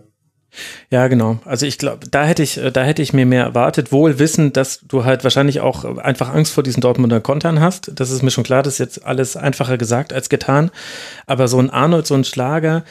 Ja, 0.91 1.09
genau. 1.09 1.39
Also 1.45 1.67
ich 1.67 1.79
glaube, 1.79 2.07
da 2.11 2.25
hätte 2.25 2.43
ich, 2.43 2.61
da 2.73 2.85
hätte 2.85 3.03
ich 3.03 3.13
mir 3.13 3.27
mehr 3.27 3.45
erwartet, 3.45 3.93
wohl 3.93 4.19
wissend, 4.19 4.57
dass 4.57 4.81
du 4.81 5.05
halt 5.05 5.25
wahrscheinlich 5.25 5.61
auch 5.61 5.85
einfach 5.99 6.33
Angst 6.33 6.53
vor 6.53 6.63
diesen 6.63 6.81
Dortmunder 6.81 7.21
Kontern 7.21 7.61
hast. 7.61 7.93
Das 7.95 8.11
ist 8.11 8.23
mir 8.23 8.31
schon 8.31 8.45
klar, 8.45 8.63
das 8.63 8.75
ist 8.75 8.79
jetzt 8.79 9.05
alles 9.05 9.37
einfacher 9.37 9.79
gesagt 9.79 10.13
als 10.13 10.29
getan. 10.29 10.71
Aber 11.27 11.49
so 11.49 11.59
ein 11.59 11.71
Arnold, 11.71 12.07
so 12.07 12.15
ein 12.15 12.25
Schlager, 12.25 12.85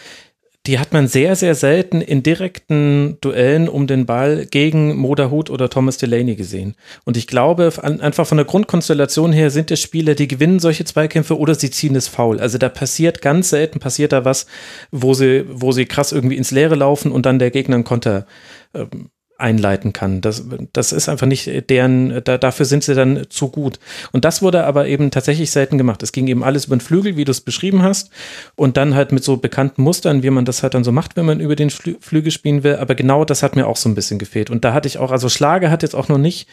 die 0.66 0.80
hat 0.80 0.93
man 0.93 1.07
sehr, 1.07 1.36
sehr 1.36 1.55
selten 1.55 1.99
in 1.99 2.24
direkten 2.24 3.18
Duellen 3.20 3.68
um 3.68 3.86
den 3.86 4.05
Ball 4.05 4.45
gegen 4.45 4.95
Moderhut 4.95 5.49
oder 5.49 5.70
Thomas 5.70 5.97
Delaney 5.97 6.36
gesehen. 6.36 6.76
Und 7.03 7.18
ich 7.18 7.28
glaube, 7.28 7.74
einfach 7.82 8.26
von 8.26 8.38
der 8.38 8.45
Grundkonstellation 8.45 9.34
her 9.34 9.49
sind 9.49 9.72
es 9.72 9.82
Spieler, 9.82 10.16
die 10.16 10.30
gewinnen 10.30 10.59
solche 10.59 10.86
Zweikämpfe 10.86 11.38
oder 11.38 11.53
sie 11.53 11.70
ziehen 11.70 11.97
es 11.97 12.07
faul. 12.07 12.39
Also 12.39 12.57
da 12.57 12.70
passiert 12.70 13.22
ganz 13.22 13.49
selten, 13.49 13.80
passiert 13.80 14.14
da 14.14 14.24
was, 14.24 14.45
wo 14.89 15.14
sie, 15.14 15.43
wo 15.49 15.74
sie 15.74 15.86
krass 15.86 16.14
irgendwie 16.14 16.38
ins 16.38 16.51
Leere 16.51 16.76
laufen 16.76 17.11
und 17.11 17.26
dann 17.26 17.39
der 17.39 17.51
Gegner 17.51 17.76
einen 17.76 17.84
Konter 17.84 18.26
ähm, 18.74 19.09
einleiten 19.43 19.91
kann. 19.91 20.21
Das, 20.21 20.45
das 20.71 20.93
ist 20.93 21.09
einfach 21.09 21.27
nicht 21.27 21.69
deren, 21.69 22.23
da, 22.23 22.37
dafür 22.37 22.65
sind 22.65 22.83
sie 22.83 22.95
dann 22.95 23.25
zu 23.29 23.49
gut. 23.49 23.77
Und 24.13 24.25
das 24.25 24.41
wurde 24.41 24.63
aber 24.63 24.87
eben 24.87 25.11
tatsächlich 25.11 25.51
selten 25.51 25.77
gemacht. 25.77 26.01
Es 26.01 26.13
ging 26.13 26.27
eben 26.27 26.43
alles 26.43 26.65
über 26.65 26.77
den 26.77 26.81
Flügel, 26.81 27.17
wie 27.17 27.25
du 27.25 27.31
es 27.31 27.41
beschrieben 27.41 27.83
hast, 27.83 28.09
und 28.55 28.77
dann 28.77 28.95
halt 28.95 29.11
mit 29.11 29.23
so 29.23 29.37
bekannten 29.37 29.83
Mustern, 29.83 30.23
wie 30.23 30.29
man 30.29 30.45
das 30.45 30.63
halt 30.63 30.73
dann 30.73 30.85
so 30.85 30.91
macht, 30.91 31.17
wenn 31.17 31.25
man 31.25 31.41
über 31.41 31.55
den 31.55 31.69
Flü 31.69 31.95
Flügel 31.99 32.31
spielen 32.31 32.63
will. 32.63 32.77
Aber 32.77 32.95
genau 32.95 33.25
das 33.25 33.43
hat 33.43 33.55
mir 33.55 33.67
auch 33.67 33.77
so 33.77 33.89
ein 33.89 33.95
bisschen 33.95 34.17
gefehlt. 34.17 34.49
Und 34.49 34.63
da 34.63 34.73
hatte 34.73 34.87
ich 34.87 34.97
auch, 34.97 35.11
also 35.11 35.29
Schlager 35.29 35.69
hat 35.69 35.83
jetzt 35.83 35.95
auch 35.95 36.07
noch 36.07 36.17
nicht 36.17 36.47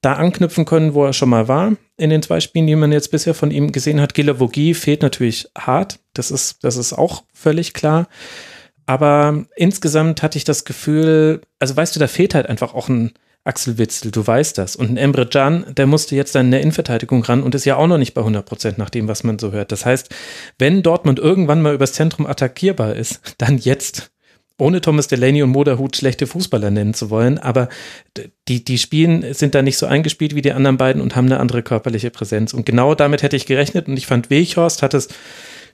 da 0.00 0.14
anknüpfen 0.14 0.64
können, 0.64 0.94
wo 0.94 1.04
er 1.04 1.12
schon 1.12 1.28
mal 1.28 1.48
war. 1.48 1.72
In 1.96 2.10
den 2.10 2.22
zwei 2.22 2.40
Spielen, 2.40 2.66
die 2.66 2.76
man 2.76 2.92
jetzt 2.92 3.10
bisher 3.10 3.34
von 3.34 3.50
ihm 3.50 3.72
gesehen 3.72 4.00
hat, 4.00 4.14
Gilavogie 4.14 4.74
fehlt 4.74 5.02
natürlich 5.02 5.48
hart. 5.56 5.98
Das 6.14 6.30
ist, 6.30 6.64
das 6.64 6.76
ist 6.76 6.92
auch 6.92 7.24
völlig 7.34 7.74
klar. 7.74 8.08
Aber 8.86 9.44
insgesamt 9.56 10.22
hatte 10.22 10.38
ich 10.38 10.44
das 10.44 10.64
Gefühl, 10.64 11.42
also 11.58 11.76
weißt 11.76 11.94
du, 11.94 12.00
da 12.00 12.06
fehlt 12.06 12.34
halt 12.34 12.48
einfach 12.48 12.72
auch 12.72 12.88
ein 12.88 13.12
Axel 13.46 13.78
Witzel, 13.78 14.10
du 14.10 14.26
weißt 14.26 14.58
das. 14.58 14.74
Und 14.76 14.90
ein 14.90 14.96
Emre 14.96 15.26
Can, 15.26 15.66
der 15.76 15.86
musste 15.86 16.16
jetzt 16.16 16.34
dann 16.34 16.46
in 16.46 16.52
der 16.52 16.60
Innenverteidigung 16.60 17.22
ran 17.22 17.42
und 17.42 17.54
ist 17.54 17.64
ja 17.64 17.76
auch 17.76 17.86
noch 17.86 17.98
nicht 17.98 18.14
bei 18.14 18.20
100 18.20 18.44
Prozent 18.44 18.78
nach 18.78 18.90
dem, 18.90 19.06
was 19.08 19.24
man 19.24 19.38
so 19.38 19.52
hört. 19.52 19.70
Das 19.72 19.86
heißt, 19.86 20.08
wenn 20.58 20.82
Dortmund 20.82 21.18
irgendwann 21.18 21.62
mal 21.62 21.74
übers 21.74 21.92
Zentrum 21.92 22.26
attackierbar 22.26 22.94
ist, 22.94 23.20
dann 23.38 23.58
jetzt 23.58 24.10
ohne 24.58 24.80
Thomas 24.80 25.06
Delaney 25.06 25.42
und 25.42 25.50
Moderhut 25.50 25.96
schlechte 25.96 26.26
Fußballer 26.26 26.70
nennen 26.70 26.94
zu 26.94 27.10
wollen, 27.10 27.38
aber 27.38 27.68
die, 28.48 28.64
die 28.64 28.78
spielen, 28.78 29.34
sind 29.34 29.54
da 29.54 29.60
nicht 29.60 29.76
so 29.76 29.84
eingespielt 29.84 30.34
wie 30.34 30.40
die 30.40 30.52
anderen 30.52 30.78
beiden 30.78 31.02
und 31.02 31.14
haben 31.14 31.26
eine 31.26 31.40
andere 31.40 31.62
körperliche 31.62 32.10
Präsenz. 32.10 32.54
Und 32.54 32.64
genau 32.64 32.94
damit 32.94 33.22
hätte 33.22 33.36
ich 33.36 33.44
gerechnet 33.44 33.86
und 33.86 33.98
ich 33.98 34.06
fand, 34.06 34.30
Weghorst 34.30 34.82
hat 34.82 34.94
es 34.94 35.08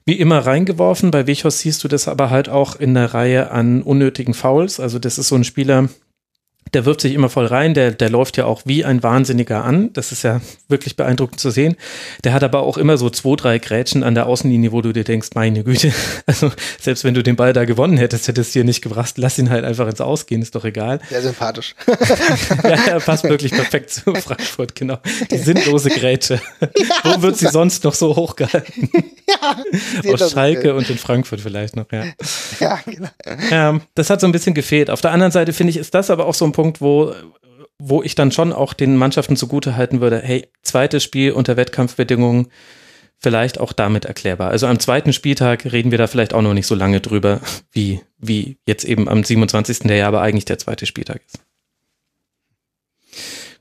wie 0.05 0.19
immer 0.19 0.41
reingeworfen. 0.41 1.11
Bei 1.11 1.27
Weghorst 1.27 1.61
siehst 1.61 1.85
du 1.85 1.89
das 1.89 2.09
aber 2.09 2.31
halt 2.31 2.49
auch 2.49 2.77
in 2.77 2.95
der 2.95 3.15
Reihe 3.15 3.51
an 3.51 3.83
unnötigen 3.83 4.35
Fouls. 4.35 4.81
Also 4.81 4.99
das 4.99 5.19
ist 5.19 5.29
so 5.29 5.37
ein 5.37 5.45
Spieler, 5.45 5.89
der 6.75 6.87
wirft 6.87 7.03
sich 7.03 7.15
immer 7.15 7.29
voll 7.29 7.47
rein, 7.47 7.75
der, 7.75 7.91
der 7.91 8.09
läuft 8.09 8.37
ja 8.37 8.47
auch 8.47 8.63
wie 8.65 8.85
ein 8.85 9.03
Wahnsinniger 9.03 9.65
an. 9.65 9.93
Das 9.93 10.11
ist 10.11 10.23
ja 10.23 10.41
wirklich 10.69 10.97
beeindruckend 10.97 11.39
zu 11.39 11.51
sehen. 11.51 11.77
Der 12.25 12.33
hat 12.33 12.43
aber 12.43 12.63
auch 12.63 12.79
immer 12.79 12.97
so 12.97 13.11
zwei, 13.11 13.37
drei 13.37 13.59
Grätschen 13.59 14.03
an 14.03 14.15
der 14.15 14.27
Außenlinie, 14.27 14.73
wo 14.73 14.81
du 14.81 14.93
dir 14.93 15.05
denkst, 15.05 15.31
meine 15.35 15.65
Güte, 15.65 15.93
also 16.27 16.51
selbst 16.81 17.05
wenn 17.05 17.15
du 17.15 17.23
den 17.23 17.37
Ball 17.37 17.53
da 17.53 17.65
gewonnen 17.65 17.99
hättest, 17.99 18.29
hättest 18.29 18.55
du 18.55 18.61
dir 18.61 18.65
nicht 18.65 18.83
gebracht, 18.83 19.15
lass 19.19 19.39
ihn 19.39 19.51
halt 19.51 19.65
einfach 19.65 19.87
ins 19.87 20.01
Ausgehen, 20.01 20.41
ist 20.41 20.55
doch 20.55 20.65
egal. 20.65 21.01
Sehr 21.11 21.23
sympathisch. 21.23 21.75
ja, 22.65 22.71
er 22.71 23.01
passt 23.01 23.25
wirklich 23.25 23.53
perfekt 23.53 23.91
zu 23.91 24.15
Frankfurt, 24.15 24.75
genau. 24.75 24.99
Die 25.31 25.39
sinnlose 25.39 25.91
Grätsche. 25.91 26.41
Ja, 26.61 27.17
wo 27.17 27.23
wird 27.23 27.37
sie 27.37 27.49
sonst 27.49 27.85
noch 27.85 27.95
so 27.95 28.17
hochgehalten? 28.17 28.89
Ja, 29.29 30.13
Aus 30.13 30.33
Schalke 30.33 30.75
und 30.75 30.89
in 30.89 30.99
Frankfurt 30.99 31.41
vielleicht 31.41 31.77
noch, 31.77 31.91
ja. 31.93 32.05
Ja, 32.61 32.81
genau. 32.85 33.09
Ja, 33.51 33.81
das 33.95 34.11
hat 34.11 34.21
so 34.21 34.27
ein 34.27 34.33
bisschen 34.33 34.55
gefehlt. 34.55 34.91
Auf 34.91 35.01
der 35.01 35.13
anderen 35.13 35.33
Seite 35.33 35.53
finde 35.53 35.71
ich, 35.71 35.77
ist 35.77 35.95
das 35.95 36.11
aber 36.11 36.27
auch 36.27 36.35
so 36.35 36.45
ein 36.45 36.53
Punkt, 36.53 36.62
Punkt, 36.63 36.81
wo, 36.81 37.13
wo 37.81 38.05
ich 38.05 38.15
dann 38.15 38.31
schon 38.31 38.53
auch 38.53 38.73
den 38.73 38.97
Mannschaften 38.97 39.35
zugute 39.35 39.75
halten 39.75 40.01
würde, 40.01 40.21
hey, 40.23 40.47
zweites 40.63 41.03
Spiel 41.03 41.33
unter 41.33 41.57
Wettkampfbedingungen, 41.57 42.53
vielleicht 43.19 43.59
auch 43.59 43.73
damit 43.73 44.05
erklärbar. 44.05 44.51
Also 44.51 44.69
am 44.69 44.79
zweiten 44.79 45.13
Spieltag 45.13 45.65
reden 45.73 45.91
wir 45.91 45.99
da 45.99 46.07
vielleicht 46.07 46.35
auch 46.35 46.43
noch 46.43 46.55
nicht 46.55 46.69
so 46.69 46.77
lange 46.77 47.01
drüber, 47.01 47.41
wie, 47.73 48.01
wie 48.19 48.59
jetzt 48.65 48.85
eben 48.85 49.09
am 49.09 49.25
27. 49.25 49.81
der 49.81 49.97
ja 49.97 50.07
aber 50.07 50.23
eigentlich 50.23 50.45
der 50.45 50.61
zweite 50.61 50.87
Spieltag 50.87 51.23
ist. 51.27 51.41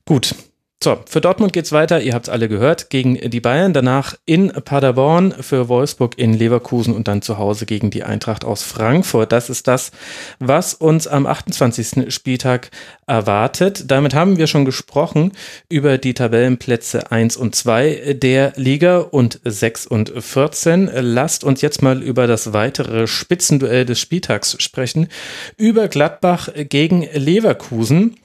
Gut, 0.06 0.36
so, 0.84 0.99
für 1.05 1.21
Dortmund 1.21 1.53
geht's 1.53 1.71
weiter, 1.71 2.01
ihr 2.01 2.13
habt's 2.13 2.27
alle 2.27 2.49
gehört, 2.49 2.89
gegen 2.89 3.29
die 3.29 3.39
Bayern, 3.39 3.71
danach 3.71 4.15
in 4.25 4.49
Paderborn, 4.49 5.32
für 5.32 5.69
Wolfsburg 5.69 6.17
in 6.17 6.34
Leverkusen 6.34 6.95
und 6.95 7.07
dann 7.07 7.21
zu 7.21 7.38
Hause 7.38 7.67
gegen 7.67 7.91
die 7.91 8.03
Eintracht 8.03 8.43
aus 8.43 8.63
Frankfurt. 8.63 9.32
Das 9.32 9.51
ist 9.51 9.67
das, 9.67 9.91
was 10.39 10.73
uns 10.73 11.07
am 11.07 11.27
28. 11.27 12.11
Spieltag 12.11 12.71
erwartet. 13.05 13.91
Damit 13.91 14.15
haben 14.15 14.38
wir 14.38 14.47
schon 14.47 14.65
gesprochen 14.65 15.34
über 15.69 15.99
die 15.99 16.15
Tabellenplätze 16.15 17.11
1 17.11 17.38
und 17.38 17.53
2 17.53 18.15
der 18.19 18.53
Liga 18.55 18.99
und 18.99 19.39
6 19.43 19.86
und 19.86 20.11
14. 20.17 20.89
Lasst 20.93 21.43
uns 21.43 21.61
jetzt 21.61 21.82
mal 21.82 22.01
über 22.01 22.25
das 22.25 22.53
weitere 22.53 23.05
Spitzenduell 23.05 23.86
des 23.86 23.99
Spieltags 23.99 24.55
sprechen, 24.59 25.09
über 25.57 25.89
Gladbach 25.89 26.49
gegen 26.55 27.07
Leverkusen. 27.13 28.15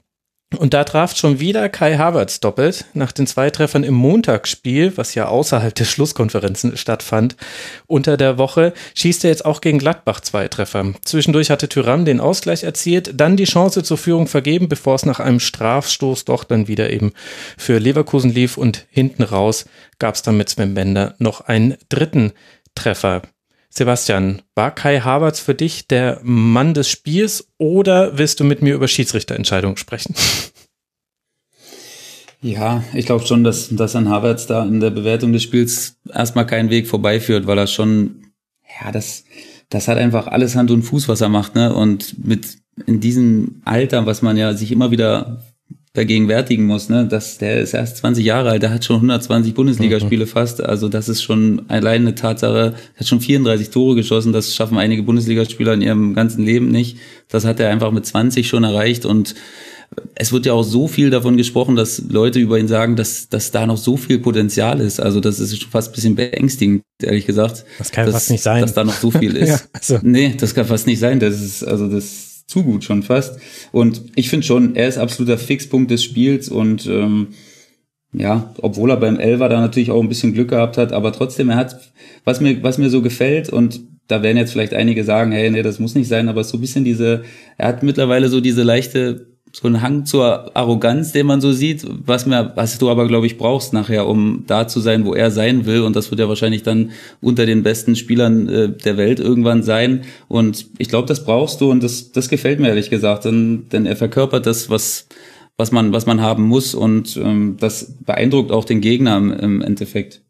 Und 0.55 0.73
da 0.73 0.85
traf 0.85 1.13
schon 1.15 1.41
wieder 1.41 1.67
Kai 1.67 1.97
Havertz 1.97 2.39
doppelt. 2.39 2.85
Nach 2.93 3.11
den 3.11 3.27
zwei 3.27 3.49
Treffern 3.49 3.83
im 3.83 3.93
Montagsspiel, 3.93 4.95
was 4.95 5.13
ja 5.13 5.27
außerhalb 5.27 5.75
der 5.75 5.83
Schlusskonferenzen 5.83 6.77
stattfand, 6.77 7.35
unter 7.85 8.15
der 8.15 8.37
Woche, 8.37 8.73
schießt 8.95 9.25
er 9.25 9.29
jetzt 9.29 9.43
auch 9.43 9.59
gegen 9.59 9.77
Gladbach 9.77 10.21
zwei 10.21 10.47
Treffer. 10.47 10.93
Zwischendurch 11.03 11.49
hatte 11.51 11.67
Tyram 11.67 12.05
den 12.05 12.21
Ausgleich 12.21 12.63
erzielt, 12.63 13.19
dann 13.19 13.35
die 13.35 13.43
Chance 13.43 13.83
zur 13.83 13.97
Führung 13.97 14.27
vergeben, 14.27 14.69
bevor 14.69 14.95
es 14.95 15.05
nach 15.05 15.19
einem 15.19 15.41
Strafstoß 15.41 16.23
doch 16.23 16.45
dann 16.45 16.69
wieder 16.69 16.91
eben 16.91 17.11
für 17.57 17.77
Leverkusen 17.77 18.31
lief 18.31 18.57
und 18.57 18.85
hinten 18.89 19.23
raus 19.23 19.65
gab 19.99 20.15
es 20.15 20.21
dann 20.21 20.37
mit 20.37 20.47
Sven 20.47 20.73
Bender 20.73 21.15
noch 21.19 21.41
einen 21.41 21.75
dritten 21.89 22.31
Treffer. 22.73 23.21
Sebastian, 23.77 24.41
war 24.55 24.73
Kai 24.73 25.01
Havertz 25.01 25.39
für 25.39 25.53
dich 25.53 25.87
der 25.87 26.19
Mann 26.23 26.73
des 26.73 26.89
Spiels 26.89 27.47
oder 27.57 28.17
willst 28.17 28.39
du 28.39 28.43
mit 28.43 28.61
mir 28.61 28.73
über 28.73 28.87
Schiedsrichterentscheidungen 28.87 29.77
sprechen? 29.77 30.15
Ja, 32.39 32.83
ich 32.93 33.07
glaube 33.07 33.25
schon, 33.25 33.43
dass, 33.43 33.69
dass 33.69 33.95
an 33.95 34.09
Havertz 34.09 34.45
da 34.45 34.63
in 34.63 34.79
der 34.79 34.91
Bewertung 34.91 35.33
des 35.33 35.41
Spiels 35.41 35.97
erstmal 36.13 36.45
keinen 36.45 36.69
Weg 36.69 36.87
vorbeiführt, 36.87 37.47
weil 37.47 37.57
er 37.57 37.65
schon, 37.65 38.27
ja, 38.79 38.91
das, 38.91 39.23
das 39.69 39.87
hat 39.87 39.97
einfach 39.97 40.27
alles 40.27 40.55
Hand 40.55 40.69
und 40.69 40.83
Fuß, 40.83 41.07
was 41.07 41.19
er 41.19 41.29
macht, 41.29 41.55
ne? 41.55 41.73
Und 41.73 42.23
mit 42.23 42.59
in 42.85 42.99
diesem 42.99 43.63
Alter, 43.65 44.05
was 44.05 44.21
man 44.21 44.37
ja 44.37 44.53
sich 44.53 44.71
immer 44.71 44.91
wieder 44.91 45.41
vergegenwärtigen 45.97 46.67
muss, 46.67 46.89
ne? 46.89 47.07
dass 47.07 47.39
der 47.39 47.59
ist 47.59 47.73
erst 47.73 47.97
20 47.97 48.23
Jahre 48.23 48.51
alt, 48.51 48.61
der 48.61 48.69
hat 48.69 48.85
schon 48.85 48.97
120 48.97 49.55
Bundesligaspiele 49.55 50.25
mhm. 50.25 50.29
fast, 50.29 50.61
also 50.63 50.89
das 50.89 51.09
ist 51.09 51.23
schon 51.23 51.63
allein 51.69 52.01
eine 52.01 52.13
Tatsache, 52.13 52.75
er 52.93 52.99
hat 52.99 53.07
schon 53.07 53.19
34 53.19 53.71
Tore 53.71 53.95
geschossen, 53.95 54.31
das 54.31 54.53
schaffen 54.53 54.77
einige 54.77 55.01
Bundesligaspieler 55.01 55.73
in 55.73 55.81
ihrem 55.81 56.13
ganzen 56.13 56.45
Leben 56.45 56.69
nicht. 56.69 56.97
Das 57.29 57.45
hat 57.45 57.59
er 57.59 57.71
einfach 57.71 57.91
mit 57.91 58.05
20 58.05 58.47
schon 58.47 58.63
erreicht 58.63 59.07
und 59.07 59.33
es 60.13 60.31
wird 60.31 60.45
ja 60.45 60.53
auch 60.53 60.61
so 60.61 60.87
viel 60.87 61.09
davon 61.09 61.35
gesprochen, 61.35 61.75
dass 61.75 62.03
Leute 62.07 62.37
über 62.37 62.59
ihn 62.59 62.67
sagen, 62.67 62.95
dass, 62.95 63.27
dass 63.29 63.49
da 63.49 63.65
noch 63.65 63.77
so 63.77 63.97
viel 63.97 64.19
Potenzial 64.19 64.79
ist. 64.79 64.99
Also 64.99 65.19
das 65.19 65.39
ist 65.39 65.59
schon 65.59 65.71
fast 65.71 65.89
ein 65.89 65.95
bisschen 65.95 66.15
beängstigend, 66.15 66.83
ehrlich 67.01 67.25
gesagt. 67.25 67.65
Das 67.79 67.91
kann 67.91 68.05
dass, 68.05 68.13
fast 68.13 68.29
nicht 68.29 68.43
sein. 68.43 68.61
Dass 68.61 68.75
da 68.75 68.83
noch 68.83 68.93
so 68.93 69.09
viel 69.09 69.35
ist. 69.37 69.49
ja, 69.49 69.59
also. 69.73 69.99
Nee, 70.03 70.35
das 70.37 70.53
kann 70.53 70.67
fast 70.67 70.85
nicht 70.85 70.99
sein. 70.99 71.19
Das 71.19 71.41
ist, 71.41 71.63
also 71.63 71.89
das 71.89 72.26
zu 72.47 72.63
gut 72.63 72.83
schon 72.83 73.03
fast. 73.03 73.39
Und 73.71 74.03
ich 74.15 74.29
finde 74.29 74.45
schon, 74.45 74.75
er 74.75 74.87
ist 74.87 74.97
absoluter 74.97 75.37
Fixpunkt 75.37 75.91
des 75.91 76.03
Spiels 76.03 76.49
und 76.49 76.87
ähm, 76.87 77.29
ja, 78.13 78.53
obwohl 78.61 78.89
er 78.89 78.97
beim 78.97 79.19
Elver 79.19 79.49
da 79.49 79.59
natürlich 79.59 79.91
auch 79.91 80.01
ein 80.01 80.09
bisschen 80.09 80.33
Glück 80.33 80.49
gehabt 80.49 80.77
hat, 80.77 80.93
aber 80.93 81.11
trotzdem, 81.11 81.49
er 81.49 81.57
hat, 81.57 81.91
was 82.23 82.39
mir, 82.39 82.63
was 82.63 82.77
mir 82.77 82.89
so 82.89 83.01
gefällt 83.01 83.49
und 83.49 83.81
da 84.07 84.23
werden 84.23 84.37
jetzt 84.37 84.53
vielleicht 84.53 84.73
einige 84.73 85.03
sagen, 85.03 85.33
hey, 85.33 85.51
nee, 85.51 85.61
das 85.61 85.79
muss 85.79 85.93
nicht 85.93 86.07
sein, 86.07 86.29
aber 86.29 86.43
so 86.43 86.57
ein 86.57 86.61
bisschen 86.61 86.85
diese, 86.85 87.23
er 87.57 87.67
hat 87.67 87.83
mittlerweile 87.83 88.29
so 88.29 88.39
diese 88.39 88.63
leichte 88.63 89.36
so 89.59 89.67
ein 89.67 89.81
Hang 89.81 90.05
zur 90.05 90.55
Arroganz, 90.55 91.13
den 91.13 91.25
man 91.25 91.41
so 91.41 91.51
sieht, 91.51 91.83
was 92.05 92.27
mir, 92.27 92.51
was 92.53 92.77
du 92.77 92.91
aber, 92.91 93.07
glaube 93.07 93.25
ich, 93.25 93.39
brauchst 93.39 93.73
nachher, 93.73 94.07
um 94.07 94.43
da 94.45 94.67
zu 94.67 94.79
sein, 94.79 95.03
wo 95.03 95.15
er 95.15 95.31
sein 95.31 95.65
will. 95.65 95.81
Und 95.81 95.95
das 95.95 96.11
wird 96.11 96.19
ja 96.19 96.29
wahrscheinlich 96.29 96.61
dann 96.61 96.91
unter 97.21 97.47
den 97.47 97.63
besten 97.63 97.95
Spielern 97.95 98.47
äh, 98.47 98.69
der 98.69 98.97
Welt 98.97 99.19
irgendwann 99.19 99.63
sein. 99.63 100.03
Und 100.27 100.67
ich 100.77 100.89
glaube, 100.89 101.07
das 101.07 101.25
brauchst 101.25 101.59
du 101.59 101.71
und 101.71 101.81
das, 101.81 102.11
das 102.11 102.29
gefällt 102.29 102.59
mir 102.59 102.67
ehrlich 102.67 102.91
gesagt, 102.91 103.25
denn, 103.25 103.67
denn 103.71 103.87
er 103.87 103.95
verkörpert 103.95 104.45
das, 104.45 104.69
was, 104.69 105.07
was 105.57 105.71
man, 105.71 105.91
was 105.91 106.05
man 106.05 106.21
haben 106.21 106.43
muss 106.43 106.75
und 106.75 107.17
ähm, 107.17 107.57
das 107.59 107.95
beeindruckt 108.05 108.51
auch 108.51 108.63
den 108.63 108.79
Gegner 108.79 109.17
im, 109.17 109.31
im 109.31 109.61
Endeffekt. 109.63 110.21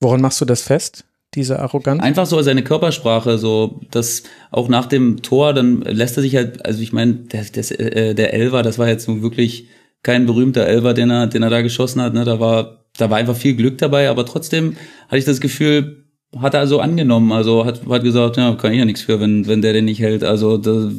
Woran 0.00 0.20
machst 0.20 0.40
du 0.40 0.44
das 0.44 0.62
fest? 0.62 1.04
Diese 1.34 1.58
Arroganz? 1.58 2.02
Einfach 2.02 2.26
so 2.26 2.40
seine 2.42 2.62
Körpersprache, 2.62 3.38
so 3.38 3.80
dass 3.90 4.22
auch 4.50 4.68
nach 4.68 4.86
dem 4.86 5.22
Tor, 5.22 5.52
dann 5.52 5.82
lässt 5.82 6.16
er 6.16 6.22
sich 6.22 6.36
halt, 6.36 6.64
also 6.64 6.80
ich 6.82 6.92
meine, 6.92 7.14
der, 7.14 7.44
der, 7.44 7.80
äh, 7.96 8.14
der 8.14 8.34
Elver, 8.34 8.62
das 8.62 8.78
war 8.78 8.88
jetzt 8.88 9.08
nun 9.08 9.22
wirklich 9.22 9.68
kein 10.02 10.26
berühmter 10.26 10.66
Elver, 10.66 10.94
den 10.94 11.10
er, 11.10 11.26
den 11.26 11.42
er 11.42 11.50
da 11.50 11.62
geschossen 11.62 12.02
hat, 12.02 12.14
ne? 12.14 12.24
Da 12.24 12.38
war, 12.38 12.84
da 12.96 13.10
war 13.10 13.18
einfach 13.18 13.36
viel 13.36 13.56
Glück 13.56 13.78
dabei, 13.78 14.08
aber 14.08 14.26
trotzdem 14.26 14.76
hatte 15.08 15.18
ich 15.18 15.24
das 15.24 15.40
Gefühl, 15.40 16.04
hat 16.40 16.54
er 16.54 16.60
also 16.60 16.80
angenommen, 16.80 17.32
also 17.32 17.64
hat, 17.64 17.86
hat 17.88 18.02
gesagt, 18.02 18.36
ja, 18.36 18.54
kann 18.54 18.72
ich 18.72 18.78
ja 18.78 18.84
nichts 18.84 19.02
für, 19.02 19.20
wenn, 19.20 19.46
wenn 19.46 19.62
der 19.62 19.72
den 19.72 19.84
nicht 19.84 20.00
hält. 20.00 20.24
Also 20.24 20.58
das 20.58 20.92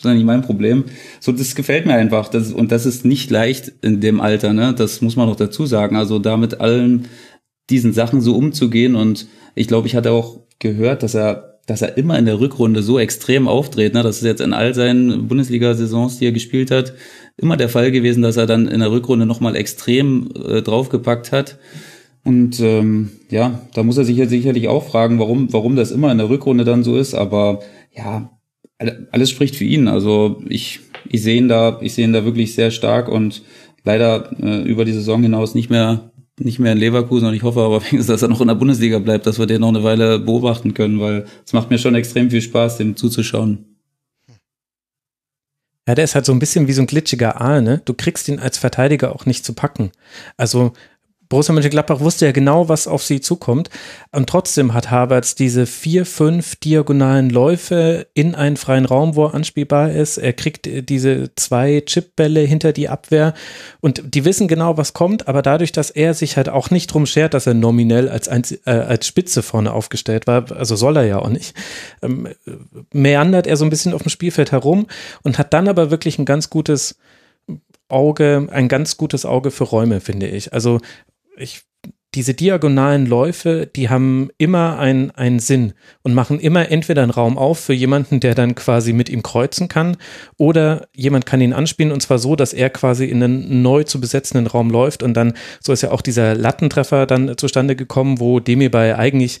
ist 0.00 0.04
ja 0.04 0.14
nicht 0.14 0.24
mein 0.24 0.42
Problem. 0.42 0.84
So, 1.20 1.32
das 1.32 1.54
gefällt 1.54 1.86
mir 1.86 1.94
einfach. 1.94 2.28
Das, 2.28 2.52
und 2.52 2.70
das 2.70 2.86
ist 2.86 3.04
nicht 3.04 3.30
leicht 3.30 3.72
in 3.82 4.00
dem 4.00 4.20
Alter, 4.20 4.52
ne? 4.52 4.74
Das 4.76 5.00
muss 5.00 5.16
man 5.16 5.28
noch 5.28 5.36
dazu 5.36 5.66
sagen. 5.66 5.96
Also 5.96 6.18
da 6.18 6.36
mit 6.36 6.60
allen 6.60 7.08
diesen 7.70 7.92
Sachen 7.92 8.20
so 8.20 8.34
umzugehen 8.36 8.94
und 8.94 9.26
ich 9.54 9.68
glaube, 9.68 9.86
ich 9.86 9.96
hatte 9.96 10.12
auch 10.12 10.40
gehört, 10.58 11.02
dass 11.02 11.14
er, 11.14 11.58
dass 11.66 11.82
er 11.82 11.96
immer 11.96 12.18
in 12.18 12.26
der 12.26 12.40
Rückrunde 12.40 12.82
so 12.82 12.98
extrem 12.98 13.48
auftritt. 13.48 13.94
Ne? 13.94 14.02
Das 14.02 14.18
ist 14.18 14.24
jetzt 14.24 14.40
in 14.40 14.52
all 14.52 14.74
seinen 14.74 15.28
Bundesliga-Saisons, 15.28 16.18
die 16.18 16.26
er 16.26 16.32
gespielt 16.32 16.70
hat, 16.70 16.94
immer 17.36 17.56
der 17.56 17.68
Fall 17.68 17.90
gewesen, 17.90 18.22
dass 18.22 18.36
er 18.36 18.46
dann 18.46 18.68
in 18.68 18.80
der 18.80 18.90
Rückrunde 18.90 19.26
nochmal 19.26 19.56
extrem 19.56 20.30
äh, 20.34 20.62
draufgepackt 20.62 21.32
hat. 21.32 21.58
Und 22.24 22.60
ähm, 22.60 23.10
ja, 23.30 23.62
da 23.74 23.82
muss 23.82 23.96
er 23.96 24.04
sich 24.04 24.16
jetzt 24.16 24.30
sicherlich 24.30 24.68
auch 24.68 24.88
fragen, 24.88 25.18
warum, 25.18 25.52
warum 25.52 25.76
das 25.76 25.90
immer 25.90 26.12
in 26.12 26.18
der 26.18 26.28
Rückrunde 26.28 26.64
dann 26.64 26.84
so 26.84 26.96
ist. 26.96 27.14
Aber 27.14 27.60
ja, 27.96 28.30
alles 29.12 29.30
spricht 29.30 29.56
für 29.56 29.64
ihn. 29.64 29.88
Also 29.88 30.42
ich, 30.48 30.80
ich 31.08 31.22
sehe 31.22 31.38
ihn 31.38 31.48
da, 31.48 31.78
ich 31.80 31.94
sehe 31.94 32.04
ihn 32.04 32.12
da 32.12 32.24
wirklich 32.24 32.54
sehr 32.54 32.70
stark 32.70 33.08
und 33.08 33.42
leider 33.84 34.30
äh, 34.42 34.62
über 34.62 34.84
die 34.84 34.92
Saison 34.92 35.22
hinaus 35.22 35.54
nicht 35.54 35.70
mehr 35.70 36.07
nicht 36.40 36.58
mehr 36.58 36.72
in 36.72 36.78
Leverkusen 36.78 37.26
und 37.26 37.34
ich 37.34 37.42
hoffe 37.42 37.60
aber 37.60 37.80
wenigstens, 37.80 38.06
dass 38.06 38.22
er 38.22 38.28
noch 38.28 38.40
in 38.40 38.48
der 38.48 38.54
Bundesliga 38.54 38.98
bleibt, 38.98 39.26
dass 39.26 39.38
wir 39.38 39.46
den 39.46 39.60
noch 39.60 39.68
eine 39.68 39.84
Weile 39.84 40.18
beobachten 40.18 40.74
können, 40.74 41.00
weil 41.00 41.26
es 41.44 41.52
macht 41.52 41.70
mir 41.70 41.78
schon 41.78 41.94
extrem 41.94 42.30
viel 42.30 42.42
Spaß, 42.42 42.78
dem 42.78 42.96
zuzuschauen. 42.96 43.64
Ja, 45.88 45.94
der 45.94 46.04
ist 46.04 46.14
halt 46.14 46.26
so 46.26 46.32
ein 46.32 46.38
bisschen 46.38 46.68
wie 46.68 46.74
so 46.74 46.82
ein 46.82 46.86
glitschiger 46.86 47.40
Aal, 47.40 47.62
ne? 47.62 47.80
Du 47.86 47.94
kriegst 47.94 48.28
ihn 48.28 48.38
als 48.38 48.58
Verteidiger 48.58 49.14
auch 49.14 49.24
nicht 49.24 49.42
zu 49.42 49.54
packen. 49.54 49.90
Also 50.36 50.74
Borussia 51.28 51.52
Mönchengladbach 51.52 52.00
wusste 52.00 52.26
ja 52.26 52.32
genau, 52.32 52.68
was 52.68 52.86
auf 52.86 53.02
sie 53.02 53.20
zukommt. 53.20 53.68
Und 54.12 54.28
trotzdem 54.28 54.72
hat 54.72 54.90
Havertz 54.90 55.34
diese 55.34 55.66
vier, 55.66 56.06
fünf 56.06 56.56
diagonalen 56.56 57.28
Läufe 57.28 58.06
in 58.14 58.34
einen 58.34 58.56
freien 58.56 58.86
Raum, 58.86 59.14
wo 59.14 59.26
er 59.26 59.34
anspielbar 59.34 59.90
ist. 59.90 60.16
Er 60.16 60.32
kriegt 60.32 60.66
diese 60.88 61.30
zwei 61.36 61.82
Chipbälle 61.84 62.40
hinter 62.40 62.72
die 62.72 62.88
Abwehr 62.88 63.34
und 63.80 64.14
die 64.14 64.24
wissen 64.24 64.48
genau, 64.48 64.76
was 64.78 64.94
kommt. 64.94 65.28
Aber 65.28 65.42
dadurch, 65.42 65.72
dass 65.72 65.90
er 65.90 66.14
sich 66.14 66.36
halt 66.36 66.48
auch 66.48 66.70
nicht 66.70 66.86
drum 66.86 67.04
schert, 67.04 67.34
dass 67.34 67.46
er 67.46 67.54
nominell 67.54 68.08
als, 68.08 68.28
äh, 68.28 68.58
als 68.64 69.06
Spitze 69.06 69.42
vorne 69.42 69.72
aufgestellt 69.72 70.26
war, 70.26 70.50
also 70.52 70.76
soll 70.76 70.96
er 70.96 71.04
ja 71.04 71.18
auch 71.18 71.28
nicht, 71.28 71.54
ähm, 72.02 72.28
meandert 72.92 73.46
er 73.46 73.56
so 73.56 73.64
ein 73.66 73.70
bisschen 73.70 73.92
auf 73.92 74.02
dem 74.02 74.10
Spielfeld 74.10 74.52
herum 74.52 74.86
und 75.22 75.38
hat 75.38 75.52
dann 75.52 75.68
aber 75.68 75.90
wirklich 75.90 76.18
ein 76.18 76.24
ganz 76.24 76.48
gutes 76.48 76.96
Auge, 77.88 78.48
ein 78.50 78.68
ganz 78.68 78.96
gutes 78.96 79.24
Auge 79.24 79.50
für 79.50 79.64
Räume, 79.64 80.00
finde 80.00 80.26
ich. 80.26 80.52
Also 80.52 80.80
ich, 81.38 81.62
diese 82.14 82.34
diagonalen 82.34 83.06
Läufe, 83.06 83.66
die 83.66 83.90
haben 83.90 84.30
immer 84.38 84.78
einen, 84.78 85.10
einen 85.10 85.40
Sinn 85.40 85.74
und 86.02 86.14
machen 86.14 86.40
immer 86.40 86.70
entweder 86.70 87.02
einen 87.02 87.10
Raum 87.10 87.36
auf 87.36 87.58
für 87.58 87.74
jemanden, 87.74 88.18
der 88.20 88.34
dann 88.34 88.54
quasi 88.54 88.92
mit 88.92 89.08
ihm 89.10 89.22
kreuzen 89.22 89.68
kann, 89.68 89.96
oder 90.38 90.88
jemand 90.96 91.26
kann 91.26 91.40
ihn 91.40 91.52
anspielen 91.52 91.92
und 91.92 92.00
zwar 92.00 92.18
so, 92.18 92.34
dass 92.34 92.54
er 92.54 92.70
quasi 92.70 93.04
in 93.04 93.22
einen 93.22 93.62
neu 93.62 93.84
zu 93.84 94.00
besetzenden 94.00 94.46
Raum 94.46 94.70
läuft 94.70 95.02
und 95.02 95.14
dann, 95.14 95.34
so 95.60 95.72
ist 95.72 95.82
ja 95.82 95.90
auch 95.90 96.00
dieser 96.00 96.34
Lattentreffer 96.34 97.06
dann 97.06 97.36
zustande 97.36 97.76
gekommen, 97.76 98.20
wo 98.20 98.40
Demi 98.40 98.68
bei 98.68 98.96
eigentlich 98.96 99.40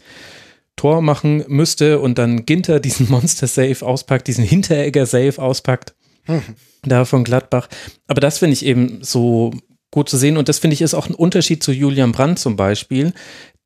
Tor 0.76 1.02
machen 1.02 1.44
müsste 1.48 1.98
und 2.00 2.18
dann 2.18 2.46
Ginter 2.46 2.80
diesen 2.80 3.08
Monster-Save 3.10 3.84
auspackt, 3.84 4.26
diesen 4.26 4.44
Hinteregger-Save 4.44 5.42
auspackt. 5.42 5.94
Hm. 6.24 6.42
Da 6.82 7.04
von 7.04 7.24
Gladbach. 7.24 7.68
Aber 8.06 8.20
das 8.20 8.38
finde 8.38 8.52
ich 8.52 8.64
eben 8.64 8.98
so 9.02 9.52
gut 9.90 10.08
zu 10.08 10.16
sehen. 10.16 10.36
Und 10.36 10.48
das 10.48 10.58
finde 10.58 10.74
ich 10.74 10.82
ist 10.82 10.94
auch 10.94 11.08
ein 11.08 11.14
Unterschied 11.14 11.62
zu 11.62 11.72
Julian 11.72 12.12
Brandt 12.12 12.38
zum 12.38 12.56
Beispiel, 12.56 13.12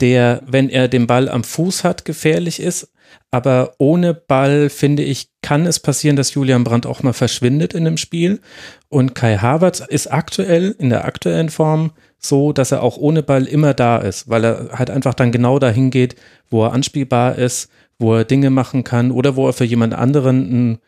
der, 0.00 0.42
wenn 0.46 0.68
er 0.68 0.88
den 0.88 1.06
Ball 1.06 1.28
am 1.28 1.44
Fuß 1.44 1.84
hat, 1.84 2.04
gefährlich 2.04 2.60
ist. 2.60 2.92
Aber 3.30 3.74
ohne 3.78 4.14
Ball, 4.14 4.68
finde 4.70 5.02
ich, 5.02 5.28
kann 5.42 5.66
es 5.66 5.80
passieren, 5.80 6.16
dass 6.16 6.34
Julian 6.34 6.64
Brandt 6.64 6.86
auch 6.86 7.02
mal 7.02 7.12
verschwindet 7.12 7.74
in 7.74 7.84
dem 7.84 7.96
Spiel. 7.96 8.40
Und 8.88 9.14
Kai 9.14 9.36
Havertz 9.36 9.80
ist 9.80 10.06
aktuell, 10.06 10.74
in 10.78 10.90
der 10.90 11.04
aktuellen 11.04 11.48
Form, 11.48 11.92
so, 12.18 12.52
dass 12.52 12.72
er 12.72 12.82
auch 12.82 12.96
ohne 12.96 13.22
Ball 13.22 13.46
immer 13.46 13.74
da 13.74 13.98
ist, 13.98 14.28
weil 14.28 14.44
er 14.44 14.78
halt 14.78 14.90
einfach 14.90 15.14
dann 15.14 15.32
genau 15.32 15.58
dahin 15.58 15.90
geht, 15.90 16.16
wo 16.50 16.64
er 16.64 16.72
anspielbar 16.72 17.36
ist, 17.36 17.68
wo 17.98 18.14
er 18.14 18.24
Dinge 18.24 18.50
machen 18.50 18.84
kann 18.84 19.10
oder 19.10 19.36
wo 19.36 19.46
er 19.46 19.52
für 19.52 19.64
jemand 19.64 19.94
anderen 19.94 20.46
einen 20.46 20.78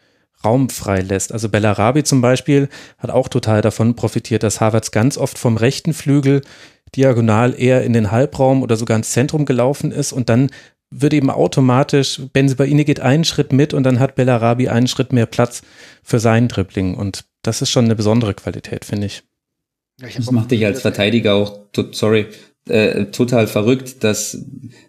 Raum 0.45 0.68
freilässt. 0.68 1.32
Also 1.32 1.49
Bellarabi 1.49 2.05
zum 2.05 2.20
Beispiel 2.20 2.68
hat 2.99 3.11
auch 3.11 3.28
total 3.28 3.62
davon 3.62 3.97
profitiert, 3.97 4.42
dass 4.42 4.61
Harvards 4.61 4.90
ganz 4.90 5.16
oft 5.18 5.38
vom 5.38 5.57
rechten 5.57 5.95
Flügel 5.95 6.42
diagonal 6.95 7.55
eher 7.59 7.82
in 7.82 7.92
den 7.92 8.11
Halbraum 8.11 8.62
oder 8.62 8.76
sogar 8.76 8.97
ins 8.97 9.11
Zentrum 9.11 9.47
gelaufen 9.47 9.90
ist 9.90 10.12
und 10.12 10.28
dann 10.28 10.51
wird 10.90 11.12
eben 11.12 11.30
automatisch, 11.30 12.20
Benzibaini 12.32 12.84
geht 12.84 13.01
einen 13.01 13.24
Schritt 13.24 13.53
mit 13.53 13.74
und 13.74 13.82
dann 13.82 13.99
hat 13.99 14.14
Bellarabi 14.14 14.68
einen 14.68 14.86
Schritt 14.86 15.12
mehr 15.12 15.26
Platz 15.26 15.62
für 16.03 16.20
seinen 16.20 16.49
Dribbling 16.49 16.95
und 16.95 17.24
das 17.42 17.62
ist 17.62 17.70
schon 17.70 17.86
eine 17.86 17.97
besondere 17.97 18.34
Qualität, 18.34 18.84
finde 18.84 19.07
ich. 19.07 19.22
Das 19.99 20.30
macht 20.30 20.51
dich 20.51 20.64
als 20.64 20.82
Verteidiger 20.82 21.34
auch, 21.34 21.61
sorry, 21.92 22.26
äh, 22.67 23.07
total 23.07 23.47
verrückt, 23.47 24.03
dass, 24.05 24.43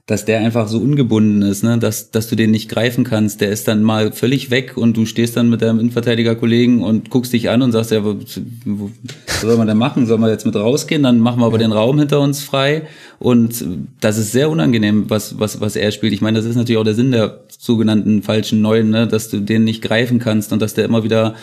dass 0.06 0.24
der 0.24 0.40
einfach 0.40 0.70
so 0.70 0.78
ungebunden 0.78 1.42
ist, 1.42 1.62
ne? 1.62 1.78
dass, 1.78 2.10
dass 2.10 2.30
du 2.30 2.38
den 2.38 2.52
nicht 2.52 2.70
greifen 2.70 3.04
kannst. 3.04 3.42
Der 3.42 3.50
ist 3.50 3.68
dann 3.68 3.84
mal 3.84 4.14
völlig 4.14 4.50
weg 4.50 4.78
und 4.78 4.96
du 4.96 5.06
stehst 5.06 5.36
dann 5.36 5.50
mit 5.50 5.62
deinem 5.62 5.80
Innenverteidiger-Kollegen 5.80 6.82
und 6.82 7.10
guckst 7.10 7.34
dich 7.34 7.50
an 7.50 7.62
und 7.62 7.74
sagst, 7.74 7.92
ja, 7.92 8.06
was, 8.06 8.40
was 8.66 9.42
soll 9.42 9.58
man 9.58 9.68
da 9.68 9.76
machen? 9.76 10.06
Soll 10.06 10.20
man 10.20 10.30
jetzt 10.30 10.46
mit 10.46 10.56
rausgehen? 10.56 11.04
Dann 11.04 11.20
machen 11.20 11.42
wir 11.42 11.48
aber 11.48 11.58
den 11.58 11.74
Raum 11.74 12.00
hinter 12.00 12.22
uns 12.22 12.42
frei. 12.42 12.84
Und 13.20 13.66
das 14.00 14.18
ist 14.18 14.32
sehr 14.32 14.50
unangenehm, 14.50 15.10
was, 15.10 15.38
was, 15.40 15.60
was 15.60 15.76
er 15.76 15.92
spielt. 15.92 16.14
Ich 16.14 16.22
meine, 16.22 16.38
das 16.38 16.46
ist 16.46 16.56
natürlich 16.56 16.80
auch 16.80 16.86
der 16.86 16.96
Sinn 16.96 17.12
der 17.12 17.42
sogenannten 17.60 18.24
falschen 18.24 18.62
Neuen, 18.62 18.90
ne? 18.90 19.06
dass 19.06 19.30
du 19.30 19.40
den 19.42 19.66
nicht 19.66 19.82
greifen 19.82 20.20
kannst 20.20 20.54
und 20.54 20.62
dass 20.62 20.76
der 20.76 20.86
immer 20.86 21.04
wieder 21.04 21.36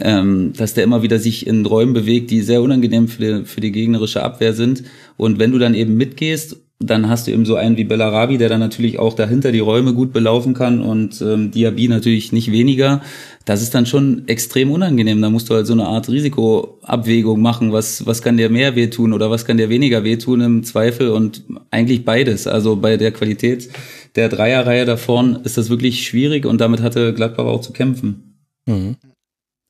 ähm, 0.00 0.52
dass 0.56 0.74
der 0.74 0.84
immer 0.84 1.02
wieder 1.02 1.18
sich 1.18 1.46
in 1.46 1.64
Räumen 1.66 1.92
bewegt, 1.92 2.30
die 2.30 2.42
sehr 2.42 2.62
unangenehm 2.62 3.08
für 3.08 3.22
die, 3.22 3.44
für 3.44 3.60
die 3.60 3.72
gegnerische 3.72 4.22
Abwehr 4.22 4.52
sind. 4.52 4.84
Und 5.16 5.38
wenn 5.38 5.52
du 5.52 5.58
dann 5.58 5.74
eben 5.74 5.96
mitgehst, 5.96 6.56
dann 6.80 7.08
hast 7.08 7.26
du 7.26 7.32
eben 7.32 7.44
so 7.44 7.56
einen 7.56 7.76
wie 7.76 7.84
Bellarabi, 7.84 8.38
der 8.38 8.48
dann 8.48 8.60
natürlich 8.60 9.00
auch 9.00 9.14
dahinter 9.14 9.50
die 9.50 9.58
Räume 9.58 9.94
gut 9.94 10.12
belaufen 10.12 10.54
kann 10.54 10.80
und 10.80 11.20
ähm, 11.20 11.50
Diaby 11.50 11.88
natürlich 11.88 12.30
nicht 12.30 12.52
weniger. 12.52 13.02
Das 13.44 13.62
ist 13.62 13.74
dann 13.74 13.84
schon 13.84 14.28
extrem 14.28 14.70
unangenehm. 14.70 15.20
Da 15.20 15.28
musst 15.28 15.50
du 15.50 15.54
halt 15.54 15.66
so 15.66 15.72
eine 15.72 15.86
Art 15.86 16.08
Risikoabwägung 16.08 17.40
machen. 17.40 17.72
Was, 17.72 18.06
was 18.06 18.22
kann 18.22 18.36
dir 18.36 18.48
mehr 18.48 18.76
wehtun 18.76 19.12
oder 19.12 19.28
was 19.28 19.44
kann 19.44 19.56
dir 19.56 19.70
weniger 19.70 20.04
wehtun 20.04 20.40
im 20.40 20.62
Zweifel 20.62 21.08
und 21.08 21.42
eigentlich 21.72 22.04
beides. 22.04 22.46
Also 22.46 22.76
bei 22.76 22.96
der 22.96 23.10
Qualität 23.10 23.68
der 24.14 24.28
Dreierreihe 24.28 24.84
da 24.84 24.96
vorn 24.96 25.40
ist 25.42 25.58
das 25.58 25.70
wirklich 25.70 26.06
schwierig 26.06 26.46
und 26.46 26.60
damit 26.60 26.80
hatte 26.80 27.12
Gladbach 27.12 27.46
auch 27.46 27.60
zu 27.60 27.72
kämpfen. 27.72 28.38
Mhm. 28.66 28.96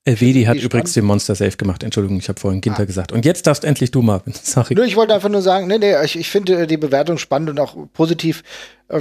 Elvedi 0.09 0.44
hat 0.44 0.56
übrigens 0.56 0.94
den 0.94 1.04
Monster 1.04 1.34
Safe 1.34 1.56
gemacht. 1.56 1.82
Entschuldigung, 1.82 2.18
ich 2.18 2.28
habe 2.28 2.40
vorhin 2.40 2.61
Ginter 2.61 2.82
ah. 2.82 2.86
gesagt. 2.86 3.12
Und 3.12 3.24
jetzt 3.24 3.46
darfst 3.46 3.64
endlich 3.64 3.90
du, 3.90 4.02
Marvin. 4.02 4.32
Sorry. 4.42 4.74
Nur, 4.74 4.84
ich 4.84 4.96
wollte 4.96 5.14
einfach 5.14 5.28
nur 5.28 5.42
sagen, 5.42 5.66
nee, 5.66 5.78
nee, 5.78 5.94
ich, 6.02 6.18
ich 6.18 6.30
finde 6.30 6.66
die 6.66 6.76
Bewertung 6.78 7.18
spannend 7.18 7.50
und 7.50 7.61
auch 7.61 7.76
positiv. 7.92 8.42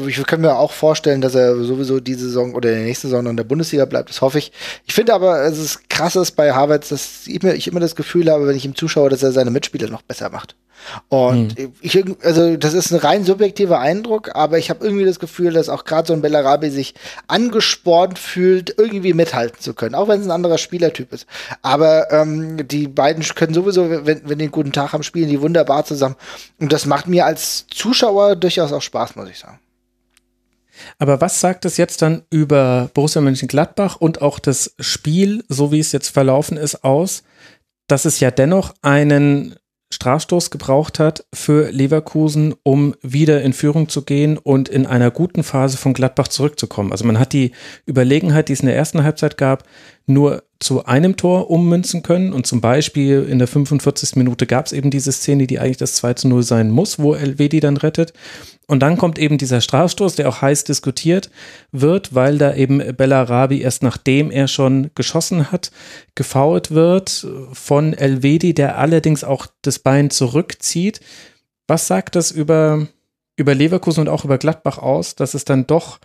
Ich 0.05 0.21
kann 0.25 0.41
mir 0.41 0.57
auch 0.57 0.73
vorstellen, 0.73 1.21
dass 1.21 1.33
er 1.33 1.55
sowieso 1.63 2.01
diese 2.01 2.25
Saison 2.25 2.53
oder 2.53 2.69
in 2.69 2.75
der 2.75 2.85
nächsten 2.85 3.07
Saison 3.07 3.25
in 3.25 3.37
der 3.37 3.45
Bundesliga 3.45 3.85
bleibt. 3.85 4.09
Das 4.09 4.19
hoffe 4.19 4.37
ich. 4.37 4.51
Ich 4.85 4.93
finde 4.93 5.13
aber, 5.13 5.43
es 5.43 5.57
ist 5.57 5.89
krasses 5.89 6.31
bei 6.31 6.51
Harvards, 6.51 6.89
dass 6.89 7.25
ich 7.25 7.67
immer 7.67 7.79
das 7.79 7.95
Gefühl 7.95 8.29
habe, 8.29 8.47
wenn 8.47 8.57
ich 8.57 8.65
ihm 8.65 8.75
zuschaue, 8.75 9.09
dass 9.09 9.23
er 9.23 9.31
seine 9.31 9.49
Mitspieler 9.49 9.89
noch 9.89 10.01
besser 10.01 10.29
macht. 10.29 10.55
Und 11.09 11.57
hm. 11.57 11.73
ich, 11.81 12.03
also 12.23 12.57
das 12.57 12.73
ist 12.73 12.91
ein 12.91 12.99
rein 12.99 13.23
subjektiver 13.23 13.79
Eindruck, 13.79 14.35
aber 14.35 14.57
ich 14.57 14.69
habe 14.69 14.85
irgendwie 14.85 15.05
das 15.05 15.19
Gefühl, 15.19 15.53
dass 15.53 15.69
auch 15.69 15.83
gerade 15.83 16.07
so 16.07 16.13
ein 16.13 16.21
Bellarabi 16.21 16.69
sich 16.69 16.93
angespornt 17.27 18.19
fühlt, 18.19 18.75
irgendwie 18.77 19.13
mithalten 19.13 19.59
zu 19.59 19.73
können, 19.73 19.95
auch 19.95 20.07
wenn 20.07 20.21
es 20.21 20.27
ein 20.27 20.31
anderer 20.31 20.57
Spielertyp 20.57 21.11
ist. 21.13 21.27
Aber 21.61 22.11
ähm, 22.11 22.67
die 22.67 22.87
beiden 22.87 23.23
können 23.23 23.53
sowieso, 23.53 23.89
wenn, 23.89 24.21
wenn 24.29 24.37
die 24.37 24.45
einen 24.45 24.51
guten 24.51 24.71
Tag 24.71 24.93
haben, 24.93 25.03
spielen 25.03 25.29
die 25.29 25.41
wunderbar 25.41 25.85
zusammen. 25.85 26.15
Und 26.59 26.71
das 26.71 26.85
macht 26.85 27.07
mir 27.07 27.25
als 27.25 27.65
Zuschauer 27.67 28.35
durchaus 28.35 28.71
auch 28.71 28.81
Spaß, 28.81 29.15
muss 29.15 29.29
ich 29.29 29.39
sagen. 29.39 29.59
Aber 30.99 31.21
was 31.21 31.41
sagt 31.41 31.65
es 31.65 31.77
jetzt 31.77 32.01
dann 32.01 32.23
über 32.29 32.89
Borussia 32.93 33.21
Mönchengladbach 33.21 33.95
und 33.95 34.21
auch 34.21 34.39
das 34.39 34.75
Spiel, 34.79 35.43
so 35.49 35.71
wie 35.71 35.79
es 35.79 35.91
jetzt 35.91 36.09
verlaufen 36.09 36.57
ist, 36.57 36.83
aus, 36.83 37.23
dass 37.87 38.05
es 38.05 38.19
ja 38.19 38.31
dennoch 38.31 38.73
einen 38.81 39.55
Strafstoß 39.89 40.51
gebraucht 40.51 40.99
hat 40.99 41.25
für 41.33 41.71
Leverkusen, 41.71 42.55
um 42.63 42.95
wieder 43.01 43.41
in 43.41 43.53
Führung 43.53 43.87
zu 43.87 44.03
gehen 44.03 44.37
und 44.37 44.67
in 44.67 44.85
einer 44.85 45.11
guten 45.11 45.43
Phase 45.43 45.77
von 45.77 45.93
Gladbach 45.93 46.27
zurückzukommen. 46.27 46.91
Also 46.91 47.05
man 47.05 47.19
hat 47.19 47.31
die 47.31 47.51
Überlegenheit, 47.87 48.49
die 48.49 48.53
es 48.53 48.59
in 48.59 48.67
der 48.67 48.75
ersten 48.75 49.03
Halbzeit 49.03 49.37
gab, 49.37 49.63
nur 50.05 50.43
zu 50.59 50.85
einem 50.85 51.17
Tor 51.17 51.49
ummünzen 51.49 52.03
können. 52.03 52.33
Und 52.33 52.47
zum 52.47 52.61
Beispiel 52.61 53.25
in 53.29 53.39
der 53.39 53.47
45. 53.47 54.15
Minute 54.15 54.47
gab 54.47 54.65
es 54.65 54.73
eben 54.73 54.89
diese 54.89 55.11
Szene, 55.11 55.47
die 55.47 55.59
eigentlich 55.59 55.77
das 55.77 55.95
2 55.95 56.13
zu 56.15 56.27
0 56.27 56.43
sein 56.43 56.71
muss, 56.71 56.99
wo 56.99 57.13
Elvedi 57.13 57.59
dann 57.59 57.77
rettet. 57.77 58.13
Und 58.67 58.81
dann 58.81 58.97
kommt 58.97 59.17
eben 59.17 59.37
dieser 59.37 59.61
Strafstoß, 59.61 60.15
der 60.15 60.27
auch 60.27 60.41
heiß 60.41 60.65
diskutiert 60.65 61.29
wird, 61.71 62.13
weil 62.15 62.37
da 62.37 62.53
eben 62.53 62.79
Bellarabi 62.95 63.61
erst 63.61 63.81
nachdem 63.81 64.29
er 64.29 64.47
schon 64.47 64.91
geschossen 64.93 65.51
hat, 65.51 65.71
gefault 66.15 66.71
wird 66.71 67.25
von 67.53 67.93
Elvedi, 67.93 68.53
der 68.53 68.77
allerdings 68.77 69.23
auch 69.23 69.47
das 69.61 69.79
Bein 69.79 70.09
zurückzieht. 70.09 70.99
Was 71.67 71.87
sagt 71.87 72.15
das 72.15 72.31
über, 72.31 72.87
über 73.37 73.55
Leverkusen 73.55 74.01
und 74.01 74.09
auch 74.09 74.25
über 74.25 74.37
Gladbach 74.37 74.79
aus, 74.79 75.15
dass 75.15 75.33
es 75.33 75.45
dann 75.45 75.67
doch 75.67 75.99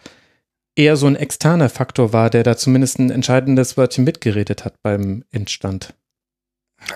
eher 0.76 0.96
so 0.96 1.06
ein 1.06 1.16
externer 1.16 1.68
Faktor 1.68 2.12
war, 2.12 2.30
der 2.30 2.42
da 2.42 2.56
zumindest 2.56 2.98
ein 2.98 3.10
entscheidendes 3.10 3.76
Wörtchen 3.76 4.04
mitgeredet 4.04 4.64
hat 4.64 4.74
beim 4.82 5.24
Endstand? 5.30 5.94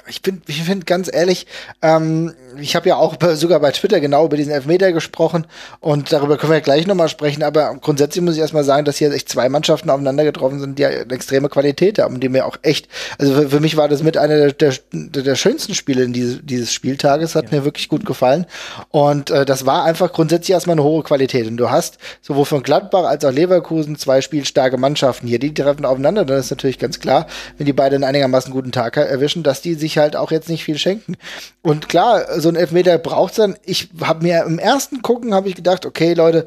Ich 0.08 0.20
finde, 0.22 0.42
ich 0.46 0.62
finde 0.62 0.84
ganz 0.84 1.10
ehrlich, 1.12 1.46
ähm, 1.80 2.34
ich 2.58 2.74
habe 2.74 2.88
ja 2.88 2.96
auch 2.96 3.16
sogar 3.34 3.60
bei 3.60 3.70
Twitter 3.70 4.00
genau 4.00 4.24
über 4.24 4.36
diesen 4.36 4.52
Elfmeter 4.52 4.92
gesprochen 4.92 5.46
und 5.80 6.12
darüber 6.12 6.36
können 6.36 6.52
wir 6.52 6.60
gleich 6.60 6.86
nochmal 6.86 7.08
sprechen, 7.08 7.42
aber 7.42 7.76
grundsätzlich 7.80 8.24
muss 8.24 8.34
ich 8.34 8.40
erstmal 8.40 8.64
sagen, 8.64 8.84
dass 8.84 8.96
hier 8.96 9.12
echt 9.12 9.28
zwei 9.28 9.48
Mannschaften 9.48 9.90
aufeinander 9.90 10.24
getroffen 10.24 10.58
sind, 10.58 10.78
die 10.78 10.86
eine 10.86 11.10
extreme 11.10 11.48
Qualität 11.48 11.98
haben, 11.98 12.20
die 12.20 12.28
mir 12.28 12.46
auch 12.46 12.56
echt, 12.62 12.88
also 13.18 13.34
für, 13.34 13.48
für 13.50 13.60
mich 13.60 13.76
war 13.76 13.88
das 13.88 14.02
mit 14.02 14.16
einer 14.16 14.50
der, 14.50 14.52
der, 14.52 14.74
der 15.22 15.36
schönsten 15.36 15.74
Spiele 15.74 16.02
in 16.02 16.12
diese, 16.12 16.42
dieses 16.42 16.72
Spieltages, 16.72 17.34
hat 17.34 17.52
ja. 17.52 17.58
mir 17.58 17.64
wirklich 17.64 17.88
gut 17.88 18.04
gefallen 18.04 18.46
und 18.90 19.30
äh, 19.30 19.44
das 19.44 19.66
war 19.66 19.84
einfach 19.84 20.12
grundsätzlich 20.12 20.50
erstmal 20.50 20.74
eine 20.74 20.84
hohe 20.84 21.02
Qualität 21.02 21.46
und 21.46 21.56
du 21.58 21.70
hast 21.70 21.98
sowohl 22.22 22.44
von 22.44 22.62
Gladbach 22.62 23.04
als 23.04 23.24
auch 23.24 23.32
Leverkusen 23.32 23.96
zwei 23.96 24.20
spielstarke 24.20 24.78
Mannschaften 24.78 25.26
hier, 25.26 25.38
die 25.38 25.54
treffen 25.54 25.84
aufeinander, 25.84 26.24
dann 26.24 26.38
ist 26.38 26.50
natürlich 26.50 26.78
ganz 26.78 26.98
klar, 26.98 27.26
wenn 27.56 27.66
die 27.66 27.72
beiden 27.72 27.96
einen 27.96 28.04
einigermaßen 28.04 28.52
guten 28.52 28.72
Tag 28.72 28.96
erwischen, 28.96 29.42
dass 29.42 29.62
die 29.62 29.75
sich 29.76 29.98
halt 29.98 30.16
auch 30.16 30.30
jetzt 30.30 30.48
nicht 30.48 30.64
viel 30.64 30.78
schenken 30.78 31.16
und 31.62 31.88
klar, 31.88 32.40
so 32.40 32.48
ein 32.48 32.56
Elfmeter 32.56 32.98
braucht's 32.98 33.36
dann. 33.36 33.56
Ich 33.64 33.88
habe 34.00 34.24
mir 34.24 34.44
im 34.44 34.58
ersten 34.58 35.02
Gucken 35.02 35.34
habe 35.34 35.48
ich 35.48 35.54
gedacht, 35.54 35.86
okay, 35.86 36.14
Leute, 36.14 36.46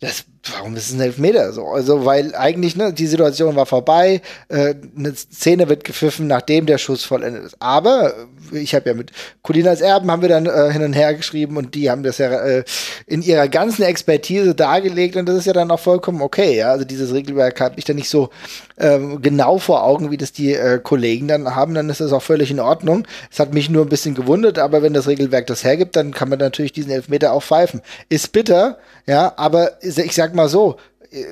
das, 0.00 0.24
warum 0.52 0.76
ist 0.76 0.88
es 0.88 0.94
ein 0.94 1.00
Elfmeter 1.00 1.52
so? 1.52 1.66
Also, 1.66 2.04
weil 2.04 2.34
eigentlich, 2.34 2.76
ne, 2.76 2.92
die 2.92 3.06
Situation 3.06 3.56
war 3.56 3.66
vorbei, 3.66 4.22
äh, 4.48 4.74
eine 4.96 5.14
Szene 5.14 5.68
wird 5.68 5.84
gepfiffen, 5.84 6.28
nachdem 6.28 6.66
der 6.66 6.78
Schuss 6.78 7.04
vollendet 7.04 7.44
ist. 7.44 7.56
Aber 7.60 8.14
ich 8.52 8.74
habe 8.74 8.90
ja 8.90 8.94
mit 8.94 9.12
Colinas 9.42 9.80
Erben 9.80 10.10
haben 10.10 10.22
wir 10.22 10.28
dann 10.28 10.46
äh, 10.46 10.72
hin 10.72 10.82
und 10.82 10.92
her 10.92 11.14
geschrieben 11.14 11.56
und 11.56 11.74
die 11.74 11.90
haben 11.90 12.02
das 12.02 12.18
ja 12.18 12.30
äh, 12.30 12.64
in 13.06 13.22
ihrer 13.22 13.48
ganzen 13.48 13.82
Expertise 13.82 14.54
dargelegt 14.54 15.16
und 15.16 15.26
das 15.26 15.36
ist 15.36 15.46
ja 15.46 15.52
dann 15.52 15.70
auch 15.70 15.80
vollkommen 15.80 16.22
okay, 16.22 16.56
ja. 16.56 16.70
Also 16.70 16.84
dieses 16.84 17.12
Regelwerk 17.12 17.60
habe 17.60 17.74
ich 17.78 17.84
dann 17.84 17.96
nicht 17.96 18.08
so 18.08 18.30
ähm, 18.78 19.20
genau 19.22 19.58
vor 19.58 19.84
Augen, 19.84 20.10
wie 20.10 20.16
das 20.16 20.32
die 20.32 20.54
äh, 20.54 20.78
Kollegen 20.82 21.28
dann 21.28 21.54
haben, 21.54 21.74
dann 21.74 21.90
ist 21.90 22.00
das 22.00 22.12
auch 22.12 22.22
völlig 22.22 22.50
in 22.50 22.60
Ordnung. 22.60 23.06
Es 23.30 23.38
hat 23.38 23.54
mich 23.54 23.70
nur 23.70 23.84
ein 23.84 23.88
bisschen 23.88 24.14
gewundert, 24.14 24.58
aber 24.58 24.82
wenn 24.82 24.94
das 24.94 25.08
Regelwerk 25.08 25.46
das 25.46 25.64
hergibt, 25.64 25.96
dann 25.96 26.12
kann 26.12 26.28
man 26.28 26.38
natürlich 26.38 26.72
diesen 26.72 26.90
Elfmeter 26.90 27.32
auch 27.32 27.42
pfeifen. 27.42 27.82
Ist 28.08 28.32
bitter, 28.32 28.78
ja, 29.06 29.32
aber 29.36 29.72
ich 29.82 30.14
sag 30.14 30.34
mal 30.34 30.48
so, 30.48 30.76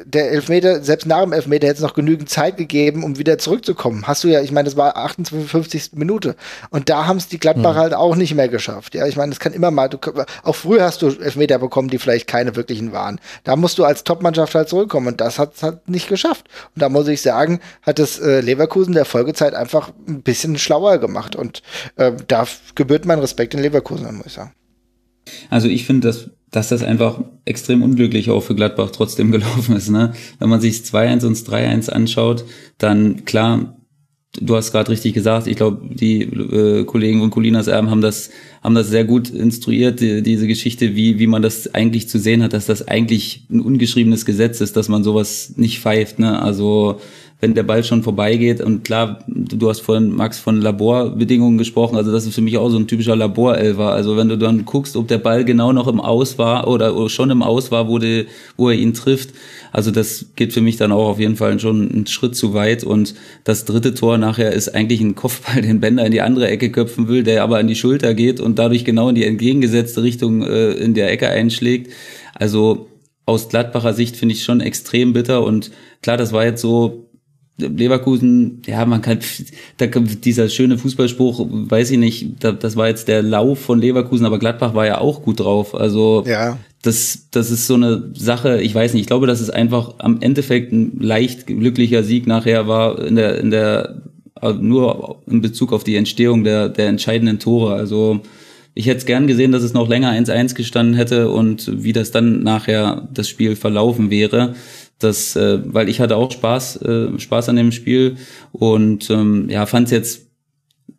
der 0.05 0.31
Elfmeter, 0.31 0.83
selbst 0.83 1.07
nach 1.07 1.23
dem 1.23 1.33
Elfmeter 1.33 1.67
hätte 1.67 1.77
es 1.77 1.83
noch 1.83 1.95
genügend 1.95 2.31
Zeit 2.31 2.57
gegeben, 2.57 3.05
um 3.05 3.19
wieder 3.19 3.37
zurückzukommen. 3.37 4.07
Hast 4.07 4.25
du 4.25 4.29
ja, 4.29 4.41
ich 4.41 4.51
meine, 4.51 4.65
das 4.67 4.77
war 4.77 4.97
58. 4.97 5.91
Minute. 5.95 6.35
Und 6.71 6.89
da 6.89 7.07
haben 7.07 7.19
es 7.19 7.29
die 7.29 7.39
Gladbacher 7.39 7.75
mhm. 7.75 7.83
halt 7.83 7.95
auch 7.95 8.17
nicht 8.17 8.35
mehr 8.35 8.49
geschafft. 8.49 8.95
Ja, 8.95 9.07
ich 9.07 9.17
meine, 9.17 9.31
das 9.31 9.41
kann 9.41 9.53
immer 9.53 9.71
mal, 9.71 9.89
du, 9.89 9.99
auch 10.43 10.55
früher 10.55 10.83
hast 10.83 11.03
du 11.03 11.09
Elfmeter 11.09 11.59
bekommen, 11.59 11.89
die 11.89 11.99
vielleicht 11.99 12.27
keine 12.27 12.57
wirklichen 12.57 12.93
waren. 12.93 13.21
Da 13.45 13.55
musst 13.57 13.79
du 13.79 13.85
als 13.85 14.05
Topmannschaft 14.05 14.55
halt 14.55 14.69
zurückkommen 14.69 15.09
und 15.09 15.21
das 15.21 15.39
hat 15.39 15.55
es 15.57 15.63
halt 15.63 15.89
nicht 15.89 16.09
geschafft. 16.09 16.47
Und 16.75 16.81
da 16.81 16.89
muss 16.89 17.07
ich 17.09 17.21
sagen, 17.21 17.61
hat 17.83 17.99
das 17.99 18.19
äh, 18.19 18.41
Leverkusen 18.41 18.95
der 18.95 19.05
Folgezeit 19.05 19.55
einfach 19.55 19.91
ein 20.09 20.23
bisschen 20.23 20.57
schlauer 20.59 20.99
gemacht 20.99 21.37
und 21.37 21.63
äh, 21.97 22.13
da 22.29 22.47
gebührt 22.75 23.05
mein 23.05 23.19
Respekt 23.19 23.53
in 23.53 23.61
Leverkusen, 23.61 24.15
muss 24.17 24.27
ich 24.27 24.33
sagen. 24.33 24.53
Also 25.51 25.69
ich 25.69 25.87
finde, 25.87 26.09
dass, 26.09 26.31
dass 26.57 26.69
das 26.69 26.83
einfach 26.83 27.21
extrem 27.45 27.83
unglücklich 27.83 28.31
auch 28.31 28.41
für 28.41 28.55
Gladbach 28.55 28.91
trotzdem 28.91 29.31
gelaufen 29.37 29.77
ist. 29.77 29.91
Ne? 29.91 30.15
Wenn 30.39 30.49
man 30.49 30.63
sich 30.63 30.79
2-1 30.79 31.27
und 31.27 31.37
3-1 31.37 31.91
anschaut, 31.91 32.47
dann 32.79 33.27
klar, 33.27 33.77
du 34.41 34.57
hast 34.57 34.73
gerade 34.73 34.91
richtig 34.91 35.13
gesagt, 35.13 35.49
ich 35.49 35.57
glaube, 35.57 35.95
die 35.95 36.23
äh, 36.23 36.85
Kollegen 36.85 37.21
und 37.21 37.29
Colinas 37.29 37.67
Erben 37.67 37.91
haben 37.91 38.01
das, 38.01 38.31
haben 38.63 38.75
das 38.75 38.89
sehr 38.89 39.05
gut 39.05 39.29
instruiert, 39.29 40.01
die, 40.01 40.23
diese 40.23 40.47
Geschichte, 40.47 40.97
wie, 40.97 41.19
wie 41.19 41.27
man 41.27 41.43
das 41.43 41.75
eigentlich 41.75 42.09
zu 42.09 42.19
sehen 42.19 42.43
hat, 42.43 42.55
dass 42.55 42.65
das 42.65 42.89
eigentlich 42.89 43.47
ein 43.51 43.61
ungeschriebenes 43.61 44.25
Gesetz 44.25 44.63
ist, 44.63 44.79
dass 44.79 44.89
man 44.89 45.05
sowas 45.05 45.53
nicht 45.57 45.81
pfeift. 45.81 46.19
Ne? 46.19 46.41
Also 46.41 47.01
wenn 47.41 47.55
der 47.55 47.65
Ball 47.65 47.85
schon 47.85 48.03
vorbeigeht. 48.03 48.63
Und 48.63 48.85
klar, 48.85 49.19
du 49.27 49.69
hast 49.69 49.81
vorhin, 49.81 50.11
Max, 50.11 50.39
von 50.39 50.63
Laborbedingungen 50.63 51.59
gesprochen. 51.59 51.97
Also 51.97 52.11
das 52.11 52.25
ist 52.25 52.35
für 52.35 52.41
mich 52.41 52.57
auch 52.57 52.71
so 52.71 52.79
ein 52.79 52.87
typischer 52.87 53.15
Laborelfer. 53.15 53.93
Also 53.93 54.17
wenn 54.17 54.29
du 54.29 54.39
dann 54.39 54.65
guckst, 54.65 54.97
ob 54.97 55.09
der 55.09 55.19
Ball 55.19 55.45
genau 55.45 55.73
noch 55.73 55.87
im 55.87 56.01
Aus 56.01 56.39
war 56.39 56.67
oder, 56.67 57.09
schon 57.11 57.31
im 57.31 57.43
Aus 57.43 57.71
war, 57.71 57.89
wo, 57.89 57.99
die, 57.99 58.27
wo 58.57 58.71
er 58.71 58.77
ihn 58.77 58.95
trifft. 58.95 59.31
Also 59.71 59.91
das 59.91 60.27
geht 60.35 60.55
für 60.55 60.63
mich 60.63 60.79
dann 60.79 60.93
auch 60.93 61.09
auf 61.09 61.19
jeden 61.19 61.37
Fall 61.37 61.61
schon 61.61 61.91
einen 61.91 62.07
Schritt 62.07 62.35
zu 62.35 62.55
weit. 62.55 62.85
Und 62.85 63.15
das 63.45 63.67
dritte 63.67 63.93
Tor 63.93 64.17
nachher 64.17 64.53
ist 64.53 64.75
eigentlich 64.75 65.03
ein 65.03 65.15
Kopfball, 65.15 65.61
den 65.63 65.81
Bender 65.81 66.07
in 66.07 66.13
die 66.13 66.23
andere 66.23 66.49
Ecke 66.49 66.71
köpfen 66.71 67.07
will, 67.09 67.23
der 67.23 67.43
aber 67.43 67.59
an 67.59 67.69
die 67.69 67.77
Schulter 67.77 68.15
geht 68.15 68.41
und 68.41 68.59
dadurch 68.59 68.87
genau 68.87 69.11
in 69.11 69.15
die 69.15 69.25
entgegengesetzte 69.25 70.03
Richtung 70.03 70.43
äh, 70.43 70.73
in 70.73 70.95
der 70.95 71.13
Ecke 71.13 71.29
einschlägt. 71.29 71.93
Also 72.35 72.89
aus 73.27 73.49
Gladbacher 73.49 73.93
Sicht 73.93 74.17
finde 74.17 74.35
ich 74.35 74.45
schon 74.45 74.61
extrem 74.61 75.13
bitter 75.13 75.45
und 75.45 75.73
klar, 76.01 76.17
das 76.17 76.33
war 76.33 76.45
jetzt 76.45 76.63
so 76.63 77.06
Leverkusen, 77.59 78.61
ja, 78.67 78.85
man 78.85 79.01
kann, 79.01 79.19
da, 79.79 79.87
dieser 79.87 80.49
schöne 80.49 80.77
Fußballspruch, 80.77 81.47
weiß 81.51 81.91
ich 81.91 81.99
nicht, 81.99 82.45
da, 82.45 82.53
das 82.53 82.77
war 82.77 82.89
jetzt 82.89 83.09
der 83.09 83.23
Lauf 83.23 83.61
von 83.61 83.81
Leverkusen, 83.81 84.27
aber 84.27 84.39
Gladbach 84.39 84.75
war 84.75 84.87
ja 84.87 84.99
auch 84.99 85.23
gut 85.23 85.41
drauf. 85.41 85.75
Also 85.75 86.25
ja. 86.27 86.59
das, 86.83 87.29
das 87.31 87.51
ist 87.51 87.67
so 87.67 87.75
eine 87.75 88.11
Sache, 88.15 88.61
ich 88.61 88.75
weiß 88.75 88.93
nicht, 88.93 89.03
ich 89.03 89.07
glaube, 89.07 89.27
dass 89.27 89.41
es 89.41 89.49
einfach 89.49 89.95
am 89.99 90.21
Endeffekt 90.21 90.73
ein 90.73 90.99
leicht 91.01 91.47
glücklicher 91.47 92.03
Sieg 92.03 92.27
nachher 92.27 92.69
war 92.69 93.03
in 93.03 93.17
der, 93.17 93.39
in 93.41 93.51
der, 93.51 94.03
nur 94.61 95.23
in 95.27 95.41
Bezug 95.41 95.73
auf 95.73 95.83
die 95.83 95.97
Entstehung 95.97 96.45
der, 96.45 96.69
der 96.69 96.89
entscheidenden 96.89 97.39
Tore. 97.39 97.73
Also 97.75 98.21
ich 98.75 98.87
hätte 98.87 98.99
es 98.99 99.07
gern 99.07 99.27
gesehen, 99.27 99.53
dass 99.53 99.63
es 99.63 99.73
noch 99.73 99.89
länger 99.89 100.13
1-1 100.13 100.55
gestanden 100.55 100.95
hätte 100.95 101.31
und 101.31 101.83
wie 101.83 101.95
das 101.95 102.11
dann 102.11 102.43
nachher 102.43 103.09
das 103.15 103.31
Spiel 103.31 103.57
verlaufen 103.57 104.11
wäre 104.11 104.55
das, 104.99 105.37
äh, 105.37 105.61
weil 105.65 105.89
ich 105.89 106.01
hatte 106.01 106.17
auch 106.17 106.31
Spaß, 106.31 106.83
äh, 106.83 107.19
Spaß 107.19 107.49
an 107.51 107.57
dem 107.57 107.73
Spiel 107.73 108.17
und 108.53 109.11
ähm, 109.11 109.49
ja, 109.51 109.67
fand 109.67 109.87
es 109.87 109.91
jetzt, 109.91 110.27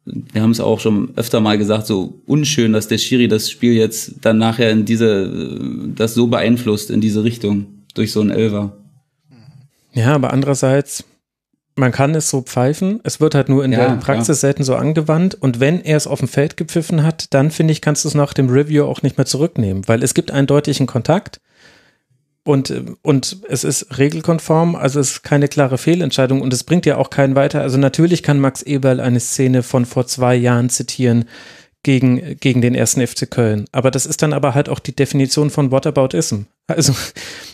wir 0.06 0.42
haben 0.42 0.52
es 0.52 0.60
auch 0.60 0.80
schon 0.80 1.14
öfter 1.16 1.40
mal 1.40 1.58
gesagt, 1.58 1.88
so 1.88 2.22
unschön, 2.26 2.74
dass 2.74 2.88
der 2.88 3.00
Schiri 3.00 3.28
das 3.28 3.50
Spiel 3.50 3.74
jetzt 3.74 4.16
dann 4.22 4.38
nachher 4.38 4.72
in 4.72 4.86
diese, 4.86 5.24
äh, 5.24 5.94
das 5.96 6.14
so 6.14 6.28
beeinflusst 6.28 6.92
in 6.92 7.02
diese 7.02 7.24
Richtung 7.24 7.66
durch 7.96 8.12
so 8.12 8.22
einen 8.22 8.30
Elver. 8.30 8.78
Ja, 9.94 10.14
aber 10.14 10.32
andererseits, 10.32 11.04
man 11.76 11.92
kann 11.92 12.14
es 12.14 12.30
so 12.30 12.44
pfeifen, 12.44 13.00
es 13.04 13.20
wird 13.20 13.34
halt 13.34 13.50
nur 13.50 13.66
in 13.66 13.72
ja, 13.72 13.80
der 13.80 13.96
Praxis 13.96 14.28
ja. 14.28 14.36
selten 14.36 14.64
so 14.64 14.76
angewandt 14.76 15.34
und 15.34 15.60
wenn 15.60 15.82
er 15.82 15.98
es 15.98 16.06
auf 16.06 16.20
dem 16.20 16.28
Feld 16.28 16.56
gepfiffen 16.56 17.02
hat, 17.02 17.34
dann 17.34 17.50
finde 17.50 17.72
ich, 17.72 17.82
kannst 17.82 18.04
du 18.04 18.10
es 18.10 18.16
nach 18.16 18.34
dem 18.34 18.50
Review 18.50 18.84
auch 18.84 19.02
nicht 19.02 19.18
mehr 19.18 19.26
zurücknehmen, 19.26 19.88
weil 19.88 20.04
es 20.04 20.14
gibt 20.14 20.30
einen 20.30 20.46
deutlichen 20.46 20.86
Kontakt 20.86 21.40
und, 22.48 22.74
und 23.02 23.42
es 23.50 23.66
ist 23.66 23.98
regelkonform, 23.98 24.78
also 24.78 25.02
es 25.02 25.12
ist 25.12 25.24
keine 25.24 25.50
klare 25.50 25.78
Fehlentscheidung 25.78 26.40
und 26.40 26.54
es 26.54 26.64
bringt 26.64 26.86
ja 26.86 26.96
auch 26.96 27.10
keinen 27.10 27.36
weiter. 27.36 27.62
Also 27.62 27.78
natürlich 27.78 28.24
kann 28.24 28.40
Max 28.40 28.62
Eberl 28.62 29.02
eine 29.02 29.20
Szene 29.20 29.64
von 29.64 29.86
vor 29.86 30.08
zwei 30.08 30.34
Jahren 30.34 30.70
zitieren 30.70 31.26
gegen, 31.84 32.40
gegen 32.40 32.62
den 32.62 32.74
ersten 32.74 33.06
FC 33.06 33.30
Köln. 33.30 33.66
Aber 33.74 33.92
das 33.92 34.06
ist 34.06 34.22
dann 34.22 34.32
aber 34.32 34.56
halt 34.56 34.70
auch 34.70 34.80
die 34.80 34.96
Definition 34.96 35.50
von 35.50 35.72
Whataboutism. 35.72 36.44
Also 36.68 36.94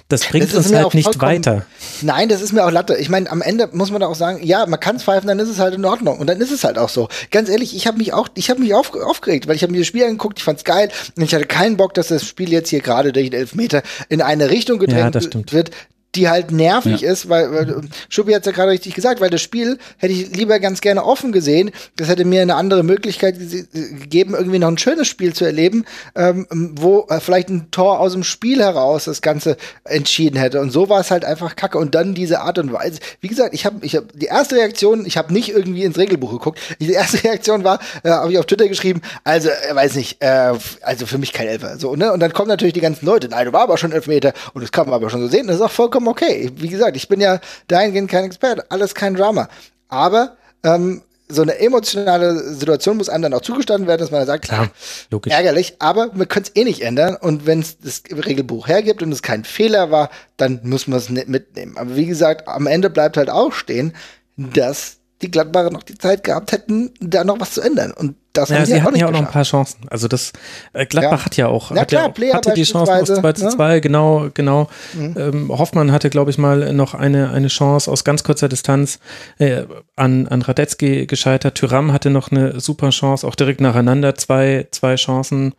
das 0.10 0.26
bringt 0.26 0.54
das 0.54 0.54
uns 0.54 0.74
halt 0.74 0.94
nicht 0.94 1.22
weiter. 1.22 1.66
Nein, 2.02 2.30
das 2.30 2.42
ist 2.42 2.54
mir 2.54 2.66
auch 2.66 2.72
Latte. 2.72 2.96
Ich 2.98 3.10
meine, 3.10 3.32
am 3.32 3.42
Ende 3.42 3.70
muss 3.72 3.90
man 3.92 4.04
auch 4.04 4.16
sagen, 4.16 4.44
ja, 4.44 4.66
man 4.66 4.80
kann 4.80 4.98
es 4.98 5.04
pfeifen, 5.04 5.28
dann 5.28 5.40
ist 5.40 5.50
es 5.50 5.60
halt 5.60 5.74
in 5.74 5.86
Ordnung. 5.86 6.20
Und 6.20 6.28
dann 6.28 6.40
ist 6.40 6.52
es 6.52 6.64
halt 6.64 6.78
auch 6.78 6.90
so. 6.90 7.08
Ganz 7.32 7.50
ehrlich, 7.50 7.76
ich 7.76 7.88
habe 7.88 7.98
mich 7.98 8.14
auch, 8.14 8.28
ich 8.36 8.50
habe 8.50 8.60
mich 8.60 8.74
auf, 8.74 8.94
aufgeregt, 8.94 9.48
weil 9.48 9.56
ich 9.56 9.64
habe 9.64 9.72
mir 9.72 9.80
das 9.80 9.88
Spiel 9.88 10.04
angeguckt, 10.04 10.40
ich 10.40 10.44
fand's 10.44 10.64
geil 10.64 10.90
und 11.16 11.24
ich 11.24 11.34
hatte 11.34 11.46
keinen 11.46 11.78
Bock, 11.78 11.94
dass 11.94 12.10
das 12.10 12.26
Spiel 12.26 12.52
jetzt 12.52 12.70
hier 12.70 12.82
gerade 12.82 13.12
durch 13.12 13.30
den 13.30 13.40
Elfmeter 13.40 13.82
in 14.10 14.22
eine 14.22 14.50
Richtung 14.50 14.80
gedrängt 14.80 15.16
ja, 15.16 15.22
wird, 15.52 15.72
die 16.16 16.30
halt 16.30 16.52
nervig 16.52 17.02
ja. 17.02 17.12
ist, 17.12 17.30
weil, 17.30 17.52
weil 17.52 17.82
Schuppi 18.10 18.34
hat 18.34 18.42
es 18.42 18.46
ja 18.46 18.52
gerade 18.52 18.72
richtig 18.72 18.94
gesagt, 18.94 19.20
weil 19.20 19.30
das 19.30 19.42
Spiel 19.42 19.80
hätte 19.98 20.14
ich 20.14 20.36
lieber 20.36 20.60
ganz 20.60 20.82
gerne 20.82 21.04
offen 21.04 21.32
gesehen. 21.32 21.72
Das 21.96 22.08
hätte 22.08 22.24
mir 22.26 22.42
eine 22.42 22.56
andere 22.56 22.84
Möglichkeit 22.84 23.38
gegeben, 23.40 24.36
irgendwie 24.36 24.60
noch 24.60 24.68
ein 24.68 24.78
schönes 24.78 25.08
Spiel 25.08 25.34
zu 25.34 25.46
erleben, 25.46 25.86
ähm, 26.16 26.46
wo 26.76 27.08
äh, 27.10 27.20
vielleicht 27.20 27.50
ein 27.50 27.72
Tor 27.72 28.00
aus 28.00 28.14
dem 28.14 28.24
Spiel 28.24 28.62
heraus 28.62 29.06
das 29.06 29.22
Ganze 29.22 29.58
entschieden 29.86 30.38
hätte. 30.38 30.62
Und 30.62 30.72
so 30.72 30.90
war 30.90 31.00
es 31.00 31.10
halt 31.10 31.26
einfach 31.26 31.56
kacke. 31.56 31.78
Und 31.80 31.96
dann 31.96 32.14
diese 32.14 32.42
Art 32.42 32.60
und 32.60 32.72
Weise. 32.72 33.00
Wie 33.20 33.28
gesagt, 33.28 33.54
ich 33.54 33.66
habe 33.66 33.78
ich 33.82 33.96
hab, 33.96 34.06
die 34.14 34.28
erste 34.28 34.56
Reaktion, 34.56 35.06
ich 35.06 35.18
habe 35.18 35.34
nicht 35.34 35.50
irgendwie 35.50 35.84
ins 35.84 35.98
Regelbuch 35.98 36.32
geguckt. 36.32 36.60
Die 36.80 36.92
erste 36.92 37.24
Reaktion 37.24 37.64
war, 37.64 37.80
äh, 38.04 38.10
habe 38.10 38.32
ich 38.32 38.38
auf 38.38 38.46
Twitter 38.46 38.68
geschrieben, 38.68 39.02
also, 39.24 39.50
äh, 39.50 39.74
weiß 39.74 39.96
nicht, 39.96 40.22
äh, 40.22 40.54
also 40.82 41.06
für 41.08 41.18
mich 41.18 41.34
kein 41.34 41.48
Elfer. 41.48 41.80
So, 41.80 41.96
ne? 41.96 42.14
Und 42.14 42.20
dann 42.20 42.34
kommen 42.34 42.50
natürlich 42.50 42.74
die 42.74 42.82
ganzen 42.82 43.06
Leute, 43.06 43.30
nein, 43.30 43.46
du 43.46 43.54
war 43.54 43.62
aber 43.62 43.78
schon 43.78 43.92
Elfmeter 43.92 44.34
und 44.54 44.62
das 44.62 44.72
kann 44.72 44.86
man 44.86 44.96
aber 44.96 45.10
schon 45.10 45.22
so 45.22 45.28
sehen. 45.28 45.48
Das 45.48 45.56
ist 45.56 45.62
auch 45.62 45.72
vollkommen 45.72 46.03
vollkommen 46.04 46.08
okay. 46.08 46.52
Wie 46.56 46.70
gesagt, 46.70 46.96
ich 46.96 47.08
bin 47.08 47.22
ja 47.22 47.40
dahingehend 47.68 48.10
kein 48.10 48.26
Experte, 48.26 48.70
alles 48.70 48.94
kein 48.96 49.16
Drama. 49.16 49.50
Aber 49.88 50.38
ähm, 50.64 51.02
so 51.30 51.42
eine 51.42 51.58
emotionale 51.60 52.54
Situation 52.54 52.98
muss 52.98 53.10
einem 53.10 53.24
dann 53.24 53.34
auch 53.34 53.42
zugestanden 53.42 53.88
werden, 53.88 54.02
dass 54.02 54.12
man 54.12 54.26
sagt, 54.26 54.46
klar, 54.46 54.70
logisch. 55.10 55.34
ärgerlich, 55.34 55.76
aber 55.80 56.12
wir 56.14 56.26
können 56.26 56.46
es 56.46 56.56
eh 56.56 56.64
nicht 56.64 56.82
ändern. 56.82 57.16
Und 57.16 57.46
wenn 57.46 57.60
es 57.60 57.80
das 57.80 58.04
Regelbuch 58.12 58.68
hergibt 58.68 59.02
und 59.02 59.12
es 59.12 59.22
kein 59.22 59.44
Fehler 59.44 59.90
war, 59.90 60.10
dann 60.38 60.60
muss 60.64 60.88
man 60.88 61.00
es 61.00 61.10
nicht 61.10 61.30
mitnehmen. 61.30 61.78
Aber 61.78 61.96
wie 61.96 62.06
gesagt, 62.06 62.48
am 62.48 62.68
Ende 62.68 62.90
bleibt 62.90 63.18
halt 63.18 63.30
auch 63.30 63.54
stehen, 63.54 63.94
dass 64.36 64.98
die 65.24 65.32
Gladbacher 65.32 65.72
noch 65.72 65.84
die 65.84 65.98
Zeit 65.98 66.24
gehabt 66.24 66.52
hätten, 66.52 66.92
da 67.00 67.24
noch 67.24 67.40
was 67.40 67.52
zu 67.52 67.62
ändern. 67.62 67.92
Und 67.92 68.16
das 68.34 68.50
ja, 68.50 68.58
haben 68.58 68.66
sie, 68.66 68.74
sie 68.74 68.82
hatten 68.82 68.96
ja 68.96 69.08
auch 69.08 69.12
noch 69.12 69.20
ein 69.20 69.28
paar 69.28 69.44
Chancen. 69.44 69.82
Also 69.90 70.08
das 70.08 70.34
äh, 70.74 70.86
Gladbach 70.86 71.20
ja. 71.20 71.26
hat 71.26 71.38
ja 71.38 71.48
auch, 71.48 71.72
hat 71.72 71.88
klar, 71.88 72.14
ja 72.18 72.30
auch 72.32 72.34
hatte 72.36 72.54
die 72.54 72.64
Chance 72.64 72.92
auf 72.92 73.04
2 73.04 73.34
zu 73.34 73.50
2, 73.50 73.74
ne? 73.74 73.82
genau, 73.82 74.30
genau. 74.34 74.70
Mhm. 74.94 75.16
Ähm, 75.18 75.50
Hoffmann 75.50 75.92
hatte, 75.92 76.10
glaube 76.10 76.32
ich, 76.32 76.38
mal 76.38 76.74
noch 76.74 76.94
eine, 76.94 77.32
eine 77.32 77.48
Chance 77.48 77.90
aus 77.90 78.04
ganz 78.04 78.24
kurzer 78.24 78.50
Distanz 78.50 79.00
äh, 79.38 79.64
an, 79.96 80.28
an 80.28 80.42
Radetzky 80.42 81.06
gescheitert. 81.06 81.56
Tyram 81.56 81.94
hatte 81.94 82.10
noch 82.10 82.32
eine 82.32 82.60
super 82.60 82.90
Chance, 82.90 83.26
auch 83.26 83.36
direkt 83.36 83.62
nacheinander 83.62 84.16
zwei, 84.16 84.68
zwei 84.72 84.96
Chancen 84.96 85.54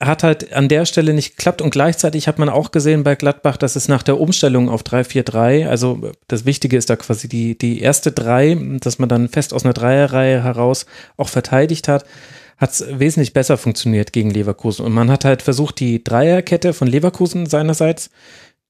hat 0.00 0.22
halt 0.22 0.52
an 0.52 0.68
der 0.68 0.84
Stelle 0.84 1.14
nicht 1.14 1.36
geklappt 1.36 1.62
und 1.62 1.70
gleichzeitig 1.70 2.28
hat 2.28 2.38
man 2.38 2.50
auch 2.50 2.70
gesehen 2.70 3.02
bei 3.02 3.14
Gladbach, 3.14 3.56
dass 3.56 3.76
es 3.76 3.88
nach 3.88 4.02
der 4.02 4.20
Umstellung 4.20 4.68
auf 4.68 4.82
3-4-3, 4.82 5.66
also 5.66 6.12
das 6.28 6.44
Wichtige 6.44 6.76
ist 6.76 6.90
da 6.90 6.96
quasi 6.96 7.28
die, 7.28 7.56
die 7.56 7.80
erste 7.80 8.12
drei, 8.12 8.58
dass 8.80 8.98
man 8.98 9.08
dann 9.08 9.28
fest 9.28 9.54
aus 9.54 9.64
einer 9.64 9.72
Dreierreihe 9.72 10.42
heraus 10.42 10.84
auch 11.16 11.30
verteidigt 11.30 11.88
hat, 11.88 12.04
hat 12.58 12.72
es 12.72 12.84
wesentlich 12.98 13.32
besser 13.32 13.56
funktioniert 13.56 14.12
gegen 14.12 14.30
Leverkusen. 14.30 14.84
Und 14.84 14.92
man 14.92 15.10
hat 15.10 15.24
halt 15.24 15.42
versucht, 15.42 15.80
die 15.80 16.02
Dreierkette 16.02 16.72
von 16.72 16.88
Leverkusen 16.88 17.46
seinerseits 17.46 18.10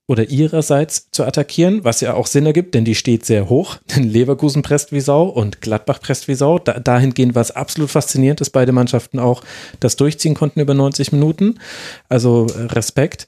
oder 0.09 0.29
ihrerseits 0.29 1.11
zu 1.11 1.25
attackieren, 1.25 1.83
was 1.83 2.01
ja 2.01 2.15
auch 2.15 2.29
Sinn 2.29 2.47
ergibt, 2.47 2.75
denn 2.75 2.85
die 2.85 2.95
steht 2.95 3.25
sehr 3.25 3.49
hoch. 3.49 3.77
Denn 3.97 4.05
Leverkusen 4.05 4.63
presst 4.63 4.93
wie 4.93 5.01
Sau 5.01 5.25
und 5.25 5.61
Gladbach 5.61 6.01
presst 6.01 6.29
wie 6.29 6.35
Sau. 6.35 6.59
Da, 6.59 6.79
dahingehend 6.79 7.35
war 7.35 7.43
es 7.43 7.51
absolut 7.51 7.91
faszinierend, 7.91 8.41
dass 8.41 8.51
beide 8.51 8.73
Mannschaften 8.73 9.19
auch 9.19 9.43
das 9.81 9.97
durchziehen 9.97 10.35
konnten 10.35 10.61
über 10.61 10.75
90 10.75 11.13
Minuten. 11.13 11.59
Also 12.09 12.47
äh, 12.47 12.63
Respekt. 12.73 13.27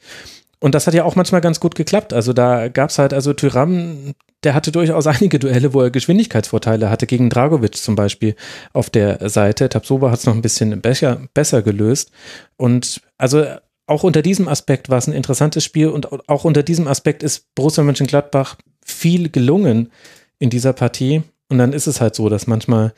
Und 0.60 0.74
das 0.74 0.86
hat 0.86 0.94
ja 0.94 1.04
auch 1.04 1.16
manchmal 1.16 1.40
ganz 1.40 1.60
gut 1.60 1.74
geklappt. 1.74 2.12
Also 2.12 2.32
da 2.32 2.68
gab 2.68 2.90
es 2.90 2.98
halt, 2.98 3.12
also 3.12 3.32
Tyram, 3.32 4.14
der 4.44 4.54
hatte 4.54 4.70
durchaus 4.70 5.06
einige 5.08 5.40
Duelle, 5.40 5.74
wo 5.74 5.82
er 5.82 5.90
Geschwindigkeitsvorteile 5.90 6.90
hatte, 6.90 7.08
gegen 7.08 7.28
Dragovic 7.28 7.76
zum 7.76 7.96
Beispiel 7.96 8.36
auf 8.72 8.88
der 8.88 9.28
Seite. 9.28 9.68
Tabsoba 9.68 10.12
hat 10.12 10.20
es 10.20 10.26
noch 10.26 10.34
ein 10.34 10.42
bisschen 10.42 10.80
besser, 10.80 11.22
besser 11.34 11.62
gelöst. 11.62 12.12
Und 12.56 13.00
also 13.18 13.44
auch 13.88 14.02
unter 14.02 14.22
diesem 14.22 14.48
Aspekt 14.48 14.90
war 14.90 14.98
es 14.98 15.06
ein 15.06 15.14
interessantes 15.14 15.64
Spiel 15.64 15.88
und 15.88 16.28
auch 16.28 16.44
unter 16.44 16.62
diesem 16.62 16.86
Aspekt 16.86 17.22
ist 17.22 17.54
Borussia 17.54 17.82
Mönchengladbach 17.82 18.56
viel 18.84 19.30
gelungen 19.30 19.90
in 20.38 20.50
dieser 20.50 20.72
Partie. 20.72 21.22
Und 21.48 21.58
dann 21.58 21.72
ist 21.72 21.86
es 21.86 22.00
halt 22.00 22.14
so, 22.14 22.28
dass 22.28 22.46
manchmal 22.46 22.92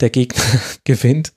der 0.00 0.10
Gegner 0.10 0.42
gewinnt. 0.84 1.32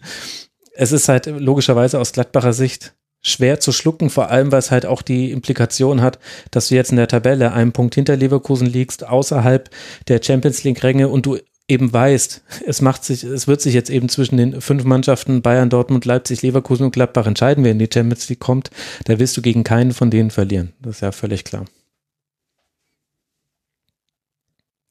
Es 0.73 0.91
ist 0.91 1.07
halt 1.07 1.25
logischerweise 1.25 1.99
aus 1.99 2.11
Gladbacher 2.11 2.53
Sicht 2.53 2.93
schwer 3.21 3.59
zu 3.59 3.71
schlucken, 3.71 4.09
vor 4.09 4.29
allem 4.29 4.51
weil 4.51 4.59
es 4.59 4.71
halt 4.71 4.85
auch 4.85 5.01
die 5.01 5.31
Implikation 5.31 6.01
hat, 6.01 6.19
dass 6.51 6.67
du 6.67 6.75
jetzt 6.75 6.91
in 6.91 6.97
der 6.97 7.07
Tabelle 7.07 7.51
einen 7.51 7.71
Punkt 7.71 7.95
hinter 7.95 8.15
Leverkusen 8.15 8.67
liegst, 8.67 9.07
außerhalb 9.07 9.69
der 10.07 10.21
Champions 10.21 10.63
League 10.63 10.83
Ränge 10.83 11.07
und 11.07 11.25
du 11.25 11.37
eben 11.67 11.91
weißt, 11.91 12.43
es 12.65 12.81
macht 12.81 13.03
sich, 13.03 13.23
es 13.23 13.47
wird 13.47 13.61
sich 13.61 13.73
jetzt 13.73 13.89
eben 13.89 14.09
zwischen 14.09 14.37
den 14.37 14.61
fünf 14.61 14.83
Mannschaften 14.85 15.41
Bayern, 15.41 15.69
Dortmund, 15.69 16.05
Leipzig, 16.05 16.41
Leverkusen 16.41 16.85
und 16.85 16.91
Gladbach 16.91 17.27
entscheiden, 17.27 17.63
wer 17.63 17.71
in 17.71 17.79
die 17.79 17.89
Champions 17.93 18.29
League 18.29 18.39
kommt, 18.39 18.71
da 19.05 19.19
wirst 19.19 19.35
du 19.35 19.41
gegen 19.41 19.63
keinen 19.63 19.93
von 19.93 20.09
denen 20.09 20.31
verlieren. 20.31 20.73
Das 20.81 20.95
ist 20.95 21.01
ja 21.01 21.11
völlig 21.11 21.43
klar. 21.43 21.65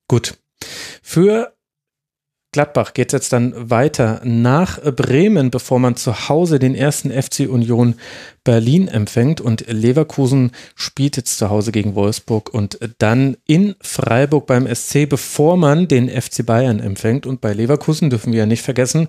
Gut. 0.08 0.38
Für 1.02 1.55
Gladbach 2.56 2.94
geht 2.94 3.12
jetzt 3.12 3.34
dann 3.34 3.52
weiter 3.68 4.22
nach 4.24 4.80
Bremen, 4.80 5.50
bevor 5.50 5.78
man 5.78 5.94
zu 5.94 6.30
Hause 6.30 6.58
den 6.58 6.74
ersten 6.74 7.10
FC 7.10 7.40
Union 7.40 7.96
Berlin 8.44 8.88
empfängt 8.88 9.42
und 9.42 9.66
Leverkusen 9.68 10.52
spielt 10.74 11.18
jetzt 11.18 11.36
zu 11.36 11.50
Hause 11.50 11.70
gegen 11.70 11.94
Wolfsburg 11.94 12.48
und 12.54 12.78
dann 12.96 13.36
in 13.46 13.74
Freiburg 13.82 14.46
beim 14.46 14.66
SC, 14.74 15.06
bevor 15.06 15.58
man 15.58 15.86
den 15.86 16.08
FC 16.08 16.46
Bayern 16.46 16.80
empfängt. 16.80 17.26
Und 17.26 17.42
bei 17.42 17.52
Leverkusen 17.52 18.08
dürfen 18.08 18.32
wir 18.32 18.38
ja 18.38 18.46
nicht 18.46 18.62
vergessen, 18.62 19.08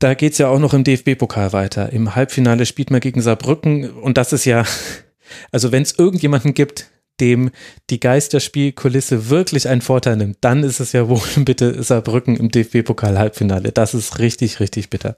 da 0.00 0.14
geht 0.14 0.32
es 0.32 0.38
ja 0.38 0.48
auch 0.48 0.58
noch 0.58 0.74
im 0.74 0.82
DFB-Pokal 0.82 1.52
weiter. 1.52 1.92
Im 1.92 2.16
Halbfinale 2.16 2.66
spielt 2.66 2.90
man 2.90 2.98
gegen 2.98 3.22
Saarbrücken 3.22 3.90
und 3.90 4.18
das 4.18 4.32
ist 4.32 4.44
ja, 4.44 4.64
also 5.52 5.70
wenn 5.70 5.84
es 5.84 5.96
irgendjemanden 5.96 6.52
gibt, 6.52 6.90
dem 7.22 7.50
die 7.88 8.00
Geisterspielkulisse 8.00 9.30
wirklich 9.30 9.68
einen 9.68 9.80
Vorteil 9.80 10.16
nimmt, 10.16 10.38
dann 10.40 10.64
ist 10.64 10.80
es 10.80 10.92
ja 10.92 11.08
wohl 11.08 11.22
bitte 11.44 11.82
Saarbrücken 11.82 12.36
im 12.36 12.50
DFB-Pokal-Halbfinale. 12.50 13.72
Das 13.72 13.94
ist 13.94 14.18
richtig, 14.18 14.60
richtig 14.60 14.90
bitter. 14.90 15.16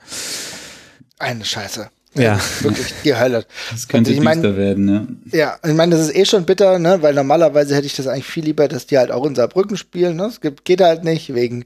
Eine 1.18 1.44
Scheiße. 1.44 1.88
Ja. 2.14 2.38
Wirklich 2.60 2.94
die 3.04 3.16
Hölle. 3.16 3.44
Das 3.70 3.88
könnte 3.88 4.12
ich 4.12 4.20
mein, 4.20 4.40
düster 4.40 4.56
werden, 4.56 4.84
ne? 4.84 5.06
Ja, 5.32 5.56
ich 5.64 5.74
meine, 5.74 5.96
das 5.96 6.06
ist 6.08 6.16
eh 6.16 6.24
schon 6.24 6.44
bitter, 6.44 6.78
ne, 6.78 7.02
weil 7.02 7.14
normalerweise 7.14 7.74
hätte 7.74 7.86
ich 7.86 7.96
das 7.96 8.06
eigentlich 8.06 8.26
viel 8.26 8.44
lieber, 8.44 8.68
dass 8.68 8.86
die 8.86 8.98
halt 8.98 9.10
auch 9.10 9.26
in 9.26 9.34
Saarbrücken 9.34 9.76
spielen, 9.76 10.16
ne? 10.16 10.26
Es 10.26 10.40
gibt, 10.40 10.64
geht 10.64 10.80
halt 10.80 11.02
nicht 11.02 11.34
wegen 11.34 11.64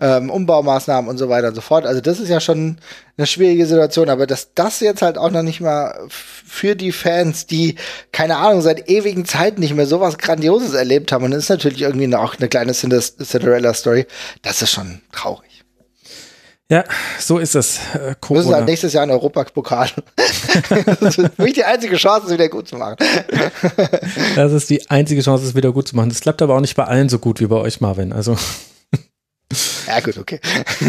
ähm, 0.00 0.30
Umbaumaßnahmen 0.30 1.10
und 1.10 1.18
so 1.18 1.28
weiter 1.28 1.48
und 1.48 1.54
so 1.54 1.60
fort. 1.60 1.84
Also 1.84 2.00
das 2.00 2.18
ist 2.18 2.28
ja 2.28 2.40
schon 2.40 2.78
eine 3.18 3.26
schwierige 3.26 3.66
Situation, 3.66 4.08
aber 4.08 4.26
dass 4.26 4.54
das 4.54 4.80
jetzt 4.80 5.02
halt 5.02 5.18
auch 5.18 5.30
noch 5.30 5.42
nicht 5.42 5.60
mal 5.60 5.94
für 6.08 6.74
die 6.74 6.92
Fans, 6.92 7.46
die 7.46 7.74
keine 8.12 8.36
Ahnung 8.36 8.62
seit 8.62 8.88
ewigen 8.88 9.26
Zeiten 9.26 9.60
nicht 9.60 9.74
mehr 9.74 9.86
sowas 9.86 10.16
Grandioses 10.16 10.72
erlebt 10.72 11.12
haben, 11.12 11.26
und 11.26 11.32
das 11.32 11.44
ist 11.44 11.50
natürlich 11.50 11.82
irgendwie 11.82 12.14
auch 12.14 12.36
eine 12.38 12.48
kleine 12.48 12.72
Cinderella-Story, 12.72 14.06
das 14.42 14.62
ist 14.62 14.70
schon 14.70 15.02
traurig. 15.12 15.49
Ja, 16.70 16.84
so 17.18 17.38
ist 17.38 17.56
es. 17.56 17.80
Äh, 17.94 18.14
Corona. 18.20 18.42
Müssen 18.42 18.54
halt 18.54 18.66
nächstes 18.66 18.92
Jahr 18.92 19.02
in 19.02 19.10
Europapokal. 19.10 19.90
das 21.00 21.18
ist 21.18 21.18
wirklich 21.18 21.54
die 21.54 21.64
einzige 21.64 21.96
Chance, 21.96 22.28
es 22.28 22.32
wieder 22.32 22.48
gut 22.48 22.68
zu 22.68 22.76
machen. 22.76 22.96
das 24.36 24.52
ist 24.52 24.70
die 24.70 24.88
einzige 24.88 25.20
Chance, 25.20 25.44
es 25.44 25.56
wieder 25.56 25.72
gut 25.72 25.88
zu 25.88 25.96
machen. 25.96 26.10
Das 26.10 26.20
klappt 26.20 26.42
aber 26.42 26.54
auch 26.54 26.60
nicht 26.60 26.76
bei 26.76 26.84
allen 26.84 27.08
so 27.08 27.18
gut 27.18 27.40
wie 27.40 27.46
bei 27.46 27.56
euch, 27.56 27.80
Marvin. 27.80 28.12
Also. 28.12 28.36
Ja, 29.88 29.98
gut, 29.98 30.16
okay. 30.16 30.38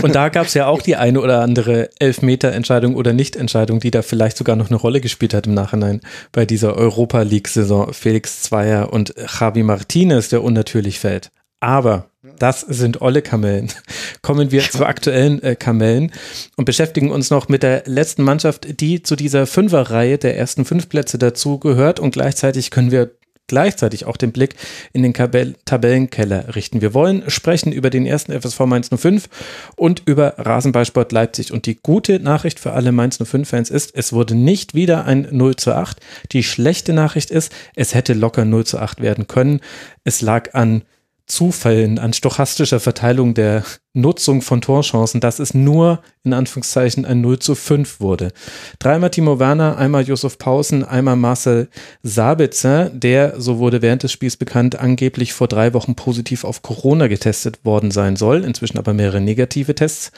Und 0.03 0.13
da 0.13 0.29
gab 0.29 0.45
es 0.45 0.53
ja 0.53 0.67
auch 0.67 0.83
die 0.83 0.97
eine 0.97 1.19
oder 1.19 1.41
andere 1.41 1.89
Elfmeter-Entscheidung 1.97 2.93
oder 2.93 3.11
Nicht-Entscheidung, 3.11 3.79
die 3.79 3.89
da 3.89 4.03
vielleicht 4.03 4.37
sogar 4.37 4.55
noch 4.55 4.69
eine 4.69 4.77
Rolle 4.77 5.01
gespielt 5.01 5.33
hat 5.33 5.47
im 5.47 5.55
Nachhinein 5.55 6.01
bei 6.31 6.45
dieser 6.45 6.75
Europa 6.75 7.23
League-Saison. 7.23 7.91
Felix 7.91 8.43
Zweier 8.43 8.93
und 8.93 9.15
Javi 9.17 9.63
Martinez, 9.63 10.29
der 10.29 10.43
unnatürlich 10.43 10.99
fällt. 10.99 11.31
Aber 11.59 12.10
das 12.41 12.61
sind 12.61 13.01
olle 13.01 13.21
Kamellen. 13.21 13.71
Kommen 14.21 14.51
wir 14.51 14.61
zu 14.61 14.85
aktuellen 14.85 15.41
äh, 15.43 15.55
Kamellen 15.55 16.11
und 16.55 16.65
beschäftigen 16.65 17.11
uns 17.11 17.29
noch 17.29 17.49
mit 17.49 17.63
der 17.63 17.83
letzten 17.85 18.23
Mannschaft, 18.23 18.79
die 18.81 19.03
zu 19.03 19.15
dieser 19.15 19.45
Fünferreihe 19.45 20.17
der 20.17 20.37
ersten 20.37 20.65
fünf 20.65 20.89
Plätze 20.89 21.17
dazu 21.17 21.59
gehört 21.59 21.99
und 21.99 22.11
gleichzeitig 22.11 22.71
können 22.71 22.91
wir 22.91 23.11
gleichzeitig 23.51 24.05
auch 24.05 24.15
den 24.15 24.31
Blick 24.31 24.55
in 24.93 25.03
den 25.03 25.11
Kabell 25.11 25.55
Tabellenkeller 25.65 26.55
richten. 26.55 26.79
Wir 26.79 26.93
wollen 26.93 27.29
sprechen 27.29 27.73
über 27.73 27.89
den 27.89 28.05
ersten 28.05 28.31
FSV 28.31 28.61
Mainz 28.61 28.89
05 28.95 29.27
und 29.75 30.03
über 30.05 30.35
Rasenballsport 30.37 31.11
Leipzig. 31.11 31.51
Und 31.51 31.65
die 31.65 31.75
gute 31.75 32.21
Nachricht 32.21 32.61
für 32.61 32.71
alle 32.71 32.93
Mainz 32.93 33.19
05-Fans 33.19 33.69
ist, 33.69 33.93
es 33.93 34.13
wurde 34.13 34.35
nicht 34.35 34.73
wieder 34.73 35.03
ein 35.03 35.27
0 35.31 35.57
zu 35.57 35.75
8. 35.75 35.97
Die 36.31 36.43
schlechte 36.43 36.93
Nachricht 36.93 37.29
ist, 37.29 37.51
es 37.75 37.93
hätte 37.93 38.13
locker 38.13 38.45
0 38.45 38.65
zu 38.65 38.79
8 38.79 39.01
werden 39.01 39.27
können. 39.27 39.59
Es 40.05 40.21
lag 40.21 40.53
an 40.53 40.83
Zufällen, 41.31 41.97
an 41.97 42.11
stochastischer 42.11 42.81
Verteilung 42.81 43.33
der 43.33 43.63
Nutzung 43.93 44.41
von 44.41 44.59
Torchancen, 44.59 45.21
dass 45.21 45.39
es 45.39 45.53
nur 45.53 46.01
in 46.23 46.33
Anführungszeichen 46.33 47.05
ein 47.05 47.21
0 47.21 47.39
zu 47.39 47.55
5 47.55 48.01
wurde. 48.01 48.33
Dreimal 48.79 49.11
Timo 49.11 49.39
Werner, 49.39 49.77
einmal 49.77 50.03
Josef 50.03 50.37
Pausen, 50.37 50.83
einmal 50.83 51.15
Marcel 51.15 51.69
Sabitzer, 52.03 52.89
der, 52.89 53.39
so 53.39 53.59
wurde 53.59 53.81
während 53.81 54.03
des 54.03 54.11
Spiels 54.11 54.35
bekannt, 54.35 54.77
angeblich 54.77 55.31
vor 55.31 55.47
drei 55.47 55.73
Wochen 55.73 55.95
positiv 55.95 56.43
auf 56.43 56.63
Corona 56.63 57.07
getestet 57.07 57.63
worden 57.63 57.91
sein 57.91 58.17
soll, 58.17 58.43
inzwischen 58.43 58.77
aber 58.77 58.93
mehrere 58.93 59.21
negative 59.21 59.73
Tests 59.73 60.11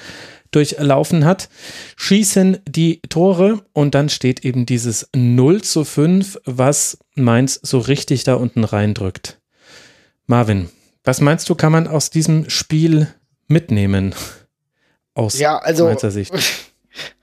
durchlaufen 0.49 1.26
hat, 1.26 1.48
schießen 1.95 2.57
die 2.68 3.02
Tore 3.10 3.61
und 3.73 3.94
dann 3.94 4.10
steht 4.10 4.44
eben 4.44 4.65
dieses 4.65 5.10
0 5.15 5.61
zu 5.61 5.84
5, 5.84 6.40
was 6.45 6.98
Mainz 7.14 7.60
so 7.61 7.77
richtig 7.77 8.23
da 8.23 8.34
unten 8.34 8.64
reindrückt. 8.64 9.40
Marvin, 10.26 10.69
was 11.04 11.22
meinst 11.22 11.50
du, 11.50 11.56
kann 11.56 11.72
man 11.72 11.88
aus 11.88 12.10
diesem 12.10 12.50
Spiel 12.50 13.08
mitnehmen? 13.48 14.16
Aus 15.14 15.38
ja, 15.38 15.58
also, 15.58 15.94
Sicht. 16.10 16.34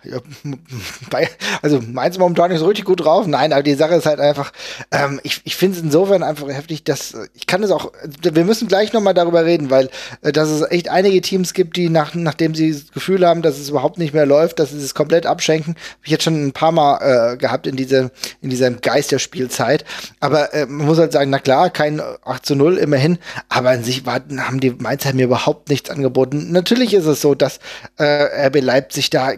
also 1.63 1.81
meins 1.81 2.19
momentan 2.19 2.51
nicht 2.51 2.61
so 2.61 2.67
richtig 2.67 2.85
gut 2.85 3.05
drauf. 3.05 3.27
Nein, 3.27 3.53
aber 3.53 3.63
die 3.63 3.75
Sache 3.75 3.95
ist 3.95 4.07
halt 4.07 4.21
einfach, 4.21 4.53
ähm, 4.91 5.21
ich, 5.23 5.41
ich 5.45 5.57
finde 5.57 5.79
es 5.79 5.83
insofern 5.83 6.23
einfach 6.23 6.49
heftig, 6.49 6.85
dass 6.85 7.15
ich 7.35 7.47
kann 7.47 7.63
es 7.63 7.71
auch, 7.71 7.93
wir 8.23 8.45
müssen 8.45 8.69
gleich 8.69 8.93
nochmal 8.93 9.15
darüber 9.15 9.45
reden, 9.45 9.71
weil 9.71 9.91
äh, 10.23 10.33
dass 10.33 10.49
es 10.49 10.63
echt 10.71 10.89
einige 10.89 11.21
Teams 11.21 11.55
gibt, 11.55 11.77
die 11.77 11.89
nach, 11.89 12.15
nachdem 12.15 12.55
sie 12.55 12.73
das 12.73 12.93
Gefühl 12.93 13.27
haben, 13.27 13.43
dass 13.43 13.59
es 13.59 13.69
überhaupt 13.69 13.99
nicht 13.99 14.15
mehr 14.15 14.27
läuft, 14.27 14.59
dass 14.59 14.71
sie 14.71 14.79
es 14.79 14.95
komplett 14.95 15.27
abschenken. 15.27 15.75
Habe 15.75 16.05
ich 16.05 16.11
jetzt 16.11 16.25
schon 16.25 16.47
ein 16.47 16.53
paar 16.53 16.73
Mal 16.73 17.33
äh, 17.33 17.37
gehabt 17.37 17.67
in, 17.67 17.77
diese, 17.77 18.11
in 18.41 18.51
diesem 18.51 18.81
Geist 18.81 19.13
der 19.13 19.19
Spielzeit. 19.19 19.85
Aber 20.21 20.55
äh, 20.55 20.67
man 20.67 20.87
muss 20.87 20.99
halt 20.99 21.13
sagen, 21.13 21.31
na 21.31 21.39
klar, 21.39 21.71
kein 21.71 22.01
8 22.01 22.47
zu 22.47 22.55
0 22.57 22.77
immerhin, 22.79 23.19
aber 23.49 23.71
an 23.71 23.85
sich 23.85 24.07
war, 24.07 24.21
haben 24.39 24.61
die 24.61 24.71
Mainzer 24.71 25.13
mir 25.13 25.25
überhaupt 25.25 25.69
nichts 25.69 25.91
angeboten. 25.91 26.53
Natürlich 26.53 26.95
ist 26.95 27.07
es 27.07 27.21
so, 27.21 27.35
dass 27.35 27.61
äh, 27.97 28.47
RB 28.47 28.61
Leipzig 28.61 29.11
da 29.11 29.33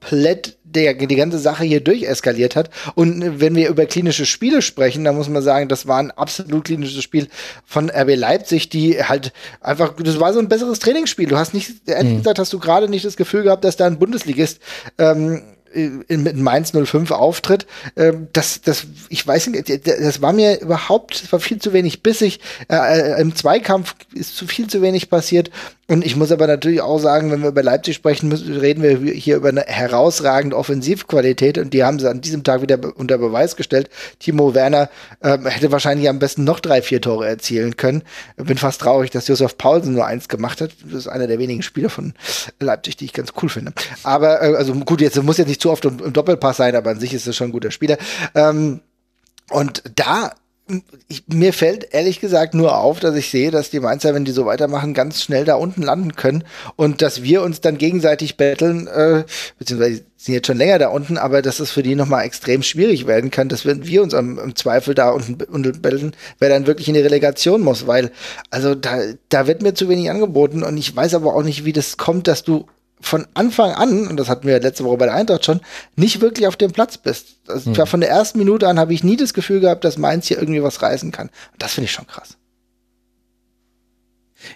komplett 0.00 0.56
der, 0.64 0.94
die 0.94 1.16
ganze 1.16 1.38
Sache 1.38 1.64
hier 1.64 1.80
durcheskaliert 1.80 2.56
hat. 2.56 2.70
Und 2.94 3.40
wenn 3.40 3.54
wir 3.54 3.68
über 3.68 3.86
klinische 3.86 4.26
Spiele 4.26 4.62
sprechen, 4.62 5.04
dann 5.04 5.16
muss 5.16 5.28
man 5.28 5.42
sagen, 5.42 5.68
das 5.68 5.86
war 5.86 5.98
ein 5.98 6.10
absolut 6.10 6.64
klinisches 6.64 7.02
Spiel 7.02 7.28
von 7.64 7.90
RB 7.90 8.16
Leipzig, 8.16 8.68
die 8.68 9.02
halt 9.02 9.32
einfach, 9.60 9.94
das 9.96 10.20
war 10.20 10.32
so 10.32 10.38
ein 10.38 10.48
besseres 10.48 10.78
Trainingsspiel. 10.80 11.28
Du 11.28 11.38
hast 11.38 11.54
nicht, 11.54 11.88
ehrlich 11.88 12.14
mhm. 12.14 12.18
gesagt, 12.18 12.38
hast 12.38 12.52
du 12.52 12.58
gerade 12.58 12.88
nicht 12.88 13.04
das 13.04 13.16
Gefühl 13.16 13.44
gehabt, 13.44 13.64
dass 13.64 13.76
da 13.76 13.86
ein 13.86 13.98
Bundesligist 13.98 14.60
ähm, 14.98 15.42
in, 15.76 16.22
mit 16.22 16.36
Mainz 16.36 16.72
05 16.72 17.10
auftritt, 17.10 17.66
ähm, 17.96 18.28
das, 18.32 18.60
das, 18.62 18.86
ich 19.08 19.26
weiß 19.26 19.48
nicht, 19.48 19.86
das 19.86 20.22
war 20.22 20.32
mir 20.32 20.60
überhaupt, 20.60 21.22
das 21.22 21.32
war 21.32 21.40
viel 21.40 21.58
zu 21.58 21.72
wenig 21.72 22.02
bissig. 22.02 22.40
Äh, 22.68 22.76
äh, 22.76 23.20
Im 23.20 23.34
Zweikampf 23.34 23.94
ist 24.14 24.36
zu 24.36 24.46
viel 24.46 24.66
zu 24.66 24.82
wenig 24.82 25.10
passiert. 25.10 25.50
Und 25.88 26.04
ich 26.04 26.16
muss 26.16 26.32
aber 26.32 26.48
natürlich 26.48 26.80
auch 26.80 26.98
sagen, 26.98 27.30
wenn 27.30 27.42
wir 27.42 27.50
über 27.50 27.62
Leipzig 27.62 27.94
sprechen, 27.94 28.28
müssen, 28.28 28.56
reden 28.56 28.82
wir 28.82 29.12
hier 29.12 29.36
über 29.36 29.50
eine 29.50 29.60
herausragende 29.60 30.56
Offensivqualität 30.56 31.58
und 31.58 31.72
die 31.72 31.84
haben 31.84 32.00
sie 32.00 32.10
an 32.10 32.20
diesem 32.20 32.42
Tag 32.42 32.60
wieder 32.60 32.78
unter 32.96 33.18
Beweis 33.18 33.54
gestellt. 33.54 33.88
Timo 34.18 34.52
Werner 34.52 34.90
ähm, 35.22 35.46
hätte 35.46 35.70
wahrscheinlich 35.70 36.08
am 36.08 36.18
besten 36.18 36.42
noch 36.42 36.58
drei, 36.58 36.82
vier 36.82 37.00
Tore 37.00 37.28
erzielen 37.28 37.76
können. 37.76 38.02
Bin 38.36 38.58
fast 38.58 38.80
traurig, 38.80 39.12
dass 39.12 39.28
Josef 39.28 39.56
Paulsen 39.58 39.94
nur 39.94 40.06
eins 40.06 40.28
gemacht 40.28 40.60
hat. 40.60 40.72
Das 40.84 40.94
ist 40.94 41.08
einer 41.08 41.28
der 41.28 41.38
wenigen 41.38 41.62
Spieler 41.62 41.88
von 41.88 42.14
Leipzig, 42.58 42.96
die 42.96 43.04
ich 43.04 43.12
ganz 43.12 43.32
cool 43.40 43.48
finde. 43.48 43.72
Aber 44.02 44.42
äh, 44.42 44.56
also 44.56 44.74
gut, 44.74 45.00
jetzt 45.00 45.22
muss 45.22 45.38
jetzt 45.38 45.48
nicht 45.48 45.62
zu 45.62 45.65
oft 45.70 45.84
im, 45.84 46.12
Doppelpass 46.12 46.56
sein, 46.56 46.76
aber 46.76 46.90
an 46.90 47.00
sich 47.00 47.14
ist 47.14 47.26
es 47.26 47.36
schon 47.36 47.48
ein 47.48 47.52
guter 47.52 47.70
Spieler. 47.70 47.98
Ähm, 48.34 48.80
und 49.50 49.82
da 49.94 50.32
ich, 51.08 51.24
mir 51.28 51.52
fällt 51.52 51.94
ehrlich 51.94 52.18
gesagt 52.18 52.54
nur 52.54 52.76
auf, 52.76 52.98
dass 52.98 53.14
ich 53.14 53.30
sehe, 53.30 53.52
dass 53.52 53.70
die 53.70 53.78
Mainzer, 53.78 54.14
wenn 54.14 54.24
die 54.24 54.32
so 54.32 54.46
weitermachen, 54.46 54.94
ganz 54.94 55.22
schnell 55.22 55.44
da 55.44 55.54
unten 55.54 55.82
landen 55.82 56.16
können 56.16 56.42
und 56.74 57.02
dass 57.02 57.22
wir 57.22 57.42
uns 57.42 57.60
dann 57.60 57.78
gegenseitig 57.78 58.36
betteln, 58.36 58.88
äh, 58.88 59.24
beziehungsweise 59.58 60.02
sind 60.16 60.34
jetzt 60.34 60.48
schon 60.48 60.56
länger 60.56 60.80
da 60.80 60.88
unten, 60.88 61.18
aber 61.18 61.40
dass 61.40 61.60
es 61.60 61.70
für 61.70 61.84
die 61.84 61.94
nochmal 61.94 62.24
extrem 62.24 62.64
schwierig 62.64 63.06
werden 63.06 63.30
kann, 63.30 63.48
dass 63.48 63.64
wenn 63.64 63.86
wir 63.86 64.02
uns 64.02 64.12
am, 64.12 64.38
im 64.40 64.56
Zweifel 64.56 64.94
da 64.94 65.10
unten, 65.10 65.34
unten 65.44 65.80
betteln, 65.80 66.16
wer 66.40 66.48
dann 66.48 66.66
wirklich 66.66 66.88
in 66.88 66.94
die 66.94 67.00
Relegation 67.00 67.62
muss, 67.62 67.86
weil 67.86 68.10
also 68.50 68.74
da, 68.74 68.98
da 69.28 69.46
wird 69.46 69.62
mir 69.62 69.74
zu 69.74 69.88
wenig 69.88 70.10
angeboten 70.10 70.64
und 70.64 70.76
ich 70.76 70.94
weiß 70.94 71.14
aber 71.14 71.36
auch 71.36 71.44
nicht, 71.44 71.64
wie 71.64 71.72
das 71.72 71.96
kommt, 71.96 72.26
dass 72.26 72.42
du 72.42 72.66
von 73.00 73.26
Anfang 73.34 73.72
an, 73.72 74.08
und 74.08 74.16
das 74.16 74.28
hatten 74.28 74.46
wir 74.46 74.58
letzte 74.60 74.84
Woche 74.84 74.96
bei 74.96 75.06
der 75.06 75.14
Eintracht 75.14 75.44
schon, 75.44 75.60
nicht 75.96 76.20
wirklich 76.20 76.46
auf 76.46 76.56
dem 76.56 76.72
Platz 76.72 76.98
bist. 76.98 77.36
Also 77.46 77.74
hm. 77.74 77.86
von 77.86 78.00
der 78.00 78.10
ersten 78.10 78.38
Minute 78.38 78.68
an 78.68 78.78
habe 78.78 78.94
ich 78.94 79.04
nie 79.04 79.16
das 79.16 79.34
Gefühl 79.34 79.60
gehabt, 79.60 79.84
dass 79.84 79.98
Mainz 79.98 80.26
hier 80.26 80.38
irgendwie 80.38 80.62
was 80.62 80.82
reißen 80.82 81.12
kann. 81.12 81.28
Und 81.52 81.62
das 81.62 81.74
finde 81.74 81.86
ich 81.86 81.92
schon 81.92 82.06
krass. 82.06 82.36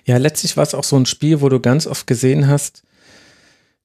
Ja, 0.04 0.16
letztlich 0.16 0.56
war 0.56 0.62
es 0.62 0.74
auch 0.74 0.84
so 0.84 0.96
ein 0.96 1.06
Spiel, 1.06 1.40
wo 1.40 1.48
du 1.48 1.60
ganz 1.60 1.86
oft 1.86 2.06
gesehen 2.06 2.48
hast, 2.48 2.82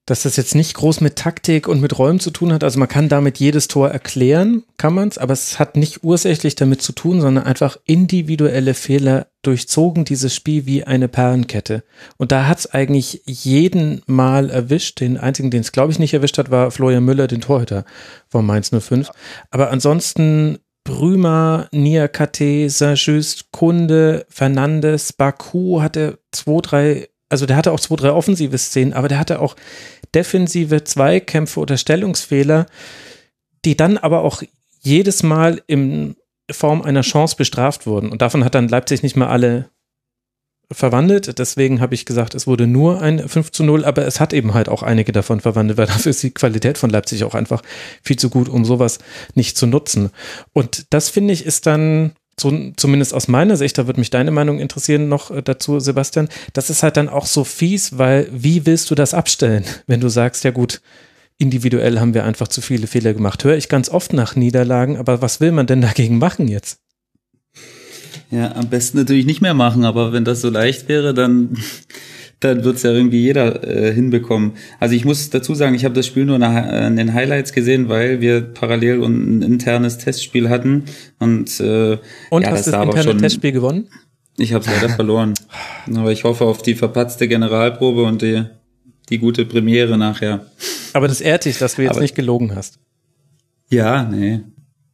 dass 0.06 0.22
das 0.22 0.36
jetzt 0.36 0.54
nicht 0.54 0.74
groß 0.74 1.00
mit 1.00 1.16
Taktik 1.16 1.66
und 1.66 1.80
mit 1.80 1.98
Räumen 1.98 2.20
zu 2.20 2.30
tun 2.30 2.52
hat. 2.52 2.62
Also 2.62 2.78
man 2.78 2.88
kann 2.88 3.08
damit 3.08 3.38
jedes 3.38 3.66
Tor 3.66 3.90
erklären, 3.90 4.62
kann 4.78 4.94
man 4.94 5.08
es, 5.08 5.18
aber 5.18 5.32
es 5.32 5.58
hat 5.58 5.76
nicht 5.76 6.04
ursächlich 6.04 6.54
damit 6.54 6.80
zu 6.80 6.92
tun, 6.92 7.20
sondern 7.20 7.44
einfach 7.44 7.76
individuelle 7.84 8.74
Fehler 8.74 9.26
durchzogen 9.42 10.04
dieses 10.04 10.34
Spiel 10.34 10.64
wie 10.64 10.84
eine 10.84 11.08
Perlenkette. 11.08 11.82
Und 12.16 12.30
da 12.30 12.46
hat 12.46 12.60
es 12.60 12.72
eigentlich 12.72 13.22
jeden 13.26 14.00
Mal 14.06 14.50
erwischt. 14.50 15.00
Den 15.00 15.18
einzigen, 15.18 15.50
den 15.50 15.60
es 15.60 15.72
glaube 15.72 15.92
ich 15.92 15.98
nicht 15.98 16.14
erwischt 16.14 16.38
hat, 16.38 16.50
war 16.52 16.70
Florian 16.70 17.04
Müller, 17.04 17.26
den 17.26 17.40
Torhüter 17.40 17.84
von 18.28 18.46
Mainz 18.46 18.70
05. 18.70 19.10
Aber 19.50 19.70
ansonsten 19.70 20.58
Brümer, 20.84 21.68
Niakate, 21.72 22.70
Saint-Just, 22.70 23.50
Kunde, 23.50 24.24
Fernandes, 24.28 25.12
Baku 25.12 25.82
hatte 25.82 26.20
zwei, 26.30 26.60
drei 26.62 27.08
also 27.28 27.46
der 27.46 27.56
hatte 27.56 27.72
auch 27.72 27.80
zwei, 27.80 27.96
drei 27.96 28.12
offensive 28.12 28.56
Szenen, 28.58 28.92
aber 28.92 29.08
der 29.08 29.18
hatte 29.18 29.40
auch 29.40 29.56
defensive 30.14 30.84
Zweikämpfe 30.84 31.60
oder 31.60 31.76
Stellungsfehler, 31.76 32.66
die 33.64 33.76
dann 33.76 33.98
aber 33.98 34.22
auch 34.22 34.42
jedes 34.80 35.22
Mal 35.22 35.62
in 35.66 36.16
Form 36.50 36.82
einer 36.82 37.02
Chance 37.02 37.36
bestraft 37.36 37.86
wurden. 37.86 38.10
Und 38.10 38.22
davon 38.22 38.44
hat 38.44 38.54
dann 38.54 38.68
Leipzig 38.68 39.02
nicht 39.02 39.16
mal 39.16 39.28
alle 39.28 39.70
verwandelt. 40.70 41.38
Deswegen 41.38 41.80
habe 41.80 41.94
ich 41.94 42.06
gesagt, 42.06 42.34
es 42.34 42.46
wurde 42.46 42.66
nur 42.66 43.00
ein 43.00 43.28
5 43.28 43.52
zu 43.52 43.64
0, 43.64 43.84
aber 43.84 44.04
es 44.06 44.20
hat 44.20 44.32
eben 44.32 44.54
halt 44.54 44.68
auch 44.68 44.82
einige 44.82 45.12
davon 45.12 45.40
verwandelt, 45.40 45.78
weil 45.78 45.86
dafür 45.86 46.10
ist 46.10 46.22
die 46.22 46.32
Qualität 46.32 46.78
von 46.78 46.90
Leipzig 46.90 47.24
auch 47.24 47.34
einfach 47.34 47.62
viel 48.02 48.16
zu 48.16 48.30
gut, 48.30 48.48
um 48.48 48.64
sowas 48.64 48.98
nicht 49.34 49.56
zu 49.56 49.66
nutzen. 49.66 50.10
Und 50.52 50.92
das 50.92 51.08
finde 51.08 51.32
ich 51.32 51.44
ist 51.44 51.66
dann 51.66 52.12
so, 52.38 52.72
zumindest 52.76 53.14
aus 53.14 53.28
meiner 53.28 53.56
Sicht, 53.56 53.78
da 53.78 53.86
würde 53.86 54.00
mich 54.00 54.10
deine 54.10 54.30
Meinung 54.30 54.58
interessieren 54.58 55.08
noch 55.08 55.30
äh, 55.30 55.42
dazu, 55.42 55.80
Sebastian, 55.80 56.28
das 56.52 56.70
ist 56.70 56.82
halt 56.82 56.96
dann 56.96 57.08
auch 57.08 57.26
so 57.26 57.44
fies, 57.44 57.98
weil 57.98 58.28
wie 58.30 58.66
willst 58.66 58.90
du 58.90 58.94
das 58.94 59.14
abstellen, 59.14 59.64
wenn 59.86 60.00
du 60.00 60.08
sagst, 60.08 60.44
ja 60.44 60.50
gut, 60.50 60.80
individuell 61.38 61.98
haben 61.98 62.14
wir 62.14 62.24
einfach 62.24 62.48
zu 62.48 62.60
viele 62.60 62.86
Fehler 62.86 63.14
gemacht. 63.14 63.44
Höre 63.44 63.56
ich 63.56 63.68
ganz 63.68 63.88
oft 63.88 64.12
nach 64.12 64.36
Niederlagen, 64.36 64.96
aber 64.96 65.20
was 65.22 65.40
will 65.40 65.52
man 65.52 65.66
denn 65.66 65.80
dagegen 65.82 66.18
machen 66.18 66.48
jetzt? 66.48 66.78
Ja, 68.30 68.54
am 68.56 68.68
besten 68.68 68.98
natürlich 68.98 69.26
nicht 69.26 69.40
mehr 69.40 69.54
machen, 69.54 69.84
aber 69.84 70.12
wenn 70.12 70.24
das 70.24 70.40
so 70.40 70.50
leicht 70.50 70.88
wäre, 70.88 71.14
dann 71.14 71.56
dann 72.40 72.64
wird's 72.64 72.82
ja 72.82 72.92
irgendwie 72.92 73.20
jeder 73.20 73.66
äh, 73.66 73.92
hinbekommen. 73.92 74.52
Also 74.78 74.94
ich 74.94 75.04
muss 75.04 75.30
dazu 75.30 75.54
sagen, 75.54 75.74
ich 75.74 75.84
habe 75.84 75.94
das 75.94 76.06
Spiel 76.06 76.26
nur 76.26 76.38
nach, 76.38 76.54
äh, 76.54 76.86
in 76.86 76.96
den 76.96 77.14
Highlights 77.14 77.52
gesehen, 77.52 77.88
weil 77.88 78.20
wir 78.20 78.42
parallel 78.42 79.02
ein 79.04 79.42
internes 79.42 79.98
Testspiel 79.98 80.50
hatten. 80.50 80.84
Und, 81.18 81.60
äh, 81.60 81.98
und 82.30 82.42
ja, 82.42 82.50
hast 82.50 82.66
das, 82.66 82.72
das 82.72 82.84
interne 82.84 83.02
schon, 83.02 83.18
Testspiel 83.18 83.52
gewonnen? 83.52 83.88
Ich 84.36 84.52
habe 84.52 84.64
es 84.64 84.70
leider 84.70 84.88
verloren. 84.94 85.32
Aber 85.94 86.12
ich 86.12 86.24
hoffe 86.24 86.44
auf 86.44 86.60
die 86.62 86.74
verpatzte 86.74 87.26
Generalprobe 87.26 88.02
und 88.02 88.20
die, 88.20 88.44
die 89.08 89.18
gute 89.18 89.46
Premiere 89.46 89.96
nachher. 89.96 90.46
Aber 90.92 91.08
das 91.08 91.22
ehrt 91.22 91.46
dich, 91.46 91.58
dass 91.58 91.76
du 91.76 91.82
jetzt 91.82 91.92
Aber, 91.92 92.00
nicht 92.00 92.14
gelogen 92.14 92.54
hast. 92.54 92.78
Ja, 93.70 94.04
nee. 94.04 94.40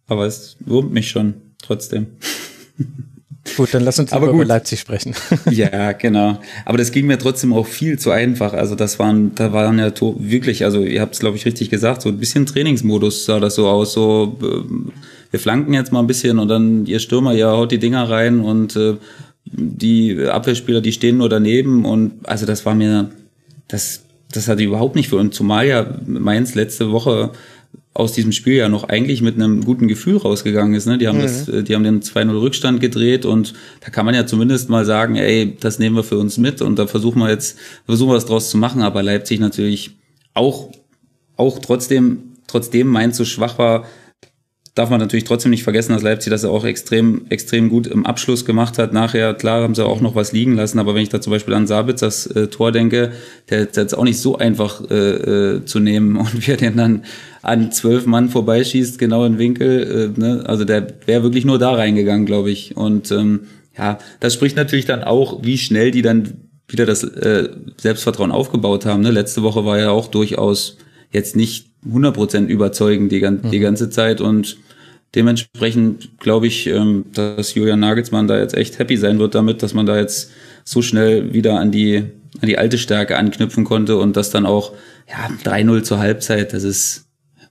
Aber 0.07 0.27
es 0.27 0.57
wurmt 0.61 0.93
mich 0.93 1.11
schon, 1.11 1.35
trotzdem. 1.61 2.07
Gut, 3.57 3.75
dann 3.75 3.83
lass 3.83 3.99
uns 3.99 4.13
aber 4.13 4.29
über 4.29 4.45
Leipzig 4.45 4.81
sprechen. 4.81 5.15
ja, 5.51 5.93
genau. 5.93 6.39
Aber 6.65 6.79
das 6.79 6.93
ging 6.93 7.07
mir 7.07 7.19
trotzdem 7.19 7.53
auch 7.53 7.67
viel 7.67 7.99
zu 7.99 8.11
einfach. 8.11 8.53
Also 8.53 8.77
das 8.77 8.99
waren, 8.99 9.35
da 9.35 9.53
waren 9.53 9.79
ja 9.79 9.93
wirklich, 10.01 10.65
also 10.65 10.83
ihr 10.83 11.01
habt 11.01 11.15
es 11.15 11.21
glaube 11.21 11.37
ich 11.37 11.45
richtig 11.45 11.69
gesagt, 11.69 12.03
so 12.03 12.09
ein 12.09 12.19
bisschen 12.19 12.47
Trainingsmodus 12.47 13.25
sah 13.25 13.41
das 13.41 13.57
so 13.57 13.69
aus. 13.69 13.93
So, 13.95 14.39
äh, 14.41 14.91
wir 15.31 15.41
flanken 15.41 15.75
jetzt 15.75 15.93
mal 15.93 16.01
ein 16.01 16.07
bisschen 16.07 16.39
und 16.39 16.49
dann 16.49 16.87
ihr 16.87 17.01
Stürmer, 17.01 17.33
ja 17.33 17.51
haut 17.51 17.73
die 17.73 17.79
Dinger 17.79 18.09
rein 18.09 18.41
und 18.41 18.77
äh, 18.77 18.97
die 19.45 20.19
Abwehrspieler, 20.25 20.81
die 20.81 20.93
stehen 20.93 21.19
nur 21.19 21.29
daneben 21.29 21.85
und 21.85 22.13
also 22.25 22.47
das 22.47 22.65
war 22.65 22.75
mir, 22.75 23.11
das, 23.67 24.03
das 24.31 24.47
hatte 24.47 24.63
ich 24.63 24.69
überhaupt 24.69 24.95
nicht 24.95 25.09
für 25.09 25.17
uns. 25.17 25.35
Zumal 25.35 25.67
ja 25.67 25.99
Mainz 26.07 26.55
letzte 26.55 26.93
Woche 26.93 27.33
aus 27.95 28.13
diesem 28.13 28.33
Spiel 28.33 28.55
ja 28.55 28.69
noch 28.69 28.89
eigentlich 28.89 29.21
mit 29.21 29.35
einem 29.35 29.65
guten 29.65 29.87
Gefühl 29.87 30.17
rausgegangen 30.17 30.75
ist. 30.75 30.87
Ne? 30.87 30.97
Die 30.97 31.09
haben 31.09 31.19
mhm. 31.19 31.23
das, 31.23 31.49
äh, 31.49 31.63
die 31.63 31.75
haben 31.75 31.85
den 31.85 32.01
2-0 32.01 32.41
Rückstand 32.41 32.81
gedreht 32.81 33.27
und 33.27 33.53
da 33.81 33.91
kann 33.91 34.07
man 34.07 34.15
ja 34.15 34.27
zumindest 34.27 34.71
mal 34.71 34.85
sagen, 34.85 35.17
ey, 35.17 35.57
das 35.61 35.79
nehmen 35.79 35.97
wir 35.97 36.05
für 36.05 36.19
uns 36.19 36.39
mit 36.39 36.63
und 36.63 36.79
da 36.79 36.87
versuchen 36.87 37.21
wir 37.21 37.29
jetzt, 37.29 37.59
versuchen 37.85 38.11
wir 38.11 38.17
was 38.17 38.27
draus 38.27 38.49
zu 38.49 38.57
machen. 38.57 38.83
Aber 38.83 39.03
Leipzig 39.03 39.41
natürlich 39.41 39.97
auch, 40.33 40.71
auch 41.37 41.59
trotzdem, 41.59 42.35
trotzdem 42.47 42.87
Mainz 42.87 43.19
so 43.19 43.27
schwach 43.27 43.59
war, 43.59 43.85
darf 44.75 44.89
man 44.89 45.01
natürlich 45.01 45.25
trotzdem 45.25 45.51
nicht 45.51 45.65
vergessen, 45.65 45.93
dass 45.93 46.03
Leipzig 46.03 46.31
das 46.31 46.47
auch 46.47 46.65
extrem, 46.65 47.27
extrem 47.29 47.69
gut 47.69 47.87
im 47.87 48.07
Abschluss 48.07 48.47
gemacht 48.47 48.79
hat. 48.79 48.95
Nachher, 48.95 49.35
klar, 49.35 49.63
haben 49.63 49.75
sie 49.75 49.85
auch 49.85 50.01
noch 50.01 50.15
was 50.15 50.33
liegen 50.33 50.55
lassen, 50.55 50.79
aber 50.79 50.95
wenn 50.95 51.03
ich 51.03 51.11
da 51.11 51.21
zum 51.21 51.31
Beispiel 51.31 51.53
an 51.53 51.67
Sabitzers 51.67 52.27
äh, 52.27 52.47
Tor 52.47 52.73
denke, 52.73 53.13
der, 53.51 53.69
ist 53.69 53.97
auch 53.97 54.05
nicht 54.05 54.19
so 54.19 54.39
einfach 54.39 54.83
äh, 54.91 54.95
äh, 54.95 55.65
zu 55.67 55.79
nehmen 55.79 56.17
und 56.17 56.47
wie 56.47 56.53
er 56.53 56.57
den 56.57 56.77
dann 56.77 57.05
an 57.43 57.71
zwölf 57.71 58.07
Mann 58.07 58.31
vorbeischießt, 58.31 58.99
genau 58.99 59.25
in 59.27 59.39
Winkel, 59.39 60.15
äh, 60.17 60.21
ne? 60.21 60.45
also 60.47 60.65
der 60.65 60.87
wäre 61.07 61.23
wirklich 61.23 61.45
nur 61.45 61.59
da 61.59 61.75
reingegangen, 61.75 62.25
glaube 62.25 62.51
ich. 62.51 62.77
Und 62.77 63.11
ähm, 63.11 63.41
ja, 63.77 63.99
das 64.21 64.35
spricht 64.35 64.57
natürlich 64.57 64.87
dann 64.87 65.05
auch, 65.05 65.43
wie 65.43 65.59
schnell 65.59 65.91
die 65.91 66.03
dann 66.03 66.49
wieder 66.69 66.87
das 66.87 67.05
äh, 67.05 67.51
Selbstvertrauen 67.77 68.31
aufgebaut 68.31 68.87
haben. 68.87 69.03
Ne? 69.03 69.11
Letzte 69.11 69.43
Woche 69.43 69.67
war 69.67 69.79
ja 69.79 69.91
auch 69.91 70.09
durchaus 70.09 70.79
jetzt 71.11 71.37
nicht 71.37 71.72
100% 71.89 72.47
überzeugend 72.47 73.11
die, 73.13 73.21
die 73.21 73.59
mhm. 73.59 73.63
ganze 73.63 73.91
Zeit 73.91 74.21
und 74.21 74.57
dementsprechend 75.15 76.19
glaube 76.19 76.47
ich, 76.47 76.67
ähm, 76.67 77.07
dass 77.13 77.55
Julian 77.55 77.81
Nagelsmann 77.81 78.29
da 78.29 78.39
jetzt 78.39 78.55
echt 78.55 78.79
happy 78.79 78.97
sein 78.97 79.19
wird 79.19 79.35
damit, 79.35 79.63
dass 79.63 79.75
man 79.75 79.87
da 79.87 79.99
jetzt 79.99 80.31
so 80.65 80.81
schnell 80.81 81.33
wieder 81.33 81.59
an 81.59 81.71
die, 81.71 82.05
an 82.41 82.49
die 82.49 82.59
alte 82.59 82.79
Stärke 82.79 83.17
anknüpfen 83.17 83.65
konnte 83.65 83.97
und 83.97 84.17
das 84.17 84.31
dann 84.31 84.47
auch, 84.47 84.73
ja, 85.09 85.29
3-0 85.45 85.83
zur 85.83 85.99
Halbzeit, 85.99 86.53
das 86.53 86.63
ist 86.63 87.07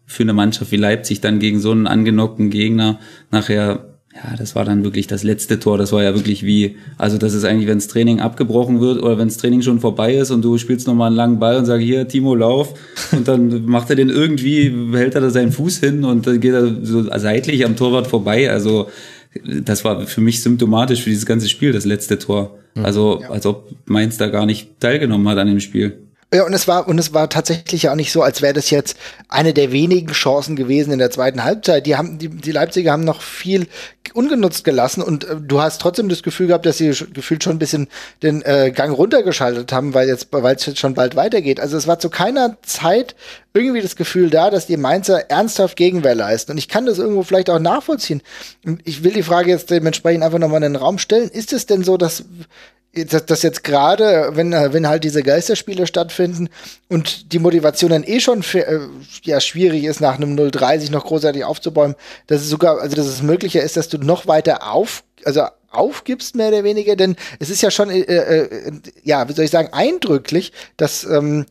für 0.06 0.24
eine 0.24 0.34
Mannschaft 0.34 0.72
wie 0.72 0.78
Leipzig 0.78 1.22
dann 1.22 1.40
gegen 1.40 1.60
so 1.60 1.72
einen 1.72 1.88
angenockten 1.88 2.49
Gegner 2.49 2.99
nachher 3.32 3.90
ja, 4.23 4.35
das 4.38 4.56
war 4.56 4.65
dann 4.65 4.84
wirklich 4.84 5.07
das 5.07 5.23
letzte 5.23 5.60
Tor. 5.60 5.77
Das 5.77 5.91
war 5.91 6.03
ja 6.03 6.14
wirklich 6.14 6.43
wie, 6.43 6.77
also 6.98 7.18
das 7.18 7.34
ist 7.34 7.43
eigentlich, 7.43 7.68
wenn 7.68 7.80
das 7.80 7.88
Training 7.88 8.19
abgebrochen 8.19 8.80
wird 8.80 9.02
oder 9.02 9.18
wenn 9.18 9.27
das 9.27 9.38
Training 9.38 9.61
schon 9.61 9.80
vorbei 9.80 10.15
ist 10.15 10.31
und 10.31 10.43
du 10.43 10.57
spielst 10.57 10.85
nochmal 10.88 11.07
einen 11.07 11.15
langen 11.15 11.39
Ball 11.39 11.57
und 11.57 11.65
sagst, 11.65 11.84
hier, 11.84 12.07
Timo, 12.07 12.35
lauf. 12.35 12.73
Und 13.11 13.27
dann 13.27 13.65
macht 13.65 13.89
er 13.89 13.95
den 13.95 14.10
irgendwie, 14.10 14.72
hält 14.93 15.15
er 15.15 15.22
da 15.22 15.30
seinen 15.30 15.52
Fuß 15.52 15.80
hin 15.80 16.03
und 16.03 16.27
dann 16.27 16.39
geht 16.39 16.53
er 16.53 16.85
so 16.85 17.03
seitlich 17.03 17.65
am 17.65 17.76
Torwart 17.76 18.07
vorbei. 18.07 18.52
Also 18.52 18.89
das 19.43 19.84
war 19.85 20.06
für 20.06 20.22
mich 20.22 20.41
symptomatisch 20.41 21.02
für 21.02 21.10
dieses 21.10 21.26
ganze 21.26 21.49
Spiel, 21.49 21.72
das 21.72 21.85
letzte 21.85 22.19
Tor. 22.19 22.57
Also 22.76 23.22
als 23.30 23.45
ob 23.45 23.69
Mainz 23.85 24.18
da 24.18 24.27
gar 24.27 24.45
nicht 24.45 24.80
teilgenommen 24.80 25.27
hat 25.27 25.38
an 25.38 25.48
dem 25.48 25.60
Spiel. 25.60 25.98
Ja, 26.34 26.45
und 26.45 26.53
es 26.53 26.66
war, 26.66 26.88
und 26.88 26.98
es 26.98 27.14
war 27.14 27.28
tatsächlich 27.28 27.84
ja 27.84 27.91
auch 27.91 27.95
nicht 27.98 28.14
so, 28.14 28.22
als 28.22 28.41
wäre 28.41 28.53
das 28.53 28.70
jetzt 28.70 28.95
eine 29.28 29.53
der 29.53 29.74
wenigen 29.74 30.14
Chancen 30.14 30.56
gewesen 30.56 30.94
in 30.94 30.99
der 30.99 31.12
zweiten 31.12 31.44
Halbzeit. 31.44 31.86
Die 31.86 31.98
haben, 31.98 32.20
die, 32.20 32.30
die 32.30 32.53
Leipziger 32.53 32.94
haben 32.94 33.03
noch 33.03 33.22
viel 33.22 33.68
ungenutzt 34.14 34.64
gelassen 34.64 35.02
und 35.02 35.26
äh, 35.26 35.36
du 35.41 35.62
hast 35.62 35.82
trotzdem 35.82 36.08
das 36.08 36.24
Gefühl 36.24 36.48
gehabt, 36.48 36.66
dass 36.66 36.78
sie 36.78 36.94
gefühlt 37.14 37.44
schon 37.44 37.58
ein 37.58 37.60
bisschen 37.60 37.90
den 38.24 38.41
äh, 38.44 38.72
Gang 38.74 38.95
runtergeschaltet 38.95 39.74
haben, 39.74 39.94
weil 39.94 40.08
jetzt, 40.08 40.30
weil 40.32 40.56
es 40.56 40.66
jetzt 40.66 40.80
schon 40.80 40.94
bald 40.94 41.18
weitergeht. 41.18 41.60
Also 41.60 41.76
es 41.76 41.86
war 41.86 41.99
zu 41.99 42.10
keiner 42.10 42.58
Zeit 42.62 43.14
irgendwie 43.53 43.82
das 43.82 43.98
Gefühl 43.98 44.30
da, 44.30 44.49
dass 44.49 44.68
die 44.68 44.78
Mainzer 44.78 45.30
ernsthaft 45.30 45.76
Gegenwehr 45.76 46.16
leisten. 46.16 46.53
Und 46.53 46.58
ich 46.58 46.70
kann 46.70 46.86
das 46.86 46.98
irgendwo 46.98 47.24
vielleicht 47.24 47.49
auch 47.49 47.60
nachvollziehen. 47.60 48.22
Ich 48.86 49.03
will 49.03 49.12
die 49.12 49.24
Frage 49.24 49.52
jetzt 49.52 49.70
dementsprechend 49.70 50.24
einfach 50.24 50.40
nochmal 50.40 50.64
in 50.64 50.74
den 50.74 50.82
Raum 50.82 50.98
stellen. 50.98 51.30
Ist 51.30 51.52
es 51.52 51.66
denn 51.66 51.84
so, 51.84 51.98
dass 51.98 52.24
dass, 52.93 53.26
dass 53.26 53.41
jetzt 53.41 53.63
gerade, 53.63 54.31
wenn, 54.34 54.51
wenn 54.51 54.88
halt 54.88 55.03
diese 55.03 55.23
Geisterspiele 55.23 55.88
stattfinden 55.88 56.49
und 56.89 57.31
die 57.31 57.39
Motivation 57.39 57.91
dann 57.91 58.03
eh 58.03 58.19
schon 58.19 58.43
für, 58.43 58.68
äh, 58.68 58.80
ja, 59.23 59.39
schwierig 59.39 59.85
ist, 59.85 60.01
nach 60.01 60.15
einem 60.15 60.35
0-3 60.35 60.80
sich 60.80 60.91
noch 60.91 61.05
großartig 61.05 61.45
aufzubäumen, 61.45 61.95
dass 62.27 62.41
es 62.41 62.49
sogar, 62.49 62.81
also 62.81 62.95
dass 62.95 63.05
es 63.05 63.22
möglicher 63.22 63.61
ist, 63.61 63.77
dass 63.77 63.88
du 63.88 63.97
noch 63.97 64.27
weiter 64.27 64.69
auf, 64.69 65.03
also 65.26 65.43
aufgibst, 65.72 66.35
mehr 66.35 66.49
oder 66.49 66.64
weniger, 66.64 66.95
denn 66.95 67.15
es 67.39 67.49
ist 67.49 67.61
ja 67.61 67.72
schon, 67.72 67.89
äh, 67.89 68.02
äh, 68.02 68.72
ja, 69.03 69.27
wie 69.27 69.34
soll 69.34 69.45
ich 69.45 69.52
sagen, 69.52 69.69
eindrücklich, 69.72 70.52
dass 70.77 71.06
ähm, 71.06 71.45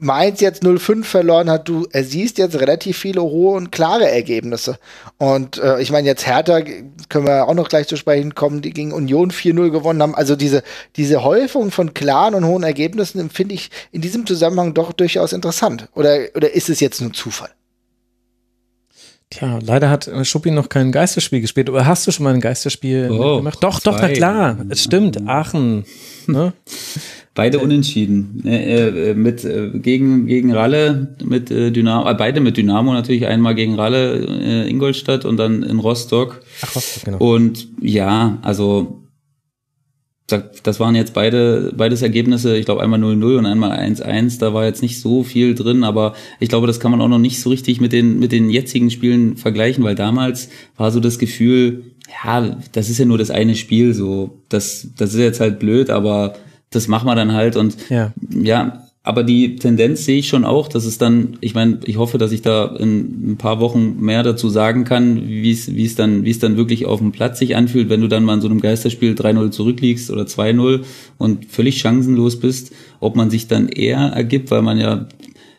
Mainz 0.00 0.40
jetzt 0.40 0.64
0-5 0.64 1.04
verloren 1.04 1.50
hat. 1.50 1.68
Du 1.68 1.86
siehst 1.92 2.38
jetzt 2.38 2.58
relativ 2.58 2.98
viele 2.98 3.22
hohe 3.22 3.56
und 3.56 3.70
klare 3.70 4.10
Ergebnisse. 4.10 4.78
Und 5.18 5.58
äh, 5.58 5.80
ich 5.80 5.92
meine, 5.92 6.08
jetzt 6.08 6.26
Hertha, 6.26 6.62
können 7.08 7.26
wir 7.26 7.46
auch 7.46 7.54
noch 7.54 7.68
gleich 7.68 7.86
zu 7.86 7.96
sprechen 7.96 8.34
kommen, 8.34 8.60
die 8.60 8.72
gegen 8.72 8.92
Union 8.92 9.30
4-0 9.30 9.70
gewonnen 9.70 10.02
haben. 10.02 10.14
Also 10.14 10.34
diese, 10.34 10.62
diese 10.96 11.22
Häufung 11.22 11.70
von 11.70 11.94
klaren 11.94 12.34
und 12.34 12.46
hohen 12.46 12.64
Ergebnissen 12.64 13.30
finde 13.30 13.54
ich 13.54 13.70
in 13.92 14.00
diesem 14.00 14.26
Zusammenhang 14.26 14.74
doch 14.74 14.92
durchaus 14.92 15.32
interessant. 15.32 15.88
Oder, 15.94 16.20
oder 16.34 16.52
ist 16.52 16.70
es 16.70 16.80
jetzt 16.80 17.00
nur 17.00 17.12
Zufall? 17.12 17.50
Tja, 19.30 19.58
leider 19.62 19.90
hat 19.90 20.08
äh, 20.08 20.24
Schuppi 20.24 20.50
noch 20.50 20.70
kein 20.70 20.90
Geisterspiel 20.90 21.40
gespielt. 21.40 21.68
Oder 21.68 21.86
hast 21.86 22.06
du 22.06 22.12
schon 22.12 22.24
mal 22.24 22.32
ein 22.32 22.40
Geisterspiel 22.40 23.10
oh, 23.10 23.38
gemacht? 23.38 23.58
Doch, 23.60 23.80
zwei. 23.80 23.90
doch, 23.90 24.00
na 24.00 24.08
klar. 24.08 24.56
Es 24.70 24.82
stimmt. 24.82 25.28
Aachen. 25.28 25.84
Ne? 26.26 26.54
Beide 27.34 27.58
unentschieden. 27.58 28.42
Äh, 28.46 29.10
äh, 29.10 29.14
mit, 29.14 29.44
äh, 29.44 29.70
gegen, 29.74 30.26
gegen 30.26 30.52
Ralle, 30.52 31.14
mit 31.22 31.50
äh, 31.50 31.70
Dynamo, 31.70 32.08
äh, 32.08 32.14
beide 32.14 32.40
mit 32.40 32.56
Dynamo 32.56 32.92
natürlich. 32.94 33.26
Einmal 33.26 33.54
gegen 33.54 33.74
Ralle, 33.74 34.16
äh, 34.16 34.68
Ingolstadt 34.68 35.26
und 35.26 35.36
dann 35.36 35.62
in 35.62 35.78
Rostock. 35.78 36.40
Ach, 36.62 36.74
Rostock, 36.74 37.04
genau. 37.04 37.18
Und 37.18 37.68
ja, 37.80 38.38
also 38.42 39.07
das 40.28 40.78
waren 40.78 40.94
jetzt 40.94 41.14
beide 41.14 41.72
beides 41.76 42.02
Ergebnisse, 42.02 42.56
ich 42.56 42.66
glaube 42.66 42.82
einmal 42.82 43.00
0-0 43.00 43.38
und 43.38 43.46
einmal 43.46 43.78
1-1, 43.78 44.38
da 44.38 44.52
war 44.52 44.64
jetzt 44.66 44.82
nicht 44.82 45.00
so 45.00 45.22
viel 45.22 45.54
drin, 45.54 45.84
aber 45.84 46.14
ich 46.38 46.48
glaube, 46.48 46.66
das 46.66 46.80
kann 46.80 46.90
man 46.90 47.00
auch 47.00 47.08
noch 47.08 47.18
nicht 47.18 47.40
so 47.40 47.48
richtig 47.50 47.80
mit 47.80 47.92
den 47.92 48.18
mit 48.18 48.32
den 48.32 48.50
jetzigen 48.50 48.90
Spielen 48.90 49.36
vergleichen, 49.36 49.84
weil 49.84 49.94
damals 49.94 50.50
war 50.76 50.90
so 50.90 51.00
das 51.00 51.18
Gefühl, 51.18 51.84
ja, 52.24 52.58
das 52.72 52.90
ist 52.90 52.98
ja 52.98 53.04
nur 53.06 53.18
das 53.18 53.30
eine 53.30 53.54
Spiel 53.54 53.94
so. 53.94 54.38
Das 54.48 54.88
das 54.96 55.14
ist 55.14 55.20
jetzt 55.20 55.40
halt 55.40 55.58
blöd, 55.58 55.88
aber 55.88 56.34
das 56.70 56.88
machen 56.88 57.06
wir 57.06 57.14
dann 57.14 57.32
halt 57.32 57.56
und 57.56 57.76
ja, 57.88 58.12
ja 58.30 58.87
aber 59.08 59.24
die 59.24 59.56
Tendenz 59.56 60.04
sehe 60.04 60.18
ich 60.18 60.28
schon 60.28 60.44
auch, 60.44 60.68
dass 60.68 60.84
es 60.84 60.98
dann, 60.98 61.38
ich 61.40 61.54
meine, 61.54 61.80
ich 61.86 61.96
hoffe, 61.96 62.18
dass 62.18 62.30
ich 62.30 62.42
da 62.42 62.66
in 62.76 63.32
ein 63.32 63.36
paar 63.38 63.58
Wochen 63.58 63.96
mehr 64.00 64.22
dazu 64.22 64.50
sagen 64.50 64.84
kann, 64.84 65.26
wie 65.26 65.50
es, 65.50 65.74
wie 65.74 65.86
es 65.86 65.94
dann, 65.94 66.26
wie 66.26 66.30
es 66.30 66.40
dann 66.40 66.58
wirklich 66.58 66.84
auf 66.84 66.98
dem 66.98 67.10
Platz 67.10 67.38
sich 67.38 67.56
anfühlt, 67.56 67.88
wenn 67.88 68.02
du 68.02 68.08
dann 68.08 68.22
mal 68.22 68.34
in 68.34 68.42
so 68.42 68.48
einem 68.48 68.60
Geisterspiel 68.60 69.14
3-0 69.14 69.50
zurückliegst 69.50 70.10
oder 70.10 70.24
2-0 70.24 70.82
und 71.16 71.46
völlig 71.46 71.80
chancenlos 71.80 72.38
bist, 72.38 72.74
ob 73.00 73.16
man 73.16 73.30
sich 73.30 73.48
dann 73.48 73.68
eher 73.68 73.98
ergibt, 73.98 74.50
weil 74.50 74.60
man 74.60 74.78
ja 74.78 75.08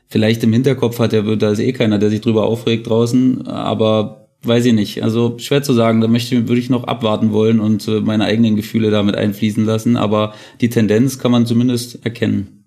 vielleicht 0.10 0.44
im 0.44 0.54
Hinterkopf 0.54 1.00
hat, 1.00 1.14
ja, 1.14 1.24
da 1.24 1.50
ist 1.50 1.60
eh 1.60 1.74
keiner, 1.74 1.98
der 1.98 2.12
sich 2.12 2.22
drüber 2.22 2.46
aufregt 2.46 2.88
draußen, 2.88 3.48
aber 3.48 4.28
weiß 4.44 4.64
ich 4.66 4.74
nicht. 4.74 5.02
Also 5.02 5.40
schwer 5.40 5.64
zu 5.64 5.74
sagen, 5.74 6.02
da 6.02 6.08
möchte, 6.08 6.48
würde 6.48 6.62
ich 6.62 6.70
noch 6.70 6.84
abwarten 6.84 7.32
wollen 7.32 7.60
und 7.60 7.88
äh, 7.88 8.00
meine 8.00 8.26
eigenen 8.26 8.56
Gefühle 8.56 8.92
damit 8.92 9.16
einfließen 9.16 9.66
lassen, 9.66 9.98
aber 9.98 10.36
die 10.62 10.70
Tendenz 10.70 11.18
kann 11.18 11.32
man 11.32 11.48
zumindest 11.48 12.06
erkennen. 12.06 12.59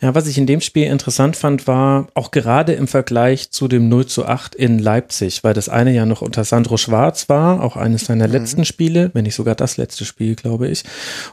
Ja, 0.00 0.14
was 0.14 0.26
ich 0.26 0.38
in 0.38 0.46
dem 0.46 0.60
Spiel 0.60 0.84
interessant 0.84 1.36
fand, 1.36 1.66
war 1.66 2.08
auch 2.14 2.30
gerade 2.30 2.72
im 2.72 2.88
Vergleich 2.88 3.50
zu 3.50 3.68
dem 3.68 3.88
0 3.88 4.06
zu 4.06 4.26
8 4.26 4.54
in 4.54 4.78
Leipzig, 4.78 5.44
weil 5.44 5.54
das 5.54 5.68
eine 5.68 5.92
ja 5.92 6.06
noch 6.06 6.22
unter 6.22 6.44
Sandro 6.44 6.76
Schwarz 6.76 7.28
war, 7.28 7.62
auch 7.62 7.76
eines 7.76 8.06
seiner 8.06 8.26
mhm. 8.26 8.32
letzten 8.32 8.64
Spiele, 8.64 9.10
wenn 9.14 9.24
nicht 9.24 9.34
sogar 9.34 9.54
das 9.54 9.76
letzte 9.76 10.04
Spiel, 10.04 10.34
glaube 10.34 10.68
ich. 10.68 10.84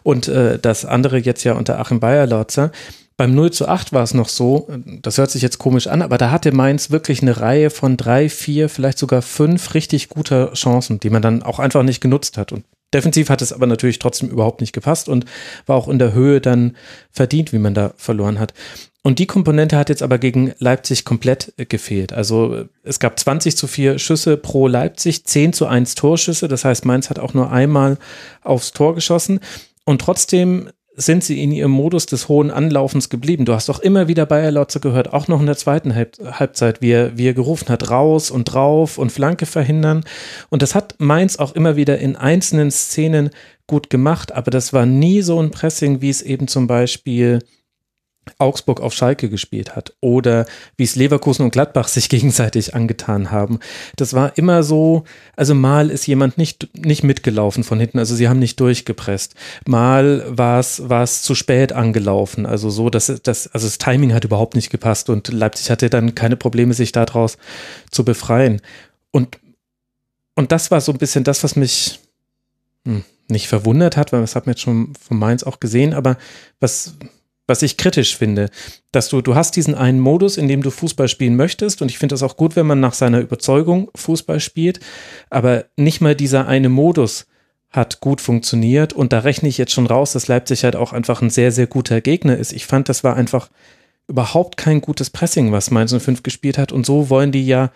Und 0.03 0.28
äh, 0.28 0.60
das 0.60 0.86
andere 0.86 1.18
jetzt 1.18 1.44
ja 1.44 1.53
unter 1.53 1.80
Achim 1.80 1.99
Bayerlautzer. 1.99 2.72
Beim 3.18 3.36
0 3.36 3.52
zu 3.52 3.68
8 3.68 3.94
war 3.94 4.02
es 4.02 4.15
noch 4.15 4.30
so, 4.30 4.68
das 5.03 5.19
hört 5.19 5.30
sich 5.30 5.44
jetzt 5.44 5.60
komisch 5.60 5.86
an, 5.86 6.02
aber 6.02 6.18
da 6.18 6.32
hatte 6.32 6.52
Mainz 6.52 6.90
wirklich 6.90 7.22
eine 7.22 7.40
Reihe 7.40 7.69
von 7.69 7.95
drei, 7.95 8.30
vier, 8.30 8.68
vielleicht 8.68 8.98
sogar 8.98 9.22
fünf 9.22 9.76
richtig 9.76 10.10
guter 10.10 10.53
Chancen, 10.53 10.99
die 10.99 11.11
man 11.11 11.22
dann 11.22 11.44
auch 11.44 11.60
einfach 11.60 11.84
nicht 11.84 12.02
genutzt 12.02 12.38
hat. 12.38 12.52
Und 12.52 12.64
Defensiv 12.94 13.30
hat 13.30 13.42
es 13.42 13.54
aber 13.54 13.68
natürlich 13.68 14.00
trotzdem 14.00 14.30
überhaupt 14.30 14.62
nicht 14.62 14.74
gepasst 14.74 15.10
und 15.10 15.26
war 15.66 15.76
auch 15.78 15.88
in 15.88 16.00
der 16.00 16.14
Höhe 16.14 16.42
dann 16.42 16.76
verdient, 17.12 17.54
wie 17.54 17.60
man 17.60 17.74
da 17.74 17.94
verloren 17.98 18.40
hat. 18.40 18.54
Und 19.04 19.18
die 19.18 19.26
Komponente 19.26 19.78
hat 19.78 19.90
jetzt 19.90 20.04
aber 20.04 20.20
gegen 20.20 20.54
Leipzig 20.60 21.06
komplett 21.06 21.54
gefehlt. 21.58 22.14
Also 22.14 22.66
es 22.84 23.00
gab 23.00 23.20
20 23.20 23.58
zu 23.58 23.66
4 23.66 23.98
Schüsse 23.98 24.38
pro 24.38 24.68
Leipzig, 24.68 25.26
10 25.26 25.54
zu 25.54 25.66
1 25.66 25.96
Torschüsse. 25.96 26.48
Das 26.48 26.66
heißt, 26.66 26.86
Mainz 26.86 27.10
hat 27.10 27.18
auch 27.18 27.34
nur 27.34 27.52
einmal 27.52 27.98
aufs 28.44 28.74
Tor 28.74 28.94
geschossen. 28.94 29.40
Und 29.86 30.02
trotzdem 30.02 30.70
sind 30.96 31.24
sie 31.24 31.42
in 31.42 31.52
ihrem 31.52 31.72
Modus 31.72 32.06
des 32.06 32.28
hohen 32.28 32.52
Anlaufens 32.52 33.10
geblieben. 33.10 33.46
Du 33.46 33.54
hast 33.54 33.70
doch 33.70 33.80
immer 33.80 34.08
wieder 34.08 34.26
Bayer 34.26 34.52
Lotze 34.52 34.80
gehört, 34.80 35.14
auch 35.14 35.28
noch 35.28 35.40
in 35.40 35.46
der 35.46 35.56
zweiten 35.58 35.96
Halbzeit, 35.96 36.82
wie 36.82 36.92
er, 36.92 37.18
wie 37.18 37.28
er 37.28 37.34
gerufen 37.34 37.70
hat, 37.70 37.90
raus 37.90 38.30
und 38.30 38.46
drauf 38.46 38.98
und 38.98 39.12
Flanke 39.12 39.46
verhindern. 39.46 40.04
Und 40.50 40.62
das 40.62 40.76
hat 40.76 40.96
Mainz 41.00 41.38
auch 41.38 41.54
immer 41.54 41.76
wieder 41.76 41.98
in 42.00 42.16
einzelnen 42.16 42.72
Szenen 42.72 43.30
gut 43.68 43.90
gemacht, 43.90 44.34
aber 44.34 44.52
das 44.52 44.74
war 44.74 44.86
nie 44.86 45.22
so 45.22 45.42
ein 45.42 45.52
Pressing, 45.52 46.02
wie 46.02 46.10
es 46.10 46.22
eben 46.22 46.48
zum 46.48 46.68
Beispiel 46.68 47.40
Augsburg 48.38 48.81
auf 48.81 48.93
Schalke 48.93 49.30
gespielt 49.30 49.76
hat 49.76 49.93
oder 49.99 50.45
wie 50.77 50.84
es 50.84 50.95
Leverkusen 50.95 51.43
und 51.43 51.52
Gladbach 51.52 51.88
sich 51.88 52.07
gegenseitig 52.10 52.76
angetan 52.76 53.31
haben. 53.31 53.60
Das 53.95 54.14
war 54.14 54.38
immer 54.38 54.64
so, 54.64 55.06
also 55.35 55.56
mal 55.56 55.89
ist 55.89 56.06
jemand 56.06 56.38
nicht, 56.38 56.69
nicht 56.77 57.03
mitgelaufen 57.03 57.64
von 57.64 57.80
hinten, 57.80 57.99
also 57.99 58.15
sie 58.15 58.30
haben 58.30 58.39
nicht 58.39 58.60
durchgepresst. 58.60 59.34
Mal 59.65 60.23
war 60.27 60.60
es, 60.60 60.88
war 60.88 61.03
es 61.03 61.23
zu 61.23 61.34
spät 61.34 61.73
angelaufen, 61.73 62.45
also 62.45 62.69
so, 62.69 62.89
dass 62.89 63.11
das, 63.23 63.48
also 63.48 63.68
das 63.68 63.80
Timing 63.80 64.14
hat 64.14 64.23
überhaupt 64.23 64.56
nicht 64.56 64.69
gepasst 64.69 65.10
und 65.10 65.30
Leipzig 65.30 65.72
hatte 65.72 65.89
dann 65.89 66.14
keine 66.14 66.35
Probleme, 66.35 66.73
sich 66.73 66.91
daraus 66.91 67.38
zu 67.89 68.06
befreien. 68.06 68.61
Und, 69.10 69.39
und 70.35 70.52
das 70.52 70.69
war 70.69 70.80
so 70.80 70.91
ein 70.91 70.99
bisschen 70.99 71.23
das, 71.23 71.43
was 71.43 71.56
mich 71.56 71.99
hm, 72.85 73.03
nicht 73.30 73.48
verwundert 73.48 73.98
hat, 73.98 74.14
weil 74.14 74.22
das 74.22 74.35
hat 74.35 74.45
man 74.45 74.53
jetzt 74.53 74.61
schon 74.61 74.93
von 74.95 75.18
Mainz 75.18 75.43
auch 75.43 75.60
gesehen, 75.60 75.93
aber 75.93 76.18
was, 76.60 76.93
was 77.52 77.61
ich 77.61 77.76
kritisch 77.76 78.15
finde, 78.15 78.49
dass 78.94 79.10
du, 79.10 79.22
du 79.22 79.36
hast 79.36 79.57
diesen 79.57 79.76
einen 79.76 79.99
Modus, 79.99 80.38
in 80.38 80.48
dem 80.48 80.64
du 80.64 80.72
Fußball 80.72 81.10
spielen 81.10 81.36
möchtest 81.36 81.82
und 81.82 81.91
ich 81.91 81.99
finde 81.99 82.14
das 82.14 82.23
auch 82.23 82.38
gut, 82.38 82.56
wenn 82.56 82.65
man 82.65 82.80
nach 82.80 82.94
seiner 82.94 83.19
Überzeugung 83.19 83.91
Fußball 83.94 84.40
spielt, 84.40 84.80
aber 85.30 85.65
nicht 85.76 85.99
mal 85.99 86.15
dieser 86.15 86.48
eine 86.48 86.69
Modus 86.69 87.28
hat 87.69 87.99
gut 87.99 88.22
funktioniert 88.22 88.94
und 88.94 89.11
da 89.11 89.19
rechne 89.19 89.49
ich 89.49 89.57
jetzt 89.57 89.73
schon 89.73 89.86
raus, 89.86 90.14
dass 90.14 90.30
Leipzig 90.30 90.64
halt 90.64 90.78
auch 90.78 90.94
einfach 90.94 91.22
ein 91.22 91.30
sehr, 91.30 91.52
sehr 91.52 91.68
guter 91.68 91.99
Gegner 91.99 92.38
ist. 92.38 92.53
Ich 92.53 92.65
fand, 92.65 92.88
das 92.88 93.03
war 93.03 93.18
einfach 93.18 93.49
überhaupt 94.07 94.56
kein 94.56 94.80
gutes 94.80 95.10
Pressing, 95.10 95.52
was 95.52 95.72
Mainz 95.72 95.94
05 95.94 96.23
gespielt 96.23 96.57
hat 96.57 96.72
und 96.72 96.86
so 96.86 97.10
wollen 97.10 97.34
die 97.34 97.45
ja 97.45 97.72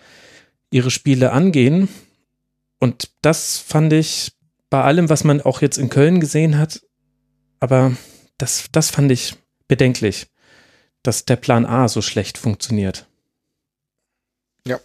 ihre 0.70 0.90
Spiele 0.90 1.32
angehen 1.32 1.90
und 2.78 3.10
das 3.20 3.58
fand 3.58 3.92
ich 3.92 4.32
bei 4.70 4.82
allem, 4.82 5.10
was 5.10 5.22
man 5.22 5.42
auch 5.42 5.60
jetzt 5.60 5.76
in 5.76 5.90
Köln 5.90 6.18
gesehen 6.18 6.56
hat, 6.56 6.80
aber 7.60 7.94
das, 8.38 8.64
das 8.72 8.90
fand 8.90 9.12
ich 9.12 9.34
bedenklich, 9.68 10.28
dass 11.02 11.24
der 11.24 11.36
Plan 11.36 11.66
A 11.66 11.88
so 11.88 12.02
schlecht 12.02 12.38
funktioniert. 12.38 13.06
Ja, 14.66 14.78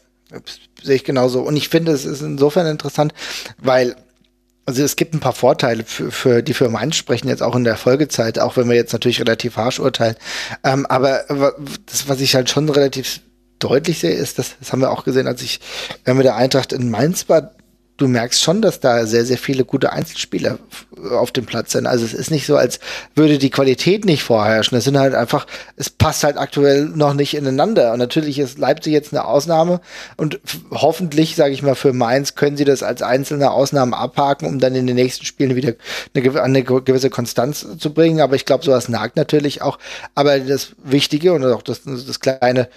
sehe 0.82 0.96
ich 0.96 1.04
genauso. 1.04 1.42
Und 1.42 1.56
ich 1.56 1.70
finde, 1.70 1.92
es 1.92 2.06
ist 2.06 2.22
insofern 2.22 2.68
interessant, 2.68 3.14
weil 3.58 3.96
also 4.66 4.84
es 4.84 4.96
gibt 4.96 5.14
ein 5.14 5.20
paar 5.20 5.34
Vorteile 5.34 5.84
für, 5.84 6.12
für 6.12 6.44
die 6.44 6.54
Firma 6.54 6.80
ansprechen, 6.80 7.28
jetzt 7.28 7.42
auch 7.42 7.56
in 7.56 7.64
der 7.64 7.78
Folgezeit, 7.78 8.40
auch 8.40 8.58
wenn 8.58 8.70
wir 8.70 8.76
jetzt 8.76 8.94
natürlich 8.94 9.20
relativ 9.20 9.58
harsch 9.58 9.80
urteilen. 9.80 10.16
Ähm, 10.64 10.86
aber 10.86 11.26
das, 11.88 12.08
was 12.08 12.22
ich 12.22 12.36
halt 12.36 12.50
schon 12.50 12.70
relativ 12.70 13.22
deutlich 13.60 14.00
sehe, 14.00 14.14
ist, 14.14 14.40
dass, 14.40 14.58
das 14.60 14.72
haben 14.72 14.82
wir 14.82 14.92
auch 14.92 15.04
gesehen, 15.04 15.28
als 15.28 15.42
ich 15.42 15.60
äh, 16.06 16.14
mit 16.14 16.26
der 16.26 16.36
Eintracht 16.36 16.74
in 16.74 16.90
Mainz 16.90 17.28
war, 17.28 17.52
du 18.02 18.08
merkst 18.08 18.42
schon, 18.42 18.62
dass 18.62 18.80
da 18.80 19.06
sehr, 19.06 19.26
sehr 19.26 19.38
viele 19.38 19.64
gute 19.64 19.94
Einzelspieler 19.94 20.58
auf 21.12 21.32
dem 21.32 21.46
Platz 21.46 21.74
sind. 21.74 21.86
Also 21.86 22.04
es 22.04 22.14
ist 22.14 22.32
nicht 22.32 22.48
so, 22.48 22.56
als 22.56 22.80
würde 23.16 23.38
die 23.38 23.52
Qualität 23.52 24.06
nicht 24.06 24.24
vorherrschen. 24.24 24.78
Es 24.78 24.86
sind 24.86 24.98
halt 24.98 25.14
einfach, 25.14 25.46
es 25.76 25.90
passt 25.90 26.24
halt 26.24 26.38
aktuell 26.38 26.86
noch 26.86 27.14
nicht 27.14 27.36
ineinander. 27.36 27.94
Und 27.94 28.00
natürlich 28.00 28.40
ist 28.40 28.58
Leipzig 28.58 28.94
jetzt 28.94 29.14
eine 29.14 29.26
Ausnahme 29.26 29.82
und 30.18 30.40
hoffentlich, 30.72 31.36
sage 31.36 31.54
ich 31.54 31.62
mal, 31.62 31.76
für 31.76 31.94
Mainz 31.94 32.36
können 32.36 32.58
sie 32.58 32.66
das 32.66 32.82
als 32.82 33.04
einzelne 33.04 33.52
Ausnahme 33.52 33.96
abhaken, 33.96 34.48
um 34.48 34.60
dann 34.60 34.74
in 34.76 34.88
den 34.88 34.96
nächsten 34.96 35.26
Spielen 35.26 35.56
wieder 35.56 35.74
eine, 36.16 36.42
eine 36.42 36.64
gewisse 36.64 37.10
Konstanz 37.10 37.66
zu 37.78 37.94
bringen. 37.94 38.22
Aber 38.22 38.36
ich 38.36 38.46
glaube, 38.46 38.66
sowas 38.66 38.90
nagt 38.90 39.16
natürlich 39.16 39.62
auch. 39.62 39.78
Aber 40.16 40.40
das 40.40 40.70
Wichtige 40.84 41.34
und 41.34 41.46
auch 41.46 41.62
das, 41.62 41.82
das 41.84 42.20
kleine 42.20 42.68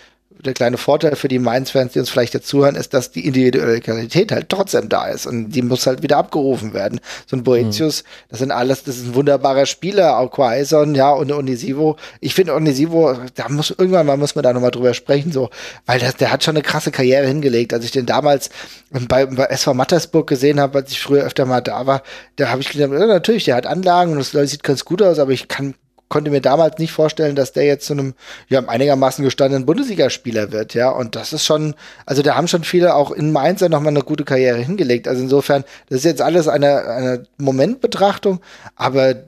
der 0.45 0.55
kleine 0.55 0.79
Vorteil 0.79 1.17
für 1.17 1.29
die 1.29 1.39
Mainz-Fans, 1.39 1.93
die 1.93 1.99
uns 1.99 2.11
vielleicht 2.11 2.35
jetzt 2.35 2.47
zuhören, 2.47 2.77
ist, 2.77 2.95
dass 2.95 3.11
die 3.11 3.27
Individualität 3.27 4.33
halt 4.33 4.49
trotzdem 4.49 4.89
da 4.89 5.07
ist 5.07 5.27
und 5.27 5.51
die 5.51 5.63
muss 5.63 5.87
halt 5.87 6.03
wieder 6.03 6.19
abgerufen 6.19 6.73
werden. 6.73 7.01
So 7.27 7.37
ein 7.37 7.45
Boetius, 7.45 8.03
mhm. 8.03 8.07
das 8.31 8.39
sind 8.39 8.51
alles, 8.51 8.85
das 8.85 8.97
ist 8.97 9.07
ein 9.07 9.15
wunderbarer 9.15 9.67
Spieler, 9.67 10.19
auch 10.19 10.31
Quaison, 10.31 10.95
ja, 10.95 11.11
und 11.11 11.33
Onisivo. 11.33 11.97
Ich 12.21 12.35
finde 12.35 12.55
Onisivo, 12.55 13.17
da 13.35 13.49
muss, 13.49 13.71
irgendwann 13.71 14.07
mal 14.07 14.17
muss 14.17 14.35
man 14.35 14.43
da 14.43 14.53
nochmal 14.53 14.71
drüber 14.71 14.95
sprechen, 14.95 15.33
so, 15.33 15.51
weil 15.87 15.99
das, 15.99 16.17
der 16.17 16.31
hat 16.31 16.45
schon 16.45 16.57
eine 16.57 16.63
krasse 16.63 16.91
Karriere 16.91 17.27
hingelegt. 17.27 17.73
Als 17.73 17.85
ich 17.85 17.91
den 17.91 18.07
damals 18.07 18.51
bei, 18.91 19.27
bei 19.27 19.45
SV 19.45 19.75
Mattersburg 19.75 20.27
gesehen 20.27 20.61
habe, 20.61 20.79
als 20.79 20.93
ich 20.93 21.01
früher 21.01 21.25
öfter 21.25 21.47
mal 21.47 21.61
da 21.61 21.87
war, 21.87 22.03
da 22.37 22.49
habe 22.49 22.61
ich 22.61 22.71
gedacht, 22.71 22.93
ja, 22.93 23.07
natürlich, 23.07 23.45
der 23.45 23.57
hat 23.57 23.67
Anlagen 23.67 24.13
und 24.13 24.19
das 24.19 24.51
sieht 24.51 24.63
ganz 24.63 24.85
gut 24.85 25.03
aus, 25.03 25.19
aber 25.19 25.33
ich 25.33 25.49
kann 25.49 25.75
konnte 26.09 26.31
mir 26.31 26.41
damals 26.41 26.79
nicht 26.79 26.93
vorstellen, 26.93 27.37
dass 27.37 27.53
der 27.53 27.65
jetzt 27.65 27.87
zu 27.87 27.95
einem 27.95 28.15
ja, 28.49 28.61
einigermaßen 28.61 29.25
gestandenen 29.25 29.67
Bundesligaspieler 29.67 30.53
wird, 30.53 30.75
ja. 30.75 30.91
Und 30.91 31.17
das 31.17 31.33
ist 31.33 31.45
schon, 31.45 31.75
also 32.07 32.23
da 32.23 32.37
haben 32.37 32.49
schon 32.49 32.65
viele 32.65 32.95
auch 32.95 33.11
in 33.11 33.33
Mainz 33.33 33.61
ja 33.61 33.69
nochmal 33.69 33.93
eine 33.93 34.03
gute 34.03 34.25
Karriere 34.25 34.59
hingelegt. 34.59 35.09
Also 35.09 35.23
insofern, 35.23 35.65
das 35.89 35.99
ist 35.99 36.05
jetzt 36.05 36.23
alles 36.23 36.49
eine, 36.49 36.85
eine 36.85 37.23
Momentbetrachtung, 37.39 38.41
aber 38.77 39.25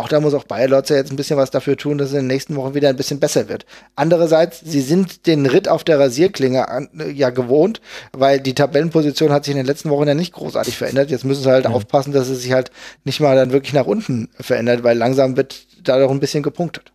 auch 0.00 0.08
da 0.08 0.18
muss 0.18 0.34
auch 0.34 0.44
Bayer 0.44 0.68
Lotzer 0.68 0.96
jetzt 0.96 1.10
ein 1.10 1.16
bisschen 1.16 1.36
was 1.36 1.50
dafür 1.50 1.76
tun, 1.76 1.98
dass 1.98 2.08
es 2.08 2.14
in 2.14 2.20
den 2.20 2.28
nächsten 2.28 2.56
Wochen 2.56 2.74
wieder 2.74 2.88
ein 2.88 2.96
bisschen 2.96 3.20
besser 3.20 3.48
wird. 3.48 3.66
Andererseits, 3.96 4.60
sie 4.64 4.80
sind 4.80 5.26
den 5.26 5.44
Ritt 5.44 5.68
auf 5.68 5.84
der 5.84 5.98
Rasierklinge 5.98 6.68
an, 6.68 6.88
ja 7.14 7.28
gewohnt, 7.28 7.82
weil 8.12 8.40
die 8.40 8.54
Tabellenposition 8.54 9.30
hat 9.30 9.44
sich 9.44 9.52
in 9.52 9.58
den 9.58 9.66
letzten 9.66 9.90
Wochen 9.90 10.08
ja 10.08 10.14
nicht 10.14 10.32
großartig 10.32 10.78
verändert. 10.78 11.10
Jetzt 11.10 11.24
müssen 11.24 11.42
sie 11.42 11.50
halt 11.50 11.66
ja. 11.66 11.70
aufpassen, 11.70 12.12
dass 12.12 12.28
es 12.28 12.42
sich 12.42 12.52
halt 12.52 12.70
nicht 13.04 13.20
mal 13.20 13.36
dann 13.36 13.52
wirklich 13.52 13.74
nach 13.74 13.86
unten 13.86 14.30
verändert, 14.40 14.82
weil 14.84 14.96
langsam 14.96 15.36
wird 15.36 15.66
da 15.84 15.98
doch 15.98 16.10
ein 16.10 16.20
bisschen 16.20 16.42
gepunktet. 16.42 16.92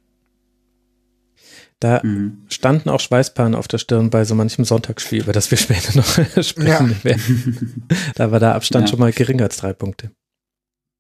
Da 1.80 2.02
mhm. 2.04 2.44
standen 2.48 2.90
auch 2.90 3.00
Schweißperlen 3.00 3.54
auf 3.54 3.68
der 3.68 3.78
Stirn 3.78 4.10
bei 4.10 4.24
so 4.24 4.34
manchem 4.34 4.64
Sonntagsspiel, 4.64 5.24
über 5.24 5.34
das 5.34 5.52
wir 5.52 5.58
später 5.58 5.96
noch 5.96 6.06
sprechen 6.44 6.96
ja. 6.98 7.04
werden. 7.04 7.88
Da 8.16 8.32
war 8.32 8.40
der 8.40 8.56
Abstand 8.56 8.88
ja. 8.88 8.92
schon 8.92 9.00
mal 9.00 9.12
geringer 9.12 9.44
als 9.44 9.58
drei 9.58 9.74
Punkte. 9.74 10.12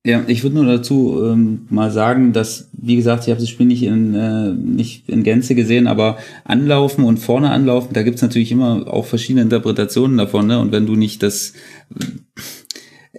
Ja, 0.05 0.23
ich 0.27 0.43
würde 0.43 0.57
nur 0.57 0.67
dazu 0.67 1.19
ähm, 1.25 1.65
mal 1.71 1.89
sagen, 1.89 2.31
dass, 2.31 2.69
wie 2.73 2.95
gesagt, 2.95 3.23
ich 3.23 3.31
habe 3.31 3.39
das 3.39 3.49
Spiel 3.49 3.65
nicht 3.65 3.81
in, 3.81 4.13
äh, 4.13 4.51
nicht 4.51 5.09
in 5.09 5.23
Gänze 5.23 5.55
gesehen, 5.55 5.87
aber 5.87 6.19
anlaufen 6.43 7.03
und 7.03 7.17
vorne 7.17 7.49
anlaufen, 7.49 7.93
da 7.93 8.03
gibt's 8.03 8.21
natürlich 8.21 8.51
immer 8.51 8.85
auch 8.85 9.07
verschiedene 9.07 9.41
Interpretationen 9.41 10.15
davon. 10.15 10.45
Ne? 10.45 10.59
Und 10.59 10.71
wenn 10.71 10.85
du 10.85 10.95
nicht 10.95 11.23
das, 11.23 11.53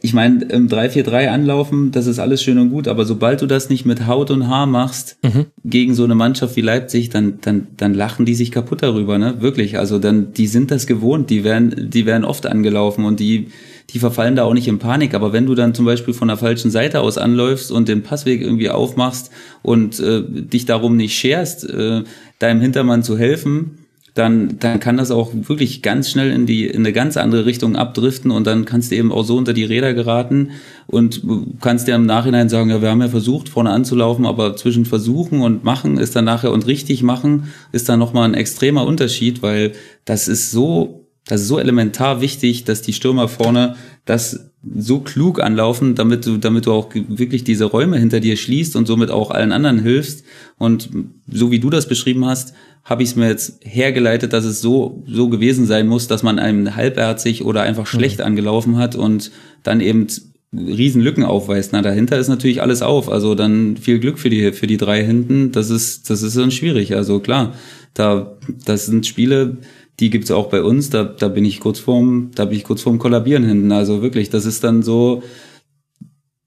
ich 0.03 0.13
meine, 0.13 0.45
im 0.45 0.69
3-4-3 0.69 1.29
anlaufen, 1.29 1.91
das 1.91 2.07
ist 2.07 2.19
alles 2.19 2.43
schön 2.43 2.59
und 2.59 2.71
gut, 2.71 2.89
aber 2.89 3.05
sobald 3.05 3.43
du 3.43 3.47
das 3.47 3.71
nicht 3.71 3.85
mit 3.85 4.07
Haut 4.07 4.31
und 4.31 4.49
Haar 4.49 4.67
machst 4.67 5.19
mhm. 5.23 5.47
gegen 5.65 5.95
so 5.95 6.05
eine 6.05 6.15
Mannschaft 6.15 6.57
wie 6.57 6.61
Leipzig, 6.61 7.11
dann, 7.11 7.39
dann, 7.41 7.69
dann 7.77 7.95
lachen 7.95 8.27
die 8.27 8.35
sich 8.35 8.51
kaputt 8.51 8.83
darüber, 8.83 9.19
ne? 9.19 9.41
Wirklich. 9.41 9.79
Also 9.79 9.99
dann, 9.99 10.33
die 10.33 10.47
sind 10.47 10.71
das 10.71 10.87
gewohnt, 10.87 11.31
die 11.31 11.45
werden, 11.45 11.91
die 11.91 12.07
werden 12.07 12.25
oft 12.25 12.47
angelaufen 12.47 13.05
und 13.05 13.21
die 13.21 13.49
die 13.91 13.99
verfallen 13.99 14.37
da 14.37 14.45
auch 14.45 14.55
nicht 14.55 14.69
in 14.69 14.79
Panik. 14.79 15.15
Aber 15.15 15.33
wenn 15.33 15.47
du 15.47 15.55
dann 15.55 15.75
zum 15.75 15.85
Beispiel 15.85 16.15
von 16.15 16.29
der 16.29 16.37
falschen 16.37 16.71
Seite 16.71 17.01
aus 17.01 17.19
anläufst 17.19 17.71
und 17.71 17.89
den 17.89 18.03
Passweg 18.03 18.41
irgendwie 18.41 18.71
aufmachst 18.71 19.31
und 19.63 20.01
äh, 20.01 20.23
dich 20.27 20.67
darum 20.67 20.97
nicht 20.97 21.17
scherst, 21.17 21.69
äh, 21.69 22.03
deinem 22.39 22.61
Hintermann 22.61 23.03
zu 23.03 23.17
helfen, 23.17 23.86
dann, 24.17 24.59
dann 24.59 24.81
kann 24.81 24.97
das 24.97 25.11
auch 25.11 25.31
wirklich 25.33 25.83
ganz 25.83 26.11
schnell 26.11 26.33
in 26.33 26.47
die 26.47 26.67
in 26.67 26.79
eine 26.81 26.93
ganz 26.93 27.19
andere 27.19 27.45
Richtung 27.45 27.77
abdriften 27.77 28.31
und 28.31 28.47
dann 28.47 28.65
kannst 28.65 28.91
du 28.91 28.97
eben 28.97 29.13
auch 29.13 29.25
so 29.25 29.37
unter 29.37 29.53
die 29.53 29.65
Räder 29.65 29.93
geraten 29.93 30.53
und 30.87 31.23
kannst 31.61 31.87
dir 31.87 31.95
im 31.95 32.07
Nachhinein 32.07 32.49
sagen, 32.49 32.71
ja, 32.71 32.81
wir 32.81 32.91
haben 32.91 33.03
ja 33.03 33.09
versucht, 33.09 33.51
vorne 33.51 33.71
anzulaufen, 33.71 34.25
aber 34.25 34.57
zwischen 34.57 34.87
versuchen 34.87 35.43
und 35.43 35.65
machen 35.65 35.99
ist 35.99 36.17
dann 36.17 36.25
nachher 36.25 36.51
und 36.51 36.67
richtig 36.67 37.03
machen 37.03 37.53
ist 37.73 37.91
dann 37.91 37.99
nochmal 37.99 38.27
ein 38.27 38.35
extremer 38.35 38.87
Unterschied, 38.87 39.43
weil 39.43 39.73
das 40.07 40.29
ist 40.29 40.51
so 40.51 41.03
das 41.27 41.41
ist 41.41 41.49
so 41.49 41.59
elementar 41.59 42.21
wichtig, 42.21 42.65
dass 42.65 42.83
die 42.83 42.93
Stürmer 42.93 43.29
vorne 43.29 43.75
das 44.05 44.53
so 44.75 45.01
klug 45.01 45.41
anlaufen, 45.41 45.95
damit 45.95 46.27
du, 46.27 46.39
damit 46.39 46.67
du 46.67 46.73
auch 46.73 46.89
wirklich 46.95 47.45
diese 47.45 47.67
Räume 47.67 47.99
hinter 47.99 48.21
dir 48.21 48.37
schließt 48.37 48.77
und 48.77 48.87
somit 48.87 49.11
auch 49.11 49.31
allen 49.31 49.53
anderen 49.53 49.81
hilfst. 49.81 50.25
Und 50.59 50.91
so 51.31 51.51
wie 51.51 51.61
du 51.61 51.71
das 51.71 51.89
beschrieben 51.89 52.25
hast, 52.25 52.55
habe 52.85 53.03
ich 53.03 53.11
es 53.11 53.17
mir 53.17 53.29
jetzt 53.29 53.61
hergeleitet, 53.65 54.33
dass 54.33 54.45
es 54.45 54.61
so, 54.61 55.03
so 55.07 55.29
gewesen 55.29 55.67
sein 55.67 55.89
muss, 55.89 56.07
dass 56.07 56.23
man 56.23 56.39
einem 56.39 56.77
halbherzig 56.77 57.45
oder 57.45 57.63
einfach 57.63 57.87
schlecht 57.87 58.19
mhm. 58.19 58.27
angelaufen 58.27 58.77
hat 58.79 58.95
und 58.95 59.33
dann 59.63 59.81
eben 59.81 60.07
riesen 60.53 61.03
Lücken 61.03 61.25
aufweist. 61.25 61.73
Na, 61.73 61.83
dahinter 61.83 62.19
ist 62.19 62.29
natürlich 62.29 62.63
alles 62.63 62.83
auf. 62.83 63.11
Also 63.11 63.35
dann 63.35 63.77
viel 63.77 63.99
Glück 63.99 64.19
für 64.19 64.31
die, 64.31 64.53
für 64.53 64.67
die 64.67 64.77
drei 64.77 65.05
hinten. 65.05 65.53
Das 65.53 65.71
ist, 65.71 66.09
das 66.11 66.23
ist 66.23 66.37
dann 66.37 66.51
schwierig. 66.51 66.95
Also 66.95 67.21
klar, 67.21 67.55
da, 67.95 68.39
das 68.65 68.87
sind 68.87 69.07
Spiele, 69.07 69.59
die 70.01 70.11
gibt's 70.11 70.31
auch 70.31 70.49
bei 70.49 70.63
uns, 70.63 70.91
da, 70.91 71.05
da 71.05 71.29
bin 71.29 71.45
ich 71.45 71.61
kurz 71.61 71.79
vorm, 71.79 72.31
da 72.35 72.45
bin 72.45 72.57
ich 72.57 72.65
kurz 72.65 72.83
vorm 72.83 72.99
Kollabieren 72.99 73.45
hinten. 73.45 73.73
Also 73.73 74.03
wirklich, 74.03 74.29
das 74.31 74.45
ist 74.45 74.63
dann 74.63 74.83
so, 74.83 75.23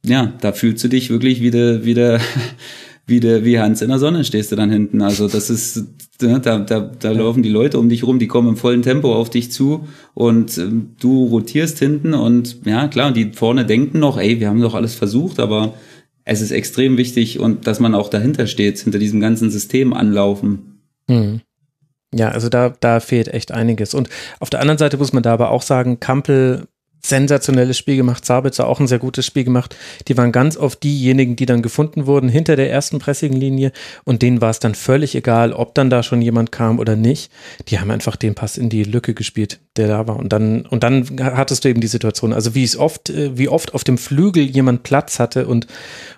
ja, 0.05 0.33
da 0.41 0.51
fühlst 0.51 0.83
du 0.83 0.87
dich 0.87 1.09
wirklich 1.09 1.41
wieder, 1.41 1.83
wieder, 1.83 2.19
wieder 3.07 3.43
wie 3.43 3.59
Hans 3.59 3.81
in 3.81 3.89
der 3.89 3.99
Sonne 3.99 4.23
stehst 4.23 4.51
du 4.51 4.55
dann 4.55 4.71
hinten. 4.71 5.01
Also 5.01 5.27
das 5.27 5.49
ist, 5.49 5.83
ne, 6.21 6.39
da, 6.39 6.59
da, 6.59 6.79
da 6.79 7.11
laufen 7.11 7.41
die 7.41 7.49
Leute 7.49 7.79
um 7.79 7.89
dich 7.89 8.03
rum, 8.03 8.19
die 8.19 8.27
kommen 8.27 8.49
im 8.49 8.57
vollen 8.57 8.83
Tempo 8.83 9.15
auf 9.15 9.31
dich 9.31 9.51
zu 9.51 9.87
und 10.13 10.57
ähm, 10.59 10.91
du 10.99 11.25
rotierst 11.25 11.79
hinten 11.79 12.13
und 12.13 12.57
ja, 12.65 12.87
klar, 12.87 13.07
und 13.07 13.17
die 13.17 13.31
vorne 13.33 13.65
denken 13.65 13.99
noch, 13.99 14.19
ey, 14.19 14.39
wir 14.39 14.47
haben 14.47 14.61
doch 14.61 14.75
alles 14.75 14.93
versucht, 14.93 15.39
aber 15.39 15.73
es 16.23 16.41
ist 16.41 16.51
extrem 16.51 16.97
wichtig 16.97 17.39
und 17.39 17.65
dass 17.65 17.79
man 17.79 17.95
auch 17.95 18.09
dahinter 18.09 18.45
steht, 18.45 18.77
hinter 18.77 18.99
diesem 18.99 19.19
ganzen 19.19 19.49
System 19.49 19.93
anlaufen. 19.93 20.83
Mhm. 21.07 21.41
Ja, 22.13 22.29
also 22.29 22.49
da, 22.49 22.73
da 22.79 22.99
fehlt 22.99 23.27
echt 23.27 23.51
einiges. 23.51 23.93
Und 23.93 24.09
auf 24.39 24.49
der 24.49 24.61
anderen 24.61 24.79
Seite 24.79 24.97
muss 24.97 25.13
man 25.13 25.21
da 25.21 25.33
aber 25.33 25.51
auch 25.51 25.61
sagen, 25.61 25.99
Kampel 25.99 26.67
sensationelles 27.01 27.77
Spiel 27.77 27.95
gemacht, 27.95 28.25
Sabitzer 28.25 28.67
auch 28.67 28.79
ein 28.79 28.87
sehr 28.87 28.99
gutes 28.99 29.25
Spiel 29.25 29.43
gemacht. 29.43 29.75
Die 30.07 30.17
waren 30.17 30.31
ganz 30.31 30.57
oft 30.57 30.83
diejenigen, 30.83 31.35
die 31.35 31.45
dann 31.45 31.61
gefunden 31.61 32.05
wurden 32.05 32.29
hinter 32.29 32.55
der 32.55 32.69
ersten 32.69 32.99
Pressinglinie 32.99 33.71
und 34.03 34.21
denen 34.21 34.41
war 34.41 34.49
es 34.49 34.59
dann 34.59 34.75
völlig 34.75 35.15
egal, 35.15 35.53
ob 35.53 35.75
dann 35.75 35.89
da 35.89 36.03
schon 36.03 36.21
jemand 36.21 36.51
kam 36.51 36.77
oder 36.79 36.95
nicht. 36.95 37.31
Die 37.69 37.79
haben 37.79 37.91
einfach 37.91 38.15
den 38.15 38.35
Pass 38.35 38.57
in 38.57 38.69
die 38.69 38.83
Lücke 38.83 39.13
gespielt, 39.13 39.59
der 39.77 39.87
da 39.87 40.07
war 40.07 40.17
und 40.17 40.33
dann 40.33 40.65
und 40.65 40.83
dann 40.83 41.05
hattest 41.21 41.63
du 41.63 41.69
eben 41.69 41.81
die 41.81 41.87
Situation, 41.87 42.33
also 42.33 42.53
wie 42.53 42.63
es 42.63 42.77
oft 42.77 43.09
äh, 43.09 43.37
wie 43.37 43.47
oft 43.47 43.73
auf 43.73 43.83
dem 43.83 43.97
Flügel 43.97 44.43
jemand 44.43 44.83
Platz 44.83 45.19
hatte 45.19 45.47
und 45.47 45.67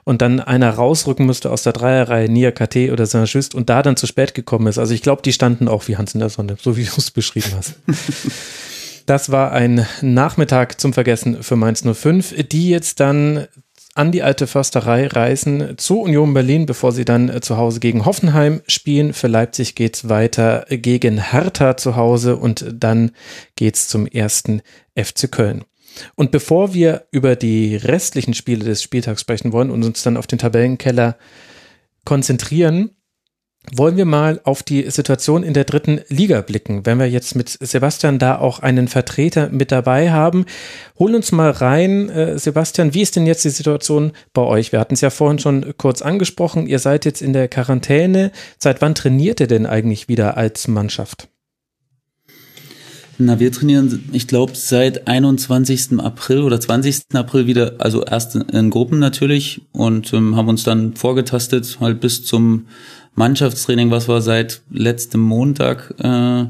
und 0.03 0.21
dann 0.21 0.39
einer 0.39 0.71
rausrücken 0.71 1.27
musste 1.27 1.51
aus 1.51 1.61
der 1.63 1.73
Dreierreihe, 1.73 2.27
Nia 2.27 2.51
KT 2.51 2.91
oder 2.91 3.05
Saint-Just 3.05 3.53
und 3.53 3.69
da 3.69 3.83
dann 3.83 3.97
zu 3.97 4.07
spät 4.07 4.33
gekommen 4.33 4.67
ist. 4.67 4.79
Also 4.79 4.93
ich 4.93 5.03
glaube, 5.03 5.21
die 5.21 5.33
standen 5.33 5.67
auch 5.67 5.87
wie 5.87 5.97
Hans 5.97 6.15
in 6.15 6.19
der 6.19 6.29
Sonne, 6.29 6.57
so 6.59 6.75
wie 6.75 6.85
du 6.85 6.91
es 6.97 7.11
beschrieben 7.11 7.51
hast. 7.55 7.75
Das 9.11 9.29
war 9.29 9.51
ein 9.51 9.85
Nachmittag 10.01 10.79
zum 10.79 10.93
Vergessen 10.93 11.43
für 11.43 11.57
Mainz 11.57 11.83
05, 11.83 12.47
die 12.47 12.69
jetzt 12.69 13.01
dann 13.01 13.45
an 13.93 14.13
die 14.13 14.23
alte 14.23 14.47
Försterei 14.47 15.07
reisen 15.07 15.77
zur 15.77 16.03
Union 16.03 16.33
Berlin, 16.33 16.65
bevor 16.65 16.93
sie 16.93 17.03
dann 17.03 17.41
zu 17.41 17.57
Hause 17.57 17.81
gegen 17.81 18.05
Hoffenheim 18.05 18.61
spielen. 18.67 19.11
Für 19.11 19.27
Leipzig 19.27 19.75
geht 19.75 19.97
es 19.97 20.07
weiter 20.07 20.65
gegen 20.69 21.17
Hertha 21.17 21.75
zu 21.75 21.97
Hause 21.97 22.38
und 22.38 22.65
dann 22.73 23.11
geht 23.57 23.75
es 23.75 23.89
zum 23.89 24.07
ersten 24.07 24.61
FC 24.95 25.29
Köln. 25.29 25.65
Und 26.15 26.31
bevor 26.31 26.73
wir 26.73 27.07
über 27.11 27.35
die 27.35 27.75
restlichen 27.75 28.33
Spiele 28.33 28.63
des 28.63 28.81
Spieltags 28.81 29.19
sprechen 29.19 29.51
wollen 29.51 29.71
und 29.71 29.83
uns 29.83 30.03
dann 30.03 30.15
auf 30.15 30.27
den 30.27 30.39
Tabellenkeller 30.39 31.17
konzentrieren, 32.05 32.91
wollen 33.71 33.95
wir 33.95 34.05
mal 34.05 34.41
auf 34.43 34.63
die 34.63 34.89
Situation 34.89 35.43
in 35.43 35.53
der 35.53 35.65
dritten 35.65 36.01
Liga 36.09 36.41
blicken. 36.41 36.85
Wenn 36.85 36.99
wir 36.99 37.07
jetzt 37.07 37.35
mit 37.35 37.49
Sebastian 37.49 38.17
da 38.17 38.38
auch 38.38 38.59
einen 38.59 38.88
Vertreter 38.88 39.49
mit 39.49 39.71
dabei 39.71 40.11
haben, 40.11 40.45
hol 40.97 41.13
uns 41.13 41.31
mal 41.31 41.51
rein, 41.51 42.09
äh, 42.09 42.39
Sebastian, 42.39 42.93
wie 42.93 43.01
ist 43.01 43.15
denn 43.15 43.27
jetzt 43.27 43.45
die 43.45 43.49
Situation 43.49 44.13
bei 44.33 44.41
euch? 44.41 44.71
Wir 44.71 44.79
hatten 44.79 44.95
es 44.95 45.01
ja 45.01 45.11
vorhin 45.11 45.39
schon 45.39 45.73
kurz 45.77 46.01
angesprochen, 46.01 46.65
ihr 46.67 46.79
seid 46.79 47.05
jetzt 47.05 47.21
in 47.21 47.33
der 47.33 47.47
Quarantäne. 47.47 48.31
Seit 48.57 48.81
wann 48.81 48.95
trainiert 48.95 49.39
ihr 49.39 49.47
denn 49.47 49.65
eigentlich 49.65 50.07
wieder 50.07 50.38
als 50.38 50.67
Mannschaft? 50.67 51.27
Na, 53.23 53.39
wir 53.39 53.51
trainieren, 53.51 54.09
ich 54.13 54.27
glaube, 54.27 54.53
seit 54.55 55.07
21. 55.07 55.99
April 55.99 56.41
oder 56.41 56.59
20. 56.59 57.13
April 57.13 57.45
wieder, 57.45 57.75
also 57.77 58.03
erst 58.03 58.35
in 58.35 58.71
Gruppen 58.71 58.97
natürlich 58.97 59.61
und 59.73 60.11
ähm, 60.13 60.35
haben 60.35 60.47
uns 60.47 60.63
dann 60.63 60.95
vorgetastet, 60.95 61.77
halt 61.79 61.99
bis 61.99 62.25
zum 62.25 62.65
Mannschaftstraining, 63.15 63.91
was 63.91 64.07
wir 64.07 64.21
seit 64.21 64.61
letztem 64.69 65.21
Montag 65.21 65.93
äh, 65.99 66.45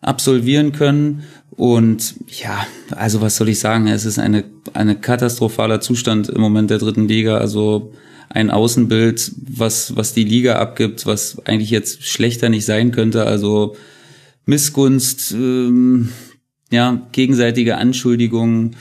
absolvieren 0.00 0.72
können. 0.72 1.24
Und 1.50 2.14
ja, 2.28 2.66
also 2.90 3.20
was 3.20 3.36
soll 3.36 3.48
ich 3.48 3.58
sagen? 3.58 3.88
Es 3.88 4.04
ist 4.04 4.18
eine, 4.18 4.44
eine 4.74 4.94
katastrophaler 4.94 5.80
Zustand 5.80 6.28
im 6.28 6.40
Moment 6.40 6.70
der 6.70 6.78
dritten 6.78 7.08
Liga. 7.08 7.38
Also 7.38 7.92
ein 8.30 8.50
Außenbild, 8.50 9.32
was, 9.48 9.96
was 9.96 10.12
die 10.12 10.24
Liga 10.24 10.56
abgibt, 10.58 11.06
was 11.06 11.44
eigentlich 11.46 11.70
jetzt 11.70 12.04
schlechter 12.04 12.48
nicht 12.48 12.64
sein 12.64 12.92
könnte. 12.92 13.24
Also 13.24 13.76
Missgunst, 14.46 15.32
ähm, 15.32 16.10
ja, 16.70 17.06
gegenseitige 17.12 17.76
Anschuldigungen, 17.76 18.76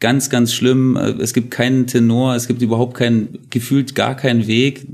ganz, 0.00 0.30
ganz 0.30 0.52
schlimm. 0.52 0.96
Es 0.96 1.32
gibt 1.32 1.50
keinen 1.50 1.86
Tenor, 1.86 2.34
es 2.34 2.46
gibt 2.46 2.62
überhaupt 2.62 2.96
keinen, 2.96 3.48
gefühlt 3.50 3.94
gar 3.94 4.14
keinen 4.14 4.46
Weg 4.46 4.86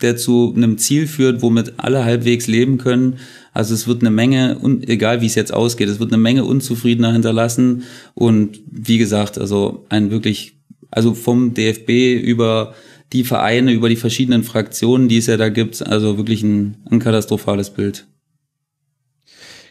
der 0.00 0.16
zu 0.16 0.52
einem 0.56 0.78
Ziel 0.78 1.06
führt, 1.06 1.42
womit 1.42 1.74
alle 1.78 2.04
halbwegs 2.04 2.46
leben 2.46 2.78
können. 2.78 3.18
Also 3.52 3.74
es 3.74 3.88
wird 3.88 4.02
eine 4.02 4.10
Menge, 4.10 4.58
egal 4.86 5.20
wie 5.20 5.26
es 5.26 5.34
jetzt 5.34 5.52
ausgeht, 5.52 5.88
es 5.88 5.98
wird 5.98 6.12
eine 6.12 6.22
Menge 6.22 6.44
Unzufriedener 6.44 7.12
hinterlassen. 7.12 7.82
Und 8.14 8.60
wie 8.70 8.98
gesagt, 8.98 9.38
also 9.38 9.84
ein 9.88 10.10
wirklich, 10.10 10.56
also 10.90 11.14
vom 11.14 11.54
DFB 11.54 12.22
über 12.22 12.74
die 13.12 13.24
Vereine, 13.24 13.72
über 13.72 13.88
die 13.88 13.96
verschiedenen 13.96 14.44
Fraktionen, 14.44 15.08
die 15.08 15.18
es 15.18 15.26
ja 15.26 15.36
da 15.36 15.48
gibt, 15.48 15.84
also 15.86 16.16
wirklich 16.16 16.42
ein, 16.42 16.76
ein 16.90 16.98
katastrophales 16.98 17.70
Bild. 17.70 18.06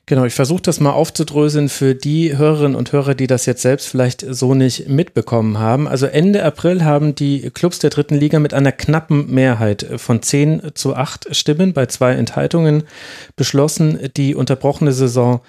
Genau, 0.10 0.24
ich 0.24 0.34
versuche 0.34 0.62
das 0.62 0.80
mal 0.80 0.94
aufzudröseln 0.94 1.68
für 1.68 1.94
die 1.94 2.38
Hörerinnen 2.38 2.78
und 2.78 2.94
Hörer, 2.94 3.14
die 3.14 3.28
das 3.28 3.46
jetzt 3.46 3.62
selbst 3.62 3.90
vielleicht 3.90 4.26
so 4.28 4.54
nicht 4.54 4.88
mitbekommen 4.88 5.60
haben. 5.60 5.86
Also 5.86 6.06
Ende 6.06 6.46
April 6.46 6.86
haben 6.86 7.14
die 7.14 7.50
Clubs 7.50 7.80
der 7.80 7.90
dritten 7.90 8.16
Liga 8.16 8.40
mit 8.40 8.54
einer 8.54 8.72
knappen 8.72 9.30
Mehrheit 9.30 9.86
von 9.98 10.22
10 10.22 10.72
zu 10.76 10.96
8 10.96 11.36
Stimmen 11.36 11.74
bei 11.74 11.88
zwei 11.88 12.14
Enthaltungen 12.14 12.84
beschlossen, 13.36 14.00
die 14.16 14.34
unterbrochene 14.34 14.94
Saison 14.94 15.42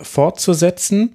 fortzusetzen. 0.00 1.14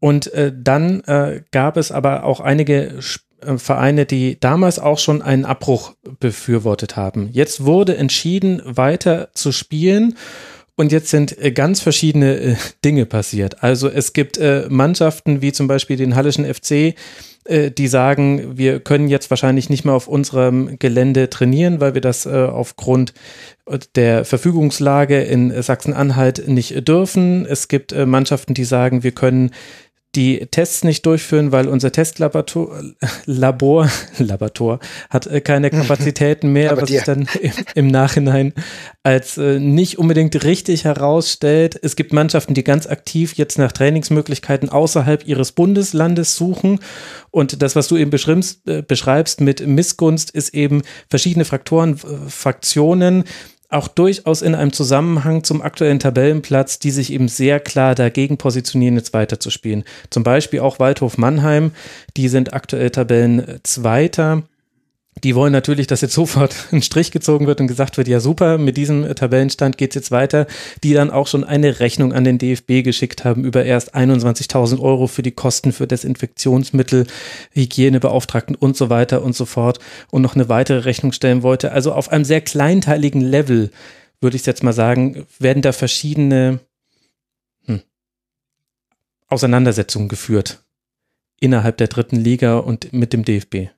Und 0.00 0.32
äh, 0.32 0.50
dann 0.50 1.02
äh, 1.02 1.42
gab 1.50 1.76
es 1.76 1.92
aber 1.92 2.24
auch 2.24 2.40
einige 2.40 3.00
äh, 3.42 3.58
Vereine, 3.58 4.06
die 4.06 4.40
damals 4.40 4.78
auch 4.78 4.98
schon 4.98 5.20
einen 5.20 5.44
Abbruch 5.44 5.92
befürwortet 6.20 6.96
haben. 6.96 7.28
Jetzt 7.32 7.66
wurde 7.66 7.98
entschieden, 7.98 8.62
weiter 8.64 9.28
zu 9.34 9.52
spielen. 9.52 10.16
Und 10.76 10.90
jetzt 10.90 11.08
sind 11.08 11.38
äh, 11.38 11.52
ganz 11.52 11.80
verschiedene 11.80 12.36
äh, 12.36 12.56
Dinge 12.84 13.06
passiert. 13.06 13.62
Also 13.62 13.88
es 13.88 14.12
gibt 14.12 14.38
äh, 14.38 14.66
Mannschaften 14.68 15.42
wie 15.42 15.52
zum 15.52 15.68
Beispiel 15.68 15.96
den 15.96 16.14
Hallischen 16.14 16.44
FC, 16.52 16.94
die 17.44 17.88
sagen, 17.88 18.56
wir 18.56 18.78
können 18.78 19.08
jetzt 19.08 19.28
wahrscheinlich 19.28 19.68
nicht 19.68 19.84
mehr 19.84 19.94
auf 19.94 20.06
unserem 20.06 20.78
Gelände 20.78 21.28
trainieren, 21.28 21.80
weil 21.80 21.92
wir 21.92 22.00
das 22.00 22.24
aufgrund 22.24 23.14
der 23.96 24.24
Verfügungslage 24.24 25.20
in 25.22 25.60
Sachsen-Anhalt 25.60 26.46
nicht 26.46 26.86
dürfen. 26.86 27.44
Es 27.44 27.66
gibt 27.66 27.92
Mannschaften, 27.96 28.54
die 28.54 28.62
sagen, 28.62 29.02
wir 29.02 29.10
können 29.10 29.50
die 30.14 30.46
Tests 30.50 30.84
nicht 30.84 31.06
durchführen, 31.06 31.52
weil 31.52 31.68
unser 31.68 31.90
Testlaborator 31.90 32.82
Labor, 33.24 33.88
Laborator 34.18 34.78
hat 35.08 35.26
äh, 35.26 35.40
keine 35.40 35.70
Kapazitäten 35.70 36.52
mehr, 36.52 36.76
was 36.76 36.90
sich 36.90 37.02
dann 37.02 37.26
im, 37.40 37.52
im, 37.74 37.86
Nachhinein 37.86 38.52
als 39.02 39.38
äh, 39.38 39.58
nicht 39.58 39.98
unbedingt 39.98 40.44
richtig 40.44 40.84
herausstellt. 40.84 41.78
Es 41.82 41.96
gibt 41.96 42.12
Mannschaften, 42.12 42.52
die 42.52 42.64
ganz 42.64 42.86
aktiv 42.86 43.34
jetzt 43.34 43.58
nach 43.58 43.72
Trainingsmöglichkeiten 43.72 44.68
außerhalb 44.68 45.26
ihres 45.26 45.52
Bundeslandes 45.52 46.36
suchen. 46.36 46.80
Und 47.30 47.62
das, 47.62 47.74
was 47.74 47.88
du 47.88 47.96
eben 47.96 48.10
beschreibst, 48.10 48.68
äh, 48.68 48.82
beschreibst 48.82 49.40
mit 49.40 49.66
Missgunst, 49.66 50.30
ist 50.30 50.54
eben 50.54 50.82
verschiedene 51.08 51.46
Fraktoren, 51.46 51.96
Fraktionen, 51.96 53.24
auch 53.72 53.88
durchaus 53.88 54.42
in 54.42 54.54
einem 54.54 54.72
Zusammenhang 54.72 55.44
zum 55.44 55.62
aktuellen 55.62 55.98
Tabellenplatz, 55.98 56.78
die 56.78 56.90
sich 56.90 57.12
eben 57.12 57.28
sehr 57.28 57.60
klar 57.60 57.94
dagegen 57.94 58.38
positionieren, 58.38 58.96
jetzt 58.96 59.12
weiterzuspielen. 59.12 59.84
Zum 60.10 60.22
Beispiel 60.22 60.60
auch 60.60 60.78
Waldhof 60.78 61.18
Mannheim, 61.18 61.72
die 62.16 62.28
sind 62.28 62.52
aktuell 62.52 62.90
Tabellenzweiter 62.90 64.42
die 65.24 65.34
wollen 65.34 65.52
natürlich, 65.52 65.86
dass 65.86 66.00
jetzt 66.00 66.14
sofort 66.22 66.54
ein 66.72 66.82
Strich 66.82 67.10
gezogen 67.10 67.46
wird 67.46 67.60
und 67.60 67.66
gesagt 67.66 67.96
wird, 67.96 68.08
ja 68.08 68.20
super, 68.20 68.58
mit 68.58 68.76
diesem 68.76 69.14
Tabellenstand 69.14 69.78
geht's 69.78 69.94
jetzt 69.94 70.10
weiter, 70.10 70.46
die 70.82 70.94
dann 70.94 71.10
auch 71.10 71.26
schon 71.26 71.44
eine 71.44 71.80
Rechnung 71.80 72.12
an 72.12 72.24
den 72.24 72.38
DFB 72.38 72.82
geschickt 72.82 73.24
haben 73.24 73.44
über 73.44 73.64
erst 73.64 73.94
21.000 73.94 74.80
Euro 74.80 75.06
für 75.06 75.22
die 75.22 75.32
Kosten 75.32 75.72
für 75.72 75.86
Desinfektionsmittel, 75.86 77.06
Hygienebeauftragten 77.52 78.56
und 78.56 78.76
so 78.76 78.90
weiter 78.90 79.22
und 79.22 79.36
so 79.36 79.44
fort 79.44 79.78
und 80.10 80.22
noch 80.22 80.34
eine 80.34 80.48
weitere 80.48 80.78
Rechnung 80.78 81.12
stellen 81.12 81.42
wollte. 81.42 81.72
Also 81.72 81.92
auf 81.92 82.10
einem 82.10 82.24
sehr 82.24 82.40
kleinteiligen 82.40 83.20
Level, 83.20 83.70
würde 84.20 84.36
ich 84.36 84.46
jetzt 84.46 84.62
mal 84.62 84.72
sagen, 84.72 85.26
werden 85.38 85.62
da 85.62 85.72
verschiedene 85.72 86.60
hm, 87.66 87.82
Auseinandersetzungen 89.28 90.08
geführt 90.08 90.62
innerhalb 91.40 91.76
der 91.76 91.88
dritten 91.88 92.16
Liga 92.16 92.58
und 92.58 92.92
mit 92.92 93.12
dem 93.12 93.24
DFB. 93.24 93.70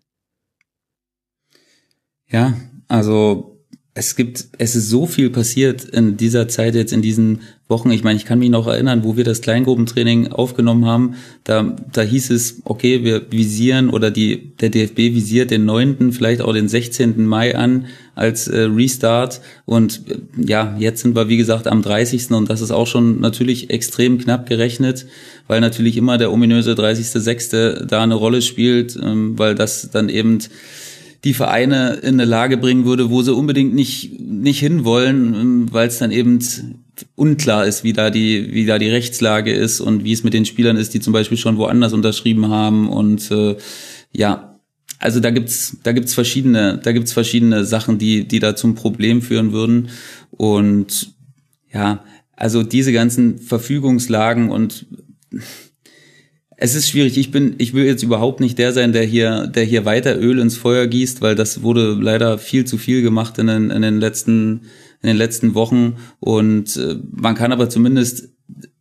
Ja, 2.34 2.52
also 2.88 3.60
es 3.96 4.16
gibt, 4.16 4.46
es 4.58 4.74
ist 4.74 4.90
so 4.90 5.06
viel 5.06 5.30
passiert 5.30 5.84
in 5.84 6.16
dieser 6.16 6.48
Zeit 6.48 6.74
jetzt 6.74 6.92
in 6.92 7.00
diesen 7.00 7.42
Wochen. 7.68 7.92
Ich 7.92 8.02
meine, 8.02 8.16
ich 8.16 8.24
kann 8.24 8.40
mich 8.40 8.50
noch 8.50 8.66
erinnern, 8.66 9.04
wo 9.04 9.16
wir 9.16 9.22
das 9.22 9.40
Kleingruppentraining 9.40 10.32
aufgenommen 10.32 10.84
haben. 10.84 11.14
Da, 11.44 11.76
da 11.92 12.02
hieß 12.02 12.30
es, 12.30 12.60
okay, 12.64 13.04
wir 13.04 13.30
visieren 13.30 13.88
oder 13.88 14.10
die, 14.10 14.56
der 14.56 14.70
DFB 14.70 14.98
visiert 15.14 15.52
den 15.52 15.64
9., 15.64 16.10
vielleicht 16.10 16.40
auch 16.40 16.52
den 16.52 16.66
16. 16.66 17.24
Mai 17.24 17.56
an 17.56 17.86
als 18.16 18.48
äh, 18.48 18.62
Restart. 18.62 19.40
Und 19.64 20.02
äh, 20.08 20.44
ja, 20.44 20.74
jetzt 20.76 21.02
sind 21.02 21.14
wir, 21.14 21.28
wie 21.28 21.36
gesagt, 21.36 21.68
am 21.68 21.82
30. 21.82 22.32
und 22.32 22.50
das 22.50 22.62
ist 22.62 22.72
auch 22.72 22.88
schon 22.88 23.20
natürlich 23.20 23.70
extrem 23.70 24.18
knapp 24.18 24.48
gerechnet, 24.48 25.06
weil 25.46 25.60
natürlich 25.60 25.96
immer 25.96 26.18
der 26.18 26.32
ominöse 26.32 26.72
30.6. 26.72 27.84
da 27.84 28.02
eine 28.02 28.16
Rolle 28.16 28.42
spielt, 28.42 28.98
ähm, 29.00 29.38
weil 29.38 29.54
das 29.54 29.88
dann 29.92 30.08
eben 30.08 30.40
die 31.24 31.34
Vereine 31.34 31.94
in 31.94 32.14
eine 32.14 32.26
Lage 32.26 32.58
bringen 32.58 32.84
würde, 32.84 33.10
wo 33.10 33.22
sie 33.22 33.34
unbedingt 33.34 33.74
nicht, 33.74 34.20
nicht 34.20 34.60
hinwollen, 34.60 35.72
weil 35.72 35.88
es 35.88 35.98
dann 35.98 36.12
eben 36.12 36.38
unklar 37.16 37.66
ist, 37.66 37.82
wie 37.82 37.92
da 37.94 38.10
die, 38.10 38.52
wie 38.52 38.66
da 38.66 38.78
die 38.78 38.90
Rechtslage 38.90 39.52
ist 39.52 39.80
und 39.80 40.04
wie 40.04 40.12
es 40.12 40.22
mit 40.22 40.34
den 40.34 40.44
Spielern 40.44 40.76
ist, 40.76 40.92
die 40.94 41.00
zum 41.00 41.12
Beispiel 41.12 41.38
schon 41.38 41.56
woanders 41.56 41.94
unterschrieben 41.94 42.48
haben. 42.50 42.88
Und 42.88 43.30
äh, 43.30 43.56
ja, 44.12 44.60
also 44.98 45.18
da 45.20 45.30
gibt's, 45.30 45.78
da 45.82 45.92
gibt's 45.92 46.14
verschiedene, 46.14 46.78
da 46.82 46.92
gibt's 46.92 47.12
verschiedene 47.12 47.64
Sachen, 47.64 47.98
die, 47.98 48.28
die 48.28 48.38
da 48.38 48.54
zum 48.54 48.74
Problem 48.74 49.22
führen 49.22 49.52
würden. 49.52 49.88
Und 50.30 51.14
ja, 51.72 52.04
also 52.36 52.62
diese 52.62 52.92
ganzen 52.92 53.38
Verfügungslagen 53.38 54.50
und 54.50 54.86
es 56.56 56.74
ist 56.74 56.88
schwierig. 56.88 57.18
Ich 57.18 57.30
bin, 57.30 57.54
ich 57.58 57.74
will 57.74 57.84
jetzt 57.84 58.02
überhaupt 58.02 58.40
nicht 58.40 58.58
der 58.58 58.72
sein, 58.72 58.92
der 58.92 59.04
hier, 59.04 59.46
der 59.46 59.64
hier 59.64 59.84
weiter 59.84 60.18
Öl 60.18 60.38
ins 60.38 60.56
Feuer 60.56 60.86
gießt, 60.86 61.20
weil 61.20 61.34
das 61.34 61.62
wurde 61.62 61.96
leider 62.00 62.38
viel 62.38 62.64
zu 62.64 62.78
viel 62.78 63.02
gemacht 63.02 63.38
in 63.38 63.46
den, 63.48 63.70
in 63.70 63.82
den 63.82 63.98
letzten, 63.98 64.62
in 65.02 65.08
den 65.08 65.16
letzten 65.16 65.54
Wochen. 65.54 65.96
Und 66.20 66.76
äh, 66.76 66.96
man 67.10 67.34
kann 67.34 67.52
aber 67.52 67.68
zumindest 67.68 68.28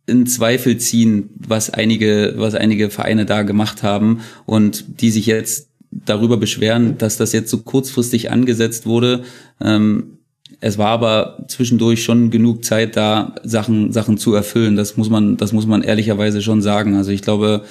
in 0.06 0.26
Zweifel 0.26 0.76
ziehen, 0.78 1.30
was 1.36 1.70
einige, 1.70 2.34
was 2.36 2.54
einige 2.54 2.90
Vereine 2.90 3.24
da 3.24 3.42
gemacht 3.42 3.82
haben 3.82 4.20
und 4.44 5.00
die 5.00 5.10
sich 5.10 5.26
jetzt 5.26 5.70
darüber 5.90 6.36
beschweren, 6.36 6.98
dass 6.98 7.16
das 7.16 7.32
jetzt 7.32 7.50
so 7.50 7.58
kurzfristig 7.58 8.30
angesetzt 8.30 8.84
wurde. 8.84 9.24
Ähm, 9.60 10.18
es 10.60 10.78
war 10.78 10.88
aber 10.88 11.44
zwischendurch 11.48 12.02
schon 12.02 12.30
genug 12.30 12.64
Zeit 12.64 12.96
da, 12.96 13.34
Sachen, 13.42 13.92
Sachen 13.92 14.18
zu 14.18 14.34
erfüllen. 14.34 14.76
Das 14.76 14.96
muss 14.96 15.10
man, 15.10 15.36
das 15.36 15.52
muss 15.52 15.66
man 15.66 15.82
ehrlicherweise 15.82 16.42
schon 16.42 16.62
sagen. 16.62 16.96
Also 16.96 17.10
ich 17.10 17.22
glaube, 17.22 17.64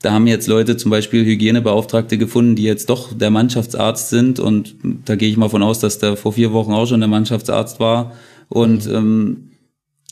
da 0.00 0.12
haben 0.12 0.26
jetzt 0.26 0.46
Leute 0.46 0.76
zum 0.76 0.90
Beispiel 0.90 1.24
Hygienebeauftragte 1.24 2.18
gefunden, 2.18 2.54
die 2.54 2.62
jetzt 2.62 2.88
doch 2.88 3.12
der 3.12 3.30
Mannschaftsarzt 3.30 4.10
sind. 4.10 4.38
Und 4.38 4.76
da 5.04 5.16
gehe 5.16 5.28
ich 5.28 5.36
mal 5.36 5.48
von 5.48 5.62
aus, 5.62 5.80
dass 5.80 5.98
der 5.98 6.16
vor 6.16 6.32
vier 6.32 6.52
Wochen 6.52 6.72
auch 6.72 6.86
schon 6.86 7.00
der 7.00 7.08
Mannschaftsarzt 7.08 7.80
war. 7.80 8.12
Und 8.48 8.86
mhm. 8.86 8.94
ähm, 8.94 9.50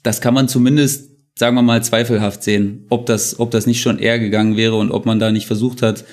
das 0.02 0.20
kann 0.20 0.34
man 0.34 0.48
zumindest, 0.48 1.10
sagen 1.36 1.54
wir 1.54 1.62
mal, 1.62 1.82
zweifelhaft 1.82 2.42
sehen, 2.42 2.86
ob 2.88 3.06
das, 3.06 3.38
ob 3.38 3.50
das 3.50 3.66
nicht 3.66 3.80
schon 3.80 3.98
eher 3.98 4.18
gegangen 4.18 4.56
wäre 4.56 4.76
und 4.76 4.90
ob 4.90 5.06
man 5.06 5.18
da 5.18 5.30
nicht 5.30 5.46
versucht 5.46 5.82
hat, 5.82 6.04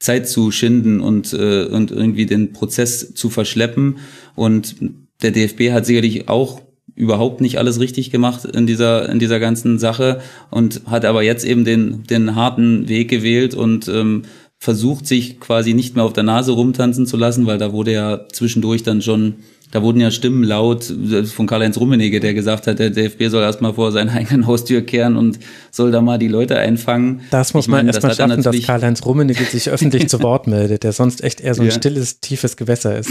Zeit 0.00 0.28
zu 0.28 0.50
schinden 0.50 1.00
und, 1.00 1.32
äh, 1.32 1.66
und 1.66 1.92
irgendwie 1.92 2.26
den 2.26 2.52
Prozess 2.52 3.14
zu 3.14 3.30
verschleppen. 3.30 3.98
Und 4.34 4.74
der 5.22 5.30
DFB 5.30 5.70
hat 5.70 5.86
sicherlich 5.86 6.28
auch 6.28 6.60
überhaupt 6.94 7.40
nicht 7.40 7.58
alles 7.58 7.80
richtig 7.80 8.10
gemacht 8.10 8.44
in 8.44 8.66
dieser 8.66 9.08
in 9.08 9.18
dieser 9.18 9.40
ganzen 9.40 9.78
Sache 9.78 10.20
und 10.50 10.82
hat 10.86 11.04
aber 11.04 11.22
jetzt 11.22 11.44
eben 11.44 11.64
den 11.64 12.04
den 12.04 12.34
harten 12.34 12.88
Weg 12.88 13.08
gewählt 13.08 13.54
und 13.54 13.88
ähm, 13.88 14.22
versucht 14.58 15.06
sich 15.06 15.40
quasi 15.40 15.74
nicht 15.74 15.96
mehr 15.96 16.04
auf 16.04 16.12
der 16.12 16.22
Nase 16.22 16.52
rumtanzen 16.52 17.06
zu 17.06 17.16
lassen, 17.16 17.46
weil 17.46 17.58
da 17.58 17.72
wurde 17.72 17.92
ja 17.92 18.28
zwischendurch 18.30 18.82
dann 18.82 19.02
schon 19.02 19.36
da 19.72 19.82
wurden 19.82 20.00
ja 20.00 20.10
Stimmen 20.10 20.44
laut 20.44 20.94
von 21.34 21.46
Karl-Heinz 21.46 21.78
Rummenigge, 21.78 22.20
der 22.20 22.34
gesagt 22.34 22.66
hat, 22.66 22.78
der 22.78 22.90
DFB 22.90 23.28
soll 23.28 23.42
erstmal 23.42 23.72
vor 23.72 23.90
seiner 23.90 24.12
eigenen 24.16 24.46
Haustür 24.46 24.82
kehren 24.82 25.16
und 25.16 25.38
soll 25.70 25.90
da 25.90 26.02
mal 26.02 26.18
die 26.18 26.28
Leute 26.28 26.58
einfangen. 26.58 27.22
Das 27.30 27.54
muss 27.54 27.68
man 27.68 27.86
erstmal 27.86 28.14
schaffen, 28.14 28.42
dass 28.42 28.62
Karl-Heinz 28.62 29.04
Rummenigge 29.06 29.44
sich 29.44 29.70
öffentlich 29.70 30.08
zu 30.10 30.22
Wort 30.22 30.46
meldet, 30.46 30.84
der 30.84 30.92
sonst 30.92 31.24
echt 31.24 31.40
eher 31.40 31.54
so 31.54 31.62
ein 31.62 31.68
ja. 31.68 31.72
stilles, 31.72 32.20
tiefes 32.20 32.58
Gewässer 32.58 32.98
ist. 32.98 33.08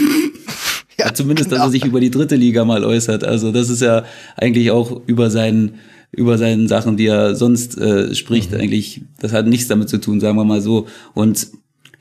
Ja, 1.05 1.13
Zumindest, 1.13 1.49
genau. 1.49 1.61
dass 1.61 1.69
er 1.69 1.71
sich 1.71 1.85
über 1.85 1.99
die 1.99 2.11
dritte 2.11 2.35
Liga 2.35 2.65
mal 2.65 2.83
äußert. 2.83 3.23
Also 3.23 3.51
das 3.51 3.69
ist 3.69 3.81
ja 3.81 4.03
eigentlich 4.37 4.71
auch 4.71 5.01
über 5.07 5.29
seinen 5.29 5.75
über 6.13 6.37
seinen 6.37 6.67
Sachen, 6.67 6.97
die 6.97 7.07
er 7.07 7.35
sonst 7.35 7.77
äh, 7.77 8.13
spricht, 8.13 8.51
mhm. 8.51 8.57
eigentlich, 8.59 9.01
das 9.19 9.31
hat 9.31 9.47
nichts 9.47 9.69
damit 9.69 9.87
zu 9.87 9.97
tun, 9.97 10.19
sagen 10.19 10.35
wir 10.35 10.43
mal 10.43 10.61
so. 10.61 10.87
Und 11.13 11.47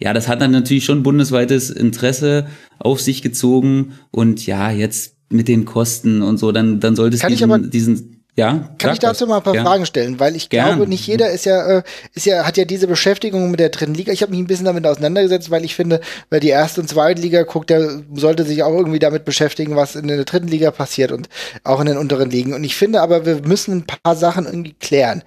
ja, 0.00 0.12
das 0.12 0.26
hat 0.28 0.40
dann 0.40 0.50
natürlich 0.50 0.84
schon 0.84 1.02
bundesweites 1.02 1.70
Interesse 1.70 2.46
auf 2.78 3.00
sich 3.00 3.22
gezogen. 3.22 3.92
Und 4.10 4.46
ja, 4.46 4.70
jetzt 4.70 5.14
mit 5.28 5.46
den 5.46 5.64
Kosten 5.64 6.22
und 6.22 6.38
so, 6.38 6.50
dann, 6.50 6.80
dann 6.80 6.96
sollte 6.96 7.16
es 7.16 7.22
diesen, 7.22 7.70
diesen 7.70 8.19
ja, 8.36 8.70
Kann 8.78 8.92
ich 8.92 9.00
dazu 9.00 9.26
mal 9.26 9.38
ein 9.38 9.42
paar 9.42 9.54
ja. 9.54 9.62
Fragen 9.62 9.86
stellen, 9.86 10.20
weil 10.20 10.36
ich 10.36 10.48
Gern. 10.48 10.66
glaube, 10.66 10.88
nicht 10.88 11.06
jeder 11.06 11.30
ist 11.30 11.44
ja, 11.44 11.78
äh, 11.78 11.82
ist 12.14 12.26
ja, 12.26 12.46
hat 12.46 12.56
ja 12.56 12.64
diese 12.64 12.86
Beschäftigung 12.86 13.50
mit 13.50 13.60
der 13.60 13.70
dritten 13.70 13.94
Liga. 13.94 14.12
Ich 14.12 14.22
habe 14.22 14.30
mich 14.30 14.40
ein 14.40 14.46
bisschen 14.46 14.66
damit 14.66 14.86
auseinandergesetzt, 14.86 15.50
weil 15.50 15.64
ich 15.64 15.74
finde, 15.74 16.00
wer 16.30 16.40
die 16.40 16.48
erste 16.48 16.80
und 16.80 16.88
zweite 16.88 17.20
Liga 17.20 17.42
guckt, 17.42 17.70
der 17.70 18.02
sollte 18.14 18.44
sich 18.44 18.62
auch 18.62 18.72
irgendwie 18.72 19.00
damit 19.00 19.24
beschäftigen, 19.24 19.76
was 19.76 19.96
in 19.96 20.06
der 20.06 20.24
dritten 20.24 20.48
Liga 20.48 20.70
passiert 20.70 21.12
und 21.12 21.28
auch 21.64 21.80
in 21.80 21.86
den 21.86 21.98
unteren 21.98 22.30
Ligen. 22.30 22.54
Und 22.54 22.62
ich 22.64 22.76
finde 22.76 23.00
aber, 23.02 23.26
wir 23.26 23.42
müssen 23.42 23.78
ein 23.78 23.86
paar 23.86 24.14
Sachen 24.14 24.46
irgendwie 24.46 24.74
klären. 24.74 25.22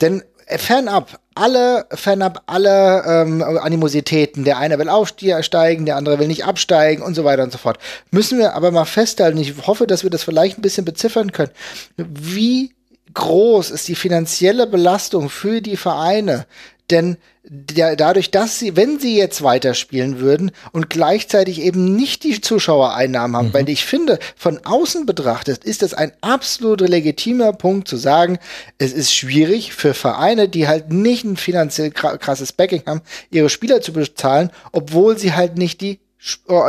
Denn 0.00 0.22
fernab 0.56 1.20
alle, 1.34 1.86
fernab 1.90 2.42
alle 2.46 3.04
ähm, 3.06 3.42
Animositäten. 3.42 4.44
Der 4.44 4.58
eine 4.58 4.78
will 4.78 4.88
aufsteigen, 4.88 5.86
der 5.86 5.96
andere 5.96 6.18
will 6.18 6.26
nicht 6.26 6.44
absteigen 6.44 7.02
und 7.02 7.14
so 7.14 7.24
weiter 7.24 7.42
und 7.42 7.52
so 7.52 7.58
fort. 7.58 7.78
Müssen 8.10 8.38
wir 8.38 8.54
aber 8.54 8.70
mal 8.70 8.84
festhalten, 8.84 9.38
ich 9.38 9.54
hoffe, 9.66 9.86
dass 9.86 10.02
wir 10.02 10.10
das 10.10 10.24
vielleicht 10.24 10.58
ein 10.58 10.62
bisschen 10.62 10.84
beziffern 10.84 11.32
können. 11.32 11.52
Wie 11.96 12.74
groß 13.14 13.70
ist 13.70 13.88
die 13.88 13.94
finanzielle 13.94 14.66
Belastung 14.66 15.28
für 15.28 15.60
die 15.60 15.76
Vereine? 15.76 16.46
Denn 16.90 17.18
der, 17.50 17.96
dadurch, 17.96 18.30
dass 18.30 18.58
sie, 18.58 18.76
wenn 18.76 18.98
sie 18.98 19.16
jetzt 19.16 19.42
weiterspielen 19.42 20.20
würden 20.20 20.50
und 20.72 20.90
gleichzeitig 20.90 21.60
eben 21.62 21.96
nicht 21.96 22.24
die 22.24 22.40
Zuschauereinnahmen 22.40 23.36
haben, 23.36 23.48
mhm. 23.48 23.54
weil 23.54 23.68
ich 23.68 23.84
finde, 23.84 24.18
von 24.36 24.60
außen 24.64 25.06
betrachtet 25.06 25.64
ist 25.64 25.82
es 25.82 25.94
ein 25.94 26.12
absolut 26.20 26.80
legitimer 26.80 27.52
Punkt 27.52 27.88
zu 27.88 27.96
sagen, 27.96 28.38
es 28.76 28.92
ist 28.92 29.14
schwierig 29.14 29.72
für 29.72 29.94
Vereine, 29.94 30.48
die 30.48 30.68
halt 30.68 30.92
nicht 30.92 31.24
ein 31.24 31.36
finanziell 31.36 31.90
krasses 31.90 32.52
Backing 32.52 32.82
haben, 32.86 33.02
ihre 33.30 33.48
Spieler 33.48 33.80
zu 33.80 33.92
bezahlen, 33.92 34.50
obwohl 34.72 35.18
sie 35.18 35.32
halt 35.34 35.56
nicht 35.56 35.80
die 35.80 36.00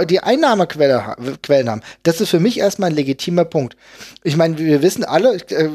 die 0.07 0.19
Einnahmequellen 0.19 1.69
haben. 1.69 1.81
Das 2.03 2.21
ist 2.21 2.29
für 2.29 2.39
mich 2.39 2.59
erstmal 2.59 2.91
ein 2.91 2.95
legitimer 2.95 3.45
Punkt. 3.45 3.75
Ich 4.23 4.37
meine, 4.37 4.57
wir 4.57 4.83
wissen 4.83 5.03
alle, 5.03 5.35
äh, 5.35 5.69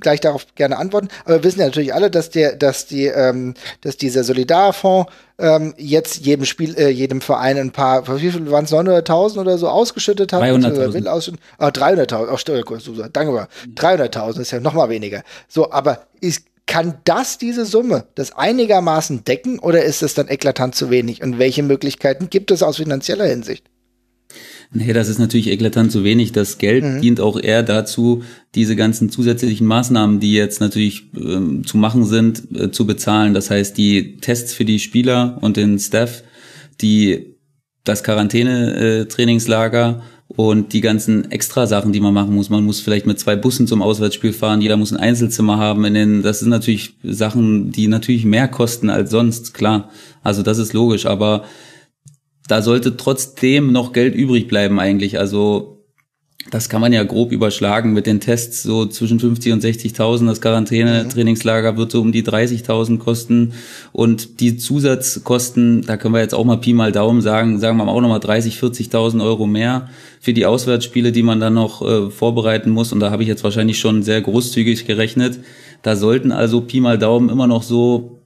gleich 0.00 0.20
darauf 0.20 0.46
gerne 0.54 0.78
antworten, 0.78 1.08
aber 1.24 1.36
wir 1.36 1.44
wissen 1.44 1.60
ja 1.60 1.66
natürlich 1.66 1.92
alle, 1.92 2.10
dass 2.10 2.30
der, 2.30 2.56
dass 2.56 2.86
die, 2.86 3.06
ähm, 3.06 3.54
dass 3.82 3.98
dieser 3.98 4.24
Solidarfonds 4.24 5.12
ähm, 5.42 5.74
jetzt 5.76 6.24
jedem 6.24 6.44
Spiel, 6.44 6.74
äh, 6.78 6.88
jedem 6.88 7.20
Verein 7.20 7.58
ein 7.58 7.72
paar, 7.72 8.06
wie 8.08 8.30
viel 8.30 8.50
waren 8.50 8.64
es, 8.64 8.72
900.000 8.72 9.38
oder 9.38 9.58
so 9.58 9.68
ausgeschüttet 9.68 10.32
hat? 10.32 10.42
300.000. 10.42 11.34
Ah, 11.58 11.68
300.000, 11.68 13.00
oh, 13.00 13.08
danke 13.12 13.32
mal. 13.32 13.48
300.000 13.74 14.40
ist 14.40 14.50
ja 14.52 14.60
noch 14.60 14.74
mal 14.74 14.88
weniger. 14.88 15.22
So, 15.48 15.70
aber 15.70 16.06
ist 16.20 16.46
kann 16.66 16.94
das 17.04 17.38
diese 17.38 17.66
Summe 17.66 18.04
das 18.14 18.32
einigermaßen 18.32 19.24
decken 19.24 19.58
oder 19.58 19.82
ist 19.82 20.02
es 20.02 20.14
dann 20.14 20.28
eklatant 20.28 20.74
zu 20.74 20.90
wenig? 20.90 21.22
Und 21.22 21.38
welche 21.38 21.62
Möglichkeiten 21.62 22.30
gibt 22.30 22.50
es 22.50 22.62
aus 22.62 22.76
finanzieller 22.76 23.26
Hinsicht? 23.26 23.66
Nee, 24.74 24.94
das 24.94 25.08
ist 25.08 25.18
natürlich 25.18 25.48
eklatant 25.48 25.92
zu 25.92 26.02
wenig. 26.02 26.32
Das 26.32 26.56
Geld 26.56 26.82
mhm. 26.82 27.00
dient 27.02 27.20
auch 27.20 27.38
eher 27.38 27.62
dazu, 27.62 28.22
diese 28.54 28.74
ganzen 28.74 29.10
zusätzlichen 29.10 29.66
Maßnahmen, 29.66 30.18
die 30.18 30.32
jetzt 30.32 30.60
natürlich 30.60 31.10
ähm, 31.14 31.66
zu 31.66 31.76
machen 31.76 32.06
sind, 32.06 32.42
äh, 32.54 32.70
zu 32.70 32.86
bezahlen. 32.86 33.34
Das 33.34 33.50
heißt, 33.50 33.76
die 33.76 34.16
Tests 34.16 34.54
für 34.54 34.64
die 34.64 34.78
Spieler 34.78 35.36
und 35.42 35.58
den 35.58 35.78
Staff, 35.78 36.22
die 36.80 37.36
das 37.84 38.02
Quarantäne-Trainingslager 38.02 40.00
äh, 40.00 40.32
und 40.36 40.72
die 40.72 40.80
ganzen 40.80 41.30
Extra-Sachen, 41.30 41.92
die 41.92 42.00
man 42.00 42.14
machen 42.14 42.34
muss. 42.34 42.48
Man 42.48 42.64
muss 42.64 42.80
vielleicht 42.80 43.04
mit 43.06 43.18
zwei 43.18 43.36
Bussen 43.36 43.66
zum 43.66 43.82
Auswärtsspiel 43.82 44.32
fahren, 44.32 44.62
jeder 44.62 44.78
muss 44.78 44.92
ein 44.92 44.98
Einzelzimmer 44.98 45.58
haben. 45.58 45.84
In 45.84 45.92
den, 45.92 46.22
das 46.22 46.40
sind 46.40 46.48
natürlich 46.48 46.94
Sachen, 47.02 47.72
die 47.72 47.88
natürlich 47.88 48.24
mehr 48.24 48.48
kosten 48.48 48.88
als 48.88 49.10
sonst, 49.10 49.52
klar. 49.52 49.90
Also 50.22 50.42
das 50.42 50.56
ist 50.56 50.72
logisch, 50.72 51.04
aber 51.04 51.44
da 52.48 52.62
sollte 52.62 52.96
trotzdem 52.96 53.72
noch 53.72 53.92
Geld 53.92 54.14
übrig 54.14 54.48
bleiben 54.48 54.80
eigentlich. 54.80 55.18
Also 55.18 55.72
das 56.50 56.68
kann 56.68 56.80
man 56.80 56.92
ja 56.92 57.04
grob 57.04 57.30
überschlagen 57.30 57.92
mit 57.92 58.06
den 58.06 58.18
Tests, 58.18 58.62
so 58.62 58.86
zwischen 58.86 59.20
50 59.20 59.52
und 59.52 59.62
60.000. 59.62 60.26
Das 60.26 60.40
Quarantäne-Trainingslager 60.40 61.76
wird 61.76 61.92
so 61.92 62.00
um 62.00 62.10
die 62.10 62.24
30.000 62.24 62.98
kosten. 62.98 63.52
Und 63.92 64.40
die 64.40 64.56
Zusatzkosten, 64.56 65.82
da 65.82 65.96
können 65.96 66.14
wir 66.14 66.20
jetzt 66.20 66.34
auch 66.34 66.44
mal 66.44 66.56
Pi 66.56 66.72
mal 66.72 66.90
Daumen 66.90 67.20
sagen, 67.20 67.60
sagen 67.60 67.76
wir 67.76 67.84
mal 67.84 67.92
auch 67.92 68.00
nochmal 68.00 68.20
30, 68.20 68.56
40.000 68.56 69.22
Euro 69.22 69.46
mehr 69.46 69.88
für 70.20 70.32
die 70.32 70.46
Auswärtsspiele, 70.46 71.12
die 71.12 71.22
man 71.22 71.38
dann 71.38 71.54
noch 71.54 71.80
äh, 71.82 72.10
vorbereiten 72.10 72.70
muss. 72.70 72.92
Und 72.92 73.00
da 73.00 73.10
habe 73.12 73.22
ich 73.22 73.28
jetzt 73.28 73.44
wahrscheinlich 73.44 73.78
schon 73.78 74.02
sehr 74.02 74.20
großzügig 74.20 74.84
gerechnet. 74.84 75.38
Da 75.82 75.94
sollten 75.94 76.32
also 76.32 76.60
Pi 76.60 76.80
mal 76.80 76.98
Daumen 76.98 77.28
immer 77.28 77.46
noch 77.46 77.62
so 77.62 78.21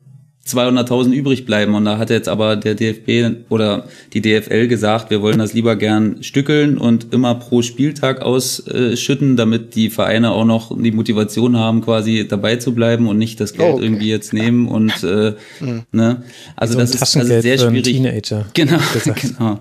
200.000 0.47 1.13
übrig 1.13 1.45
bleiben. 1.45 1.75
Und 1.75 1.85
da 1.85 1.99
hat 1.99 2.11
jetzt 2.11 2.29
aber 2.29 2.57
der 2.57 2.75
DFB 2.75 3.51
oder 3.51 3.87
die 4.13 4.21
DFL 4.21 4.69
gesagt, 4.69 5.11
wir 5.11 5.21
wollen 5.21 5.39
das 5.39 5.53
lieber 5.53 5.77
gern 5.77 6.23
stückeln 6.23 6.79
und 6.79 7.13
immer 7.13 7.35
pro 7.35 7.63
Spieltag 7.63 8.23
ausschütten, 8.23 9.37
damit 9.37 9.75
die 9.75 9.91
Vereine 9.91 10.31
auch 10.31 10.45
noch 10.45 10.77
die 10.81 10.93
Motivation 10.93 11.57
haben, 11.57 11.81
quasi 11.81 12.27
dabei 12.29 12.57
zu 12.57 12.75
bleiben 12.75 13.09
und 13.09 13.19
nicht 13.19 13.41
das 13.41 13.55
Geld 13.55 13.71
oh, 13.71 13.75
okay. 13.75 13.85
irgendwie 13.85 14.09
jetzt 14.09 14.33
nehmen 14.33 14.69
und 14.69 14.93
äh, 15.03 15.35
mhm. 15.61 15.83
ne. 15.91 16.23
Also 16.55 16.75
so 16.75 16.79
das 16.81 16.95
ist 16.95 17.17
also 17.17 17.41
sehr 17.41 17.59
schwierig. 17.59 17.85
Teenager, 17.85 18.47
genau, 18.55 18.79
genau, 19.05 19.61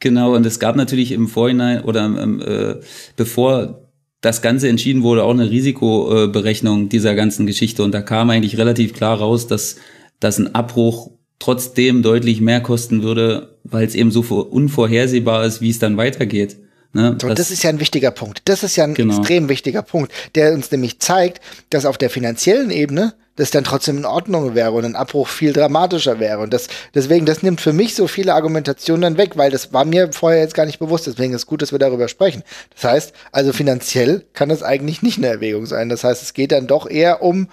genau. 0.00 0.34
Und 0.34 0.46
es 0.46 0.58
gab 0.58 0.74
natürlich 0.74 1.12
im 1.12 1.28
Vorhinein 1.28 1.82
oder 1.82 2.04
ähm, 2.04 2.40
äh, 2.40 2.76
bevor 3.16 3.84
das 4.20 4.40
Ganze 4.42 4.68
entschieden 4.68 5.02
wurde, 5.02 5.22
auch 5.22 5.32
eine 5.32 5.50
Risikoberechnung 5.50 6.88
dieser 6.88 7.14
ganzen 7.14 7.46
Geschichte. 7.46 7.82
Und 7.82 7.92
da 7.92 8.00
kam 8.00 8.30
eigentlich 8.30 8.56
relativ 8.56 8.94
klar 8.94 9.18
raus, 9.18 9.46
dass 9.46 9.76
dass 10.24 10.38
ein 10.38 10.54
Abbruch 10.54 11.10
trotzdem 11.38 12.02
deutlich 12.02 12.40
mehr 12.40 12.62
kosten 12.62 13.02
würde, 13.02 13.58
weil 13.64 13.86
es 13.86 13.94
eben 13.94 14.10
so 14.10 14.20
unvorhersehbar 14.20 15.44
ist, 15.44 15.60
wie 15.60 15.68
es 15.68 15.78
dann 15.78 15.98
weitergeht. 15.98 16.56
Ne? 16.94 17.18
So, 17.20 17.28
das, 17.28 17.36
das, 17.36 17.50
ist 17.50 17.62
ja 17.62 17.70
ein 17.70 17.80
wichtiger 17.80 18.10
Punkt. 18.10 18.40
Das 18.46 18.62
ist 18.62 18.76
ja 18.76 18.84
ein 18.84 18.94
genau. 18.94 19.18
extrem 19.18 19.50
wichtiger 19.50 19.82
Punkt, 19.82 20.12
der 20.34 20.54
uns 20.54 20.70
nämlich 20.70 21.00
zeigt, 21.00 21.42
dass 21.68 21.84
auf 21.84 21.98
der 21.98 22.08
finanziellen 22.08 22.70
Ebene 22.70 23.12
das 23.36 23.50
dann 23.50 23.64
trotzdem 23.64 23.98
in 23.98 24.04
Ordnung 24.06 24.54
wäre 24.54 24.70
und 24.70 24.84
ein 24.84 24.96
Abbruch 24.96 25.28
viel 25.28 25.52
dramatischer 25.52 26.20
wäre. 26.20 26.38
Und 26.38 26.54
das, 26.54 26.68
deswegen, 26.94 27.26
das 27.26 27.42
nimmt 27.42 27.60
für 27.60 27.72
mich 27.72 27.94
so 27.94 28.06
viele 28.06 28.32
Argumentationen 28.32 29.02
dann 29.02 29.18
weg, 29.18 29.32
weil 29.36 29.50
das 29.50 29.72
war 29.72 29.84
mir 29.84 30.12
vorher 30.12 30.40
jetzt 30.40 30.54
gar 30.54 30.66
nicht 30.66 30.78
bewusst. 30.78 31.06
Deswegen 31.06 31.34
ist 31.34 31.42
es 31.42 31.46
gut, 31.46 31.60
dass 31.60 31.72
wir 31.72 31.80
darüber 31.80 32.08
sprechen. 32.08 32.44
Das 32.74 32.84
heißt, 32.84 33.12
also 33.32 33.52
finanziell 33.52 34.24
kann 34.32 34.48
das 34.48 34.62
eigentlich 34.62 35.02
nicht 35.02 35.18
eine 35.18 35.26
Erwägung 35.26 35.66
sein. 35.66 35.88
Das 35.88 36.04
heißt, 36.04 36.22
es 36.22 36.32
geht 36.32 36.52
dann 36.52 36.68
doch 36.68 36.88
eher 36.88 37.22
um 37.22 37.48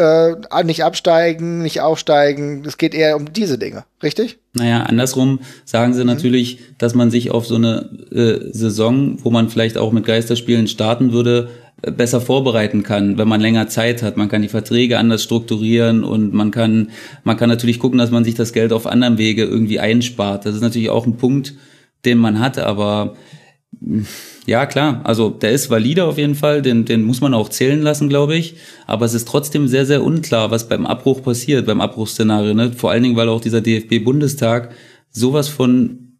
äh, 0.00 0.64
nicht 0.64 0.82
absteigen, 0.82 1.62
nicht 1.62 1.80
aufsteigen. 1.80 2.64
Es 2.66 2.78
geht 2.78 2.94
eher 2.94 3.16
um 3.16 3.32
diese 3.32 3.58
Dinge, 3.58 3.84
richtig? 4.02 4.38
Naja, 4.54 4.82
andersrum 4.82 5.40
sagen 5.64 5.92
sie 5.92 6.00
mhm. 6.00 6.06
natürlich, 6.06 6.58
dass 6.78 6.94
man 6.94 7.10
sich 7.10 7.30
auf 7.30 7.46
so 7.46 7.56
eine 7.56 7.90
äh, 8.10 8.50
Saison, 8.52 9.18
wo 9.22 9.30
man 9.30 9.48
vielleicht 9.50 9.76
auch 9.76 9.92
mit 9.92 10.06
Geisterspielen 10.06 10.66
starten 10.68 11.12
würde, 11.12 11.50
äh, 11.82 11.90
besser 11.90 12.20
vorbereiten 12.20 12.82
kann, 12.82 13.18
wenn 13.18 13.28
man 13.28 13.40
länger 13.40 13.68
Zeit 13.68 14.02
hat. 14.02 14.16
Man 14.16 14.28
kann 14.28 14.42
die 14.42 14.48
Verträge 14.48 14.98
anders 14.98 15.22
strukturieren 15.22 16.02
und 16.02 16.32
man 16.32 16.50
kann, 16.50 16.90
man 17.22 17.36
kann 17.36 17.50
natürlich 17.50 17.78
gucken, 17.78 17.98
dass 17.98 18.10
man 18.10 18.24
sich 18.24 18.34
das 18.34 18.52
Geld 18.52 18.72
auf 18.72 18.86
anderem 18.86 19.18
Wege 19.18 19.44
irgendwie 19.44 19.80
einspart. 19.80 20.46
Das 20.46 20.54
ist 20.54 20.62
natürlich 20.62 20.90
auch 20.90 21.06
ein 21.06 21.16
Punkt, 21.18 21.54
den 22.04 22.18
man 22.18 22.40
hat, 22.40 22.58
aber 22.58 23.16
ja, 24.46 24.66
klar. 24.66 25.00
Also 25.04 25.30
der 25.30 25.52
ist 25.52 25.70
valide 25.70 26.04
auf 26.04 26.18
jeden 26.18 26.34
Fall, 26.34 26.60
den, 26.60 26.84
den 26.84 27.02
muss 27.02 27.20
man 27.20 27.34
auch 27.34 27.48
zählen 27.48 27.80
lassen, 27.80 28.08
glaube 28.08 28.36
ich. 28.36 28.56
Aber 28.86 29.06
es 29.06 29.14
ist 29.14 29.28
trotzdem 29.28 29.68
sehr, 29.68 29.86
sehr 29.86 30.02
unklar, 30.02 30.50
was 30.50 30.68
beim 30.68 30.86
Abbruch 30.86 31.22
passiert, 31.22 31.66
beim 31.66 31.80
Abbruchsszenario. 31.80 32.54
Ne? 32.54 32.72
Vor 32.72 32.90
allen 32.90 33.02
Dingen, 33.02 33.16
weil 33.16 33.28
auch 33.28 33.40
dieser 33.40 33.60
DFB-Bundestag 33.60 34.70
sowas 35.10 35.48
von 35.48 36.16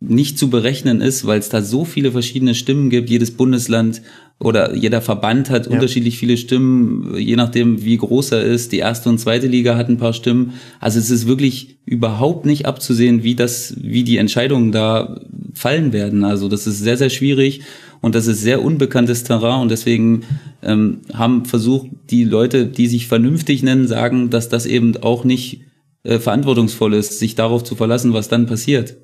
nicht 0.00 0.38
zu 0.38 0.48
berechnen 0.48 1.02
ist, 1.02 1.26
weil 1.26 1.38
es 1.38 1.50
da 1.50 1.62
so 1.62 1.84
viele 1.84 2.12
verschiedene 2.12 2.54
Stimmen 2.54 2.88
gibt. 2.88 3.10
Jedes 3.10 3.32
Bundesland 3.32 4.00
oder 4.42 4.74
jeder 4.74 5.02
Verband 5.02 5.50
hat 5.50 5.66
ja. 5.66 5.72
unterschiedlich 5.72 6.18
viele 6.18 6.38
Stimmen, 6.38 7.14
je 7.16 7.36
nachdem, 7.36 7.84
wie 7.84 7.98
groß 7.98 8.32
er 8.32 8.42
ist. 8.42 8.72
Die 8.72 8.78
erste 8.78 9.10
und 9.10 9.18
zweite 9.18 9.46
Liga 9.46 9.76
hat 9.76 9.88
ein 9.88 9.98
paar 9.98 10.14
Stimmen. 10.14 10.54
Also 10.80 10.98
es 10.98 11.10
ist 11.10 11.26
wirklich 11.26 11.76
überhaupt 11.84 12.46
nicht 12.46 12.64
abzusehen, 12.64 13.22
wie 13.22 13.34
das, 13.34 13.74
wie 13.78 14.02
die 14.02 14.16
Entscheidungen 14.16 14.72
da 14.72 15.20
fallen 15.52 15.92
werden. 15.92 16.24
Also 16.24 16.48
das 16.48 16.66
ist 16.66 16.78
sehr, 16.78 16.96
sehr 16.96 17.10
schwierig 17.10 17.60
und 18.00 18.14
das 18.14 18.26
ist 18.26 18.40
sehr 18.40 18.64
unbekanntes 18.64 19.24
Terrain 19.24 19.60
und 19.60 19.70
deswegen 19.70 20.22
ähm, 20.62 21.00
haben 21.12 21.44
versucht, 21.44 21.88
die 22.08 22.24
Leute, 22.24 22.66
die 22.66 22.86
sich 22.86 23.08
vernünftig 23.08 23.62
nennen, 23.62 23.86
sagen, 23.86 24.30
dass 24.30 24.48
das 24.48 24.64
eben 24.64 24.96
auch 25.02 25.24
nicht 25.24 25.60
äh, 26.02 26.18
verantwortungsvoll 26.18 26.94
ist, 26.94 27.18
sich 27.18 27.34
darauf 27.34 27.62
zu 27.62 27.76
verlassen, 27.76 28.14
was 28.14 28.28
dann 28.28 28.46
passiert. 28.46 28.96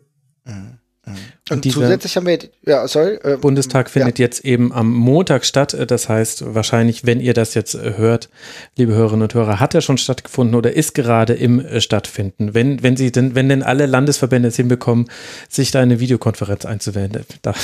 Und, 1.49 1.65
und 1.65 1.73
zusätzlich 1.73 2.17
haben 2.17 2.27
wir, 2.27 2.39
ja, 2.67 2.89
sorry. 2.89 3.19
Äh, 3.23 3.37
Bundestag 3.37 3.89
findet 3.89 4.19
ja. 4.19 4.25
jetzt 4.25 4.45
eben 4.45 4.73
am 4.73 4.93
Montag 4.93 5.45
statt. 5.45 5.77
Das 5.87 6.09
heißt, 6.09 6.55
wahrscheinlich, 6.55 7.07
wenn 7.07 7.21
ihr 7.21 7.35
das 7.35 7.55
jetzt 7.55 7.77
äh, 7.77 7.95
hört, 7.97 8.29
liebe 8.77 8.95
Hörerinnen 8.95 9.23
und 9.23 9.35
Hörer, 9.35 9.61
hat 9.61 9.73
er 9.73 9.81
schon 9.81 9.97
stattgefunden 9.97 10.57
oder 10.57 10.73
ist 10.73 10.95
gerade 10.95 11.35
im 11.35 11.61
äh, 11.61 11.81
Stattfinden. 11.81 12.53
Wenn, 12.53 12.83
wenn 12.83 12.97
sie 12.97 13.13
denn, 13.13 13.37
wenn 13.37 13.49
denn 13.49 13.63
alle 13.63 13.87
Landesverbände 13.87 14.49
es 14.49 14.57
hinbekommen, 14.57 15.09
sich 15.49 15.71
da 15.71 15.81
eine 15.81 16.01
Videokonferenz 16.01 16.65
einzuwählen, 16.65 17.13
da, 17.43 17.55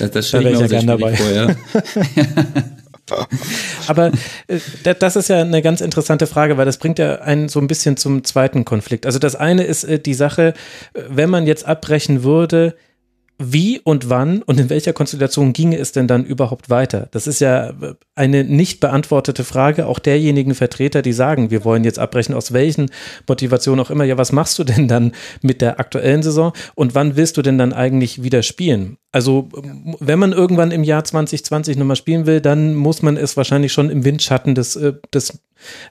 das, 0.00 0.10
das 0.10 0.30
da 0.32 0.40
wäre 0.40 0.54
ich 0.54 0.60
ja 0.60 0.66
gern 0.66 0.88
dabei. 0.88 1.14
Vor, 1.14 1.30
ja. 1.30 1.54
Aber 3.86 4.12
äh, 4.48 4.58
das 4.98 5.16
ist 5.16 5.28
ja 5.28 5.40
eine 5.40 5.62
ganz 5.62 5.80
interessante 5.80 6.26
Frage, 6.26 6.56
weil 6.56 6.66
das 6.66 6.78
bringt 6.78 6.98
ja 6.98 7.16
einen 7.20 7.48
so 7.48 7.60
ein 7.60 7.66
bisschen 7.66 7.96
zum 7.96 8.24
zweiten 8.24 8.64
Konflikt. 8.64 9.06
Also 9.06 9.18
das 9.18 9.36
eine 9.36 9.64
ist 9.64 9.84
äh, 9.84 9.98
die 9.98 10.14
Sache, 10.14 10.54
äh, 10.94 11.02
wenn 11.08 11.30
man 11.30 11.46
jetzt 11.46 11.66
abbrechen 11.66 12.22
würde, 12.24 12.74
wie 13.40 13.80
und 13.80 14.10
wann 14.10 14.42
und 14.42 14.60
in 14.60 14.68
welcher 14.68 14.92
Konstellation 14.92 15.54
ginge 15.54 15.78
es 15.78 15.92
denn 15.92 16.06
dann 16.06 16.24
überhaupt 16.24 16.68
weiter? 16.68 17.08
Das 17.10 17.26
ist 17.26 17.40
ja 17.40 17.72
eine 18.14 18.44
nicht 18.44 18.80
beantwortete 18.80 19.44
Frage 19.44 19.86
auch 19.86 19.98
derjenigen 19.98 20.54
Vertreter, 20.54 21.00
die 21.00 21.14
sagen, 21.14 21.50
wir 21.50 21.64
wollen 21.64 21.82
jetzt 21.82 21.98
abbrechen, 21.98 22.34
aus 22.34 22.52
welchen 22.52 22.90
Motivationen 23.26 23.84
auch 23.84 23.90
immer. 23.90 24.04
Ja, 24.04 24.18
was 24.18 24.32
machst 24.32 24.58
du 24.58 24.64
denn 24.64 24.88
dann 24.88 25.12
mit 25.40 25.62
der 25.62 25.80
aktuellen 25.80 26.22
Saison 26.22 26.52
und 26.74 26.94
wann 26.94 27.16
willst 27.16 27.38
du 27.38 27.42
denn 27.42 27.56
dann 27.56 27.72
eigentlich 27.72 28.22
wieder 28.22 28.42
spielen? 28.42 28.98
Also, 29.10 29.48
wenn 29.98 30.18
man 30.18 30.32
irgendwann 30.32 30.70
im 30.70 30.84
Jahr 30.84 31.02
2020 31.02 31.76
nochmal 31.78 31.96
spielen 31.96 32.26
will, 32.26 32.40
dann 32.40 32.74
muss 32.74 33.02
man 33.02 33.16
es 33.16 33.36
wahrscheinlich 33.36 33.72
schon 33.72 33.90
im 33.90 34.04
Windschatten 34.04 34.54
des, 34.54 34.76
äh, 34.76 34.92
des 35.12 35.40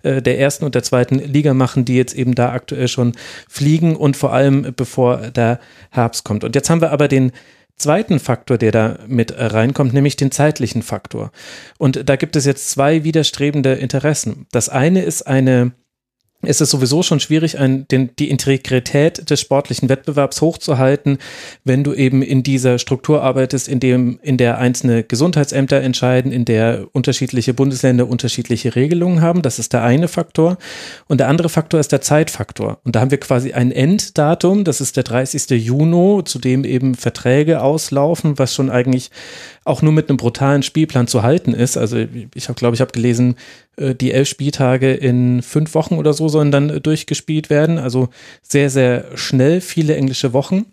äh, 0.04 0.22
der 0.22 0.40
ersten 0.40 0.66
und 0.66 0.76
der 0.76 0.84
zweiten 0.84 1.20
Liga 1.20 1.54
machen, 1.54 1.86
die 1.86 1.96
jetzt 1.96 2.16
eben 2.16 2.36
da 2.36 2.52
aktuell 2.52 2.88
schon 2.88 3.14
fliegen 3.48 3.96
und 3.96 4.18
vor 4.18 4.34
allem 4.34 4.74
bevor 4.76 5.18
der 5.18 5.60
Herbst 5.92 6.24
kommt. 6.24 6.44
Und 6.44 6.56
jetzt 6.56 6.70
haben 6.70 6.82
wir 6.82 6.92
aber 6.92 7.08
den 7.08 7.32
zweiten 7.76 8.20
Faktor, 8.20 8.58
der 8.58 8.72
da 8.72 9.00
mit 9.08 9.34
reinkommt, 9.38 9.94
nämlich 9.94 10.16
den 10.16 10.32
zeitlichen 10.32 10.82
Faktor. 10.82 11.32
Und 11.78 12.08
da 12.10 12.16
gibt 12.18 12.36
es 12.36 12.46
jetzt 12.46 12.70
zwei 12.70 13.04
widerstrebende 13.04 13.74
Interessen. 13.74 14.46
Das 14.52 14.70
eine 14.70 15.02
ist 15.02 15.26
eine 15.26 15.72
ist 16.42 16.62
es 16.62 16.70
sowieso 16.70 17.04
schon 17.04 17.20
schwierig, 17.20 17.60
ein, 17.60 17.86
den, 17.90 18.12
die 18.18 18.30
Integrität 18.30 19.30
des 19.30 19.42
sportlichen 19.42 19.90
Wettbewerbs 19.90 20.40
hochzuhalten, 20.40 21.18
wenn 21.66 21.84
du 21.84 21.94
eben 21.94 22.22
in 22.22 22.44
dieser 22.44 22.80
Struktur 22.80 23.22
arbeitest, 23.22 23.68
in 23.68 23.82
dem, 23.82 24.20
in 24.22 24.38
der 24.38 24.58
einzelne 24.58 25.04
Gesundheitsämter 25.04 25.82
entscheiden, 25.82 26.32
in 26.32 26.46
der 26.46 26.88
unterschiedliche 26.94 27.54
Bundesländer 27.54 28.08
unterschiedliche 28.08 28.76
Regelungen 28.76 29.22
haben. 29.22 29.42
Das 29.42 29.60
ist 29.60 29.74
der 29.74 29.84
eine 29.84 30.08
Faktor. 30.08 30.58
Und 31.08 31.20
der 31.20 31.28
andere 31.28 31.50
Faktor 31.50 31.78
ist 31.80 31.92
der 31.92 32.00
Zeitfaktor. 32.00 32.80
Und 32.86 32.96
da 32.96 33.02
haben 33.02 33.12
wir 33.12 33.20
quasi 33.20 33.52
ein 33.52 33.74
Enddatum, 33.74 34.64
das 34.64 34.80
ist 34.80 34.96
der 34.96 35.04
30. 35.04 35.50
Juni, 35.50 36.24
zu 36.24 36.40
dem 36.40 36.64
eben 36.64 36.96
Verträge 36.96 37.62
auslaufen, 37.62 38.40
was 38.40 38.56
schon 38.56 38.70
eigentlich 38.70 39.12
auch 39.66 39.82
nur 39.82 39.92
mit 39.92 40.10
einem 40.10 40.18
brutalen 40.18 40.64
Spielplan 40.64 41.08
zu 41.08 41.22
halten 41.22 41.54
ist. 41.54 41.78
Also 41.78 41.98
ich 41.98 42.48
glaube 42.56 42.76
ich, 42.76 42.82
habe 42.82 42.92
gelesen, 42.92 43.36
äh, 43.80 43.96
die 43.96 44.12
elf 44.12 44.28
Spieltage 44.28 44.94
in 44.94 45.42
fünf 45.42 45.74
Wochen 45.74 45.96
oder 45.96 46.14
so 46.14 46.29
sollen 46.30 46.52
dann 46.52 46.70
äh, 46.70 46.82
durchgespielt 46.82 47.50
werden. 47.50 47.78
Also 47.78 48.10
sehr, 48.42 48.70
sehr 48.70 49.06
schnell, 49.16 49.62
viele 49.62 49.96
englische 49.96 50.34
Wochen. 50.34 50.66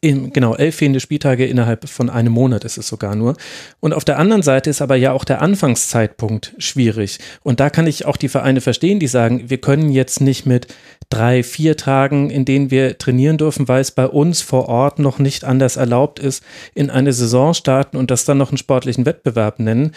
Im, 0.00 0.32
genau, 0.32 0.54
elf 0.54 0.76
fehlende 0.76 1.00
Spieltage 1.00 1.44
innerhalb 1.44 1.86
von 1.86 2.08
einem 2.08 2.32
Monat 2.32 2.64
ist 2.64 2.78
es 2.78 2.88
sogar 2.88 3.14
nur. 3.14 3.36
Und 3.80 3.92
auf 3.92 4.04
der 4.04 4.18
anderen 4.18 4.42
Seite 4.42 4.70
ist 4.70 4.80
aber 4.80 4.96
ja 4.96 5.12
auch 5.12 5.24
der 5.24 5.42
Anfangszeitpunkt 5.42 6.54
schwierig. 6.56 7.18
Und 7.42 7.60
da 7.60 7.68
kann 7.68 7.86
ich 7.86 8.06
auch 8.06 8.16
die 8.16 8.30
Vereine 8.30 8.62
verstehen, 8.62 8.98
die 8.98 9.08
sagen, 9.08 9.50
wir 9.50 9.58
können 9.58 9.90
jetzt 9.90 10.22
nicht 10.22 10.46
mit 10.46 10.68
drei, 11.10 11.42
vier 11.42 11.76
Tagen, 11.76 12.30
in 12.30 12.46
denen 12.46 12.70
wir 12.70 12.96
trainieren 12.96 13.36
dürfen, 13.36 13.68
weil 13.68 13.82
es 13.82 13.90
bei 13.90 14.06
uns 14.06 14.40
vor 14.40 14.70
Ort 14.70 14.98
noch 14.98 15.18
nicht 15.18 15.44
anders 15.44 15.76
erlaubt 15.76 16.18
ist, 16.18 16.42
in 16.74 16.88
eine 16.88 17.12
Saison 17.12 17.52
starten 17.52 17.98
und 17.98 18.10
das 18.10 18.24
dann 18.24 18.38
noch 18.38 18.48
einen 18.48 18.58
sportlichen 18.58 19.04
Wettbewerb 19.04 19.58
nennen. 19.58 19.92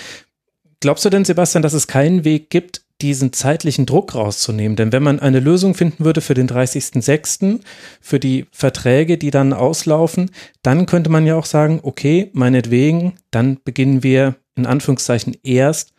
Glaubst 0.81 1.05
du 1.05 1.09
denn, 1.09 1.23
Sebastian, 1.23 1.63
dass 1.63 1.73
es 1.73 1.87
keinen 1.87 2.25
Weg 2.25 2.49
gibt, 2.49 2.81
diesen 3.01 3.31
zeitlichen 3.31 3.85
Druck 3.85 4.15
rauszunehmen. 4.15 4.75
Denn 4.75 4.91
wenn 4.91 5.03
man 5.03 5.19
eine 5.19 5.39
Lösung 5.39 5.75
finden 5.75 6.03
würde 6.03 6.21
für 6.21 6.33
den 6.33 6.47
30.06., 6.47 7.59
für 8.01 8.19
die 8.19 8.45
Verträge, 8.51 9.17
die 9.17 9.31
dann 9.31 9.53
auslaufen, 9.53 10.31
dann 10.63 10.85
könnte 10.85 11.09
man 11.09 11.25
ja 11.25 11.35
auch 11.35 11.45
sagen, 11.45 11.79
okay, 11.83 12.29
meinetwegen, 12.33 13.13
dann 13.31 13.59
beginnen 13.63 14.03
wir 14.03 14.35
in 14.55 14.65
Anführungszeichen 14.65 15.37
erst 15.43 15.93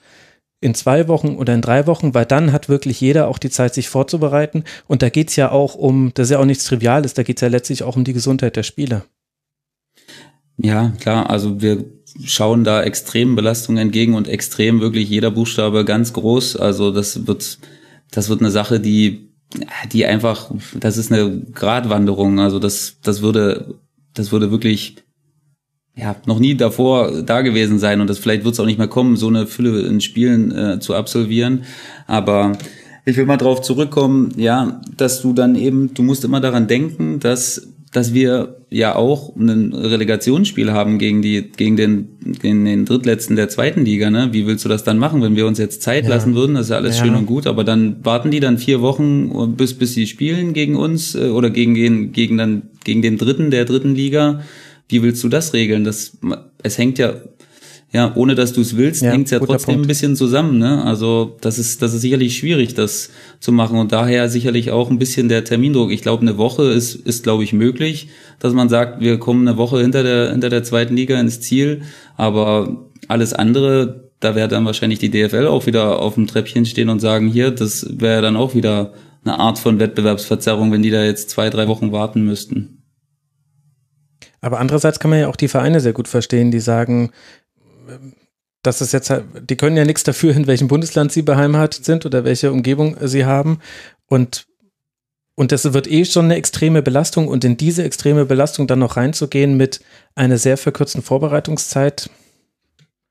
in 0.61 0.75
zwei 0.75 1.07
Wochen 1.07 1.37
oder 1.37 1.55
in 1.55 1.63
drei 1.63 1.87
Wochen, 1.87 2.15
weil 2.15 2.27
dann 2.27 2.53
hat 2.53 2.69
wirklich 2.69 3.01
jeder 3.01 3.29
auch 3.29 3.39
die 3.39 3.51
Zeit, 3.51 3.75
sich 3.75 3.89
vorzubereiten. 3.89 4.65
Und 4.89 5.03
da 5.03 5.09
geht's 5.09 5.37
ja 5.37 5.53
auch 5.53 5.77
um, 5.77 6.11
das 6.15 6.27
ist 6.27 6.31
ja 6.33 6.41
auch 6.41 6.45
nichts 6.45 6.65
Triviales, 6.65 7.15
da 7.15 7.23
geht's 7.23 7.43
ja 7.43 7.49
letztlich 7.49 7.85
auch 7.85 7.97
um 7.97 8.03
die 8.03 8.13
Gesundheit 8.13 8.57
der 8.57 8.65
Spieler. 8.65 9.05
Ja, 10.57 10.93
klar, 10.99 11.31
also 11.31 11.61
wir 11.61 11.85
schauen 12.25 12.65
da 12.65 12.83
extremen 12.83 13.37
Belastungen 13.37 13.83
entgegen 13.83 14.15
und 14.15 14.29
extrem 14.29 14.81
wirklich 14.81 15.09
jeder 15.09 15.31
Buchstabe 15.31 15.85
ganz 15.85 16.13
groß. 16.13 16.57
Also 16.57 16.91
das 16.91 17.27
wird, 17.27 17.59
das 18.11 18.29
wird 18.29 18.41
eine 18.41 18.51
Sache, 18.51 18.81
die, 18.81 19.31
die 19.93 20.07
einfach, 20.07 20.51
das 20.79 20.97
ist 20.97 21.13
eine 21.13 21.41
Gratwanderung. 21.55 22.41
Also 22.41 22.59
das, 22.59 22.97
das 23.03 23.23
würde, 23.23 23.75
das 24.15 24.33
würde 24.33 24.51
wirklich, 24.51 24.97
ja, 25.95 26.17
noch 26.27 26.39
nie 26.39 26.55
davor 26.55 27.23
da 27.23 27.43
gewesen 27.43 27.79
sein 27.79 28.01
und 28.01 28.09
das 28.09 28.19
vielleicht 28.19 28.45
wird 28.45 28.55
es 28.55 28.61
auch 28.61 28.67
nicht 28.67 28.79
mehr 28.79 28.89
kommen, 28.89 29.17
so 29.17 29.29
eine 29.29 29.47
Fülle 29.47 29.81
in 29.81 30.01
Spielen 30.01 30.53
äh, 30.53 30.81
zu 30.81 30.95
absolvieren. 30.95 31.65
Aber 32.07 32.53
ich 33.05 33.17
will 33.17 33.27
mal 33.27 33.37
drauf 33.37 33.63
zurückkommen, 33.63 34.33
ja, 34.37 34.81
dass 34.97 35.23
du 35.23 35.33
dann 35.33 35.55
eben, 35.55 35.95
du 35.95 36.03
musst 36.03 36.25
immer 36.25 36.41
daran 36.41 36.67
denken, 36.67 37.21
dass 37.21 37.69
dass 37.93 38.13
wir 38.13 38.57
ja 38.71 38.97
auch 38.97 39.35
ein 39.35 39.73
Relegationsspiel 39.73 40.73
haben 40.73 40.99
gegen 40.99 41.23
die 41.23 41.51
gegen 41.57 41.77
den 41.77 42.09
gegen 42.41 42.65
den 42.65 42.85
drittletzten 42.85 43.37
der 43.37 43.49
zweiten 43.49 43.85
Liga, 43.85 44.11
ne? 44.11 44.29
Wie 44.33 44.47
willst 44.47 44.65
du 44.65 44.69
das 44.69 44.85
dann 44.85 44.99
machen, 44.99 45.23
wenn 45.23 45.37
wir 45.37 45.47
uns 45.47 45.59
jetzt 45.59 45.83
Zeit 45.83 46.05
ja. 46.05 46.11
lassen 46.11 46.35
würden? 46.35 46.55
Das 46.55 46.67
ist 46.67 46.71
ja 46.71 46.77
alles 46.77 46.99
ja. 46.99 47.05
schön 47.05 47.15
und 47.15 47.27
gut, 47.27 47.47
aber 47.47 47.65
dann 47.65 48.05
warten 48.05 48.31
die 48.31 48.41
dann 48.41 48.59
vier 48.59 48.83
Wochen 48.83 49.57
bis 49.57 49.75
bis 49.75 49.95
sie 49.95 50.07
spielen 50.07 50.53
gegen 50.53 50.77
uns 50.77 51.15
äh, 51.15 51.29
oder 51.29 51.51
gegen 51.51 51.75
gegen 51.75 52.13
gegen 52.13 52.37
dann 52.37 52.63
gegen 52.85 53.01
den 53.01 53.17
dritten 53.17 53.51
der 53.51 53.65
dritten 53.65 53.95
Liga. 53.95 54.43
Wie 54.89 55.03
willst 55.03 55.23
du 55.25 55.29
das 55.29 55.55
regeln? 55.55 55.85
Das 55.85 56.19
es 56.63 56.79
hängt 56.79 56.99
ja 56.99 57.15
ja, 57.91 58.13
ohne 58.17 58.35
dass 58.35 58.53
du 58.53 58.61
es 58.61 58.77
willst, 58.77 59.01
ja, 59.01 59.13
hängt 59.13 59.27
es 59.27 59.31
ja 59.31 59.39
trotzdem 59.39 59.77
Punkt. 59.77 59.87
ein 59.87 59.89
bisschen 59.89 60.15
zusammen. 60.15 60.59
Ne? 60.59 60.85
Also 60.85 61.37
das 61.41 61.59
ist, 61.59 61.81
das 61.81 61.95
ist 61.95 62.03
sicherlich 62.03 62.37
schwierig, 62.37 62.75
das 62.75 63.11
zu 63.41 63.51
machen. 63.51 63.79
Und 63.79 63.93
daher 63.93 64.29
sicherlich 64.29 64.71
auch 64.71 64.91
ein 64.91 64.99
bisschen 64.99 65.31
der 65.31 65.45
Termindruck. 65.45 65.91
Ich 65.91 66.03
glaube, 66.03 66.21
eine 66.21 66.37
Woche 66.37 66.65
ist, 66.65 66.95
ist 66.95 67.23
glaube 67.23 67.45
ich, 67.45 67.55
möglich, 67.55 68.09
dass 68.41 68.53
man 68.53 68.69
sagt, 68.69 69.01
wir 69.01 69.19
kommen 69.19 69.49
eine 69.49 69.57
Woche 69.57 69.81
hinter 69.81 70.03
der, 70.03 70.33
hinter 70.33 70.51
der 70.51 70.65
zweiten 70.65 70.97
Liga 70.97 71.19
ins 71.19 71.41
Ziel. 71.41 71.81
Aber 72.17 72.91
alles 73.09 73.33
andere, 73.33 74.11
da 74.21 74.35
wäre 74.35 74.49
dann 74.49 74.67
wahrscheinlich 74.67 74.99
die 74.99 75.11
DFL 75.11 75.47
auch 75.47 75.65
wieder 75.65 76.01
auf 76.01 76.15
dem 76.15 76.27
Treppchen 76.27 76.67
stehen 76.67 76.91
und 76.91 77.01
sagen, 77.01 77.29
hier, 77.29 77.53
das 77.53 77.87
wäre 77.91 78.21
dann 78.21 78.37
auch 78.37 78.55
wieder 78.55 78.93
eine 79.25 79.39
Art 79.39 79.59
von 79.59 79.81
Wettbewerbsverzerrung, 79.81 80.71
wenn 80.73 80.83
die 80.83 80.91
da 80.91 81.05
jetzt 81.05 81.31
zwei, 81.31 81.49
drei 81.49 81.69
Wochen 81.69 81.91
warten 81.91 82.23
müssten. 82.23 82.83
Aber 84.41 84.61
andererseits 84.61 85.01
kann 85.01 85.11
man 85.11 85.21
ja 85.21 85.29
auch 85.29 85.37
die 85.37 85.49
Vereine 85.49 85.81
sehr 85.81 85.93
gut 85.93 86.07
verstehen, 86.07 86.51
die 86.51 86.61
sagen, 86.61 87.11
das 88.63 88.81
ist 88.81 88.93
jetzt 88.93 89.11
halt, 89.11 89.25
die 89.49 89.57
können 89.57 89.77
ja 89.77 89.85
nichts 89.85 90.03
dafür, 90.03 90.35
in 90.35 90.47
welchem 90.47 90.69
Bundesland 90.69 91.13
sie 91.13 91.23
beheimatet 91.23 91.85
sind 91.85 92.05
oder 92.07 92.25
welche 92.25 92.53
Umgebung 92.53 92.97
sie 93.01 93.25
haben. 93.25 93.61
Und, 94.07 94.47
und 95.35 95.53
das 95.53 95.73
wird 95.73 95.91
eh 95.91 96.05
schon 96.05 96.27
eine 96.27 96.37
extreme 96.37 96.83
Belastung 96.83 97.29
und 97.29 97.45
in 97.45 97.57
diese 97.57 97.85
extreme 97.85 98.25
Belastung 98.25 98.67
dann 98.67 98.81
noch 98.81 98.97
reinzugehen 98.97 99.57
mit 99.57 99.81
einer 100.15 100.39
sehr 100.39 100.57
verkürzten 100.57 101.03
Vorbereitungszeit, 101.03 102.11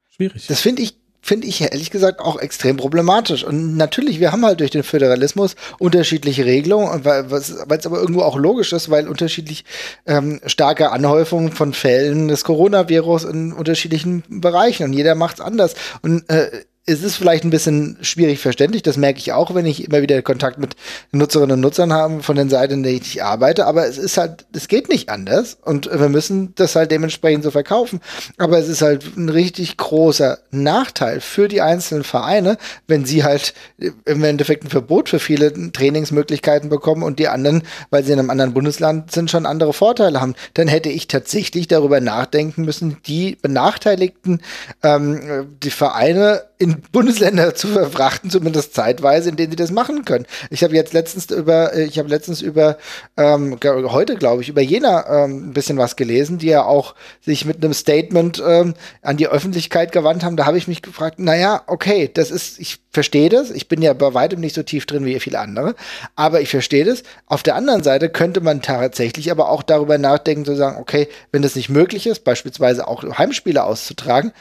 schwierig. 0.09 0.47
Das 0.47 0.59
finde 0.59 0.81
ich 0.81 0.95
finde 1.27 1.45
ich 1.45 1.59
ehrlich 1.59 1.91
gesagt 1.91 2.21
auch 2.21 2.39
extrem 2.39 2.77
problematisch. 2.77 3.43
Und 3.43 3.75
natürlich, 3.75 4.21
wir 4.21 4.31
haben 4.31 4.45
halt 4.45 4.61
durch 4.61 4.71
den 4.71 4.83
Föderalismus 4.83 5.57
unterschiedliche 5.77 6.45
Regelungen, 6.45 7.03
weil 7.03 7.25
es 7.33 7.65
aber 7.65 7.99
irgendwo 7.99 8.21
auch 8.21 8.37
logisch 8.37 8.71
ist, 8.71 8.89
weil 8.89 9.09
unterschiedlich 9.09 9.65
ähm, 10.05 10.39
starke 10.45 10.91
Anhäufungen 10.91 11.51
von 11.51 11.73
Fällen 11.73 12.29
des 12.29 12.45
Coronavirus 12.45 13.25
in 13.25 13.51
unterschiedlichen 13.51 14.23
Bereichen 14.29 14.85
und 14.85 14.93
jeder 14.93 15.15
macht 15.15 15.39
es 15.39 15.41
anders. 15.41 15.75
Und 16.01 16.29
äh, 16.29 16.49
es 16.89 17.03
ist 17.03 17.17
vielleicht 17.17 17.43
ein 17.43 17.49
bisschen 17.49 17.97
schwierig 18.01 18.39
verständlich, 18.39 18.81
das 18.81 18.95
merke 18.95 19.19
ich 19.19 19.33
auch, 19.33 19.53
wenn 19.53 19.65
ich 19.65 19.83
immer 19.83 20.01
wieder 20.01 20.21
Kontakt 20.21 20.57
mit 20.57 20.77
Nutzerinnen 21.11 21.55
und 21.55 21.59
Nutzern 21.59 21.91
habe 21.91 22.23
von 22.23 22.37
den 22.37 22.49
Seiten, 22.49 22.75
in 22.75 22.83
denen 22.83 23.01
ich 23.01 23.21
arbeite, 23.21 23.65
aber 23.65 23.85
es 23.85 23.97
ist 23.97 24.17
halt, 24.17 24.45
es 24.53 24.69
geht 24.69 24.87
nicht 24.87 25.09
anders 25.09 25.57
und 25.61 25.91
wir 25.91 26.07
müssen 26.07 26.55
das 26.55 26.77
halt 26.77 26.91
dementsprechend 26.91 27.43
so 27.43 27.51
verkaufen. 27.51 27.99
Aber 28.37 28.57
es 28.57 28.69
ist 28.69 28.81
halt 28.81 29.17
ein 29.17 29.27
richtig 29.27 29.75
großer 29.75 30.39
Nachteil 30.51 31.19
für 31.19 31.49
die 31.49 31.61
einzelnen 31.61 32.05
Vereine, 32.05 32.57
wenn 32.87 33.03
sie 33.03 33.25
halt 33.25 33.53
im 34.05 34.23
Endeffekt 34.23 34.63
ein 34.63 34.69
Verbot 34.69 35.09
für 35.09 35.19
viele 35.19 35.51
Trainingsmöglichkeiten 35.73 36.69
bekommen 36.69 37.03
und 37.03 37.19
die 37.19 37.27
anderen, 37.27 37.63
weil 37.89 38.05
sie 38.05 38.13
in 38.13 38.19
einem 38.19 38.29
anderen 38.29 38.53
Bundesland 38.53 39.11
sind, 39.11 39.29
schon 39.29 39.45
andere 39.45 39.73
Vorteile 39.73 40.21
haben. 40.21 40.35
Dann 40.53 40.69
hätte 40.69 40.89
ich 40.89 41.09
tatsächlich 41.09 41.67
darüber 41.67 41.99
nachdenken 41.99 42.63
müssen, 42.63 42.97
die 43.05 43.37
Benachteiligten, 43.41 44.41
ähm, 44.83 45.57
die 45.61 45.69
Vereine 45.69 46.43
in 46.59 46.76
Bundesländer 46.91 47.55
zu 47.55 47.67
verfrachten, 47.67 48.29
zumindest 48.29 48.73
zeitweise, 48.73 49.29
in 49.29 49.35
denen 49.35 49.51
sie 49.51 49.55
das 49.55 49.71
machen 49.71 50.05
können. 50.05 50.25
Ich 50.49 50.63
habe 50.63 50.75
jetzt 50.75 50.93
letztens 50.93 51.31
über, 51.31 51.75
ich 51.75 51.99
habe 51.99 52.09
letztens 52.09 52.41
über, 52.41 52.77
ähm, 53.17 53.57
heute 53.63 54.15
glaube 54.15 54.41
ich, 54.41 54.49
über 54.49 54.61
Jena 54.61 55.25
ähm, 55.25 55.49
ein 55.49 55.53
bisschen 55.53 55.77
was 55.77 55.95
gelesen, 55.95 56.37
die 56.37 56.47
ja 56.47 56.63
auch 56.63 56.95
sich 57.21 57.45
mit 57.45 57.63
einem 57.63 57.73
Statement 57.73 58.41
ähm, 58.45 58.73
an 59.01 59.17
die 59.17 59.27
Öffentlichkeit 59.27 59.91
gewandt 59.91 60.23
haben. 60.23 60.37
Da 60.37 60.45
habe 60.45 60.57
ich 60.57 60.67
mich 60.67 60.81
gefragt, 60.81 61.19
naja, 61.19 61.63
okay, 61.67 62.09
das 62.13 62.31
ist, 62.31 62.59
ich 62.59 62.79
verstehe 62.91 63.29
das, 63.29 63.51
ich 63.51 63.67
bin 63.67 63.81
ja 63.81 63.93
bei 63.93 64.13
weitem 64.13 64.39
nicht 64.39 64.55
so 64.55 64.63
tief 64.63 64.85
drin 64.85 65.05
wie 65.05 65.19
viele 65.19 65.39
andere, 65.39 65.75
aber 66.15 66.41
ich 66.41 66.49
verstehe 66.49 66.85
das. 66.85 67.03
Auf 67.27 67.43
der 67.43 67.55
anderen 67.55 67.83
Seite 67.83 68.09
könnte 68.09 68.41
man 68.41 68.61
tatsächlich 68.61 69.31
aber 69.31 69.49
auch 69.49 69.63
darüber 69.63 69.97
nachdenken, 69.97 70.45
zu 70.45 70.55
sagen, 70.55 70.77
okay, 70.79 71.07
wenn 71.31 71.41
das 71.41 71.55
nicht 71.55 71.69
möglich 71.69 72.07
ist, 72.07 72.23
beispielsweise 72.23 72.87
auch 72.87 73.03
Heimspiele 73.17 73.63
auszutragen, 73.63 74.31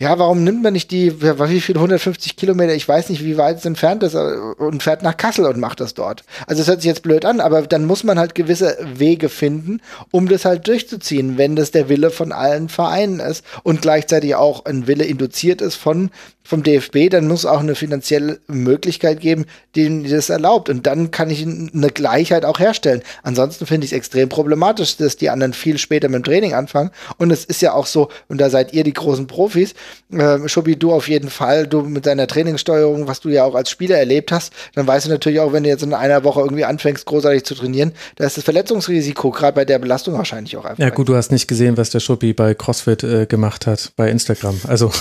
ja, 0.00 0.16
warum 0.16 0.44
nimmt 0.44 0.62
man 0.62 0.74
nicht 0.74 0.92
die, 0.92 1.20
wie 1.20 1.60
viel, 1.60 1.74
150 1.74 2.36
Kilometer, 2.36 2.72
ich 2.72 2.86
weiß 2.86 3.08
nicht, 3.08 3.24
wie 3.24 3.36
weit 3.36 3.58
es 3.58 3.64
entfernt 3.64 4.04
ist, 4.04 4.14
äh, 4.14 4.36
und 4.58 4.82
fährt 4.82 5.02
nach 5.02 5.16
Kassel 5.16 5.44
und 5.46 5.58
macht 5.58 5.80
das 5.80 5.94
dort. 5.94 6.22
Also 6.46 6.62
es 6.62 6.68
hört 6.68 6.82
sich 6.82 6.88
jetzt 6.88 7.02
blöd 7.02 7.24
an, 7.24 7.40
aber 7.40 7.62
dann 7.62 7.84
muss 7.84 8.04
man 8.04 8.16
halt 8.16 8.36
gewisse 8.36 8.78
Wege 8.94 9.28
finden, 9.28 9.80
um 10.12 10.28
das 10.28 10.44
halt 10.44 10.68
durchzuziehen, 10.68 11.36
wenn 11.36 11.56
das 11.56 11.72
der 11.72 11.88
Wille 11.88 12.10
von 12.10 12.30
allen 12.30 12.68
Vereinen 12.68 13.18
ist 13.18 13.44
und 13.64 13.82
gleichzeitig 13.82 14.36
auch 14.36 14.64
ein 14.66 14.86
Wille 14.86 15.04
induziert 15.04 15.60
ist 15.60 15.74
von 15.74 16.10
vom 16.48 16.62
DFB, 16.62 17.10
dann 17.10 17.28
muss 17.28 17.44
auch 17.44 17.60
eine 17.60 17.74
finanzielle 17.74 18.40
Möglichkeit 18.46 19.20
geben, 19.20 19.44
die 19.74 20.08
das 20.08 20.30
erlaubt. 20.30 20.70
Und 20.70 20.86
dann 20.86 21.10
kann 21.10 21.28
ich 21.28 21.42
eine 21.42 21.90
Gleichheit 21.90 22.46
auch 22.46 22.58
herstellen. 22.58 23.02
Ansonsten 23.22 23.66
finde 23.66 23.84
ich 23.84 23.92
es 23.92 23.96
extrem 23.98 24.30
problematisch, 24.30 24.96
dass 24.96 25.18
die 25.18 25.28
anderen 25.28 25.52
viel 25.52 25.76
später 25.76 26.08
mit 26.08 26.20
dem 26.20 26.24
Training 26.24 26.54
anfangen. 26.54 26.90
Und 27.18 27.30
es 27.32 27.44
ist 27.44 27.60
ja 27.60 27.74
auch 27.74 27.84
so, 27.84 28.08
und 28.28 28.40
da 28.40 28.48
seid 28.48 28.72
ihr 28.72 28.82
die 28.82 28.94
großen 28.94 29.26
Profis, 29.26 29.74
äh, 30.10 30.48
Schubi, 30.48 30.76
du 30.76 30.90
auf 30.90 31.06
jeden 31.10 31.28
Fall, 31.28 31.66
du 31.66 31.82
mit 31.82 32.06
deiner 32.06 32.26
Trainingssteuerung, 32.26 33.08
was 33.08 33.20
du 33.20 33.28
ja 33.28 33.44
auch 33.44 33.54
als 33.54 33.68
Spieler 33.68 33.98
erlebt 33.98 34.32
hast, 34.32 34.54
dann 34.74 34.86
weißt 34.86 35.04
du 35.04 35.10
natürlich 35.10 35.40
auch, 35.40 35.52
wenn 35.52 35.64
du 35.64 35.68
jetzt 35.68 35.82
in 35.82 35.92
einer 35.92 36.24
Woche 36.24 36.40
irgendwie 36.40 36.64
anfängst, 36.64 37.04
großartig 37.04 37.44
zu 37.44 37.56
trainieren, 37.56 37.92
da 38.16 38.24
ist 38.24 38.38
das 38.38 38.44
Verletzungsrisiko 38.44 39.32
gerade 39.32 39.54
bei 39.54 39.66
der 39.66 39.78
Belastung 39.78 40.14
wahrscheinlich 40.14 40.56
auch 40.56 40.64
einfach. 40.64 40.82
Ja 40.82 40.88
gut, 40.88 41.10
du 41.10 41.14
hast 41.14 41.30
nicht 41.30 41.46
gesehen, 41.46 41.76
was 41.76 41.90
der 41.90 42.00
Schubi 42.00 42.32
bei 42.32 42.54
CrossFit 42.54 43.02
äh, 43.02 43.26
gemacht 43.26 43.66
hat, 43.66 43.92
bei 43.96 44.10
Instagram. 44.10 44.58
Also 44.66 44.90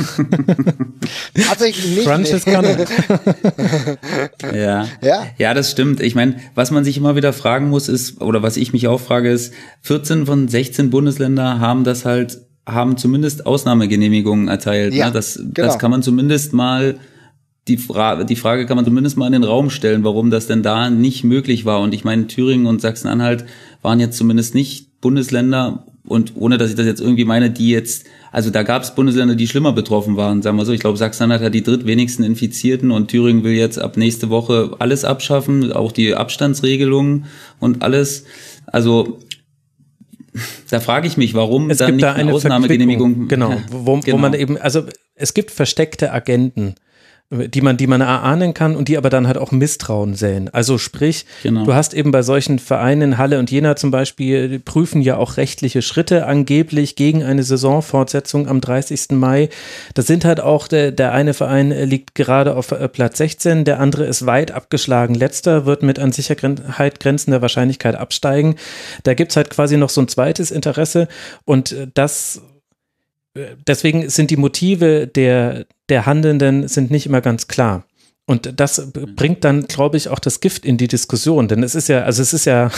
tatsächlich 1.46 1.98
nicht. 1.98 2.46
Kanne. 2.46 2.86
ja. 4.56 4.88
ja. 5.02 5.28
Ja, 5.38 5.54
das 5.54 5.72
stimmt. 5.72 6.02
Ich 6.02 6.16
meine, 6.16 6.38
was 6.56 6.72
man 6.72 6.84
sich 6.84 6.98
immer 6.98 7.16
wieder 7.16 7.34
fragen 7.34 7.70
muss, 7.70 7.90
ist, 7.90 8.22
oder 8.22 8.44
was 8.44 8.58
ich 8.58 8.74
mich 8.74 8.88
auch 8.88 9.00
frage, 9.00 9.30
ist, 9.30 9.54
14 9.82 10.26
von 10.26 10.48
16 10.48 10.90
Bundesländer 10.90 11.60
haben 11.60 11.84
das 11.84 12.06
halt, 12.06 12.40
haben 12.66 12.98
zumindest 12.98 13.46
Ausnahmegenehmigungen 13.46 14.48
erteilt. 14.48 14.94
Ja, 14.94 15.08
ne? 15.08 15.14
das, 15.14 15.36
genau. 15.36 15.68
das 15.68 15.80
kann 15.80 15.92
man 15.92 16.04
zumindest 16.04 16.54
mal 16.54 17.00
die, 17.68 17.78
Fra 17.78 18.24
die 18.24 18.36
Frage 18.36 18.66
kann 18.66 18.78
man 18.78 18.86
zumindest 18.86 19.18
mal 19.18 19.28
in 19.28 19.34
den 19.34 19.44
Raum 19.44 19.70
stellen, 19.70 20.04
warum 20.04 20.30
das 20.30 20.48
denn 20.48 20.64
da 20.64 20.90
nicht 20.90 21.24
möglich 21.24 21.66
war. 21.66 21.82
Und 21.82 21.94
ich 21.94 22.04
meine, 22.04 22.28
Thüringen 22.28 22.66
und 22.66 22.82
Sachsen-Anhalt 22.82 23.46
waren 23.82 24.00
jetzt 24.00 24.18
zumindest 24.18 24.56
nicht 24.56 25.02
Bundesländer 25.02 25.86
und 26.08 26.34
ohne 26.36 26.58
dass 26.58 26.70
ich 26.70 26.76
das 26.76 26.86
jetzt 26.86 27.02
irgendwie 27.02 27.26
meine, 27.26 27.50
die 27.50 27.70
jetzt, 27.70 28.06
also 28.32 28.50
da 28.50 28.64
gab 28.64 28.84
es 28.84 28.96
Bundesländer, 28.96 29.36
die 29.36 29.48
schlimmer 29.48 29.74
betroffen 29.74 30.18
waren, 30.18 30.42
sagen 30.42 30.58
wir 30.58 30.66
so. 30.66 30.72
Ich 30.72 30.80
glaube, 30.80 30.98
Sachsen-Anhalt 30.98 31.42
hat 31.42 31.54
die 31.54 31.64
drittwenigsten 31.64 32.24
Infizierten 32.24 32.92
und 32.92 33.10
Thüringen 33.10 33.44
will 33.44 33.54
jetzt 33.54 33.78
ab 33.78 33.98
nächste 33.98 34.30
Woche 34.30 34.76
alles 34.80 35.06
abschaffen, 35.06 35.72
auch 35.72 35.92
die 35.92 36.16
Abstandsregelungen 36.16 37.26
und 37.60 37.82
alles. 37.82 38.26
Also 38.66 39.20
da 40.70 40.80
frage 40.80 41.08
ich 41.08 41.18
mich, 41.18 41.34
warum 41.34 41.70
es 41.70 41.80
dann 41.80 41.88
gibt 41.88 41.96
nicht 41.98 42.06
da 42.06 42.14
eine 42.14 42.34
Ausnahmegenehmigung. 42.34 43.28
Genau, 43.28 43.56
wo, 43.70 44.00
genau. 44.00 44.18
wo 44.18 44.22
man 44.22 44.34
eben, 44.34 44.58
also 44.58 44.84
es 45.16 45.34
gibt 45.34 45.52
versteckte 45.52 46.14
Agenten 46.14 46.76
die 47.30 47.60
man, 47.60 47.76
die 47.76 47.88
man 47.88 47.99
erahnen 47.99 48.54
kann 48.54 48.78
und 48.78 48.88
die 48.88 48.98
aber 48.98 49.10
dann 49.10 49.28
halt 49.28 49.38
auch 49.38 49.52
Misstrauen 49.52 50.16
säen. 50.16 50.48
Also 50.54 50.78
sprich, 50.78 51.26
Genau. 51.44 51.66
du 51.66 51.74
hast 51.74 51.94
eben 51.94 52.12
bei 52.12 52.22
solchen 52.22 52.58
Vereinen, 52.58 53.18
Halle 53.18 53.38
und 53.40 53.52
Jena 53.52 53.76
zum 53.76 53.91
Beispiel, 53.91 54.48
die 54.48 54.60
prüfen 54.60 55.02
ja 55.02 55.18
auch 55.18 55.36
rechtliche 55.36 55.82
Schritte 55.82 56.26
angeblich 56.26 56.95
gegen 56.95 57.24
eine 57.24 57.44
Saisonfortsetzung 57.44 58.48
am 58.48 58.62
30. 58.62 59.12
Mai. 59.12 59.49
Das 59.94 60.08
sind 60.08 60.24
halt 60.24 60.40
auch, 60.40 60.70
der, 60.70 60.91
der 60.94 61.12
eine 61.12 61.34
Verein 61.34 61.72
liegt 61.72 62.16
gerade 62.16 62.56
auf 62.56 62.72
äh, 62.72 62.88
Platz 62.88 63.18
16, 63.18 63.66
der 63.66 63.82
andere 63.82 64.06
ist 64.06 64.26
weit 64.26 64.52
abgeschlagen. 64.52 65.14
Letzter 65.14 65.66
wird 65.66 65.84
mit 65.84 65.99
an 65.99 66.14
Sicherheit 66.14 67.02
grenzender 67.02 67.41
Wahrscheinlichkeit 67.41 67.95
absteigen. 67.95 68.56
Da 69.04 69.16
gibt's 69.16 69.36
halt 69.36 69.49
quasi 69.49 69.76
noch 69.76 69.90
so 69.90 69.99
ein 69.99 70.08
zweites 70.08 70.49
Interesse 70.49 71.10
und 71.44 71.74
äh, 71.74 71.88
das 71.94 72.41
deswegen 73.68 74.10
sind 74.10 74.32
die 74.32 74.38
Motive 74.38 75.08
der, 75.08 75.66
der 75.90 76.06
Handelnden 76.06 76.68
sind 76.68 76.92
nicht 76.92 77.06
immer 77.06 77.22
ganz 77.22 77.48
klar. 77.48 77.86
Und 78.26 78.60
das 78.60 78.92
bringt 78.92 79.46
dann, 79.46 79.68
glaube 79.68 79.96
ich, 79.96 80.10
auch 80.10 80.20
das 80.20 80.42
Gift 80.42 80.66
in 80.66 80.78
die 80.78 80.90
Diskussion. 80.90 81.48
Denn 81.48 81.64
es 81.64 81.76
ist 81.76 81.88
ja, 81.88 82.04
also 82.04 82.22
es 82.22 82.34
ist 82.34 82.46
ja, 82.46 82.70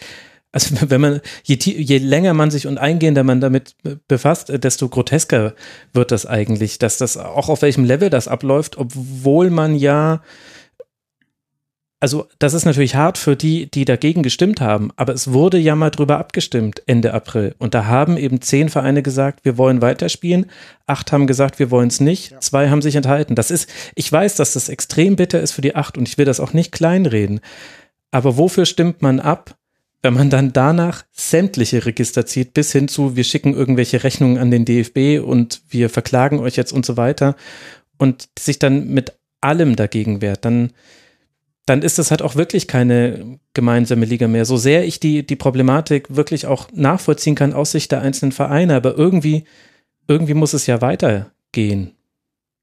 also 0.52 0.74
wenn 0.88 1.00
man, 1.00 1.20
je, 1.44 1.56
je 1.56 1.98
länger 1.98 2.34
man 2.34 2.50
sich 2.50 2.66
und 2.66 2.78
eingehender 2.78 3.22
man 3.22 3.40
damit 3.40 3.76
befasst, 4.08 4.52
desto 4.52 4.88
grotesker 4.88 5.54
wird 5.92 6.10
das 6.10 6.26
eigentlich, 6.26 6.78
dass 6.78 6.98
das 6.98 7.16
auch 7.16 7.48
auf 7.48 7.62
welchem 7.62 7.84
Level 7.84 8.10
das 8.10 8.26
abläuft, 8.26 8.76
obwohl 8.78 9.50
man 9.50 9.76
ja, 9.76 10.22
also 11.98 12.28
das 12.38 12.52
ist 12.52 12.66
natürlich 12.66 12.94
hart 12.94 13.16
für 13.16 13.36
die, 13.36 13.70
die 13.70 13.86
dagegen 13.86 14.22
gestimmt 14.22 14.60
haben, 14.60 14.90
aber 14.96 15.14
es 15.14 15.32
wurde 15.32 15.58
ja 15.58 15.74
mal 15.74 15.90
drüber 15.90 16.18
abgestimmt 16.18 16.82
Ende 16.86 17.14
April. 17.14 17.54
Und 17.58 17.72
da 17.74 17.86
haben 17.86 18.18
eben 18.18 18.42
zehn 18.42 18.68
Vereine 18.68 19.02
gesagt, 19.02 19.44
wir 19.44 19.56
wollen 19.56 19.80
weiterspielen, 19.80 20.46
acht 20.86 21.10
haben 21.12 21.26
gesagt, 21.26 21.58
wir 21.58 21.70
wollen 21.70 21.88
es 21.88 22.00
nicht, 22.00 22.32
ja. 22.32 22.40
zwei 22.40 22.68
haben 22.68 22.82
sich 22.82 22.96
enthalten. 22.96 23.34
Das 23.34 23.50
ist, 23.50 23.70
ich 23.94 24.12
weiß, 24.12 24.36
dass 24.36 24.52
das 24.52 24.68
extrem 24.68 25.16
bitter 25.16 25.40
ist 25.40 25.52
für 25.52 25.62
die 25.62 25.74
acht 25.74 25.96
und 25.96 26.06
ich 26.06 26.18
will 26.18 26.26
das 26.26 26.40
auch 26.40 26.52
nicht 26.52 26.70
kleinreden. 26.70 27.40
Aber 28.10 28.36
wofür 28.36 28.66
stimmt 28.66 29.00
man 29.00 29.18
ab, 29.18 29.56
wenn 30.02 30.14
man 30.14 30.28
dann 30.28 30.52
danach 30.52 31.04
sämtliche 31.12 31.86
Register 31.86 32.26
zieht, 32.26 32.52
bis 32.52 32.72
hin 32.72 32.88
zu, 32.88 33.16
wir 33.16 33.24
schicken 33.24 33.54
irgendwelche 33.54 34.04
Rechnungen 34.04 34.38
an 34.38 34.50
den 34.50 34.66
DFB 34.66 35.24
und 35.26 35.62
wir 35.70 35.88
verklagen 35.88 36.40
euch 36.40 36.56
jetzt 36.56 36.72
und 36.72 36.84
so 36.84 36.98
weiter 36.98 37.36
und 37.96 38.28
sich 38.38 38.58
dann 38.58 38.88
mit 38.88 39.14
allem 39.40 39.76
dagegen 39.76 40.20
wehrt, 40.20 40.44
dann 40.44 40.72
dann 41.66 41.82
ist 41.82 41.98
das 41.98 42.10
halt 42.10 42.22
auch 42.22 42.36
wirklich 42.36 42.68
keine 42.68 43.38
gemeinsame 43.52 44.06
Liga 44.06 44.28
mehr. 44.28 44.44
So 44.44 44.56
sehr 44.56 44.84
ich 44.84 45.00
die, 45.00 45.26
die 45.26 45.36
Problematik 45.36 46.14
wirklich 46.14 46.46
auch 46.46 46.68
nachvollziehen 46.72 47.34
kann 47.34 47.52
aus 47.52 47.72
Sicht 47.72 47.90
der 47.92 48.02
einzelnen 48.02 48.32
Vereine, 48.32 48.76
aber 48.76 48.96
irgendwie, 48.96 49.44
irgendwie 50.06 50.34
muss 50.34 50.52
es 50.52 50.66
ja 50.66 50.80
weitergehen. 50.80 51.92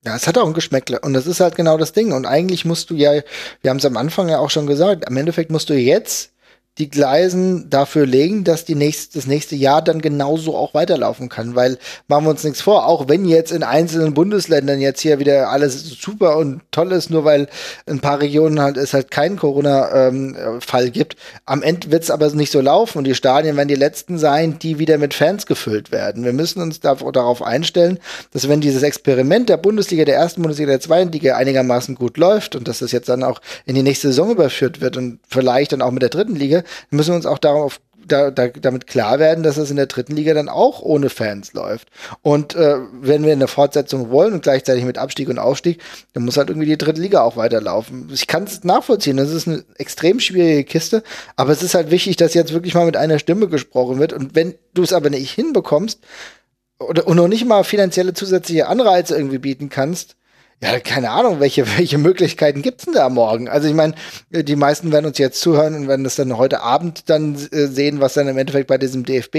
Ja, 0.05 0.15
es 0.15 0.27
hat 0.27 0.37
auch 0.37 0.47
ein 0.47 0.53
Geschmäckle 0.53 0.99
und 0.99 1.13
das 1.13 1.27
ist 1.27 1.39
halt 1.39 1.55
genau 1.55 1.77
das 1.77 1.93
Ding. 1.93 2.13
Und 2.13 2.25
eigentlich 2.25 2.65
musst 2.65 2.89
du 2.89 2.95
ja, 2.95 3.21
wir 3.61 3.69
haben 3.69 3.77
es 3.77 3.85
am 3.85 3.97
Anfang 3.97 4.29
ja 4.29 4.39
auch 4.39 4.49
schon 4.49 4.67
gesagt, 4.67 5.07
am 5.07 5.17
Endeffekt 5.17 5.51
musst 5.51 5.69
du 5.69 5.75
jetzt 5.75 6.32
die 6.79 6.89
Gleisen 6.89 7.69
dafür 7.69 8.07
legen, 8.07 8.43
dass 8.43 8.65
die 8.65 8.73
nächste, 8.73 9.19
das 9.19 9.27
nächste 9.27 9.55
Jahr 9.55 9.83
dann 9.83 10.01
genauso 10.01 10.55
auch 10.55 10.73
weiterlaufen 10.73 11.29
kann. 11.29 11.55
Weil 11.55 11.77
machen 12.07 12.25
wir 12.25 12.31
uns 12.31 12.43
nichts 12.43 12.61
vor, 12.61 12.87
auch 12.87 13.07
wenn 13.07 13.25
jetzt 13.25 13.51
in 13.51 13.61
einzelnen 13.61 14.15
Bundesländern 14.15 14.81
jetzt 14.81 15.01
hier 15.01 15.19
wieder 15.19 15.49
alles 15.49 15.87
super 15.87 16.37
und 16.37 16.61
toll 16.71 16.91
ist, 16.91 17.11
nur 17.11 17.25
weil 17.25 17.47
ein 17.85 17.99
paar 17.99 18.21
Regionen 18.21 18.59
halt 18.59 18.77
es 18.77 18.93
halt 18.93 19.11
keinen 19.11 19.37
Corona-Fall 19.37 20.85
ähm, 20.85 20.91
gibt, 20.91 21.15
am 21.45 21.61
Ende 21.61 21.91
wird 21.91 22.03
es 22.03 22.09
aber 22.09 22.29
nicht 22.31 22.51
so 22.51 22.59
laufen 22.59 22.97
und 22.97 23.03
die 23.03 23.13
Stadien 23.13 23.55
werden 23.55 23.67
die 23.67 23.75
letzten 23.75 24.17
sein, 24.17 24.57
die 24.57 24.79
wieder 24.79 24.97
mit 24.97 25.13
Fans 25.13 25.45
gefüllt 25.45 25.91
werden. 25.91 26.25
Wir 26.25 26.33
müssen 26.33 26.59
uns 26.59 26.79
da, 26.79 26.95
darauf 26.95 27.43
einstellen, 27.43 27.99
dass 28.31 28.49
wenn 28.49 28.61
dieses 28.61 28.81
Experiment 28.81 29.47
der 29.47 29.57
Bundesliga, 29.57 30.05
der 30.05 30.15
ersten 30.15 30.41
Bundesliga, 30.41 30.71
der 30.71 30.79
zweiten 30.79 31.11
Liga 31.11 31.35
einigermaßen 31.35 31.93
gut 31.93 32.17
läuft 32.17 32.55
und 32.55 32.67
dass 32.67 32.79
das 32.79 32.91
jetzt 32.91 33.09
dann 33.09 33.23
auch 33.23 33.41
in 33.65 33.75
die 33.75 33.83
nächste 33.83 34.07
Saison 34.07 34.31
überführt 34.31 34.81
wird 34.81 34.97
und 34.97 35.19
vielleicht 35.29 35.71
dann 35.71 35.83
auch 35.83 35.91
mit 35.91 36.01
der 36.01 36.09
dritten 36.09 36.35
Liga, 36.35 36.62
müssen 36.89 37.11
wir 37.11 37.15
uns 37.15 37.25
auch 37.25 37.39
darauf 37.39 37.79
da, 38.05 38.31
da, 38.31 38.47
damit 38.47 38.87
klar 38.87 39.19
werden, 39.19 39.43
dass 39.43 39.57
es 39.57 39.69
in 39.69 39.77
der 39.77 39.85
dritten 39.87 40.15
Liga 40.15 40.33
dann 40.33 40.49
auch 40.49 40.81
ohne 40.81 41.09
Fans 41.09 41.53
läuft. 41.53 41.89
Und 42.21 42.55
äh, 42.55 42.77
wenn 43.01 43.23
wir 43.23 43.31
eine 43.31 43.47
Fortsetzung 43.47 44.09
wollen 44.09 44.33
und 44.33 44.43
gleichzeitig 44.43 44.83
mit 44.83 44.97
Abstieg 44.97 45.29
und 45.29 45.39
Aufstieg, 45.39 45.81
dann 46.13 46.23
muss 46.23 46.37
halt 46.37 46.49
irgendwie 46.49 46.67
die 46.67 46.77
dritte 46.77 47.01
Liga 47.01 47.21
auch 47.21 47.37
weiterlaufen. 47.37 48.09
Ich 48.13 48.27
kann 48.27 48.43
es 48.43 48.63
nachvollziehen, 48.63 49.17
das 49.17 49.31
ist 49.31 49.47
eine 49.47 49.63
extrem 49.77 50.19
schwierige 50.19 50.63
Kiste, 50.63 51.03
aber 51.35 51.51
es 51.51 51.63
ist 51.63 51.75
halt 51.75 51.91
wichtig, 51.91 52.17
dass 52.17 52.33
jetzt 52.33 52.53
wirklich 52.53 52.73
mal 52.73 52.85
mit 52.85 52.97
einer 52.97 53.19
Stimme 53.19 53.47
gesprochen 53.47 53.99
wird. 53.99 54.13
Und 54.13 54.35
wenn 54.35 54.55
du 54.73 54.83
es 54.83 54.93
aber 54.93 55.09
nicht 55.09 55.31
hinbekommst 55.31 55.99
oder 56.79 57.07
und 57.07 57.17
noch 57.17 57.27
nicht 57.27 57.45
mal 57.45 57.63
finanzielle 57.63 58.13
zusätzliche 58.13 58.67
Anreize 58.67 59.15
irgendwie 59.15 59.37
bieten 59.37 59.69
kannst, 59.69 60.15
ja, 60.63 60.79
keine 60.79 61.09
Ahnung, 61.09 61.39
welche, 61.39 61.65
welche 61.77 61.97
Möglichkeiten 61.97 62.61
gibt's 62.61 62.85
denn 62.85 62.93
da 62.93 63.09
morgen? 63.09 63.49
Also 63.49 63.67
ich 63.67 63.73
meine, 63.73 63.93
die 64.31 64.55
meisten 64.55 64.91
werden 64.91 65.05
uns 65.05 65.17
jetzt 65.17 65.41
zuhören 65.41 65.75
und 65.75 65.87
werden 65.87 66.03
das 66.03 66.15
dann 66.15 66.37
heute 66.37 66.61
Abend 66.61 67.09
dann 67.09 67.35
äh, 67.35 67.67
sehen, 67.67 67.99
was 67.99 68.13
dann 68.13 68.27
im 68.27 68.37
Endeffekt 68.37 68.67
bei 68.67 68.77
diesem 68.77 69.05
DFB 69.05 69.35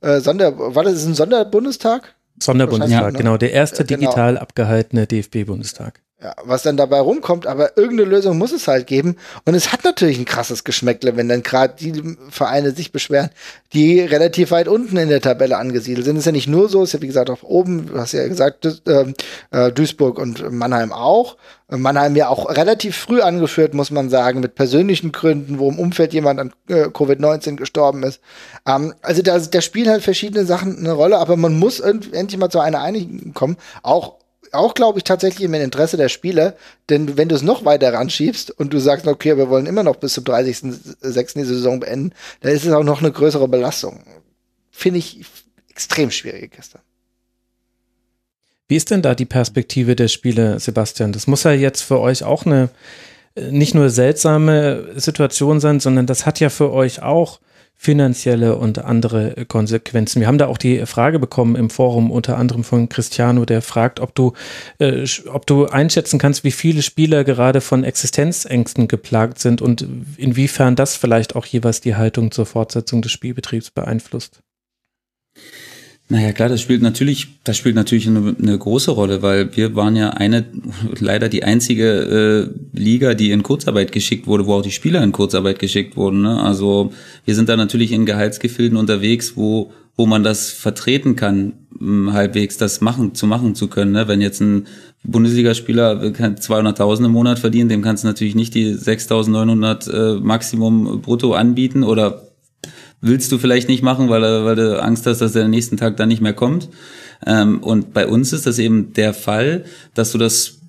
äh, 0.00 0.20
Sonder, 0.20 0.74
war 0.74 0.84
das 0.84 1.04
ein 1.04 1.14
Sonderbundestag? 1.14 2.14
Sonderbundestag, 2.40 3.12
ne? 3.12 3.18
genau, 3.18 3.36
der 3.36 3.52
erste 3.52 3.82
Äh, 3.82 3.86
genau. 3.86 4.00
digital 4.00 4.38
abgehaltene 4.38 5.06
DFB-Bundestag. 5.06 6.00
Ja, 6.22 6.36
was 6.44 6.62
dann 6.62 6.76
dabei 6.76 7.00
rumkommt, 7.00 7.48
aber 7.48 7.76
irgendeine 7.76 8.08
Lösung 8.08 8.38
muss 8.38 8.52
es 8.52 8.68
halt 8.68 8.86
geben. 8.86 9.16
Und 9.44 9.54
es 9.54 9.72
hat 9.72 9.82
natürlich 9.82 10.18
ein 10.20 10.24
krasses 10.24 10.62
Geschmäckle, 10.62 11.16
wenn 11.16 11.28
dann 11.28 11.42
gerade 11.42 11.74
die 11.80 12.16
Vereine 12.30 12.70
sich 12.70 12.92
beschweren, 12.92 13.30
die 13.72 13.98
relativ 14.00 14.52
weit 14.52 14.68
unten 14.68 14.96
in 14.98 15.08
der 15.08 15.20
Tabelle 15.20 15.56
angesiedelt 15.58 16.04
sind. 16.04 16.14
Es 16.14 16.20
ist 16.20 16.26
ja 16.26 16.32
nicht 16.32 16.46
nur 16.46 16.68
so, 16.68 16.82
es 16.84 16.90
ist 16.90 16.92
ja 16.92 17.02
wie 17.02 17.08
gesagt 17.08 17.28
auch 17.28 17.42
oben, 17.42 17.86
du 17.86 17.98
hast 17.98 18.12
ja 18.12 18.28
gesagt, 18.28 18.68
ähm, 18.86 19.14
äh, 19.50 19.72
Duisburg 19.72 20.20
und 20.20 20.48
Mannheim 20.52 20.92
auch. 20.92 21.36
Mannheim 21.68 22.14
ja 22.14 22.28
auch 22.28 22.50
relativ 22.50 22.96
früh 22.96 23.20
angeführt, 23.20 23.74
muss 23.74 23.90
man 23.90 24.08
sagen, 24.08 24.40
mit 24.40 24.54
persönlichen 24.54 25.10
Gründen, 25.10 25.58
wo 25.58 25.70
im 25.70 25.78
Umfeld 25.80 26.12
jemand 26.12 26.38
an 26.38 26.52
äh, 26.68 26.84
Covid-19 26.84 27.56
gestorben 27.56 28.04
ist. 28.04 28.20
Ähm, 28.64 28.94
also 29.02 29.22
da, 29.22 29.38
da 29.40 29.60
spielen 29.60 29.88
halt 29.88 30.02
verschiedene 30.02 30.44
Sachen 30.44 30.78
eine 30.78 30.92
Rolle, 30.92 31.18
aber 31.18 31.36
man 31.36 31.58
muss 31.58 31.80
end- 31.80 32.14
endlich 32.14 32.38
mal 32.38 32.50
zu 32.50 32.60
einer 32.60 32.80
Einigung 32.80 33.32
kommen, 33.34 33.56
auch 33.82 34.21
auch, 34.52 34.74
glaube 34.74 34.98
ich, 34.98 35.04
tatsächlich 35.04 35.44
im 35.44 35.54
Interesse 35.54 35.96
der 35.96 36.08
Spieler, 36.08 36.54
denn 36.90 37.16
wenn 37.16 37.28
du 37.28 37.34
es 37.34 37.42
noch 37.42 37.64
weiter 37.64 37.92
ranschiebst 37.92 38.50
und 38.50 38.72
du 38.72 38.78
sagst, 38.78 39.06
okay, 39.06 39.36
wir 39.36 39.48
wollen 39.48 39.66
immer 39.66 39.82
noch 39.82 39.96
bis 39.96 40.14
zum 40.14 40.24
30.06. 40.24 41.34
die 41.34 41.44
Saison 41.44 41.80
beenden, 41.80 42.12
dann 42.40 42.52
ist 42.52 42.64
es 42.64 42.72
auch 42.72 42.84
noch 42.84 43.00
eine 43.00 43.12
größere 43.12 43.48
Belastung. 43.48 44.04
Finde 44.70 44.98
ich 44.98 45.24
extrem 45.70 46.10
schwierige 46.10 46.48
Kiste. 46.48 46.80
Wie 48.68 48.76
ist 48.76 48.90
denn 48.90 49.02
da 49.02 49.14
die 49.14 49.26
Perspektive 49.26 49.96
der 49.96 50.08
Spieler, 50.08 50.58
Sebastian? 50.58 51.12
Das 51.12 51.26
muss 51.26 51.42
ja 51.44 51.52
jetzt 51.52 51.82
für 51.82 52.00
euch 52.00 52.24
auch 52.24 52.46
eine 52.46 52.70
äh, 53.34 53.50
nicht 53.50 53.74
nur 53.74 53.90
seltsame 53.90 54.92
Situation 54.96 55.60
sein, 55.60 55.80
sondern 55.80 56.06
das 56.06 56.26
hat 56.26 56.40
ja 56.40 56.48
für 56.48 56.72
euch 56.72 57.02
auch 57.02 57.40
finanzielle 57.82 58.54
und 58.54 58.78
andere 58.78 59.44
Konsequenzen. 59.48 60.20
Wir 60.20 60.28
haben 60.28 60.38
da 60.38 60.46
auch 60.46 60.56
die 60.56 60.86
Frage 60.86 61.18
bekommen 61.18 61.56
im 61.56 61.68
Forum, 61.68 62.12
unter 62.12 62.38
anderem 62.38 62.62
von 62.62 62.88
Cristiano, 62.88 63.44
der 63.44 63.60
fragt, 63.60 63.98
ob 63.98 64.14
du, 64.14 64.34
äh, 64.78 65.04
ob 65.26 65.48
du 65.48 65.66
einschätzen 65.66 66.20
kannst, 66.20 66.44
wie 66.44 66.52
viele 66.52 66.82
Spieler 66.82 67.24
gerade 67.24 67.60
von 67.60 67.82
Existenzängsten 67.82 68.86
geplagt 68.86 69.40
sind 69.40 69.60
und 69.60 69.84
inwiefern 70.16 70.76
das 70.76 70.94
vielleicht 70.94 71.34
auch 71.34 71.44
jeweils 71.44 71.80
die 71.80 71.96
Haltung 71.96 72.30
zur 72.30 72.46
Fortsetzung 72.46 73.02
des 73.02 73.10
Spielbetriebs 73.10 73.72
beeinflusst. 73.72 74.44
Naja, 76.12 76.32
klar, 76.32 76.50
das 76.50 76.60
spielt 76.60 76.82
natürlich, 76.82 77.28
das 77.42 77.56
spielt 77.56 77.74
natürlich 77.74 78.06
eine, 78.06 78.36
eine, 78.38 78.58
große 78.58 78.90
Rolle, 78.90 79.22
weil 79.22 79.56
wir 79.56 79.74
waren 79.76 79.96
ja 79.96 80.10
eine, 80.10 80.44
leider 81.00 81.30
die 81.30 81.42
einzige 81.42 82.50
äh, 82.74 82.78
Liga, 82.78 83.14
die 83.14 83.30
in 83.30 83.42
Kurzarbeit 83.42 83.92
geschickt 83.92 84.26
wurde, 84.26 84.44
wo 84.44 84.56
auch 84.56 84.62
die 84.62 84.72
Spieler 84.72 85.02
in 85.02 85.12
Kurzarbeit 85.12 85.58
geschickt 85.58 85.96
wurden. 85.96 86.20
Ne? 86.20 86.38
Also 86.38 86.92
wir 87.24 87.34
sind 87.34 87.48
da 87.48 87.56
natürlich 87.56 87.92
in 87.92 88.04
Gehaltsgefilden 88.04 88.76
unterwegs, 88.76 89.38
wo 89.38 89.72
wo 89.96 90.06
man 90.06 90.22
das 90.22 90.50
vertreten 90.50 91.16
kann, 91.16 91.52
halbwegs 92.12 92.56
das 92.58 92.80
machen 92.80 93.14
zu 93.14 93.26
machen 93.26 93.54
zu 93.54 93.68
können. 93.68 93.92
Ne? 93.92 94.06
Wenn 94.08 94.20
jetzt 94.20 94.40
ein 94.40 94.66
Bundesligaspieler 95.04 96.02
200.000 96.02 97.06
im 97.06 97.12
Monat 97.12 97.38
verdient, 97.38 97.70
dem 97.70 97.82
kannst 97.82 98.04
du 98.04 98.08
natürlich 98.08 98.34
nicht 98.34 98.54
die 98.54 98.74
6.900 98.74 99.90
äh, 99.90 100.20
Maximum 100.20 101.00
brutto 101.00 101.32
anbieten 101.32 101.84
oder 101.84 102.31
willst 103.02 103.30
du 103.32 103.38
vielleicht 103.38 103.68
nicht 103.68 103.82
machen, 103.82 104.08
weil, 104.08 104.22
weil 104.22 104.56
du 104.56 104.82
Angst 104.82 105.06
hast, 105.06 105.20
dass 105.20 105.32
der 105.32 105.48
nächsten 105.48 105.76
Tag 105.76 105.96
dann 105.98 106.08
nicht 106.08 106.22
mehr 106.22 106.32
kommt. 106.32 106.70
Ähm, 107.26 107.58
und 107.60 107.92
bei 107.92 108.06
uns 108.06 108.32
ist 108.32 108.46
das 108.46 108.58
eben 108.58 108.94
der 108.94 109.12
Fall, 109.12 109.64
dass 109.92 110.12
du 110.12 110.18
das, 110.18 110.60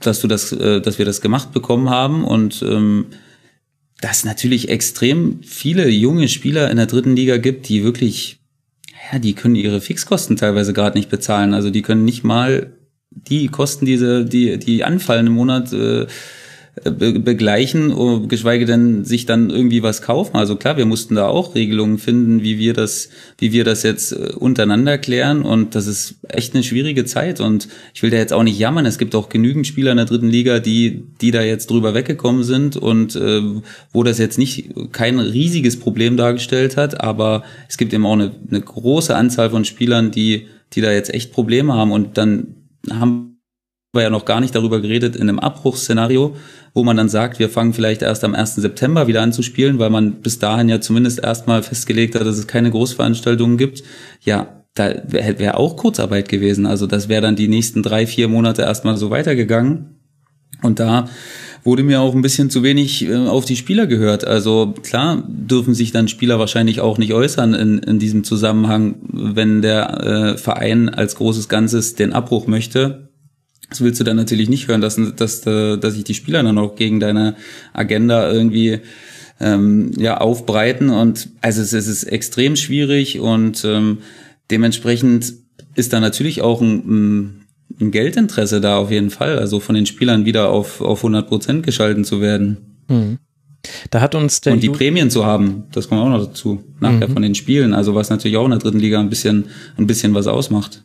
dass 0.00 0.20
du 0.20 0.28
das, 0.28 0.52
äh, 0.52 0.80
dass 0.80 0.98
wir 0.98 1.04
das 1.04 1.20
gemacht 1.20 1.52
bekommen 1.52 1.90
haben 1.90 2.24
und 2.24 2.62
ähm, 2.62 3.06
dass 4.00 4.24
natürlich 4.24 4.68
extrem 4.68 5.42
viele 5.42 5.88
junge 5.88 6.28
Spieler 6.28 6.70
in 6.70 6.76
der 6.76 6.86
dritten 6.86 7.16
Liga 7.16 7.38
gibt, 7.38 7.68
die 7.68 7.84
wirklich, 7.84 8.38
ja, 9.12 9.18
die 9.18 9.34
können 9.34 9.56
ihre 9.56 9.80
Fixkosten 9.80 10.36
teilweise 10.36 10.72
gerade 10.72 10.96
nicht 10.96 11.10
bezahlen. 11.10 11.54
Also 11.54 11.70
die 11.70 11.82
können 11.82 12.04
nicht 12.04 12.22
mal 12.22 12.72
die 13.10 13.48
Kosten, 13.48 13.86
diese, 13.86 14.24
die, 14.24 14.58
die 14.58 14.84
anfallen 14.84 15.26
im 15.26 15.34
Monat, 15.34 15.72
äh, 15.72 16.06
be 16.82 17.20
begleichen, 17.20 17.92
oh, 17.92 18.26
geschweige 18.26 18.66
denn 18.66 19.04
sich 19.04 19.26
dann 19.26 19.50
irgendwie 19.50 19.84
was 19.84 20.02
kaufen. 20.02 20.36
Also 20.36 20.56
klar, 20.56 20.76
wir 20.76 20.86
mussten 20.86 21.14
da 21.14 21.28
auch 21.28 21.54
Regelungen 21.54 21.98
finden, 21.98 22.42
wie 22.42 22.58
wir 22.58 22.72
das, 22.74 23.10
wie 23.38 23.52
wir 23.52 23.62
das 23.62 23.84
jetzt 23.84 24.12
äh, 24.12 24.32
untereinander 24.36 24.98
klären. 24.98 25.42
Und 25.42 25.76
das 25.76 25.86
ist 25.86 26.16
echt 26.28 26.54
eine 26.54 26.64
schwierige 26.64 27.04
Zeit. 27.04 27.40
Und 27.40 27.68
ich 27.94 28.02
will 28.02 28.10
da 28.10 28.16
jetzt 28.16 28.32
auch 28.32 28.42
nicht 28.42 28.58
jammern. 28.58 28.86
Es 28.86 28.98
gibt 28.98 29.14
auch 29.14 29.28
genügend 29.28 29.68
Spieler 29.68 29.92
in 29.92 29.98
der 29.98 30.06
dritten 30.06 30.28
Liga, 30.28 30.58
die, 30.58 31.04
die 31.20 31.30
da 31.30 31.42
jetzt 31.42 31.70
drüber 31.70 31.94
weggekommen 31.94 32.42
sind 32.42 32.76
und 32.76 33.14
äh, 33.14 33.42
wo 33.92 34.02
das 34.02 34.18
jetzt 34.18 34.38
nicht 34.38 34.70
kein 34.90 35.20
riesiges 35.20 35.78
Problem 35.78 36.16
dargestellt 36.16 36.76
hat. 36.76 37.00
Aber 37.00 37.44
es 37.68 37.76
gibt 37.76 37.92
eben 37.92 38.04
auch 38.04 38.14
eine, 38.14 38.32
eine 38.50 38.60
große 38.60 39.14
Anzahl 39.14 39.50
von 39.50 39.64
Spielern, 39.64 40.10
die, 40.10 40.48
die 40.72 40.80
da 40.80 40.90
jetzt 40.90 41.14
echt 41.14 41.32
Probleme 41.32 41.74
haben. 41.74 41.92
Und 41.92 42.18
dann 42.18 42.56
haben 42.90 43.33
wir 43.94 44.02
ja 44.02 44.10
noch 44.10 44.24
gar 44.24 44.40
nicht 44.40 44.54
darüber 44.54 44.80
geredet 44.80 45.16
in 45.16 45.22
einem 45.22 45.38
Abbruchsszenario, 45.38 46.36
wo 46.72 46.84
man 46.84 46.96
dann 46.96 47.08
sagt, 47.08 47.38
wir 47.38 47.48
fangen 47.48 47.72
vielleicht 47.72 48.02
erst 48.02 48.24
am 48.24 48.34
1. 48.34 48.56
September 48.56 49.06
wieder 49.06 49.22
an 49.22 49.32
zu 49.32 49.42
spielen, 49.42 49.78
weil 49.78 49.90
man 49.90 50.14
bis 50.22 50.38
dahin 50.38 50.68
ja 50.68 50.80
zumindest 50.80 51.22
erstmal 51.22 51.62
festgelegt 51.62 52.14
hat, 52.14 52.26
dass 52.26 52.38
es 52.38 52.46
keine 52.46 52.70
Großveranstaltungen 52.70 53.56
gibt. 53.56 53.82
Ja, 54.22 54.64
da 54.74 54.92
wäre 55.06 55.38
wär 55.38 55.58
auch 55.58 55.76
Kurzarbeit 55.76 56.28
gewesen. 56.28 56.66
Also 56.66 56.86
das 56.86 57.08
wäre 57.08 57.22
dann 57.22 57.36
die 57.36 57.48
nächsten 57.48 57.82
drei, 57.82 58.06
vier 58.06 58.28
Monate 58.28 58.62
erstmal 58.62 58.96
so 58.96 59.10
weitergegangen. 59.10 60.00
Und 60.62 60.80
da 60.80 61.08
wurde 61.62 61.82
mir 61.82 62.00
auch 62.00 62.14
ein 62.14 62.22
bisschen 62.22 62.50
zu 62.50 62.62
wenig 62.62 63.08
äh, 63.08 63.14
auf 63.14 63.44
die 63.44 63.56
Spieler 63.56 63.86
gehört. 63.86 64.26
Also 64.26 64.74
klar 64.82 65.22
dürfen 65.26 65.74
sich 65.74 65.92
dann 65.92 66.08
Spieler 66.08 66.38
wahrscheinlich 66.38 66.80
auch 66.80 66.98
nicht 66.98 67.12
äußern 67.12 67.54
in, 67.54 67.78
in 67.78 67.98
diesem 67.98 68.24
Zusammenhang, 68.24 68.96
wenn 69.10 69.62
der 69.62 70.04
äh, 70.04 70.38
Verein 70.38 70.88
als 70.88 71.16
großes 71.16 71.48
Ganzes 71.48 71.94
den 71.94 72.12
Abbruch 72.12 72.46
möchte. 72.46 73.08
Das 73.70 73.80
willst 73.80 74.00
du 74.00 74.04
dann 74.04 74.16
natürlich 74.16 74.48
nicht 74.48 74.68
hören, 74.68 74.80
dass, 74.80 75.00
dass, 75.16 75.46
äh, 75.46 75.78
dass 75.78 75.94
sich 75.94 76.04
die 76.04 76.14
Spieler 76.14 76.42
dann 76.42 76.58
auch 76.58 76.76
gegen 76.76 77.00
deine 77.00 77.36
Agenda 77.72 78.30
irgendwie 78.30 78.80
ähm, 79.40 79.92
ja 79.96 80.18
aufbreiten. 80.18 80.90
Und 80.90 81.28
also 81.40 81.62
es, 81.62 81.72
es 81.72 81.86
ist 81.86 82.04
extrem 82.04 82.56
schwierig 82.56 83.20
und 83.20 83.64
ähm, 83.64 83.98
dementsprechend 84.50 85.34
ist 85.74 85.92
da 85.92 86.00
natürlich 86.00 86.42
auch 86.42 86.60
ein, 86.60 87.44
ein 87.80 87.90
Geldinteresse 87.90 88.60
da 88.60 88.76
auf 88.76 88.90
jeden 88.90 89.10
Fall, 89.10 89.38
also 89.38 89.60
von 89.60 89.74
den 89.74 89.86
Spielern 89.86 90.24
wieder 90.24 90.50
auf, 90.50 90.80
auf 90.80 90.98
100 91.00 91.26
Prozent 91.26 91.62
geschalten 91.64 92.04
zu 92.04 92.20
werden. 92.20 92.58
Mhm. 92.88 93.18
Da 93.90 94.00
hat 94.02 94.14
uns 94.14 94.42
der 94.42 94.52
und 94.52 94.62
die 94.62 94.66
Ju 94.66 94.72
Prämien 94.72 95.10
zu 95.10 95.24
haben, 95.24 95.64
das 95.72 95.88
kommt 95.88 96.02
auch 96.02 96.08
noch 96.08 96.26
dazu, 96.26 96.62
nachher 96.80 97.08
mhm. 97.08 97.14
von 97.14 97.22
den 97.22 97.34
Spielen, 97.34 97.72
also 97.72 97.94
was 97.94 98.10
natürlich 98.10 98.36
auch 98.36 98.44
in 98.44 98.50
der 98.50 98.60
dritten 98.60 98.78
Liga 98.78 99.00
ein 99.00 99.08
bisschen, 99.08 99.46
ein 99.76 99.86
bisschen 99.86 100.14
was 100.14 100.26
ausmacht. 100.26 100.82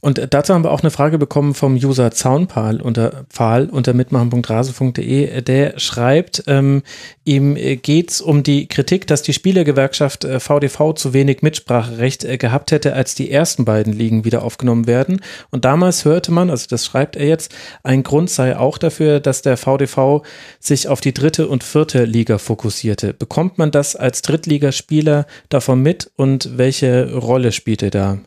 Und 0.00 0.32
dazu 0.32 0.54
haben 0.54 0.64
wir 0.64 0.70
auch 0.70 0.80
eine 0.80 0.90
Frage 0.90 1.18
bekommen 1.18 1.54
vom 1.54 1.74
User 1.74 2.10
Zaunpal 2.10 2.80
unter 2.80 3.24
Pfahl 3.28 3.68
unter 3.68 3.92
mitmachen.rasen.de. 3.92 5.42
Der 5.42 5.78
schreibt, 5.78 6.44
ähm, 6.46 6.82
ihm 7.24 7.54
geht's 7.82 8.20
um 8.20 8.42
die 8.42 8.66
Kritik, 8.66 9.06
dass 9.06 9.22
die 9.22 9.32
Spielergewerkschaft 9.32 10.24
äh, 10.24 10.40
VDV 10.40 10.94
zu 10.94 11.12
wenig 11.12 11.42
Mitspracherecht 11.42 12.24
äh, 12.24 12.38
gehabt 12.38 12.72
hätte, 12.72 12.94
als 12.94 13.14
die 13.14 13.30
ersten 13.30 13.64
beiden 13.64 13.92
Ligen 13.92 14.24
wieder 14.24 14.42
aufgenommen 14.42 14.86
werden. 14.86 15.20
Und 15.50 15.64
damals 15.64 16.04
hörte 16.04 16.32
man, 16.32 16.50
also 16.50 16.66
das 16.68 16.86
schreibt 16.86 17.16
er 17.16 17.26
jetzt, 17.26 17.54
ein 17.82 18.02
Grund 18.02 18.30
sei 18.30 18.56
auch 18.56 18.78
dafür, 18.78 19.20
dass 19.20 19.42
der 19.42 19.56
VDV 19.56 20.22
sich 20.58 20.88
auf 20.88 21.00
die 21.00 21.12
dritte 21.12 21.48
und 21.48 21.62
vierte 21.62 22.04
Liga 22.04 22.38
fokussierte. 22.38 23.12
Bekommt 23.12 23.58
man 23.58 23.70
das 23.70 23.96
als 23.96 24.22
Drittligaspieler 24.22 25.26
davon 25.50 25.82
mit 25.82 26.10
und 26.16 26.56
welche 26.56 27.14
Rolle 27.14 27.52
spielt 27.52 27.82
er 27.82 27.90
da? 27.90 28.18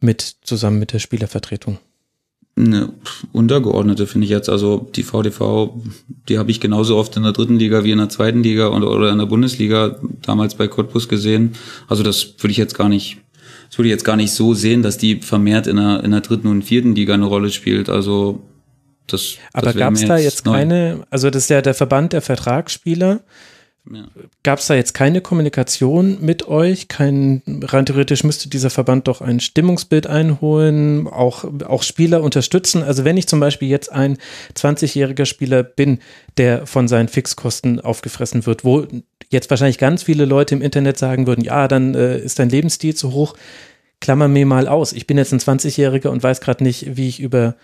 Mit 0.00 0.36
zusammen 0.42 0.78
mit 0.78 0.92
der 0.92 0.98
Spielervertretung? 0.98 1.78
Eine 2.56 2.92
untergeordnete 3.32 4.06
finde 4.06 4.26
ich 4.26 4.30
jetzt. 4.30 4.48
Also 4.48 4.88
die 4.94 5.02
VDV, 5.02 5.70
die 6.28 6.38
habe 6.38 6.52
ich 6.52 6.60
genauso 6.60 6.96
oft 6.96 7.16
in 7.16 7.24
der 7.24 7.32
dritten 7.32 7.58
Liga 7.58 7.82
wie 7.82 7.90
in 7.90 7.98
der 7.98 8.08
zweiten 8.08 8.44
Liga 8.44 8.68
oder, 8.68 8.90
oder 8.90 9.10
in 9.10 9.18
der 9.18 9.26
Bundesliga 9.26 9.98
damals 10.22 10.54
bei 10.54 10.68
Cottbus 10.68 11.08
gesehen. 11.08 11.54
Also 11.88 12.04
das 12.04 12.34
würde 12.38 12.52
ich 12.52 12.56
jetzt 12.56 12.76
gar 12.76 12.88
nicht, 12.88 13.18
das 13.68 13.78
würde 13.78 13.88
ich 13.88 13.92
jetzt 13.92 14.04
gar 14.04 14.16
nicht 14.16 14.30
so 14.30 14.54
sehen, 14.54 14.82
dass 14.82 14.98
die 14.98 15.16
vermehrt 15.16 15.66
in 15.66 15.76
der, 15.76 16.04
in 16.04 16.12
der 16.12 16.20
dritten 16.20 16.46
und 16.46 16.62
vierten 16.62 16.94
Liga 16.94 17.14
eine 17.14 17.24
Rolle 17.24 17.50
spielt. 17.50 17.88
Also 17.88 18.40
das. 19.08 19.36
Aber 19.52 19.72
gab 19.72 19.94
es 19.94 20.04
da 20.04 20.16
jetzt 20.16 20.46
neu. 20.46 20.52
keine, 20.52 21.06
also 21.10 21.30
das 21.30 21.44
ist 21.44 21.50
ja 21.50 21.60
der 21.60 21.74
Verband 21.74 22.12
der 22.12 22.22
Vertragsspieler. 22.22 23.20
Ja. 23.92 24.06
Gab 24.42 24.60
es 24.60 24.66
da 24.66 24.74
jetzt 24.74 24.94
keine 24.94 25.20
Kommunikation 25.20 26.18
mit 26.22 26.48
euch? 26.48 26.88
Kein, 26.88 27.42
rein 27.64 27.84
theoretisch 27.84 28.24
müsste 28.24 28.48
dieser 28.48 28.70
Verband 28.70 29.08
doch 29.08 29.20
ein 29.20 29.40
Stimmungsbild 29.40 30.06
einholen, 30.06 31.06
auch, 31.06 31.44
auch 31.66 31.82
Spieler 31.82 32.22
unterstützen. 32.22 32.82
Also 32.82 33.04
wenn 33.04 33.18
ich 33.18 33.28
zum 33.28 33.40
Beispiel 33.40 33.68
jetzt 33.68 33.92
ein 33.92 34.16
20-jähriger 34.56 35.26
Spieler 35.26 35.62
bin, 35.62 35.98
der 36.38 36.66
von 36.66 36.88
seinen 36.88 37.08
Fixkosten 37.08 37.78
aufgefressen 37.78 38.46
wird, 38.46 38.64
wo 38.64 38.86
jetzt 39.30 39.50
wahrscheinlich 39.50 39.78
ganz 39.78 40.02
viele 40.02 40.24
Leute 40.24 40.54
im 40.54 40.62
Internet 40.62 40.96
sagen 40.96 41.26
würden, 41.26 41.44
ja, 41.44 41.68
dann 41.68 41.94
äh, 41.94 42.18
ist 42.18 42.38
dein 42.38 42.48
Lebensstil 42.48 42.94
zu 42.94 43.12
hoch. 43.12 43.34
Klammer 44.00 44.28
mir 44.28 44.46
mal 44.46 44.66
aus. 44.66 44.94
Ich 44.94 45.06
bin 45.06 45.18
jetzt 45.18 45.32
ein 45.32 45.40
20-Jähriger 45.40 46.08
und 46.08 46.22
weiß 46.22 46.40
gerade 46.40 46.64
nicht, 46.64 46.96
wie 46.96 47.08
ich 47.08 47.20
über 47.20 47.54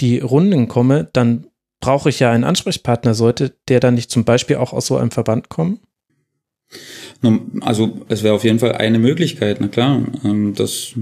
die 0.00 0.20
Runden 0.20 0.68
komme, 0.68 1.08
dann 1.12 1.46
brauche 1.84 2.08
ich 2.08 2.18
ja 2.18 2.30
einen 2.30 2.44
Ansprechpartner. 2.44 3.12
Sollte 3.14 3.52
der 3.68 3.78
dann 3.78 3.94
nicht 3.94 4.10
zum 4.10 4.24
Beispiel 4.24 4.56
auch 4.56 4.72
aus 4.72 4.86
so 4.86 4.96
einem 4.96 5.10
Verband 5.10 5.50
kommen? 5.50 5.80
Also 7.60 8.00
es 8.08 8.22
wäre 8.22 8.34
auf 8.34 8.44
jeden 8.44 8.58
Fall 8.58 8.72
eine 8.72 8.98
Möglichkeit, 8.98 9.58
na 9.60 9.68
klar. 9.68 10.02
Ähm, 10.24 10.54
das 10.54 10.94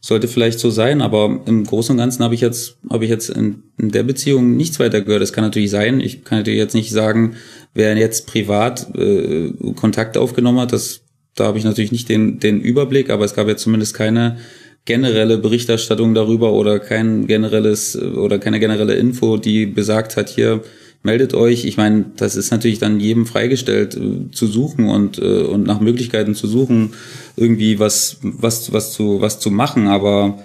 sollte 0.00 0.28
vielleicht 0.28 0.58
so 0.58 0.68
sein, 0.70 1.00
aber 1.00 1.40
im 1.46 1.64
Großen 1.64 1.94
und 1.94 1.98
Ganzen 1.98 2.22
habe 2.22 2.34
ich 2.34 2.42
jetzt, 2.42 2.76
habe 2.90 3.04
ich 3.04 3.10
jetzt 3.10 3.30
in, 3.30 3.62
in, 3.78 3.90
der 3.90 4.02
Beziehung 4.02 4.56
nichts 4.56 4.78
weiter 4.78 5.00
gehört. 5.00 5.22
Das 5.22 5.32
kann 5.32 5.44
natürlich 5.44 5.70
sein. 5.70 6.00
Ich 6.00 6.22
kann 6.24 6.44
dir 6.44 6.54
jetzt 6.54 6.74
nicht 6.74 6.90
sagen, 6.90 7.36
wer 7.72 7.96
jetzt 7.96 8.26
privat 8.26 8.94
äh, 8.94 9.52
Kontakt 9.74 10.18
aufgenommen 10.18 10.60
hat. 10.60 10.72
Das, 10.74 11.00
da 11.34 11.44
habe 11.46 11.56
ich 11.56 11.64
natürlich 11.64 11.92
nicht 11.92 12.10
den, 12.10 12.40
den 12.40 12.60
Überblick, 12.60 13.08
aber 13.08 13.24
es 13.24 13.34
gab 13.34 13.48
jetzt 13.48 13.62
zumindest 13.62 13.94
keine 13.94 14.38
generelle 14.84 15.38
Berichterstattung 15.38 16.14
darüber 16.14 16.52
oder 16.52 16.78
kein 16.78 17.26
generelles 17.26 18.00
oder 18.00 18.38
keine 18.38 18.60
generelle 18.60 18.94
Info, 18.94 19.36
die 19.36 19.66
besagt 19.66 20.16
hat, 20.16 20.28
hier 20.28 20.62
meldet 21.02 21.34
euch. 21.34 21.64
Ich 21.64 21.76
meine, 21.76 22.06
das 22.16 22.36
ist 22.36 22.50
natürlich 22.50 22.78
dann 22.78 23.00
jedem 23.00 23.26
freigestellt 23.26 23.96
äh, 23.96 24.30
zu 24.32 24.46
suchen 24.46 24.88
und 24.88 25.18
äh, 25.18 25.42
und 25.42 25.66
nach 25.66 25.80
Möglichkeiten 25.80 26.34
zu 26.34 26.46
suchen, 26.46 26.94
irgendwie 27.36 27.78
was 27.78 28.18
was 28.22 28.72
was 28.72 28.92
zu 28.92 29.20
was 29.20 29.40
zu 29.40 29.50
machen. 29.50 29.88
Aber 29.88 30.38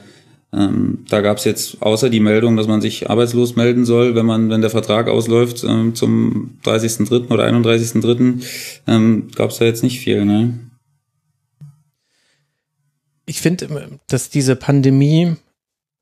ähm, 0.53 0.99
da 1.09 1.21
gab 1.21 1.37
es 1.37 1.43
jetzt 1.43 1.81
außer 1.81 2.09
die 2.09 2.21
Meldung, 2.21 2.55
dass 2.55 2.67
man 2.67 2.81
sich 2.81 3.09
arbeitslos 3.09 3.55
melden 3.55 3.85
soll, 3.85 4.15
wenn 4.15 4.25
man 4.25 4.49
wenn 4.49 4.61
der 4.61 4.69
Vertrag 4.69 5.09
ausläuft 5.09 5.65
ähm, 5.67 5.95
zum 5.95 6.57
30.3. 6.63 7.29
oder 7.29 7.45
31.3. 7.45 8.43
Ähm, 8.87 9.27
gab 9.35 9.51
es 9.51 9.57
da 9.57 9.65
jetzt 9.65 9.83
nicht 9.83 9.99
viel. 9.99 10.23
Ne? 10.23 10.59
Ich 13.25 13.41
finde, 13.41 13.99
dass 14.07 14.29
diese 14.29 14.55
Pandemie 14.55 15.35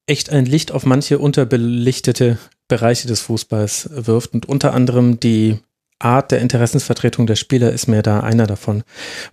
echt 0.06 0.30
ein 0.30 0.46
Licht 0.46 0.72
auf 0.72 0.86
manche 0.86 1.20
unterbelichtete 1.20 2.38
Bereiche 2.68 3.08
des 3.08 3.22
Fußballs 3.22 3.90
wirft 3.92 4.34
und 4.34 4.48
unter 4.48 4.74
anderem 4.74 5.20
die 5.20 5.60
Art 6.00 6.32
der 6.32 6.40
Interessensvertretung 6.40 7.28
der 7.28 7.36
Spieler 7.36 7.72
ist 7.72 7.88
mir 7.88 8.02
da 8.02 8.20
einer 8.20 8.48
davon. 8.48 8.84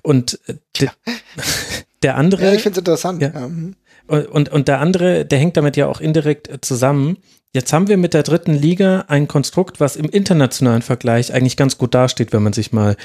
Und 0.02 0.38
äh, 0.46 0.54
de, 0.78 0.88
der 2.02 2.16
andere. 2.16 2.44
Ja, 2.44 2.52
ich 2.52 2.62
finde 2.62 2.76
es 2.76 2.78
interessant. 2.78 3.22
Ja. 3.22 3.50
Und, 4.06 4.48
und 4.48 4.68
der 4.68 4.80
andere, 4.80 5.24
der 5.24 5.38
hängt 5.38 5.56
damit 5.56 5.76
ja 5.76 5.86
auch 5.86 6.00
indirekt 6.00 6.48
äh, 6.48 6.60
zusammen. 6.60 7.18
Jetzt 7.52 7.72
haben 7.72 7.88
wir 7.88 7.96
mit 7.96 8.14
der 8.14 8.22
dritten 8.22 8.54
Liga 8.54 9.06
ein 9.08 9.26
Konstrukt, 9.26 9.80
was 9.80 9.96
im 9.96 10.08
internationalen 10.08 10.82
Vergleich 10.82 11.34
eigentlich 11.34 11.56
ganz 11.56 11.78
gut 11.78 11.94
dasteht, 11.94 12.32
wenn 12.32 12.44
man 12.44 12.52
sich 12.52 12.72
mal 12.72 12.96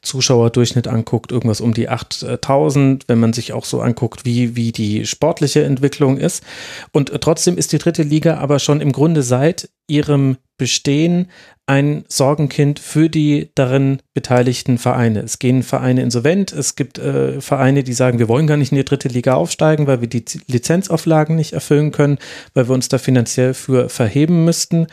Zuschauerdurchschnitt 0.00 0.88
anguckt, 0.88 1.30
irgendwas 1.30 1.60
um 1.60 1.72
die 1.72 1.88
8000, 1.88 3.04
wenn 3.06 3.20
man 3.20 3.32
sich 3.32 3.52
auch 3.52 3.64
so 3.64 3.80
anguckt, 3.80 4.24
wie, 4.24 4.56
wie 4.56 4.72
die 4.72 5.06
sportliche 5.06 5.62
Entwicklung 5.62 6.16
ist. 6.18 6.42
Und 6.90 7.12
trotzdem 7.20 7.56
ist 7.56 7.70
die 7.70 7.78
dritte 7.78 8.02
Liga 8.02 8.38
aber 8.38 8.58
schon 8.58 8.80
im 8.80 8.90
Grunde 8.90 9.22
seit 9.22 9.68
ihrem 9.86 10.36
Bestehen 10.56 11.30
ein 11.72 12.04
Sorgenkind 12.06 12.78
für 12.78 13.08
die 13.08 13.50
darin 13.54 14.02
beteiligten 14.12 14.76
Vereine. 14.76 15.20
Es 15.20 15.38
gehen 15.38 15.62
Vereine 15.62 16.02
insolvent, 16.02 16.52
es 16.52 16.76
gibt 16.76 16.98
äh, 16.98 17.40
Vereine, 17.40 17.82
die 17.82 17.94
sagen, 17.94 18.18
wir 18.18 18.28
wollen 18.28 18.46
gar 18.46 18.58
nicht 18.58 18.72
in 18.72 18.76
die 18.76 18.84
dritte 18.84 19.08
Liga 19.08 19.34
aufsteigen, 19.34 19.86
weil 19.86 20.02
wir 20.02 20.08
die 20.08 20.22
Lizenzauflagen 20.48 21.34
nicht 21.34 21.54
erfüllen 21.54 21.90
können, 21.90 22.18
weil 22.52 22.68
wir 22.68 22.74
uns 22.74 22.88
da 22.88 22.98
finanziell 22.98 23.54
für 23.54 23.88
verheben 23.88 24.44
müssten. 24.44 24.86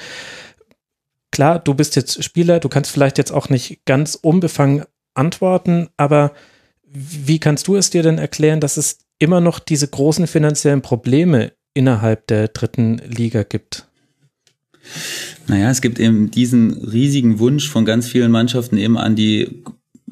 Klar, 1.31 1.59
du 1.59 1.73
bist 1.73 1.97
jetzt 1.97 2.23
Spieler, 2.23 2.61
du 2.61 2.69
kannst 2.69 2.91
vielleicht 2.91 3.17
jetzt 3.17 3.33
auch 3.33 3.49
nicht 3.49 3.81
ganz 3.83 4.15
unbefangen 4.15 4.85
antworten, 5.15 5.89
aber 5.97 6.31
wie 6.87 7.39
kannst 7.39 7.67
du 7.67 7.75
es 7.75 7.89
dir 7.89 8.03
denn 8.03 8.17
erklären, 8.17 8.61
dass 8.61 8.77
es 8.77 8.99
immer 9.19 9.41
noch 9.41 9.59
diese 9.59 9.89
großen 9.89 10.27
finanziellen 10.27 10.81
Probleme 10.81 11.51
innerhalb 11.73 12.25
der 12.27 12.47
dritten 12.47 12.99
Liga 12.99 13.43
gibt? 13.43 13.88
Naja, 15.47 15.69
es 15.69 15.81
gibt 15.81 15.99
eben 15.99 16.31
diesen 16.31 16.73
riesigen 16.73 17.39
Wunsch 17.39 17.69
von 17.69 17.85
ganz 17.85 18.07
vielen 18.07 18.31
Mannschaften 18.31 18.77
eben 18.77 18.97
an 18.97 19.15
die 19.15 19.63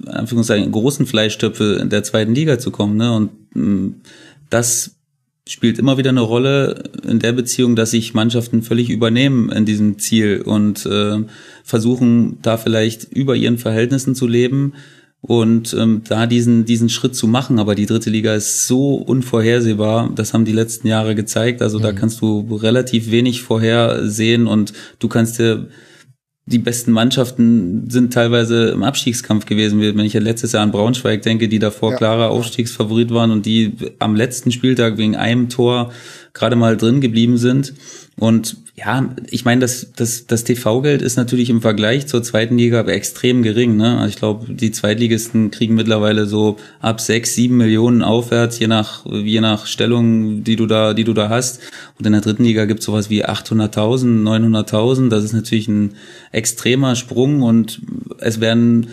Anführungszeichen 0.05 0.71
großen 0.71 1.05
Fleischtöpfe 1.05 1.85
der 1.85 2.03
zweiten 2.03 2.33
Liga 2.33 2.59
zu 2.59 2.71
kommen. 2.71 2.97
Ne? 2.97 3.13
Und 3.13 3.31
mm, 3.55 4.01
das 4.49 4.95
spielt 5.47 5.79
immer 5.79 5.97
wieder 5.97 6.09
eine 6.09 6.21
Rolle 6.21 6.83
in 7.07 7.19
der 7.19 7.31
Beziehung, 7.31 7.75
dass 7.75 7.91
sich 7.91 8.13
Mannschaften 8.13 8.63
völlig 8.63 8.89
übernehmen 8.89 9.49
in 9.49 9.65
diesem 9.65 9.97
Ziel 9.97 10.41
und 10.41 10.85
äh, 10.85 11.23
versuchen, 11.63 12.39
da 12.41 12.57
vielleicht 12.57 13.05
über 13.05 13.35
ihren 13.35 13.57
Verhältnissen 13.57 14.15
zu 14.15 14.27
leben 14.27 14.73
und 15.21 15.73
ähm, 15.73 16.03
da 16.07 16.27
diesen, 16.27 16.65
diesen 16.65 16.89
Schritt 16.89 17.15
zu 17.15 17.27
machen. 17.27 17.59
Aber 17.59 17.75
die 17.75 17.85
dritte 17.85 18.09
Liga 18.09 18.33
ist 18.33 18.67
so 18.67 18.95
unvorhersehbar. 18.95 20.11
Das 20.15 20.33
haben 20.33 20.45
die 20.45 20.53
letzten 20.53 20.87
Jahre 20.87 21.15
gezeigt. 21.15 21.61
Also 21.61 21.79
mhm. 21.79 21.83
da 21.83 21.91
kannst 21.91 22.21
du 22.21 22.55
relativ 22.55 23.11
wenig 23.11 23.41
vorhersehen 23.41 24.47
und 24.47 24.73
du 24.99 25.07
kannst 25.07 25.39
dir 25.39 25.67
die 26.47 26.59
besten 26.59 26.93
Mannschaften 26.93 27.89
sind 27.89 28.13
teilweise 28.13 28.69
im 28.69 28.81
Abstiegskampf 28.81 29.45
gewesen. 29.45 29.81
Wenn 29.81 29.99
ich 29.99 30.13
ja 30.13 30.21
letztes 30.21 30.53
Jahr 30.53 30.63
an 30.63 30.71
Braunschweig 30.71 31.21
denke, 31.21 31.49
die 31.49 31.59
davor 31.59 31.91
ja. 31.91 31.97
klarer 31.97 32.29
Aufstiegsfavorit 32.29 33.13
waren 33.13 33.31
und 33.31 33.45
die 33.45 33.73
am 33.99 34.15
letzten 34.15 34.53
Spieltag 34.53 34.97
wegen 34.97 35.17
einem 35.17 35.49
Tor 35.49 35.91
gerade 36.33 36.55
mal 36.55 36.77
drin 36.77 37.01
geblieben 37.01 37.37
sind. 37.37 37.73
Und 38.19 38.57
ja, 38.75 39.15
ich 39.29 39.45
meine, 39.45 39.61
das, 39.61 39.91
das, 39.95 40.25
das 40.25 40.43
TV-Geld 40.43 41.03
ist 41.03 41.17
natürlich 41.17 41.51
im 41.51 41.61
Vergleich 41.61 42.07
zur 42.07 42.23
zweiten 42.23 42.57
Liga 42.57 42.81
extrem 42.81 43.43
gering. 43.43 43.77
Ne? 43.77 43.97
Also 43.97 44.09
ich 44.09 44.15
glaube, 44.15 44.53
die 44.53 44.71
Zweitligisten 44.71 45.51
kriegen 45.51 45.75
mittlerweile 45.75 46.25
so 46.25 46.57
ab 46.79 46.99
sechs, 46.99 47.35
sieben 47.35 47.57
Millionen 47.57 48.01
aufwärts, 48.01 48.57
je 48.57 48.67
nach, 48.67 49.05
je 49.05 49.39
nach 49.39 49.67
Stellung, 49.67 50.43
die 50.43 50.55
du 50.55 50.65
da, 50.65 50.95
die 50.95 51.03
du 51.03 51.13
da 51.13 51.29
hast. 51.29 51.59
Und 51.99 52.07
in 52.07 52.13
der 52.13 52.21
dritten 52.21 52.43
Liga 52.43 52.65
gibt 52.65 52.79
es 52.79 52.87
sowas 52.87 53.11
wie 53.11 53.23
800.000, 53.23 54.23
900.000. 54.23 55.09
Das 55.09 55.23
ist 55.23 55.33
natürlich 55.33 55.67
ein 55.67 55.93
extremer 56.31 56.95
Sprung 56.95 57.43
und 57.43 57.81
es 58.19 58.41
werden 58.41 58.87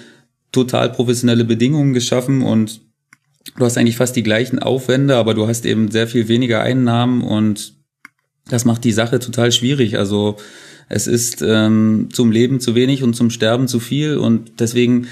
total 0.52 0.90
professionelle 0.90 1.44
Bedingungen 1.44 1.94
geschaffen 1.94 2.42
und 2.42 2.82
du 3.56 3.64
hast 3.64 3.78
eigentlich 3.78 3.96
fast 3.96 4.16
die 4.16 4.22
gleichen 4.22 4.59
Aufwände, 4.59 5.16
aber 5.16 5.34
du 5.34 5.46
hast 5.46 5.64
eben 5.64 5.90
sehr 5.90 6.06
viel 6.09 6.28
weniger 6.28 6.60
Einnahmen 6.60 7.22
und 7.22 7.73
das 8.48 8.64
macht 8.64 8.84
die 8.84 8.92
Sache 8.92 9.18
total 9.18 9.52
schwierig. 9.52 9.98
Also 9.98 10.36
es 10.88 11.06
ist 11.06 11.42
ähm, 11.42 12.08
zum 12.12 12.30
Leben 12.30 12.60
zu 12.60 12.74
wenig 12.74 13.02
und 13.02 13.14
zum 13.14 13.30
Sterben 13.30 13.68
zu 13.68 13.80
viel 13.80 14.18
und 14.18 14.60
deswegen 14.60 15.06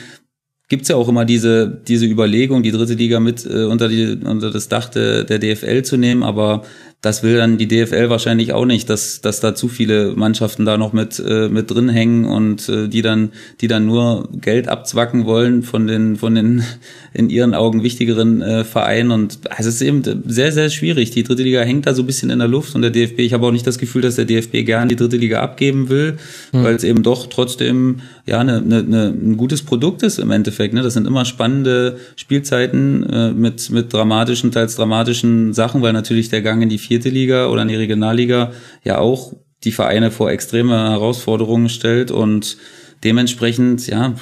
gibt's 0.69 0.89
ja 0.89 0.97
auch 0.97 1.09
immer 1.09 1.25
diese, 1.25 1.83
diese 1.87 2.07
Überlegung, 2.07 2.63
die 2.63 2.71
dritte 2.71 2.95
Liga 2.95 3.21
mit 3.21 3.45
äh, 3.45 3.65
unter, 3.65 3.89
die, 3.89 4.19
unter 4.25 4.51
das 4.51 4.69
Dach 4.69 4.89
de, 4.89 5.25
der 5.25 5.39
DFL 5.39 5.83
zu 5.83 5.97
nehmen, 5.97 6.23
aber 6.23 6.65
das 7.03 7.25
will 7.25 7.37
dann 7.37 7.59
die 7.59 7.67
DFL 7.67 8.11
wahrscheinlich 8.11 8.53
auch 8.53 8.65
nicht, 8.65 8.89
dass, 8.89 9.21
dass 9.21 9.41
da 9.41 9.57
zu 9.57 9.67
viele 9.67 10.13
Mannschaften 10.15 10.65
da 10.65 10.79
noch 10.79 10.93
mit, 10.93 11.19
äh, 11.19 11.49
mit 11.49 11.69
drin 11.69 11.89
hängen 11.89 12.25
und 12.25 12.69
äh, 12.69 12.87
die 12.87 13.03
dann, 13.03 13.33
die 13.61 13.67
dann 13.67 13.87
nur 13.87 14.29
Geld 14.41 14.69
abzwacken 14.69 15.27
wollen 15.27 15.65
von 15.65 15.89
den, 15.89 16.15
von 16.15 16.37
den 16.37 16.63
in 17.13 17.29
ihren 17.29 17.55
Augen 17.55 17.83
wichtigeren 17.83 18.41
äh, 18.41 18.63
Vereinen. 18.63 19.11
Und 19.11 19.41
es 19.59 19.67
ist 19.67 19.83
eben 19.83 20.03
sehr, 20.27 20.53
sehr 20.53 20.71
schwierig. 20.71 21.11
Die 21.11 21.25
dritte 21.25 21.43
Liga 21.43 21.63
hängt 21.63 21.87
da 21.87 21.95
so 21.95 22.05
ein 22.05 22.07
bisschen 22.07 22.31
in 22.31 22.39
der 22.39 22.47
Luft 22.47 22.77
und 22.77 22.83
der 22.83 22.93
DFB, 22.93 23.19
ich 23.19 23.33
habe 23.33 23.49
auch 23.49 23.53
nicht 23.53 23.67
das 23.67 23.79
Gefühl, 23.79 24.03
dass 24.03 24.15
der 24.15 24.25
DFB 24.25 24.65
gern 24.65 24.89
die 24.89 24.97
dritte 24.97 25.17
Liga 25.17 25.41
abgeben 25.41 25.89
will, 25.89 26.19
mhm. 26.53 26.63
weil 26.63 26.77
es 26.77 26.85
eben 26.85 27.03
doch 27.03 27.27
trotzdem 27.27 28.01
ja 28.27 28.39
eine, 28.39 28.59
eine, 28.59 28.79
eine, 28.79 29.07
ein 29.09 29.37
gutes 29.37 29.63
Produkt 29.63 30.03
ist 30.03 30.19
im 30.19 30.31
Endeffekt. 30.31 30.75
Ne? 30.75 30.83
Das 30.83 30.95
sind 30.95 31.07
immer 31.07 31.25
spannende 31.25 31.99
Spielzeiten 32.17 33.09
äh, 33.09 33.33
mit, 33.33 33.71
mit 33.71 33.93
dramatischen, 33.93 34.53
teils 34.53 34.77
dramatischen 34.77 35.53
Sachen, 35.53 35.83
weil 35.83 35.93
natürlich 35.93 36.29
der 36.29 36.43
Gang 36.43 36.63
in 36.63 36.69
die 36.69 36.79
vierte 36.79 37.09
Liga 37.09 37.49
oder 37.49 37.63
in 37.63 37.69
die 37.69 37.77
Regionalliga 37.77 38.53
ja 38.85 38.99
auch 38.99 39.35
die 39.65 39.73
Vereine 39.73 40.11
vor 40.11 40.31
extreme 40.31 40.91
Herausforderungen 40.91 41.69
stellt 41.69 42.11
und 42.11 42.57
dementsprechend, 43.05 43.87
ja, 43.87 44.15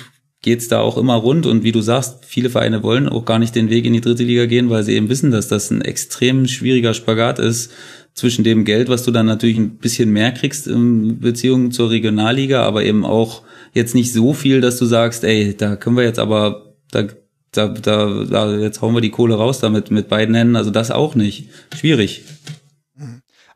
geht's 0.43 0.69
da 0.69 0.81
auch 0.81 0.97
immer 0.97 1.15
rund 1.15 1.45
und 1.45 1.65
wie 1.65 1.73
du 1.73 1.83
sagst, 1.83 2.25
viele 2.25 2.49
Vereine 2.49 2.83
wollen 2.83 3.09
auch 3.09 3.27
gar 3.27 3.39
nicht 3.39 3.55
den 3.55 3.69
Weg 3.69 3.85
in 3.85 3.93
die 3.93 4.01
dritte 4.01 4.25
Liga 4.25 4.47
gehen, 4.47 4.71
weil 4.71 4.85
sie 4.85 4.95
eben 4.95 5.11
wissen, 5.11 5.31
dass 5.31 5.49
das 5.49 5.71
ein 5.71 5.83
extrem 5.83 6.49
schwieriger 6.49 6.95
Spagat 6.95 7.39
ist 7.39 7.73
zwischen 8.21 8.45
dem 8.45 8.65
Geld, 8.65 8.89
was 8.89 9.03
du 9.03 9.11
dann 9.11 9.27
natürlich 9.27 9.57
ein 9.57 9.79
bisschen 9.79 10.11
mehr 10.11 10.31
kriegst 10.33 10.67
in 10.67 11.21
Beziehung 11.21 11.73
zur 11.73 11.91
Regionalliga, 11.91 12.63
aber 12.63 12.85
eben 12.85 13.05
auch 13.05 13.43
jetzt 13.73 13.95
nicht 13.95 14.13
so 14.13 14.35
viel, 14.35 14.61
dass 14.61 14.77
du 14.77 14.85
sagst, 14.85 15.25
ey, 15.25 15.57
da 15.57 15.77
können 15.77 15.97
wir 15.97 16.05
jetzt 16.05 16.19
aber, 16.19 16.75
da 16.93 17.05
da, 17.53 17.67
da, 17.67 18.25
da, 18.25 18.57
jetzt 18.59 18.81
hauen 18.81 18.95
wir 18.95 19.01
die 19.01 19.11
Kohle 19.11 19.35
raus 19.35 19.59
damit 19.59 19.91
mit 19.91 20.09
beiden 20.09 20.37
Händen. 20.37 20.55
Also 20.55 20.71
das 20.71 20.93
auch 20.93 21.17
nicht. 21.17 21.49
Schwierig. 21.77 22.23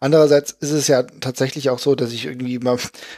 Andererseits 0.04 0.54
ist 0.60 0.72
es 0.72 0.86
ja 0.86 1.02
tatsächlich 1.02 1.70
auch 1.70 1.78
so, 1.78 1.94
dass 1.94 2.12
ich 2.12 2.26
irgendwie 2.26 2.58
mal, 2.58 2.76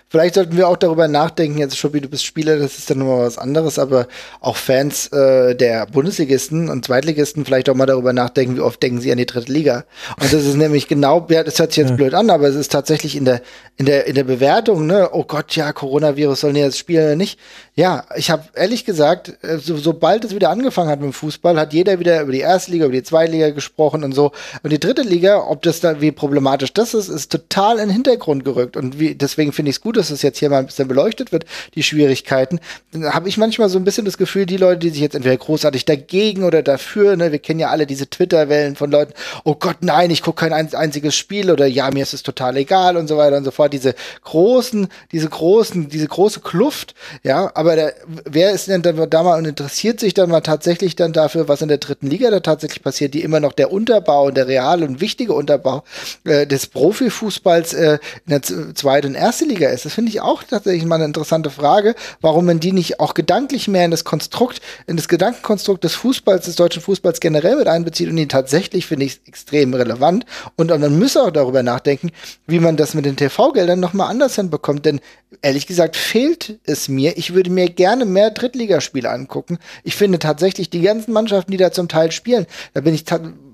vielleicht 0.09 0.37
sollten 0.37 0.57
wir 0.57 0.69
auch 0.69 0.77
darüber 0.77 1.09
nachdenken, 1.09 1.59
jetzt 1.59 1.77
schon 1.77 1.93
wie 1.95 2.01
du 2.01 2.09
bist 2.09 2.25
Spieler, 2.25 2.61
das 2.61 2.79
ist 2.79 2.89
dann 2.89 2.99
nochmal 2.99 3.27
was 3.27 3.39
anderes, 3.39 3.81
aber 3.81 4.07
auch 4.41 4.57
Fans 4.57 5.09
äh, 5.09 5.57
der 5.57 5.87
Bundesligisten 5.87 6.69
und 6.69 6.85
Zweitligisten 6.85 7.45
vielleicht 7.45 7.69
auch 7.69 7.75
mal 7.75 7.87
darüber 7.87 8.13
nachdenken, 8.13 8.55
wie 8.55 8.61
oft 8.61 8.81
denken 8.81 9.01
sie 9.01 9.11
an 9.11 9.19
die 9.19 9.27
dritte 9.27 9.51
Liga. 9.51 9.85
Und 10.21 10.33
das 10.33 10.45
ist 10.45 10.55
nämlich 10.55 10.87
genau, 10.87 11.27
ja, 11.29 11.43
das 11.43 11.59
hört 11.59 11.73
sich 11.73 11.79
jetzt 11.79 11.91
ja. 11.91 11.97
blöd 11.97 12.15
an, 12.15 12.31
aber 12.31 12.47
es 12.47 12.55
ist 12.55 12.71
tatsächlich 12.71 13.17
in 13.17 13.25
der, 13.25 13.43
in 13.79 13.87
der, 13.87 14.07
in 14.07 14.15
der 14.15 14.23
Bewertung, 14.23 14.87
ne, 14.87 15.09
oh 15.11 15.25
Gott, 15.25 15.57
ja, 15.57 15.73
Coronavirus 15.73 16.43
sollen 16.43 16.55
jetzt 16.55 16.79
spielen 16.79 17.05
oder 17.05 17.17
nicht. 17.17 17.41
Ja, 17.75 18.05
ich 18.15 18.31
habe 18.31 18.45
ehrlich 18.55 18.85
gesagt, 18.85 19.37
äh, 19.43 19.59
so, 19.59 19.77
sobald 19.77 20.25
es 20.25 20.37
wieder 20.37 20.51
angefangen 20.51 20.89
hat 20.89 21.01
mit 21.01 21.11
dem 21.11 21.15
Fußball, 21.15 21.59
hat 21.59 21.73
jeder 21.73 21.99
wieder 21.99 22.23
über 22.23 22.31
die 22.31 22.41
erste 22.41 22.71
Liga, 22.71 22.85
über 22.85 22.95
die 22.95 23.03
zweite 23.03 23.33
Liga 23.33 23.51
gesprochen 23.51 24.05
und 24.05 24.13
so. 24.13 24.31
Und 24.63 24.73
die 24.73 24.79
dritte 24.79 25.03
Liga, 25.03 25.43
ob 25.49 25.63
das 25.63 25.81
da 25.81 26.01
wie 26.01 26.13
problematisch 26.13 26.76
das 26.77 26.95
ist, 26.95 27.09
ist 27.09 27.33
total 27.33 27.79
in 27.79 27.89
den 27.89 27.91
Hintergrund 27.91 28.45
gerückt. 28.45 28.77
Und 28.77 28.99
wie, 28.99 29.15
deswegen 29.15 29.53
finde 29.53 29.71
ich 29.71 29.77
es 29.77 29.81
gut, 29.81 29.97
dass 29.97 30.11
es 30.11 30.23
jetzt 30.23 30.39
hier 30.39 30.51
mal 30.51 30.59
ein 30.59 30.67
bisschen 30.67 30.89
beleuchtet 30.89 31.33
wird, 31.33 31.47
die 31.75 31.83
Schwierigkeiten. 31.83 32.61
Dann 32.93 33.13
habe 33.15 33.29
ich 33.29 33.39
manchmal 33.39 33.69
so 33.69 33.79
ein 33.79 33.85
bisschen 33.85 34.05
das 34.05 34.19
Gefühl, 34.19 34.47
die 34.47 34.57
Leute, 34.57 34.81
die 34.81 34.91
sich 34.91 35.01
jetzt 35.01 35.15
entweder 35.15 35.37
großartig 35.37 35.85
dagegen 35.85 36.45
oder 36.45 36.63
dafür, 36.63 37.17
ne, 37.17 37.33
wir 37.33 37.39
kennen 37.39 37.61
ja 37.61 37.71
alle 37.71 37.87
diese 37.87 38.09
Twitter-Wellen 38.09 38.77
von 38.77 38.91
Leuten, 38.91 39.15
oh 39.45 39.55
Gott, 39.55 39.79
nein, 39.81 40.11
ich 40.11 40.23
gucke 40.23 40.47
kein 40.47 40.53
einziges 40.53 41.17
Spiel 41.17 41.51
oder 41.51 41.67
ja, 41.67 41.91
mir 41.91 42.03
ist 42.03 42.15
es 42.15 42.23
total 42.23 42.57
egal 42.57 42.97
und 42.97 43.09
so 43.09 43.17
weiter 43.17 43.37
und 43.37 43.45
so 43.45 43.51
fort. 43.51 43.73
Diese 43.73 43.95
großen, 44.25 44.89
diese 45.13 45.29
großen, 45.29 45.89
diese 45.89 46.09
große 46.09 46.41
Kluft, 46.41 46.95
ja, 47.23 47.51
aber 47.55 47.77
der, 47.77 47.95
wer 48.25 48.51
ist 48.53 48.69
denn 48.69 48.83
da, 48.83 49.23
mal 49.23 49.39
und 49.39 49.47
interessiert 49.47 50.01
sich 50.01 50.15
dann 50.15 50.31
mal 50.31 50.41
tatsächlich 50.41 50.97
dann 50.97 51.13
dafür, 51.13 51.49
was 51.49 51.63
in 51.63 51.69
der 51.69 51.79
dritten 51.79 52.09
Liga 52.09 52.31
da 52.31 52.41
tatsächlich 52.41 52.83
passiert, 52.83 53.15
die 53.15 53.23
immer 53.23 53.41
noch 53.41 53.53
der 53.53 53.73
Unterbau 53.73 54.27
und 54.27 54.37
der 54.37 54.47
reale 54.47 54.85
und 54.87 55.01
wichtige 55.01 55.33
Unterbau 55.33 55.85
äh, 56.25 56.47
des 56.57 56.67
Profifußballs 56.69 57.75
äh, 57.75 57.99
in 58.27 58.31
der 58.31 58.43
zweiten 58.43 59.09
und 59.09 59.15
ersten 59.15 59.49
Liga 59.49 59.69
ist. 59.69 59.85
Das 59.85 59.93
finde 59.93 60.11
ich 60.11 60.21
auch 60.21 60.43
tatsächlich 60.43 60.85
mal 60.87 60.97
eine 60.97 61.05
interessante 61.05 61.51
Frage, 61.51 61.95
warum 62.21 62.47
man 62.47 62.61
die 62.61 62.73
nicht 62.73 62.99
auch 62.99 63.15
gedanklich 63.15 63.69
mehr 63.69 63.85
in 63.85 63.91
das 63.91 64.05
Konstrukt, 64.05 64.63
in 64.87 64.97
das 64.97 65.09
Gedankenkonstrukt 65.09 65.85
des 65.85 65.95
Fußballs, 65.95 66.47
des 66.47 66.57
deutschen 66.57 66.81
Fußballs 66.83 67.21
generell 67.21 67.57
mit 67.57 67.69
einbezieht 67.69 68.09
und 68.09 68.17
die 68.17 68.27
tatsächlich 68.27 68.87
finde 68.87 69.05
ich 69.05 69.21
extrem 69.27 69.75
relevant. 69.75 70.25
Und, 70.57 70.73
und 70.73 70.81
man 70.81 70.99
müsse 70.99 71.23
auch 71.23 71.31
darüber 71.31 71.63
nachdenken, 71.63 72.11
wie 72.47 72.61
man 72.61 72.77
das 72.77 72.95
mit 72.95 73.05
den 73.05 73.17
TV-Geldern 73.17 73.79
nochmal 73.79 74.11
anders 74.11 74.37
hinbekommt. 74.37 74.87
Denn 74.87 75.01
ehrlich 75.43 75.67
gesagt 75.67 75.97
fehlt 75.97 76.59
es 76.65 76.89
mir. 76.89 77.19
Ich 77.19 77.35
würde 77.35 77.51
mir 77.51 77.69
gerne 77.69 78.07
mehr 78.07 78.31
Drittligaspiele 78.31 79.11
angucken. 79.11 79.59
Ich 79.85 79.95
finde 79.95 80.19
tatsächlich 80.19 80.71
die 80.71 80.81
ganzen 80.81 81.13
Mannschaften, 81.13 81.51
die 81.51 81.59
da 81.59 81.71
zum 81.71 81.89
Teil 81.89 82.13
spielen, 82.13 82.47
da 82.73 82.81
bin 82.81 82.95
ich 82.95 83.05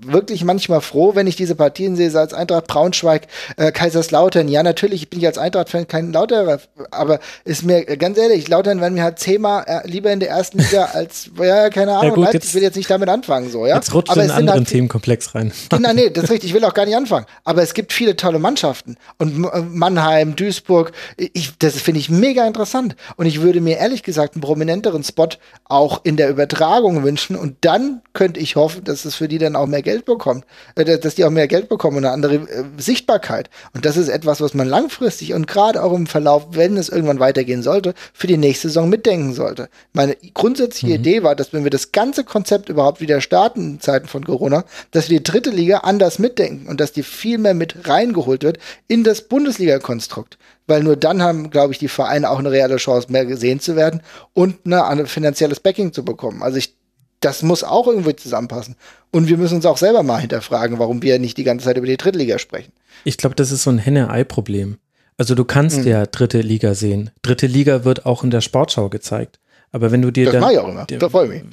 wirklich 0.05 0.43
manchmal 0.43 0.81
froh, 0.81 1.15
wenn 1.15 1.27
ich 1.27 1.35
diese 1.35 1.55
Partien 1.55 1.95
sehe, 1.95 2.13
als 2.17 2.33
Eintracht 2.33 2.67
Braunschweig 2.67 2.92
Braunschweig, 2.93 3.27
äh, 3.57 3.71
Kaiserslautern. 3.71 4.47
Ja, 4.47 4.63
natürlich 4.63 5.09
bin 5.09 5.19
ich 5.19 5.25
als 5.25 5.37
Eintracht-Fan 5.37 5.87
kein 5.87 6.13
Lauterer, 6.13 6.59
aber 6.91 7.19
ist 7.43 7.63
mir 7.63 7.87
äh, 7.89 7.97
ganz 7.97 8.17
ehrlich, 8.17 8.47
Lautern 8.47 8.81
werden 8.81 8.93
mir 8.93 9.03
halt 9.03 9.19
zehnmal 9.19 9.63
äh, 9.67 9.87
lieber 9.87 10.11
in 10.11 10.19
der 10.19 10.29
ersten 10.29 10.59
Liga 10.59 10.85
als, 10.93 11.29
ja, 11.41 11.69
keine 11.69 11.93
Ahnung, 11.93 12.03
ja, 12.03 12.15
gut, 12.15 12.25
Leipzig, 12.25 12.49
ich 12.49 12.55
will 12.55 12.61
jetzt 12.61 12.75
nicht 12.75 12.89
damit 12.89 13.09
anfangen, 13.09 13.49
so, 13.49 13.65
ja. 13.65 13.75
Jetzt 13.75 13.93
rutscht 13.93 14.11
aber 14.11 14.23
in 14.23 14.29
einen 14.29 14.39
anderen 14.39 14.59
halt, 14.59 14.69
Themenkomplex 14.69 15.35
rein. 15.35 15.51
Genau, 15.69 15.93
nee, 15.93 16.09
das 16.09 16.25
ist 16.25 16.29
richtig, 16.29 16.51
ich 16.51 16.55
will 16.55 16.63
auch 16.65 16.73
gar 16.73 16.85
nicht 16.85 16.95
anfangen. 16.95 17.25
Aber 17.43 17.63
es 17.63 17.73
gibt 17.73 17.93
viele 17.93 18.15
tolle 18.15 18.39
Mannschaften. 18.39 18.97
Und 19.17 19.45
äh, 19.45 19.61
Mannheim, 19.61 20.35
Duisburg, 20.35 20.91
ich, 21.17 21.57
das 21.57 21.81
finde 21.81 21.99
ich 21.99 22.09
mega 22.09 22.45
interessant. 22.45 22.95
Und 23.15 23.25
ich 23.25 23.41
würde 23.41 23.61
mir 23.61 23.77
ehrlich 23.77 24.03
gesagt 24.03 24.35
einen 24.35 24.41
prominenteren 24.41 25.03
Spot 25.03 25.29
auch 25.65 26.01
in 26.03 26.17
der 26.17 26.29
Übertragung 26.29 27.03
wünschen. 27.03 27.35
Und 27.35 27.57
dann 27.61 28.01
könnte 28.13 28.39
ich 28.39 28.55
hoffen, 28.55 28.83
dass 28.83 29.05
es 29.05 29.15
für 29.15 29.27
die 29.27 29.37
dann 29.37 29.55
auch 29.55 29.65
mehr 29.65 29.81
Geld 29.81 30.05
bekommt, 30.05 30.45
äh, 30.75 30.99
dass 30.99 31.15
die 31.15 31.25
auch 31.25 31.31
mehr 31.31 31.47
Geld 31.47 31.69
bekommen 31.69 31.97
und 31.97 32.05
eine 32.05 32.13
andere 32.13 32.47
Sichtbarkeit. 32.83 33.49
Und 33.73 33.85
das 33.85 33.97
ist 33.97 34.09
etwas, 34.09 34.41
was 34.41 34.53
man 34.53 34.67
langfristig 34.67 35.33
und 35.33 35.47
gerade 35.47 35.81
auch 35.83 35.93
im 35.93 36.07
Verlauf, 36.07 36.47
wenn 36.51 36.77
es 36.77 36.89
irgendwann 36.89 37.19
weitergehen 37.19 37.63
sollte, 37.63 37.93
für 38.13 38.27
die 38.27 38.37
nächste 38.37 38.67
Saison 38.67 38.89
mitdenken 38.89 39.33
sollte. 39.33 39.69
Meine 39.93 40.15
grundsätzliche 40.33 40.93
mhm. 40.93 40.99
Idee 40.99 41.23
war, 41.23 41.35
dass 41.35 41.53
wenn 41.53 41.63
wir 41.63 41.71
das 41.71 41.91
ganze 41.91 42.23
Konzept 42.23 42.69
überhaupt 42.69 43.01
wieder 43.01 43.21
starten 43.21 43.73
in 43.73 43.79
Zeiten 43.79 44.07
von 44.07 44.25
Corona, 44.25 44.65
dass 44.91 45.09
wir 45.09 45.17
die 45.17 45.23
dritte 45.23 45.49
Liga 45.49 45.79
anders 45.79 46.19
mitdenken 46.19 46.67
und 46.67 46.79
dass 46.79 46.91
die 46.91 47.03
viel 47.03 47.37
mehr 47.37 47.53
mit 47.53 47.87
reingeholt 47.87 48.43
wird 48.43 48.59
in 48.87 49.03
das 49.03 49.21
Bundesliga-Konstrukt 49.23 50.37
weil 50.67 50.83
nur 50.83 50.95
dann 50.95 51.21
haben, 51.21 51.49
glaube 51.49 51.73
ich, 51.73 51.79
die 51.79 51.87
Vereine 51.87 52.29
auch 52.29 52.39
eine 52.39 52.51
reelle 52.51 52.77
Chance, 52.77 53.11
mehr 53.11 53.25
gesehen 53.25 53.59
zu 53.59 53.75
werden 53.75 54.01
und 54.33 54.65
ne, 54.65 54.85
ein 54.85 55.05
finanzielles 55.07 55.59
Backing 55.59 55.93
zu 55.93 56.05
bekommen. 56.05 56.41
Also 56.41 56.57
ich, 56.57 56.75
das 57.23 57.43
muss 57.43 57.63
auch 57.63 57.87
irgendwie 57.87 58.15
zusammenpassen. 58.15 58.75
Und 59.11 59.27
wir 59.27 59.37
müssen 59.37 59.55
uns 59.55 59.65
auch 59.65 59.77
selber 59.77 60.03
mal 60.03 60.19
hinterfragen, 60.19 60.79
warum 60.79 61.01
wir 61.01 61.19
nicht 61.19 61.37
die 61.37 61.43
ganze 61.43 61.65
Zeit 61.65 61.77
über 61.77 61.87
die 61.87 61.97
Drittliga 61.97 62.39
sprechen. 62.39 62.73
Ich 63.03 63.17
glaube, 63.17 63.35
das 63.35 63.51
ist 63.51 63.63
so 63.63 63.69
ein 63.69 63.77
Henne-Ei-Problem. 63.77 64.77
Also 65.17 65.35
du 65.35 65.45
kannst 65.45 65.79
mhm. 65.79 65.87
ja 65.87 66.05
dritte 66.05 66.41
Liga 66.41 66.73
sehen. 66.73 67.11
Dritte 67.21 67.47
Liga 67.47 67.85
wird 67.85 68.05
auch 68.05 68.23
in 68.23 68.31
der 68.31 68.41
Sportschau 68.41 68.89
gezeigt. 68.89 69.39
Aber 69.71 69.91
wenn 69.91 70.01
du 70.01 70.11
dir 70.11 70.25
das 70.25 70.33
dann, 70.39 70.51
ich 70.51 70.59
auch 70.59 70.67
immer. 70.67 70.85
da 70.85 71.09
freue 71.09 71.27
mich. 71.27 71.43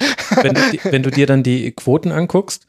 Wenn, 0.41 0.55
wenn 0.91 1.03
du 1.03 1.09
dir 1.09 1.25
dann 1.25 1.43
die 1.43 1.71
Quoten 1.71 2.11
anguckst, 2.11 2.67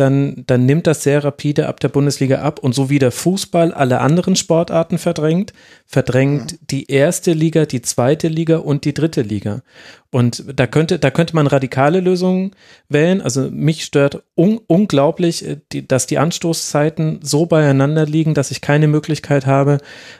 dann, 0.00 0.44
dann 0.46 0.66
nimmt 0.66 0.86
das 0.86 1.02
sehr 1.02 1.24
rapide 1.24 1.68
ab 1.68 1.80
der 1.80 1.88
Bundesliga 1.88 2.40
ab. 2.42 2.58
Und 2.60 2.74
so 2.74 2.90
wie 2.90 2.98
der 2.98 3.10
Fußball 3.10 3.72
alle 3.72 4.00
anderen 4.00 4.36
Sportarten 4.36 4.98
verdrängt, 4.98 5.52
verdrängt 5.86 6.52
mhm. 6.52 6.58
die 6.70 6.90
erste 6.90 7.32
Liga, 7.32 7.66
die 7.66 7.82
zweite 7.82 8.28
Liga 8.28 8.58
und 8.58 8.84
die 8.84 8.94
dritte 8.94 9.22
Liga. 9.22 9.62
Und 10.10 10.44
da 10.54 10.66
könnte, 10.66 10.98
da 10.98 11.10
könnte 11.10 11.34
man 11.34 11.46
radikale 11.46 12.00
Lösungen 12.00 12.52
wählen. 12.88 13.20
Also 13.20 13.50
mich 13.50 13.84
stört 13.84 14.22
un 14.36 14.58
unglaublich, 14.66 15.46
äh, 15.46 15.58
die, 15.72 15.86
dass 15.86 16.06
die 16.06 16.18
Anstoßzeiten 16.18 17.20
so 17.22 17.46
beieinander 17.46 18.06
liegen, 18.06 18.34
dass 18.34 18.50
ich 18.50 18.60
keine 18.60 18.88
Möglichkeit 18.88 19.46
habe, 19.46 19.78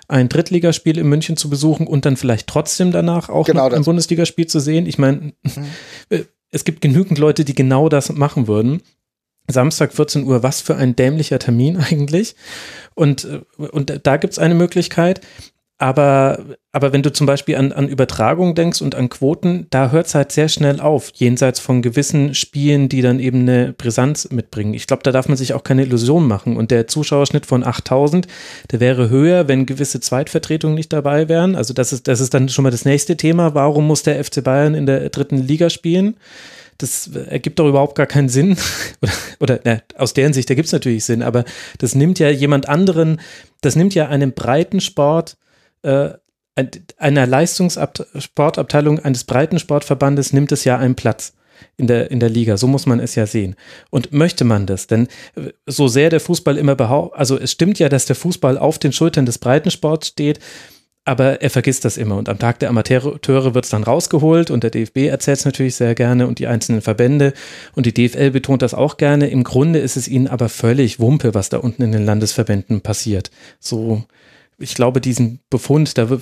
ein 0.08 0.28
Drittligaspiel 0.28 0.98
in 0.98 1.08
München 1.08 1.36
zu 1.36 1.48
besuchen 1.48 1.86
und 1.86 2.04
dann 2.04 2.16
vielleicht 2.16 2.48
trotzdem 2.48 2.92
danach 2.92 3.28
auch 3.28 3.46
genau 3.46 3.68
ein 3.68 3.84
Bundesligaspiel 3.84 4.46
zu 4.46 4.60
sehen. 4.60 4.86
Ich 4.86 4.98
meine, 4.98 5.32
mhm. 5.42 5.66
es 6.50 6.64
gibt 6.64 6.80
genügend 6.80 7.18
Leute, 7.18 7.44
die 7.44 7.54
genau 7.54 7.88
das 7.88 8.12
machen 8.12 8.46
würden. 8.46 8.82
Samstag 9.48 9.92
14 9.92 10.24
Uhr, 10.24 10.42
was 10.42 10.60
für 10.60 10.76
ein 10.76 10.94
dämlicher 10.94 11.38
Termin 11.38 11.76
eigentlich. 11.90 12.36
Und, 12.94 13.24
äh, 13.24 13.62
und 13.62 14.00
da 14.04 14.16
gibt's 14.16 14.38
eine 14.38 14.54
Möglichkeit. 14.54 15.20
Aber, 15.80 16.44
aber 16.72 16.92
wenn 16.92 17.04
du 17.04 17.12
zum 17.12 17.28
Beispiel 17.28 17.54
an, 17.54 17.70
an 17.70 17.88
Übertragung 17.88 18.56
denkst 18.56 18.82
und 18.82 18.96
an 18.96 19.08
Quoten, 19.08 19.68
da 19.70 19.92
hört 19.92 20.08
es 20.08 20.14
halt 20.16 20.32
sehr 20.32 20.48
schnell 20.48 20.80
auf, 20.80 21.12
jenseits 21.14 21.60
von 21.60 21.82
gewissen 21.82 22.34
Spielen, 22.34 22.88
die 22.88 23.00
dann 23.00 23.20
eben 23.20 23.42
eine 23.42 23.74
Brisanz 23.74 24.28
mitbringen. 24.32 24.74
Ich 24.74 24.88
glaube, 24.88 25.04
da 25.04 25.12
darf 25.12 25.28
man 25.28 25.36
sich 25.36 25.54
auch 25.54 25.62
keine 25.62 25.82
Illusion 25.82 26.26
machen. 26.26 26.56
Und 26.56 26.72
der 26.72 26.88
Zuschauerschnitt 26.88 27.46
von 27.46 27.64
8000, 27.64 28.26
der 28.72 28.80
wäre 28.80 29.08
höher, 29.08 29.46
wenn 29.46 29.66
gewisse 29.66 30.00
Zweitvertretungen 30.00 30.74
nicht 30.74 30.92
dabei 30.92 31.28
wären. 31.28 31.54
Also 31.54 31.72
das 31.72 31.92
ist, 31.92 32.08
das 32.08 32.18
ist 32.18 32.34
dann 32.34 32.48
schon 32.48 32.64
mal 32.64 32.72
das 32.72 32.84
nächste 32.84 33.16
Thema. 33.16 33.54
Warum 33.54 33.86
muss 33.86 34.02
der 34.02 34.22
FC 34.24 34.42
Bayern 34.42 34.74
in 34.74 34.86
der 34.86 35.10
dritten 35.10 35.38
Liga 35.38 35.70
spielen? 35.70 36.16
Das 36.78 37.08
ergibt 37.08 37.58
doch 37.58 37.68
überhaupt 37.68 37.96
gar 37.96 38.06
keinen 38.06 38.28
Sinn. 38.28 38.56
oder, 39.40 39.60
na, 39.64 39.82
aus 39.96 40.14
deren 40.14 40.32
Sicht, 40.32 40.48
da 40.48 40.54
gibt 40.54 40.66
es 40.66 40.72
natürlich 40.72 41.04
Sinn, 41.04 41.22
aber 41.22 41.44
das 41.78 41.94
nimmt 41.94 42.18
ja 42.18 42.30
jemand 42.30 42.68
anderen, 42.68 43.20
das 43.60 43.76
nimmt 43.76 43.94
ja 43.94 44.08
einen 44.08 44.32
breiten 44.32 44.80
Sport, 44.80 45.36
äh, 45.82 46.10
einer 46.96 47.26
Leistungssportabteilung 47.26 48.98
eines 48.98 49.24
breiten 49.24 49.60
Sportverbandes 49.60 50.32
nimmt 50.32 50.50
es 50.50 50.64
ja 50.64 50.76
einen 50.76 50.96
Platz 50.96 51.34
in 51.76 51.86
der, 51.86 52.10
in 52.10 52.20
der 52.20 52.28
Liga. 52.30 52.56
So 52.56 52.66
muss 52.66 52.86
man 52.86 53.00
es 53.00 53.14
ja 53.14 53.26
sehen. 53.26 53.54
Und 53.90 54.12
möchte 54.12 54.44
man 54.44 54.66
das? 54.66 54.86
Denn 54.86 55.08
äh, 55.36 55.52
so 55.66 55.88
sehr 55.88 56.10
der 56.10 56.20
Fußball 56.20 56.58
immer 56.58 56.74
behauptet, 56.74 57.18
also 57.18 57.38
es 57.38 57.52
stimmt 57.52 57.78
ja, 57.78 57.88
dass 57.88 58.06
der 58.06 58.16
Fußball 58.16 58.58
auf 58.58 58.78
den 58.78 58.92
Schultern 58.92 59.26
des 59.26 59.38
Breitensports 59.38 60.08
steht, 60.08 60.40
aber 61.08 61.40
er 61.40 61.48
vergisst 61.48 61.86
das 61.86 61.96
immer. 61.96 62.18
Und 62.18 62.28
am 62.28 62.38
Tag 62.38 62.58
der 62.58 62.68
Amateure 62.68 63.54
wird 63.54 63.64
es 63.64 63.70
dann 63.70 63.82
rausgeholt 63.82 64.50
und 64.50 64.62
der 64.62 64.70
DFB 64.70 65.06
erzählt 65.06 65.38
es 65.38 65.46
natürlich 65.46 65.74
sehr 65.74 65.94
gerne 65.94 66.26
und 66.26 66.38
die 66.38 66.46
einzelnen 66.46 66.82
Verbände 66.82 67.32
und 67.74 67.86
die 67.86 67.94
DFL 67.94 68.30
betont 68.30 68.60
das 68.60 68.74
auch 68.74 68.98
gerne. 68.98 69.28
Im 69.30 69.42
Grunde 69.42 69.78
ist 69.78 69.96
es 69.96 70.06
ihnen 70.06 70.28
aber 70.28 70.50
völlig 70.50 71.00
Wumpe, 71.00 71.32
was 71.32 71.48
da 71.48 71.56
unten 71.56 71.80
in 71.80 71.92
den 71.92 72.04
Landesverbänden 72.04 72.82
passiert. 72.82 73.30
So, 73.58 74.04
ich 74.58 74.74
glaube, 74.74 75.00
diesen 75.00 75.40
Befund, 75.48 75.96
da 75.96 76.18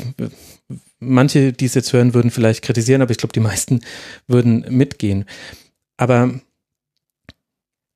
manche, 1.00 1.52
die 1.52 1.64
es 1.64 1.74
jetzt 1.74 1.92
hören, 1.92 2.14
würden 2.14 2.30
vielleicht 2.30 2.62
kritisieren, 2.62 3.02
aber 3.02 3.10
ich 3.10 3.18
glaube, 3.18 3.32
die 3.32 3.40
meisten 3.40 3.80
würden 4.28 4.66
mitgehen. 4.68 5.24
Aber 5.96 6.32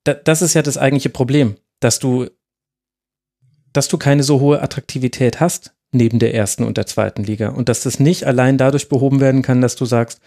da, 0.02 0.14
das 0.14 0.42
ist 0.42 0.54
ja 0.54 0.62
das 0.62 0.76
eigentliche 0.76 1.10
Problem, 1.10 1.54
dass 1.78 2.00
du, 2.00 2.26
dass 3.72 3.86
du 3.86 3.96
keine 3.96 4.24
so 4.24 4.40
hohe 4.40 4.60
Attraktivität 4.60 5.38
hast 5.38 5.72
neben 5.92 6.18
der 6.18 6.34
ersten 6.34 6.64
und 6.64 6.76
der 6.76 6.86
zweiten 6.86 7.24
Liga. 7.24 7.48
Und 7.48 7.68
dass 7.68 7.82
das 7.82 7.98
nicht 7.98 8.24
allein 8.24 8.58
dadurch 8.58 8.88
behoben 8.88 9.20
werden 9.20 9.42
kann, 9.42 9.60
dass 9.60 9.76
du 9.76 9.84
sagst, 9.84 10.20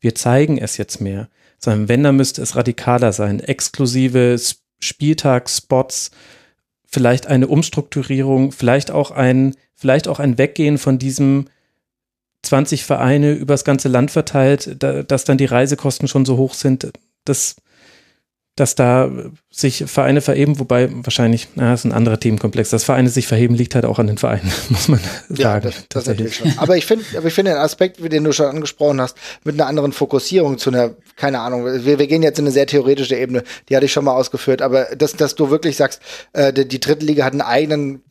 wir 0.00 0.14
zeigen 0.14 0.58
es 0.58 0.76
jetzt 0.76 1.00
mehr, 1.00 1.28
sondern 1.58 1.88
wenn, 1.88 2.02
dann 2.02 2.16
müsste 2.16 2.42
es 2.42 2.56
radikaler 2.56 3.12
sein. 3.12 3.40
Exklusive 3.40 4.38
Spieltagsspots, 4.78 6.10
vielleicht 6.86 7.26
eine 7.26 7.48
Umstrukturierung, 7.48 8.52
vielleicht 8.52 8.90
auch 8.90 9.10
ein, 9.10 9.54
vielleicht 9.74 10.08
auch 10.08 10.18
ein 10.18 10.38
Weggehen 10.38 10.78
von 10.78 10.98
diesem 10.98 11.48
20 12.42 12.84
Vereine 12.84 13.32
übers 13.32 13.64
ganze 13.64 13.88
Land 13.88 14.10
verteilt, 14.10 14.76
da, 14.78 15.02
dass 15.02 15.24
dann 15.24 15.38
die 15.38 15.44
Reisekosten 15.44 16.08
schon 16.08 16.24
so 16.24 16.38
hoch 16.38 16.54
sind. 16.54 16.90
Das, 17.24 17.56
dass 18.60 18.74
da 18.74 19.10
sich 19.50 19.84
Vereine 19.86 20.20
verheben, 20.20 20.58
wobei 20.58 20.90
wahrscheinlich, 20.92 21.48
na, 21.54 21.70
das 21.70 21.80
ist 21.80 21.86
ein 21.86 21.92
anderer 21.92 22.20
Themenkomplex. 22.20 22.68
Dass 22.68 22.84
Vereine 22.84 23.08
sich 23.08 23.26
verheben, 23.26 23.54
liegt 23.54 23.74
halt 23.74 23.86
auch 23.86 23.98
an 23.98 24.06
den 24.06 24.18
Vereinen, 24.18 24.52
muss 24.68 24.88
man 24.88 25.00
sagen. 25.30 25.40
Ja, 25.40 25.60
das, 25.60 25.74
das 25.88 26.06
natürlich 26.06 26.36
schon. 26.36 26.52
Aber 26.58 26.76
ich 26.76 26.84
finde, 26.84 27.04
aber 27.16 27.28
ich 27.28 27.34
finde 27.34 27.52
den 27.52 27.60
Aspekt, 27.60 28.00
den 28.00 28.22
du 28.22 28.32
schon 28.32 28.46
angesprochen 28.46 29.00
hast, 29.00 29.16
mit 29.44 29.54
einer 29.54 29.66
anderen 29.66 29.92
Fokussierung 29.92 30.58
zu 30.58 30.70
einer, 30.70 30.90
keine 31.16 31.40
Ahnung, 31.40 31.64
wir, 31.64 31.98
wir 31.98 32.06
gehen 32.06 32.22
jetzt 32.22 32.38
in 32.38 32.44
eine 32.44 32.52
sehr 32.52 32.66
theoretische 32.66 33.16
Ebene, 33.16 33.44
die 33.68 33.76
hatte 33.76 33.86
ich 33.86 33.92
schon 33.92 34.04
mal 34.04 34.14
ausgeführt, 34.14 34.60
aber 34.60 34.94
dass, 34.94 35.14
dass 35.14 35.34
du 35.34 35.48
wirklich 35.48 35.76
sagst, 35.76 36.02
äh, 36.34 36.52
die, 36.52 36.68
die 36.68 36.80
dritte 36.80 37.06
Liga 37.06 37.24
hat 37.24 37.32
einen 37.32 37.40
eigenen 37.40 38.02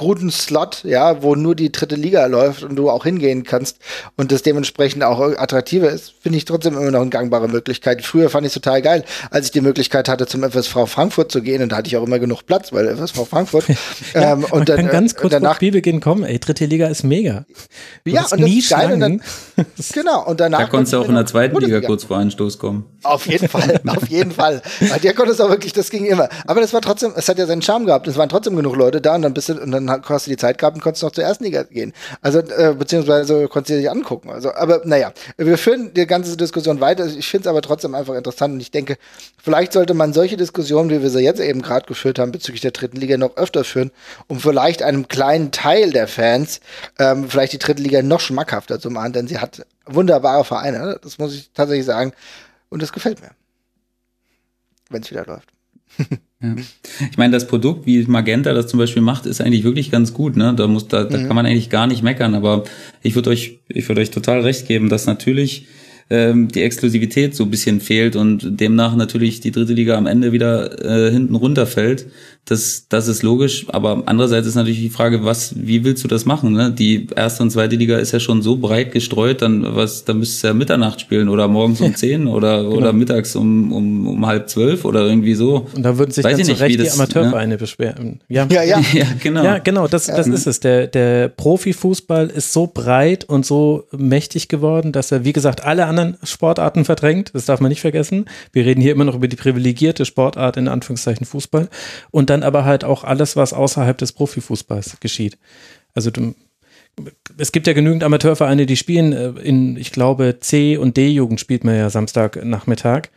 guten 0.00 0.30
Slot, 0.30 0.82
ja, 0.84 1.22
wo 1.22 1.34
nur 1.34 1.54
die 1.54 1.70
dritte 1.70 1.94
Liga 1.94 2.24
läuft 2.24 2.62
und 2.62 2.74
du 2.74 2.88
auch 2.88 3.04
hingehen 3.04 3.44
kannst 3.44 3.76
und 4.16 4.32
das 4.32 4.40
dementsprechend 4.42 5.04
auch 5.04 5.20
attraktiver 5.20 5.90
ist, 5.90 6.14
finde 6.22 6.38
ich 6.38 6.46
trotzdem 6.46 6.72
immer 6.78 6.90
noch 6.90 7.02
eine 7.02 7.10
gangbare 7.10 7.48
Möglichkeit. 7.48 8.02
Früher 8.02 8.30
fand 8.30 8.46
ich 8.46 8.50
es 8.50 8.54
total 8.54 8.80
geil, 8.80 9.04
als 9.30 9.46
ich 9.46 9.52
die 9.52 9.60
Möglichkeit 9.60 10.08
hatte, 10.08 10.26
zum 10.26 10.42
FSV 10.42 10.86
Frankfurt 10.86 11.30
zu 11.30 11.42
gehen 11.42 11.62
und 11.62 11.70
da 11.72 11.76
hatte 11.76 11.88
ich 11.88 11.98
auch 11.98 12.02
immer 12.02 12.18
genug 12.18 12.46
Platz, 12.46 12.72
weil 12.72 12.96
FSV 12.96 13.28
Frankfurt. 13.28 13.66
ja, 14.14 14.32
ähm, 14.32 14.44
und 14.44 14.70
dann, 14.70 14.78
kann 14.78 14.88
ganz 14.88 15.14
kurz 15.14 15.32
danach 15.32 15.56
Spielbeginn 15.56 16.00
kommen, 16.00 16.24
ey, 16.24 16.38
dritte 16.38 16.64
Liga 16.64 16.86
ist 16.86 17.02
mega. 17.02 17.44
Du 18.06 18.12
ja, 18.12 18.24
und 18.30 18.40
nie 18.40 18.56
das 18.56 18.64
ist 18.64 18.70
geil 18.70 18.92
und 18.94 19.00
dann, 19.00 19.22
genau, 19.92 20.26
und 20.26 20.40
danach. 20.40 20.60
Da 20.60 20.66
konntest 20.66 20.94
du 20.94 20.98
auch 21.00 21.08
in 21.10 21.14
der 21.14 21.26
zweiten 21.26 21.58
Liga 21.58 21.82
kurz 21.82 22.04
vor 22.04 22.16
einen 22.16 22.30
Stoß 22.30 22.58
kommen. 22.58 22.86
Auf 23.02 23.26
jeden 23.26 23.48
Fall, 23.48 23.80
auf 23.86 24.08
jeden 24.08 24.32
Fall. 24.32 24.62
Bei 24.88 24.98
dir 24.98 25.12
konntest 25.12 25.40
du 25.40 25.44
auch 25.44 25.50
wirklich, 25.50 25.74
das 25.74 25.90
ging 25.90 26.06
immer. 26.06 26.30
Aber 26.46 26.62
das 26.62 26.72
war 26.72 26.80
trotzdem, 26.80 27.12
es 27.16 27.28
hat 27.28 27.38
ja 27.38 27.44
seinen 27.44 27.60
Charme 27.60 27.84
gehabt. 27.84 28.08
Es 28.08 28.16
waren 28.16 28.30
trotzdem 28.30 28.56
genug 28.56 28.76
Leute 28.76 29.02
da 29.02 29.14
und 29.14 29.22
dann 29.22 29.34
bist 29.34 29.50
du, 29.50 29.60
und 29.60 29.72
dann 29.72 29.89
hast 29.90 30.26
du 30.26 30.30
die 30.30 30.36
Zeit 30.36 30.58
gehabt 30.58 30.76
und 30.76 30.82
konntest 30.82 31.02
noch 31.02 31.12
zur 31.12 31.24
ersten 31.24 31.44
Liga 31.44 31.62
gehen. 31.64 31.92
Also, 32.20 32.40
äh, 32.40 32.74
beziehungsweise 32.78 33.48
konntest 33.48 33.76
du 33.76 33.80
dich 33.80 33.90
angucken. 33.90 34.30
Also, 34.30 34.52
aber 34.54 34.82
naja, 34.84 35.12
wir 35.36 35.58
führen 35.58 35.92
die 35.94 36.06
ganze 36.06 36.36
Diskussion 36.36 36.80
weiter. 36.80 37.06
Ich 37.06 37.28
finde 37.28 37.42
es 37.42 37.46
aber 37.48 37.62
trotzdem 37.62 37.94
einfach 37.94 38.14
interessant 38.14 38.54
und 38.54 38.60
ich 38.60 38.70
denke, 38.70 38.96
vielleicht 39.42 39.72
sollte 39.72 39.94
man 39.94 40.12
solche 40.12 40.36
Diskussionen, 40.36 40.90
wie 40.90 41.02
wir 41.02 41.10
sie 41.10 41.20
jetzt 41.20 41.40
eben 41.40 41.62
gerade 41.62 41.86
geführt 41.86 42.18
haben, 42.18 42.32
bezüglich 42.32 42.60
der 42.60 42.70
dritten 42.72 42.96
Liga 42.96 43.16
noch 43.16 43.36
öfter 43.36 43.64
führen, 43.64 43.90
um 44.26 44.40
vielleicht 44.40 44.82
einem 44.82 45.08
kleinen 45.08 45.52
Teil 45.52 45.90
der 45.90 46.08
Fans 46.08 46.60
ähm, 46.98 47.28
vielleicht 47.28 47.52
die 47.52 47.58
dritte 47.58 47.82
Liga 47.82 48.02
noch 48.02 48.20
schmackhafter 48.20 48.80
zu 48.80 48.90
machen, 48.90 49.12
denn 49.12 49.28
sie 49.28 49.38
hat 49.38 49.66
wunderbare 49.86 50.44
Vereine. 50.44 50.98
Das 51.02 51.18
muss 51.18 51.34
ich 51.34 51.50
tatsächlich 51.52 51.86
sagen. 51.86 52.12
Und 52.68 52.82
das 52.82 52.92
gefällt 52.92 53.20
mir. 53.20 53.30
Wenn 54.88 55.02
es 55.02 55.10
wieder 55.10 55.26
läuft. 55.26 55.52
Ja. 56.42 56.54
Ich 57.10 57.18
meine, 57.18 57.32
das 57.32 57.46
Produkt, 57.46 57.86
wie 57.86 58.02
Magenta 58.04 58.54
das 58.54 58.66
zum 58.68 58.78
Beispiel 58.78 59.02
macht, 59.02 59.26
ist 59.26 59.40
eigentlich 59.40 59.64
wirklich 59.64 59.90
ganz 59.90 60.14
gut. 60.14 60.36
Ne? 60.36 60.54
Da 60.56 60.66
muss, 60.66 60.88
da, 60.88 61.04
da 61.04 61.18
mhm. 61.18 61.26
kann 61.26 61.36
man 61.36 61.46
eigentlich 61.46 61.68
gar 61.68 61.86
nicht 61.86 62.02
meckern. 62.02 62.34
Aber 62.34 62.64
ich 63.02 63.14
würde 63.14 63.30
euch, 63.30 63.58
ich 63.68 63.88
würde 63.88 64.00
euch 64.00 64.10
total 64.10 64.40
recht 64.40 64.66
geben, 64.66 64.88
dass 64.88 65.06
natürlich 65.06 65.66
ähm, 66.10 66.48
die 66.48 66.62
Exklusivität 66.62 67.36
so 67.36 67.44
ein 67.44 67.50
bisschen 67.50 67.80
fehlt 67.80 68.16
und 68.16 68.60
demnach 68.60 68.96
natürlich 68.96 69.40
die 69.40 69.52
dritte 69.52 69.72
Liga 69.72 69.96
am 69.96 70.06
Ende 70.06 70.32
wieder 70.32 70.84
äh, 70.84 71.10
hinten 71.10 71.36
runterfällt. 71.36 72.06
Das, 72.46 72.86
das 72.88 73.06
ist 73.06 73.22
logisch, 73.22 73.66
aber 73.68 74.02
andererseits 74.06 74.46
ist 74.48 74.56
natürlich 74.56 74.80
die 74.80 74.90
Frage, 74.90 75.24
was, 75.24 75.54
wie 75.56 75.84
willst 75.84 76.02
du 76.02 76.08
das 76.08 76.24
machen? 76.24 76.52
Ne? 76.52 76.72
Die 76.72 77.06
erste 77.14 77.44
und 77.44 77.50
zweite 77.50 77.76
Liga 77.76 77.98
ist 77.98 78.10
ja 78.10 78.18
schon 78.18 78.42
so 78.42 78.56
breit 78.56 78.90
gestreut, 78.90 79.42
dann 79.42 79.76
was, 79.76 80.04
da 80.04 80.14
müsstest 80.14 80.42
du 80.42 80.48
ja 80.48 80.54
Mitternacht 80.54 81.00
spielen 81.00 81.28
oder 81.28 81.46
morgens 81.46 81.80
um 81.80 81.94
zehn 81.94 82.26
oder 82.26 82.64
genau. 82.64 82.76
oder 82.76 82.92
mittags 82.92 83.36
um, 83.36 83.72
um, 83.72 84.08
um 84.08 84.26
halb 84.26 84.48
zwölf 84.48 84.84
oder 84.84 85.06
irgendwie 85.06 85.34
so. 85.34 85.68
Und 85.76 85.84
da 85.84 85.96
würden 85.96 86.10
sich 86.10 86.24
Weiß 86.24 86.38
dann 86.38 86.44
zu 86.44 86.58
Recht 86.58 86.80
die 86.80 86.90
Amateurvereine 86.90 87.54
ne? 87.54 87.58
beschweren. 87.58 88.20
Ja. 88.28 88.48
ja, 88.50 88.64
ja, 88.64 88.80
ja, 88.94 89.06
genau. 89.22 89.44
Ja, 89.44 89.58
genau, 89.58 89.86
das, 89.86 90.06
das 90.06 90.26
ist 90.26 90.48
es. 90.48 90.58
Der, 90.58 90.88
der 90.88 91.28
Profifußball 91.28 92.28
ist 92.28 92.52
so 92.52 92.66
breit 92.66 93.24
und 93.24 93.46
so 93.46 93.84
mächtig 93.96 94.48
geworden, 94.48 94.90
dass 94.90 95.12
er, 95.12 95.24
wie 95.24 95.32
gesagt, 95.32 95.62
alle 95.62 95.86
anderen 95.86 95.99
Sportarten 96.22 96.84
verdrängt. 96.84 97.30
Das 97.34 97.46
darf 97.46 97.60
man 97.60 97.70
nicht 97.70 97.80
vergessen. 97.80 98.26
Wir 98.52 98.64
reden 98.64 98.80
hier 98.80 98.92
immer 98.92 99.04
noch 99.04 99.14
über 99.14 99.28
die 99.28 99.36
privilegierte 99.36 100.04
Sportart 100.04 100.56
in 100.56 100.68
Anführungszeichen 100.68 101.26
Fußball. 101.26 101.68
Und 102.10 102.30
dann 102.30 102.42
aber 102.42 102.64
halt 102.64 102.84
auch 102.84 103.04
alles, 103.04 103.36
was 103.36 103.52
außerhalb 103.52 103.96
des 103.98 104.12
Profifußballs 104.12 104.98
geschieht. 105.00 105.38
Also 105.94 106.10
du, 106.10 106.34
es 107.38 107.52
gibt 107.52 107.66
ja 107.66 107.72
genügend 107.72 108.04
Amateurvereine, 108.04 108.66
die 108.66 108.76
spielen 108.76 109.12
äh, 109.12 109.30
in, 109.40 109.76
ich 109.76 109.92
glaube, 109.92 110.38
C- 110.40 110.76
und 110.76 110.96
D-Jugend 110.96 111.40
spielt 111.40 111.64
man 111.64 111.76
ja 111.76 111.90
Samstagnachmittag. 111.90 113.08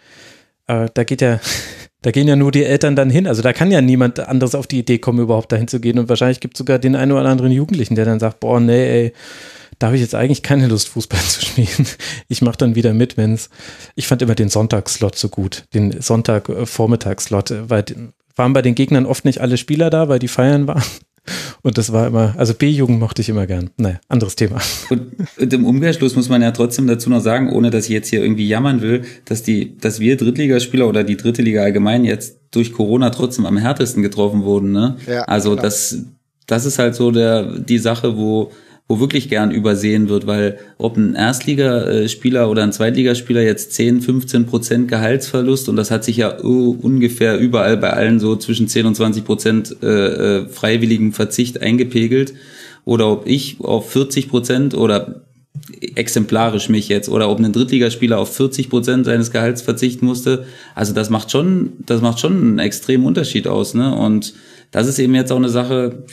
Äh, 0.67 0.87
da 0.93 1.03
geht 1.03 1.21
ja, 1.21 1.39
da 2.01 2.11
gehen 2.11 2.27
ja 2.27 2.35
nur 2.35 2.51
die 2.51 2.63
Eltern 2.63 2.95
dann 2.95 3.09
hin. 3.09 3.27
Also 3.27 3.41
da 3.41 3.53
kann 3.53 3.71
ja 3.71 3.81
niemand 3.81 4.19
anderes 4.19 4.55
auf 4.55 4.67
die 4.67 4.79
Idee 4.79 4.99
kommen, 4.99 5.19
überhaupt 5.19 5.51
dahin 5.51 5.67
zu 5.67 5.79
gehen. 5.79 5.99
Und 5.99 6.09
wahrscheinlich 6.09 6.39
gibt 6.39 6.55
es 6.55 6.59
sogar 6.59 6.79
den 6.79 6.95
einen 6.95 7.11
oder 7.11 7.25
anderen 7.25 7.51
Jugendlichen, 7.51 7.95
der 7.95 8.05
dann 8.05 8.19
sagt, 8.19 8.39
boah, 8.39 8.59
nee, 8.59 9.05
ey, 9.05 9.13
da 9.83 9.87
habe 9.87 9.97
ich 9.97 10.01
jetzt 10.01 10.15
eigentlich 10.15 10.43
keine 10.43 10.67
Lust, 10.67 10.87
Fußball 10.87 11.19
zu 11.27 11.45
spielen. 11.45 11.85
Ich 12.29 12.41
mache 12.41 12.55
dann 12.55 12.73
wieder 12.73 12.93
mit, 12.93 13.17
wenn 13.17 13.33
es. 13.33 13.49
Ich 13.95 14.07
fand 14.07 14.21
immer 14.21 14.33
den 14.33 14.47
Sonntagslot 14.47 15.17
so 15.17 15.27
gut, 15.27 15.65
den 15.73 15.99
Sonntag-Vormittagsslot, 16.01 17.51
äh, 17.51 17.69
weil 17.69 17.83
waren 18.37 18.53
bei 18.53 18.61
den 18.61 18.75
Gegnern 18.75 19.05
oft 19.05 19.25
nicht 19.25 19.41
alle 19.41 19.57
Spieler 19.57 19.89
da, 19.89 20.07
weil 20.07 20.19
die 20.19 20.29
feiern 20.29 20.67
waren. 20.67 20.83
Und 21.63 21.77
das 21.77 21.91
war 21.91 22.07
immer, 22.07 22.33
also 22.37 22.53
B-Jugend 22.53 22.97
mochte 22.97 23.21
ich 23.21 23.27
immer 23.27 23.45
gern. 23.45 23.71
Naja, 23.75 23.99
anderes 24.07 24.37
Thema. 24.37 24.61
Und, 24.89 25.17
und, 25.37 25.51
im 25.51 25.65
Umkehrschluss 25.65 26.15
muss 26.15 26.29
man 26.29 26.41
ja 26.41 26.51
trotzdem 26.51 26.87
dazu 26.87 27.09
noch 27.09 27.21
sagen, 27.21 27.51
ohne 27.51 27.69
dass 27.69 27.83
ich 27.83 27.91
jetzt 27.91 28.07
hier 28.07 28.21
irgendwie 28.21 28.47
jammern 28.47 28.81
will, 28.81 29.03
dass 29.25 29.43
die, 29.43 29.77
dass 29.77 29.99
wir 29.99 30.15
Drittligaspieler 30.15 30.87
oder 30.87 31.03
die 31.03 31.17
dritte 31.17 31.41
Liga 31.41 31.61
allgemein 31.61 32.05
jetzt 32.05 32.39
durch 32.51 32.71
Corona 32.71 33.09
trotzdem 33.09 33.45
am 33.45 33.57
härtesten 33.57 34.01
getroffen 34.01 34.43
wurden. 34.43 34.71
Ne? 34.71 34.95
Ja, 35.07 35.23
also 35.23 35.49
genau. 35.51 35.61
das, 35.61 36.05
das 36.47 36.65
ist 36.65 36.79
halt 36.79 36.95
so 36.95 37.11
der, 37.11 37.59
die 37.59 37.79
Sache, 37.79 38.15
wo, 38.15 38.49
wo 38.93 38.99
wirklich 38.99 39.27
gern 39.27 39.49
übersehen 39.49 40.07
wird, 40.07 40.27
weil 40.27 40.59
ob 40.77 40.97
ein 40.97 41.15
Erstligaspieler 41.15 42.47
oder 42.47 42.61
ein 42.61 42.71
Zweitligaspieler 42.71 43.41
jetzt 43.41 43.73
10, 43.73 44.01
15 44.01 44.45
Prozent 44.45 44.87
Gehaltsverlust 44.87 45.67
und 45.67 45.77
das 45.77 45.89
hat 45.89 46.03
sich 46.03 46.17
ja 46.17 46.37
ungefähr 46.37 47.39
überall 47.39 47.77
bei 47.77 47.89
allen 47.89 48.19
so 48.19 48.35
zwischen 48.35 48.67
10 48.67 48.85
und 48.85 48.95
20 48.95 49.25
Prozent 49.25 49.75
äh, 49.81 49.87
äh, 49.87 50.47
freiwilligen 50.47 51.11
Verzicht 51.11 51.59
eingepegelt 51.59 52.35
oder 52.85 53.11
ob 53.11 53.25
ich 53.27 53.57
auf 53.61 53.91
40 53.91 54.29
Prozent 54.29 54.75
oder 54.75 55.23
exemplarisch 55.95 56.69
mich 56.69 56.87
jetzt 56.87 57.09
oder 57.09 57.29
ob 57.29 57.39
ein 57.39 57.51
Drittligaspieler 57.51 58.19
auf 58.19 58.35
40 58.35 58.69
Prozent 58.69 59.05
seines 59.05 59.31
Gehalts 59.31 59.63
verzichten 59.63 60.05
musste. 60.05 60.45
Also 60.75 60.93
das 60.93 61.09
macht 61.09 61.31
schon, 61.31 61.73
das 61.85 62.01
macht 62.01 62.19
schon 62.19 62.33
einen 62.33 62.59
extremen 62.59 63.05
Unterschied 63.05 63.47
aus, 63.47 63.73
ne? 63.73 63.95
Und 63.95 64.33
das 64.71 64.87
ist 64.87 64.99
eben 64.99 65.15
jetzt 65.15 65.31
auch 65.31 65.37
eine 65.37 65.49
Sache, 65.49 66.03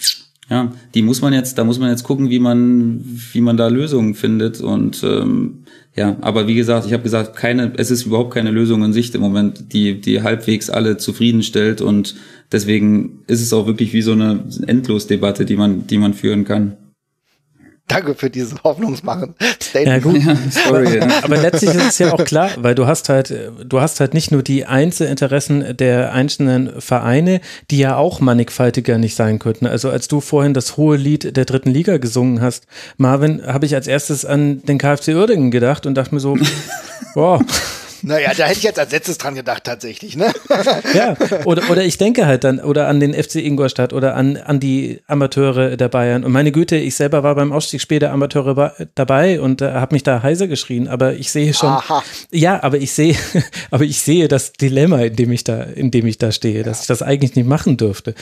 ja, 0.51 0.73
die 0.95 1.03
muss 1.03 1.23
man 1.23 1.33
jetzt, 1.33 1.59
da 1.59 1.65
muss 1.65 1.79
man 1.79 1.91
jetzt 1.91 2.03
gucken, 2.03 2.29
wie 2.29 2.41
man, 2.41 3.05
wie 3.33 3.41
man 3.41 3.57
da 3.57 3.69
Lösungen 3.69 4.15
findet. 4.15 4.61
Und 4.61 5.03
ähm, 5.05 5.61
ja, 5.95 6.17
aber 6.23 6.49
wie 6.49 6.57
gesagt, 6.57 6.87
ich 6.87 6.93
habe 6.93 7.05
gesagt, 7.05 7.37
keine, 7.37 7.73
es 7.77 7.93
ist 7.93 8.05
überhaupt 8.05 8.35
keine 8.35 8.51
Lösung 8.51 8.83
in 8.83 8.93
Sicht 8.93 9.15
im 9.15 9.21
Moment, 9.21 9.73
die, 9.73 10.01
die 10.01 10.23
halbwegs 10.23 10.69
alle 10.69 10.97
zufriedenstellt. 10.97 11.81
Und 11.81 12.17
deswegen 12.51 13.21
ist 13.29 13.43
es 13.43 13.53
auch 13.53 13.69
wirklich 13.69 13.93
wie 13.93 14.03
so 14.03 14.11
eine 14.11 14.45
Endlosdebatte, 14.67 15.45
die 15.45 15.57
man, 15.57 15.87
die 15.87 15.99
man 15.99 16.15
führen 16.15 16.45
kann. 16.45 16.77
Danke 17.91 18.15
für 18.15 18.31
dieses 18.31 18.63
Hoffnungsmachen. 18.63 19.35
Ja, 19.75 19.99
gut. 19.99 20.23
Ja, 20.25 20.37
sorry, 20.51 21.01
aber, 21.01 21.13
aber, 21.25 21.37
letztlich 21.39 21.75
ist 21.75 21.89
es 21.89 21.99
ja 21.99 22.13
auch 22.13 22.25
klar, 22.25 22.51
weil 22.59 22.75
du 22.75 22.87
hast 22.87 23.09
halt, 23.09 23.35
du 23.65 23.81
hast 23.81 23.99
halt 23.99 24.15
nicht 24.15 24.31
nur 24.31 24.43
die 24.43 24.65
Einzelinteressen 24.65 25.77
der 25.77 26.13
einzelnen 26.13 26.81
Vereine, 26.81 27.41
die 27.71 27.79
ja 27.79 27.97
auch 27.97 28.21
mannigfaltiger 28.21 28.97
nicht 28.99 29.17
sein 29.17 29.41
könnten. 29.41 29.67
Also 29.67 29.91
als 29.91 30.07
du 30.07 30.21
vorhin 30.21 30.55
das 30.55 30.77
hohe 30.77 30.97
Lied 30.97 31.37
der 31.37 31.45
dritten 31.45 31.71
Liga 31.71 31.99
gesungen 31.99 32.41
hast, 32.41 32.67
Marvin, 32.97 33.45
habe 33.45 33.67
ich 33.67 33.75
als 33.75 33.89
erstes 33.89 34.25
an 34.25 34.63
den 34.63 34.79
KfC 34.79 35.15
Uerdingen 35.15 35.51
gedacht 35.51 35.85
und 35.85 35.95
dachte 35.95 36.15
mir 36.15 36.21
so, 36.21 36.37
boah. 37.15 37.45
Naja, 38.03 38.33
da 38.37 38.45
hätte 38.45 38.59
ich 38.59 38.65
jetzt 38.65 38.79
als 38.79 38.93
letztes 38.93 39.19
dran 39.19 39.35
gedacht, 39.35 39.65
tatsächlich, 39.65 40.17
ne? 40.17 40.33
Ja, 40.95 41.17
oder, 41.45 41.71
oder 41.71 41.85
ich 41.85 41.99
denke 41.99 42.27
halt 42.27 42.45
dann, 42.45 42.61
oder 42.61 42.89
an 42.89 43.01
den 43.01 43.15
FC 43.15 43.37
Ingolstadt 43.37 43.93
oder 43.93 44.15
an, 44.15 44.37
an 44.37 44.61
die 44.61 45.01
Amateure 45.07 45.77
der 45.77 45.89
Bayern. 45.89 46.25
Und 46.25 46.33
meine 46.33 46.53
Güte, 46.53 46.77
ich 46.77 46.95
selber 46.95 47.23
war 47.23 47.35
beim 47.35 47.53
Ausstiegsspiel 47.53 47.99
der 47.99 48.13
Amateure 48.13 48.75
dabei 48.95 49.41
und 49.41 49.63
äh, 49.63 49.73
habe 49.73 49.95
mich 49.95 50.03
da 50.03 50.23
heiser 50.23 50.49
geschrien, 50.49 50.89
aber 50.89 51.15
ich 51.15 51.31
sehe 51.31 51.55
schon, 51.55 51.71
Aha. 51.71 52.03
ja, 52.31 52.63
aber 52.63 52.79
ich 52.79 52.93
sehe, 52.93 53.17
aber 53.71 53.85
ich 53.85 54.01
sehe 54.01 54.29
das 54.29 54.53
Dilemma, 54.53 55.01
in 55.01 55.17
dem 55.17 55.33
ich 55.33 55.45
da, 55.45 55.63
in 55.63 55.91
dem 55.91 56.07
ich 56.07 56.19
da 56.19 56.33
stehe, 56.33 56.59
ja. 56.59 56.63
dass 56.63 56.83
ich 56.83 56.87
das 56.87 57.03
eigentlich 57.03 57.35
nicht 57.37 57.47
machen 57.47 57.77
dürfte. 57.77 58.15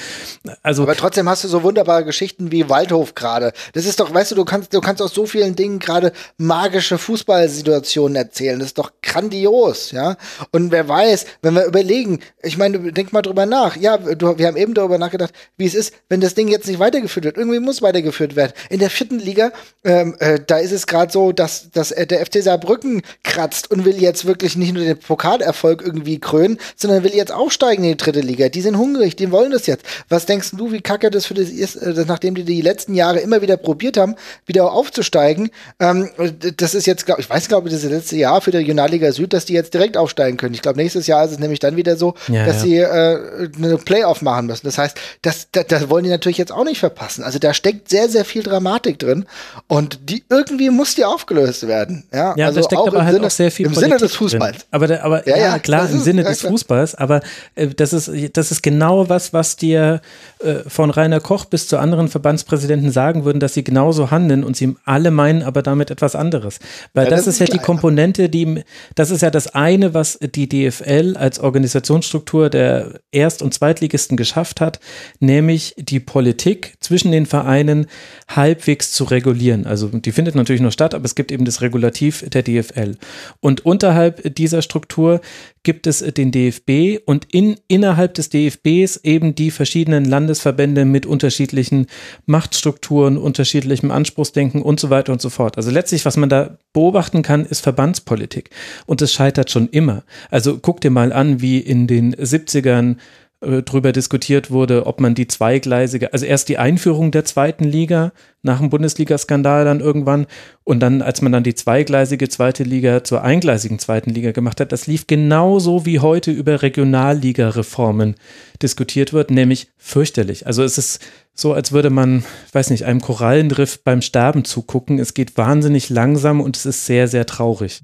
Also, 0.63 0.83
aber 0.83 0.97
trotzdem 0.97 1.29
hast 1.29 1.45
du 1.45 1.49
so 1.49 1.63
wunderbare 1.63 2.05
Geschichten 2.05 2.53
wie 2.53 2.69
Waldhof 2.69 3.15
gerade. 3.15 3.53
Das 3.73 3.87
ist 3.87 4.01
doch, 4.01 4.13
weißt 4.13 4.33
du, 4.33 4.35
du 4.35 4.45
kannst, 4.45 4.75
du 4.75 4.81
kannst 4.81 5.01
aus 5.03 5.15
so 5.15 5.27
vielen 5.27 5.57
Dingen 5.57 5.79
gerade 5.79 6.13
magische 6.37 6.99
Fußballsituationen 6.99 8.17
erzählen. 8.17 8.59
Das 8.59 8.69
ist 8.69 8.79
doch 8.79 8.93
grandios 9.03 9.68
los, 9.69 9.93
ja. 9.93 10.17
Und 10.51 10.71
wer 10.71 10.89
weiß, 10.89 11.27
wenn 11.43 11.55
wir 11.55 11.65
überlegen, 11.65 12.21
ich 12.43 12.57
meine, 12.57 12.93
denk 12.93 13.13
mal 13.13 13.23
drüber 13.23 13.47
nach. 13.47 13.77
Ja, 13.77 13.97
du, 13.97 14.39
wir 14.39 14.47
haben 14.47 14.57
eben 14.57 14.75
darüber 14.75 14.99
nachgedacht, 14.99 15.33
wie 15.57 15.67
es 15.67 15.75
ist, 15.75 15.95
wenn 16.09 16.21
das 16.21 16.35
Ding 16.35 16.49
jetzt 16.49 16.67
nicht 16.67 16.79
weitergeführt 16.79 17.25
wird. 17.25 17.37
Irgendwie 17.37 17.61
muss 17.61 17.83
weitergeführt 17.83 18.37
werden. 18.37 18.53
In 18.71 18.79
der 18.79 18.91
vierten 18.91 19.19
Liga, 19.19 19.53
ähm, 19.85 20.17
äh, 20.19 20.41
da 20.45 20.59
ist 20.59 20.73
es 20.73 20.87
gerade 20.87 21.13
so, 21.13 21.33
dass, 21.33 21.71
dass 21.71 21.91
äh, 21.93 22.07
der 22.07 22.25
FC 22.25 22.43
Saarbrücken 22.43 23.03
kratzt 23.23 23.71
und 23.71 23.85
will 23.85 24.01
jetzt 24.01 24.27
wirklich 24.27 24.57
nicht 24.57 24.73
nur 24.73 24.85
den 24.85 24.99
Pokalerfolg 24.99 25.83
irgendwie 25.83 26.19
krönen, 26.19 26.59
sondern 26.77 27.05
will 27.05 27.15
jetzt 27.15 27.33
aufsteigen 27.33 27.85
in 27.85 27.91
die 27.91 27.97
dritte 27.97 28.21
Liga. 28.21 28.49
Die 28.49 28.61
sind 28.61 28.79
hungrig, 28.79 29.17
die 29.17 29.31
wollen 29.31 29.51
das 29.51 29.67
jetzt. 29.67 29.85
Was 30.09 30.27
denkst 30.27 30.53
du, 30.53 30.73
wie 30.73 30.81
kacke 30.81 31.11
das 31.11 31.27
für 31.27 31.35
das 31.35 31.49
ist, 31.49 31.77
äh, 31.77 32.05
nachdem 32.07 32.35
die 32.35 32.45
die 32.45 32.63
letzten 32.63 32.95
Jahre 32.95 33.21
immer 33.21 33.43
wieder 33.43 33.57
probiert 33.57 33.97
haben, 33.97 34.15
wieder 34.47 34.73
aufzusteigen? 34.73 35.51
Ähm, 35.79 36.11
das 36.57 36.75
ist 36.75 36.87
jetzt, 36.87 37.07
glaub, 37.07 37.19
ich 37.19 37.29
weiß, 37.29 37.49
glaube 37.49 37.69
ich, 37.69 37.75
das 37.75 37.85
letzte 37.85 38.17
Jahr 38.17 38.41
für 38.41 38.51
die 38.51 38.59
Regionalliga 38.59 39.13
Süd, 39.13 39.33
dass 39.33 39.45
die 39.45 39.55
jetzt 39.59 39.75
direkt 39.75 39.97
aufsteigen 39.97 40.37
können. 40.37 40.55
Ich 40.55 40.63
glaube, 40.63 40.79
nächstes 40.79 41.07
Jahr 41.07 41.25
ist 41.25 41.33
es 41.33 41.39
nämlich 41.39 41.59
dann 41.59 41.77
wieder 41.77 41.97
so, 41.97 42.15
ja, 42.29 42.47
dass 42.47 42.57
ja. 42.57 42.63
sie 42.63 42.77
äh, 42.79 43.51
eine 43.57 43.79
Playoff 43.79 44.23
machen 44.23 44.47
müssen. 44.47 44.67
Das 44.67 44.79
heißt, 44.79 44.99
das, 45.23 45.49
das, 45.53 45.67
das 45.67 45.91
wollen 45.91 46.05
die 46.05 46.11
natürlich 46.11 46.39
jetzt 46.39 46.53
auch 46.53 46.65
nicht 46.65 46.79
verpassen. 46.81 47.25
Also 47.25 47.39
da 47.39 47.55
steckt 47.55 47.89
sehr, 47.89 48.09
sehr 48.09 48.25
viel 48.25 48.43
Dramatik 48.43 48.99
drin 48.99 49.27
und 49.67 50.11
die 50.11 50.25
irgendwie 50.29 50.71
muss 50.71 50.95
die 50.95 51.05
aufgelöst 51.05 51.67
werden. 51.67 52.05
Ja, 52.13 52.35
ja 52.37 52.47
also 52.47 52.61
da 52.61 52.67
steckt 52.67 52.87
aber 52.87 53.05
halt 53.05 53.15
Sinne, 53.15 53.27
auch 53.27 53.31
sehr 53.31 53.51
viel 53.51 53.67
im 53.67 53.73
Politik 53.73 53.99
Sinne 53.99 54.09
des 54.09 54.17
Fußballs. 54.17 54.57
Drin. 54.59 54.67
Aber, 54.71 55.03
aber 55.03 55.29
ja, 55.29 55.37
ja, 55.37 55.59
klar, 55.59 55.89
im 55.91 56.01
Sinne 56.01 56.25
des 56.25 56.43
Fußballs. 56.43 56.95
Aber 56.95 57.21
äh, 57.55 57.69
das 57.69 57.93
ist 57.93 58.11
das 58.33 58.51
ist 58.51 58.63
genau 58.63 59.09
was, 59.09 59.33
was 59.33 59.57
dir 59.57 60.01
äh, 60.41 60.57
von 60.67 60.91
Rainer 60.91 61.21
Koch 61.21 61.45
bis 61.45 61.69
zu 61.69 61.79
anderen 61.79 62.09
Verbandspräsidenten 62.09 62.91
sagen 62.91 63.25
würden, 63.25 63.41
dass 63.41 63.55
sie 63.55 63.65
genauso 63.65 64.11
handeln 64.11 64.45
und 64.45 64.57
sie 64.57 64.77
alle 64.85 65.11
meinen 65.11 65.43
aber 65.43 65.63
damit 65.63 65.91
etwas 65.91 66.15
anderes. 66.15 66.59
Weil 66.95 67.07
das, 67.07 67.25
das, 67.25 67.35
ist 67.35 67.41
ja 67.41 67.47
die 67.47 67.59
Komponente, 67.59 68.29
die 68.29 68.63
das 68.95 69.11
ist 69.11 69.23
ja 69.23 69.31
das 69.31 69.48
eine, 69.55 69.95
was 69.95 70.19
die 70.21 70.49
DFL 70.49 71.17
als 71.17 71.39
Organisationsstruktur 71.41 72.51
der 72.51 73.01
Erst- 73.11 73.43
und 73.43 73.55
Zweitligisten 73.55 74.17
geschafft 74.17 74.61
hat, 74.61 74.81
nämlich 75.21 75.75
die 75.79 76.01
Politik 76.01 76.75
zwischen 76.81 77.13
den 77.13 77.27
Vereinen 77.27 77.87
halbwegs 78.29 78.93
zu 78.93 79.05
regulieren. 79.05 79.67
Also 79.67 79.89
die 79.89 80.13
findet 80.13 80.35
natürlich 80.35 80.63
noch 80.63 80.73
statt, 80.73 80.95
aber 80.95 81.05
es 81.05 81.15
gibt 81.15 81.33
eben 81.33 81.45
das 81.45 81.61
Regulativ 81.61 82.25
der 82.29 82.43
DFL. 82.43 82.97
Und 83.41 83.65
unterhalb 83.65 84.35
dieser 84.35 84.63
Struktur 84.63 85.21
gibt 85.69 85.87
es 85.87 85.99
den 85.99 86.31
DFB 86.31 86.99
und 87.05 87.27
in, 87.31 87.57
innerhalb 87.69 88.15
des 88.15 88.31
DFBs 88.31 89.01
eben 89.03 89.35
die 89.35 89.51
verschiedenen 89.51 90.07
Landesverbände 90.07 90.87
mit 90.87 91.05
unterschiedlichen 91.05 91.89
Machtstrukturen, 92.25 93.19
unterschiedlichem 93.19 93.91
Anspruchsdenken 93.91 94.63
und 94.63 94.81
so 94.81 94.89
weiter 94.89 95.13
und 95.13 95.21
so 95.21 95.29
fort. 95.29 95.59
Also 95.59 95.71
letztlich, 95.71 96.07
was 96.07 96.17
man 96.17 96.31
da 96.31 96.57
beobachten 96.73 97.21
kann, 97.21 97.45
ist 97.45 97.61
Verbandspolitik. 97.61 98.49
Und 98.87 99.03
es 99.03 99.13
scheitert 99.13 99.51
schon 99.51 99.69
immer. 99.69 100.05
Also 100.31 100.59
guck 100.59 100.81
dir 100.81 100.91
mal 100.91 101.13
an, 101.13 101.43
wie 101.43 101.59
in 101.59 101.87
den 101.87 102.15
70ern 102.15 102.93
äh, 102.93 102.97
drüber 103.41 103.93
diskutiert 103.93 104.51
wurde, 104.51 104.87
ob 104.87 105.01
man 105.01 105.15
die 105.15 105.29
zweigleisige, 105.29 106.13
also 106.13 106.27
erst 106.27 106.49
die 106.49 106.59
Einführung 106.59 107.13
der 107.13 107.25
zweiten 107.25 107.63
Liga 107.63 108.13
nach 108.43 108.59
dem 108.59 108.69
Bundesliga-Skandal 108.69 109.65
dann 109.65 109.79
irgendwann 109.79 110.27
und 110.65 110.81
dann, 110.81 111.03
als 111.03 111.23
man 111.23 111.31
dann 111.31 111.45
die 111.45 111.55
zweigleisige 111.55 112.29
zweite 112.29 112.65
Liga 112.65 113.05
zur 113.05 113.23
eingleisigen 113.23 113.79
zweiten 113.79 114.11
Liga 114.11 114.33
gemacht 114.33 114.61
hat, 114.61 114.73
das 114.73 114.89
lief 114.89 115.07
genauso 115.07 115.87
wie 115.87 116.01
heute 116.01 116.33
über 116.33 116.63
Regionalliga-Reformen 116.63 118.17
diskutiert 118.61 119.13
wird, 119.13 119.31
nämlich 119.31 119.69
fürchterlich. 119.77 120.49
Also 120.49 120.65
es 120.65 120.77
ist 120.77 121.01
so, 121.33 121.53
als 121.53 121.71
würde 121.71 121.91
man, 121.91 122.25
weiß 122.53 122.71
nicht, 122.71 122.87
einem 122.87 123.01
Korallenriff 123.01 123.85
beim 123.85 124.03
Sterben 124.03 124.45
zugucken. 124.45 124.99
Es 124.99 125.15
geht 125.15 125.37
wahnsinnig 125.37 125.91
langsam 125.91 126.41
und 126.41 126.57
es 126.57 126.67
ist 126.67 126.87
sehr, 126.87 127.07
sehr 127.07 127.27
traurig. 127.27 127.83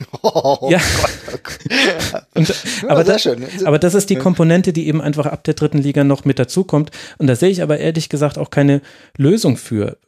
Oh, 0.22 0.68
ja. 0.70 0.78
Gott, 0.78 1.10
oh 1.28 1.38
Gott. 1.42 2.26
Und, 2.34 2.54
aber, 2.88 3.04
das, 3.04 3.26
aber 3.64 3.78
das 3.78 3.94
ist 3.94 4.10
die 4.10 4.16
Komponente, 4.16 4.72
die 4.72 4.86
eben 4.86 5.00
einfach 5.00 5.26
ab 5.26 5.44
der 5.44 5.54
dritten 5.54 5.78
Liga 5.78 6.04
noch 6.04 6.24
mit 6.24 6.38
dazukommt. 6.38 6.90
Und 7.18 7.26
da 7.26 7.36
sehe 7.36 7.50
ich 7.50 7.62
aber 7.62 7.78
ehrlich 7.78 8.08
gesagt 8.08 8.38
auch 8.38 8.50
keine 8.50 8.82
Lösung 9.16 9.56
für. 9.56 9.98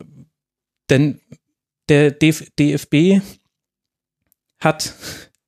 Denn 0.91 1.21
der 1.89 2.11
DFB 2.11 3.21
hat 4.61 4.95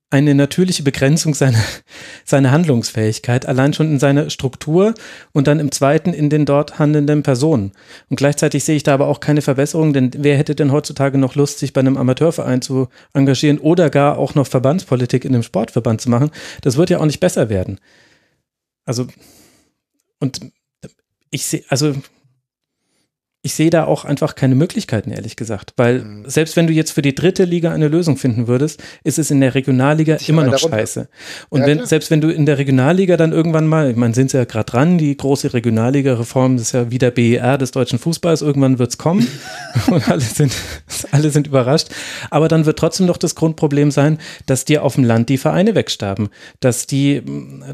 eine 0.09 0.35
natürliche 0.35 0.83
Begrenzung 0.83 1.33
seiner, 1.33 1.61
seiner 2.25 2.51
Handlungsfähigkeit, 2.51 3.45
allein 3.45 3.73
schon 3.73 3.87
in 3.87 3.99
seiner 3.99 4.29
Struktur 4.29 4.93
und 5.33 5.47
dann 5.47 5.59
im 5.59 5.71
zweiten 5.71 6.13
in 6.13 6.29
den 6.29 6.45
dort 6.45 6.79
handelnden 6.79 7.23
Personen. 7.23 7.71
Und 8.09 8.17
gleichzeitig 8.17 8.63
sehe 8.63 8.75
ich 8.75 8.83
da 8.83 8.93
aber 8.93 9.07
auch 9.07 9.19
keine 9.19 9.41
Verbesserung, 9.41 9.93
denn 9.93 10.11
wer 10.17 10.37
hätte 10.37 10.55
denn 10.55 10.71
heutzutage 10.71 11.17
noch 11.17 11.35
Lust, 11.35 11.59
sich 11.59 11.73
bei 11.73 11.81
einem 11.81 11.97
Amateurverein 11.97 12.61
zu 12.61 12.87
engagieren 13.13 13.57
oder 13.57 13.89
gar 13.89 14.17
auch 14.17 14.35
noch 14.35 14.47
Verbandspolitik 14.47 15.25
in 15.25 15.33
einem 15.33 15.43
Sportverband 15.43 16.01
zu 16.01 16.09
machen? 16.09 16.31
Das 16.61 16.77
wird 16.77 16.89
ja 16.89 16.99
auch 16.99 17.05
nicht 17.05 17.19
besser 17.19 17.49
werden. 17.49 17.79
Also, 18.85 19.07
und 20.19 20.39
ich 21.31 21.45
sehe, 21.45 21.63
also 21.69 21.95
ich 23.45 23.53
sehe 23.53 23.69
da 23.69 23.85
auch 23.85 24.05
einfach 24.05 24.33
keine 24.33 24.55
Möglichkeiten, 24.55 25.11
ehrlich 25.11 25.35
gesagt. 25.35 25.73
Weil 25.77 25.99
mhm. 25.99 26.23
selbst 26.27 26.55
wenn 26.55 26.65
du 26.65 26.73
jetzt 26.73 26.89
für 26.89 27.03
die 27.03 27.13
dritte 27.13 27.43
Liga 27.43 27.71
eine 27.71 27.89
Lösung 27.89 28.17
finden 28.17 28.47
würdest, 28.47 28.81
ist 29.03 29.19
es 29.19 29.29
in 29.29 29.39
der 29.39 29.53
Regionalliga 29.53 30.15
ich 30.19 30.27
immer 30.27 30.43
noch 30.43 30.57
scheiße. 30.57 31.07
Und 31.49 31.61
ja, 31.61 31.67
wenn, 31.67 31.85
selbst 31.85 32.09
wenn 32.09 32.21
du 32.21 32.29
in 32.29 32.47
der 32.47 32.57
Regionalliga 32.57 33.17
dann 33.17 33.33
irgendwann 33.33 33.67
mal, 33.67 33.91
ich 33.91 33.97
meine, 33.97 34.15
sind 34.15 34.31
sie 34.31 34.37
ja 34.37 34.45
gerade 34.45 34.65
dran, 34.65 34.97
die 34.97 35.15
große 35.15 35.53
Regionalliga-Reform, 35.53 36.55
ist 36.55 36.71
ja 36.71 36.89
wie 36.89 36.97
der 36.97 37.11
BER 37.11 37.59
des 37.59 37.69
deutschen 37.69 37.99
Fußballs, 37.99 38.41
irgendwann 38.41 38.79
wird 38.79 38.89
es 38.89 38.97
kommen 38.97 39.27
und 39.91 40.09
alle 40.09 40.21
sind, 40.21 40.51
alle 41.11 41.29
sind 41.29 41.45
überrascht. 41.45 41.89
Aber 42.31 42.47
dann 42.47 42.65
wird 42.65 42.79
trotzdem 42.79 43.05
noch 43.05 43.17
das 43.17 43.35
Grundproblem 43.35 43.91
sein, 43.91 44.17
dass 44.47 44.65
dir 44.65 44.81
auf 44.81 44.95
dem 44.95 45.03
Land 45.03 45.29
die 45.29 45.37
Vereine 45.37 45.75
wegsterben, 45.75 46.29
dass 46.61 46.87
die, 46.87 47.21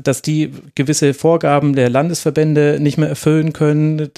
dass 0.03 0.21
die 0.21 0.51
gewisse 0.75 1.13
Vorgaben 1.13 1.77
der 1.77 1.89
Landesverbände 1.89 2.79
nicht 2.81 2.97
mehr 2.97 3.07
erfüllen 3.07 3.53
können. 3.53 4.09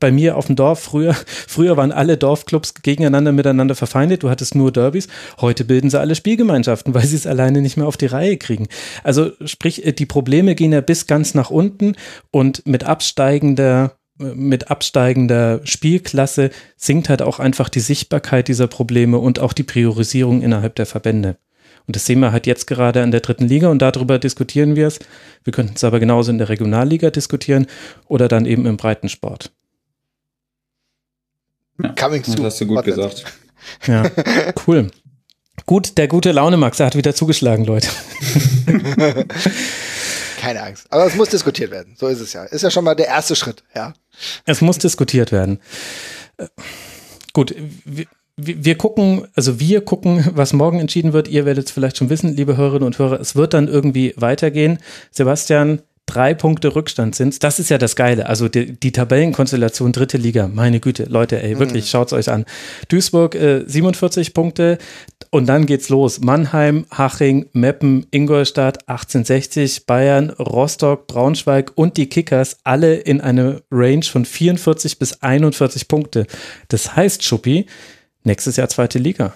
Bei 0.00 0.10
mir 0.10 0.36
auf 0.36 0.46
dem 0.46 0.56
Dorf 0.56 0.71
Dorf. 0.72 0.82
Früher, 0.82 1.14
früher 1.14 1.76
waren 1.76 1.92
alle 1.92 2.16
Dorfclubs 2.16 2.74
gegeneinander 2.82 3.32
miteinander 3.32 3.74
verfeindet. 3.74 4.22
Du 4.22 4.30
hattest 4.30 4.54
nur 4.54 4.72
Derbys. 4.72 5.08
Heute 5.40 5.64
bilden 5.64 5.90
sie 5.90 6.00
alle 6.00 6.14
Spielgemeinschaften, 6.14 6.94
weil 6.94 7.04
sie 7.04 7.16
es 7.16 7.26
alleine 7.26 7.60
nicht 7.60 7.76
mehr 7.76 7.86
auf 7.86 7.96
die 7.96 8.06
Reihe 8.06 8.36
kriegen. 8.38 8.68
Also 9.04 9.32
sprich, 9.44 9.82
die 9.98 10.06
Probleme 10.06 10.54
gehen 10.54 10.72
ja 10.72 10.80
bis 10.80 11.06
ganz 11.06 11.34
nach 11.34 11.50
unten 11.50 11.94
und 12.30 12.66
mit 12.66 12.84
absteigender 12.84 13.96
mit 14.18 14.70
absteigender 14.70 15.62
Spielklasse 15.64 16.50
sinkt 16.76 17.08
halt 17.08 17.22
auch 17.22 17.40
einfach 17.40 17.68
die 17.68 17.80
Sichtbarkeit 17.80 18.46
dieser 18.46 18.68
Probleme 18.68 19.18
und 19.18 19.40
auch 19.40 19.52
die 19.52 19.64
Priorisierung 19.64 20.42
innerhalb 20.42 20.76
der 20.76 20.86
Verbände. 20.86 21.38
Und 21.88 21.96
das 21.96 22.06
sehen 22.06 22.20
wir 22.20 22.30
halt 22.30 22.46
jetzt 22.46 22.66
gerade 22.66 23.02
an 23.02 23.10
der 23.10 23.20
dritten 23.20 23.48
Liga 23.48 23.68
und 23.68 23.82
darüber 23.82 24.20
diskutieren 24.20 24.76
wir 24.76 24.86
es. 24.86 25.00
Wir 25.42 25.52
könnten 25.52 25.72
es 25.74 25.82
aber 25.82 25.98
genauso 25.98 26.30
in 26.30 26.38
der 26.38 26.50
Regionalliga 26.50 27.10
diskutieren 27.10 27.66
oder 28.06 28.28
dann 28.28 28.46
eben 28.46 28.66
im 28.66 28.76
Breitensport. 28.76 29.50
Ja, 31.80 31.88
Coming 31.90 32.24
soon. 32.24 32.36
Das 32.36 32.54
hast 32.54 32.60
du 32.60 32.66
gut 32.66 32.84
gesagt. 32.84 33.24
Ja, 33.86 34.10
cool. 34.66 34.90
Gut, 35.66 35.96
der 35.96 36.08
gute 36.08 36.32
Laune 36.32 36.56
Max, 36.56 36.80
er 36.80 36.86
hat 36.86 36.96
wieder 36.96 37.14
zugeschlagen, 37.14 37.64
Leute. 37.64 37.86
Keine 40.40 40.62
Angst. 40.64 40.86
Aber 40.90 41.06
es 41.06 41.14
muss 41.14 41.28
diskutiert 41.28 41.70
werden. 41.70 41.94
So 41.96 42.08
ist 42.08 42.18
es 42.18 42.32
ja. 42.32 42.42
Ist 42.42 42.62
ja 42.62 42.70
schon 42.72 42.82
mal 42.82 42.96
der 42.96 43.06
erste 43.06 43.36
Schritt, 43.36 43.62
ja. 43.74 43.94
Es 44.44 44.60
muss 44.60 44.78
diskutiert 44.78 45.30
werden. 45.30 45.60
Äh, 46.38 46.48
gut, 47.32 47.54
wir, 47.84 48.06
wir 48.36 48.76
gucken, 48.76 49.28
also 49.34 49.60
wir 49.60 49.84
gucken, 49.84 50.28
was 50.34 50.52
morgen 50.52 50.80
entschieden 50.80 51.12
wird. 51.12 51.28
Ihr 51.28 51.44
werdet 51.44 51.66
es 51.66 51.72
vielleicht 51.72 51.98
schon 51.98 52.10
wissen, 52.10 52.34
liebe 52.34 52.56
Hörerinnen 52.56 52.86
und 52.86 52.98
Hörer. 52.98 53.20
Es 53.20 53.36
wird 53.36 53.54
dann 53.54 53.68
irgendwie 53.68 54.14
weitergehen. 54.16 54.78
Sebastian, 55.12 55.82
drei 56.12 56.34
Punkte 56.34 56.74
Rückstand 56.74 57.14
sind. 57.14 57.42
Das 57.42 57.58
ist 57.58 57.70
ja 57.70 57.78
das 57.78 57.96
Geile. 57.96 58.26
Also 58.26 58.48
die, 58.48 58.78
die 58.78 58.92
Tabellenkonstellation 58.92 59.92
dritte 59.92 60.18
Liga. 60.18 60.48
Meine 60.48 60.80
Güte, 60.80 61.04
Leute, 61.04 61.42
ey, 61.42 61.58
wirklich, 61.58 61.84
mhm. 61.84 61.88
schaut's 61.88 62.12
euch 62.12 62.30
an. 62.30 62.44
Duisburg 62.88 63.34
äh, 63.34 63.64
47 63.66 64.34
Punkte 64.34 64.78
und 65.30 65.46
dann 65.46 65.66
geht's 65.66 65.88
los. 65.88 66.20
Mannheim, 66.20 66.86
Haching, 66.90 67.46
Meppen, 67.52 68.06
Ingolstadt, 68.10 68.88
1860, 68.88 69.86
Bayern, 69.86 70.30
Rostock, 70.30 71.06
Braunschweig 71.06 71.72
und 71.74 71.96
die 71.96 72.08
Kickers 72.08 72.58
alle 72.64 72.96
in 72.96 73.20
eine 73.20 73.62
Range 73.70 74.04
von 74.04 74.24
44 74.24 74.98
bis 74.98 75.22
41 75.22 75.88
Punkte. 75.88 76.26
Das 76.68 76.94
heißt, 76.94 77.24
Schuppi, 77.24 77.66
nächstes 78.24 78.56
Jahr 78.56 78.68
zweite 78.68 78.98
Liga. 78.98 79.32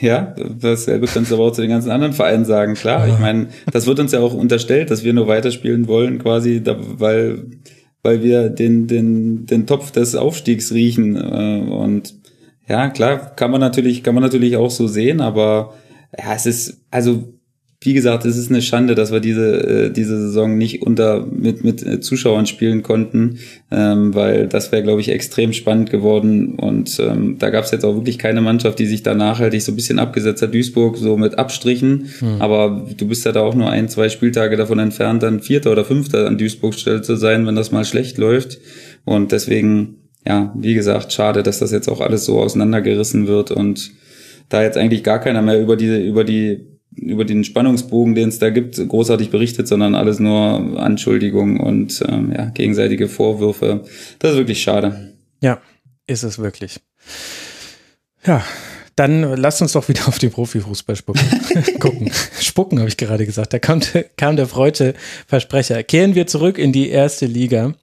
Ja, 0.00 0.34
dasselbe 0.58 1.06
kannst 1.06 1.30
du 1.30 1.34
aber 1.34 1.44
auch 1.44 1.52
zu 1.52 1.60
den 1.60 1.70
ganzen 1.70 1.90
anderen 1.90 2.14
Vereinen 2.14 2.46
sagen. 2.46 2.74
Klar, 2.74 3.06
ich 3.06 3.18
meine, 3.18 3.48
das 3.70 3.86
wird 3.86 4.00
uns 4.00 4.12
ja 4.12 4.20
auch 4.20 4.32
unterstellt, 4.32 4.90
dass 4.90 5.04
wir 5.04 5.12
nur 5.12 5.28
weiterspielen 5.28 5.88
wollen, 5.88 6.18
quasi, 6.18 6.62
da, 6.62 6.76
weil, 6.78 7.44
weil 8.02 8.22
wir 8.22 8.48
den, 8.48 8.86
den, 8.86 9.44
den 9.44 9.66
Topf 9.66 9.90
des 9.90 10.14
Aufstiegs 10.14 10.72
riechen. 10.72 11.16
Äh, 11.16 11.70
und 11.70 12.14
ja, 12.66 12.88
klar, 12.88 13.34
kann 13.36 13.50
man 13.50 13.60
natürlich, 13.60 14.02
kann 14.02 14.14
man 14.14 14.22
natürlich 14.22 14.56
auch 14.56 14.70
so 14.70 14.86
sehen, 14.86 15.20
aber 15.20 15.74
ja, 16.18 16.34
es 16.34 16.46
ist, 16.46 16.80
also 16.90 17.34
wie 17.82 17.94
gesagt, 17.94 18.26
es 18.26 18.36
ist 18.36 18.50
eine 18.50 18.60
Schande, 18.60 18.94
dass 18.94 19.10
wir 19.10 19.20
diese, 19.20 19.86
äh, 19.86 19.90
diese 19.90 20.20
Saison 20.20 20.58
nicht 20.58 20.82
unter 20.82 21.24
mit, 21.24 21.64
mit 21.64 21.82
äh, 21.82 21.98
Zuschauern 22.00 22.44
spielen 22.44 22.82
konnten, 22.82 23.38
ähm, 23.70 24.14
weil 24.14 24.48
das 24.48 24.70
wäre, 24.70 24.82
glaube 24.82 25.00
ich, 25.00 25.08
extrem 25.08 25.54
spannend 25.54 25.88
geworden. 25.88 26.56
Und 26.56 27.00
ähm, 27.00 27.36
da 27.38 27.48
gab 27.48 27.64
es 27.64 27.70
jetzt 27.70 27.86
auch 27.86 27.94
wirklich 27.94 28.18
keine 28.18 28.42
Mannschaft, 28.42 28.78
die 28.78 28.86
sich 28.86 29.02
da 29.02 29.14
nachhaltig 29.14 29.62
so 29.62 29.72
ein 29.72 29.76
bisschen 29.76 29.98
abgesetzt 29.98 30.42
hat. 30.42 30.52
Duisburg 30.52 30.98
so 30.98 31.16
mit 31.16 31.38
Abstrichen, 31.38 32.10
hm. 32.18 32.42
aber 32.42 32.86
du 32.94 33.08
bist 33.08 33.24
ja 33.24 33.32
da 33.32 33.40
auch 33.40 33.54
nur 33.54 33.70
ein, 33.70 33.88
zwei 33.88 34.10
Spieltage 34.10 34.58
davon 34.58 34.78
entfernt, 34.78 35.22
dann 35.22 35.40
Vierter 35.40 35.72
oder 35.72 35.86
Fünfter 35.86 36.26
an 36.26 36.36
Duisburg 36.36 36.74
Stelle 36.74 37.00
zu 37.00 37.16
sein, 37.16 37.46
wenn 37.46 37.56
das 37.56 37.72
mal 37.72 37.86
schlecht 37.86 38.18
läuft. 38.18 38.58
Und 39.06 39.32
deswegen, 39.32 39.96
ja, 40.26 40.54
wie 40.54 40.74
gesagt, 40.74 41.14
schade, 41.14 41.42
dass 41.42 41.60
das 41.60 41.72
jetzt 41.72 41.88
auch 41.88 42.02
alles 42.02 42.26
so 42.26 42.40
auseinandergerissen 42.40 43.26
wird 43.26 43.50
und 43.50 43.92
da 44.50 44.62
jetzt 44.62 44.76
eigentlich 44.76 45.02
gar 45.02 45.18
keiner 45.18 45.40
mehr 45.40 45.58
über 45.58 45.76
diese, 45.76 45.96
über 45.96 46.24
die 46.24 46.69
über 46.96 47.24
den 47.24 47.44
Spannungsbogen, 47.44 48.14
den 48.14 48.28
es 48.28 48.38
da 48.38 48.50
gibt, 48.50 48.76
großartig 48.76 49.30
berichtet, 49.30 49.68
sondern 49.68 49.94
alles 49.94 50.18
nur 50.18 50.80
Anschuldigungen 50.80 51.60
und 51.60 52.02
ähm, 52.08 52.32
ja, 52.36 52.46
gegenseitige 52.46 53.08
Vorwürfe. 53.08 53.84
Das 54.18 54.32
ist 54.32 54.38
wirklich 54.38 54.62
schade. 54.62 55.14
Ja, 55.40 55.60
ist 56.06 56.24
es 56.24 56.38
wirklich. 56.38 56.80
Ja, 58.26 58.44
dann 58.96 59.22
lasst 59.36 59.62
uns 59.62 59.72
doch 59.72 59.88
wieder 59.88 60.08
auf 60.08 60.18
den 60.18 60.30
Profifußball 60.30 60.96
spucken. 60.96 61.22
gucken. 61.78 62.10
Spucken, 62.40 62.78
habe 62.80 62.88
ich 62.88 62.96
gerade 62.96 63.24
gesagt. 63.24 63.52
Da 63.52 63.58
kam, 63.58 63.80
kam 64.16 64.36
der 64.36 64.46
freute 64.46 64.94
Versprecher. 65.26 65.82
Kehren 65.82 66.14
wir 66.14 66.26
zurück 66.26 66.58
in 66.58 66.72
die 66.72 66.90
erste 66.90 67.26
Liga. 67.26 67.74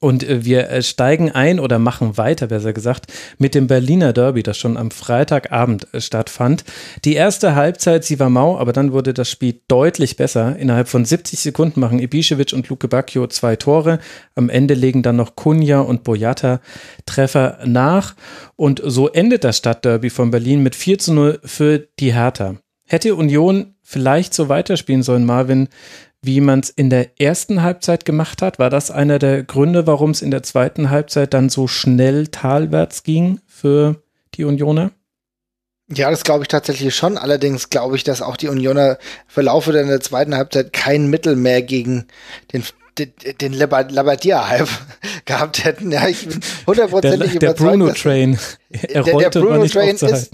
Und 0.00 0.22
äh, 0.22 0.44
wir 0.44 0.70
äh, 0.70 0.82
steigen 0.82 1.30
ein 1.30 1.60
oder 1.60 1.78
machen 1.78 2.16
weiter, 2.16 2.46
besser 2.46 2.72
gesagt, 2.72 3.12
mit 3.38 3.54
dem 3.54 3.66
Berliner 3.66 4.12
Derby, 4.12 4.42
das 4.42 4.58
schon 4.58 4.76
am 4.76 4.90
Freitagabend 4.90 5.92
äh, 5.92 6.00
stattfand. 6.00 6.64
Die 7.04 7.14
erste 7.14 7.54
Halbzeit, 7.54 8.04
sie 8.04 8.18
war 8.20 8.30
mau, 8.30 8.58
aber 8.58 8.72
dann 8.72 8.92
wurde 8.92 9.14
das 9.14 9.30
Spiel 9.30 9.60
deutlich 9.68 10.16
besser. 10.16 10.56
Innerhalb 10.56 10.88
von 10.88 11.04
70 11.04 11.40
Sekunden 11.40 11.80
machen 11.80 12.00
Ibišević 12.00 12.54
und 12.54 12.68
Luke 12.68 12.88
Bacchio 12.88 13.26
zwei 13.26 13.56
Tore. 13.56 13.98
Am 14.34 14.48
Ende 14.48 14.74
legen 14.74 15.02
dann 15.02 15.16
noch 15.16 15.36
Kunja 15.36 15.80
und 15.80 16.04
Boyata 16.04 16.60
Treffer 17.06 17.58
nach. 17.64 18.14
Und 18.56 18.82
so 18.84 19.08
endet 19.08 19.44
das 19.44 19.58
Stadtderby 19.58 20.10
von 20.10 20.30
Berlin 20.30 20.62
mit 20.62 20.74
4 20.74 20.98
zu 20.98 21.12
0 21.12 21.40
für 21.44 21.88
die 21.98 22.12
Hertha. 22.12 22.56
Hätte 22.86 23.14
Union 23.14 23.74
vielleicht 23.82 24.32
so 24.32 24.48
weiterspielen 24.48 25.02
sollen, 25.02 25.26
Marvin, 25.26 25.68
wie 26.22 26.40
man 26.40 26.60
es 26.60 26.70
in 26.70 26.90
der 26.90 27.20
ersten 27.20 27.62
Halbzeit 27.62 28.04
gemacht 28.04 28.42
hat? 28.42 28.58
War 28.58 28.70
das 28.70 28.90
einer 28.90 29.18
der 29.18 29.44
Gründe, 29.44 29.86
warum 29.86 30.10
es 30.10 30.22
in 30.22 30.30
der 30.30 30.42
zweiten 30.42 30.90
Halbzeit 30.90 31.32
dann 31.34 31.48
so 31.48 31.68
schnell 31.68 32.28
talwärts 32.28 33.02
ging 33.02 33.40
für 33.46 34.02
die 34.34 34.44
Unioner? 34.44 34.90
Ja, 35.90 36.10
das 36.10 36.24
glaube 36.24 36.44
ich 36.44 36.48
tatsächlich 36.48 36.94
schon. 36.94 37.16
Allerdings 37.16 37.70
glaube 37.70 37.96
ich, 37.96 38.04
dass 38.04 38.20
auch 38.20 38.36
die 38.36 38.48
Unioner 38.48 38.98
Verlaufe 39.26 39.76
in 39.78 39.88
der 39.88 40.00
zweiten 40.00 40.36
Halbzeit 40.36 40.72
kein 40.72 41.08
Mittel 41.08 41.34
mehr 41.34 41.62
gegen 41.62 42.06
den 42.52 42.64
den, 42.98 43.12
den 43.40 43.52
Labadier-Hype 43.52 44.68
gehabt 45.24 45.64
hätten. 45.64 45.92
Ja, 45.92 46.08
ich 46.08 46.26
bin 46.26 46.40
hundertprozentig 46.66 47.34
überzeugt. 47.36 47.60
Der 47.60 47.64
Bruno-Train. 47.64 48.38
Der, 48.92 49.02
der 49.02 49.30
Bruno-Train 49.30 49.96
ist, 49.96 50.30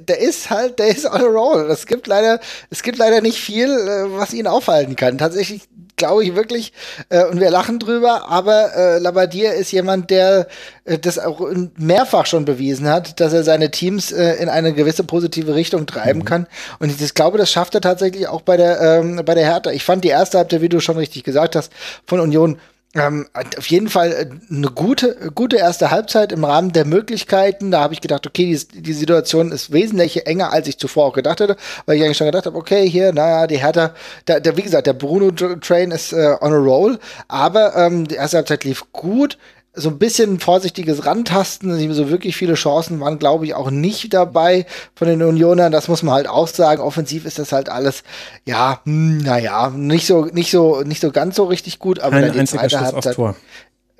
der 0.00 0.18
ist 0.18 0.50
halt, 0.50 0.78
der 0.78 0.88
ist 0.88 1.04
on 1.04 1.20
a 1.20 1.24
roll. 1.24 1.70
Es 1.70 1.86
gibt 1.86 2.06
leider, 2.06 2.40
es 2.70 2.82
gibt 2.82 2.98
leider 2.98 3.20
nicht 3.20 3.38
viel, 3.38 3.70
äh, 3.70 4.18
was 4.18 4.32
ihn 4.32 4.46
aufhalten 4.46 4.96
kann. 4.96 5.18
Tatsächlich 5.18 5.62
glaube 5.96 6.24
ich 6.24 6.34
wirklich, 6.34 6.72
äh, 7.08 7.24
und 7.24 7.40
wir 7.40 7.50
lachen 7.50 7.78
drüber, 7.78 8.28
aber 8.28 8.74
äh, 8.74 8.98
Labadier 8.98 9.54
ist 9.54 9.70
jemand, 9.72 10.10
der 10.10 10.48
äh, 10.84 10.98
das 10.98 11.18
auch 11.18 11.40
mehrfach 11.76 12.26
schon 12.26 12.44
bewiesen 12.44 12.88
hat, 12.88 13.20
dass 13.20 13.32
er 13.32 13.44
seine 13.44 13.70
Teams 13.70 14.10
äh, 14.10 14.34
in 14.34 14.48
eine 14.48 14.72
gewisse 14.72 15.04
positive 15.04 15.54
Richtung 15.54 15.86
treiben 15.86 16.20
mhm. 16.20 16.24
kann. 16.24 16.46
Und 16.78 16.90
ich, 16.90 17.00
ich 17.00 17.14
glaube, 17.14 17.38
das 17.38 17.50
schafft 17.50 17.74
er 17.74 17.80
tatsächlich 17.80 18.26
auch 18.28 18.42
bei 18.42 18.56
der, 18.56 18.80
ähm, 18.80 19.22
bei 19.24 19.34
der 19.34 19.44
Hertha. 19.44 19.70
Ich 19.70 19.84
fand 19.84 20.04
die 20.04 20.08
erste 20.08 20.38
Halbzeit, 20.38 20.62
wie 20.62 20.68
du 20.68 20.80
schon 20.80 20.96
richtig 20.96 21.24
gesagt 21.24 21.56
hast, 21.56 21.72
von 22.06 22.20
Union 22.20 22.58
ähm, 22.94 23.26
auf 23.58 23.66
jeden 23.66 23.88
Fall 23.88 24.12
äh, 24.12 24.54
eine 24.54 24.68
gute, 24.68 25.30
gute 25.34 25.56
erste 25.56 25.90
Halbzeit 25.90 26.32
im 26.32 26.44
Rahmen 26.44 26.72
der 26.72 26.84
Möglichkeiten. 26.84 27.70
Da 27.70 27.80
habe 27.80 27.94
ich 27.94 28.00
gedacht, 28.00 28.26
okay, 28.26 28.56
die, 28.72 28.82
die 28.82 28.92
Situation 28.92 29.50
ist 29.50 29.72
wesentlich 29.72 30.26
enger, 30.26 30.52
als 30.52 30.68
ich 30.68 30.78
zuvor 30.78 31.06
auch 31.06 31.12
gedacht 31.12 31.40
hätte, 31.40 31.56
weil 31.86 31.96
ich 31.96 32.04
eigentlich 32.04 32.16
schon 32.16 32.26
gedacht 32.28 32.46
habe, 32.46 32.56
okay, 32.56 32.88
hier, 32.88 33.12
naja, 33.12 33.46
die 33.46 33.58
Hertha, 33.58 33.94
der, 34.28 34.40
der, 34.40 34.56
wie 34.56 34.62
gesagt, 34.62 34.86
der 34.86 34.92
Bruno-Train 34.92 35.90
ist 35.90 36.12
äh, 36.12 36.36
on 36.40 36.52
a 36.52 36.56
roll, 36.56 36.98
aber 37.28 37.76
ähm, 37.76 38.06
die 38.06 38.14
erste 38.14 38.38
Halbzeit 38.38 38.64
lief 38.64 38.84
gut 38.92 39.38
so 39.76 39.88
ein 39.88 39.98
bisschen 39.98 40.38
vorsichtiges 40.38 41.04
Rantasten, 41.04 41.92
so 41.92 42.08
wirklich 42.08 42.36
viele 42.36 42.54
Chancen 42.54 43.00
waren, 43.00 43.18
glaube 43.18 43.44
ich, 43.44 43.54
auch 43.54 43.70
nicht 43.70 44.14
dabei 44.14 44.66
von 44.94 45.08
den 45.08 45.22
Unionern. 45.22 45.72
Das 45.72 45.88
muss 45.88 46.02
man 46.02 46.14
halt 46.14 46.28
auch 46.28 46.46
sagen. 46.46 46.80
Offensiv 46.80 47.24
ist 47.24 47.40
das 47.40 47.50
halt 47.50 47.68
alles, 47.68 48.04
ja, 48.44 48.80
hm, 48.84 49.18
naja, 49.18 49.70
nicht 49.70 50.06
so, 50.06 50.26
nicht 50.26 50.50
so, 50.52 50.82
nicht 50.82 51.00
so 51.00 51.10
ganz 51.10 51.34
so 51.36 51.44
richtig 51.44 51.80
gut, 51.80 51.98
aber 51.98 52.20
Kein 52.20 52.38
einziger 52.38 52.68
zweite 52.68 52.94
Schuss 52.94 53.14
Tor. 53.14 53.36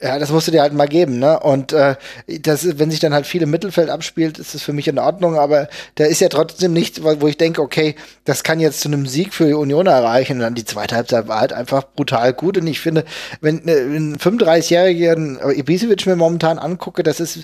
Ja, 0.04 0.18
das 0.18 0.30
musst 0.30 0.46
du 0.46 0.52
dir 0.52 0.60
halt 0.60 0.74
mal 0.74 0.86
geben, 0.86 1.18
ne? 1.18 1.40
Und 1.40 1.72
äh, 1.72 1.94
das, 2.26 2.78
wenn 2.78 2.90
sich 2.90 3.00
dann 3.00 3.14
halt 3.14 3.26
viel 3.26 3.40
im 3.40 3.50
Mittelfeld 3.50 3.88
abspielt, 3.88 4.38
ist 4.38 4.54
das 4.54 4.60
für 4.60 4.74
mich 4.74 4.86
in 4.86 4.98
Ordnung, 4.98 5.38
aber 5.38 5.66
da 5.94 6.04
ist 6.04 6.20
ja 6.20 6.28
trotzdem 6.28 6.74
nichts, 6.74 7.02
wo 7.02 7.26
ich 7.26 7.38
denke, 7.38 7.62
okay, 7.62 7.94
das 8.26 8.42
kann 8.42 8.60
jetzt 8.60 8.82
zu 8.82 8.88
einem 8.88 9.06
Sieg 9.06 9.32
für 9.32 9.46
die 9.46 9.54
Union 9.54 9.86
erreichen. 9.86 10.34
Und 10.34 10.40
dann 10.40 10.54
die 10.54 10.66
zweite 10.66 10.96
Halbzeit 10.96 11.26
war 11.26 11.40
halt 11.40 11.54
einfach 11.54 11.84
brutal 11.96 12.34
gut. 12.34 12.58
Und 12.58 12.66
ich 12.66 12.80
finde, 12.80 13.06
wenn 13.40 13.66
äh, 13.66 13.80
ein 13.80 14.18
35-jährigen 14.18 15.38
Ibisevic 15.54 16.04
mir 16.04 16.16
momentan 16.16 16.58
angucke, 16.58 17.02
das 17.02 17.18
ist 17.18 17.38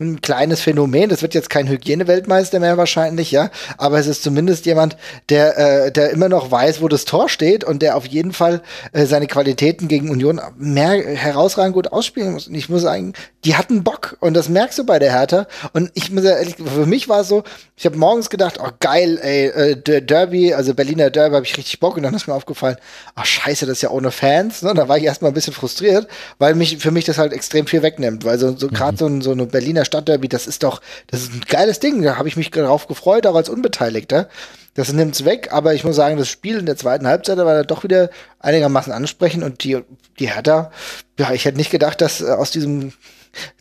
ein 0.00 0.22
kleines 0.22 0.62
Phänomen. 0.62 1.10
Das 1.10 1.20
wird 1.20 1.34
jetzt 1.34 1.50
kein 1.50 1.68
Hygieneweltmeister 1.68 2.60
mehr 2.60 2.78
wahrscheinlich, 2.78 3.30
ja. 3.30 3.50
Aber 3.76 3.98
es 3.98 4.06
ist 4.06 4.22
zumindest 4.22 4.64
jemand, 4.64 4.96
der, 5.28 5.58
äh, 5.58 5.92
der 5.92 6.12
immer 6.12 6.30
noch 6.30 6.50
weiß, 6.50 6.80
wo 6.80 6.88
das 6.88 7.04
Tor 7.04 7.28
steht 7.28 7.62
und 7.62 7.82
der 7.82 7.94
auf 7.94 8.06
jeden 8.06 8.32
Fall 8.32 8.62
äh, 8.92 9.04
seine 9.04 9.26
Qualitäten 9.26 9.86
gegen 9.86 10.08
Union 10.08 10.40
mehr 10.56 10.92
herausragend 10.92 11.74
gut 11.74 11.92
ausspielen 12.06 12.32
muss. 12.32 12.46
Und 12.48 12.54
ich 12.54 12.68
muss 12.68 12.82
sagen, 12.82 13.12
die 13.44 13.56
hatten 13.56 13.82
Bock 13.84 14.16
und 14.20 14.34
das 14.34 14.48
merkst 14.48 14.78
du 14.78 14.84
bei 14.84 14.98
der 14.98 15.12
Hertha. 15.12 15.46
Und 15.72 15.90
ich 15.94 16.10
muss 16.10 16.24
ehrlich, 16.24 16.56
für 16.56 16.86
mich 16.86 17.08
war 17.08 17.20
es 17.20 17.28
so, 17.28 17.42
ich 17.76 17.84
habe 17.86 17.96
morgens 17.96 18.30
gedacht, 18.30 18.58
oh 18.62 18.68
geil, 18.80 19.18
ey, 19.22 19.46
äh, 19.46 19.76
der 19.76 20.00
Derby, 20.00 20.54
also 20.54 20.74
Berliner 20.74 21.10
Derby, 21.10 21.34
habe 21.34 21.44
ich 21.46 21.56
richtig 21.56 21.80
Bock. 21.80 21.96
Und 21.96 22.02
dann 22.04 22.14
ist 22.14 22.26
mir 22.26 22.34
aufgefallen, 22.34 22.76
ach 23.14 23.26
scheiße, 23.26 23.66
das 23.66 23.78
ist 23.78 23.82
ja 23.82 23.90
ohne 23.90 24.10
Fans. 24.10 24.62
Ne? 24.62 24.72
Da 24.74 24.88
war 24.88 24.98
ich 24.98 25.04
erstmal 25.04 25.30
ein 25.30 25.34
bisschen 25.34 25.52
frustriert, 25.54 26.06
weil 26.38 26.54
mich 26.54 26.78
für 26.78 26.90
mich 26.90 27.04
das 27.04 27.18
halt 27.18 27.32
extrem 27.32 27.66
viel 27.66 27.82
wegnimmt. 27.82 28.24
Weil 28.24 28.38
so, 28.38 28.56
so 28.56 28.68
gerade 28.68 28.96
so, 28.96 29.06
ein- 29.06 29.22
so 29.22 29.32
eine 29.32 29.46
Berliner 29.46 29.84
Stadtderby, 29.84 30.28
das 30.28 30.46
ist 30.46 30.62
doch, 30.62 30.80
das 31.08 31.22
ist 31.22 31.32
ein 31.32 31.42
geiles 31.48 31.80
Ding. 31.80 32.02
Da 32.02 32.16
habe 32.16 32.28
ich 32.28 32.36
mich 32.36 32.50
darauf 32.50 32.86
gefreut, 32.86 33.26
auch 33.26 33.34
als 33.34 33.48
Unbeteiligter. 33.48 34.28
Das 34.74 34.92
nimmt's 34.92 35.24
weg, 35.24 35.48
aber 35.52 35.72
ich 35.72 35.84
muss 35.84 35.96
sagen, 35.96 36.18
das 36.18 36.28
Spiel 36.28 36.58
in 36.58 36.66
der 36.66 36.76
zweiten 36.76 37.06
Halbzeit 37.06 37.38
war 37.38 37.54
dann 37.54 37.66
doch 37.66 37.82
wieder 37.82 38.10
einigermaßen 38.40 38.92
ansprechend 38.92 39.42
und 39.42 39.64
die, 39.64 39.78
die 40.18 40.30
Hertha, 40.30 40.70
ja, 41.18 41.32
ich 41.32 41.44
hätte 41.44 41.58
nicht 41.58 41.70
gedacht, 41.70 42.00
dass 42.00 42.20
äh, 42.20 42.26
aus 42.26 42.50
diesem 42.50 42.92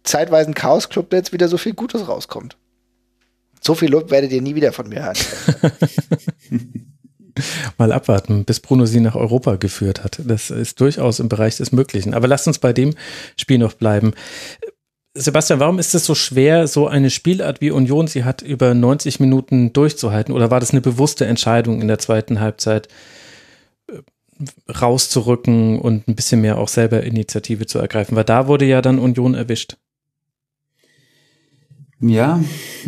zeitweisen 0.03 0.53
Chaos-Club 0.53 1.11
jetzt 1.14 1.34
wieder 1.34 1.48
so 1.48 1.58
viel 1.58 1.74
Gutes 1.74 2.08
rauskommt. 2.08 2.58
So 3.61 3.75
viel 3.75 3.90
Lob 3.90 4.11
werdet 4.11 4.32
ihr 4.32 4.42
nie 4.42 4.56
wieder 4.56 4.72
von 4.72 4.88
mir 4.88 5.03
hören. 5.03 5.17
Mal 7.77 7.92
abwarten, 7.92 8.45
bis 8.45 8.59
Bruno 8.59 8.85
sie 8.85 9.01
nach 9.01 9.16
Europa 9.16 9.56
geführt 9.56 10.03
hat. 10.03 10.22
Das 10.24 10.51
ist 10.51 10.80
durchaus 10.80 11.19
im 11.19 11.27
Bereich 11.27 11.58
des 11.58 11.72
Möglichen. 11.72 12.14
Aber 12.14 12.27
lasst 12.27 12.48
uns 12.48 12.59
bei 12.59 12.72
dem 12.72 12.93
Spiel 13.35 13.58
noch 13.58 13.74
bleiben. 13.74 14.14
Sebastian, 15.17 15.59
warum 15.59 15.80
ist 15.80 15.95
es 15.95 16.06
so 16.06 16.14
schwer, 16.14 16.67
so 16.67 16.88
eine 16.88 17.09
Spielart 17.09 17.61
wie 17.61 17.72
Union 17.72 18.08
sie 18.08 18.24
hat, 18.24 18.42
über 18.42 18.74
90 18.74 19.19
Minuten 19.19 19.74
durchzuhalten? 19.74 20.34
Oder 20.34 20.51
war 20.51 20.59
das 20.59 20.72
eine 20.72 20.82
bewusste 20.82 21.25
Entscheidung 21.25 21.82
in 21.82 21.88
der 21.88 22.00
zweiten 22.00 22.40
Halbzeit, 22.40 22.88
rauszurücken 24.70 25.80
und 25.80 26.08
ein 26.08 26.16
bisschen 26.16 26.42
mehr 26.42 26.58
auch 26.58 26.68
selber 26.68 27.04
Initiative 27.04 27.66
zu 27.66 27.80
ergreifen? 27.80 28.16
Weil 28.16 28.24
da 28.24 28.48
wurde 28.48 28.66
ja 28.66 28.82
dann 28.82 29.00
Union 29.00 29.34
erwischt. 29.34 29.78
Ja, 32.02 32.44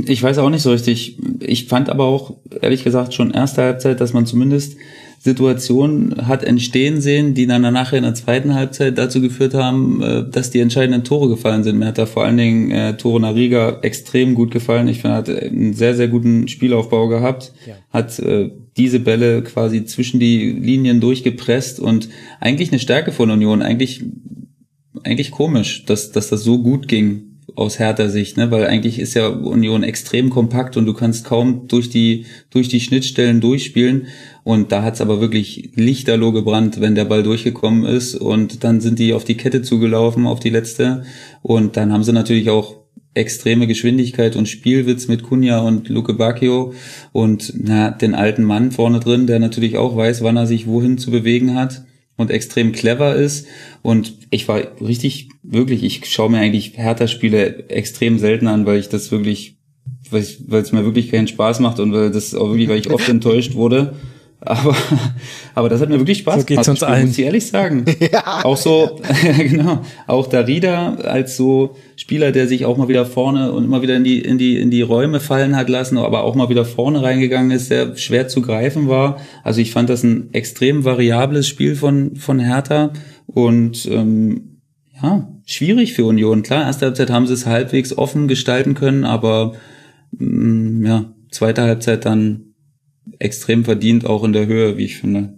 ich 0.05 0.21
weiß 0.21 0.37
auch 0.37 0.49
nicht 0.49 0.61
so 0.61 0.71
richtig. 0.71 1.17
Ich 1.39 1.67
fand 1.67 1.89
aber 1.89 2.05
auch, 2.05 2.35
ehrlich 2.61 2.83
gesagt, 2.83 3.13
schon 3.13 3.31
erste 3.31 3.63
Halbzeit, 3.63 4.01
dass 4.01 4.13
man 4.13 4.25
zumindest 4.25 4.75
Situationen 5.19 6.27
hat 6.27 6.43
entstehen 6.43 7.01
sehen, 7.01 7.33
die 7.33 7.47
dann 7.47 7.61
nachher 7.61 7.97
in 7.97 8.03
der 8.03 8.13
zweiten 8.13 8.53
Halbzeit 8.53 8.97
dazu 8.97 9.19
geführt 9.19 9.53
haben, 9.53 10.01
äh, 10.01 10.29
dass 10.29 10.51
die 10.51 10.59
entscheidenden 10.59 11.03
Tore 11.03 11.29
gefallen 11.29 11.63
sind. 11.63 11.79
Mir 11.79 11.87
hat 11.87 11.97
da 11.97 12.05
vor 12.05 12.23
allen 12.23 12.37
Dingen 12.37 12.71
äh, 12.71 12.95
Toro 12.97 13.17
Nariga 13.19 13.79
extrem 13.81 14.35
gut 14.35 14.51
gefallen. 14.51 14.87
Ich 14.87 15.01
finde, 15.01 15.15
er 15.15 15.17
hat 15.17 15.29
einen 15.29 15.73
sehr, 15.73 15.95
sehr 15.95 16.07
guten 16.07 16.47
Spielaufbau 16.47 17.07
gehabt, 17.07 17.53
hat 17.89 18.19
äh, 18.19 18.51
diese 18.77 18.99
Bälle 18.99 19.41
quasi 19.43 19.85
zwischen 19.85 20.19
die 20.19 20.51
Linien 20.51 21.01
durchgepresst 21.01 21.79
und 21.79 22.09
eigentlich 22.39 22.71
eine 22.71 22.79
Stärke 22.79 23.11
von 23.11 23.31
Union. 23.31 23.61
Eigentlich, 23.61 24.03
eigentlich 25.03 25.31
komisch, 25.31 25.85
dass, 25.85 26.11
dass 26.11 26.29
das 26.29 26.43
so 26.43 26.61
gut 26.61 26.87
ging 26.87 27.27
aus 27.55 27.79
härter 27.79 28.09
Sicht, 28.09 28.37
ne? 28.37 28.51
weil 28.51 28.67
eigentlich 28.67 28.99
ist 28.99 29.15
ja 29.15 29.27
Union 29.27 29.81
extrem 29.81 30.29
kompakt 30.29 30.77
und 30.77 30.85
du 30.85 30.93
kannst 30.93 31.25
kaum 31.25 31.67
durch 31.67 31.89
die 31.89 32.25
durch 32.51 32.67
die 32.67 32.81
Schnittstellen 32.81 33.41
durchspielen 33.41 34.07
und 34.43 34.71
da 34.71 34.83
hat's 34.83 35.01
aber 35.01 35.21
wirklich 35.21 35.71
lichterloh 35.73 36.33
gebrannt, 36.33 36.81
wenn 36.81 36.93
der 36.93 37.05
Ball 37.05 37.23
durchgekommen 37.23 37.85
ist 37.85 38.15
und 38.15 38.63
dann 38.63 38.79
sind 38.79 38.99
die 38.99 39.13
auf 39.13 39.23
die 39.23 39.37
Kette 39.37 39.63
zugelaufen, 39.63 40.27
auf 40.27 40.39
die 40.39 40.51
letzte 40.51 41.03
und 41.41 41.77
dann 41.77 41.91
haben 41.91 42.03
sie 42.03 42.13
natürlich 42.13 42.49
auch 42.49 42.86
extreme 43.17 43.67
Geschwindigkeit 43.67 44.35
und 44.35 44.47
Spielwitz 44.47 45.07
mit 45.07 45.23
Kunja 45.23 45.59
und 45.59 45.89
Luke 45.89 46.13
Bacchio 46.13 46.73
und 47.11 47.53
na, 47.57 47.91
den 47.91 48.15
alten 48.15 48.43
Mann 48.43 48.71
vorne 48.71 48.99
drin, 48.99 49.27
der 49.27 49.39
natürlich 49.39 49.77
auch 49.77 49.97
weiß, 49.97 50.23
wann 50.23 50.37
er 50.37 50.47
sich 50.47 50.67
wohin 50.67 50.97
zu 50.97 51.11
bewegen 51.11 51.55
hat 51.55 51.83
und 52.15 52.31
extrem 52.31 52.71
clever 52.71 53.15
ist. 53.15 53.47
Und 53.81 54.13
ich 54.29 54.47
war 54.47 54.61
richtig, 54.81 55.29
wirklich, 55.43 55.83
ich 55.83 56.05
schaue 56.05 56.29
mir 56.29 56.39
eigentlich 56.39 56.77
Hertha-Spiele 56.77 57.69
extrem 57.69 58.19
selten 58.19 58.47
an, 58.47 58.65
weil 58.65 58.79
ich 58.79 58.89
das 58.89 59.11
wirklich, 59.11 59.57
weil 60.09 60.21
es 60.21 60.71
mir 60.71 60.85
wirklich 60.85 61.11
keinen 61.11 61.27
Spaß 61.27 61.59
macht 61.59 61.79
und 61.79 61.93
weil 61.93 62.11
das 62.11 62.35
auch 62.35 62.49
wirklich, 62.49 62.69
weil 62.69 62.79
ich 62.79 62.89
oft 62.91 63.09
enttäuscht 63.09 63.55
wurde. 63.55 63.95
Aber, 64.39 64.75
aber 65.55 65.67
das 65.67 65.81
hat 65.81 65.89
mir 65.89 65.97
wirklich 65.97 66.19
Spaß 66.19 66.41
So 66.41 66.45
geht's 66.45 66.65
gemacht, 66.65 66.69
uns 66.69 66.83
allen. 66.83 67.07
muss 67.07 67.17
ich 67.17 67.25
ehrlich 67.25 67.47
sagen. 67.47 67.85
Auch 68.43 68.55
so, 68.55 68.99
genau, 69.37 69.81
auch 70.05 70.27
Darida 70.27 70.93
als 70.95 71.35
so 71.35 71.75
Spieler, 71.95 72.31
der 72.31 72.47
sich 72.47 72.65
auch 72.65 72.77
mal 72.77 72.87
wieder 72.87 73.05
vorne 73.05 73.51
und 73.51 73.65
immer 73.65 73.81
wieder 73.81 73.95
in 73.95 74.03
die, 74.03 74.19
in 74.19 74.37
die, 74.37 74.57
in 74.59 74.69
die 74.69 74.83
Räume 74.83 75.19
fallen 75.19 75.55
hat 75.55 75.69
lassen, 75.69 75.97
aber 75.97 76.23
auch 76.23 76.35
mal 76.35 76.49
wieder 76.49 76.65
vorne 76.65 77.01
reingegangen 77.01 77.49
ist, 77.51 77.71
der 77.71 77.95
schwer 77.95 78.27
zu 78.27 78.41
greifen 78.41 78.87
war. 78.87 79.17
Also 79.43 79.59
ich 79.59 79.71
fand 79.71 79.89
das 79.89 80.03
ein 80.03 80.31
extrem 80.33 80.85
variables 80.85 81.47
Spiel 81.47 81.75
von, 81.75 82.15
von 82.15 82.39
Hertha 82.39 82.91
und, 83.25 83.87
ähm, 83.91 84.59
ja, 85.01 85.27
schwierig 85.45 85.93
für 85.93 86.05
Union. 86.05 86.43
Klar, 86.43 86.65
erste 86.65 86.87
Halbzeit 86.87 87.09
haben 87.09 87.27
sie 87.27 87.33
es 87.33 87.45
halbwegs 87.45 87.97
offen 87.97 88.27
gestalten 88.27 88.73
können, 88.73 89.03
aber 89.03 89.53
mm, 90.11 90.85
ja, 90.85 91.05
zweite 91.31 91.61
Halbzeit 91.63 92.05
dann 92.05 92.46
extrem 93.19 93.65
verdient, 93.65 94.05
auch 94.05 94.23
in 94.23 94.33
der 94.33 94.45
Höhe, 94.45 94.77
wie 94.77 94.85
ich 94.85 94.97
finde. 94.97 95.33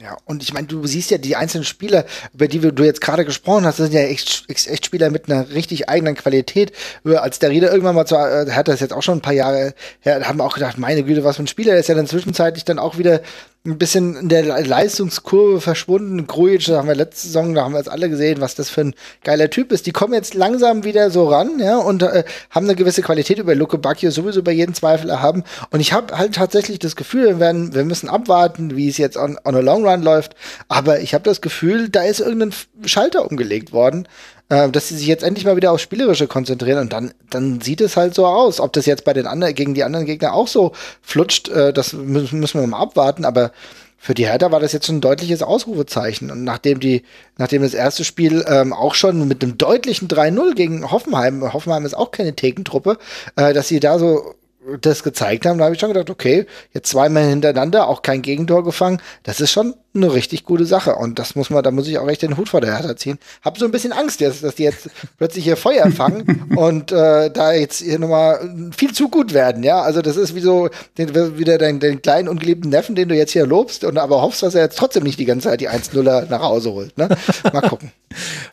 Ja, 0.00 0.16
und 0.24 0.42
ich 0.42 0.52
meine, 0.52 0.66
du 0.66 0.84
siehst 0.84 1.12
ja 1.12 1.18
die 1.18 1.36
einzelnen 1.36 1.62
Spieler, 1.64 2.04
über 2.34 2.48
die 2.48 2.58
du 2.58 2.82
jetzt 2.82 3.00
gerade 3.00 3.24
gesprochen 3.24 3.64
hast, 3.64 3.78
das 3.78 3.86
sind 3.88 3.94
ja 3.94 4.04
echt, 4.04 4.44
echt, 4.48 4.84
Spieler 4.84 5.10
mit 5.10 5.30
einer 5.30 5.50
richtig 5.50 5.88
eigenen 5.88 6.16
Qualität. 6.16 6.72
Über- 7.04 7.22
Als 7.22 7.38
der 7.38 7.50
Rieder 7.50 7.70
irgendwann 7.70 7.94
mal 7.94 8.04
zu, 8.04 8.16
äh, 8.16 8.50
hat 8.50 8.66
das 8.66 8.80
jetzt 8.80 8.92
auch 8.92 9.02
schon 9.04 9.18
ein 9.18 9.22
paar 9.22 9.32
Jahre 9.32 9.74
her, 10.00 10.26
haben 10.26 10.38
wir 10.40 10.44
auch 10.44 10.54
gedacht, 10.54 10.76
meine 10.76 11.04
Güte, 11.04 11.22
was 11.22 11.36
für 11.36 11.44
ein 11.44 11.46
Spieler, 11.46 11.70
der 11.72 11.80
ist 11.80 11.88
ja 11.88 11.94
dann 11.94 12.08
zwischenzeitlich 12.08 12.64
dann 12.64 12.80
auch 12.80 12.98
wieder 12.98 13.20
ein 13.64 13.78
bisschen 13.78 14.16
in 14.16 14.28
der 14.28 14.42
Le- 14.42 14.62
Leistungskurve 14.62 15.60
verschwunden. 15.60 16.26
Grujic, 16.26 16.64
da 16.66 16.78
haben 16.78 16.88
wir 16.88 16.96
letzte 16.96 17.26
Saison, 17.28 17.54
da 17.54 17.62
haben 17.62 17.72
wir 17.72 17.78
jetzt 17.78 17.90
alle 17.90 18.08
gesehen, 18.08 18.40
was 18.40 18.56
das 18.56 18.70
für 18.70 18.80
ein 18.80 18.94
geiler 19.22 19.50
Typ 19.50 19.70
ist. 19.70 19.86
Die 19.86 19.92
kommen 19.92 20.14
jetzt 20.14 20.34
langsam 20.34 20.82
wieder 20.82 21.10
so 21.10 21.28
ran, 21.28 21.60
ja, 21.60 21.78
und 21.78 22.02
äh, 22.02 22.24
haben 22.50 22.66
eine 22.66 22.74
gewisse 22.74 23.02
Qualität 23.02 23.38
über 23.38 23.54
Luke 23.54 23.78
Bacchio 23.78 24.10
sowieso 24.10 24.42
bei 24.42 24.50
jedem 24.50 24.74
Zweifel 24.74 25.10
erhaben. 25.10 25.44
Und 25.70 25.78
ich 25.78 25.92
habe 25.92 26.18
halt 26.18 26.34
tatsächlich 26.34 26.80
das 26.80 26.96
Gefühl, 26.96 27.26
wir, 27.26 27.38
werden, 27.38 27.72
wir 27.72 27.84
müssen 27.84 28.08
abwarten, 28.08 28.76
wie 28.76 28.88
es 28.88 28.98
jetzt 28.98 29.16
on, 29.16 29.38
on 29.44 29.54
a 29.54 29.60
long 29.60 29.86
run 29.86 30.02
läuft. 30.02 30.34
Aber 30.66 30.98
ich 30.98 31.14
habe 31.14 31.22
das 31.22 31.40
Gefühl, 31.40 31.88
da 31.88 32.02
ist 32.02 32.18
irgendein 32.18 32.52
Schalter 32.84 33.30
umgelegt 33.30 33.72
worden, 33.72 34.08
äh, 34.52 34.70
dass 34.70 34.88
sie 34.88 34.98
sich 34.98 35.06
jetzt 35.06 35.24
endlich 35.24 35.46
mal 35.46 35.56
wieder 35.56 35.72
aufs 35.72 35.82
Spielerische 35.82 36.26
konzentrieren. 36.26 36.78
Und 36.80 36.92
dann, 36.92 37.14
dann 37.30 37.62
sieht 37.62 37.80
es 37.80 37.96
halt 37.96 38.14
so 38.14 38.26
aus. 38.26 38.60
Ob 38.60 38.72
das 38.74 38.84
jetzt 38.84 39.04
bei 39.04 39.14
den 39.14 39.26
anderen, 39.26 39.54
gegen 39.54 39.72
die 39.72 39.82
anderen 39.82 40.04
Gegner 40.04 40.34
auch 40.34 40.46
so 40.46 40.72
flutscht, 41.00 41.48
äh, 41.48 41.72
das 41.72 41.94
müssen, 41.94 42.38
müssen 42.38 42.60
wir 42.60 42.66
mal 42.66 42.80
abwarten. 42.80 43.24
Aber 43.24 43.52
für 43.96 44.12
die 44.12 44.26
Hertha 44.26 44.52
war 44.52 44.60
das 44.60 44.72
jetzt 44.72 44.86
schon 44.86 44.96
ein 44.96 45.00
deutliches 45.00 45.42
Ausrufezeichen. 45.42 46.30
Und 46.30 46.44
nachdem 46.44 46.80
die, 46.80 47.02
nachdem 47.38 47.62
das 47.62 47.72
erste 47.72 48.04
Spiel 48.04 48.44
ähm, 48.46 48.74
auch 48.74 48.94
schon 48.94 49.26
mit 49.26 49.42
einem 49.42 49.56
deutlichen 49.56 50.08
3-0 50.08 50.54
gegen 50.54 50.90
Hoffenheim, 50.90 51.50
Hoffenheim 51.54 51.86
ist 51.86 51.94
auch 51.94 52.10
keine 52.10 52.36
Thekentruppe, 52.36 52.98
äh, 53.36 53.54
dass 53.54 53.68
sie 53.68 53.80
da 53.80 53.98
so 53.98 54.34
das 54.80 55.02
gezeigt 55.02 55.46
haben, 55.46 55.58
da 55.58 55.64
habe 55.64 55.74
ich 55.74 55.80
schon 55.80 55.92
gedacht, 55.92 56.10
okay, 56.10 56.46
jetzt 56.72 56.88
zweimal 56.88 57.24
hintereinander, 57.24 57.88
auch 57.88 58.02
kein 58.02 58.22
Gegentor 58.22 58.64
gefangen, 58.64 59.00
das 59.24 59.40
ist 59.40 59.50
schon 59.50 59.74
eine 59.94 60.12
richtig 60.14 60.44
gute 60.44 60.64
Sache. 60.64 60.94
Und 60.94 61.18
das 61.18 61.34
muss 61.34 61.50
man, 61.50 61.62
da 61.62 61.70
muss 61.70 61.88
ich 61.88 61.98
auch 61.98 62.08
echt 62.08 62.22
den 62.22 62.36
Hut 62.36 62.48
vor 62.48 62.60
der 62.60 62.74
Hertha 62.74 62.96
ziehen. 62.96 63.18
Hab 63.42 63.58
so 63.58 63.64
ein 63.64 63.72
bisschen 63.72 63.92
Angst 63.92 64.20
jetzt, 64.20 64.42
dass 64.42 64.54
die 64.54 64.62
jetzt 64.62 64.88
plötzlich 65.18 65.44
hier 65.44 65.56
Feuer 65.56 65.90
fangen 65.90 66.54
und 66.56 66.92
äh, 66.92 67.30
da 67.30 67.52
jetzt 67.52 67.82
hier 67.82 67.98
nochmal 67.98 68.70
viel 68.76 68.92
zu 68.92 69.08
gut 69.08 69.34
werden, 69.34 69.62
ja. 69.62 69.82
Also 69.82 70.00
das 70.00 70.16
ist 70.16 70.34
wie 70.34 70.40
so 70.40 70.70
den, 70.96 71.38
wieder 71.38 71.58
dein, 71.58 71.80
dein 71.80 72.00
kleinen 72.00 72.28
ungeliebten 72.28 72.70
Neffen, 72.70 72.94
den 72.94 73.08
du 73.08 73.16
jetzt 73.16 73.32
hier 73.32 73.46
lobst 73.46 73.84
und 73.84 73.98
aber 73.98 74.22
hoffst, 74.22 74.42
dass 74.42 74.54
er 74.54 74.62
jetzt 74.62 74.78
trotzdem 74.78 75.02
nicht 75.02 75.18
die 75.18 75.26
ganze 75.26 75.48
Zeit 75.48 75.60
die 75.60 75.68
1-0er 75.68 76.28
nach 76.28 76.42
Hause 76.42 76.72
holt. 76.72 76.96
Ne? 76.96 77.08
Mal 77.52 77.62
gucken. 77.62 77.92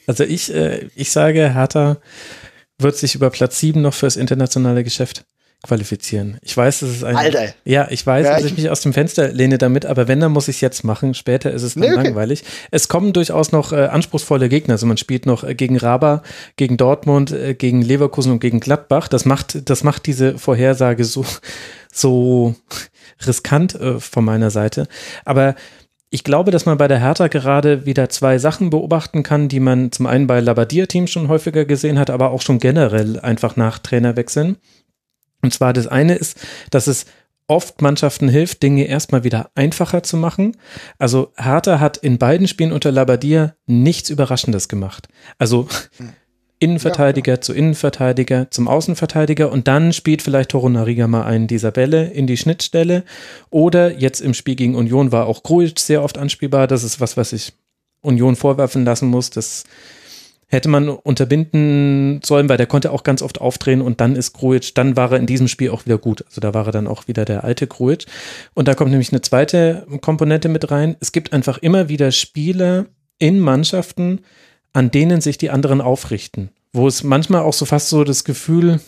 Also 0.08 0.24
ich, 0.24 0.54
äh, 0.56 0.88
ich 0.96 1.12
sage, 1.12 1.54
Hertha 1.54 1.98
wird 2.80 2.96
sich 2.96 3.14
über 3.14 3.30
Platz 3.30 3.60
7 3.60 3.82
noch 3.82 3.94
fürs 3.94 4.16
internationale 4.16 4.86
Geschäft 4.86 5.26
qualifizieren. 5.64 6.38
Ich 6.42 6.56
weiß, 6.56 6.80
dass 6.80 6.90
es 6.90 7.04
ein. 7.04 7.16
Alter. 7.18 7.54
Ja, 7.66 7.88
ich 7.90 8.06
weiß, 8.06 8.26
Ja, 8.26 8.34
dass 8.36 8.46
ich 8.46 8.52
ich- 8.54 8.58
mich 8.58 8.70
aus 8.70 8.82
dem 8.82 8.94
Fenster 8.94 9.28
lehne 9.30 9.58
damit, 9.58 9.86
aber 9.86 10.08
wenn, 10.08 10.20
dann 10.22 10.32
muss 10.32 10.48
ich 10.48 10.56
es 10.58 10.62
jetzt 10.62 10.84
machen. 10.84 11.14
Später 11.14 11.52
ist 11.52 11.64
es 11.64 11.74
dann 11.74 11.82
Nee, 11.84 11.92
okay. 11.94 12.04
langweilig. 12.06 12.44
Es 12.72 12.88
kommen 12.88 13.12
durchaus 13.14 13.52
noch 13.52 13.74
äh, 13.74 13.88
anspruchsvolle 13.88 14.48
Gegner. 14.48 14.76
Also 14.76 14.86
man 14.86 14.98
spielt 14.98 15.26
noch 15.26 15.44
äh, 15.44 15.56
gegen 15.56 15.78
Raba, 15.78 16.24
gegen 16.56 16.78
Dortmund, 16.78 17.32
äh, 17.32 17.56
gegen 17.56 17.82
Leverkusen 17.82 18.32
und 18.32 18.40
gegen 18.40 18.60
Gladbach. 18.62 19.08
Das 19.10 19.26
macht, 19.26 19.70
das 19.70 19.84
macht 19.84 20.06
diese 20.06 20.38
Vorhersage 20.38 21.04
so, 21.04 21.26
so 21.94 22.56
riskant 23.28 23.76
äh, 23.76 24.00
von 24.00 24.24
meiner 24.24 24.52
Seite. 24.52 24.88
Aber 25.26 25.56
ich 26.12 26.24
glaube, 26.24 26.52
dass 26.52 26.66
man 26.66 26.78
bei 26.78 26.88
der 26.88 27.00
Hertha 27.00 27.28
gerade 27.28 27.86
wieder 27.86 28.10
zwei 28.10 28.38
Sachen 28.40 28.70
beobachten 28.72 29.22
kann, 29.24 29.48
die 29.50 29.60
man 29.60 29.92
zum 29.92 30.08
einen 30.08 30.26
bei 30.26 30.40
Labadia-Teams 30.40 31.12
schon 31.12 31.28
häufiger 31.28 31.66
gesehen 31.66 32.00
hat, 32.00 32.10
aber 32.10 32.32
auch 32.32 32.42
schon 32.42 32.60
generell 32.60 33.20
einfach 33.20 33.58
nach 33.58 33.78
Trainerwechseln. 33.78 34.58
Und 35.42 35.54
zwar 35.54 35.74
das 35.74 35.88
eine 35.88 36.16
ist, 36.16 36.38
dass 36.70 36.88
es 36.88 37.06
oft 37.48 37.82
Mannschaften 37.82 38.30
hilft, 38.30 38.62
Dinge 38.62 38.86
erstmal 38.86 39.24
wieder 39.24 39.50
einfacher 39.56 40.04
zu 40.04 40.18
machen. 40.18 40.56
Also 40.98 41.34
Hertha 41.36 41.80
hat 41.80 41.98
in 41.98 42.18
beiden 42.18 42.48
Spielen 42.48 42.72
unter 42.72 42.92
Labadia 42.92 43.56
nichts 43.66 44.10
Überraschendes 44.10 44.68
gemacht. 44.68 45.08
Also 45.40 45.68
Innenverteidiger 46.60 47.42
zu 47.42 47.54
Innenverteidiger 47.54 48.52
zum 48.52 48.68
Außenverteidiger 48.68 49.52
und 49.52 49.68
dann 49.68 49.94
spielt 49.94 50.22
vielleicht 50.22 50.52
Torunariga 50.52 51.08
mal 51.08 51.24
einen 51.24 51.48
dieser 51.48 51.72
Bälle 51.72 52.10
in 52.10 52.28
die 52.28 52.38
Schnittstelle 52.38 53.04
oder 53.50 53.98
jetzt 53.98 54.20
im 54.20 54.34
Spiel 54.34 54.56
gegen 54.56 54.76
Union 54.76 55.12
war 55.14 55.26
auch 55.26 55.42
Grujic 55.42 55.80
sehr 55.80 56.04
oft 56.04 56.18
anspielbar. 56.18 56.68
Das 56.68 56.84
ist 56.84 57.00
was, 57.00 57.16
was 57.16 57.32
ich 57.32 57.54
Union 58.02 58.36
vorwerfen 58.36 58.84
lassen 58.86 59.08
muss. 59.08 59.30
Das 59.30 59.64
hätte 60.50 60.68
man 60.68 60.90
unterbinden 60.90 62.20
sollen, 62.24 62.50
weil 62.50 62.58
der 62.58 62.66
konnte 62.66 62.92
auch 62.92 63.04
ganz 63.04 63.22
oft 63.22 63.40
aufdrehen 63.40 63.82
und 63.82 64.02
dann 64.02 64.16
ist 64.16 64.34
Grujic, 64.34 64.74
dann 64.74 64.98
war 64.98 65.12
er 65.12 65.20
in 65.20 65.28
diesem 65.28 65.48
Spiel 65.48 65.70
auch 65.70 65.86
wieder 65.86 66.00
gut. 66.00 66.26
Also 66.28 66.42
da 66.42 66.54
war 66.54 66.66
er 66.66 66.72
dann 66.72 66.88
auch 66.88 67.08
wieder 67.08 67.24
der 67.24 67.44
alte 67.44 67.68
Grujic. 67.68 68.08
Und 68.56 68.68
da 68.68 68.74
kommt 68.74 68.90
nämlich 68.90 69.12
eine 69.12 69.22
zweite 69.22 69.86
Komponente 70.02 70.50
mit 70.50 70.72
rein. 70.72 70.98
Es 71.00 71.12
gibt 71.12 71.34
einfach 71.34 71.60
immer 71.60 71.88
wieder 71.88 72.12
Spieler 72.12 72.88
in 73.20 73.40
Mannschaften, 73.40 74.22
an 74.74 74.90
denen 74.90 75.22
sich 75.22 75.38
die 75.38 75.52
anderen 75.52 75.82
aufrichten. 75.82 76.50
Wo 76.74 76.88
es 76.88 77.04
manchmal 77.04 77.42
auch 77.42 77.54
so 77.54 77.66
fast 77.66 77.90
so 77.90 78.04
das 78.04 78.24
Gefühl 78.24 78.80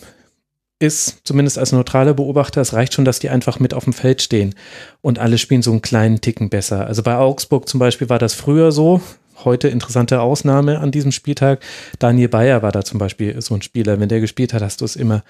ist, 0.80 1.20
zumindest 1.22 1.58
als 1.58 1.70
neutraler 1.70 2.12
Beobachter, 2.12 2.60
es 2.60 2.72
reicht 2.72 2.94
schon, 2.94 3.04
dass 3.04 3.20
die 3.20 3.30
einfach 3.30 3.60
mit 3.60 3.72
auf 3.72 3.84
dem 3.84 3.92
Feld 3.92 4.20
stehen 4.20 4.54
und 5.00 5.20
alle 5.20 5.38
spielen 5.38 5.62
so 5.62 5.70
einen 5.70 5.82
kleinen 5.82 6.20
Ticken 6.20 6.50
besser. 6.50 6.86
Also 6.86 7.04
bei 7.04 7.16
Augsburg 7.16 7.68
zum 7.68 7.78
Beispiel 7.78 8.08
war 8.08 8.18
das 8.18 8.34
früher 8.34 8.72
so. 8.72 9.00
Heute 9.44 9.68
interessante 9.68 10.20
Ausnahme 10.20 10.80
an 10.80 10.90
diesem 10.90 11.12
Spieltag. 11.12 11.60
Daniel 11.98 12.28
Bayer 12.28 12.62
war 12.62 12.72
da 12.72 12.82
zum 12.82 12.98
Beispiel 12.98 13.40
so 13.40 13.54
ein 13.54 13.62
Spieler. 13.62 14.00
Wenn 14.00 14.08
der 14.08 14.20
gespielt 14.20 14.52
hat, 14.52 14.62
hast 14.62 14.80
du 14.80 14.84
es 14.84 14.96
immer 14.96 15.22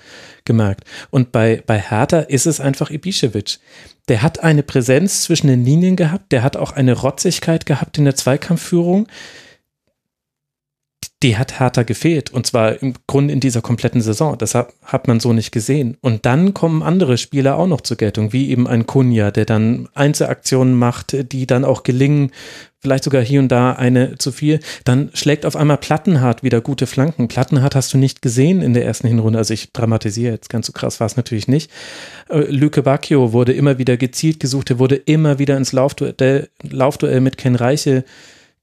gemerkt. 0.45 0.85
Und 1.11 1.33
bei, 1.33 1.63
bei 1.67 1.79
Hertha 1.79 2.21
ist 2.21 2.47
es 2.47 2.61
einfach 2.61 2.91
Ibišević. 2.91 3.59
Der 4.09 4.23
hat 4.23 4.43
eine 4.43 4.63
Präsenz 4.63 5.23
zwischen 5.23 5.47
den 5.47 5.65
Linien 5.65 5.97
gehabt. 5.97 6.33
Der 6.33 6.43
hat 6.43 6.57
auch 6.57 6.73
eine 6.73 6.93
Rotzigkeit 6.93 7.67
gehabt 7.67 7.99
in 7.99 8.05
der 8.05 8.17
Zweikampfführung 8.17 9.07
die 11.23 11.37
hat 11.37 11.61
Hertha 11.61 11.83
gefehlt. 11.83 12.31
Und 12.31 12.47
zwar 12.47 12.83
im 12.83 12.95
Grunde 13.07 13.33
in 13.33 13.41
dieser 13.41 13.63
kompletten 13.63 14.01
Saison. 14.01 14.37
Das 14.37 14.55
hat, 14.55 14.73
hat 14.85 15.09
man 15.09 15.21
so 15.21 15.33
nicht 15.33 15.53
gesehen. 15.53 15.97
Und 16.01 16.27
dann 16.27 16.55
kommen 16.55 16.83
andere 16.83 17.19
Spieler 17.19 17.57
auch 17.57 17.67
noch 17.67 17.81
zur 17.81 17.97
Geltung, 17.97 18.33
wie 18.33 18.51
eben 18.51 18.67
ein 18.67 18.87
Kunja, 18.87 19.31
der 19.31 19.45
dann 19.45 19.89
Einzelaktionen 19.95 20.75
macht, 20.75 21.33
die 21.33 21.47
dann 21.47 21.65
auch 21.65 21.83
gelingen. 21.83 22.31
Vielleicht 22.81 23.05
sogar 23.05 23.23
hier 23.23 23.39
und 23.39 23.49
da 23.49 23.75
eine 23.75 24.19
zu 24.19 24.33
viel. 24.33 24.59
Dann 24.85 25.11
schlägt 25.15 25.47
auf 25.47 25.55
einmal 25.55 25.77
Plattenhardt 25.77 26.43
wieder 26.43 26.61
gute 26.61 26.89
Flanken. 26.89 27.29
Plattenhardt 27.29 27.77
hast 27.77 27.95
du 27.95 27.99
nicht 27.99 28.23
gesehen 28.23 28.61
in 28.61 28.75
der 28.75 28.85
ersten 28.85 29.07
Hinrunde. 29.07 29.39
Also 29.39 29.55
ich 29.55 29.73
dramatisiere 29.73 30.33
jetzt 30.33 30.51
ganz 30.51 30.67
so 30.67 30.73
krass 30.73 30.99
war 30.99 31.07
es 31.07 31.17
natürlich 31.17 31.47
nicht. 31.47 31.71
Äh, 32.29 32.41
Lüke 32.51 32.83
Bacchio 32.83 33.33
wurde 33.33 33.53
immer 33.53 33.79
wieder 33.79 33.97
gezielt 33.97 34.41
gesucht. 34.41 34.71
Er 34.71 34.81
wurde 34.81 34.97
immer 34.97 35.39
wieder 35.39 35.57
ins 35.57 35.71
Laufduell, 35.71 36.49
Laufduell 36.69 37.21
mit 37.21 37.39
Ken 37.39 37.55
Reiche 37.55 38.05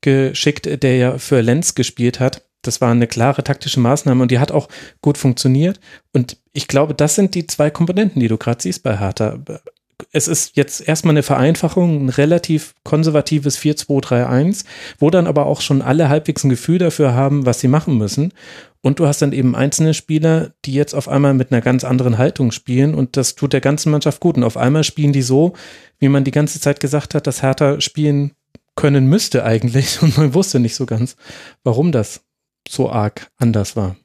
geschickt, 0.02 0.84
der 0.84 0.98
ja 0.98 1.18
für 1.18 1.42
Lenz 1.42 1.76
gespielt 1.76 2.20
hat. 2.20 2.44
Das 2.62 2.82
war 2.82 2.92
eine 2.92 3.08
klare 3.08 3.44
taktische 3.44 3.80
Maßnahme 3.80 4.22
und 4.22 4.32
die 4.32 4.40
hat 4.40 4.52
auch 4.52 4.68
gut 5.02 5.18
funktioniert. 5.18 5.80
Und 6.14 6.38
ich 6.52 6.68
glaube, 6.68 6.94
das 6.94 7.16
sind 7.16 7.36
die 7.36 7.48
zwei 7.48 7.70
Komponenten, 7.70 8.20
die 8.20 8.28
du 8.28 8.38
gerade 8.38 8.62
siehst 8.62 8.84
bei 8.84 8.98
Hertha. 8.98 9.40
Es 10.12 10.28
ist 10.28 10.56
jetzt 10.56 10.88
erstmal 10.88 11.14
eine 11.14 11.24
Vereinfachung, 11.24 12.06
ein 12.06 12.10
relativ 12.10 12.74
konservatives 12.84 13.60
4-2-3-1, 13.60 14.64
wo 14.98 15.10
dann 15.10 15.28
aber 15.28 15.46
auch 15.46 15.62
schon 15.62 15.82
alle 15.82 16.10
halbwegs 16.10 16.44
ein 16.44 16.50
Gefühl 16.50 16.80
dafür 16.80 17.14
haben, 17.14 17.46
was 17.46 17.60
sie 17.60 17.68
machen 17.68 17.98
müssen. 17.98 18.34
Und 18.82 19.00
du 19.00 19.08
hast 19.08 19.22
dann 19.22 19.34
eben 19.34 19.56
einzelne 19.56 19.94
Spieler, 19.94 20.52
die 20.64 20.74
jetzt 20.74 20.94
auf 20.94 21.10
einmal 21.10 21.34
mit 21.34 21.52
einer 21.52 21.62
ganz 21.62 21.84
anderen 21.84 22.18
Haltung 22.18 22.52
spielen 22.52 22.96
und 22.96 23.18
das 23.18 23.36
tut 23.36 23.52
der 23.52 23.62
ganzen 23.62 23.92
Mannschaft 23.92 24.22
gut. 24.22 24.38
Und 24.38 24.46
auf 24.46 24.56
einmal 24.56 24.86
spielen 24.86 25.12
die 25.12 25.22
so, 25.22 25.54
wie 26.00 26.08
man 26.08 26.24
die 26.24 26.32
ganze 26.32 26.62
Zeit 26.62 26.80
gesagt 26.80 27.14
hat, 27.14 27.28
dass 27.28 27.44
Hertha 27.44 27.82
spielen 27.82 28.32
können 28.80 29.08
müsste 29.08 29.44
eigentlich 29.44 29.88
und 30.02 30.18
man 30.18 30.34
wusste 30.34 30.60
nicht 30.60 30.76
so 30.76 30.86
ganz, 30.86 31.16
warum 31.64 31.92
das 31.92 32.22
so 32.68 32.90
arg 32.90 33.30
anders 33.38 33.76
war. 33.76 33.96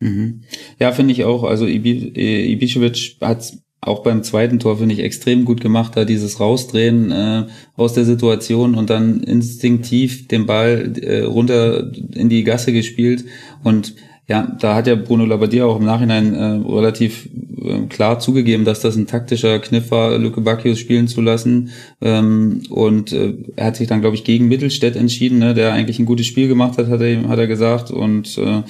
Mhm. 0.00 0.42
Ja, 0.78 0.92
finde 0.92 1.12
ich 1.12 1.24
auch. 1.24 1.42
Also 1.44 1.64
Ibi- 1.64 2.14
äh, 2.16 2.52
Ibišević 2.54 3.20
hat 3.20 3.56
auch 3.80 4.02
beim 4.02 4.22
zweiten 4.22 4.58
Tor, 4.58 4.78
finde 4.78 4.94
ich, 4.94 5.00
extrem 5.00 5.44
gut 5.44 5.60
gemacht, 5.60 5.96
da 5.96 6.04
dieses 6.04 6.40
Rausdrehen 6.40 7.10
äh, 7.12 7.46
aus 7.76 7.94
der 7.94 8.04
Situation 8.04 8.74
und 8.74 8.90
dann 8.90 9.22
instinktiv 9.22 10.28
den 10.28 10.46
Ball 10.46 10.92
äh, 11.00 11.22
runter 11.22 11.92
in 12.14 12.28
die 12.28 12.44
Gasse 12.44 12.72
gespielt. 12.72 13.24
Und 13.62 13.94
ja, 14.28 14.46
da 14.60 14.74
hat 14.74 14.86
ja 14.86 14.94
Bruno 14.94 15.24
Labbadia 15.24 15.64
auch 15.64 15.78
im 15.78 15.86
Nachhinein 15.86 16.34
äh, 16.34 16.70
relativ 16.70 17.30
äh, 17.64 17.86
klar 17.88 18.18
zugegeben, 18.20 18.66
dass 18.66 18.80
das 18.80 18.94
ein 18.94 19.06
taktischer 19.06 19.58
Kniff 19.58 19.90
war, 19.90 20.18
Luke 20.18 20.42
Bacchius 20.42 20.78
spielen 20.78 21.08
zu 21.08 21.22
lassen. 21.22 21.70
Ähm, 22.02 22.60
und 22.68 23.10
äh, 23.12 23.34
er 23.56 23.66
hat 23.66 23.76
sich 23.76 23.88
dann, 23.88 24.02
glaube 24.02 24.16
ich, 24.16 24.24
gegen 24.24 24.48
Mittelstädt 24.48 24.96
entschieden, 24.96 25.38
ne, 25.38 25.54
der 25.54 25.72
eigentlich 25.72 25.98
ein 25.98 26.04
gutes 26.04 26.26
Spiel 26.26 26.46
gemacht 26.46 26.76
hat, 26.76 26.88
hat 26.88 27.00
er, 27.00 27.26
hat 27.26 27.38
er 27.38 27.46
gesagt. 27.46 27.90
Und 27.90 28.36
äh, 28.36 28.62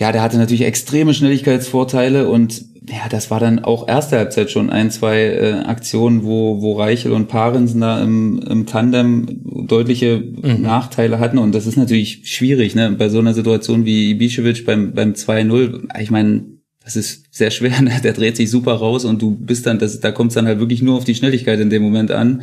ja, 0.00 0.12
der 0.12 0.22
hatte 0.22 0.38
natürlich 0.38 0.64
extreme 0.64 1.12
Schnelligkeitsvorteile 1.12 2.28
und 2.28 2.64
ja, 2.88 3.08
das 3.10 3.30
war 3.30 3.38
dann 3.38 3.58
auch 3.58 3.86
erste 3.86 4.16
Halbzeit 4.16 4.50
schon 4.50 4.70
ein, 4.70 4.90
zwei 4.90 5.20
äh, 5.20 5.52
Aktionen, 5.66 6.24
wo, 6.24 6.62
wo 6.62 6.72
Reichel 6.72 7.12
und 7.12 7.28
Parensen 7.28 7.82
da 7.82 8.02
im, 8.02 8.40
im 8.48 8.64
Tandem 8.64 9.26
deutliche 9.68 10.24
Nachteile 10.42 11.18
hatten. 11.18 11.36
Und 11.36 11.54
das 11.54 11.66
ist 11.66 11.76
natürlich 11.76 12.22
schwierig, 12.24 12.74
ne, 12.74 12.90
bei 12.92 13.10
so 13.10 13.18
einer 13.18 13.34
Situation 13.34 13.84
wie 13.84 14.14
Ibišević 14.14 14.64
beim, 14.64 14.94
beim 14.94 15.12
2-0, 15.12 16.00
ich 16.00 16.10
meine, 16.10 16.46
das 16.82 16.96
ist 16.96 17.26
sehr 17.30 17.50
schwer, 17.50 17.80
ne? 17.82 18.00
der 18.02 18.14
dreht 18.14 18.38
sich 18.38 18.50
super 18.50 18.72
raus 18.72 19.04
und 19.04 19.20
du 19.20 19.36
bist 19.36 19.66
dann, 19.66 19.78
das, 19.78 20.00
da 20.00 20.12
kommt 20.12 20.30
es 20.30 20.34
dann 20.34 20.46
halt 20.46 20.60
wirklich 20.60 20.80
nur 20.80 20.96
auf 20.96 21.04
die 21.04 21.14
Schnelligkeit 21.14 21.60
in 21.60 21.68
dem 21.68 21.82
Moment 21.82 22.10
an, 22.10 22.42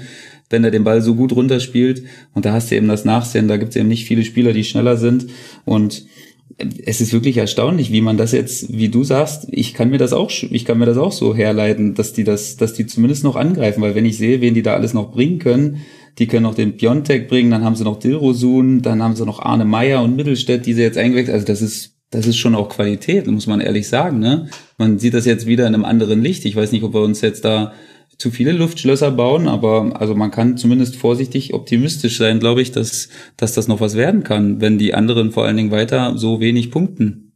wenn 0.51 0.63
er 0.63 0.71
den 0.71 0.83
Ball 0.83 1.01
so 1.01 1.15
gut 1.15 1.33
runterspielt. 1.35 2.03
Und 2.35 2.45
da 2.45 2.53
hast 2.53 2.69
du 2.69 2.75
eben 2.75 2.87
das 2.87 3.03
Nachsehen, 3.03 3.47
da 3.47 3.57
gibt 3.57 3.71
es 3.71 3.75
eben 3.75 3.89
nicht 3.89 4.05
viele 4.05 4.23
Spieler, 4.23 4.53
die 4.53 4.63
schneller 4.63 4.95
sind. 4.95 5.25
Und 5.65 6.05
es 6.57 7.01
ist 7.01 7.13
wirklich 7.13 7.37
erstaunlich, 7.37 7.91
wie 7.91 8.01
man 8.01 8.17
das 8.17 8.31
jetzt, 8.31 8.73
wie 8.75 8.89
du 8.89 9.03
sagst, 9.03 9.47
ich 9.51 9.73
kann 9.73 9.89
mir 9.89 9.97
das 9.97 10.13
auch, 10.13 10.31
ich 10.31 10.65
kann 10.65 10.79
mir 10.79 10.85
das 10.85 10.97
auch 10.97 11.11
so 11.11 11.35
herleiten, 11.35 11.93
dass 11.93 12.13
die 12.13 12.23
das, 12.23 12.57
dass 12.57 12.73
die 12.73 12.87
zumindest 12.87 13.23
noch 13.23 13.35
angreifen, 13.35 13.81
weil 13.81 13.95
wenn 13.95 14.05
ich 14.05 14.17
sehe, 14.17 14.41
wen 14.41 14.53
die 14.53 14.63
da 14.63 14.73
alles 14.73 14.93
noch 14.93 15.11
bringen 15.11 15.39
können, 15.39 15.81
die 16.17 16.25
können 16.25 16.43
noch 16.43 16.55
den 16.55 16.77
Piontek 16.77 17.27
bringen, 17.27 17.51
dann 17.51 17.63
haben 17.63 17.75
sie 17.75 17.83
noch 17.83 17.99
Dilrosun, 17.99 18.81
dann 18.81 19.03
haben 19.03 19.15
sie 19.15 19.25
noch 19.25 19.39
Arne 19.39 19.65
Meyer 19.65 20.01
und 20.01 20.15
Mittelstädt, 20.15 20.65
die 20.65 20.73
sie 20.73 20.81
jetzt 20.81 20.97
eingewechselt, 20.97 21.35
also 21.35 21.45
das 21.45 21.61
ist, 21.61 21.93
das 22.09 22.25
ist 22.25 22.37
schon 22.37 22.55
auch 22.55 22.69
Qualität, 22.69 23.27
muss 23.27 23.47
man 23.47 23.59
ehrlich 23.59 23.87
sagen, 23.87 24.19
ne? 24.19 24.49
Man 24.77 24.97
sieht 24.97 25.13
das 25.13 25.25
jetzt 25.25 25.45
wieder 25.45 25.67
in 25.67 25.75
einem 25.75 25.85
anderen 25.85 26.21
Licht. 26.21 26.45
Ich 26.45 26.55
weiß 26.55 26.71
nicht, 26.71 26.83
ob 26.83 26.93
wir 26.93 27.01
uns 27.01 27.19
jetzt 27.21 27.43
da 27.43 27.73
zu 28.17 28.31
viele 28.31 28.51
Luftschlösser 28.51 29.11
bauen, 29.11 29.47
aber 29.47 29.99
also 29.99 30.15
man 30.15 30.31
kann 30.31 30.57
zumindest 30.57 30.95
vorsichtig 30.95 31.53
optimistisch 31.53 32.17
sein, 32.17 32.39
glaube 32.39 32.61
ich, 32.61 32.71
dass, 32.71 33.09
dass 33.37 33.53
das 33.53 33.67
noch 33.67 33.79
was 33.79 33.95
werden 33.95 34.23
kann, 34.23 34.59
wenn 34.59 34.77
die 34.77 34.93
anderen 34.93 35.31
vor 35.31 35.45
allen 35.45 35.57
Dingen 35.57 35.71
weiter 35.71 36.17
so 36.17 36.39
wenig 36.39 36.71
punkten. 36.71 37.33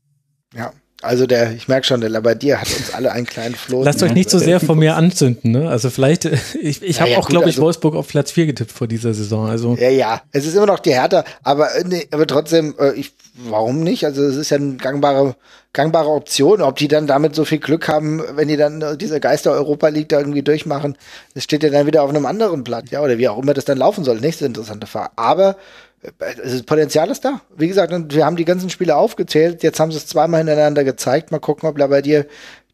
Ja. 0.56 0.74
Also 1.02 1.26
der, 1.26 1.52
ich 1.54 1.68
merke 1.68 1.86
schon, 1.88 2.00
der 2.02 2.10
Labadier 2.12 2.62
hat 2.62 2.68
uns 2.78 2.94
alle 2.94 3.12
einen 3.12 3.26
kleinen 3.26 3.56
Floß. 3.56 3.86
Lasst 3.86 4.04
euch 4.04 4.14
nicht 4.14 4.30
so 4.30 4.38
sehr 4.38 4.60
von 4.60 4.78
mir 4.78 4.96
anzünden, 4.96 5.52
ne? 5.52 5.70
Also 5.70 5.90
vielleicht, 5.90 6.26
ich, 6.26 6.82
ich 6.84 6.96
Ja, 6.98 7.02
habe 7.02 7.12
ja, 7.12 7.18
auch, 7.18 7.22
gut, 7.24 7.32
glaube 7.32 7.50
ich, 7.50 7.56
also- 7.56 7.64
Wolfsburg 7.64 7.96
auf 7.96 8.08
Platz 8.08 8.32
4 8.32 8.46
getippt 8.46 8.72
vor 8.72 8.88
dieser 8.88 9.14
Saison. 9.14 9.48
Also 9.48 9.76
Ja, 9.80 9.90
ja, 9.90 10.22
es 10.32 10.46
ist 10.46 10.56
immer 10.56 10.68
noch 10.68 10.80
die 10.80 10.94
Hertha, 10.94 11.24
aber, 11.44 11.76
äh, 11.76 11.84
nee, 11.86 12.08
aber 12.12 12.28
trotzdem, 12.28 12.76
äh, 12.80 12.94
ich, 12.94 13.14
warum 13.34 13.80
nicht? 13.82 14.06
Also 14.06 14.24
es 14.24 14.36
ist 14.36 14.52
ja 14.52 14.58
eine 14.58 14.76
gangbare, 14.76 15.36
gangbare 15.74 16.10
Option. 16.10 16.62
Ob 16.62 16.76
die 16.78 16.88
dann 16.88 17.08
damit 17.08 17.34
so 17.36 17.46
viel 17.46 17.60
Glück 17.60 17.88
haben, 17.88 18.22
wenn 18.36 18.48
die 18.48 18.58
dann 18.58 18.82
äh, 18.82 18.96
diese 18.98 19.20
Geister 19.20 19.52
Europa 19.54 19.88
League 19.88 20.10
da 20.10 20.20
irgendwie 20.20 20.44
durchmachen, 20.44 20.98
das 21.34 21.44
steht 21.46 21.64
ja 21.64 21.70
dann 21.70 21.88
wieder 21.88 22.04
auf 22.04 22.10
einem 22.10 22.26
anderen 22.26 22.64
Blatt, 22.64 22.92
ja, 22.92 23.02
oder 23.02 23.18
wie 23.18 23.28
auch 23.28 23.42
immer 23.42 23.54
das 23.54 23.66
dann 23.66 23.78
laufen 23.80 24.04
soll. 24.04 24.20
Nächste 24.20 24.46
interessante 24.46 24.86
Frage. 24.86 25.12
Aber 25.16 25.56
ist 26.44 26.66
Potenzial 26.66 27.10
ist 27.10 27.24
da. 27.24 27.42
Wie 27.56 27.68
gesagt, 27.68 27.94
und 27.94 28.14
wir 28.14 28.26
haben 28.26 28.36
die 28.36 28.46
ganzen 28.46 28.70
Spiele 28.70 28.96
aufgezählt. 28.96 29.64
Jetzt 29.64 29.80
haben 29.80 29.92
sie 29.92 29.98
es 29.98 30.08
zweimal 30.08 30.40
hintereinander 30.40 30.84
gezeigt. 30.84 31.32
Mal 31.32 31.40
gucken, 31.40 31.70
ob 31.70 31.78
er 31.80 31.88
bei 31.88 32.02
dir 32.02 32.26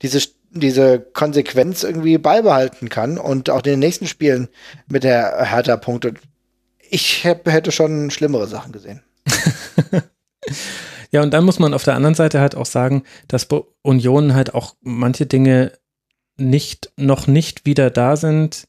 diese 0.02 0.22
diese 0.50 1.00
Konsequenz 1.00 1.84
irgendwie 1.84 2.18
beibehalten 2.18 2.90
kann 2.90 3.18
und 3.18 3.50
auch 3.50 3.58
in 3.58 3.72
den 3.72 3.80
nächsten 3.80 4.08
Spielen 4.08 4.48
mit 4.88 5.04
der 5.04 5.44
Hertha 5.44 5.76
punktet. 5.76 6.18
Ich 6.90 7.26
hätte 7.26 7.52
hätte 7.52 7.72
schon 7.72 8.12
schlimmere 8.12 8.48
Sachen 8.48 8.72
gesehen. 8.72 9.04
Ja, 11.12 11.22
und 11.22 11.34
dann 11.34 11.46
muss 11.46 11.60
man 11.60 11.74
auf 11.74 11.84
der 11.84 11.96
anderen 11.96 12.16
Seite 12.16 12.40
halt 12.40 12.56
auch 12.56 12.66
sagen, 12.66 13.04
dass 13.28 13.48
Union 13.82 14.34
halt 14.34 14.54
auch 14.54 14.76
manche 14.82 15.26
Dinge 15.26 15.72
nicht, 16.38 16.92
noch 16.98 17.28
nicht 17.28 17.66
wieder 17.66 17.90
da 17.90 18.16
sind. 18.16 18.68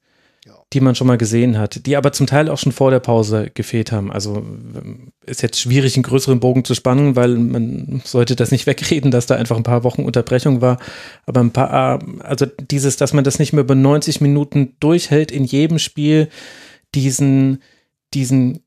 Die 0.74 0.80
man 0.80 0.94
schon 0.94 1.06
mal 1.06 1.16
gesehen 1.16 1.58
hat, 1.58 1.86
die 1.86 1.96
aber 1.96 2.12
zum 2.12 2.26
Teil 2.26 2.50
auch 2.50 2.58
schon 2.58 2.72
vor 2.72 2.90
der 2.90 3.00
Pause 3.00 3.50
gefehlt 3.54 3.90
haben. 3.90 4.12
Also 4.12 4.36
ähm, 4.36 5.12
ist 5.24 5.40
jetzt 5.40 5.58
schwierig, 5.58 5.96
einen 5.96 6.02
größeren 6.02 6.40
Bogen 6.40 6.64
zu 6.64 6.74
spannen, 6.74 7.16
weil 7.16 7.36
man 7.36 8.02
sollte 8.04 8.36
das 8.36 8.50
nicht 8.50 8.66
wegreden, 8.66 9.10
dass 9.10 9.26
da 9.26 9.36
einfach 9.36 9.56
ein 9.56 9.62
paar 9.62 9.82
Wochen 9.84 10.04
Unterbrechung 10.04 10.60
war. 10.60 10.78
Aber 11.24 11.40
ein 11.40 11.52
paar, 11.52 12.00
also 12.20 12.46
dieses, 12.60 12.96
dass 12.96 13.14
man 13.14 13.24
das 13.24 13.38
nicht 13.38 13.54
mehr 13.54 13.64
über 13.64 13.74
90 13.74 14.20
Minuten 14.20 14.76
durchhält 14.78 15.30
in 15.30 15.44
jedem 15.44 15.78
Spiel, 15.78 16.28
diesen, 16.94 17.62
diesen, 18.12 18.60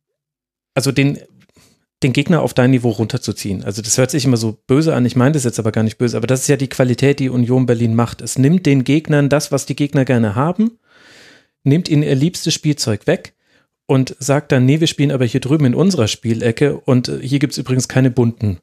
also 0.73 0.91
den, 0.91 1.19
den 2.01 2.13
Gegner 2.13 2.41
auf 2.41 2.55
dein 2.55 2.71
Niveau 2.71 2.89
runterzuziehen. 2.89 3.63
Also 3.63 3.83
das 3.83 3.99
hört 3.99 4.09
sich 4.09 4.25
immer 4.25 4.37
so 4.37 4.57
böse 4.65 4.95
an, 4.95 5.05
ich 5.05 5.15
meine 5.15 5.33
das 5.33 5.43
jetzt 5.43 5.59
aber 5.59 5.71
gar 5.71 5.83
nicht 5.83 5.99
böse, 5.99 6.17
aber 6.17 6.25
das 6.25 6.41
ist 6.41 6.47
ja 6.47 6.57
die 6.57 6.69
Qualität, 6.69 7.19
die 7.19 7.29
Union 7.29 7.67
Berlin 7.67 7.93
macht. 7.93 8.21
Es 8.21 8.39
nimmt 8.39 8.65
den 8.65 8.83
Gegnern 8.83 9.29
das, 9.29 9.51
was 9.51 9.67
die 9.67 9.75
Gegner 9.75 10.03
gerne 10.03 10.33
haben, 10.33 10.79
nimmt 11.63 11.89
ihnen 11.89 12.03
ihr 12.03 12.15
liebstes 12.15 12.53
Spielzeug 12.53 13.07
weg 13.07 13.33
und 13.85 14.15
sagt 14.19 14.51
dann, 14.51 14.65
nee, 14.65 14.79
wir 14.79 14.87
spielen 14.87 15.11
aber 15.11 15.25
hier 15.25 15.41
drüben 15.41 15.65
in 15.65 15.75
unserer 15.75 16.07
Spielecke 16.07 16.77
und 16.79 17.09
äh, 17.09 17.19
hier 17.21 17.39
gibt's 17.39 17.57
übrigens 17.57 17.87
keine 17.87 18.11
bunten 18.11 18.59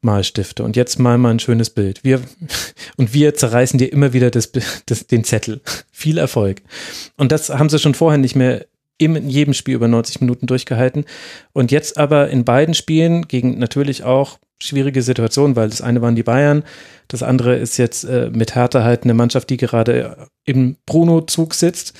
Malstifte. 0.00 0.64
Und 0.64 0.76
jetzt 0.76 0.98
mal 0.98 1.18
mal 1.18 1.30
ein 1.30 1.38
schönes 1.38 1.70
Bild. 1.70 2.04
Wir, 2.04 2.20
und 2.96 3.14
wir 3.14 3.34
zerreißen 3.34 3.78
dir 3.78 3.92
immer 3.92 4.12
wieder 4.12 4.30
das, 4.30 4.50
das, 4.86 5.06
den 5.06 5.24
Zettel. 5.24 5.60
Viel 5.92 6.18
Erfolg. 6.18 6.62
Und 7.16 7.32
das 7.32 7.50
haben 7.50 7.68
sie 7.68 7.78
schon 7.78 7.94
vorher 7.94 8.18
nicht 8.18 8.34
mehr 8.34 8.66
in 8.98 9.28
jedem 9.28 9.54
Spiel 9.54 9.74
über 9.74 9.88
90 9.88 10.20
Minuten 10.20 10.46
durchgehalten. 10.46 11.04
Und 11.52 11.70
jetzt 11.72 11.96
aber 11.98 12.30
in 12.30 12.44
beiden 12.44 12.74
Spielen 12.74 13.26
gegen 13.26 13.58
natürlich 13.58 14.04
auch 14.04 14.38
schwierige 14.60 15.02
Situationen, 15.02 15.56
weil 15.56 15.68
das 15.68 15.80
eine 15.80 16.02
waren 16.02 16.14
die 16.14 16.22
Bayern, 16.22 16.62
das 17.12 17.22
andere 17.22 17.56
ist 17.56 17.76
jetzt 17.76 18.04
äh, 18.04 18.30
mit 18.32 18.54
Hertha 18.54 18.82
halt 18.82 19.04
eine 19.04 19.14
Mannschaft, 19.14 19.50
die 19.50 19.58
gerade 19.58 20.28
im 20.44 20.76
Bruno-Zug 20.86 21.54
sitzt. 21.54 21.92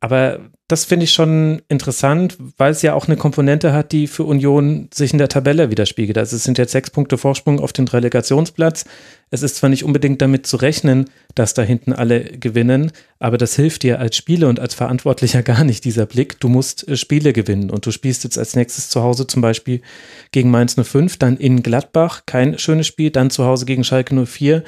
Aber 0.00 0.40
das 0.68 0.84
finde 0.84 1.04
ich 1.04 1.12
schon 1.12 1.62
interessant, 1.68 2.36
weil 2.56 2.72
es 2.72 2.82
ja 2.82 2.94
auch 2.94 3.06
eine 3.06 3.16
Komponente 3.16 3.72
hat, 3.72 3.92
die 3.92 4.08
für 4.08 4.24
Union 4.24 4.88
sich 4.92 5.12
in 5.12 5.18
der 5.18 5.28
Tabelle 5.28 5.70
widerspiegelt. 5.70 6.18
Also 6.18 6.34
es 6.34 6.42
sind 6.42 6.58
jetzt 6.58 6.72
sechs 6.72 6.90
Punkte 6.90 7.18
Vorsprung 7.18 7.60
auf 7.60 7.72
den 7.72 7.86
Relegationsplatz. 7.86 8.84
Es 9.30 9.42
ist 9.42 9.56
zwar 9.56 9.70
nicht 9.70 9.84
unbedingt 9.84 10.20
damit 10.22 10.44
zu 10.46 10.56
rechnen, 10.56 11.08
dass 11.36 11.54
da 11.54 11.62
hinten 11.62 11.92
alle 11.92 12.24
gewinnen, 12.24 12.90
aber 13.20 13.38
das 13.38 13.54
hilft 13.54 13.84
dir 13.84 14.00
als 14.00 14.16
Spieler 14.16 14.48
und 14.48 14.58
als 14.58 14.74
Verantwortlicher 14.74 15.42
gar 15.44 15.62
nicht, 15.62 15.84
dieser 15.84 16.06
Blick. 16.06 16.40
Du 16.40 16.48
musst 16.48 16.88
äh, 16.88 16.96
Spiele 16.96 17.32
gewinnen 17.32 17.70
und 17.70 17.86
du 17.86 17.92
spielst 17.92 18.24
jetzt 18.24 18.38
als 18.38 18.56
nächstes 18.56 18.88
zu 18.88 19.02
Hause 19.02 19.28
zum 19.28 19.42
Beispiel 19.42 19.82
gegen 20.32 20.50
Mainz 20.50 20.74
05, 20.74 21.16
dann 21.18 21.36
in 21.36 21.62
Gladbach, 21.62 22.22
kein 22.26 22.58
schönes 22.58 22.88
Spiel, 22.88 23.10
dann 23.10 23.30
zu 23.30 23.44
Hause 23.44 23.66
gegen 23.66 23.84
Schalke 23.84 24.26
04, 24.26 24.64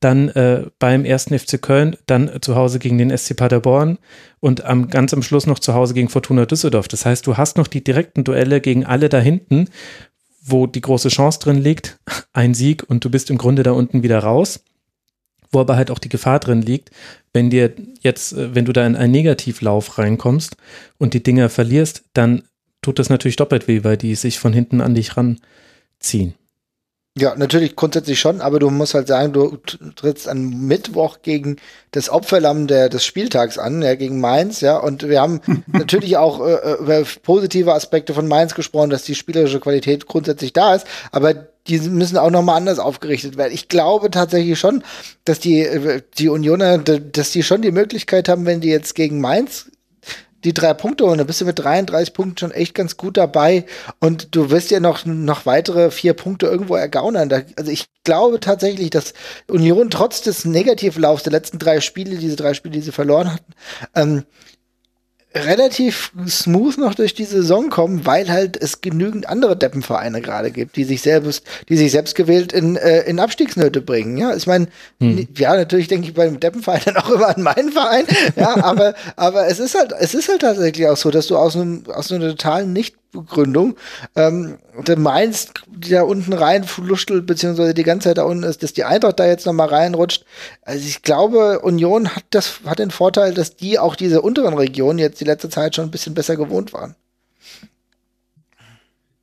dann 0.00 0.30
äh, 0.30 0.66
beim 0.78 1.04
ersten 1.04 1.38
FC 1.38 1.60
Köln, 1.60 1.96
dann 2.06 2.30
zu 2.40 2.56
Hause 2.56 2.78
gegen 2.78 2.98
den 2.98 3.16
SC 3.16 3.36
Paderborn 3.36 3.98
und 4.40 4.64
am, 4.64 4.88
ganz 4.88 5.12
am 5.12 5.22
Schluss 5.22 5.46
noch 5.46 5.58
zu 5.58 5.74
Hause 5.74 5.94
gegen 5.94 6.08
Fortuna 6.08 6.46
Düsseldorf. 6.46 6.88
Das 6.88 7.04
heißt, 7.04 7.26
du 7.26 7.36
hast 7.36 7.58
noch 7.58 7.66
die 7.66 7.84
direkten 7.84 8.24
Duelle 8.24 8.60
gegen 8.60 8.86
alle 8.86 9.10
da 9.10 9.18
hinten, 9.20 9.68
wo 10.42 10.66
die 10.66 10.80
große 10.80 11.10
Chance 11.10 11.38
drin 11.40 11.58
liegt, 11.58 11.98
ein 12.32 12.54
Sieg 12.54 12.88
und 12.88 13.04
du 13.04 13.10
bist 13.10 13.30
im 13.30 13.38
Grunde 13.38 13.62
da 13.62 13.72
unten 13.72 14.02
wieder 14.02 14.18
raus. 14.20 14.64
Wo 15.52 15.60
aber 15.60 15.76
halt 15.76 15.90
auch 15.90 15.98
die 15.98 16.08
Gefahr 16.08 16.38
drin 16.38 16.62
liegt, 16.62 16.92
wenn 17.32 17.50
dir 17.50 17.72
jetzt, 18.00 18.32
äh, 18.32 18.54
wenn 18.54 18.64
du 18.64 18.72
da 18.72 18.86
in 18.86 18.96
einen 18.96 19.12
Negativlauf 19.12 19.98
reinkommst 19.98 20.56
und 20.96 21.12
die 21.12 21.22
Dinger 21.22 21.48
verlierst, 21.48 22.04
dann 22.14 22.42
tut 22.82 22.98
das 22.98 23.10
natürlich 23.10 23.36
doppelt 23.36 23.68
weh, 23.68 23.84
weil 23.84 23.96
die 23.96 24.14
sich 24.14 24.38
von 24.38 24.52
hinten 24.52 24.80
an 24.80 24.94
dich 24.94 25.16
ranziehen. 25.16 26.34
Ja, 27.20 27.34
natürlich 27.36 27.76
grundsätzlich 27.76 28.18
schon, 28.18 28.40
aber 28.40 28.58
du 28.58 28.70
musst 28.70 28.94
halt 28.94 29.06
sagen, 29.06 29.34
du 29.34 29.58
trittst 29.94 30.26
am 30.26 30.66
Mittwoch 30.66 31.18
gegen 31.20 31.56
das 31.90 32.08
Opferlamm 32.08 32.66
der, 32.66 32.88
des 32.88 33.04
Spieltags 33.04 33.58
an, 33.58 33.82
ja, 33.82 33.94
gegen 33.94 34.20
Mainz, 34.20 34.62
ja, 34.62 34.78
und 34.78 35.06
wir 35.06 35.20
haben 35.20 35.42
natürlich 35.66 36.16
auch 36.16 36.40
äh, 36.40 36.54
äh, 36.54 36.78
über 36.78 37.04
positive 37.22 37.74
Aspekte 37.74 38.14
von 38.14 38.26
Mainz 38.26 38.54
gesprochen, 38.54 38.88
dass 38.88 39.02
die 39.02 39.14
spielerische 39.14 39.60
Qualität 39.60 40.06
grundsätzlich 40.06 40.54
da 40.54 40.74
ist, 40.74 40.86
aber 41.12 41.34
die 41.68 41.78
müssen 41.80 42.16
auch 42.16 42.30
nochmal 42.30 42.56
anders 42.56 42.78
aufgerichtet 42.78 43.36
werden. 43.36 43.52
Ich 43.52 43.68
glaube 43.68 44.10
tatsächlich 44.10 44.58
schon, 44.58 44.82
dass 45.26 45.40
die, 45.40 45.60
äh, 45.60 46.00
die 46.16 46.30
Unioner, 46.30 46.78
dass 46.78 47.32
die 47.32 47.42
schon 47.42 47.60
die 47.60 47.70
Möglichkeit 47.70 48.30
haben, 48.30 48.46
wenn 48.46 48.62
die 48.62 48.70
jetzt 48.70 48.94
gegen 48.94 49.20
Mainz 49.20 49.70
die 50.44 50.54
drei 50.54 50.74
Punkte 50.74 51.04
holen, 51.04 51.18
dann 51.18 51.26
bist 51.26 51.40
du 51.40 51.44
mit 51.44 51.58
33 51.58 52.14
Punkten 52.14 52.38
schon 52.38 52.50
echt 52.50 52.74
ganz 52.74 52.96
gut 52.96 53.16
dabei 53.16 53.66
und 53.98 54.34
du 54.34 54.50
wirst 54.50 54.70
ja 54.70 54.80
noch, 54.80 55.04
noch 55.04 55.46
weitere 55.46 55.90
vier 55.90 56.14
Punkte 56.14 56.46
irgendwo 56.46 56.76
ergaunern. 56.76 57.28
Da, 57.28 57.42
also 57.56 57.70
ich 57.70 57.86
glaube 58.04 58.40
tatsächlich, 58.40 58.90
dass 58.90 59.12
Union 59.48 59.90
trotz 59.90 60.22
des 60.22 60.44
Negativlaufs 60.44 61.22
der 61.22 61.32
letzten 61.32 61.58
drei 61.58 61.80
Spiele, 61.80 62.16
diese 62.16 62.36
drei 62.36 62.54
Spiele, 62.54 62.74
die 62.74 62.80
sie 62.80 62.92
verloren 62.92 63.32
hatten, 63.32 63.52
ähm, 63.94 64.24
relativ 65.34 66.12
smooth 66.26 66.78
noch 66.78 66.94
durch 66.94 67.14
die 67.14 67.24
Saison 67.24 67.70
kommen, 67.70 68.04
weil 68.04 68.28
halt 68.28 68.56
es 68.56 68.80
genügend 68.80 69.28
andere 69.28 69.56
Deppenvereine 69.56 70.20
gerade 70.20 70.50
gibt, 70.50 70.76
die 70.76 70.84
sich 70.84 71.02
selbst, 71.02 71.44
die 71.68 71.76
sich 71.76 71.92
selbst 71.92 72.16
gewählt 72.16 72.52
in, 72.52 72.76
äh, 72.76 73.02
in 73.02 73.20
Abstiegsnöte 73.20 73.80
bringen. 73.80 74.16
Ja, 74.16 74.34
ich 74.34 74.46
meine, 74.46 74.66
ja, 75.36 75.54
natürlich 75.54 75.88
denke 75.88 76.08
ich 76.08 76.14
beim 76.14 76.40
Deppenverein 76.40 76.82
dann 76.84 76.96
auch 76.96 77.10
immer 77.10 77.36
an 77.36 77.42
meinen 77.42 77.70
Verein, 77.72 78.04
ja, 78.36 78.62
aber, 78.62 78.94
aber 79.16 79.46
es 79.46 79.60
ist 79.60 79.76
halt, 79.76 79.92
es 79.98 80.14
ist 80.14 80.28
halt 80.28 80.40
tatsächlich 80.40 80.86
auch 80.88 80.96
so, 80.96 81.10
dass 81.10 81.28
du 81.28 81.36
aus 81.36 81.54
einem, 81.54 81.84
aus 81.86 82.10
einer 82.10 82.28
totalen 82.30 82.72
Nichtbegründung, 83.12 83.76
ähm, 84.16 84.58
der 84.86 84.98
Mainz, 84.98 85.52
die 85.68 85.90
da 85.90 86.02
unten 86.02 86.32
rein 86.32 86.64
fluschtelt, 86.64 87.26
beziehungsweise 87.26 87.74
die 87.74 87.82
ganze 87.82 88.08
Zeit 88.08 88.18
da 88.18 88.24
unten 88.24 88.44
ist, 88.44 88.62
dass 88.62 88.72
die 88.72 88.84
Eintracht 88.84 89.18
da 89.18 89.26
jetzt 89.26 89.46
nochmal 89.46 89.68
reinrutscht. 89.68 90.24
Also 90.62 90.86
ich 90.86 91.02
glaube, 91.02 91.60
Union 91.60 92.14
hat 92.14 92.24
das, 92.30 92.60
hat 92.64 92.78
den 92.78 92.90
Vorteil, 92.90 93.34
dass 93.34 93.56
die 93.56 93.78
auch 93.78 93.96
diese 93.96 94.22
unteren 94.22 94.54
Regionen 94.54 94.98
jetzt 94.98 95.20
die 95.20 95.24
letzte 95.24 95.48
Zeit 95.48 95.74
schon 95.74 95.86
ein 95.86 95.90
bisschen 95.90 96.14
besser 96.14 96.36
gewohnt 96.36 96.72
waren. 96.72 96.94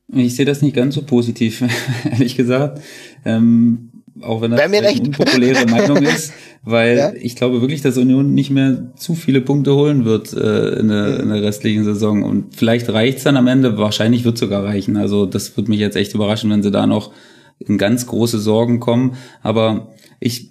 Ich 0.10 0.36
sehe 0.36 0.46
das 0.46 0.62
nicht 0.62 0.76
ganz 0.76 0.96
so 0.96 1.02
positiv, 1.02 1.64
ehrlich 2.10 2.36
gesagt. 2.36 2.82
Ähm, 3.26 3.90
auch 4.22 4.42
wenn 4.42 4.52
das 4.52 4.62
eine 4.62 4.82
recht. 4.82 5.06
unpopuläre 5.06 5.66
Meinung 5.70 6.04
ist, 6.04 6.34
weil 6.64 6.98
Ja. 6.98 7.14
ich 7.20 7.36
glaube 7.36 7.62
wirklich, 7.62 7.82
dass 7.82 7.98
Union 7.98 8.34
nicht 8.34 8.50
mehr 8.50 8.94
zu 8.96 9.16
viele 9.16 9.42
Punkte 9.42 9.76
holen 9.76 10.06
wird 10.06 10.34
äh, 10.34 10.80
in, 10.80 10.88
der, 10.90 11.20
in 11.20 11.30
der 11.30 11.42
restlichen 11.42 11.84
Saison. 11.84 12.24
Und 12.24 12.56
vielleicht 12.56 12.90
reicht's 12.90 13.24
dann 13.24 13.38
am 13.38 13.48
Ende, 13.48 13.78
wahrscheinlich 13.78 14.26
wird 14.26 14.38
sogar 14.38 14.64
reichen. 14.64 14.98
Also 14.98 15.26
das 15.26 15.56
würde 15.58 15.70
mich 15.70 15.80
jetzt 15.80 15.96
echt 15.96 16.14
überraschen, 16.14 16.50
wenn 16.50 16.64
sie 16.64 16.72
da 16.72 16.88
noch 16.88 17.12
in 17.60 17.78
ganz 17.78 18.06
große 18.08 18.40
Sorgen 18.40 18.80
kommen. 18.80 19.16
Aber 19.42 19.94
ich, 20.20 20.50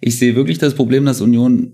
ich 0.00 0.18
sehe 0.18 0.36
wirklich 0.36 0.58
das 0.58 0.74
Problem, 0.74 1.04
dass 1.04 1.20
Union 1.20 1.72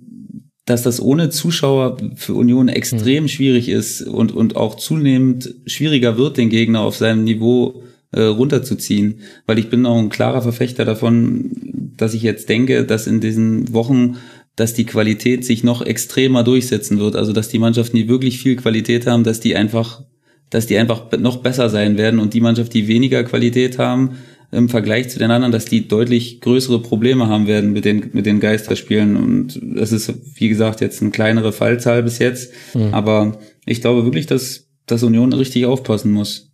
dass 0.64 0.84
das 0.84 1.00
ohne 1.02 1.28
Zuschauer 1.28 1.96
für 2.14 2.34
Union 2.34 2.68
extrem 2.68 3.26
schwierig 3.26 3.68
ist 3.68 4.00
und, 4.02 4.30
und 4.30 4.54
auch 4.54 4.76
zunehmend 4.76 5.52
schwieriger 5.66 6.16
wird, 6.18 6.36
den 6.36 6.50
Gegner 6.50 6.82
auf 6.82 6.94
seinem 6.96 7.24
Niveau 7.24 7.82
äh, 8.12 8.22
runterzuziehen. 8.22 9.20
Weil 9.46 9.58
ich 9.58 9.70
bin 9.70 9.86
auch 9.86 9.98
ein 9.98 10.08
klarer 10.08 10.42
Verfechter 10.42 10.84
davon, 10.84 11.50
dass 11.96 12.14
ich 12.14 12.22
jetzt 12.22 12.48
denke, 12.48 12.84
dass 12.84 13.06
in 13.06 13.20
diesen 13.20 13.72
Wochen, 13.72 14.16
dass 14.56 14.74
die 14.74 14.86
Qualität 14.86 15.44
sich 15.44 15.64
noch 15.64 15.82
extremer 15.82 16.44
durchsetzen 16.44 16.98
wird. 16.98 17.16
Also 17.16 17.32
dass 17.32 17.48
die 17.48 17.58
Mannschaften, 17.58 17.96
die 17.96 18.08
wirklich 18.08 18.38
viel 18.38 18.56
Qualität 18.56 19.06
haben, 19.06 19.24
dass 19.24 19.40
die 19.40 19.56
einfach, 19.56 20.02
dass 20.50 20.66
die 20.66 20.76
einfach 20.76 21.10
noch 21.18 21.38
besser 21.38 21.68
sein 21.68 21.96
werden 21.96 22.20
und 22.20 22.34
die 22.34 22.40
Mannschaft, 22.40 22.74
die 22.74 22.88
weniger 22.88 23.24
Qualität 23.24 23.78
haben, 23.78 24.16
im 24.52 24.68
Vergleich 24.68 25.08
zu 25.08 25.18
den 25.18 25.30
anderen, 25.30 25.50
dass 25.50 25.64
die 25.64 25.88
deutlich 25.88 26.42
größere 26.42 26.82
Probleme 26.82 27.26
haben 27.26 27.46
werden 27.46 27.72
mit 27.72 27.86
den, 27.86 28.10
mit 28.12 28.26
den 28.26 28.38
Geisterspielen. 28.38 29.16
Und 29.16 29.58
das 29.62 29.92
ist, 29.92 30.12
wie 30.34 30.50
gesagt, 30.50 30.82
jetzt 30.82 31.00
eine 31.00 31.10
kleinere 31.10 31.52
Fallzahl 31.52 32.02
bis 32.02 32.18
jetzt. 32.18 32.52
Aber 32.92 33.38
ich 33.64 33.80
glaube 33.80 34.04
wirklich, 34.04 34.26
dass, 34.26 34.68
dass 34.84 35.02
Union 35.02 35.32
richtig 35.32 35.64
aufpassen 35.64 36.12
muss. 36.12 36.51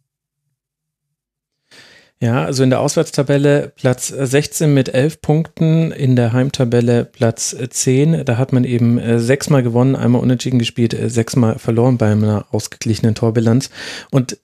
Ja, 2.20 2.44
also 2.44 2.64
in 2.64 2.70
der 2.70 2.80
Auswärtstabelle 2.80 3.72
Platz 3.76 4.08
16 4.08 4.74
mit 4.74 4.92
11 4.92 5.20
Punkten, 5.20 5.92
in 5.92 6.16
der 6.16 6.32
Heimtabelle 6.32 7.04
Platz 7.04 7.54
10. 7.70 8.24
Da 8.24 8.36
hat 8.36 8.52
man 8.52 8.64
eben 8.64 8.98
äh, 8.98 9.20
sechsmal 9.20 9.62
gewonnen, 9.62 9.94
einmal 9.94 10.20
unentschieden 10.20 10.58
gespielt, 10.58 10.94
äh, 10.94 11.10
sechsmal 11.10 11.60
verloren 11.60 11.96
bei 11.96 12.10
einer 12.10 12.46
ausgeglichenen 12.50 13.14
Torbilanz. 13.14 13.70
Und 14.10 14.36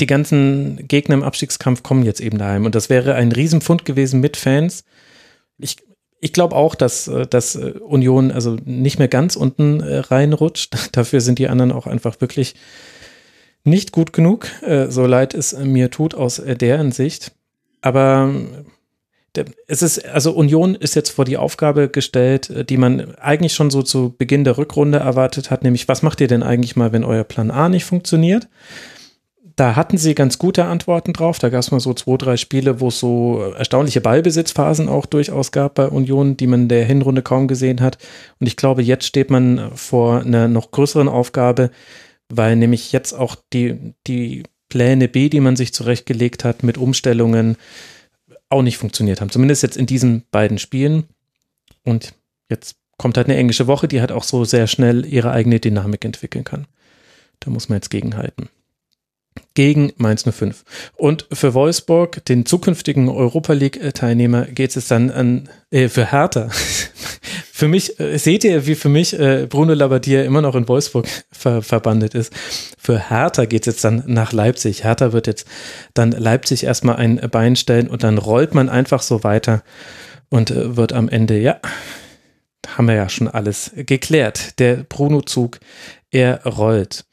die 0.00 0.06
ganzen 0.06 0.88
Gegner 0.88 1.14
im 1.14 1.22
Abstiegskampf 1.22 1.84
kommen 1.84 2.02
jetzt 2.02 2.20
eben 2.20 2.38
daheim. 2.38 2.64
Und 2.64 2.74
das 2.74 2.90
wäre 2.90 3.14
ein 3.14 3.30
Riesenfund 3.30 3.84
gewesen 3.84 4.20
mit 4.20 4.36
Fans. 4.36 4.82
Ich, 5.58 5.76
ich 6.20 6.32
glaube 6.32 6.56
auch, 6.56 6.74
dass, 6.74 7.06
äh, 7.06 7.24
dass 7.28 7.54
Union 7.54 8.32
also 8.32 8.56
nicht 8.64 8.98
mehr 8.98 9.08
ganz 9.08 9.36
unten 9.36 9.80
reinrutscht. 9.80 10.74
Dafür 10.96 11.20
sind 11.20 11.38
die 11.38 11.46
anderen 11.46 11.70
auch 11.70 11.86
einfach 11.86 12.20
wirklich 12.20 12.56
nicht 13.66 13.92
gut 13.92 14.12
genug, 14.12 14.48
äh, 14.62 14.86
so 14.88 15.06
leid 15.06 15.34
es 15.34 15.56
mir 15.58 15.90
tut 15.90 16.14
aus 16.14 16.38
äh, 16.38 16.56
deren 16.56 16.92
Sicht. 16.92 17.32
Aber 17.82 18.32
äh, 19.36 19.44
es 19.66 19.82
ist, 19.82 20.04
also 20.06 20.32
Union 20.32 20.74
ist 20.74 20.94
jetzt 20.94 21.10
vor 21.10 21.24
die 21.24 21.36
Aufgabe 21.36 21.88
gestellt, 21.88 22.70
die 22.70 22.76
man 22.76 23.14
eigentlich 23.16 23.54
schon 23.54 23.70
so 23.70 23.82
zu 23.82 24.14
Beginn 24.16 24.44
der 24.44 24.56
Rückrunde 24.56 24.98
erwartet 24.98 25.50
hat, 25.50 25.62
nämlich 25.62 25.88
was 25.88 26.02
macht 26.02 26.20
ihr 26.20 26.28
denn 26.28 26.42
eigentlich 26.42 26.76
mal, 26.76 26.92
wenn 26.92 27.04
euer 27.04 27.24
Plan 27.24 27.50
A 27.50 27.68
nicht 27.68 27.84
funktioniert? 27.84 28.48
Da 29.56 29.74
hatten 29.74 29.96
sie 29.96 30.14
ganz 30.14 30.38
gute 30.38 30.66
Antworten 30.66 31.14
drauf. 31.14 31.38
Da 31.38 31.48
gab 31.48 31.60
es 31.60 31.70
mal 31.70 31.80
so 31.80 31.94
zwei, 31.94 32.18
drei 32.18 32.36
Spiele, 32.36 32.78
wo 32.80 32.88
es 32.88 33.00
so 33.00 33.40
erstaunliche 33.56 34.02
Ballbesitzphasen 34.02 34.86
auch 34.86 35.06
durchaus 35.06 35.50
gab 35.50 35.76
bei 35.76 35.88
Union, 35.88 36.36
die 36.36 36.46
man 36.46 36.64
in 36.64 36.68
der 36.68 36.84
Hinrunde 36.84 37.22
kaum 37.22 37.48
gesehen 37.48 37.80
hat. 37.80 37.96
Und 38.38 38.48
ich 38.48 38.58
glaube, 38.58 38.82
jetzt 38.82 39.06
steht 39.06 39.30
man 39.30 39.70
vor 39.74 40.20
einer 40.20 40.46
noch 40.46 40.72
größeren 40.72 41.08
Aufgabe, 41.08 41.70
weil 42.28 42.56
nämlich 42.56 42.92
jetzt 42.92 43.12
auch 43.12 43.36
die, 43.52 43.94
die 44.06 44.42
Pläne 44.68 45.08
B, 45.08 45.28
die 45.28 45.40
man 45.40 45.56
sich 45.56 45.72
zurechtgelegt 45.72 46.44
hat 46.44 46.62
mit 46.62 46.78
Umstellungen, 46.78 47.56
auch 48.48 48.62
nicht 48.62 48.78
funktioniert 48.78 49.20
haben. 49.20 49.30
Zumindest 49.30 49.62
jetzt 49.62 49.76
in 49.76 49.86
diesen 49.86 50.24
beiden 50.30 50.58
Spielen. 50.58 51.04
Und 51.84 52.14
jetzt 52.48 52.76
kommt 52.96 53.16
halt 53.16 53.28
eine 53.28 53.36
englische 53.36 53.66
Woche, 53.66 53.88
die 53.88 54.00
halt 54.00 54.12
auch 54.12 54.24
so 54.24 54.44
sehr 54.44 54.66
schnell 54.66 55.04
ihre 55.04 55.30
eigene 55.30 55.60
Dynamik 55.60 56.04
entwickeln 56.04 56.44
kann. 56.44 56.66
Da 57.40 57.50
muss 57.50 57.68
man 57.68 57.76
jetzt 57.76 57.90
gegenhalten. 57.90 58.48
Gegen 59.54 59.92
Mainz 59.96 60.24
05. 60.24 60.64
Und 60.96 61.26
für 61.32 61.54
Wolfsburg, 61.54 62.24
den 62.24 62.44
zukünftigen 62.44 63.08
Europa 63.08 63.52
League-Teilnehmer, 63.52 64.46
geht 64.46 64.76
es 64.76 64.88
dann 64.88 65.10
an, 65.10 65.48
äh, 65.70 65.88
für 65.88 66.10
Hertha, 66.12 66.48
für 67.52 67.68
mich, 67.68 67.98
äh, 67.98 68.18
seht 68.18 68.44
ihr, 68.44 68.66
wie 68.66 68.74
für 68.74 68.88
mich 68.88 69.18
äh, 69.18 69.46
Bruno 69.48 69.72
Labbadia 69.72 70.24
immer 70.24 70.42
noch 70.42 70.54
in 70.54 70.68
Wolfsburg 70.68 71.06
ver 71.32 71.62
verbandet 71.62 72.14
ist. 72.14 72.32
Für 72.78 73.10
Hertha 73.10 73.46
geht 73.46 73.66
es 73.66 73.74
jetzt 73.74 73.84
dann 73.84 74.02
nach 74.06 74.32
Leipzig. 74.32 74.84
Hertha 74.84 75.12
wird 75.12 75.26
jetzt 75.26 75.46
dann 75.94 76.12
Leipzig 76.12 76.64
erstmal 76.64 76.96
ein 76.96 77.16
Bein 77.30 77.56
stellen 77.56 77.88
und 77.88 78.02
dann 78.02 78.18
rollt 78.18 78.54
man 78.54 78.68
einfach 78.68 79.02
so 79.02 79.24
weiter 79.24 79.62
und 80.28 80.50
äh, 80.50 80.76
wird 80.76 80.92
am 80.92 81.08
Ende, 81.08 81.38
ja, 81.38 81.60
haben 82.76 82.88
wir 82.88 82.94
ja 82.94 83.08
schon 83.08 83.28
alles 83.28 83.70
geklärt. 83.74 84.58
Der 84.58 84.76
Bruno-Zug, 84.76 85.58
er 86.10 86.44
rollt. 86.44 87.04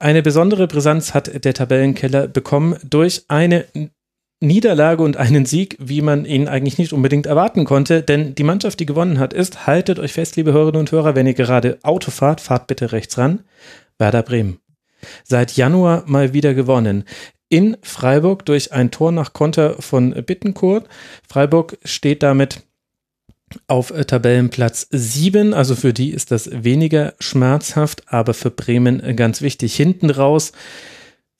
Eine 0.00 0.22
besondere 0.22 0.68
Brisanz 0.68 1.12
hat 1.12 1.44
der 1.44 1.54
Tabellenkeller 1.54 2.28
bekommen 2.28 2.76
durch 2.88 3.24
eine 3.26 3.66
Niederlage 4.40 5.02
und 5.02 5.16
einen 5.16 5.44
Sieg, 5.44 5.76
wie 5.80 6.02
man 6.02 6.24
ihn 6.24 6.46
eigentlich 6.46 6.78
nicht 6.78 6.92
unbedingt 6.92 7.26
erwarten 7.26 7.64
konnte. 7.64 8.02
Denn 8.02 8.36
die 8.36 8.44
Mannschaft, 8.44 8.78
die 8.78 8.86
gewonnen 8.86 9.18
hat, 9.18 9.32
ist, 9.32 9.66
haltet 9.66 9.98
euch 9.98 10.12
fest, 10.12 10.36
liebe 10.36 10.52
Hörerinnen 10.52 10.80
und 10.80 10.92
Hörer, 10.92 11.16
wenn 11.16 11.26
ihr 11.26 11.34
gerade 11.34 11.78
Auto 11.82 12.12
fahrt, 12.12 12.40
fahrt 12.40 12.68
bitte 12.68 12.92
rechts 12.92 13.18
ran, 13.18 13.40
Werder 13.98 14.22
Bremen. 14.22 14.60
Seit 15.24 15.56
Januar 15.56 16.04
mal 16.06 16.32
wieder 16.32 16.54
gewonnen. 16.54 17.04
In 17.48 17.76
Freiburg 17.82 18.44
durch 18.44 18.72
ein 18.72 18.92
Tor 18.92 19.10
nach 19.10 19.32
Konter 19.32 19.80
von 19.80 20.10
Bittenkurt. 20.24 20.86
Freiburg 21.28 21.78
steht 21.84 22.22
damit 22.22 22.62
auf 23.66 23.92
Tabellenplatz 24.06 24.88
7. 24.90 25.54
Also 25.54 25.74
für 25.74 25.92
die 25.92 26.10
ist 26.10 26.30
das 26.30 26.50
weniger 26.52 27.14
schmerzhaft, 27.20 28.02
aber 28.06 28.34
für 28.34 28.50
Bremen 28.50 29.16
ganz 29.16 29.42
wichtig. 29.42 29.74
Hinten 29.76 30.10
raus 30.10 30.52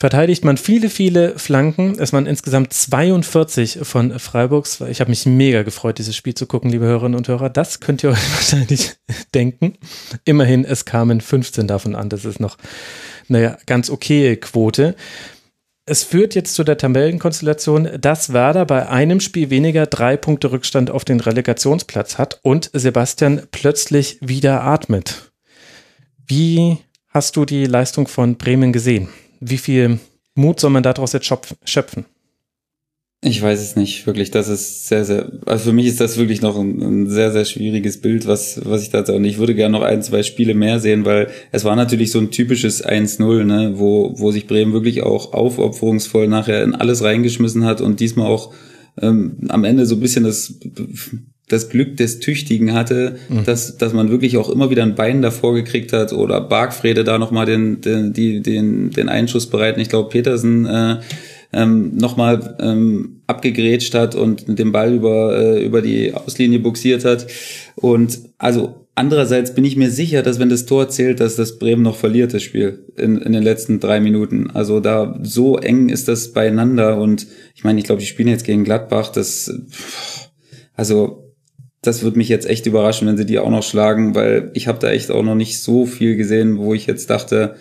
verteidigt 0.00 0.44
man 0.44 0.56
viele, 0.56 0.90
viele 0.90 1.38
Flanken. 1.38 1.98
Es 1.98 2.12
waren 2.12 2.26
insgesamt 2.26 2.72
42 2.72 3.80
von 3.82 4.18
Freiburgs. 4.18 4.80
Ich 4.82 5.00
habe 5.00 5.10
mich 5.10 5.26
mega 5.26 5.62
gefreut, 5.62 5.98
dieses 5.98 6.14
Spiel 6.14 6.34
zu 6.34 6.46
gucken, 6.46 6.70
liebe 6.70 6.84
Hörerinnen 6.84 7.16
und 7.16 7.26
Hörer. 7.26 7.50
Das 7.50 7.80
könnt 7.80 8.04
ihr 8.04 8.10
euch 8.12 8.32
wahrscheinlich 8.32 8.92
denken. 9.34 9.74
Immerhin, 10.24 10.64
es 10.64 10.84
kamen 10.84 11.20
15 11.20 11.66
davon 11.66 11.94
an. 11.94 12.08
Das 12.08 12.24
ist 12.24 12.40
noch, 12.40 12.56
naja, 13.26 13.58
ganz 13.66 13.90
okay 13.90 14.36
Quote. 14.36 14.94
Es 15.88 16.04
führt 16.04 16.34
jetzt 16.34 16.54
zu 16.54 16.64
der 16.64 16.76
Tabellenkonstellation, 16.76 17.88
dass 18.00 18.32
Werder 18.32 18.66
bei 18.66 18.88
einem 18.88 19.20
Spiel 19.20 19.50
weniger 19.50 19.86
drei 19.86 20.16
Punkte 20.16 20.52
Rückstand 20.52 20.90
auf 20.90 21.04
den 21.04 21.20
Relegationsplatz 21.20 22.18
hat 22.18 22.40
und 22.42 22.70
Sebastian 22.72 23.42
plötzlich 23.50 24.18
wieder 24.20 24.62
atmet. 24.62 25.32
Wie 26.26 26.78
hast 27.08 27.36
du 27.36 27.44
die 27.44 27.64
Leistung 27.64 28.06
von 28.06 28.36
Bremen 28.36 28.72
gesehen? 28.72 29.08
wie 29.40 29.58
viel 29.58 29.98
Mut 30.34 30.60
soll 30.60 30.70
man 30.70 30.82
daraus 30.82 31.12
jetzt 31.12 31.26
schöpfen? 31.26 32.04
Ich 33.20 33.42
weiß 33.42 33.60
es 33.60 33.74
nicht, 33.74 34.06
wirklich. 34.06 34.30
Das 34.30 34.48
ist 34.48 34.86
sehr, 34.86 35.04
sehr, 35.04 35.32
also 35.44 35.64
für 35.64 35.72
mich 35.72 35.86
ist 35.86 36.00
das 36.00 36.18
wirklich 36.18 36.40
noch 36.40 36.56
ein, 36.56 36.80
ein 36.80 37.08
sehr, 37.08 37.32
sehr 37.32 37.44
schwieriges 37.44 38.00
Bild, 38.00 38.28
was, 38.28 38.60
was 38.64 38.82
ich 38.82 38.90
da, 38.90 39.00
und 39.12 39.24
ich 39.24 39.38
würde 39.38 39.56
gerne 39.56 39.76
noch 39.76 39.84
ein, 39.84 40.02
zwei 40.02 40.22
Spiele 40.22 40.54
mehr 40.54 40.78
sehen, 40.78 41.04
weil 41.04 41.28
es 41.50 41.64
war 41.64 41.74
natürlich 41.74 42.12
so 42.12 42.20
ein 42.20 42.30
typisches 42.30 42.84
1-0, 42.84 43.44
ne, 43.44 43.72
wo, 43.74 44.14
wo 44.16 44.30
sich 44.30 44.46
Bremen 44.46 44.72
wirklich 44.72 45.02
auch 45.02 45.32
aufopferungsvoll 45.32 46.28
nachher 46.28 46.62
in 46.62 46.76
alles 46.76 47.02
reingeschmissen 47.02 47.64
hat 47.64 47.80
und 47.80 47.98
diesmal 47.98 48.28
auch 48.28 48.54
ähm, 49.02 49.38
am 49.48 49.64
Ende 49.64 49.86
so 49.86 49.96
ein 49.96 50.00
bisschen 50.00 50.22
das 50.22 50.54
das 51.48 51.70
Glück 51.70 51.96
des 51.96 52.20
Tüchtigen 52.20 52.74
hatte, 52.74 53.16
mhm. 53.28 53.44
dass, 53.44 53.78
dass 53.78 53.92
man 53.92 54.10
wirklich 54.10 54.36
auch 54.36 54.50
immer 54.50 54.70
wieder 54.70 54.82
ein 54.82 54.94
Bein 54.94 55.22
davor 55.22 55.54
gekriegt 55.54 55.92
hat 55.92 56.12
oder 56.12 56.40
Bargfrede 56.40 57.04
da 57.04 57.18
nochmal 57.18 57.46
den, 57.46 57.80
den, 57.80 58.12
die, 58.12 58.42
den, 58.42 58.90
den 58.90 59.08
Einschuss 59.08 59.46
bereiten. 59.46 59.80
Ich 59.80 59.88
glaube, 59.88 60.10
Petersen 60.10 60.66
äh, 60.66 60.98
ähm, 61.52 61.96
nochmal 61.96 62.56
ähm, 62.60 63.22
abgegrätscht 63.26 63.94
hat 63.94 64.14
und 64.14 64.58
den 64.58 64.72
Ball 64.72 64.94
über, 64.94 65.36
äh, 65.36 65.64
über 65.64 65.82
die 65.82 66.12
Auslinie 66.12 66.58
buxiert 66.58 67.04
hat. 67.04 67.26
Und 67.76 68.20
also 68.38 68.86
andererseits 68.94 69.54
bin 69.54 69.64
ich 69.64 69.76
mir 69.76 69.90
sicher, 69.90 70.22
dass 70.22 70.38
wenn 70.38 70.50
das 70.50 70.66
Tor 70.66 70.88
zählt, 70.88 71.20
dass 71.20 71.36
das 71.36 71.58
Bremen 71.58 71.82
noch 71.82 71.96
verliert, 71.96 72.34
das 72.34 72.42
Spiel 72.42 72.84
in, 72.96 73.16
in 73.18 73.32
den 73.32 73.42
letzten 73.42 73.80
drei 73.80 74.00
Minuten. 74.00 74.50
Also 74.52 74.80
da 74.80 75.18
so 75.22 75.56
eng 75.56 75.88
ist 75.88 76.08
das 76.08 76.32
beieinander 76.32 76.98
und 77.00 77.26
ich 77.54 77.64
meine, 77.64 77.78
ich 77.78 77.84
glaube, 77.84 78.00
die 78.00 78.06
spielen 78.06 78.28
jetzt 78.28 78.44
gegen 78.44 78.64
Gladbach, 78.64 79.10
das 79.10 79.52
also 80.74 81.24
das 81.80 82.02
würde 82.02 82.18
mich 82.18 82.28
jetzt 82.28 82.48
echt 82.48 82.66
überraschen, 82.66 83.06
wenn 83.08 83.16
sie 83.16 83.26
die 83.26 83.38
auch 83.38 83.50
noch 83.50 83.62
schlagen, 83.62 84.14
weil 84.14 84.50
ich 84.54 84.66
habe 84.68 84.78
da 84.80 84.90
echt 84.90 85.10
auch 85.10 85.22
noch 85.22 85.34
nicht 85.34 85.60
so 85.60 85.86
viel 85.86 86.16
gesehen, 86.16 86.58
wo 86.58 86.74
ich 86.74 86.86
jetzt 86.86 87.08
dachte, 87.08 87.54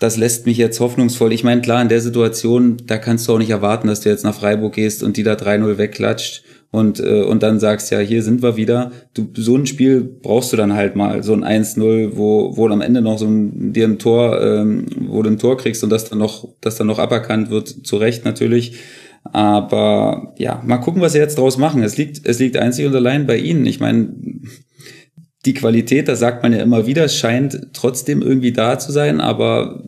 das 0.00 0.16
lässt 0.16 0.46
mich 0.46 0.56
jetzt 0.56 0.80
hoffnungsvoll. 0.80 1.32
Ich 1.32 1.44
meine, 1.44 1.60
klar, 1.60 1.80
in 1.82 1.88
der 1.88 2.00
Situation, 2.00 2.78
da 2.86 2.96
kannst 2.96 3.28
du 3.28 3.34
auch 3.34 3.38
nicht 3.38 3.50
erwarten, 3.50 3.86
dass 3.86 4.00
du 4.00 4.08
jetzt 4.08 4.24
nach 4.24 4.34
Freiburg 4.34 4.72
gehst 4.72 5.02
und 5.02 5.18
die 5.18 5.22
da 5.22 5.34
3-0 5.34 5.76
wegklatscht 5.76 6.42
und, 6.70 7.00
äh, 7.00 7.22
und 7.22 7.42
dann 7.42 7.60
sagst, 7.60 7.90
ja, 7.90 7.98
hier 7.98 8.22
sind 8.22 8.42
wir 8.42 8.56
wieder. 8.56 8.92
Du, 9.12 9.28
so 9.34 9.56
ein 9.56 9.66
Spiel 9.66 10.00
brauchst 10.00 10.54
du 10.54 10.56
dann 10.56 10.72
halt 10.72 10.96
mal, 10.96 11.22
so 11.22 11.34
ein 11.34 11.44
1-0, 11.44 12.12
wo, 12.16 12.56
wo 12.56 12.68
am 12.68 12.80
Ende 12.80 13.02
noch 13.02 13.18
so 13.18 13.26
ein, 13.26 13.74
dir 13.74 13.86
ein 13.86 13.98
Tor, 13.98 14.40
ähm, 14.40 14.86
wo 15.08 15.22
du 15.22 15.28
ein 15.28 15.38
Tor 15.38 15.58
kriegst 15.58 15.84
und 15.84 15.90
das 15.90 16.08
dann 16.08 16.18
noch, 16.18 16.48
das 16.62 16.76
dann 16.76 16.86
noch 16.86 16.98
aberkannt 16.98 17.50
wird, 17.50 17.68
zu 17.68 17.98
Recht 17.98 18.24
natürlich. 18.24 18.78
Aber 19.24 20.32
ja, 20.38 20.62
mal 20.64 20.78
gucken, 20.78 21.02
was 21.02 21.12
sie 21.12 21.18
jetzt 21.18 21.36
draus 21.36 21.58
machen. 21.58 21.82
Es 21.82 21.98
liegt, 21.98 22.26
es 22.26 22.38
liegt 22.38 22.56
einzig 22.56 22.86
und 22.86 22.94
allein 22.96 23.26
bei 23.26 23.36
ihnen. 23.36 23.66
Ich 23.66 23.80
meine, 23.80 24.14
die 25.46 25.54
Qualität, 25.54 26.08
da 26.08 26.16
sagt 26.16 26.42
man 26.42 26.52
ja 26.52 26.60
immer 26.60 26.86
wieder, 26.86 27.08
scheint 27.08 27.68
trotzdem 27.72 28.22
irgendwie 28.22 28.52
da 28.52 28.78
zu 28.78 28.92
sein, 28.92 29.20
aber 29.20 29.84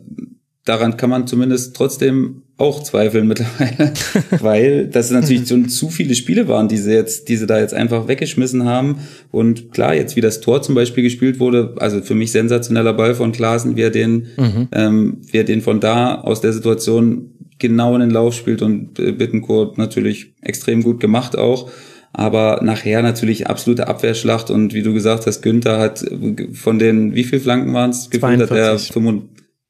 daran 0.65 0.97
kann 0.97 1.09
man 1.09 1.27
zumindest 1.27 1.75
trotzdem 1.75 2.43
auch 2.57 2.83
zweifeln 2.83 3.27
mittlerweile, 3.29 3.93
weil 4.39 4.87
das 4.87 5.11
natürlich 5.11 5.47
schon 5.47 5.69
zu 5.69 5.89
viele 5.89 6.15
Spiele 6.15 6.47
waren, 6.47 6.67
die 6.67 6.77
sie 6.77 6.93
jetzt, 6.93 7.29
die 7.29 7.35
sie 7.35 7.47
da 7.47 7.59
jetzt 7.59 7.73
einfach 7.73 8.07
weggeschmissen 8.07 8.65
haben. 8.65 8.99
Und 9.31 9.71
klar, 9.71 9.95
jetzt 9.95 10.15
wie 10.15 10.21
das 10.21 10.39
Tor 10.39 10.61
zum 10.61 10.75
Beispiel 10.75 11.03
gespielt 11.03 11.39
wurde, 11.39 11.75
also 11.77 12.01
für 12.01 12.15
mich 12.15 12.31
sensationeller 12.31 12.93
Ball 12.93 13.15
von 13.15 13.31
Klaasen, 13.31 13.75
wie 13.75 13.81
er 13.81 13.89
den, 13.89 14.27
mhm. 14.37 14.67
ähm, 14.71 15.17
wie 15.31 15.37
er 15.37 15.43
den 15.43 15.61
von 15.61 15.79
da 15.79 16.15
aus 16.15 16.41
der 16.41 16.53
Situation 16.53 17.31
genau 17.59 17.95
in 17.95 18.01
den 18.01 18.11
Lauf 18.11 18.33
spielt 18.33 18.61
und 18.61 18.99
äh, 18.99 19.11
Bittencourt 19.11 19.77
natürlich 19.77 20.33
extrem 20.41 20.83
gut 20.83 20.99
gemacht 20.99 21.37
auch. 21.37 21.71
Aber 22.13 22.61
nachher 22.63 23.01
natürlich 23.01 23.47
absolute 23.47 23.87
Abwehrschlacht 23.87 24.51
und 24.51 24.73
wie 24.73 24.83
du 24.83 24.93
gesagt 24.93 25.25
hast, 25.25 25.41
Günther 25.41 25.79
hat 25.79 26.03
äh, 26.03 26.53
von 26.53 26.77
den, 26.77 27.15
wie 27.15 27.23
viel 27.23 27.39
Flanken 27.39 27.73
waren 27.73 27.89
es? 27.89 28.07
Hat 28.11 28.51
er, 28.51 28.77
5, 28.77 29.23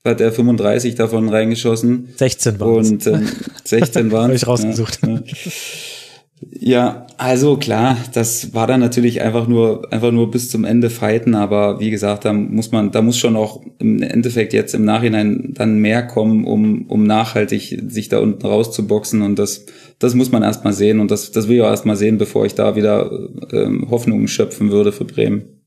hat 0.04 0.22
er 0.22 0.32
35 0.32 0.96
davon 0.96 1.30
reingeschossen. 1.30 2.10
16 2.18 2.60
waren 2.60 2.76
Und 2.76 3.08
ähm, 3.08 3.30
16 3.64 4.12
waren 4.12 4.24
Habe 4.24 4.36
ich 4.36 4.46
rausgesucht. 4.46 5.00
Ja, 5.04 5.10
ja. 5.10 5.22
Ja, 6.52 7.08
also 7.18 7.58
klar, 7.58 7.98
das 8.14 8.54
war 8.54 8.68
dann 8.68 8.80
natürlich 8.80 9.22
einfach 9.22 9.48
nur, 9.48 9.92
einfach 9.92 10.12
nur 10.12 10.32
bis 10.32 10.50
zum 10.50 10.66
Ende 10.66 10.90
fighten, 10.90 11.36
aber 11.36 11.80
wie 11.80 11.90
gesagt, 11.90 12.26
da 12.26 12.34
muss 12.34 12.72
man, 12.72 12.92
da 12.92 13.02
muss 13.02 13.18
schon 13.18 13.36
auch 13.36 13.62
im 13.80 14.02
Endeffekt 14.02 14.54
jetzt 14.54 14.74
im 14.74 14.84
Nachhinein 14.84 15.54
dann 15.54 15.78
mehr 15.78 16.04
kommen, 16.06 16.46
um, 16.46 16.88
um 16.88 17.04
nachhaltig 17.04 17.82
sich 17.88 18.10
da 18.10 18.20
unten 18.20 18.46
rauszuboxen 18.46 19.22
und 19.22 19.38
das, 19.38 19.66
das 20.00 20.16
muss 20.16 20.32
man 20.32 20.44
erstmal 20.44 20.74
sehen 20.74 21.00
und 21.00 21.12
das, 21.12 21.32
das 21.32 21.48
will 21.48 21.58
ich 21.58 21.62
auch 21.62 21.70
erstmal 21.70 21.96
sehen, 21.96 22.18
bevor 22.18 22.46
ich 22.46 22.56
da 22.56 22.76
wieder 22.76 23.12
ähm, 23.52 23.88
Hoffnungen 23.90 24.28
schöpfen 24.28 24.72
würde 24.72 24.92
für 24.92 25.06
Bremen. 25.06 25.63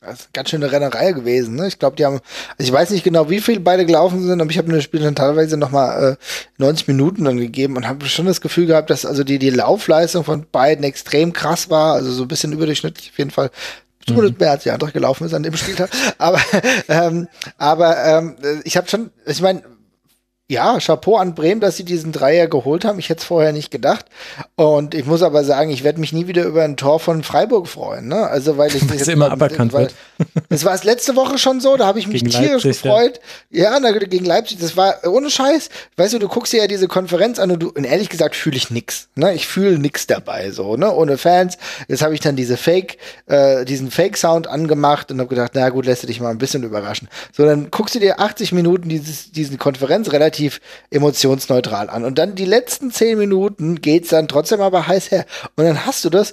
Das 0.00 0.20
ist 0.20 0.24
eine 0.26 0.32
ganz 0.32 0.48
schöne 0.48 0.72
Rennerei 0.72 1.12
gewesen. 1.12 1.56
Ne? 1.56 1.68
Ich 1.68 1.78
glaube, 1.78 1.96
die 1.96 2.06
haben, 2.06 2.20
also 2.56 2.72
ich 2.72 2.72
weiß 2.72 2.88
nicht 2.88 3.04
genau, 3.04 3.28
wie 3.28 3.40
viel 3.40 3.60
beide 3.60 3.84
gelaufen 3.84 4.22
sind, 4.22 4.40
aber 4.40 4.50
ich 4.50 4.56
habe 4.56 4.68
mir 4.68 4.76
das 4.76 4.84
Spiel 4.84 5.00
dann 5.00 5.14
teilweise 5.14 5.58
nochmal 5.58 6.12
äh, 6.12 6.16
90 6.56 6.88
Minuten 6.88 7.24
dann 7.24 7.36
gegeben 7.36 7.76
und 7.76 7.86
habe 7.86 8.06
schon 8.06 8.24
das 8.24 8.40
Gefühl 8.40 8.64
gehabt, 8.64 8.88
dass 8.88 9.04
also 9.04 9.24
die, 9.24 9.38
die 9.38 9.50
Laufleistung 9.50 10.24
von 10.24 10.46
beiden 10.50 10.84
extrem 10.84 11.34
krass 11.34 11.68
war, 11.68 11.94
also 11.94 12.12
so 12.12 12.22
ein 12.22 12.28
bisschen 12.28 12.52
überdurchschnittlich 12.52 13.10
auf 13.10 13.18
jeden 13.18 13.30
Fall. 13.30 13.50
Zumindest 14.06 14.34
mhm. 14.34 14.44
mehr 14.44 14.52
als 14.52 14.62
die 14.62 14.70
andere 14.70 14.90
gelaufen 14.90 15.26
ist 15.26 15.34
an 15.34 15.42
dem 15.42 15.56
Spieltag. 15.56 15.90
Aber, 16.18 16.40
ähm, 16.88 17.28
aber 17.58 18.04
ähm, 18.04 18.36
ich 18.64 18.78
habe 18.78 18.88
schon, 18.88 19.10
ich 19.26 19.42
meine, 19.42 19.62
ja, 20.50 20.78
Chapeau 20.80 21.16
an 21.16 21.36
Bremen, 21.36 21.60
dass 21.60 21.76
sie 21.76 21.84
diesen 21.84 22.10
Dreier 22.10 22.48
geholt 22.48 22.84
haben. 22.84 22.98
Ich 22.98 23.08
hätte 23.08 23.20
es 23.20 23.24
vorher 23.24 23.52
nicht 23.52 23.70
gedacht. 23.70 24.06
Und 24.56 24.96
ich 24.96 25.06
muss 25.06 25.22
aber 25.22 25.44
sagen, 25.44 25.70
ich 25.70 25.84
werde 25.84 26.00
mich 26.00 26.12
nie 26.12 26.26
wieder 26.26 26.44
über 26.44 26.64
ein 26.64 26.76
Tor 26.76 26.98
von 26.98 27.22
Freiburg 27.22 27.68
freuen. 27.68 28.08
Ne? 28.08 28.26
Also 28.26 28.58
weil 28.58 28.74
ich 28.74 28.84
das 28.98 29.06
immer 29.06 29.30
aberkannt 29.30 29.72
wird. 29.72 29.94
Das 30.50 30.64
war 30.64 30.74
es 30.74 30.84
letzte 30.84 31.16
Woche 31.16 31.38
schon 31.38 31.60
so. 31.60 31.76
Da 31.76 31.86
habe 31.86 31.98
ich 31.98 32.06
mich 32.06 32.22
gegen 32.24 32.30
tierisch 32.30 32.64
Leipzig, 32.64 32.82
gefreut. 32.82 33.20
Ja, 33.50 33.78
ja 33.78 33.92
gegen 33.92 34.26
Leipzig. 34.26 34.58
Das 34.58 34.76
war 34.76 34.96
ohne 35.06 35.30
Scheiß. 35.30 35.70
Weißt 35.96 36.12
du, 36.12 36.18
du 36.18 36.28
guckst 36.28 36.52
dir 36.52 36.58
ja 36.58 36.66
diese 36.66 36.88
Konferenz 36.88 37.38
an 37.38 37.50
und 37.52 37.62
du 37.62 37.70
und 37.70 37.84
ehrlich 37.84 38.10
gesagt 38.10 38.34
fühle 38.36 38.56
ich 38.56 38.70
nix. 38.70 39.08
Ne? 39.14 39.32
Ich 39.32 39.46
fühle 39.46 39.78
nix 39.78 40.06
dabei 40.06 40.50
so. 40.50 40.76
Ne? 40.76 40.92
Ohne 40.92 41.16
Fans. 41.16 41.56
Jetzt 41.88 42.02
habe 42.02 42.12
ich 42.12 42.20
dann 42.20 42.36
diese 42.36 42.58
Fake, 42.58 42.98
äh, 43.26 43.64
diesen 43.64 43.90
Fake 43.90 44.18
Sound 44.18 44.46
angemacht 44.46 45.10
und 45.10 45.20
habe 45.20 45.28
gedacht, 45.28 45.52
na 45.54 45.70
gut, 45.70 45.86
lässt 45.86 46.02
du 46.02 46.06
dich 46.06 46.20
mal 46.20 46.30
ein 46.30 46.38
bisschen 46.38 46.64
überraschen. 46.64 47.08
So 47.32 47.46
dann 47.46 47.70
guckst 47.70 47.94
du 47.94 48.00
dir 48.00 48.20
80 48.20 48.52
Minuten 48.52 48.90
dieses 48.90 49.32
diesen 49.32 49.58
Konferenz 49.58 50.12
relativ 50.12 50.39
relativ 50.40 50.60
emotionsneutral 50.90 51.90
an. 51.90 52.04
Und 52.04 52.18
dann 52.18 52.34
die 52.34 52.44
letzten 52.44 52.90
zehn 52.90 53.18
Minuten 53.18 53.80
geht's 53.80 54.08
dann 54.08 54.28
trotzdem 54.28 54.60
aber 54.60 54.86
heiß 54.86 55.10
her. 55.10 55.26
Und 55.56 55.64
dann 55.64 55.86
hast 55.86 56.04
du 56.04 56.10
das, 56.10 56.32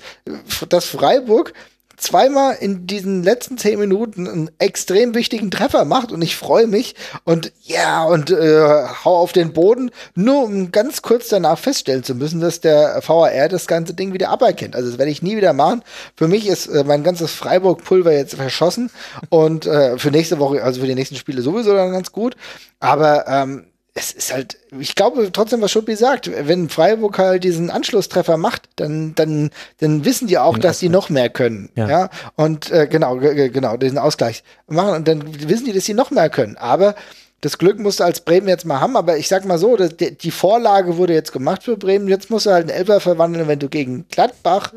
dass 0.69 0.85
Freiburg 0.85 1.53
zweimal 1.97 2.55
in 2.59 2.85
diesen 2.85 3.23
letzten 3.23 3.57
zehn 3.57 3.79
Minuten 3.79 4.27
einen 4.27 4.51
extrem 4.59 5.15
wichtigen 5.15 5.49
Treffer 5.49 5.83
macht 5.83 6.11
und 6.11 6.21
ich 6.21 6.35
freue 6.35 6.67
mich 6.67 6.95
und 7.23 7.51
ja 7.63 8.03
und 8.03 8.29
äh, 8.29 8.85
hau 9.03 9.17
auf 9.17 9.31
den 9.31 9.51
Boden, 9.51 9.89
nur 10.13 10.43
um 10.43 10.71
ganz 10.71 11.01
kurz 11.01 11.27
danach 11.27 11.57
feststellen 11.57 12.03
zu 12.03 12.13
müssen, 12.13 12.39
dass 12.39 12.61
der 12.61 13.01
VAR 13.05 13.49
das 13.49 13.65
ganze 13.65 13.95
Ding 13.95 14.13
wieder 14.13 14.29
aberkennt. 14.29 14.75
Also 14.75 14.89
das 14.89 14.99
werde 14.99 15.11
ich 15.11 15.23
nie 15.23 15.37
wieder 15.37 15.53
machen. 15.53 15.83
Für 16.15 16.27
mich 16.27 16.47
ist 16.47 16.67
äh, 16.67 16.83
mein 16.83 17.03
ganzes 17.03 17.31
Freiburg-Pulver 17.31 18.13
jetzt 18.13 18.35
verschossen 18.35 18.91
und 19.29 19.65
äh, 19.65 19.97
für 19.97 20.11
nächste 20.11 20.37
Woche, 20.37 20.63
also 20.63 20.81
für 20.81 20.87
die 20.87 20.95
nächsten 20.95 21.15
Spiele 21.15 21.41
sowieso 21.41 21.73
dann 21.73 21.91
ganz 21.91 22.11
gut. 22.11 22.35
Aber 22.79 23.27
ähm, 23.27 23.65
es 23.97 24.11
ist 24.11 24.31
halt, 24.31 24.57
ich 24.79 24.93
glaube 24.93 25.31
trotzdem, 25.31 25.61
was 25.61 25.71
Schuppi 25.71 25.95
sagt, 25.95 26.29
wenn 26.47 26.69
Freiburg 26.69 27.17
halt 27.17 27.43
diesen 27.43 27.71
Anschlusstreffer 27.71 28.37
macht, 28.37 28.69
dann, 28.75 29.15
dann, 29.15 29.49
dann 29.79 30.05
wissen 30.05 30.27
die 30.27 30.37
auch, 30.37 30.53
den 30.53 30.61
dass 30.61 30.77
Ausgleich. 30.77 30.79
die 30.79 30.89
noch 30.89 31.09
mehr 31.09 31.29
können. 31.29 31.69
Ja. 31.75 31.89
ja? 31.89 32.09
Und 32.35 32.71
äh, 32.71 32.87
genau, 32.87 33.17
genau, 33.17 33.75
diesen 33.75 33.97
Ausgleich 33.97 34.43
machen 34.67 34.95
und 34.95 35.07
dann 35.07 35.49
wissen 35.49 35.65
die, 35.65 35.73
dass 35.73 35.85
sie 35.85 35.95
noch 35.95 36.11
mehr 36.11 36.29
können. 36.29 36.57
Aber 36.57 36.93
das 37.41 37.57
Glück 37.57 37.79
musst 37.79 37.99
du 37.99 38.03
als 38.03 38.21
Bremen 38.21 38.47
jetzt 38.47 38.65
mal 38.65 38.79
haben, 38.79 38.95
aber 38.95 39.17
ich 39.17 39.27
sag 39.27 39.45
mal 39.45 39.57
so, 39.57 39.75
dass 39.75 39.97
die, 39.97 40.15
die 40.15 40.31
Vorlage 40.31 40.97
wurde 40.97 41.13
jetzt 41.13 41.33
gemacht 41.33 41.63
für 41.63 41.75
Bremen, 41.75 42.07
jetzt 42.07 42.29
musst 42.29 42.45
du 42.45 42.51
halt 42.51 42.69
einen 42.69 42.77
Elfer 42.77 42.99
verwandeln, 42.99 43.47
wenn 43.47 43.59
du 43.59 43.67
gegen 43.67 44.07
Gladbach 44.09 44.73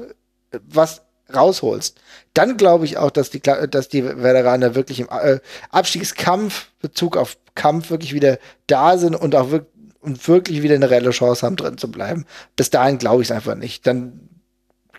was 0.69 1.03
rausholst, 1.35 2.01
dann 2.35 2.57
glaube 2.57 2.85
ich 2.85 2.99
auch, 2.99 3.11
dass 3.11 3.31
die, 3.31 3.41
dass 3.41 3.89
die 3.89 4.05
Veteraner 4.05 4.75
wirklich 4.75 5.01
im 5.01 5.09
äh, 5.11 5.41
Abstiegskampf, 5.71 6.69
Bezug 6.81 7.17
auf 7.17 7.37
Kampf 7.55 7.91
wirklich 7.91 8.15
wieder 8.15 8.39
da 8.67 8.97
sind 8.99 9.15
und 9.15 9.35
auch 9.35 9.51
wirklich, 9.51 9.71
und 10.01 10.29
wirklich 10.29 10.63
wieder 10.63 10.75
eine 10.75 10.91
reelle 10.91 11.11
Chance 11.11 11.45
haben, 11.45 11.57
drin 11.57 11.77
zu 11.77 11.91
bleiben. 11.91 12.25
Bis 12.57 12.71
dahin 12.71 12.99
glaube 12.99 13.23
ich 13.23 13.29
es 13.29 13.33
einfach 13.37 13.55
nicht. 13.55 13.87
Dann 13.87 14.29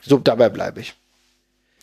so 0.01 0.17
dabei 0.17 0.49
bleibe 0.49 0.79
ich. 0.79 0.95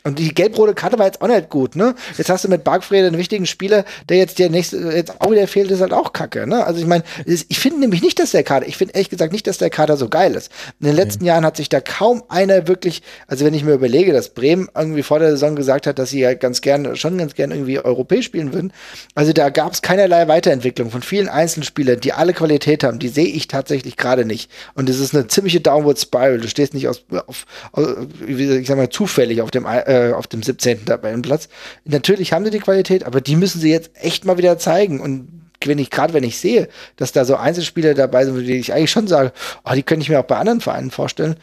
Und 0.09 0.19
die 0.19 0.33
gelb-rote 0.33 0.73
Karte 0.73 0.99
war 0.99 1.05
jetzt 1.05 1.21
auch 1.21 1.29
nicht 1.29 1.51
gut, 1.51 1.77
ne? 1.77 1.95
Jetzt 2.17 2.31
hast 2.31 2.43
du 2.43 2.49
mit 2.49 2.65
Bargfrede 2.65 3.09
einen 3.09 3.19
wichtigen 3.19 3.45
Spieler, 3.45 3.85
der 4.09 4.17
jetzt 4.17 4.39
der 4.39 4.49
nächste, 4.49 4.79
jetzt 4.79 5.21
auch 5.21 5.31
wieder 5.31 5.47
fehlt, 5.47 5.71
ist 5.71 5.83
halt 5.83 5.93
auch 5.93 6.15
kacke, 6.15 6.47
ne? 6.47 6.65
Also 6.65 6.81
ich 6.81 6.87
meine, 6.87 7.05
ich 7.27 7.59
finde 7.59 7.81
nämlich 7.81 8.01
nicht, 8.01 8.19
dass 8.19 8.31
der 8.31 8.43
Kader, 8.43 8.67
ich 8.67 8.79
finde 8.79 8.95
ehrlich 8.95 9.11
gesagt 9.11 9.33
nicht, 9.33 9.47
dass 9.47 9.59
der 9.59 9.69
Kader 9.69 9.99
so 9.99 10.09
geil 10.09 10.35
ist. 10.35 10.51
In 10.81 10.87
den 10.87 10.97
letzten 10.97 11.25
okay. 11.25 11.29
Jahren 11.29 11.45
hat 11.45 11.59
sich 11.59 11.69
da 11.69 11.83
kaum 11.83 12.23
einer 12.31 12.69
wirklich, 12.69 13.03
also 13.27 13.45
wenn 13.45 13.53
ich 13.53 13.65
mir 13.65 13.75
überlege, 13.75 14.15
dass 14.15 14.31
Bremen 14.31 14.71
irgendwie 14.75 15.03
vor 15.03 15.19
der 15.19 15.33
Saison 15.33 15.57
gesagt 15.57 15.87
hat, 15.87 15.99
dass 15.99 16.09
sie 16.09 16.25
halt 16.25 16.41
ganz 16.41 16.63
gern, 16.63 16.97
schon 16.97 17.19
ganz 17.19 17.35
gern 17.35 17.51
irgendwie 17.51 17.79
europäisch 17.79 18.25
spielen 18.25 18.55
würden. 18.55 18.73
Also 19.15 19.35
da 19.35 19.51
gab 19.51 19.75
es 19.75 19.83
keinerlei 19.83 20.27
Weiterentwicklung 20.27 20.91
von 20.91 21.03
vielen 21.03 21.29
Einzelspielern, 21.29 22.01
die 22.01 22.15
alle 22.15 22.33
Qualität 22.33 22.83
haben, 22.83 22.99
die 22.99 23.09
sehe 23.09 23.27
ich 23.27 23.47
tatsächlich 23.47 23.99
gerade 23.99 24.25
nicht. 24.25 24.51
Und 24.73 24.89
es 24.89 25.01
ist 25.01 25.15
eine 25.15 25.27
ziemliche 25.27 25.61
Downward 25.61 25.99
Spiral. 25.99 26.39
Du 26.39 26.49
stehst 26.49 26.73
nicht 26.73 26.89
aus, 26.89 27.05
auf, 27.27 27.45
auf, 27.73 27.97
ich 28.27 28.67
sag 28.67 28.79
mal, 28.79 28.89
zufällig 28.89 29.43
auf 29.43 29.51
dem 29.51 29.67
äh, 29.67 29.81
auf 30.17 30.27
dem 30.27 30.43
17. 30.43 30.87
Tabellenplatz. 30.87 31.49
Natürlich 31.85 32.33
haben 32.33 32.45
sie 32.45 32.51
die 32.51 32.59
Qualität, 32.59 33.05
aber 33.05 33.21
die 33.21 33.37
müssen 33.37 33.61
sie 33.61 33.71
jetzt 33.71 33.91
echt 33.95 34.25
mal 34.25 34.39
wieder 34.39 34.59
zeigen. 34.59 35.01
Und 35.01 35.51
wenn 35.65 35.79
ich, 35.79 35.91
gerade 35.91 36.15
wenn 36.15 36.25
ich 36.25 36.39
sehe, 36.39 36.69
dass 36.97 37.13
da 37.13 37.25
so 37.25 37.37
Einzelspieler 37.37 37.95
dabei 37.95 38.25
sind, 38.25 38.39
die 38.39 38.55
ich 38.55 38.73
eigentlich 38.73 38.91
schon 38.91 39.09
sage, 39.09 39.33
oh, 39.65 39.73
die 39.75 39.83
könnte 39.83 40.03
ich 40.03 40.09
mir 40.09 40.21
auch 40.21 40.25
bei 40.25 40.37
anderen 40.37 40.61
Vereinen 40.61 40.91
vorstellen, 40.91 41.37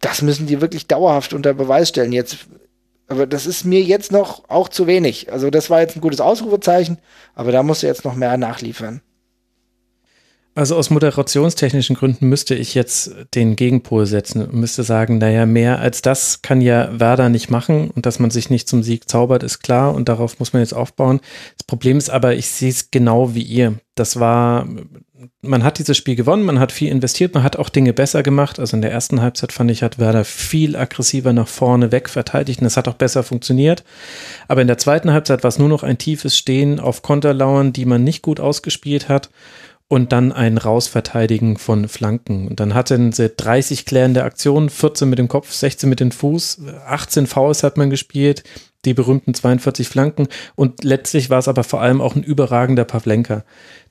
das 0.00 0.22
müssen 0.22 0.46
die 0.46 0.60
wirklich 0.60 0.86
dauerhaft 0.86 1.32
unter 1.32 1.52
Beweis 1.52 1.90
stellen. 1.90 2.12
Jetzt, 2.12 2.38
aber 3.08 3.26
das 3.26 3.46
ist 3.46 3.64
mir 3.64 3.82
jetzt 3.82 4.12
noch 4.12 4.48
auch 4.48 4.68
zu 4.68 4.86
wenig. 4.86 5.30
Also 5.32 5.50
das 5.50 5.68
war 5.68 5.80
jetzt 5.80 5.96
ein 5.96 6.00
gutes 6.00 6.20
Ausrufezeichen, 6.20 6.98
aber 7.34 7.52
da 7.52 7.62
musst 7.62 7.82
du 7.82 7.86
jetzt 7.86 8.04
noch 8.04 8.14
mehr 8.14 8.36
nachliefern. 8.36 9.02
Also 10.56 10.74
aus 10.76 10.90
moderationstechnischen 10.90 11.94
Gründen 11.94 12.28
müsste 12.28 12.56
ich 12.56 12.74
jetzt 12.74 13.14
den 13.34 13.54
Gegenpol 13.54 14.04
setzen 14.06 14.42
und 14.42 14.54
müsste 14.54 14.82
sagen, 14.82 15.18
naja, 15.18 15.46
mehr 15.46 15.78
als 15.78 16.02
das 16.02 16.42
kann 16.42 16.60
ja 16.60 16.88
Werder 16.98 17.28
nicht 17.28 17.50
machen 17.50 17.90
und 17.90 18.04
dass 18.04 18.18
man 18.18 18.32
sich 18.32 18.50
nicht 18.50 18.68
zum 18.68 18.82
Sieg 18.82 19.08
zaubert, 19.08 19.44
ist 19.44 19.60
klar 19.60 19.94
und 19.94 20.08
darauf 20.08 20.40
muss 20.40 20.52
man 20.52 20.60
jetzt 20.60 20.72
aufbauen. 20.72 21.20
Das 21.56 21.66
Problem 21.68 21.98
ist 21.98 22.10
aber, 22.10 22.34
ich 22.34 22.48
sehe 22.48 22.70
es 22.70 22.90
genau 22.90 23.34
wie 23.34 23.42
ihr. 23.42 23.78
Das 23.94 24.18
war, 24.18 24.66
man 25.40 25.62
hat 25.62 25.78
dieses 25.78 25.96
Spiel 25.96 26.16
gewonnen, 26.16 26.44
man 26.44 26.58
hat 26.58 26.72
viel 26.72 26.90
investiert, 26.90 27.32
man 27.34 27.44
hat 27.44 27.54
auch 27.56 27.68
Dinge 27.68 27.92
besser 27.92 28.24
gemacht. 28.24 28.58
Also 28.58 28.76
in 28.76 28.82
der 28.82 28.90
ersten 28.90 29.20
Halbzeit 29.20 29.52
fand 29.52 29.70
ich, 29.70 29.84
hat 29.84 30.00
Werder 30.00 30.24
viel 30.24 30.74
aggressiver 30.74 31.32
nach 31.32 31.48
vorne 31.48 31.92
weg 31.92 32.08
verteidigt 32.08 32.58
und 32.60 32.64
das 32.64 32.76
hat 32.76 32.88
auch 32.88 32.94
besser 32.94 33.22
funktioniert. 33.22 33.84
Aber 34.48 34.62
in 34.62 34.68
der 34.68 34.78
zweiten 34.78 35.12
Halbzeit 35.12 35.44
war 35.44 35.48
es 35.48 35.60
nur 35.60 35.68
noch 35.68 35.84
ein 35.84 35.98
tiefes 35.98 36.36
Stehen 36.36 36.80
auf 36.80 37.02
Konterlauern, 37.02 37.72
die 37.72 37.84
man 37.84 38.02
nicht 38.02 38.22
gut 38.22 38.40
ausgespielt 38.40 39.08
hat 39.08 39.30
und 39.90 40.12
dann 40.12 40.30
ein 40.30 40.56
Rausverteidigen 40.56 41.56
von 41.56 41.88
Flanken. 41.88 42.46
Und 42.46 42.60
dann 42.60 42.74
hatten 42.74 43.10
sie 43.10 43.28
30 43.28 43.86
klärende 43.86 44.22
Aktionen, 44.22 44.70
14 44.70 45.10
mit 45.10 45.18
dem 45.18 45.26
Kopf, 45.26 45.50
16 45.52 45.90
mit 45.90 45.98
dem 45.98 46.12
Fuß, 46.12 46.60
18 46.86 47.26
Fouls 47.26 47.64
hat 47.64 47.76
man 47.76 47.90
gespielt, 47.90 48.44
die 48.84 48.94
berühmten 48.94 49.34
42 49.34 49.88
Flanken 49.88 50.28
und 50.54 50.84
letztlich 50.84 51.28
war 51.28 51.40
es 51.40 51.48
aber 51.48 51.64
vor 51.64 51.82
allem 51.82 52.00
auch 52.00 52.14
ein 52.14 52.22
überragender 52.22 52.84
Pavlenka, 52.84 53.44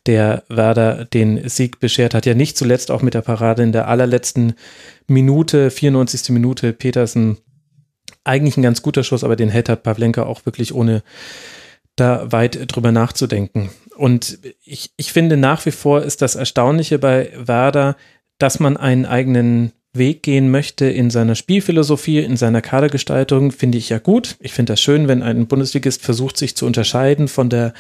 der 0.06 0.44
Werder 0.48 1.04
den 1.04 1.50
Sieg 1.50 1.82
beschert 1.82 2.14
hat. 2.14 2.26
Ja, 2.26 2.34
nicht 2.34 2.58
zuletzt 2.58 2.92
auch 2.92 3.02
mit 3.02 3.14
der 3.14 3.22
Parade 3.22 3.62
in 3.62 3.74
der 3.74 3.90
allerletzten 3.90 4.54
Minute, 5.08 5.70
94. 5.70 6.30
Minute, 6.30 6.72
Petersen. 6.72 7.40
Eigentlich 8.24 8.56
ein 8.56 8.64
ganz 8.64 8.82
guter 8.82 9.04
Schuss, 9.04 9.26
aber 9.26 9.36
den 9.36 9.54
hat 9.54 9.84
Pavlenka 9.84 10.24
auch 10.24 10.46
wirklich 10.46 10.74
ohne 10.74 11.04
da 12.00 12.32
weit 12.32 12.60
drüber 12.74 12.92
nachzudenken. 12.92 13.70
Und 13.96 14.40
ich, 14.64 14.92
ich 14.98 15.12
finde 15.12 15.38
nach 15.38 15.66
wie 15.66 15.72
vor 15.72 16.04
ist 16.04 16.22
das 16.22 16.36
Erstaunliche 16.36 17.00
bei 17.00 17.32
Werder, 17.36 17.98
dass 18.38 18.60
man 18.60 18.78
einen 18.78 19.06
eigenen 19.06 19.74
Weg 19.92 20.24
gehen 20.24 20.52
möchte 20.52 20.86
in 20.86 21.10
seiner 21.10 21.36
Spielphilosophie, 21.36 22.20
in 22.20 22.38
seiner 22.38 22.62
Kadergestaltung, 22.62 23.52
finde 23.52 23.78
ich 23.78 23.90
ja 23.90 23.98
gut. 23.98 24.38
Ich 24.40 24.54
finde 24.54 24.74
das 24.74 24.82
schön, 24.82 25.08
wenn 25.08 25.24
ein 25.24 25.48
Bundesligist 25.48 26.04
versucht, 26.04 26.38
sich 26.38 26.56
zu 26.56 26.66
unterscheiden 26.66 27.28
von 27.28 27.50
der 27.50 27.74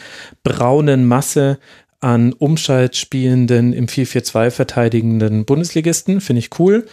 braunen 0.43 1.05
Masse 1.05 1.59
an 1.99 2.33
Umschaltspielenden 2.33 3.73
im 3.73 3.87
4-4-2 3.87 4.51
verteidigenden 4.51 5.45
Bundesligisten. 5.45 6.19
Finde 6.19 6.39
ich 6.39 6.59
cool, 6.59 6.87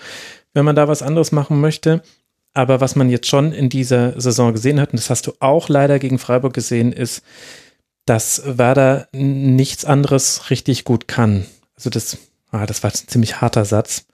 wenn 0.53 0.65
man 0.65 0.77
da 0.77 0.87
was 0.87 1.03
anderes 1.03 1.33
machen 1.33 1.61
möchte. 1.61 2.03
Aber 2.57 2.81
was 2.81 2.97
man 2.97 3.11
jetzt 3.11 3.27
schon 3.27 3.53
in 3.53 3.69
dieser 3.69 4.19
Saison 4.19 4.55
gesehen 4.55 4.81
hat, 4.81 4.91
und 4.93 4.99
das 4.99 5.11
hast 5.11 5.27
du 5.27 5.35
auch 5.41 5.69
leider 5.69 5.99
gegen 5.99 6.19
Freiburg 6.19 6.55
gesehen, 6.55 6.91
ist, 6.91 7.23
dass 8.07 8.41
Werder 8.47 9.09
nichts 9.13 9.85
anderes 9.85 10.49
richtig 10.49 10.85
gut 10.85 11.07
kann. 11.07 11.45
Also 11.77 11.91
das, 11.91 12.17
ah, 12.53 12.65
das 12.65 12.83
war 12.83 12.91
ein 12.91 13.09
ziemlich 13.09 13.43
harter 13.43 13.67
Satz. 13.67 14.07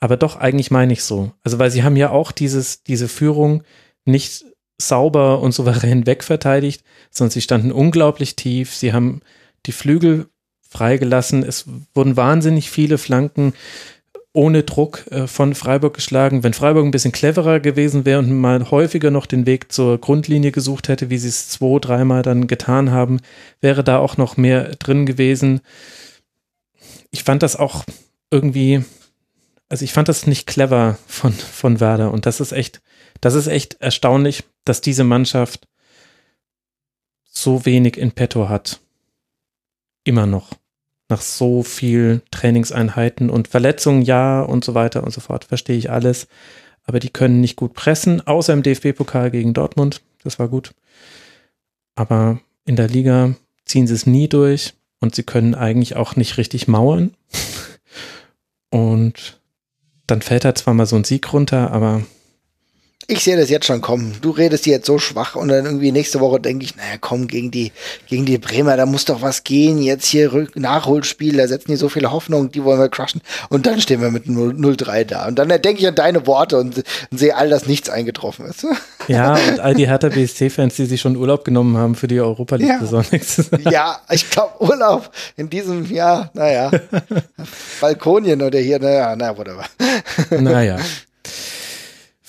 Aber 0.00 0.16
doch, 0.16 0.36
eigentlich 0.36 0.70
meine 0.70 0.94
ich 0.94 1.04
so. 1.04 1.32
Also, 1.44 1.58
weil 1.58 1.70
sie 1.70 1.84
haben 1.84 1.96
ja 1.96 2.08
auch 2.08 2.32
dieses, 2.32 2.82
diese 2.82 3.08
Führung 3.08 3.62
nicht 4.06 4.46
sauber 4.80 5.40
und 5.40 5.52
souverän 5.52 6.06
wegverteidigt, 6.06 6.82
sondern 7.10 7.32
sie 7.32 7.42
standen 7.42 7.72
unglaublich 7.72 8.36
tief. 8.36 8.74
Sie 8.74 8.94
haben 8.94 9.20
die 9.66 9.72
Flügel 9.72 10.28
freigelassen. 10.66 11.42
Es 11.42 11.66
wurden 11.92 12.16
wahnsinnig 12.16 12.70
viele 12.70 12.96
Flanken 12.96 13.52
ohne 14.32 14.62
Druck 14.62 15.06
äh, 15.10 15.26
von 15.26 15.54
Freiburg 15.54 15.94
geschlagen. 15.94 16.42
Wenn 16.42 16.54
Freiburg 16.54 16.84
ein 16.84 16.90
bisschen 16.90 17.12
cleverer 17.12 17.60
gewesen 17.60 18.04
wäre 18.04 18.18
und 18.18 18.32
mal 18.32 18.70
häufiger 18.70 19.10
noch 19.10 19.26
den 19.26 19.46
Weg 19.46 19.72
zur 19.72 19.98
Grundlinie 19.98 20.52
gesucht 20.52 20.88
hätte, 20.88 21.10
wie 21.10 21.18
sie 21.18 21.28
es 21.28 21.48
zwei, 21.48 21.78
dreimal 21.78 22.22
dann 22.22 22.46
getan 22.46 22.90
haben, 22.90 23.20
wäre 23.60 23.84
da 23.84 23.98
auch 23.98 24.16
noch 24.16 24.36
mehr 24.36 24.74
drin 24.76 25.06
gewesen. 25.06 25.60
Ich 27.10 27.24
fand 27.24 27.42
das 27.42 27.56
auch 27.56 27.84
irgendwie, 28.30 28.84
also 29.68 29.84
ich 29.84 29.92
fand 29.92 30.08
das 30.08 30.26
nicht 30.26 30.46
clever 30.46 30.98
von, 31.06 31.32
von 31.32 31.80
Werder 31.80 32.10
und 32.10 32.24
das 32.24 32.40
ist 32.40 32.52
echt, 32.52 32.80
das 33.20 33.34
ist 33.34 33.48
echt 33.48 33.74
erstaunlich, 33.80 34.44
dass 34.64 34.80
diese 34.80 35.04
Mannschaft 35.04 35.68
so 37.24 37.66
wenig 37.66 37.98
in 37.98 38.12
petto 38.12 38.48
hat. 38.48 38.80
Immer 40.04 40.26
noch 40.26 40.61
nach 41.12 41.20
so 41.20 41.62
viel 41.62 42.22
Trainingseinheiten 42.30 43.28
und 43.28 43.46
Verletzungen, 43.46 44.00
ja 44.00 44.40
und 44.40 44.64
so 44.64 44.74
weiter 44.74 45.04
und 45.04 45.12
so 45.12 45.20
fort, 45.20 45.44
verstehe 45.44 45.76
ich 45.76 45.90
alles. 45.90 46.26
Aber 46.84 47.00
die 47.00 47.10
können 47.10 47.42
nicht 47.42 47.56
gut 47.56 47.74
pressen, 47.74 48.26
außer 48.26 48.54
im 48.54 48.62
DFB-Pokal 48.62 49.30
gegen 49.30 49.52
Dortmund. 49.52 50.00
Das 50.24 50.38
war 50.38 50.48
gut. 50.48 50.72
Aber 51.96 52.40
in 52.64 52.76
der 52.76 52.88
Liga 52.88 53.34
ziehen 53.66 53.86
sie 53.86 53.94
es 53.94 54.06
nie 54.06 54.26
durch 54.26 54.72
und 55.00 55.14
sie 55.14 55.22
können 55.22 55.54
eigentlich 55.54 55.96
auch 55.96 56.16
nicht 56.16 56.38
richtig 56.38 56.66
mauern. 56.66 57.14
Und 58.70 59.38
dann 60.06 60.22
fällt 60.22 60.46
da 60.46 60.54
zwar 60.54 60.72
mal 60.72 60.86
so 60.86 60.96
ein 60.96 61.04
Sieg 61.04 61.30
runter, 61.34 61.72
aber 61.72 62.00
ich 63.12 63.22
sehe 63.22 63.36
das 63.36 63.50
jetzt 63.50 63.66
schon 63.66 63.80
kommen. 63.80 64.14
Du 64.22 64.30
redest 64.30 64.66
jetzt 64.66 64.86
so 64.86 64.98
schwach 64.98 65.36
und 65.36 65.48
dann 65.48 65.64
irgendwie 65.64 65.92
nächste 65.92 66.20
Woche 66.20 66.40
denke 66.40 66.64
ich, 66.64 66.76
naja, 66.76 66.96
komm, 67.00 67.26
gegen 67.26 67.50
die, 67.50 67.72
gegen 68.08 68.24
die 68.24 68.38
Bremer, 68.38 68.76
da 68.76 68.86
muss 68.86 69.04
doch 69.04 69.20
was 69.22 69.44
gehen. 69.44 69.82
Jetzt 69.82 70.06
hier 70.06 70.48
Nachholspiel, 70.54 71.36
da 71.36 71.46
setzen 71.46 71.70
die 71.72 71.76
so 71.76 71.88
viele 71.88 72.10
Hoffnungen, 72.10 72.50
die 72.50 72.64
wollen 72.64 72.80
wir 72.80 72.88
crushen. 72.88 73.20
Und 73.50 73.66
dann 73.66 73.80
stehen 73.80 74.00
wir 74.00 74.10
mit 74.10 74.26
0-3 74.26 75.04
da. 75.04 75.28
Und 75.28 75.38
dann 75.38 75.48
denke 75.48 75.80
ich 75.80 75.86
an 75.86 75.94
deine 75.94 76.26
Worte 76.26 76.58
und, 76.58 76.82
und 77.10 77.18
sehe 77.18 77.36
all 77.36 77.50
das 77.50 77.66
nichts 77.66 77.90
eingetroffen 77.90 78.46
ist. 78.46 78.66
Ja, 79.08 79.34
und 79.48 79.60
all 79.60 79.74
die 79.74 79.86
Hertha 79.86 80.08
BSC-Fans, 80.08 80.76
die 80.76 80.86
sich 80.86 81.00
schon 81.00 81.16
Urlaub 81.16 81.44
genommen 81.44 81.76
haben 81.76 81.94
für 81.94 82.08
die 82.08 82.20
Europa 82.20 82.56
League-Saison. 82.56 83.04
Ja. 83.64 83.70
ja, 83.70 84.00
ich 84.10 84.30
glaube, 84.30 84.52
Urlaub 84.60 85.10
in 85.36 85.50
diesem 85.50 85.84
Jahr, 85.90 86.30
naja. 86.32 86.70
Balkonien 87.80 88.40
oder 88.40 88.58
hier, 88.58 88.78
naja, 88.78 89.14
naja, 89.14 89.36
whatever. 89.36 89.64
Naja. 90.30 90.78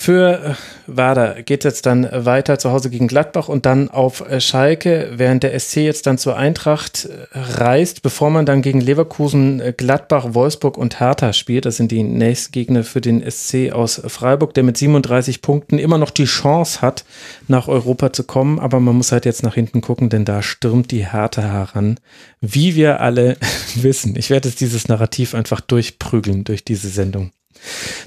Für 0.04 0.44
äh, 0.44 0.54
Werder 0.86 1.42
geht 1.42 1.64
jetzt 1.64 1.86
dann 1.86 2.06
weiter 2.12 2.58
zu 2.58 2.70
Hause 2.70 2.90
gegen 2.90 3.08
Gladbach 3.08 3.48
und 3.48 3.64
dann 3.64 3.88
auf 3.88 4.20
äh, 4.28 4.38
Schalke, 4.38 5.12
während 5.16 5.44
der 5.44 5.58
SC 5.58 5.78
jetzt 5.78 6.06
dann 6.06 6.18
zur 6.18 6.36
Eintracht 6.36 7.06
äh, 7.06 7.26
reist, 7.32 8.02
bevor 8.02 8.28
man 8.28 8.44
dann 8.44 8.60
gegen 8.60 8.82
Leverkusen, 8.82 9.62
Gladbach, 9.78 10.34
Wolfsburg 10.34 10.76
und 10.76 11.00
Hertha 11.00 11.32
spielt. 11.32 11.64
Das 11.64 11.78
sind 11.78 11.90
die 11.90 12.02
nächsten 12.02 12.52
Gegner 12.52 12.84
für 12.84 13.00
den 13.00 13.24
SC 13.30 13.72
aus 13.72 13.98
Freiburg, 14.06 14.52
der 14.52 14.64
mit 14.64 14.76
37 14.76 15.40
Punkten 15.40 15.78
immer 15.78 15.96
noch 15.96 16.10
die 16.10 16.26
Chance 16.26 16.82
hat, 16.82 17.06
nach 17.48 17.66
Europa 17.66 18.12
zu 18.12 18.24
kommen. 18.24 18.58
Aber 18.58 18.80
man 18.80 18.96
muss 18.96 19.10
halt 19.10 19.24
jetzt 19.24 19.42
nach 19.42 19.54
hinten 19.54 19.80
gucken, 19.80 20.10
denn 20.10 20.26
da 20.26 20.42
stürmt 20.42 20.90
die 20.90 21.10
Hertha 21.10 21.40
heran, 21.40 21.98
wie 22.42 22.74
wir 22.74 23.00
alle 23.00 23.38
wissen. 23.74 24.16
Ich 24.16 24.28
werde 24.28 24.50
jetzt 24.50 24.60
dieses 24.60 24.86
Narrativ 24.86 25.34
einfach 25.34 25.62
durchprügeln 25.62 26.44
durch 26.44 26.62
diese 26.62 26.90
Sendung. 26.90 27.30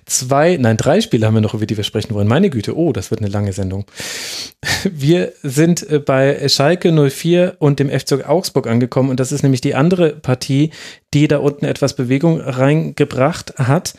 Zwei, 0.06 0.58
nein, 0.58 0.78
drei 0.78 1.02
Spiele 1.02 1.26
haben 1.26 1.36
wir 1.36 1.42
noch, 1.42 1.54
über 1.54 1.66
die 1.66 1.78
wir 1.78 1.84
sprechen 1.84 2.14
wollen. 2.14 2.28
Meine 2.28 2.50
Güte, 2.50 2.78
oh, 2.78 2.94
das 2.94 3.12
wird 3.12 3.22
eine 3.22 3.30
lange 3.30 3.54
Sendung. 3.54 3.86
Wir 4.84 5.34
sind 5.44 5.90
äh, 5.90 6.00
bei 6.00 6.48
Schalke 6.50 6.92
04 6.92 7.58
und 7.60 7.80
dem 7.80 7.90
FC 7.90 8.28
Augsburg 8.28 8.68
angekommen 8.68 9.10
und 9.10 9.20
das 9.20 9.32
ist 9.32 9.44
nämlich 9.44 9.62
die 9.62 9.76
andere 9.76 10.12
Partie, 10.12 10.72
die 11.14 11.28
da 11.28 11.38
unten 11.38 11.66
etwas 11.66 11.96
Bewegung 11.96 12.40
reingebracht 12.40 13.56
hat 13.58 13.94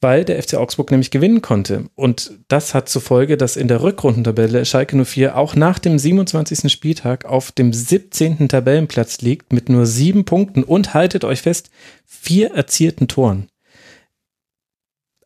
weil 0.00 0.24
der 0.24 0.42
FC 0.42 0.54
Augsburg 0.54 0.90
nämlich 0.90 1.10
gewinnen 1.10 1.42
konnte. 1.42 1.86
Und 1.94 2.32
das 2.48 2.74
hat 2.74 2.88
zur 2.88 3.02
Folge, 3.02 3.36
dass 3.36 3.56
in 3.56 3.68
der 3.68 3.82
Rückrundentabelle 3.82 4.64
Schalke 4.64 5.02
04 5.04 5.36
auch 5.36 5.54
nach 5.56 5.78
dem 5.78 5.98
27. 5.98 6.70
Spieltag 6.70 7.24
auf 7.24 7.50
dem 7.52 7.72
17. 7.72 8.48
Tabellenplatz 8.48 9.20
liegt 9.22 9.52
mit 9.52 9.68
nur 9.68 9.86
sieben 9.86 10.24
Punkten 10.24 10.62
und 10.62 10.94
haltet 10.94 11.24
euch 11.24 11.42
fest, 11.42 11.70
vier 12.04 12.52
erzielten 12.52 13.08
Toren 13.08 13.48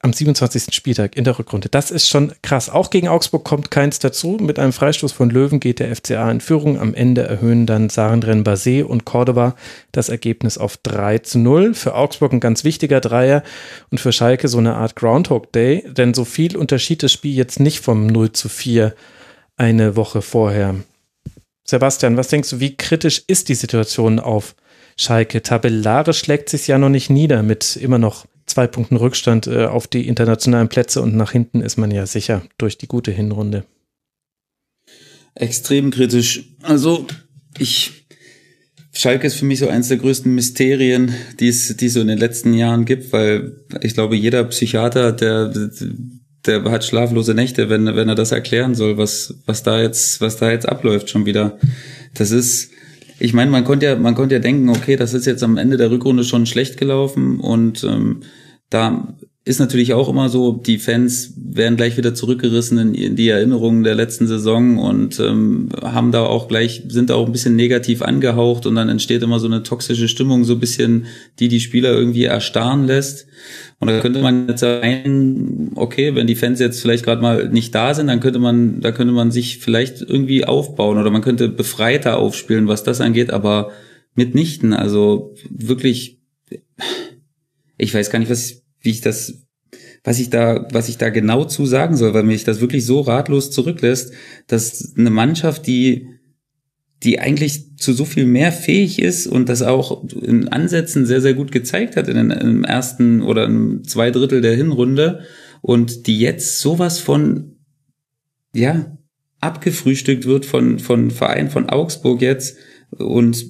am 0.02 0.14
27. 0.14 0.74
Spieltag 0.74 1.14
in 1.16 1.24
der 1.24 1.38
Rückrunde. 1.38 1.68
Das 1.68 1.90
ist 1.90 2.08
schon 2.08 2.32
krass. 2.42 2.70
Auch 2.70 2.88
gegen 2.88 3.08
Augsburg 3.08 3.44
kommt 3.44 3.70
keins 3.70 3.98
dazu. 3.98 4.38
Mit 4.40 4.58
einem 4.58 4.72
Freistoß 4.72 5.12
von 5.12 5.28
Löwen 5.28 5.60
geht 5.60 5.78
der 5.78 5.94
FCA 5.94 6.30
in 6.30 6.40
Führung. 6.40 6.78
Am 6.80 6.94
Ende 6.94 7.22
erhöhen 7.22 7.66
dann 7.66 7.90
Sarendren 7.90 8.42
Basé 8.42 8.82
und 8.82 9.04
Cordoba 9.04 9.56
das 9.92 10.08
Ergebnis 10.08 10.56
auf 10.56 10.78
3 10.78 11.18
zu 11.18 11.38
0. 11.38 11.74
Für 11.74 11.94
Augsburg 11.94 12.32
ein 12.32 12.40
ganz 12.40 12.64
wichtiger 12.64 13.00
Dreier 13.00 13.42
und 13.90 14.00
für 14.00 14.12
Schalke 14.12 14.48
so 14.48 14.56
eine 14.56 14.74
Art 14.74 14.96
Groundhog 14.96 15.52
Day, 15.52 15.84
denn 15.86 16.14
so 16.14 16.24
viel 16.24 16.56
unterschied 16.56 17.02
das 17.02 17.12
Spiel 17.12 17.34
jetzt 17.34 17.60
nicht 17.60 17.80
vom 17.80 18.06
0 18.06 18.32
zu 18.32 18.48
4 18.48 18.94
eine 19.58 19.96
Woche 19.96 20.22
vorher. 20.22 20.76
Sebastian, 21.64 22.16
was 22.16 22.28
denkst 22.28 22.48
du, 22.50 22.60
wie 22.60 22.74
kritisch 22.74 23.22
ist 23.26 23.50
die 23.50 23.54
Situation 23.54 24.18
auf 24.18 24.56
Schalke? 24.96 25.42
Tabellarisch 25.42 26.20
schlägt 26.20 26.48
sich 26.48 26.66
ja 26.66 26.78
noch 26.78 26.88
nicht 26.88 27.10
nieder 27.10 27.42
mit 27.42 27.76
immer 27.76 27.98
noch 27.98 28.24
zwei 28.50 28.66
Punkten 28.66 28.96
Rückstand 28.96 29.46
äh, 29.46 29.66
auf 29.66 29.86
die 29.86 30.06
internationalen 30.06 30.68
Plätze 30.68 31.02
und 31.02 31.16
nach 31.16 31.32
hinten 31.32 31.62
ist 31.62 31.76
man 31.76 31.90
ja 31.90 32.06
sicher 32.06 32.42
durch 32.58 32.78
die 32.78 32.88
gute 32.88 33.10
Hinrunde. 33.10 33.64
Extrem 35.34 35.90
kritisch. 35.90 36.44
Also 36.62 37.06
ich 37.58 38.00
Schalke 38.92 39.26
ist 39.26 39.36
für 39.36 39.44
mich 39.44 39.60
so 39.60 39.68
eines 39.68 39.88
der 39.88 39.98
größten 39.98 40.34
Mysterien, 40.34 41.14
die 41.38 41.48
es, 41.48 41.76
die 41.76 41.86
es 41.86 41.94
so 41.94 42.00
in 42.00 42.08
den 42.08 42.18
letzten 42.18 42.54
Jahren 42.54 42.84
gibt, 42.84 43.12
weil 43.12 43.56
ich 43.82 43.94
glaube, 43.94 44.16
jeder 44.16 44.42
Psychiater, 44.44 45.12
der, 45.12 45.52
der 46.44 46.64
hat 46.64 46.84
schlaflose 46.84 47.34
Nächte, 47.34 47.70
wenn, 47.70 47.86
wenn 47.86 48.08
er 48.08 48.14
das 48.16 48.32
erklären 48.32 48.74
soll, 48.74 48.98
was, 48.98 49.34
was 49.46 49.62
da 49.62 49.80
jetzt, 49.80 50.20
was 50.20 50.36
da 50.36 50.50
jetzt 50.50 50.68
abläuft 50.68 51.08
schon 51.08 51.24
wieder. 51.24 51.58
Das 52.14 52.32
ist, 52.32 52.72
ich 53.20 53.34
meine, 53.34 53.50
man 53.50 53.64
konnte 53.64 53.86
ja, 53.86 53.96
man 53.96 54.14
konnte 54.14 54.34
ja 54.34 54.40
denken, 54.40 54.70
okay, 54.70 54.96
das 54.96 55.14
ist 55.14 55.26
jetzt 55.26 55.42
am 55.42 55.58
Ende 55.58 55.76
der 55.76 55.90
Rückrunde 55.90 56.24
schon 56.24 56.46
schlecht 56.46 56.78
gelaufen 56.78 57.38
und 57.38 57.84
ähm, 57.84 58.22
da 58.70 59.14
ist 59.42 59.58
natürlich 59.58 59.94
auch 59.94 60.10
immer 60.10 60.28
so, 60.28 60.52
die 60.52 60.78
Fans 60.78 61.32
werden 61.36 61.78
gleich 61.78 61.96
wieder 61.96 62.14
zurückgerissen 62.14 62.94
in, 62.94 63.16
die 63.16 63.28
Erinnerungen 63.30 63.84
der 63.84 63.94
letzten 63.94 64.26
Saison 64.26 64.78
und 64.78 65.18
ähm, 65.18 65.70
haben 65.80 66.12
da 66.12 66.26
auch 66.26 66.46
gleich, 66.46 66.82
sind 66.88 67.08
da 67.08 67.14
auch 67.14 67.24
ein 67.24 67.32
bisschen 67.32 67.56
negativ 67.56 68.02
angehaucht 68.02 68.66
und 68.66 68.74
dann 68.74 68.90
entsteht 68.90 69.22
immer 69.22 69.40
so 69.40 69.46
eine 69.46 69.62
toxische 69.62 70.08
Stimmung, 70.08 70.44
so 70.44 70.54
ein 70.54 70.60
bisschen, 70.60 71.06
die 71.38 71.48
die 71.48 71.60
Spieler 71.60 71.90
irgendwie 71.90 72.24
erstarren 72.24 72.86
lässt. 72.86 73.28
Und 73.78 73.88
da 73.88 74.00
könnte 74.00 74.20
man 74.20 74.46
jetzt 74.46 74.60
sagen, 74.60 75.72
okay, 75.74 76.14
wenn 76.14 76.26
die 76.26 76.36
Fans 76.36 76.60
jetzt 76.60 76.82
vielleicht 76.82 77.06
gerade 77.06 77.22
mal 77.22 77.48
nicht 77.48 77.74
da 77.74 77.94
sind, 77.94 78.08
dann 78.08 78.20
könnte 78.20 78.40
man, 78.40 78.82
da 78.82 78.92
könnte 78.92 79.14
man 79.14 79.30
sich 79.30 79.58
vielleicht 79.58 80.02
irgendwie 80.02 80.44
aufbauen 80.44 80.98
oder 80.98 81.10
man 81.10 81.22
könnte 81.22 81.48
befreiter 81.48 82.18
aufspielen, 82.18 82.68
was 82.68 82.84
das 82.84 83.00
angeht, 83.00 83.30
aber 83.30 83.70
mitnichten. 84.14 84.74
Also 84.74 85.34
wirklich, 85.48 86.20
ich 87.78 87.94
weiß 87.94 88.10
gar 88.10 88.18
nicht, 88.18 88.30
was, 88.30 88.60
wie 88.80 88.90
ich 88.90 89.00
das, 89.00 89.46
was 90.02 90.18
ich 90.18 90.30
da, 90.30 90.66
was 90.72 90.88
ich 90.88 90.98
da 90.98 91.10
genau 91.10 91.44
zu 91.44 91.66
sagen 91.66 91.96
soll, 91.96 92.14
weil 92.14 92.22
mich 92.22 92.44
das 92.44 92.60
wirklich 92.60 92.84
so 92.86 93.00
ratlos 93.00 93.50
zurücklässt, 93.50 94.12
dass 94.46 94.94
eine 94.96 95.10
Mannschaft, 95.10 95.66
die, 95.66 96.08
die 97.02 97.18
eigentlich 97.18 97.76
zu 97.76 97.92
so 97.92 98.04
viel 98.04 98.26
mehr 98.26 98.52
fähig 98.52 99.00
ist 99.00 99.26
und 99.26 99.48
das 99.48 99.62
auch 99.62 100.04
in 100.10 100.48
Ansätzen 100.48 101.06
sehr, 101.06 101.20
sehr 101.20 101.34
gut 101.34 101.52
gezeigt 101.52 101.96
hat 101.96 102.08
in 102.08 102.16
den, 102.16 102.30
im 102.30 102.64
ersten 102.64 103.22
oder 103.22 103.44
im 103.44 103.84
zwei 103.84 104.10
Drittel 104.10 104.40
der 104.40 104.56
Hinrunde 104.56 105.24
und 105.62 106.06
die 106.06 106.18
jetzt 106.18 106.60
sowas 106.60 106.98
von, 106.98 107.56
ja, 108.54 108.96
abgefrühstückt 109.40 110.26
wird 110.26 110.44
von, 110.44 110.78
von 110.78 111.10
Verein 111.10 111.50
von 111.50 111.68
Augsburg 111.68 112.20
jetzt 112.20 112.56
und 112.90 113.44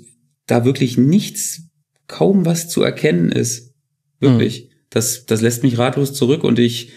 da 0.47 0.65
wirklich 0.65 0.97
nichts, 0.99 1.63
kaum 2.07 2.45
was 2.47 2.69
zu 2.69 2.83
erkennen 2.83 3.31
ist. 3.31 3.75
Wirklich. 4.21 4.65
Mhm. 4.65 4.70
Das, 4.91 5.27
das 5.27 5.41
lässt 5.41 5.63
mich 5.63 5.79
ratlos 5.79 6.13
zurück 6.13 6.45
und 6.45 6.59
ich 6.59 6.93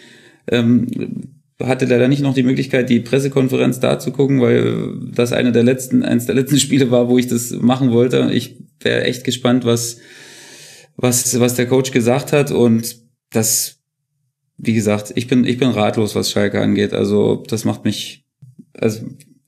ähm, 0.47 0.87
hatte 1.61 1.85
leider 1.85 2.07
nicht 2.07 2.21
noch 2.21 2.33
die 2.33 2.43
Möglichkeit, 2.43 2.89
die 2.89 2.99
Pressekonferenz 2.99 3.79
da 3.79 3.99
zu 3.99 4.11
gucken, 4.11 4.41
weil 4.41 5.11
das 5.13 5.31
eine 5.31 5.51
der 5.51 5.63
letzten, 5.63 6.03
eines 6.03 6.25
der 6.25 6.35
letzten 6.35 6.59
Spiele 6.59 6.91
war, 6.91 7.09
wo 7.09 7.17
ich 7.17 7.27
das 7.27 7.51
machen 7.51 7.91
wollte. 7.91 8.29
Ich 8.33 8.57
wäre 8.79 9.03
echt 9.03 9.23
gespannt, 9.23 9.65
was, 9.65 9.97
was, 10.97 11.39
was 11.39 11.55
der 11.55 11.67
Coach 11.67 11.91
gesagt 11.91 12.33
hat 12.33 12.51
und 12.51 12.97
das, 13.31 13.79
wie 14.57 14.73
gesagt, 14.73 15.13
ich 15.15 15.27
bin, 15.27 15.45
ich 15.45 15.57
bin 15.57 15.69
ratlos, 15.69 16.15
was 16.15 16.31
Schalke 16.31 16.61
angeht. 16.61 16.93
Also, 16.93 17.43
das 17.47 17.65
macht 17.65 17.83
mich, 17.85 18.25
also, 18.77 19.05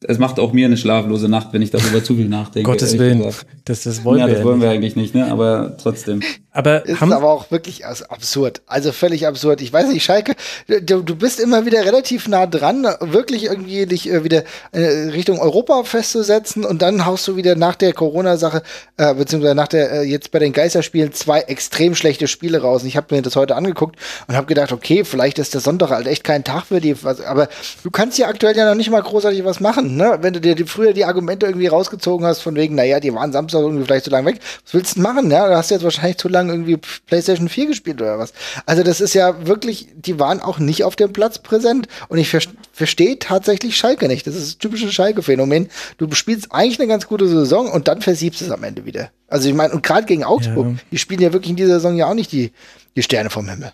es 0.08 0.20
macht 0.20 0.40
auch 0.40 0.54
mir 0.54 0.68
eine 0.68 0.78
schlaflose 0.78 1.30
Nacht, 1.30 1.54
wenn 1.54 1.62
ich 1.62 1.72
darüber 1.72 2.04
zu 2.04 2.16
viel 2.16 2.30
nachdenke. 2.30 2.70
Gottes 2.70 2.98
Willen, 2.98 3.24
das, 3.64 3.84
das 3.84 4.04
wollen 4.04 4.20
ja, 4.20 4.28
wir. 4.28 4.36
Das 4.36 4.44
wollen 4.44 4.62
wir 4.62 4.70
eigentlich 4.70 4.96
nicht, 4.96 5.16
ne? 5.16 5.32
Aber 5.32 5.78
trotzdem. 5.78 6.22
Aber 6.56 6.86
ist 6.86 7.02
aber 7.02 7.30
auch 7.30 7.52
wirklich 7.52 7.86
absurd. 7.86 8.62
Also 8.66 8.94
völlig 8.94 9.28
absurd. 9.28 9.60
Ich 9.60 9.74
weiß 9.74 9.90
nicht, 9.90 10.06
Schalke, 10.06 10.36
du, 10.68 11.02
du 11.02 11.16
bist 11.16 11.42
immer 11.42 11.66
wieder 11.66 11.84
relativ 11.84 12.30
nah 12.30 12.48
dran, 12.48 12.88
wirklich 13.02 13.44
irgendwie 13.44 13.86
dich 13.86 14.10
äh, 14.10 14.24
wieder 14.24 14.46
äh, 14.72 15.10
Richtung 15.10 15.40
Europa 15.40 15.84
festzusetzen 15.84 16.64
und 16.64 16.82
dann 16.82 17.06
haust 17.06 17.28
du 17.28 17.36
wieder 17.36 17.56
nach 17.56 17.76
der 17.76 17.92
Corona-Sache, 17.92 18.64
äh, 18.96 19.14
beziehungsweise 19.14 19.54
nach 19.54 19.68
der, 19.68 19.92
äh, 19.92 20.02
jetzt 20.04 20.32
bei 20.32 20.40
den 20.40 20.54
Geisterspielen 20.54 21.12
zwei 21.12 21.42
extrem 21.42 21.94
schlechte 21.94 22.30
Spiele 22.30 22.62
raus. 22.62 22.84
Und 22.84 22.88
ich 22.88 22.96
habe 22.96 23.14
mir 23.14 23.22
das 23.22 23.36
heute 23.36 23.58
angeguckt 23.58 23.98
und 24.28 24.38
habe 24.38 24.48
gedacht, 24.48 24.72
okay, 24.72 25.04
vielleicht 25.04 25.40
ist 25.40 25.54
der 25.54 25.62
Sonntag 25.62 25.90
halt 25.90 26.08
echt 26.08 26.24
kein 26.24 26.46
Tag 26.46 26.68
für 26.68 26.80
die, 26.80 27.04
was, 27.04 27.20
aber 27.20 27.50
du 27.84 27.92
kannst 27.92 28.18
ja 28.18 28.30
aktuell 28.30 28.56
ja 28.56 28.66
noch 28.66 28.76
nicht 28.76 28.90
mal 28.90 29.02
großartig 29.02 29.44
was 29.44 29.60
machen, 29.60 29.98
ne? 29.98 30.20
Wenn 30.22 30.32
du 30.32 30.40
dir 30.40 30.56
die, 30.56 30.64
früher 30.64 30.94
die 30.94 31.04
Argumente 31.04 31.48
irgendwie 31.48 31.68
rausgezogen 31.68 32.26
hast, 32.26 32.40
von 32.40 32.56
wegen, 32.56 32.76
naja, 32.76 33.02
die 33.02 33.14
waren 33.14 33.34
Samstag 33.34 33.60
irgendwie 33.60 33.84
vielleicht 33.84 34.06
zu 34.06 34.12
lange 34.12 34.28
weg, 34.28 34.40
was 34.64 34.74
willst 34.74 34.96
du 34.96 35.02
machen, 35.02 35.30
ja? 35.30 35.50
Da 35.50 35.58
hast 35.58 35.70
du 35.70 35.76
jetzt 35.76 35.84
wahrscheinlich 35.84 36.18
zu 36.18 36.30
lange 36.30 36.45
lang 36.48 36.66
irgendwie 36.66 36.78
PlayStation 37.06 37.50
4 37.50 37.68
gespielt 37.68 38.02
oder 38.02 38.20
was. 38.20 38.34
Also 38.66 38.84
das 38.84 39.02
ist 39.02 39.14
ja 39.14 39.46
wirklich, 39.48 39.88
die 39.96 40.20
waren 40.20 40.42
auch 40.42 40.60
nicht 40.60 40.84
auf 40.84 40.96
dem 40.96 41.14
Platz 41.14 41.40
präsent. 41.40 41.88
Und 42.08 42.18
ich 42.18 42.30
ver 42.30 42.40
verstehe 42.74 43.18
tatsächlich 43.20 43.78
Schalke 43.78 44.08
nicht. 44.08 44.28
Das 44.28 44.36
ist 44.36 44.48
das 44.48 44.58
typische 44.58 44.92
Schalke-Phänomen. 44.92 45.70
Du 45.98 46.12
spielst 46.14 46.52
eigentlich 46.52 46.80
eine 46.80 46.88
ganz 46.88 47.08
gute 47.08 47.28
Saison 47.28 47.72
und 47.72 47.88
dann 47.88 48.02
versiebst 48.02 48.42
es 48.42 48.52
am 48.52 48.64
Ende 48.64 48.86
wieder. 48.86 49.12
Also 49.28 49.48
ich 49.48 49.56
meine, 49.56 49.74
und 49.74 49.82
gerade 49.82 50.06
gegen 50.06 50.24
Augsburg, 50.24 50.68
ja. 50.68 50.76
die 50.92 50.98
spielen 50.98 51.22
ja 51.22 51.34
wirklich 51.34 51.52
in 51.52 51.56
dieser 51.56 51.76
Saison 51.76 51.96
ja 51.96 52.08
auch 52.08 52.14
nicht 52.14 52.32
die, 52.32 52.52
die 52.96 53.04
Sterne 53.04 53.30
vom 53.30 53.48
Himmel. 53.48 53.72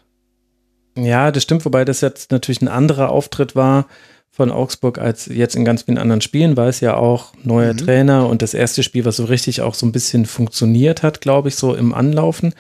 Ja, 0.98 1.32
das 1.32 1.43
stimmt, 1.43 1.66
wobei 1.66 1.85
das 1.85 2.01
jetzt 2.01 2.32
natürlich 2.32 2.61
ein 2.61 2.67
anderer 2.67 3.09
Auftritt 3.09 3.56
war 3.56 3.88
von 4.31 4.49
Augsburg 4.49 4.97
als 4.97 5.25
jetzt 5.25 5.55
in 5.55 5.65
ganz 5.65 5.83
vielen 5.83 5.97
anderen 5.97 6.21
Spielen, 6.21 6.55
weil 6.55 6.69
es 6.69 6.79
ja 6.79 6.95
auch 6.95 7.33
neuer 7.43 7.73
mhm. 7.73 7.77
Trainer 7.77 8.27
und 8.27 8.41
das 8.41 8.53
erste 8.53 8.81
Spiel, 8.81 9.03
was 9.03 9.17
so 9.17 9.25
richtig 9.25 9.61
auch 9.61 9.73
so 9.73 9.85
ein 9.85 9.91
bisschen 9.91 10.25
funktioniert 10.25 11.03
hat, 11.03 11.19
glaube 11.19 11.49
ich, 11.49 11.55
so 11.55 11.75
im 11.75 11.93
Anlaufen. 11.93 12.53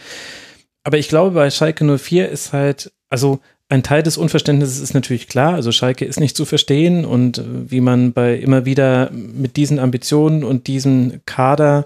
Aber 0.83 0.97
ich 0.97 1.07
glaube, 1.07 1.31
bei 1.31 1.49
Schalke 1.49 1.85
04 1.97 2.29
ist 2.29 2.51
halt, 2.53 2.91
also 3.09 3.39
ein 3.69 3.83
Teil 3.83 4.03
des 4.03 4.17
Unverständnisses 4.17 4.79
ist 4.79 4.93
natürlich 4.93 5.29
klar. 5.29 5.53
Also 5.53 5.71
Schalke 5.71 6.03
ist 6.03 6.19
nicht 6.19 6.35
zu 6.35 6.43
verstehen 6.43 7.05
und 7.05 7.37
äh, 7.37 7.43
wie 7.71 7.79
man 7.79 8.11
bei 8.11 8.35
immer 8.35 8.65
wieder 8.65 9.09
mit 9.11 9.55
diesen 9.55 9.79
Ambitionen 9.79 10.43
und 10.43 10.67
diesem 10.67 11.21
Kader 11.25 11.85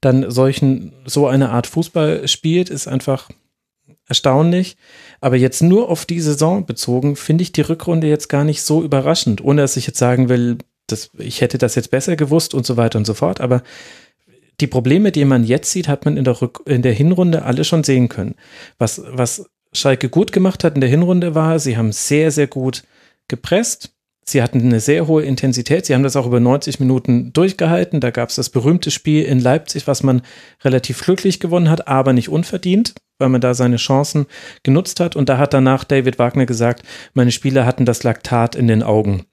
dann 0.00 0.30
solchen, 0.30 0.92
so 1.04 1.26
eine 1.26 1.50
Art 1.50 1.66
Fußball 1.66 2.26
spielt, 2.26 2.70
ist 2.70 2.88
einfach 2.88 3.28
erstaunlich. 4.08 4.76
Aber 5.20 5.36
jetzt 5.36 5.62
nur 5.62 5.88
auf 5.88 6.04
die 6.04 6.20
Saison 6.20 6.66
bezogen, 6.66 7.16
finde 7.16 7.42
ich 7.42 7.52
die 7.52 7.62
Rückrunde 7.62 8.06
jetzt 8.06 8.28
gar 8.28 8.44
nicht 8.44 8.62
so 8.62 8.82
überraschend, 8.82 9.42
ohne 9.42 9.62
dass 9.62 9.76
ich 9.76 9.86
jetzt 9.86 9.98
sagen 9.98 10.28
will, 10.28 10.58
dass 10.86 11.10
ich 11.18 11.40
hätte 11.40 11.58
das 11.58 11.74
jetzt 11.74 11.90
besser 11.90 12.16
gewusst 12.16 12.54
und 12.54 12.66
so 12.66 12.76
weiter 12.76 12.98
und 12.98 13.06
so 13.06 13.14
fort. 13.14 13.40
Aber 13.40 13.62
die 14.60 14.66
Probleme, 14.66 15.12
die 15.12 15.24
man 15.24 15.44
jetzt 15.44 15.70
sieht, 15.70 15.88
hat 15.88 16.04
man 16.04 16.16
in 16.16 16.24
der, 16.24 16.40
Rück 16.40 16.62
in 16.66 16.82
der 16.82 16.92
Hinrunde 16.92 17.42
alle 17.42 17.64
schon 17.64 17.84
sehen 17.84 18.08
können. 18.08 18.36
Was, 18.78 19.02
was 19.06 19.46
Schalke 19.72 20.08
gut 20.08 20.32
gemacht 20.32 20.64
hat 20.64 20.74
in 20.74 20.80
der 20.80 20.90
Hinrunde 20.90 21.34
war, 21.34 21.58
sie 21.58 21.76
haben 21.76 21.92
sehr, 21.92 22.30
sehr 22.30 22.46
gut 22.46 22.84
gepresst. 23.28 23.92
Sie 24.28 24.42
hatten 24.42 24.60
eine 24.60 24.80
sehr 24.80 25.06
hohe 25.06 25.22
Intensität. 25.22 25.86
Sie 25.86 25.94
haben 25.94 26.02
das 26.02 26.16
auch 26.16 26.26
über 26.26 26.40
90 26.40 26.80
Minuten 26.80 27.32
durchgehalten. 27.32 28.00
Da 28.00 28.10
gab 28.10 28.30
es 28.30 28.36
das 28.36 28.50
berühmte 28.50 28.90
Spiel 28.90 29.24
in 29.24 29.38
Leipzig, 29.38 29.86
was 29.86 30.02
man 30.02 30.22
relativ 30.64 31.04
glücklich 31.04 31.38
gewonnen 31.38 31.70
hat, 31.70 31.86
aber 31.86 32.12
nicht 32.12 32.28
unverdient 32.28 32.94
weil 33.18 33.28
man 33.28 33.40
da 33.40 33.54
seine 33.54 33.76
Chancen 33.76 34.26
genutzt 34.62 35.00
hat. 35.00 35.16
Und 35.16 35.28
da 35.28 35.38
hat 35.38 35.54
danach 35.54 35.84
David 35.84 36.18
Wagner 36.18 36.46
gesagt, 36.46 36.82
meine 37.14 37.32
Spieler 37.32 37.66
hatten 37.66 37.84
das 37.84 38.02
Laktat 38.02 38.54
in 38.54 38.68
den 38.68 38.82
Augen. 38.82 39.24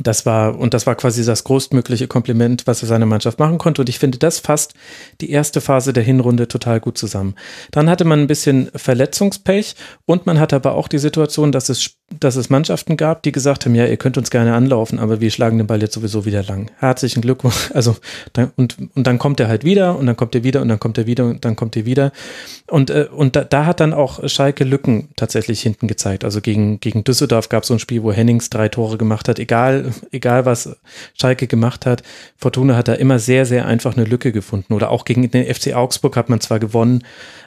Das 0.00 0.26
war, 0.26 0.56
und 0.56 0.74
das 0.74 0.86
war 0.86 0.94
quasi 0.94 1.24
das 1.24 1.42
größtmögliche 1.42 2.06
Kompliment, 2.06 2.68
was 2.68 2.82
er 2.82 2.88
seiner 2.88 3.06
Mannschaft 3.06 3.40
machen 3.40 3.58
konnte. 3.58 3.82
Und 3.82 3.88
ich 3.88 3.98
finde, 3.98 4.18
das 4.18 4.38
fasst 4.38 4.74
die 5.20 5.30
erste 5.30 5.60
Phase 5.60 5.92
der 5.92 6.04
Hinrunde 6.04 6.46
total 6.46 6.78
gut 6.78 6.96
zusammen. 6.96 7.34
Dann 7.72 7.90
hatte 7.90 8.04
man 8.04 8.20
ein 8.20 8.28
bisschen 8.28 8.70
Verletzungspech 8.74 9.74
und 10.06 10.24
man 10.24 10.38
hatte 10.38 10.54
aber 10.54 10.74
auch 10.74 10.86
die 10.86 10.98
Situation, 10.98 11.50
dass 11.50 11.68
es, 11.68 11.96
dass 12.10 12.36
es 12.36 12.48
Mannschaften 12.48 12.96
gab, 12.96 13.22
die 13.22 13.32
gesagt 13.32 13.66
haben, 13.66 13.74
ja, 13.74 13.84
ihr 13.84 13.98
könnt 13.98 14.16
uns 14.16 14.30
gerne 14.30 14.54
anlaufen, 14.54 14.98
aber 14.98 15.20
wir 15.20 15.30
schlagen 15.30 15.58
den 15.58 15.66
Ball 15.66 15.82
jetzt 15.82 15.92
sowieso 15.92 16.24
wieder 16.24 16.42
lang. 16.42 16.70
Herzlichen 16.78 17.20
Glückwunsch. 17.20 17.70
Also, 17.78 17.96
und, 18.56 18.76
und 18.94 19.06
dann 19.06 19.18
kommt 19.18 19.38
er 19.38 19.46
halt 19.46 19.62
wieder 19.62 19.96
und 19.96 20.06
dann 20.06 20.16
kommt 20.16 20.34
er 20.34 20.42
wieder 20.42 20.62
und 20.62 20.68
dann 20.68 20.80
kommt 20.80 20.98
er 20.98 21.06
wieder 21.06 21.26
und 21.26 21.44
dann 21.44 21.54
kommt 21.54 21.76
er 21.76 21.84
wieder. 21.84 22.12
Und, 22.66 22.90
äh, 22.90 23.06
und 23.14 23.36
da, 23.36 23.44
da 23.44 23.66
hat 23.66 23.78
dann 23.78 23.92
auch 23.92 24.26
Schalke 24.28 24.64
Lücken 24.64 25.10
tatsächlich 25.14 25.60
hinten 25.60 25.86
gezeigt. 25.86 26.24
Also 26.24 26.40
gegen, 26.40 26.80
gegen 26.80 27.04
Düsseldorf 27.04 27.48
gab 27.50 27.62
es 27.62 27.68
so 27.68 27.74
ein 27.74 27.78
Spiel, 27.78 28.02
wo 28.02 28.10
Hennings 28.10 28.50
drei 28.50 28.68
Tore 28.68 28.98
gemacht 28.98 29.28
hat, 29.28 29.38
egal 29.38 29.92
egal 30.10 30.44
was 30.44 30.76
Schalke 31.14 31.46
gemacht 31.46 31.86
hat, 31.86 32.02
Fortuna 32.36 32.74
hat 32.74 32.88
da 32.88 32.94
immer 32.94 33.18
sehr, 33.18 33.46
sehr 33.46 33.66
einfach 33.66 33.96
eine 33.96 34.06
Lücke 34.06 34.32
gefunden. 34.32 34.72
Oder 34.72 34.90
auch 34.90 35.04
gegen 35.04 35.30
den 35.30 35.54
FC 35.54 35.74
Augsburg 35.74 36.16
hat 36.16 36.28
man 36.28 36.40
zwar 36.40 36.58
gewonnen, 36.58 37.04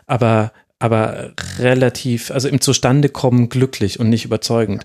aber, 0.07 0.51
aber 0.81 1.33
relativ, 1.59 2.31
also 2.31 2.47
im 2.47 2.59
Zustandekommen 2.59 3.49
glücklich 3.49 3.99
und 3.99 4.09
nicht 4.09 4.25
überzeugend. 4.25 4.83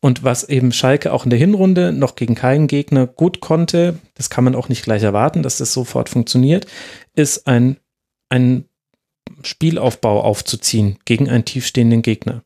Und 0.00 0.24
was 0.24 0.48
eben 0.48 0.72
Schalke 0.72 1.12
auch 1.12 1.24
in 1.24 1.30
der 1.30 1.38
Hinrunde 1.38 1.92
noch 1.92 2.16
gegen 2.16 2.34
keinen 2.34 2.66
Gegner 2.66 3.06
gut 3.06 3.40
konnte, 3.40 3.98
das 4.14 4.30
kann 4.30 4.44
man 4.44 4.54
auch 4.54 4.68
nicht 4.68 4.84
gleich 4.84 5.02
erwarten, 5.02 5.42
dass 5.42 5.58
das 5.58 5.72
sofort 5.72 6.08
funktioniert, 6.08 6.66
ist 7.14 7.46
ein, 7.46 7.76
ein 8.28 8.64
Spielaufbau 9.42 10.22
aufzuziehen 10.22 10.98
gegen 11.04 11.28
einen 11.28 11.44
tiefstehenden 11.44 12.02
Gegner. 12.02 12.42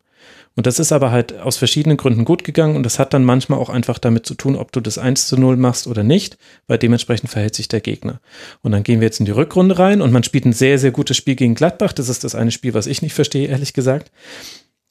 Und 0.57 0.67
das 0.67 0.79
ist 0.79 0.91
aber 0.91 1.11
halt 1.11 1.39
aus 1.39 1.59
verschiedenen 1.59 1.99
Gründen 1.99 2.25
gut 2.25 2.43
gegangen 2.43 2.77
und 2.77 2.83
das 2.83 2.99
hat 2.99 3.13
dann 3.13 3.25
manchmal 3.25 3.59
auch 3.59 3.69
einfach 3.69 3.99
damit 3.99 4.25
zu 4.25 4.35
tun, 4.35 4.57
ob 4.57 4.73
du 4.73 4.81
das 4.81 4.97
1 4.97 5.29
zu 5.29 5.37
0 5.37 5.59
machst 5.59 5.87
oder 5.87 6.03
nicht, 6.03 6.39
weil 6.67 6.79
dementsprechend 6.79 7.29
verhält 7.29 7.55
sich 7.55 7.69
der 7.69 7.83
Gegner. 7.83 8.21
Und 8.63 8.73
dann 8.73 8.83
gehen 8.83 9.01
wir 9.01 9.07
jetzt 9.07 9.21
in 9.21 9.27
die 9.27 9.33
Rückrunde 9.33 9.79
rein 9.79 10.01
und 10.01 10.13
man 10.13 10.25
spielt 10.25 10.47
ein 10.47 10.55
sehr, 10.55 10.79
sehr 10.79 10.93
gutes 10.93 11.19
Spiel 11.19 11.37
gegen 11.37 11.55
Gladbach. 11.55 11.93
Das 11.93 12.09
ist 12.09 12.25
das 12.25 12.35
eine 12.35 12.51
Spiel, 12.51 12.73
was 12.73 12.87
ich 12.87 13.03
nicht 13.03 13.13
verstehe, 13.13 13.49
ehrlich 13.49 13.75
gesagt. 13.75 14.11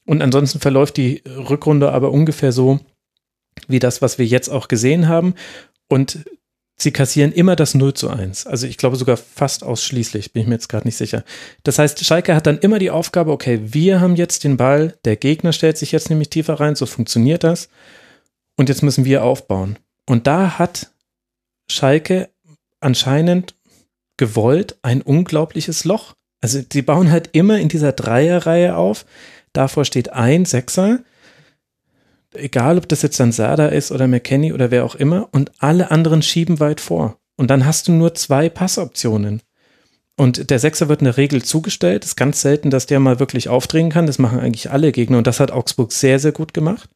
Und 0.05 0.21
ansonsten 0.21 0.59
verläuft 0.59 0.97
die 0.97 1.23
Rückrunde 1.25 1.91
aber 1.91 2.11
ungefähr 2.11 2.51
so 2.51 2.79
wie 3.67 3.79
das, 3.79 4.03
was 4.03 4.19
wir 4.19 4.25
jetzt 4.25 4.49
auch 4.49 4.67
gesehen 4.67 5.07
haben. 5.07 5.33
Und 5.87 6.25
sie 6.77 6.91
kassieren 6.91 7.31
immer 7.31 7.55
das 7.55 7.73
0 7.73 7.93
zu 7.93 8.09
1. 8.09 8.47
Also 8.47 8.67
ich 8.67 8.77
glaube 8.77 8.95
sogar 8.95 9.17
fast 9.17 9.63
ausschließlich, 9.63 10.33
bin 10.33 10.43
ich 10.43 10.47
mir 10.47 10.55
jetzt 10.55 10.69
gerade 10.69 10.87
nicht 10.87 10.97
sicher. 10.97 11.23
Das 11.63 11.79
heißt, 11.79 12.03
Schalke 12.03 12.35
hat 12.35 12.47
dann 12.47 12.59
immer 12.59 12.79
die 12.79 12.91
Aufgabe, 12.91 13.31
okay, 13.31 13.59
wir 13.63 14.01
haben 14.01 14.15
jetzt 14.15 14.43
den 14.43 14.57
Ball, 14.57 14.97
der 15.05 15.15
Gegner 15.15 15.53
stellt 15.53 15.77
sich 15.77 15.91
jetzt 15.91 16.09
nämlich 16.09 16.29
tiefer 16.29 16.59
rein, 16.59 16.75
so 16.75 16.85
funktioniert 16.85 17.43
das. 17.43 17.69
Und 18.57 18.69
jetzt 18.69 18.83
müssen 18.83 19.05
wir 19.05 19.23
aufbauen. 19.23 19.77
Und 20.05 20.27
da 20.27 20.57
hat 20.59 20.91
Schalke 21.69 22.29
anscheinend 22.79 23.55
gewollt 24.17 24.77
ein 24.81 25.01
unglaubliches 25.01 25.83
Loch. 25.83 26.13
Also 26.41 26.61
sie 26.71 26.81
bauen 26.81 27.11
halt 27.11 27.29
immer 27.33 27.57
in 27.57 27.69
dieser 27.69 27.91
Dreierreihe 27.91 28.75
auf. 28.75 29.05
Davor 29.53 29.85
steht 29.85 30.09
ein 30.13 30.45
Sechser 30.45 30.99
egal 32.37 32.77
ob 32.77 32.87
das 32.87 33.01
jetzt 33.01 33.19
dann 33.19 33.31
Sada 33.31 33.67
ist 33.67 33.91
oder 33.91 34.07
McKenny 34.07 34.53
oder 34.53 34.71
wer 34.71 34.85
auch 34.85 34.95
immer, 34.95 35.29
und 35.31 35.51
alle 35.59 35.91
anderen 35.91 36.21
schieben 36.21 36.59
weit 36.59 36.81
vor. 36.81 37.17
Und 37.37 37.49
dann 37.49 37.65
hast 37.65 37.87
du 37.87 37.91
nur 37.91 38.15
zwei 38.15 38.49
Passoptionen. 38.49 39.41
Und 40.17 40.49
der 40.49 40.59
Sechser 40.59 40.87
wird 40.87 41.01
in 41.01 41.05
der 41.05 41.17
Regel 41.17 41.43
zugestellt. 41.43 42.03
Es 42.03 42.11
ist 42.11 42.15
ganz 42.15 42.41
selten, 42.41 42.69
dass 42.69 42.85
der 42.85 43.01
mal 43.01 43.19
wirklich 43.19 43.49
aufdrehen 43.49 43.89
kann. 43.89 44.07
Das 44.07 44.19
machen 44.19 44.39
eigentlich 44.39 44.71
alle 44.71 44.91
Gegner. 44.93 45.17
Und 45.17 45.27
das 45.27 45.41
hat 45.41 45.51
Augsburg 45.51 45.91
sehr, 45.91 46.19
sehr 46.19 46.31
gut 46.31 46.53
gemacht. 46.53 46.89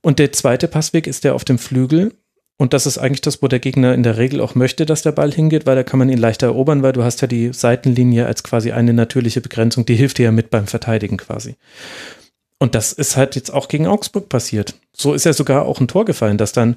Und 0.00 0.18
der 0.18 0.32
zweite 0.32 0.66
Passweg 0.66 1.06
ist 1.06 1.24
der 1.24 1.34
auf 1.34 1.44
dem 1.44 1.58
Flügel. 1.58 2.14
Und 2.56 2.72
das 2.72 2.86
ist 2.86 2.98
eigentlich 2.98 3.20
das, 3.20 3.42
wo 3.42 3.48
der 3.48 3.58
Gegner 3.58 3.94
in 3.94 4.02
der 4.02 4.18
Regel 4.18 4.40
auch 4.40 4.54
möchte, 4.54 4.84
dass 4.84 5.02
der 5.02 5.12
Ball 5.12 5.32
hingeht, 5.32 5.64
weil 5.66 5.76
da 5.76 5.82
kann 5.82 5.98
man 5.98 6.10
ihn 6.10 6.18
leichter 6.18 6.48
erobern, 6.48 6.82
weil 6.82 6.92
du 6.92 7.02
hast 7.02 7.20
ja 7.22 7.26
die 7.26 7.52
Seitenlinie 7.52 8.26
als 8.26 8.42
quasi 8.42 8.72
eine 8.72 8.92
natürliche 8.92 9.40
Begrenzung. 9.40 9.86
Die 9.86 9.94
hilft 9.94 10.18
dir 10.18 10.24
ja 10.24 10.32
mit 10.32 10.50
beim 10.50 10.66
Verteidigen 10.66 11.16
quasi. 11.16 11.56
Und 12.60 12.74
das 12.74 12.92
ist 12.92 13.16
halt 13.16 13.34
jetzt 13.34 13.52
auch 13.52 13.66
gegen 13.68 13.86
Augsburg 13.86 14.28
passiert. 14.28 14.74
So 14.92 15.14
ist 15.14 15.24
ja 15.24 15.32
sogar 15.32 15.64
auch 15.64 15.80
ein 15.80 15.88
Tor 15.88 16.04
gefallen, 16.04 16.38
dass 16.38 16.52
dann 16.52 16.76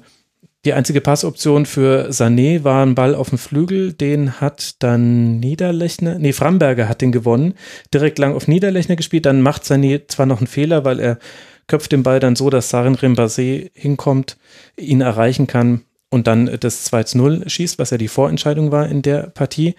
die 0.64 0.72
einzige 0.72 1.02
Passoption 1.02 1.66
für 1.66 2.08
Sané 2.10 2.64
war 2.64 2.84
ein 2.84 2.94
Ball 2.94 3.14
auf 3.14 3.28
dem 3.28 3.36
Flügel, 3.36 3.92
den 3.92 4.40
hat 4.40 4.82
dann 4.82 5.38
Niederlechner, 5.38 6.18
nee, 6.18 6.32
Framberger 6.32 6.88
hat 6.88 7.02
den 7.02 7.12
gewonnen, 7.12 7.52
direkt 7.92 8.18
lang 8.18 8.34
auf 8.34 8.48
Niederlechner 8.48 8.96
gespielt, 8.96 9.26
dann 9.26 9.42
macht 9.42 9.64
Sané 9.64 10.08
zwar 10.08 10.24
noch 10.24 10.38
einen 10.38 10.46
Fehler, 10.46 10.86
weil 10.86 11.00
er 11.00 11.18
köpft 11.66 11.92
den 11.92 12.02
Ball 12.02 12.18
dann 12.18 12.34
so, 12.34 12.48
dass 12.48 12.70
Sarin 12.70 12.94
Rimbase 12.94 13.70
hinkommt, 13.74 14.38
ihn 14.78 15.02
erreichen 15.02 15.46
kann 15.46 15.82
und 16.10 16.26
dann 16.26 16.46
das 16.60 16.90
2-0 16.90 17.46
schießt, 17.48 17.78
was 17.78 17.90
ja 17.90 17.98
die 17.98 18.08
Vorentscheidung 18.08 18.72
war 18.72 18.88
in 18.88 19.02
der 19.02 19.24
Partie. 19.24 19.74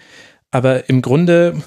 Aber 0.52 0.88
im 0.88 1.02
Grunde 1.02 1.62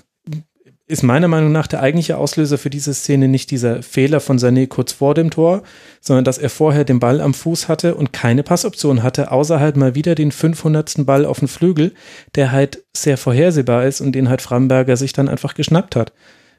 ist 0.90 1.04
meiner 1.04 1.28
Meinung 1.28 1.52
nach 1.52 1.68
der 1.68 1.84
eigentliche 1.84 2.18
Auslöser 2.18 2.58
für 2.58 2.72
diese 2.72 2.96
Szene 2.96 3.28
nicht 3.28 3.52
dieser 3.52 3.84
Fehler 3.84 4.20
von 4.20 4.40
Sané 4.40 4.66
kurz 4.66 4.92
vor 4.92 5.14
dem 5.14 5.30
Tor, 5.30 5.62
sondern 6.02 6.26
dass 6.26 6.40
er 6.40 6.50
vorher 6.50 6.84
den 6.84 7.00
Ball 7.00 7.22
am 7.22 7.36
Fuß 7.36 7.68
hatte 7.68 7.94
und 7.94 8.12
keine 8.12 8.42
Passoption 8.42 9.04
hatte, 9.04 9.32
außer 9.32 9.60
halt 9.60 9.78
mal 9.78 9.94
wieder 9.94 10.16
den 10.16 10.32
500. 10.32 11.06
Ball 11.06 11.26
auf 11.26 11.40
den 11.40 11.48
Flügel, 11.48 11.94
der 12.34 12.52
halt 12.52 12.84
sehr 12.98 13.20
vorhersehbar 13.20 13.86
ist 13.86 14.02
und 14.02 14.14
den 14.14 14.30
halt 14.30 14.42
Framberger 14.42 14.98
sich 14.98 15.14
dann 15.14 15.30
einfach 15.30 15.54
geschnappt 15.54 15.96
hat 15.96 16.12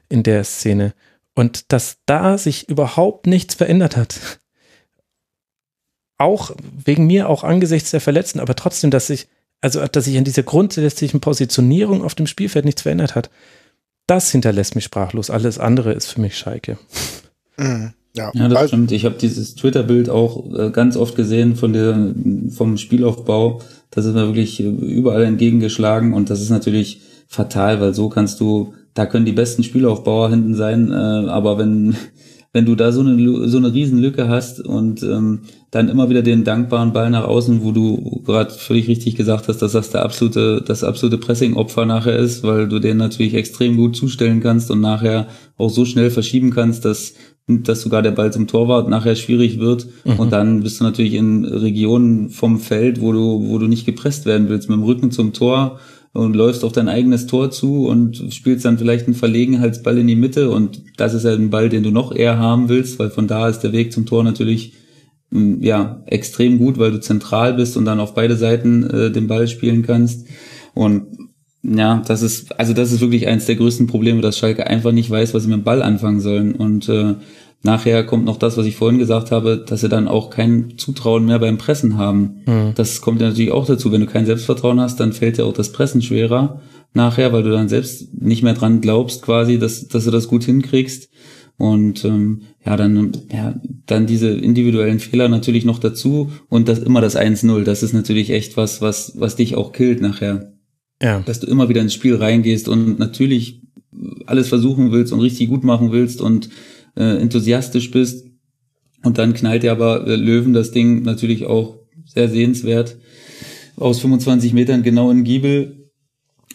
in 0.07 0.23
der 0.23 0.45
Szene. 0.45 0.93
Und 1.35 1.73
dass 1.73 1.97
da 2.05 2.37
sich 2.37 2.69
überhaupt 2.69 3.27
nichts 3.27 3.55
verändert 3.55 3.97
hat. 3.97 4.39
Auch 6.17 6.51
wegen 6.85 7.05
mir, 7.05 7.27
auch 7.27 7.43
angesichts 7.43 7.91
der 7.91 7.99
Verletzten, 7.99 8.39
aber 8.39 8.55
trotzdem, 8.55 8.91
dass 8.91 9.07
sich, 9.07 9.27
also 9.59 9.85
dass 9.85 10.05
sich 10.05 10.17
an 10.17 10.23
dieser 10.23 10.43
grundsätzlichen 10.43 11.19
Positionierung 11.19 12.01
auf 12.01 12.15
dem 12.15 12.27
Spielfeld 12.27 12.63
nichts 12.63 12.83
verändert 12.83 13.13
hat 13.13 13.29
das 14.11 14.29
hinterlässt 14.29 14.75
mich 14.75 14.83
sprachlos. 14.83 15.29
Alles 15.29 15.57
andere 15.57 15.93
ist 15.93 16.07
für 16.07 16.19
mich 16.19 16.37
Schalke. 16.37 16.77
Mhm. 17.57 17.93
Ja, 18.13 18.29
ja, 18.33 18.49
das 18.49 18.57
also, 18.57 18.67
stimmt. 18.67 18.91
Ich 18.91 19.05
habe 19.05 19.15
dieses 19.15 19.55
Twitter-Bild 19.55 20.09
auch 20.09 20.53
äh, 20.53 20.69
ganz 20.71 20.97
oft 20.97 21.15
gesehen 21.15 21.55
von 21.55 21.71
der, 21.71 22.13
vom 22.49 22.77
Spielaufbau. 22.77 23.61
Das 23.89 24.03
ist 24.03 24.13
mir 24.13 24.27
wirklich 24.27 24.59
äh, 24.59 24.63
überall 24.67 25.23
entgegengeschlagen 25.23 26.13
und 26.13 26.29
das 26.29 26.41
ist 26.41 26.49
natürlich 26.49 26.99
fatal, 27.27 27.79
weil 27.79 27.93
so 27.93 28.09
kannst 28.09 28.41
du, 28.41 28.73
da 28.93 29.05
können 29.05 29.25
die 29.25 29.31
besten 29.31 29.63
Spielaufbauer 29.63 30.29
hinten 30.29 30.55
sein, 30.55 30.91
äh, 30.91 31.29
aber 31.29 31.57
wenn 31.57 31.95
wenn 32.53 32.65
du 32.65 32.75
da 32.75 32.91
so 32.91 33.01
eine 33.01 33.47
so 33.47 33.57
eine 33.57 33.73
Riesenlücke 33.73 34.27
hast 34.27 34.59
und 34.59 35.03
ähm, 35.03 35.41
dann 35.71 35.87
immer 35.87 36.09
wieder 36.09 36.21
den 36.21 36.43
dankbaren 36.43 36.91
Ball 36.91 37.09
nach 37.09 37.23
außen, 37.23 37.63
wo 37.63 37.71
du 37.71 38.21
gerade 38.25 38.53
völlig 38.53 38.89
richtig 38.89 39.15
gesagt 39.15 39.47
hast, 39.47 39.61
dass 39.61 39.71
das 39.71 39.91
der 39.91 40.03
absolute 40.03 40.61
das 40.65 40.83
absolute 40.83 41.17
Pressing-Opfer 41.17 41.85
nachher 41.85 42.17
ist, 42.17 42.43
weil 42.43 42.67
du 42.67 42.79
den 42.79 42.97
natürlich 42.97 43.35
extrem 43.35 43.77
gut 43.77 43.95
zustellen 43.95 44.41
kannst 44.41 44.69
und 44.69 44.81
nachher 44.81 45.27
auch 45.57 45.69
so 45.69 45.85
schnell 45.85 46.11
verschieben 46.11 46.51
kannst, 46.51 46.83
dass 46.83 47.13
dass 47.47 47.81
sogar 47.81 48.01
der 48.01 48.11
Ball 48.11 48.31
zum 48.31 48.47
Torwart 48.47 48.89
nachher 48.89 49.15
schwierig 49.15 49.59
wird 49.59 49.87
mhm. 50.05 50.19
und 50.19 50.31
dann 50.31 50.61
bist 50.61 50.79
du 50.79 50.83
natürlich 50.83 51.13
in 51.13 51.45
Regionen 51.45 52.29
vom 52.29 52.59
Feld, 52.59 52.99
wo 52.99 53.13
du 53.13 53.47
wo 53.47 53.57
du 53.59 53.67
nicht 53.67 53.85
gepresst 53.85 54.25
werden 54.25 54.49
willst, 54.49 54.69
mit 54.69 54.77
dem 54.77 54.83
Rücken 54.83 55.11
zum 55.11 55.31
Tor 55.31 55.79
und 56.13 56.35
läufst 56.35 56.63
auf 56.63 56.73
dein 56.73 56.89
eigenes 56.89 57.25
Tor 57.25 57.51
zu 57.51 57.87
und 57.87 58.33
spielst 58.33 58.65
dann 58.65 58.77
vielleicht 58.77 59.05
einen 59.05 59.15
Verlegenheitsball 59.15 59.97
in 59.97 60.07
die 60.07 60.15
Mitte 60.15 60.49
und 60.49 60.81
das 60.97 61.13
ist 61.13 61.23
ja 61.23 61.31
ein 61.33 61.49
Ball, 61.49 61.69
den 61.69 61.83
du 61.83 61.91
noch 61.91 62.13
eher 62.13 62.37
haben 62.37 62.67
willst, 62.69 62.99
weil 62.99 63.09
von 63.09 63.27
da 63.27 63.47
ist 63.47 63.59
der 63.59 63.71
Weg 63.71 63.93
zum 63.93 64.05
Tor 64.05 64.23
natürlich 64.23 64.73
mm, 65.29 65.63
ja 65.63 66.03
extrem 66.07 66.57
gut, 66.57 66.77
weil 66.77 66.91
du 66.91 66.99
zentral 66.99 67.53
bist 67.53 67.77
und 67.77 67.85
dann 67.85 68.01
auf 68.01 68.13
beide 68.13 68.35
Seiten 68.35 68.83
äh, 68.83 69.11
den 69.11 69.27
Ball 69.27 69.47
spielen 69.47 69.83
kannst. 69.83 70.27
Und 70.73 71.07
ja, 71.63 72.01
das 72.07 72.23
ist 72.23 72.59
also 72.59 72.73
das 72.73 72.91
ist 72.91 73.01
wirklich 73.01 73.27
eins 73.27 73.45
der 73.45 73.55
größten 73.55 73.87
Probleme, 73.87 74.21
dass 74.21 74.37
Schalke 74.37 74.67
einfach 74.67 74.91
nicht 74.91 75.09
weiß, 75.09 75.33
was 75.33 75.43
sie 75.43 75.49
mit 75.49 75.59
dem 75.59 75.63
Ball 75.63 75.81
anfangen 75.81 76.19
sollen. 76.19 76.55
Und 76.55 76.89
äh, 76.89 77.15
Nachher 77.63 78.03
kommt 78.03 78.25
noch 78.25 78.37
das, 78.37 78.57
was 78.57 78.65
ich 78.65 78.75
vorhin 78.75 78.97
gesagt 78.97 79.31
habe, 79.31 79.63
dass 79.65 79.81
sie 79.81 79.89
dann 79.89 80.07
auch 80.07 80.31
kein 80.31 80.77
Zutrauen 80.77 81.25
mehr 81.25 81.37
beim 81.37 81.59
Pressen 81.59 81.97
haben. 81.97 82.41
Mhm. 82.47 82.71
Das 82.75 83.01
kommt 83.01 83.21
ja 83.21 83.27
natürlich 83.27 83.51
auch 83.51 83.67
dazu. 83.67 83.91
Wenn 83.91 84.01
du 84.01 84.07
kein 84.07 84.25
Selbstvertrauen 84.25 84.79
hast, 84.79 84.99
dann 84.99 85.13
fällt 85.13 85.37
ja 85.37 85.45
auch 85.45 85.53
das 85.53 85.71
Pressen 85.71 86.01
schwerer 86.01 86.61
nachher, 86.93 87.31
weil 87.31 87.43
du 87.43 87.51
dann 87.51 87.69
selbst 87.69 88.19
nicht 88.19 88.41
mehr 88.41 88.55
dran 88.55 88.81
glaubst, 88.81 89.21
quasi, 89.21 89.59
dass, 89.59 89.87
dass 89.87 90.05
du 90.05 90.11
das 90.11 90.27
gut 90.27 90.43
hinkriegst. 90.43 91.09
Und 91.57 92.03
ähm, 92.05 92.41
ja, 92.65 92.75
dann, 92.75 93.11
ja, 93.31 93.53
dann 93.85 94.07
diese 94.07 94.29
individuellen 94.29 94.99
Fehler 94.99 95.29
natürlich 95.29 95.63
noch 95.63 95.77
dazu 95.77 96.31
und 96.49 96.67
das 96.67 96.79
immer 96.79 97.01
das 97.01 97.15
1-0. 97.15 97.63
Das 97.63 97.83
ist 97.83 97.93
natürlich 97.93 98.31
echt 98.31 98.57
was, 98.57 98.81
was, 98.81 99.13
was 99.19 99.35
dich 99.35 99.55
auch 99.55 99.71
killt 99.71 100.01
nachher. 100.01 100.53
Ja. 100.99 101.19
Dass 101.19 101.39
du 101.39 101.45
immer 101.45 101.69
wieder 101.69 101.81
ins 101.81 101.93
Spiel 101.93 102.15
reingehst 102.15 102.67
und 102.67 102.97
natürlich 102.97 103.61
alles 104.25 104.49
versuchen 104.49 104.91
willst 104.91 105.13
und 105.13 105.19
richtig 105.19 105.49
gut 105.49 105.63
machen 105.63 105.91
willst 105.91 106.21
und 106.21 106.49
äh, 106.95 107.17
enthusiastisch 107.21 107.91
bist. 107.91 108.25
Und 109.03 109.17
dann 109.17 109.33
knallt 109.33 109.63
ja 109.63 109.71
aber 109.71 110.07
äh, 110.07 110.15
Löwen 110.15 110.53
das 110.53 110.71
Ding 110.71 111.03
natürlich 111.03 111.45
auch 111.45 111.79
sehr 112.05 112.29
sehenswert 112.29 112.97
aus 113.77 113.99
25 113.99 114.53
Metern 114.53 114.83
genau 114.83 115.11
in 115.11 115.23
Giebel. 115.23 115.89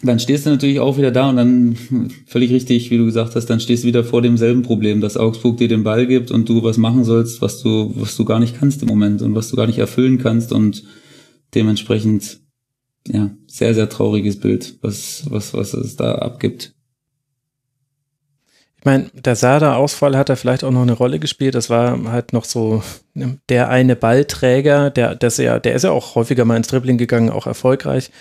Dann 0.03 0.19
stehst 0.19 0.45
du 0.45 0.51
natürlich 0.51 0.79
auch 0.79 0.97
wieder 0.97 1.11
da 1.11 1.29
und 1.29 1.37
dann 1.37 1.75
völlig 2.27 2.51
richtig, 2.51 2.91
wie 2.91 2.97
du 2.97 3.05
gesagt 3.05 3.35
hast, 3.35 3.47
dann 3.47 3.59
stehst 3.59 3.83
du 3.83 3.87
wieder 3.87 4.03
vor 4.03 4.21
demselben 4.21 4.61
Problem, 4.61 5.01
dass 5.01 5.17
Augsburg 5.17 5.57
dir 5.57 5.67
den 5.67 5.83
Ball 5.83 6.05
gibt 6.05 6.31
und 6.31 6.47
du 6.47 6.63
was 6.63 6.77
machen 6.77 7.03
sollst, 7.03 7.41
was 7.41 7.61
du, 7.61 7.91
was 7.95 8.15
du 8.15 8.23
gar 8.23 8.39
nicht 8.39 8.57
kannst 8.57 8.81
im 8.83 8.87
Moment 8.87 9.21
und 9.21 9.33
was 9.33 9.49
du 9.49 9.55
gar 9.55 9.67
nicht 9.67 9.79
erfüllen 9.79 10.19
kannst 10.19 10.53
und 10.53 10.83
dementsprechend, 11.55 12.41
ja, 13.07 13.31
sehr, 13.47 13.73
sehr 13.73 13.89
trauriges 13.89 14.39
Bild, 14.39 14.77
was, 14.81 15.25
was, 15.29 15.53
was 15.53 15.73
es 15.73 15.95
da 15.95 16.15
abgibt. 16.15 16.76
Ich 18.79 18.85
meine, 18.85 19.09
der 19.13 19.35
Sada-Ausfall 19.35 20.15
hat 20.15 20.29
da 20.29 20.35
vielleicht 20.35 20.63
auch 20.63 20.71
noch 20.71 20.83
eine 20.83 20.93
Rolle 20.93 21.19
gespielt. 21.19 21.55
Das 21.55 21.69
war 21.69 21.99
halt 22.11 22.31
noch 22.31 22.45
so 22.45 22.83
der 23.49 23.69
eine 23.69 23.95
Ballträger, 23.95 24.91
der, 24.91 25.15
der, 25.15 25.29
ja, 25.37 25.59
der 25.59 25.73
ist 25.73 25.83
ja 25.83 25.91
auch 25.91 26.13
häufiger 26.13 26.45
mal 26.45 26.57
ins 26.57 26.67
Dribbling 26.67 26.99
gegangen, 26.99 27.31
auch 27.31 27.47
erfolgreich. 27.47 28.11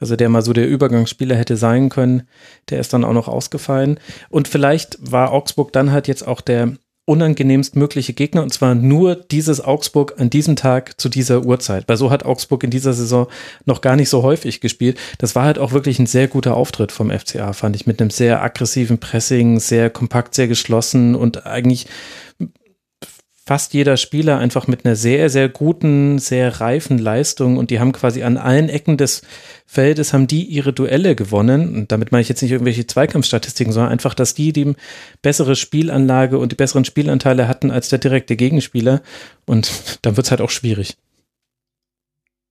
Also 0.00 0.16
der 0.16 0.30
mal 0.30 0.40
so 0.42 0.54
der 0.54 0.68
Übergangsspieler 0.68 1.36
hätte 1.36 1.58
sein 1.58 1.90
können. 1.90 2.22
Der 2.70 2.80
ist 2.80 2.94
dann 2.94 3.04
auch 3.04 3.12
noch 3.12 3.28
ausgefallen. 3.28 4.00
Und 4.30 4.48
vielleicht 4.48 4.98
war 5.00 5.32
Augsburg 5.32 5.72
dann 5.72 5.92
halt 5.92 6.08
jetzt 6.08 6.26
auch 6.26 6.40
der 6.40 6.72
unangenehmst 7.06 7.76
mögliche 7.76 8.12
Gegner 8.12 8.42
und 8.42 8.52
zwar 8.52 8.74
nur 8.74 9.14
dieses 9.14 9.60
Augsburg 9.60 10.14
an 10.18 10.28
diesem 10.28 10.56
Tag 10.56 11.00
zu 11.00 11.08
dieser 11.08 11.44
Uhrzeit. 11.44 11.84
Weil 11.86 11.96
so 11.96 12.10
hat 12.10 12.24
Augsburg 12.24 12.64
in 12.64 12.70
dieser 12.70 12.92
Saison 12.92 13.28
noch 13.64 13.80
gar 13.80 13.96
nicht 13.96 14.08
so 14.08 14.22
häufig 14.22 14.60
gespielt. 14.60 14.98
Das 15.18 15.34
war 15.36 15.44
halt 15.44 15.58
auch 15.58 15.72
wirklich 15.72 15.98
ein 16.00 16.06
sehr 16.06 16.26
guter 16.26 16.56
Auftritt 16.56 16.90
vom 16.90 17.10
FCA, 17.10 17.52
fand 17.52 17.76
ich, 17.76 17.86
mit 17.86 18.00
einem 18.00 18.10
sehr 18.10 18.42
aggressiven 18.42 18.98
Pressing, 18.98 19.60
sehr 19.60 19.88
kompakt, 19.88 20.34
sehr 20.34 20.48
geschlossen 20.48 21.14
und 21.14 21.46
eigentlich 21.46 21.86
fast 23.46 23.74
jeder 23.74 23.96
Spieler 23.96 24.38
einfach 24.38 24.66
mit 24.66 24.84
einer 24.84 24.96
sehr, 24.96 25.30
sehr 25.30 25.48
guten, 25.48 26.18
sehr 26.18 26.60
reifen 26.60 26.98
Leistung 26.98 27.58
und 27.58 27.70
die 27.70 27.78
haben 27.78 27.92
quasi 27.92 28.24
an 28.24 28.36
allen 28.36 28.68
Ecken 28.68 28.96
des 28.96 29.22
Feldes 29.66 30.12
haben 30.12 30.26
die 30.26 30.44
ihre 30.44 30.72
Duelle 30.72 31.14
gewonnen. 31.14 31.74
Und 31.74 31.92
damit 31.92 32.10
meine 32.10 32.22
ich 32.22 32.28
jetzt 32.28 32.42
nicht 32.42 32.50
irgendwelche 32.50 32.86
Zweikampfstatistiken, 32.86 33.72
sondern 33.72 33.92
einfach, 33.92 34.14
dass 34.14 34.34
die 34.34 34.52
die 34.52 34.74
bessere 35.22 35.54
Spielanlage 35.54 36.38
und 36.38 36.50
die 36.50 36.56
besseren 36.56 36.84
Spielanteile 36.84 37.46
hatten 37.46 37.70
als 37.70 37.88
der 37.88 38.00
direkte 38.00 38.34
Gegenspieler. 38.34 39.00
Und 39.44 39.70
dann 40.02 40.16
wird 40.16 40.26
es 40.26 40.30
halt 40.32 40.40
auch 40.40 40.50
schwierig. 40.50 40.96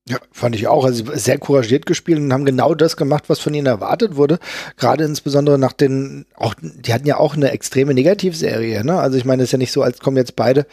Ja, 0.08 0.20
fand 0.32 0.56
ich 0.56 0.68
auch. 0.68 0.86
Also 0.86 1.04
sehr 1.16 1.40
couragiert 1.40 1.88
gespielt 1.88 2.20
und 2.20 2.32
haben 2.32 2.46
genau 2.46 2.76
das 2.76 2.96
gemacht, 2.96 3.24
was 3.28 3.40
von 3.40 3.56
ihnen 3.56 3.66
erwartet 3.66 4.16
wurde. 4.16 4.38
Gerade 4.78 5.04
insbesondere 5.04 5.58
nach 5.58 5.74
den, 5.74 6.28
auch, 6.36 6.54
die 6.62 6.94
hatten 6.94 7.08
ja 7.08 7.18
auch 7.18 7.36
eine 7.36 7.50
extreme 7.50 7.96
Negativserie, 7.96 8.84
ne? 8.84 9.00
Also 9.00 9.18
ich 9.18 9.26
meine, 9.26 9.42
es 9.42 9.48
ist 9.48 9.54
ja 9.54 9.58
nicht 9.58 9.72
so, 9.72 9.82
als 9.82 10.00
kommen 10.00 10.18
jetzt 10.18 10.36
beide 10.36 10.68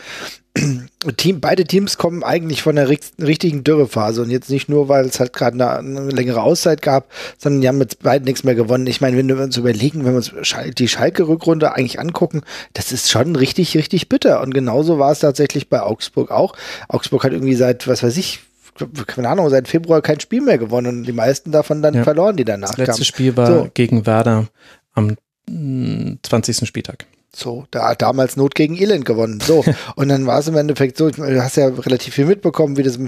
Team, 1.17 1.41
beide 1.41 1.65
Teams 1.65 1.97
kommen 1.97 2.23
eigentlich 2.23 2.61
von 2.61 2.77
der 2.77 2.91
richtigen 2.91 3.65
Dürrephase 3.65 4.21
und 4.21 4.29
jetzt 4.29 4.51
nicht 4.51 4.69
nur, 4.69 4.91
weil 4.91 5.07
es 5.07 5.19
halt 5.19 5.33
gerade 5.33 5.55
eine, 5.55 5.79
eine, 5.79 6.11
längere 6.11 6.43
Auszeit 6.43 6.83
gab, 6.83 7.11
sondern 7.39 7.63
die 7.63 7.69
haben 7.69 7.79
mit 7.79 8.01
beiden 8.01 8.27
nichts 8.27 8.45
mehr 8.45 8.55
gewonnen. 8.55 8.87
Ich 8.87 9.01
meine, 9.01 9.17
wenn 9.17 9.29
wir 9.29 9.41
uns 9.41 9.57
überlegen, 9.57 10.05
wenn 10.05 10.13
wir 10.13 10.17
uns 10.17 10.35
die 10.77 10.89
Schalke-Rückrunde 10.89 11.73
eigentlich 11.73 11.99
angucken, 11.99 12.43
das 12.75 12.93
ist 12.93 13.11
schon 13.11 13.35
richtig, 13.35 13.75
richtig 13.79 14.11
bitter. 14.11 14.43
Und 14.43 14.53
genauso 14.53 14.99
war 14.99 15.11
es 15.11 15.21
tatsächlich 15.21 15.71
bei 15.71 15.81
Augsburg 15.81 16.31
auch. 16.31 16.55
Augsburg 16.89 17.25
hat 17.25 17.33
irgendwie 17.33 17.55
seit, 17.55 17.89
was 17.89 18.03
weiß 18.03 18.19
ich, 18.19 18.41
keine 19.07 19.29
Ahnung, 19.29 19.49
seit 19.51 19.69
Februar 19.69 20.03
kein 20.03 20.21
Spiel 20.21 20.41
mehr 20.41 20.59
gewonnen 20.59 20.99
und 20.99 21.05
die 21.05 21.13
meisten 21.13 21.53
davon 21.53 21.83
dann 21.83 21.95
ja. 21.95 22.05
verloren, 22.05 22.37
die 22.37 22.45
danach 22.45 22.69
kamen. 22.71 22.87
Das 22.87 22.99
letzte 22.99 23.03
kamen. 23.03 23.05
Spiel 23.05 23.37
war 23.37 23.47
so. 23.47 23.69
gegen 23.75 24.07
Werder 24.07 24.49
am 24.95 25.17
20. 25.47 26.67
Spieltag. 26.67 27.07
So, 27.35 27.65
da 27.71 27.89
hat 27.89 28.03
damals 28.03 28.37
Not 28.37 28.55
gegen 28.55 28.77
Elend 28.77 29.07
gewonnen. 29.07 29.41
So, 29.41 29.65
und 29.97 30.09
dann 30.09 30.27
war 30.27 30.39
es 30.39 30.49
im 30.49 30.57
Endeffekt 30.57 30.99
so, 30.99 31.09
du 31.11 31.43
hast 31.43 31.57
ja 31.57 31.69
relativ 31.69 32.15
viel 32.15 32.27
mitbekommen, 32.27 32.77
wie 32.77 32.83
das 32.83 32.99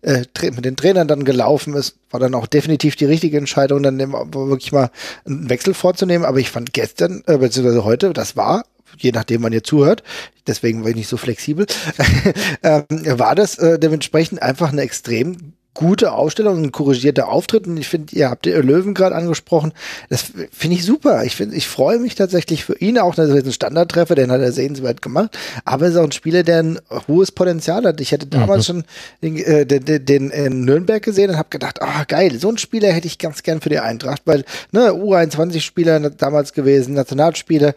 äh, 0.00 0.24
mit 0.50 0.64
den 0.64 0.76
Trainern 0.76 1.06
dann 1.06 1.24
gelaufen 1.24 1.74
ist. 1.74 1.96
War 2.10 2.18
dann 2.18 2.34
auch 2.34 2.46
definitiv 2.46 2.96
die 2.96 3.04
richtige 3.04 3.36
Entscheidung, 3.36 3.82
dann 3.82 3.98
wirklich 3.98 4.72
mal 4.72 4.90
einen 5.26 5.50
Wechsel 5.50 5.74
vorzunehmen. 5.74 6.24
Aber 6.24 6.38
ich 6.38 6.50
fand 6.50 6.72
gestern, 6.72 7.22
äh, 7.26 7.36
beziehungsweise 7.36 7.84
heute, 7.84 8.12
das 8.14 8.36
war 8.36 8.64
je 8.98 9.12
nachdem 9.12 9.42
man 9.42 9.52
ihr 9.52 9.62
zuhört, 9.62 10.02
deswegen 10.46 10.82
war 10.82 10.90
ich 10.90 10.96
nicht 10.96 11.08
so 11.08 11.16
flexibel, 11.16 11.66
äh, 12.62 12.82
war 13.18 13.34
das 13.34 13.58
äh, 13.58 13.78
dementsprechend 13.78 14.42
einfach 14.42 14.72
eine 14.72 14.82
extrem 14.82 15.54
gute 15.74 16.12
Ausstellung, 16.12 16.62
ein 16.62 16.72
korrigierter 16.72 17.28
Auftritt. 17.28 17.66
Und 17.66 17.76
ich 17.76 17.88
finde, 17.88 18.14
ihr 18.16 18.30
habt 18.30 18.46
den 18.46 18.66
Löwen 18.66 18.94
gerade 18.94 19.14
angesprochen. 19.14 19.72
Das 20.08 20.24
finde 20.52 20.76
ich 20.76 20.84
super. 20.84 21.24
Ich 21.24 21.36
finde, 21.36 21.56
ich 21.56 21.66
freue 21.66 21.98
mich 21.98 22.14
tatsächlich 22.14 22.64
für 22.64 22.76
ihn 22.78 22.98
auch. 22.98 23.14
Das 23.14 23.28
ist 23.28 23.44
ein 23.44 23.52
Standardtreffer, 23.52 24.14
den 24.14 24.30
hat 24.30 24.40
er 24.40 24.52
sehenswert 24.52 25.02
gemacht. 25.02 25.36
Aber 25.64 25.86
er 25.86 25.90
ist 25.90 25.96
auch 25.96 26.04
ein 26.04 26.12
Spieler, 26.12 26.44
der 26.44 26.62
ein 26.62 26.78
hohes 27.08 27.32
Potenzial 27.32 27.84
hat. 27.84 28.00
Ich 28.00 28.12
hätte 28.12 28.26
damals 28.26 28.68
mhm. 28.68 28.72
schon 28.72 28.84
den, 29.22 29.36
äh, 29.36 29.66
den, 29.66 30.04
den, 30.04 30.30
in 30.30 30.64
Nürnberg 30.64 31.02
gesehen 31.02 31.30
und 31.30 31.36
habe 31.36 31.48
gedacht, 31.50 31.82
ah 31.82 32.00
oh, 32.00 32.04
geil, 32.06 32.38
so 32.38 32.48
ein 32.48 32.58
Spieler 32.58 32.92
hätte 32.92 33.06
ich 33.06 33.18
ganz 33.18 33.42
gern 33.42 33.60
für 33.60 33.68
die 33.68 33.78
Eintracht, 33.78 34.22
weil 34.24 34.44
ne, 34.72 34.90
U21-Spieler 34.90 36.10
damals 36.10 36.52
gewesen, 36.52 36.94
Nationalspieler, 36.94 37.74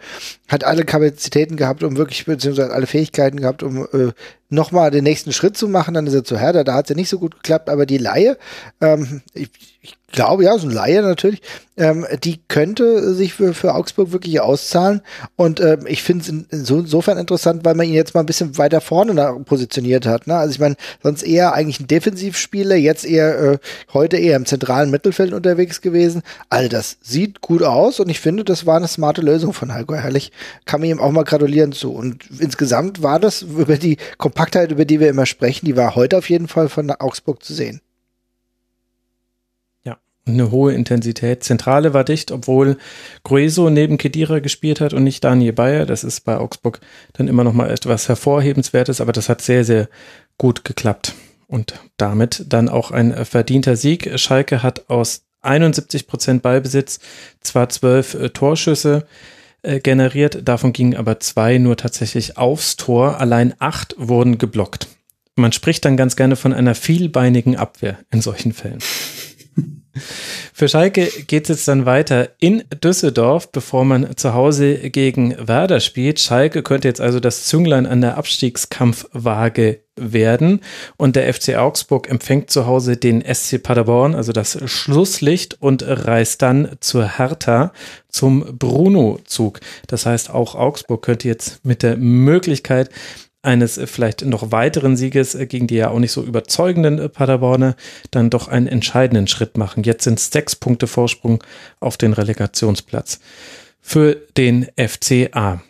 hat 0.47 0.63
alle 0.63 0.85
Kapazitäten 0.85 1.57
gehabt, 1.57 1.83
um 1.83 1.97
wirklich, 1.97 2.25
beziehungsweise 2.25 2.71
alle 2.71 2.87
Fähigkeiten 2.87 3.41
gehabt, 3.41 3.63
um 3.63 3.83
äh, 3.91 4.11
nochmal 4.49 4.91
den 4.91 5.03
nächsten 5.03 5.33
Schritt 5.33 5.57
zu 5.57 5.67
machen. 5.67 5.93
Dann 5.93 6.07
ist 6.07 6.13
er 6.13 6.23
zu 6.23 6.39
Hertha, 6.39 6.63
da 6.63 6.73
hat 6.73 6.85
es 6.85 6.89
ja 6.89 6.95
nicht 6.95 7.09
so 7.09 7.19
gut 7.19 7.35
geklappt, 7.35 7.69
aber 7.69 7.85
die 7.85 7.97
Laie, 7.97 8.37
ähm, 8.81 9.21
ich, 9.33 9.49
ich 10.09 10.13
glaube, 10.13 10.45
ja, 10.45 10.57
so 10.57 10.67
ein 10.67 10.73
Laie 10.73 11.01
natürlich, 11.01 11.41
ähm, 11.75 12.05
die 12.23 12.39
könnte 12.47 13.13
sich 13.13 13.33
für, 13.33 13.53
für 13.53 13.75
Augsburg 13.75 14.13
wirklich 14.13 14.39
auszahlen. 14.39 15.01
Und 15.35 15.59
ähm, 15.59 15.85
ich 15.85 16.01
finde 16.01 16.21
es 16.21 16.29
in, 16.29 16.47
so, 16.49 16.79
insofern 16.79 17.17
interessant, 17.17 17.65
weil 17.65 17.75
man 17.75 17.87
ihn 17.87 17.93
jetzt 17.93 18.13
mal 18.13 18.21
ein 18.21 18.25
bisschen 18.25 18.57
weiter 18.57 18.79
vorne 18.79 19.13
positioniert 19.45 20.05
hat. 20.05 20.25
Ne? 20.25 20.35
Also 20.35 20.53
ich 20.53 20.59
meine, 20.59 20.75
sonst 21.03 21.23
eher 21.23 21.53
eigentlich 21.53 21.81
ein 21.81 21.87
Defensivspieler, 21.87 22.75
jetzt 22.75 23.05
eher 23.05 23.37
äh, 23.37 23.57
heute 23.93 24.17
eher 24.17 24.37
im 24.37 24.45
zentralen 24.45 24.91
Mittelfeld 24.91 25.33
unterwegs 25.33 25.81
gewesen. 25.81 26.23
All 26.49 26.69
das 26.69 26.97
sieht 27.01 27.41
gut 27.41 27.63
aus 27.63 27.99
und 27.99 28.07
ich 28.09 28.21
finde, 28.21 28.45
das 28.45 28.65
war 28.65 28.77
eine 28.77 28.87
smarte 28.87 29.21
Lösung 29.21 29.51
von 29.51 29.73
Heiko 29.73 29.95
Herrlich. 29.95 30.31
Kann 30.65 30.79
man 30.79 30.89
ihm 30.89 30.99
auch 31.01 31.11
mal 31.11 31.25
gratulieren 31.25 31.73
zu. 31.73 31.91
Und 31.91 32.23
insgesamt 32.39 33.03
war 33.03 33.19
das 33.19 33.41
über 33.41 33.77
die 33.77 33.97
Kompaktheit, 34.17 34.71
über 34.71 34.85
die 34.85 35.01
wir 35.01 35.09
immer 35.09 35.25
sprechen, 35.25 35.65
die 35.65 35.75
war 35.75 35.95
heute 35.95 36.17
auf 36.17 36.29
jeden 36.29 36.47
Fall 36.47 36.69
von 36.69 36.89
Augsburg 36.91 37.43
zu 37.43 37.53
sehen. 37.53 37.81
Eine 40.27 40.51
hohe 40.51 40.73
Intensität. 40.73 41.43
Zentrale 41.43 41.93
war 41.93 42.03
dicht, 42.03 42.31
obwohl 42.31 42.77
Grueso 43.23 43.69
neben 43.69 43.97
Kedira 43.97 44.39
gespielt 44.39 44.81
hat 44.81 44.93
und 44.93 45.03
nicht 45.03 45.23
Daniel 45.23 45.53
Bayer. 45.53 45.85
Das 45.85 46.03
ist 46.03 46.21
bei 46.21 46.37
Augsburg 46.37 46.79
dann 47.13 47.27
immer 47.27 47.43
noch 47.43 47.53
mal 47.53 47.69
etwas 47.69 48.07
hervorhebenswertes, 48.07 49.01
aber 49.01 49.11
das 49.11 49.29
hat 49.29 49.41
sehr, 49.41 49.63
sehr 49.63 49.89
gut 50.37 50.63
geklappt. 50.63 51.13
Und 51.47 51.75
damit 51.95 52.45
dann 52.47 52.67
auch 52.69 52.91
ein 52.91 53.25
verdienter 53.25 53.75
Sieg. 53.75 54.19
Schalke 54.19 54.63
hat 54.63 54.89
aus 54.89 55.23
71 55.41 56.07
Prozent 56.07 56.41
Ballbesitz 56.41 56.99
zwar 57.41 57.69
zwölf 57.69 58.13
äh, 58.15 58.29
Torschüsse 58.29 59.07
äh, 59.61 59.79
generiert, 59.79 60.47
davon 60.47 60.73
gingen 60.73 60.95
aber 60.95 61.19
zwei 61.19 61.57
nur 61.57 61.77
tatsächlich 61.77 62.37
aufs 62.37 62.75
Tor. 62.75 63.19
Allein 63.19 63.53
acht 63.59 63.95
wurden 63.97 64.37
geblockt. 64.37 64.87
Man 65.35 65.51
spricht 65.51 65.85
dann 65.85 65.97
ganz 65.97 66.15
gerne 66.15 66.35
von 66.35 66.53
einer 66.53 66.75
vielbeinigen 66.75 67.57
Abwehr 67.57 67.97
in 68.11 68.21
solchen 68.21 68.53
Fällen. 68.53 68.79
Für 70.53 70.67
Schalke 70.67 71.07
geht 71.27 71.43
es 71.43 71.49
jetzt 71.49 71.67
dann 71.67 71.85
weiter 71.85 72.29
in 72.39 72.63
Düsseldorf, 72.83 73.51
bevor 73.51 73.85
man 73.85 74.15
zu 74.17 74.33
Hause 74.33 74.89
gegen 74.89 75.35
Werder 75.47 75.79
spielt. 75.79 76.19
Schalke 76.19 76.63
könnte 76.63 76.87
jetzt 76.87 77.01
also 77.01 77.19
das 77.19 77.45
Zünglein 77.45 77.85
an 77.85 78.01
der 78.01 78.17
Abstiegskampfwaage 78.17 79.79
werden. 79.97 80.61
Und 80.95 81.15
der 81.15 81.33
FC 81.33 81.55
Augsburg 81.55 82.09
empfängt 82.09 82.49
zu 82.49 82.65
Hause 82.65 82.97
den 82.97 83.21
SC 83.21 83.61
Paderborn, 83.61 84.15
also 84.15 84.31
das 84.31 84.57
Schlusslicht, 84.69 85.61
und 85.61 85.83
reist 85.85 86.41
dann 86.41 86.77
zur 86.79 87.17
Hertha 87.17 87.73
zum 88.09 88.57
Bruno-Zug. 88.57 89.59
Das 89.87 90.05
heißt, 90.05 90.29
auch 90.29 90.55
Augsburg 90.55 91.03
könnte 91.03 91.27
jetzt 91.27 91.65
mit 91.65 91.83
der 91.83 91.97
Möglichkeit, 91.97 92.89
eines 93.47 93.77
äh, 93.77 93.87
vielleicht 93.87 94.23
noch 94.23 94.51
weiteren 94.51 94.95
Sieges 94.95 95.33
äh, 95.33 95.47
gegen 95.47 95.65
die 95.65 95.75
ja 95.75 95.89
auch 95.89 95.99
nicht 95.99 96.11
so 96.11 96.21
überzeugenden 96.23 96.99
äh, 96.99 97.09
Paderborner 97.09 97.75
dann 98.11 98.29
doch 98.29 98.47
einen 98.47 98.67
entscheidenden 98.67 99.27
Schritt 99.27 99.57
machen. 99.57 99.83
Jetzt 99.83 100.03
sind 100.03 100.19
es 100.19 100.29
sechs 100.29 100.55
Punkte 100.55 100.85
Vorsprung 100.85 101.43
auf 101.79 101.97
den 101.97 102.13
Relegationsplatz 102.13 103.19
für 103.81 104.17
den 104.35 104.67
FCA. 104.77 105.61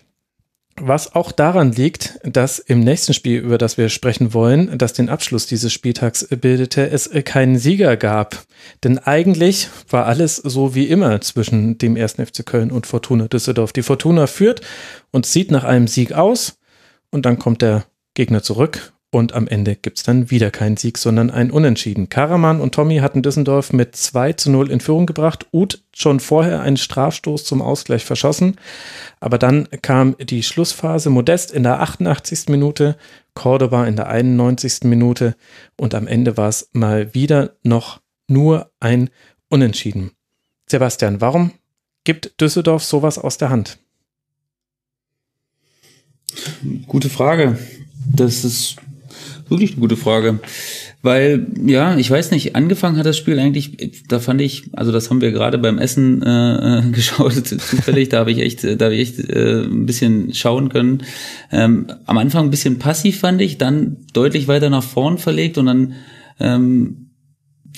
Was 0.79 1.15
auch 1.15 1.31
daran 1.31 1.71
liegt, 1.71 2.19
dass 2.23 2.59
im 2.59 2.81
nächsten 2.81 3.15
Spiel, 3.15 3.39
über 3.39 3.57
das 3.57 3.79
wir 3.79 3.89
sprechen 3.89 4.35
wollen, 4.35 4.77
das 4.77 4.93
den 4.93 5.09
Abschluss 5.09 5.47
dieses 5.47 5.73
Spieltags 5.73 6.27
bildete, 6.29 6.87
es 6.87 7.09
keinen 7.25 7.57
Sieger 7.57 7.97
gab. 7.97 8.45
Denn 8.83 8.99
eigentlich 8.99 9.69
war 9.89 10.05
alles 10.05 10.35
so 10.35 10.75
wie 10.75 10.85
immer 10.85 11.19
zwischen 11.21 11.79
dem 11.79 11.95
ersten 11.95 12.23
FC 12.23 12.45
Köln 12.45 12.71
und 12.71 12.85
Fortuna 12.85 13.27
Düsseldorf. 13.27 13.73
Die 13.73 13.81
Fortuna 13.81 14.27
führt 14.27 14.61
und 15.09 15.25
sieht 15.25 15.49
nach 15.49 15.63
einem 15.63 15.87
Sieg 15.87 16.13
aus 16.13 16.56
und 17.11 17.25
dann 17.25 17.39
kommt 17.39 17.61
der 17.61 17.85
Gegner 18.13 18.41
zurück 18.43 18.93
und 19.09 19.33
am 19.33 19.47
Ende 19.47 19.75
gibt 19.75 19.97
es 19.97 20.03
dann 20.03 20.31
wieder 20.31 20.51
keinen 20.51 20.75
Sieg, 20.75 20.97
sondern 20.97 21.29
ein 21.29 21.49
Unentschieden. 21.49 22.09
Karaman 22.09 22.59
und 22.59 22.75
Tommy 22.75 22.97
hatten 22.97 23.21
Düsseldorf 23.21 23.71
mit 23.71 23.95
2 23.95 24.33
zu 24.33 24.51
0 24.51 24.69
in 24.69 24.81
Führung 24.81 25.05
gebracht. 25.05 25.47
Uth 25.53 25.81
schon 25.95 26.19
vorher 26.19 26.61
einen 26.61 26.75
Strafstoß 26.75 27.45
zum 27.45 27.61
Ausgleich 27.61 28.03
verschossen. 28.03 28.57
Aber 29.21 29.37
dann 29.37 29.69
kam 29.81 30.17
die 30.19 30.43
Schlussphase. 30.43 31.09
Modest 31.09 31.51
in 31.51 31.63
der 31.63 31.79
88. 31.79 32.49
Minute, 32.49 32.97
Cordoba 33.33 33.87
in 33.87 33.95
der 33.95 34.07
91. 34.09 34.83
Minute 34.83 35.35
und 35.77 35.95
am 35.95 36.05
Ende 36.05 36.35
war 36.35 36.49
es 36.49 36.69
mal 36.73 37.13
wieder 37.13 37.55
noch 37.63 38.01
nur 38.27 38.71
ein 38.81 39.09
Unentschieden. 39.47 40.11
Sebastian, 40.69 41.21
warum 41.21 41.53
gibt 42.03 42.41
Düsseldorf 42.41 42.83
sowas 42.83 43.17
aus 43.17 43.37
der 43.37 43.49
Hand? 43.49 43.79
Gute 46.87 47.09
Frage. 47.09 47.57
Das 48.13 48.45
ist 48.45 48.77
wirklich 49.49 49.71
eine 49.71 49.81
gute 49.81 49.97
Frage. 49.97 50.39
Weil, 51.03 51.45
ja, 51.63 51.95
ich 51.95 52.09
weiß 52.09 52.31
nicht, 52.31 52.55
angefangen 52.55 52.97
hat 52.97 53.05
das 53.05 53.17
Spiel 53.17 53.39
eigentlich, 53.39 54.03
da 54.07 54.19
fand 54.19 54.41
ich, 54.41 54.63
also 54.73 54.91
das 54.91 55.09
haben 55.09 55.21
wir 55.21 55.31
gerade 55.31 55.57
beim 55.57 55.77
Essen 55.77 56.21
äh, 56.23 56.83
geschaut, 56.91 57.33
zufällig, 57.47 58.09
da 58.09 58.19
habe 58.19 58.31
ich 58.31 58.39
echt, 58.39 58.63
da 58.63 58.85
habe 58.85 58.95
ich 58.95 59.01
echt 59.01 59.29
äh, 59.29 59.61
ein 59.61 59.85
bisschen 59.85 60.33
schauen 60.33 60.69
können. 60.69 61.03
Ähm, 61.51 61.87
am 62.05 62.17
Anfang 62.17 62.45
ein 62.45 62.51
bisschen 62.51 62.79
passiv 62.79 63.19
fand 63.19 63.41
ich, 63.41 63.57
dann 63.57 63.97
deutlich 64.11 64.47
weiter 64.47 64.69
nach 64.69 64.83
vorn 64.83 65.17
verlegt 65.17 65.57
und 65.57 65.67
dann 65.67 65.93
ähm, 66.39 67.06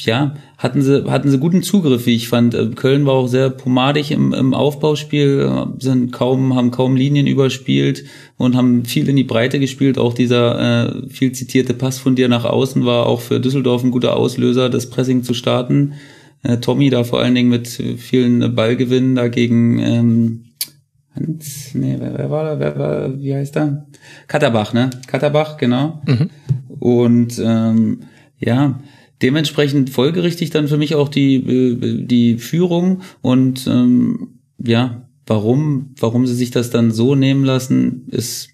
ja, 0.06 0.36
hatten 0.58 0.82
sie, 0.82 1.06
hatten 1.10 1.30
sie 1.30 1.38
guten 1.38 1.64
Zugriff, 1.64 2.06
wie 2.06 2.16
ich 2.16 2.30
fand. 2.30 2.54
Äh, 2.54 2.68
Köln 2.76 3.06
war 3.06 3.14
auch 3.14 3.28
sehr 3.28 3.50
pomadig 3.50 4.12
im, 4.12 4.34
im 4.34 4.54
Aufbauspiel, 4.54 5.68
sind 5.80 6.12
kaum, 6.12 6.56
haben 6.56 6.72
kaum 6.72 6.96
Linien 6.96 7.28
überspielt 7.28 8.06
und 8.38 8.56
haben 8.56 8.86
viel 8.86 9.10
in 9.10 9.16
die 9.16 9.24
Breite 9.24 9.60
gespielt. 9.60 9.98
Auch 9.98 10.14
dieser 10.14 10.88
äh, 10.88 11.10
viel 11.10 11.32
zitierte 11.32 11.74
Pass 11.74 12.00
von 12.00 12.16
dir 12.16 12.28
nach 12.28 12.46
außen 12.46 12.86
war 12.86 13.06
auch 13.06 13.22
für 13.22 13.40
Düsseldorf 13.40 13.84
ein 13.84 13.92
guter 13.92 14.16
Auslöser, 14.16 14.70
das 14.70 14.90
Pressing 14.90 15.24
zu 15.24 15.34
starten. 15.34 15.94
Äh, 16.44 16.58
Tommy 16.58 16.90
da 16.90 17.04
vor 17.04 17.20
allen 17.20 17.36
Dingen 17.36 17.50
mit 17.50 17.68
vielen 17.68 18.56
Ballgewinnen 18.56 19.16
dagegen 19.16 19.80
ähm, 19.80 20.46
Hans, 21.16 21.74
nee, 21.74 21.96
wer, 22.00 22.18
wer 22.18 22.30
war 22.30 22.44
da, 22.44 22.60
wer 22.60 22.78
war, 22.78 23.20
wie 23.20 23.34
heißt 23.34 23.58
er? 23.58 23.88
Katterbach, 24.28 24.74
ne? 24.74 24.90
Katterbach, 25.08 25.58
genau. 25.58 26.02
Mhm. 26.06 26.30
Und 26.80 27.42
ähm, 27.44 28.02
ja, 28.38 28.80
dementsprechend 29.22 29.90
folgerichtig 29.90 30.50
dann 30.50 30.68
für 30.68 30.78
mich 30.78 30.96
auch 30.96 31.10
die, 31.10 31.36
äh, 31.36 32.06
die 32.06 32.38
Führung 32.38 33.02
und 33.22 33.68
ähm, 33.68 34.40
ja, 34.64 35.08
warum, 35.26 35.94
warum 36.00 36.28
sie 36.28 36.36
sich 36.36 36.52
das 36.52 36.70
dann 36.70 36.92
so 36.92 37.16
nehmen 37.16 37.46
lassen, 37.46 38.08
ist 38.08 38.50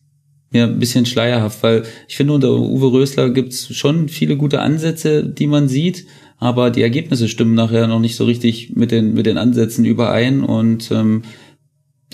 mir 0.51 0.65
ein 0.65 0.79
bisschen 0.79 1.05
schleierhaft, 1.05 1.63
weil 1.63 1.83
ich 2.07 2.15
finde, 2.15 2.33
unter 2.33 2.51
Uwe 2.51 2.91
Rösler 2.91 3.29
gibt's 3.29 3.75
schon 3.75 4.09
viele 4.09 4.37
gute 4.37 4.61
Ansätze, 4.61 5.25
die 5.25 5.47
man 5.47 5.67
sieht, 5.67 6.05
aber 6.37 6.69
die 6.69 6.81
Ergebnisse 6.81 7.27
stimmen 7.27 7.55
nachher 7.55 7.87
noch 7.87 7.99
nicht 7.99 8.15
so 8.15 8.25
richtig 8.25 8.75
mit 8.75 8.91
den, 8.91 9.13
mit 9.13 9.25
den 9.25 9.37
Ansätzen 9.37 9.85
überein 9.85 10.43
und 10.43 10.91
ähm, 10.91 11.23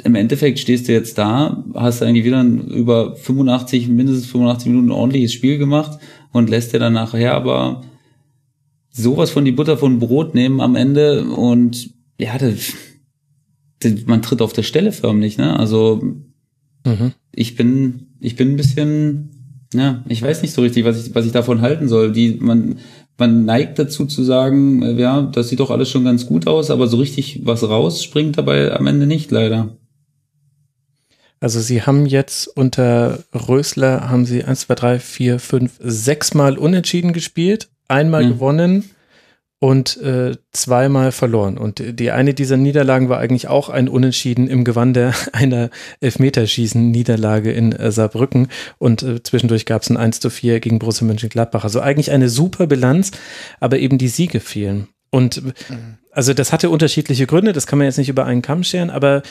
im 0.03 0.15
Endeffekt 0.15 0.59
stehst 0.59 0.87
du 0.87 0.93
jetzt 0.93 1.17
da, 1.17 1.63
hast 1.75 2.01
eigentlich 2.01 2.25
wieder 2.25 2.43
über 2.43 3.15
85, 3.15 3.87
mindestens 3.89 4.25
85 4.27 4.69
Minuten 4.69 4.91
ordentliches 4.91 5.33
Spiel 5.33 5.57
gemacht 5.57 5.99
und 6.31 6.49
lässt 6.49 6.73
dir 6.73 6.79
dann 6.79 6.93
nachher 6.93 7.35
aber 7.35 7.83
sowas 8.91 9.31
von 9.31 9.45
die 9.45 9.51
Butter 9.51 9.77
von 9.77 9.99
Brot 9.99 10.35
nehmen 10.35 10.61
am 10.61 10.75
Ende 10.75 11.23
und 11.25 11.91
ja, 12.19 12.37
das, 12.37 12.73
das, 13.79 14.05
man 14.05 14.21
tritt 14.21 14.41
auf 14.41 14.53
der 14.53 14.63
Stelle 14.63 14.91
förmlich, 14.91 15.37
ne? 15.37 15.57
Also 15.57 16.01
mhm. 16.85 17.13
ich 17.33 17.55
bin, 17.55 18.07
ich 18.19 18.35
bin 18.35 18.51
ein 18.51 18.57
bisschen, 18.57 19.29
ja, 19.73 20.03
ich 20.07 20.21
weiß 20.21 20.41
nicht 20.41 20.53
so 20.53 20.61
richtig, 20.61 20.85
was 20.85 21.07
ich, 21.07 21.15
was 21.15 21.25
ich 21.25 21.31
davon 21.31 21.61
halten 21.61 21.87
soll. 21.87 22.11
Die, 22.11 22.37
man, 22.39 22.77
man 23.17 23.45
neigt 23.45 23.79
dazu 23.79 24.05
zu 24.05 24.23
sagen, 24.23 24.97
ja, 24.97 25.21
das 25.21 25.49
sieht 25.49 25.59
doch 25.59 25.71
alles 25.71 25.89
schon 25.89 26.03
ganz 26.03 26.25
gut 26.25 26.47
aus, 26.47 26.69
aber 26.69 26.87
so 26.87 26.97
richtig 26.97 27.41
was 27.45 27.63
raus 27.63 28.03
springt 28.03 28.37
dabei 28.37 28.73
am 28.73 28.87
Ende 28.87 29.07
nicht, 29.07 29.31
leider. 29.31 29.77
Also 31.39 31.59
sie 31.59 31.81
haben 31.81 32.05
jetzt 32.05 32.47
unter 32.47 33.23
Rösler 33.33 34.09
haben 34.11 34.25
sie 34.25 34.43
eins, 34.43 34.61
zwei, 34.61 34.75
drei, 34.75 34.99
vier, 34.99 35.39
fünf, 35.39 35.71
sechs 35.79 36.35
Mal 36.35 36.59
unentschieden 36.59 37.13
gespielt 37.13 37.69
einmal 37.91 38.25
mhm. 38.25 38.29
gewonnen 38.29 38.89
und 39.59 39.97
äh, 40.01 40.35
zweimal 40.51 41.11
verloren. 41.11 41.59
Und 41.59 41.83
die 41.99 42.09
eine 42.09 42.33
dieser 42.33 42.57
Niederlagen 42.57 43.09
war 43.09 43.19
eigentlich 43.19 43.47
auch 43.47 43.69
ein 43.69 43.89
Unentschieden 43.89 44.47
im 44.47 44.63
Gewande 44.63 45.13
einer 45.33 45.69
Elfmeterschießen-Niederlage 45.99 47.51
in 47.51 47.71
äh, 47.71 47.91
Saarbrücken. 47.91 48.47
Und 48.79 49.03
äh, 49.03 49.21
zwischendurch 49.21 49.67
gab 49.67 49.83
es 49.83 49.91
ein 49.91 49.97
1 49.97 50.19
zu 50.19 50.31
4 50.31 50.59
gegen 50.61 50.79
Borussia 50.79 51.05
Mönchengladbach. 51.05 51.63
Also 51.63 51.79
eigentlich 51.79 52.09
eine 52.09 52.27
super 52.27 52.65
Bilanz, 52.65 53.11
aber 53.59 53.77
eben 53.77 53.99
die 53.99 54.07
Siege 54.07 54.39
fehlen. 54.39 54.87
Und 55.11 55.43
mhm. 55.43 55.53
also 56.11 56.33
das 56.33 56.51
hatte 56.51 56.71
unterschiedliche 56.71 57.27
Gründe, 57.27 57.53
das 57.53 57.67
kann 57.67 57.77
man 57.77 57.85
jetzt 57.85 57.97
nicht 57.97 58.09
über 58.09 58.25
einen 58.25 58.41
Kamm 58.41 58.63
scheren, 58.63 58.89
aber 58.89 59.21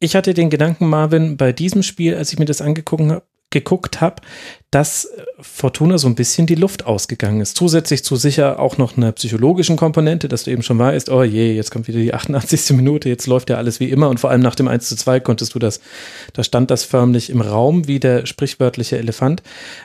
ich 0.00 0.16
hatte 0.16 0.34
den 0.34 0.50
Gedanken, 0.50 0.88
Marvin, 0.88 1.36
bei 1.36 1.52
diesem 1.52 1.82
Spiel, 1.82 2.16
als 2.16 2.32
ich 2.32 2.38
mir 2.38 2.46
das 2.46 2.62
angeguckt 2.62 3.08
habe, 3.08 3.22
geguckt 3.50 4.00
habe, 4.00 4.22
dass 4.70 5.08
Fortuna 5.40 5.98
so 5.98 6.08
ein 6.08 6.16
bisschen 6.16 6.46
die 6.46 6.56
Luft 6.56 6.84
ausgegangen 6.84 7.40
ist. 7.40 7.56
Zusätzlich 7.56 8.04
zu 8.04 8.16
sicher 8.16 8.58
auch 8.58 8.76
noch 8.76 8.96
einer 8.96 9.12
psychologischen 9.12 9.76
Komponente, 9.76 10.28
dass 10.28 10.44
du 10.44 10.50
eben 10.50 10.62
schon 10.62 10.78
weißt, 10.78 11.08
oh 11.10 11.22
je, 11.22 11.54
jetzt 11.54 11.70
kommt 11.70 11.88
wieder 11.88 12.00
die 12.00 12.12
88. 12.14 12.76
Minute, 12.76 13.08
jetzt 13.08 13.26
läuft 13.26 13.48
ja 13.48 13.56
alles 13.56 13.80
wie 13.80 13.88
immer 13.90 14.08
und 14.08 14.20
vor 14.20 14.30
allem 14.30 14.42
nach 14.42 14.54
dem 14.54 14.68
1 14.68 14.88
zu 14.88 14.96
2 14.96 15.20
konntest 15.20 15.54
du 15.54 15.58
das, 15.58 15.80
da 16.32 16.42
stand 16.42 16.70
das 16.70 16.84
förmlich 16.84 17.30
im 17.30 17.40
Raum 17.40 17.86
wie 17.86 18.00
der 18.00 18.26
sprichwörtliche 18.26 18.98
Elefant. 18.98 19.42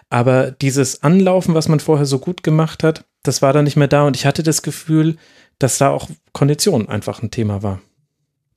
Aber 0.09 0.51
dieses 0.51 1.03
Anlaufen, 1.03 1.53
was 1.53 1.67
man 1.67 1.79
vorher 1.79 2.05
so 2.05 2.19
gut 2.19 2.43
gemacht 2.43 2.83
hat, 2.83 3.05
das 3.23 3.41
war 3.41 3.53
dann 3.53 3.65
nicht 3.65 3.77
mehr 3.77 3.87
da 3.87 4.07
und 4.07 4.17
ich 4.17 4.25
hatte 4.25 4.43
das 4.43 4.63
Gefühl, 4.63 5.17
dass 5.59 5.77
da 5.77 5.89
auch 5.91 6.09
Kondition 6.33 6.89
einfach 6.89 7.21
ein 7.21 7.29
Thema 7.29 7.61
war. 7.61 7.79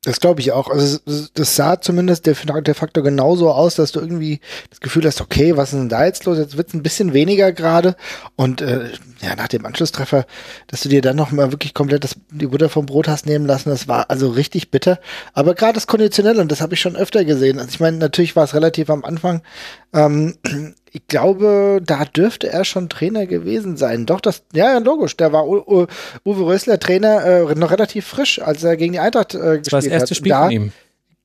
Das 0.05 0.21
glaube 0.21 0.41
ich 0.41 0.53
auch. 0.53 0.69
Also 0.69 0.99
das 1.35 1.57
sah 1.57 1.81
zumindest 1.81 2.27
der, 2.27 2.35
Faktor 2.35 3.03
genauso 3.03 3.51
aus, 3.51 3.75
dass 3.75 3.93
du 3.93 4.01
irgendwie 4.01 4.41
das 4.69 4.81
Gefühl 4.81 5.05
hast, 5.07 5.21
okay, 5.21 5.57
was 5.57 5.73
ist 5.73 5.79
denn 5.79 5.89
da 5.89 6.05
jetzt 6.05 6.27
los? 6.27 6.37
Jetzt 6.37 6.57
wird 6.57 6.69
es 6.69 6.75
ein 6.75 6.83
bisschen 6.83 7.15
weniger 7.15 7.53
gerade. 7.53 7.97
Und 8.37 8.61
äh, 8.61 8.91
ja, 9.23 9.35
nach 9.35 9.49
dem 9.49 9.65
Anschlusstreffer, 9.65 10.27
dass 10.67 10.83
du 10.83 10.91
dir 10.91 11.01
dann 11.01 11.17
noch 11.17 11.33
mal 11.33 11.53
wirklich 11.53 11.73
komplett 11.73 12.05
das, 12.05 12.17
die 12.31 12.47
Butter 12.47 12.69
vom 12.69 12.85
Brot 12.85 13.09
hast 13.09 13.27
nehmen 13.27 13.47
lassen, 13.47 13.71
das 13.71 13.89
war 13.89 14.11
also 14.11 14.29
richtig 14.29 14.71
bitter. 14.71 14.99
Aber 15.33 15.55
gerade 15.55 15.73
das 15.73 15.87
Konditionelle, 15.87 16.43
und 16.43 16.53
das 16.53 16.61
habe 16.61 16.75
ich 16.75 16.81
schon 16.81 16.97
öfter 16.97 17.25
gesehen. 17.25 17.59
Also 17.59 17.71
ich 17.71 17.81
meine, 17.81 17.97
natürlich 17.97 18.37
war 18.37 18.45
es 18.45 18.55
relativ 18.55 18.91
am 18.91 19.05
Anfang 19.05 19.41
ähm, 19.95 20.35
ich 20.95 21.09
glaube, 21.09 21.81
da 21.85 22.05
dürfte 22.05 22.49
er 22.49 22.65
schon 22.65 22.89
Trainer 22.89 23.27
gewesen 23.27 23.77
sein. 23.77 24.07
Doch, 24.07 24.21
das, 24.21 24.43
ja, 24.55 24.79
logisch, 24.79 25.17
da 25.17 25.33
war 25.33 25.47
U 25.49 25.87
Uwe 26.25 26.47
Rösler 26.47 26.79
Trainer 26.79 27.25
äh, 27.25 27.55
noch 27.57 27.73
relativ 27.73 28.07
frisch, 28.07 28.41
als 28.41 28.63
er 28.63 28.77
gegen 28.77 28.93
die 28.93 29.01
Eintracht 29.01 29.35
äh, 29.35 29.59
gespielt 29.59 29.59
hat. 29.59 29.67
Das 29.67 29.73
war 29.73 29.81
das 29.81 29.89
erste 29.89 30.15
Spiel 30.15 30.31
da, 30.31 30.43
von 30.45 30.51
ihm. 30.53 30.73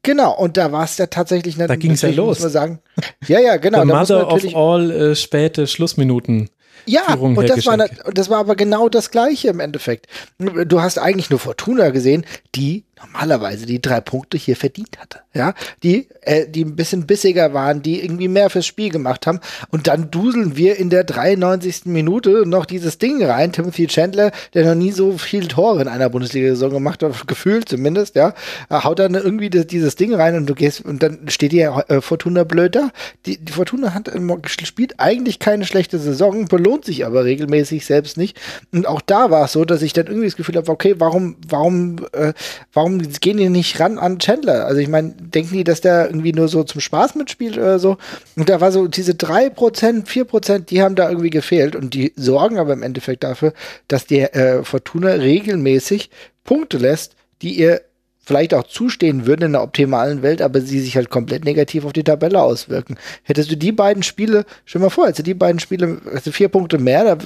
Genau, 0.01 0.35
und 0.35 0.57
da 0.57 0.71
war 0.71 0.85
es 0.85 0.97
ja 0.97 1.05
tatsächlich 1.05 1.55
Da 1.55 1.75
ging 1.75 1.91
es 1.91 2.01
ja 2.01 2.09
los. 2.09 2.37
Muss 2.37 2.39
man 2.39 2.51
sagen. 2.51 2.79
Ja, 3.27 3.39
ja, 3.39 3.57
genau. 3.57 3.81
The 3.81 3.85
mother 3.85 4.33
of 4.33 4.55
all 4.55 4.89
äh, 4.89 5.15
späte 5.15 5.67
Schlussminuten. 5.67 6.49
Ja, 6.85 7.13
und 7.13 7.35
das, 7.47 7.65
war, 7.67 7.77
und 8.05 8.17
das 8.17 8.29
war 8.31 8.39
aber 8.39 8.55
genau 8.55 8.89
das 8.89 9.11
Gleiche 9.11 9.49
im 9.49 9.59
Endeffekt. 9.59 10.07
Du 10.39 10.81
hast 10.81 10.97
eigentlich 10.97 11.29
nur 11.29 11.37
Fortuna 11.37 11.91
gesehen, 11.91 12.25
die 12.55 12.85
normalerweise 13.01 13.65
die 13.65 13.81
drei 13.81 14.01
Punkte 14.01 14.37
hier 14.37 14.55
verdient 14.55 14.99
hatte. 14.99 15.19
Ja, 15.33 15.53
die, 15.83 16.07
äh, 16.21 16.47
die 16.47 16.65
ein 16.65 16.75
bisschen 16.75 17.05
bissiger 17.05 17.53
waren, 17.53 17.81
die 17.81 18.03
irgendwie 18.03 18.27
mehr 18.27 18.49
fürs 18.49 18.65
Spiel 18.65 18.89
gemacht 18.89 19.27
haben. 19.27 19.39
Und 19.69 19.87
dann 19.87 20.09
duseln 20.09 20.57
wir 20.57 20.77
in 20.77 20.89
der 20.89 21.03
93. 21.03 21.85
Minute 21.85 22.43
noch 22.47 22.65
dieses 22.65 22.97
Ding 22.97 23.23
rein. 23.23 23.51
Timothy 23.51 23.87
Chandler, 23.87 24.31
der 24.53 24.65
noch 24.65 24.75
nie 24.75 24.91
so 24.91 25.17
viel 25.17 25.47
Tore 25.47 25.81
in 25.83 25.87
einer 25.87 26.09
Bundesliga-Saison 26.09 26.71
gemacht 26.71 27.03
hat, 27.03 27.27
gefühlt 27.27 27.69
zumindest, 27.69 28.15
ja, 28.15 28.33
haut 28.71 28.99
dann 28.99 29.13
irgendwie 29.13 29.49
das, 29.49 29.67
dieses 29.67 29.95
Ding 29.95 30.15
rein 30.15 30.35
und 30.35 30.47
du 30.47 30.55
gehst, 30.55 30.83
und 30.83 31.03
dann 31.03 31.29
steht 31.29 31.51
hier 31.51 31.85
äh, 31.87 32.01
Fortuna 32.01 32.43
blöd 32.43 32.75
da. 32.75 32.89
Die, 33.25 33.37
die 33.37 33.53
Fortuna 33.53 33.93
hat 33.93 34.11
spielt 34.47 34.99
eigentlich 34.99 35.39
keine 35.39 35.65
schlechte 35.65 35.99
Saison, 35.99 36.47
belohnt 36.47 36.85
sich 36.85 37.05
aber 37.05 37.23
regelmäßig 37.23 37.85
selbst 37.85 38.17
nicht. 38.17 38.39
Und 38.73 38.87
auch 38.87 39.01
da 39.01 39.29
war 39.29 39.45
es 39.45 39.51
so, 39.51 39.63
dass 39.63 39.81
ich 39.83 39.93
dann 39.93 40.07
irgendwie 40.07 40.27
das 40.27 40.35
Gefühl 40.35 40.55
habe, 40.55 40.71
okay, 40.71 40.95
warum, 40.97 41.37
warum, 41.47 41.97
äh, 42.13 42.33
warum 42.73 42.88
warum 42.89 43.11
gehen 43.19 43.37
die 43.37 43.49
nicht 43.49 43.79
ran 43.79 43.97
an 43.97 44.19
Chandler? 44.19 44.65
Also 44.65 44.79
ich 44.81 44.87
meine, 44.87 45.09
denken 45.11 45.53
die, 45.53 45.63
dass 45.63 45.81
der 45.81 46.07
irgendwie 46.07 46.33
nur 46.33 46.47
so 46.47 46.63
zum 46.63 46.81
Spaß 46.81 47.15
mitspielt 47.15 47.57
oder 47.57 47.79
so? 47.79 47.97
Und 48.35 48.49
da 48.49 48.61
war 48.61 48.71
so 48.71 48.87
diese 48.87 49.13
3%, 49.13 50.05
4%, 50.05 50.59
die 50.65 50.81
haben 50.81 50.95
da 50.95 51.09
irgendwie 51.09 51.29
gefehlt 51.29 51.75
und 51.75 51.93
die 51.93 52.13
sorgen 52.15 52.57
aber 52.57 52.73
im 52.73 52.83
Endeffekt 52.83 53.23
dafür, 53.23 53.53
dass 53.87 54.05
die 54.05 54.21
äh, 54.21 54.63
Fortuna 54.63 55.09
regelmäßig 55.09 56.09
Punkte 56.43 56.77
lässt, 56.77 57.15
die 57.41 57.59
ihr 57.59 57.81
vielleicht 58.29 58.53
auch 58.53 58.63
zustehen 58.63 59.25
würden 59.25 59.45
in 59.45 59.51
der 59.53 59.63
optimalen 59.63 60.21
Welt, 60.21 60.39
aber 60.39 60.61
sie 60.61 60.79
sich 60.79 60.95
halt 60.95 61.09
komplett 61.09 61.45
negativ 61.45 61.83
auf 61.83 61.93
die 61.93 62.03
Tabelle 62.03 62.39
auswirken. 62.39 62.95
Hättest 63.23 63.49
du 63.49 63.57
die 63.57 63.71
beiden 63.71 64.03
Spiele, 64.03 64.45
stell 64.65 64.81
mal 64.81 64.91
vor, 64.91 65.05
hättest 65.05 65.21
du 65.21 65.23
die 65.23 65.33
beiden 65.33 65.59
Spiele, 65.59 65.97
also 66.13 66.31
vier 66.31 66.49
Punkte 66.49 66.77
mehr, 66.77 67.03
da 67.03 67.17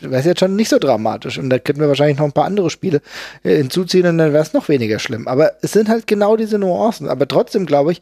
wäre 0.00 0.20
es 0.20 0.24
jetzt 0.24 0.40
schon 0.40 0.56
nicht 0.56 0.70
so 0.70 0.78
dramatisch. 0.78 1.36
Und 1.38 1.50
da 1.50 1.58
könnten 1.58 1.82
wir 1.82 1.88
wahrscheinlich 1.88 2.16
noch 2.16 2.24
ein 2.24 2.32
paar 2.32 2.46
andere 2.46 2.70
Spiele 2.70 3.02
äh, 3.42 3.58
hinzuziehen 3.58 4.06
und 4.06 4.16
dann 4.16 4.32
wäre 4.32 4.42
es 4.42 4.54
noch 4.54 4.70
weniger 4.70 4.98
schlimm. 4.98 5.28
Aber 5.28 5.52
es 5.60 5.72
sind 5.72 5.90
halt 5.90 6.06
genau 6.06 6.38
diese 6.38 6.58
Nuancen. 6.58 7.10
Aber 7.10 7.28
trotzdem 7.28 7.66
glaube 7.66 7.92
ich, 7.92 8.00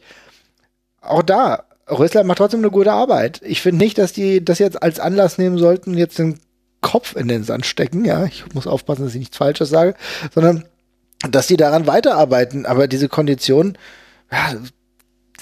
auch 1.01 1.23
da, 1.23 1.65
Rösler 1.89 2.23
macht 2.23 2.37
trotzdem 2.37 2.61
eine 2.61 2.71
gute 2.71 2.93
Arbeit. 2.93 3.41
Ich 3.43 3.61
finde 3.61 3.83
nicht, 3.83 3.97
dass 3.97 4.13
die 4.13 4.43
das 4.43 4.59
jetzt 4.59 4.81
als 4.81 5.01
Anlass 5.01 5.37
nehmen 5.37 5.57
sollten, 5.57 5.97
jetzt 5.97 6.17
den 6.17 6.39
Kopf 6.81 7.15
in 7.17 7.27
den 7.27 7.43
Sand 7.43 7.65
stecken. 7.65 8.05
Ja, 8.05 8.23
ich 8.23 8.45
muss 8.53 8.67
aufpassen, 8.67 9.03
dass 9.03 9.13
ich 9.15 9.19
nichts 9.19 9.37
Falsches 9.37 9.69
sage, 9.69 9.95
sondern 10.33 10.63
dass 11.29 11.47
die 11.47 11.57
daran 11.57 11.87
weiterarbeiten. 11.87 12.65
Aber 12.65 12.87
diese 12.87 13.09
Kondition, 13.09 13.77
ja, 14.31 14.55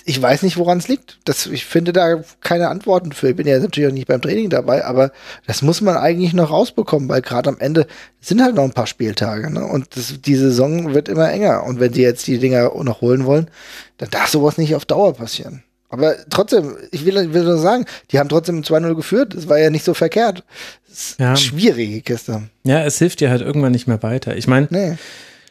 ich 0.08 0.22
weiß 0.22 0.44
nicht, 0.44 0.58
woran 0.58 0.78
es 0.78 0.88
liegt. 0.88 1.18
Das, 1.26 1.48
ich 1.48 1.66
finde 1.66 1.92
da 1.92 2.22
keine 2.42 2.70
Antworten 2.70 3.12
für. 3.12 3.30
Ich 3.30 3.36
bin 3.36 3.48
ja 3.48 3.58
natürlich 3.58 3.90
auch 3.90 3.94
nicht 3.94 4.08
beim 4.08 4.22
Training 4.22 4.52
dabei, 4.52 4.86
aber 4.86 5.12
das 5.48 5.64
muss 5.64 5.82
man 5.82 5.98
eigentlich 5.98 6.34
noch 6.34 6.52
rausbekommen, 6.52 7.10
weil 7.10 7.22
gerade 7.22 7.50
am 7.50 7.60
Ende 7.60 7.88
sind 8.22 8.42
halt 8.42 8.56
noch 8.56 8.64
ein 8.64 8.74
paar 8.74 8.86
Spieltage. 8.86 9.52
Ne? 9.52 9.66
Und 9.66 9.96
das, 9.96 10.22
die 10.22 10.36
Saison 10.36 10.94
wird 10.94 11.10
immer 11.10 11.32
enger. 11.32 11.64
Und 11.64 11.80
wenn 11.80 11.92
die 11.92 12.02
jetzt 12.02 12.28
die 12.28 12.38
Dinger 12.38 12.72
noch 12.84 13.02
holen 13.02 13.26
wollen, 13.26 13.50
dann 13.98 14.12
darf 14.12 14.30
sowas 14.30 14.60
nicht 14.60 14.76
auf 14.76 14.86
Dauer 14.86 15.16
passieren. 15.16 15.64
Aber 15.90 16.16
trotzdem, 16.30 16.76
ich 16.92 17.06
will, 17.06 17.34
will 17.34 17.44
nur 17.44 17.58
sagen, 17.58 17.86
die 18.12 18.20
haben 18.20 18.30
trotzdem 18.30 18.62
2-0 18.62 18.96
geführt. 18.96 19.34
Das 19.36 19.50
war 19.50 19.58
ja 19.58 19.72
nicht 19.72 19.86
so 19.86 19.94
verkehrt. 19.94 20.44
Ja. 21.18 21.36
Schwierige 21.36 22.02
Kiste. 22.02 22.44
Ja, 22.64 22.84
es 22.84 23.00
hilft 23.00 23.22
dir 23.22 23.30
halt 23.30 23.42
irgendwann 23.42 23.72
nicht 23.72 23.88
mehr 23.88 24.04
weiter. 24.04 24.38
Ich 24.38 24.48
meine, 24.48 24.68
nee. 24.70 24.98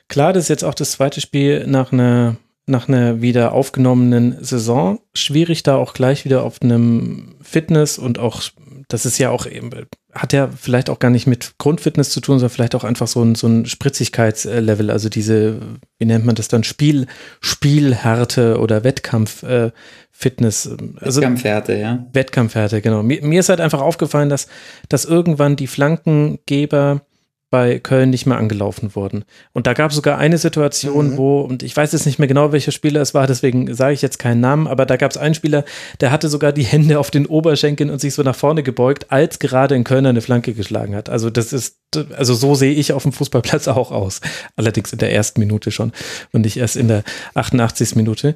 Klar, 0.09 0.33
das 0.33 0.45
ist 0.45 0.49
jetzt 0.49 0.65
auch 0.65 0.75
das 0.75 0.93
zweite 0.93 1.21
Spiel 1.21 1.67
nach 1.67 1.93
einer 1.93 2.37
nach 2.67 2.89
einer 2.89 3.21
wieder 3.21 3.53
aufgenommenen 3.53 4.43
Saison. 4.43 5.01
Schwierig 5.15 5.63
da 5.63 5.77
auch 5.77 5.93
gleich 5.93 6.25
wieder 6.25 6.43
auf 6.43 6.63
einem 6.63 7.35
Fitness 7.43 7.99
und 7.99 8.19
auch, 8.19 8.43
das 8.89 9.05
ist 9.05 9.19
ja 9.19 9.31
auch 9.31 9.45
eben, 9.47 9.71
hat 10.13 10.33
ja 10.33 10.49
vielleicht 10.49 10.89
auch 10.89 10.99
gar 10.99 11.11
nicht 11.11 11.27
mit 11.27 11.55
Grundfitness 11.59 12.11
zu 12.11 12.21
tun, 12.21 12.39
sondern 12.39 12.55
vielleicht 12.55 12.75
auch 12.75 12.85
einfach 12.85 13.07
so 13.07 13.23
ein, 13.23 13.35
so 13.35 13.49
ein 13.49 13.67
Spritzigkeitslevel, 13.67 14.91
also 14.91 15.11
diese, 15.11 15.61
wie 15.99 16.07
nennt 16.07 16.25
man 16.25 16.37
das 16.37 16.49
dann, 16.49 16.65
Spiel, 16.65 17.07
Spielhärte 17.41 18.59
oder 18.59 18.83
Wettkampffitness. 18.83 20.67
Äh, 20.67 20.77
also 21.01 21.21
Wettkampfhärte, 21.21 21.75
ja. 21.75 22.07
Wettkampfhärte, 22.15 22.81
genau. 22.81 23.03
Mir, 23.03 23.23
mir 23.23 23.41
ist 23.41 23.51
halt 23.51 23.61
einfach 23.61 23.83
aufgefallen, 23.83 24.31
dass, 24.31 24.47
dass 24.89 25.05
irgendwann 25.05 25.57
die 25.57 25.67
Flankengeber 25.67 27.03
bei 27.51 27.79
Köln 27.79 28.11
nicht 28.11 28.27
mehr 28.27 28.39
angelaufen 28.39 28.95
wurden. 28.97 29.25
Und 29.53 29.67
da 29.67 29.75
gab 29.75 29.91
es 29.91 29.97
sogar 29.97 30.19
eine 30.19 30.39
Situation, 30.39 31.13
mhm. 31.13 31.17
wo, 31.17 31.41
und 31.41 31.63
ich 31.63 31.77
weiß 31.77 31.93
jetzt 31.93 32.07
nicht 32.07 32.19
mehr 32.19 32.27
genau, 32.27 32.53
welcher 32.53 32.73
Spieler 32.73 33.01
es 33.01 33.15
war, 33.15 33.27
deswegen 33.27 33.73
sage 33.75 33.95
ich 33.95 34.03
jetzt 34.03 34.19
keinen 34.19 34.41
Namen, 34.41 34.67
aber 34.67 34.87
da 34.87 34.97
gab 34.97 35.11
es 35.11 35.17
einen 35.17 35.35
Spieler, 35.35 35.65
der 36.01 36.11
hatte 36.11 36.29
sogar 36.29 36.53
die 36.53 36.65
Hände 36.65 36.99
auf 36.99 37.11
den 37.11 37.27
Oberschenkeln 37.27 37.91
und 37.91 38.01
sich 38.01 38.15
so 38.15 38.23
nach 38.23 38.35
vorne 38.35 38.63
gebeugt, 38.63 39.13
als 39.13 39.39
gerade 39.39 39.75
in 39.77 39.85
Köln 39.85 40.07
eine 40.07 40.21
Flanke 40.21 40.53
geschlagen 40.55 40.97
hat. 40.97 41.09
Also 41.09 41.31
das 41.31 41.53
ist, 41.53 41.79
also 42.17 42.35
so 42.35 42.55
sehe 42.55 42.75
ich 42.75 42.93
auf 42.93 43.05
dem 43.05 43.13
Fußballplatz 43.13 43.69
auch 43.69 43.93
aus. 43.93 44.21
Allerdings 44.57 44.93
in 44.93 44.99
der 44.99 45.13
ersten 45.13 45.39
Minute 45.39 45.71
schon 45.71 45.93
und 46.33 46.43
nicht 46.43 46.57
erst 46.57 46.77
in 46.77 46.89
der 46.89 47.05
88. 47.35 47.95
Minute. 47.95 48.35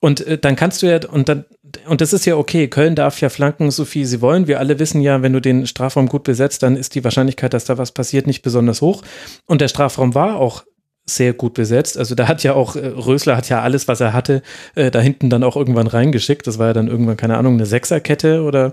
Und 0.00 0.26
äh, 0.26 0.38
dann 0.38 0.56
kannst 0.56 0.82
du 0.82 0.86
ja, 0.86 1.00
und 1.08 1.28
dann, 1.28 1.44
und 1.88 2.00
das 2.00 2.12
ist 2.12 2.26
ja 2.26 2.36
okay, 2.36 2.68
Köln 2.68 2.94
darf 2.94 3.20
ja 3.20 3.28
flanken, 3.28 3.70
so 3.70 3.84
viel 3.84 4.06
sie 4.06 4.20
wollen. 4.20 4.46
Wir 4.46 4.58
alle 4.58 4.78
wissen 4.78 5.00
ja, 5.00 5.22
wenn 5.22 5.32
du 5.32 5.40
den 5.40 5.66
Strafraum 5.66 6.08
gut 6.08 6.24
besetzt, 6.24 6.62
dann 6.62 6.76
ist 6.76 6.94
die 6.94 7.04
Wahrscheinlichkeit, 7.04 7.54
dass 7.54 7.64
da 7.64 7.78
was 7.78 7.92
passiert, 7.92 8.26
nicht 8.26 8.42
besonders 8.42 8.80
hoch. 8.80 9.02
Und 9.46 9.60
der 9.60 9.68
Strafraum 9.68 10.14
war 10.14 10.36
auch 10.36 10.64
sehr 11.08 11.32
gut 11.32 11.54
besetzt. 11.54 11.96
Also 11.96 12.14
da 12.14 12.28
hat 12.28 12.42
ja 12.42 12.54
auch, 12.54 12.76
äh, 12.76 12.86
Rösler 12.86 13.36
hat 13.36 13.48
ja 13.48 13.62
alles, 13.62 13.86
was 13.88 14.00
er 14.00 14.12
hatte, 14.12 14.42
äh, 14.74 14.90
da 14.90 15.00
hinten 15.00 15.30
dann 15.30 15.44
auch 15.44 15.56
irgendwann 15.56 15.86
reingeschickt. 15.86 16.46
Das 16.46 16.58
war 16.58 16.68
ja 16.68 16.72
dann 16.72 16.88
irgendwann, 16.88 17.16
keine 17.16 17.36
Ahnung, 17.38 17.54
eine 17.54 17.66
Sechserkette 17.66 18.42
oder 18.42 18.72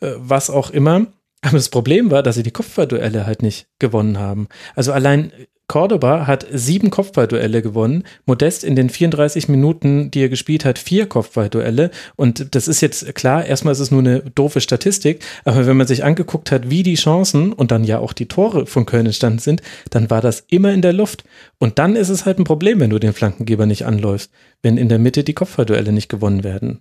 äh, 0.00 0.12
was 0.18 0.50
auch 0.50 0.70
immer. 0.70 1.06
Aber 1.40 1.56
das 1.56 1.70
Problem 1.70 2.10
war, 2.10 2.22
dass 2.22 2.36
sie 2.36 2.42
die 2.42 2.52
Kopfballduelle 2.52 3.26
halt 3.26 3.42
nicht 3.42 3.66
gewonnen 3.78 4.18
haben. 4.18 4.48
Also 4.76 4.92
allein 4.92 5.32
Cordoba 5.68 6.26
hat 6.26 6.46
sieben 6.52 6.90
Kopfballduelle 6.90 7.62
gewonnen. 7.62 8.04
Modest 8.26 8.62
in 8.62 8.76
den 8.76 8.90
34 8.90 9.48
Minuten, 9.48 10.10
die 10.10 10.20
er 10.20 10.28
gespielt 10.28 10.64
hat, 10.64 10.78
vier 10.78 11.06
Kopfballduelle. 11.06 11.90
Und 12.16 12.54
das 12.54 12.68
ist 12.68 12.80
jetzt 12.80 13.14
klar, 13.14 13.46
erstmal 13.46 13.72
ist 13.72 13.80
es 13.80 13.90
nur 13.90 14.00
eine 14.00 14.20
doofe 14.20 14.60
Statistik, 14.60 15.24
aber 15.44 15.66
wenn 15.66 15.76
man 15.76 15.86
sich 15.86 16.04
angeguckt 16.04 16.50
hat, 16.50 16.68
wie 16.68 16.82
die 16.82 16.96
Chancen 16.96 17.52
und 17.52 17.70
dann 17.70 17.84
ja 17.84 18.00
auch 18.00 18.12
die 18.12 18.28
Tore 18.28 18.66
von 18.66 18.84
Köln 18.84 19.06
entstanden 19.06 19.38
sind, 19.38 19.62
dann 19.90 20.10
war 20.10 20.20
das 20.20 20.44
immer 20.48 20.72
in 20.72 20.82
der 20.82 20.92
Luft. 20.92 21.24
Und 21.58 21.78
dann 21.78 21.96
ist 21.96 22.10
es 22.10 22.26
halt 22.26 22.38
ein 22.38 22.44
Problem, 22.44 22.80
wenn 22.80 22.90
du 22.90 22.98
den 22.98 23.12
Flankengeber 23.14 23.66
nicht 23.66 23.86
anläufst, 23.86 24.30
wenn 24.62 24.76
in 24.76 24.88
der 24.88 24.98
Mitte 24.98 25.24
die 25.24 25.34
Kopfballduelle 25.34 25.92
nicht 25.92 26.08
gewonnen 26.08 26.44
werden. 26.44 26.80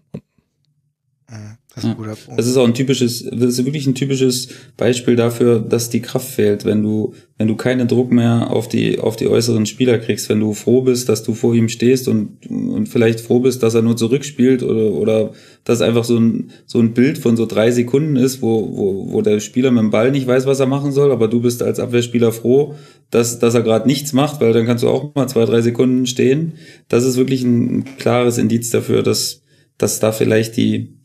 Das 1.74 1.86
ist, 1.86 1.96
Punkt. 1.96 2.38
das 2.38 2.48
ist 2.48 2.58
auch 2.58 2.68
ein 2.68 2.74
typisches, 2.74 3.24
das 3.24 3.58
ist 3.58 3.66
wirklich 3.66 3.88
ein 3.88 3.96
typisches 3.96 4.50
Beispiel 4.76 5.16
dafür, 5.16 5.60
dass 5.60 5.90
die 5.90 6.02
Kraft 6.02 6.28
fehlt, 6.28 6.66
wenn 6.66 6.84
du, 6.84 7.14
wenn 7.38 7.48
du 7.48 7.56
keinen 7.56 7.88
Druck 7.88 8.12
mehr 8.12 8.52
auf 8.52 8.68
die, 8.68 9.00
auf 9.00 9.16
die 9.16 9.30
äußeren 9.30 9.66
Spieler 9.66 9.98
kriegst, 9.98 10.28
wenn 10.28 10.42
du 10.42 10.54
froh 10.54 10.82
bist, 10.82 11.08
dass 11.08 11.24
du 11.24 11.34
vor 11.34 11.56
ihm 11.56 11.70
stehst 11.70 12.10
und, 12.10 12.46
und 12.50 12.90
vielleicht 12.90 13.22
froh 13.22 13.40
bist, 13.40 13.64
dass 13.64 13.74
er 13.74 13.84
nur 13.84 13.96
zurückspielt 13.96 14.64
oder, 14.64 14.92
oder 14.92 15.32
dass 15.64 15.82
einfach 15.82 16.04
so 16.04 16.18
ein, 16.18 16.52
so 16.66 16.80
ein 16.80 16.94
Bild 16.94 17.18
von 17.18 17.38
so 17.38 17.46
drei 17.46 17.72
Sekunden 17.72 18.18
ist, 18.18 18.42
wo, 18.42 18.76
wo, 18.76 19.14
wo 19.14 19.22
der 19.22 19.40
Spieler 19.40 19.72
mit 19.72 19.82
dem 19.82 19.92
Ball 19.92 20.12
nicht 20.12 20.28
weiß, 20.28 20.46
was 20.48 20.60
er 20.60 20.68
machen 20.68 20.92
soll, 20.92 21.10
aber 21.10 21.30
du 21.30 21.40
bist 21.40 21.64
als 21.64 21.80
Abwehrspieler 21.80 22.34
froh, 22.34 22.76
dass, 23.12 23.40
dass 23.40 23.54
er 23.54 23.62
gerade 23.62 23.88
nichts 23.88 24.12
macht, 24.12 24.42
weil 24.42 24.52
dann 24.52 24.66
kannst 24.66 24.84
du 24.84 24.90
auch 24.90 25.16
mal 25.16 25.28
zwei, 25.30 25.46
drei 25.46 25.62
Sekunden 25.62 26.06
stehen. 26.06 26.54
Das 26.90 27.06
ist 27.06 27.16
wirklich 27.16 27.44
ein 27.44 27.86
klares 27.98 28.38
Indiz 28.38 28.72
dafür, 28.72 29.04
dass, 29.04 29.44
dass 29.78 30.02
da 30.02 30.12
vielleicht 30.12 30.58
die, 30.58 31.01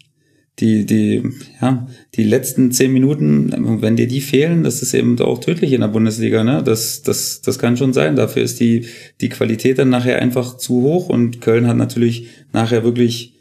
die, 0.58 0.86
die, 0.86 1.22
ja, 1.60 1.86
die 2.14 2.22
letzten 2.22 2.72
zehn 2.72 2.92
Minuten, 2.92 3.80
wenn 3.82 3.96
dir 3.96 4.08
die 4.08 4.22
fehlen, 4.22 4.62
das 4.62 4.80
ist 4.80 4.94
eben 4.94 5.20
auch 5.20 5.38
tödlich 5.38 5.72
in 5.72 5.82
der 5.82 5.88
Bundesliga, 5.88 6.44
ne? 6.44 6.62
Das, 6.62 7.02
das, 7.02 7.42
das 7.42 7.58
kann 7.58 7.76
schon 7.76 7.92
sein. 7.92 8.16
Dafür 8.16 8.42
ist 8.42 8.58
die, 8.58 8.86
die 9.20 9.28
Qualität 9.28 9.78
dann 9.78 9.90
nachher 9.90 10.20
einfach 10.20 10.56
zu 10.56 10.80
hoch 10.82 11.10
und 11.10 11.42
Köln 11.42 11.66
hat 11.66 11.76
natürlich 11.76 12.28
nachher 12.52 12.84
wirklich 12.84 13.34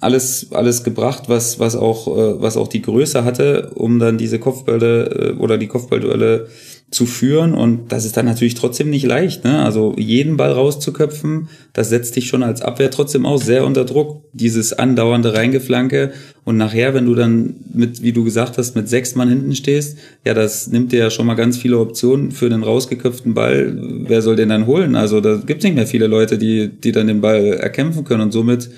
alles, 0.00 0.52
alles 0.52 0.84
gebracht, 0.84 1.24
was, 1.28 1.58
was 1.58 1.76
auch, 1.76 2.08
äh, 2.08 2.40
was 2.40 2.56
auch 2.56 2.68
die 2.68 2.82
Größe 2.82 3.24
hatte, 3.24 3.70
um 3.74 3.98
dann 3.98 4.18
diese 4.18 4.38
Kopfbälle 4.38 5.04
äh, 5.04 5.32
oder 5.38 5.58
die 5.58 5.68
Kopfballduelle 5.68 6.48
zu 6.90 7.04
führen 7.04 7.52
und 7.52 7.90
das 7.90 8.04
ist 8.04 8.16
dann 8.16 8.26
natürlich 8.26 8.54
trotzdem 8.54 8.90
nicht 8.90 9.04
leicht. 9.04 9.42
Ne? 9.44 9.60
Also 9.64 9.94
jeden 9.98 10.36
Ball 10.36 10.52
rauszuköpfen, 10.52 11.48
das 11.72 11.88
setzt 11.88 12.14
dich 12.14 12.28
schon 12.28 12.44
als 12.44 12.62
Abwehr 12.62 12.92
trotzdem 12.92 13.26
auch 13.26 13.42
sehr 13.42 13.64
unter 13.64 13.84
Druck. 13.84 14.22
Dieses 14.32 14.72
andauernde 14.72 15.34
Reingeflanke 15.34 16.12
und 16.44 16.56
nachher, 16.56 16.94
wenn 16.94 17.06
du 17.06 17.16
dann 17.16 17.56
mit, 17.72 18.02
wie 18.02 18.12
du 18.12 18.22
gesagt 18.22 18.56
hast, 18.56 18.76
mit 18.76 18.88
sechs 18.88 19.16
Mann 19.16 19.28
hinten 19.28 19.56
stehst, 19.56 19.98
ja, 20.24 20.32
das 20.32 20.68
nimmt 20.68 20.92
dir 20.92 21.00
ja 21.00 21.10
schon 21.10 21.26
mal 21.26 21.34
ganz 21.34 21.56
viele 21.56 21.78
Optionen 21.78 22.30
für 22.30 22.48
den 22.48 22.62
rausgeköpften 22.62 23.34
Ball. 23.34 23.76
Wer 24.06 24.22
soll 24.22 24.36
den 24.36 24.50
dann 24.50 24.66
holen? 24.66 24.94
Also 24.94 25.20
da 25.20 25.36
gibt's 25.44 25.64
nicht 25.64 25.74
mehr 25.74 25.88
viele 25.88 26.06
Leute, 26.06 26.38
die, 26.38 26.68
die 26.68 26.92
dann 26.92 27.08
den 27.08 27.20
Ball 27.20 27.54
erkämpfen 27.54 28.04
können 28.04 28.22
und 28.22 28.32
somit 28.32 28.70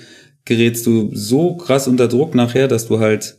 gerätst 0.45 0.87
du 0.87 1.11
so 1.13 1.57
krass 1.57 1.87
unter 1.87 2.07
Druck 2.07 2.33
nachher, 2.33 2.67
dass 2.67 2.87
du 2.87 2.99
halt 2.99 3.35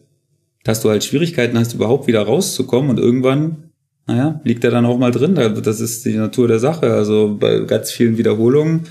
dass 0.63 0.83
du 0.83 0.91
halt 0.91 1.05
Schwierigkeiten 1.05 1.59
hast, 1.59 1.73
überhaupt 1.73 2.07
wieder 2.07 2.21
rauszukommen 2.21 2.91
und 2.91 2.99
irgendwann, 2.99 3.70
naja, 4.07 4.41
liegt 4.45 4.65
er 4.65 4.71
dann 4.71 4.87
auch 4.87 4.99
mal 4.99 5.13
drin. 5.13 5.35
Das 5.35 5.81
ist 5.81 6.05
die 6.05 6.17
Natur 6.17 6.49
der 6.49 6.59
Sache. 6.59 6.93
Also 6.93 7.37
bei 7.39 7.61
ganz 7.61 7.91
vielen 7.91 8.19
Wiederholungen, 8.19 8.83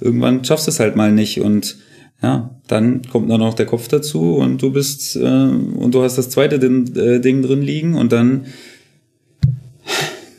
irgendwann 0.00 0.44
schaffst 0.44 0.66
du 0.66 0.70
es 0.70 0.80
halt 0.80 0.96
mal 0.96 1.12
nicht 1.12 1.40
und 1.40 1.76
ja, 2.22 2.50
dann 2.68 3.02
kommt 3.02 3.30
dann 3.30 3.40
noch 3.40 3.54
der 3.54 3.66
Kopf 3.66 3.88
dazu 3.88 4.36
und 4.36 4.62
du 4.62 4.72
bist 4.72 5.16
äh, 5.16 5.20
und 5.20 5.94
du 5.94 6.02
hast 6.02 6.16
das 6.16 6.30
zweite 6.30 6.58
Ding, 6.58 6.96
äh, 6.96 7.20
Ding 7.20 7.42
drin 7.42 7.60
liegen 7.60 7.94
und 7.94 8.12
dann 8.12 8.46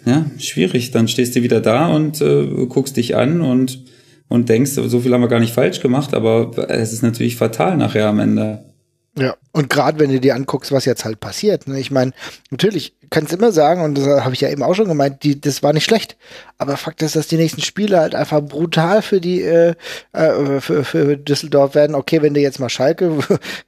ja, 0.05 0.25
schwierig. 0.37 0.91
Dann 0.91 1.07
stehst 1.07 1.35
du 1.35 1.43
wieder 1.43 1.61
da 1.61 1.87
und 1.87 2.21
äh, 2.21 2.65
guckst 2.67 2.97
dich 2.97 3.15
an 3.15 3.41
und, 3.41 3.83
und 4.27 4.49
denkst, 4.49 4.71
so 4.71 4.99
viel 4.99 5.13
haben 5.13 5.21
wir 5.21 5.27
gar 5.27 5.39
nicht 5.39 5.53
falsch 5.53 5.81
gemacht, 5.81 6.13
aber 6.13 6.51
es 6.69 6.93
ist 6.93 7.01
natürlich 7.01 7.35
fatal 7.35 7.77
nachher 7.77 8.07
am 8.07 8.19
Ende. 8.19 8.63
Ja, 9.17 9.37
und 9.53 9.69
gerade 9.69 9.97
wenn 9.99 10.11
du 10.11 10.19
dir 10.19 10.35
anguckst, 10.35 10.73
was 10.73 10.83
jetzt 10.83 11.05
halt 11.05 11.21
passiert. 11.21 11.67
Ne? 11.67 11.79
Ich 11.79 11.89
meine, 11.89 12.11
natürlich 12.51 12.93
kannst 13.09 13.31
du 13.31 13.37
immer 13.37 13.53
sagen, 13.53 13.81
und 13.81 13.97
das 13.97 14.05
habe 14.05 14.33
ich 14.33 14.41
ja 14.41 14.49
eben 14.49 14.61
auch 14.61 14.73
schon 14.73 14.89
gemeint, 14.89 15.23
die, 15.23 15.39
das 15.39 15.63
war 15.63 15.71
nicht 15.71 15.85
schlecht. 15.85 16.17
Aber 16.57 16.75
Fakt 16.75 17.01
ist, 17.01 17.15
dass 17.15 17.27
die 17.27 17.37
nächsten 17.37 17.61
Spiele 17.61 17.99
halt 17.99 18.13
einfach 18.13 18.41
brutal 18.41 19.01
für 19.01 19.21
die 19.21 19.41
äh, 19.41 19.75
äh, 20.11 20.59
für, 20.59 20.83
für 20.83 21.15
Düsseldorf 21.15 21.75
werden. 21.75 21.95
Okay, 21.95 22.21
wenn 22.21 22.33
du 22.33 22.41
jetzt 22.41 22.59
mal 22.59 22.69
Schalke 22.69 23.17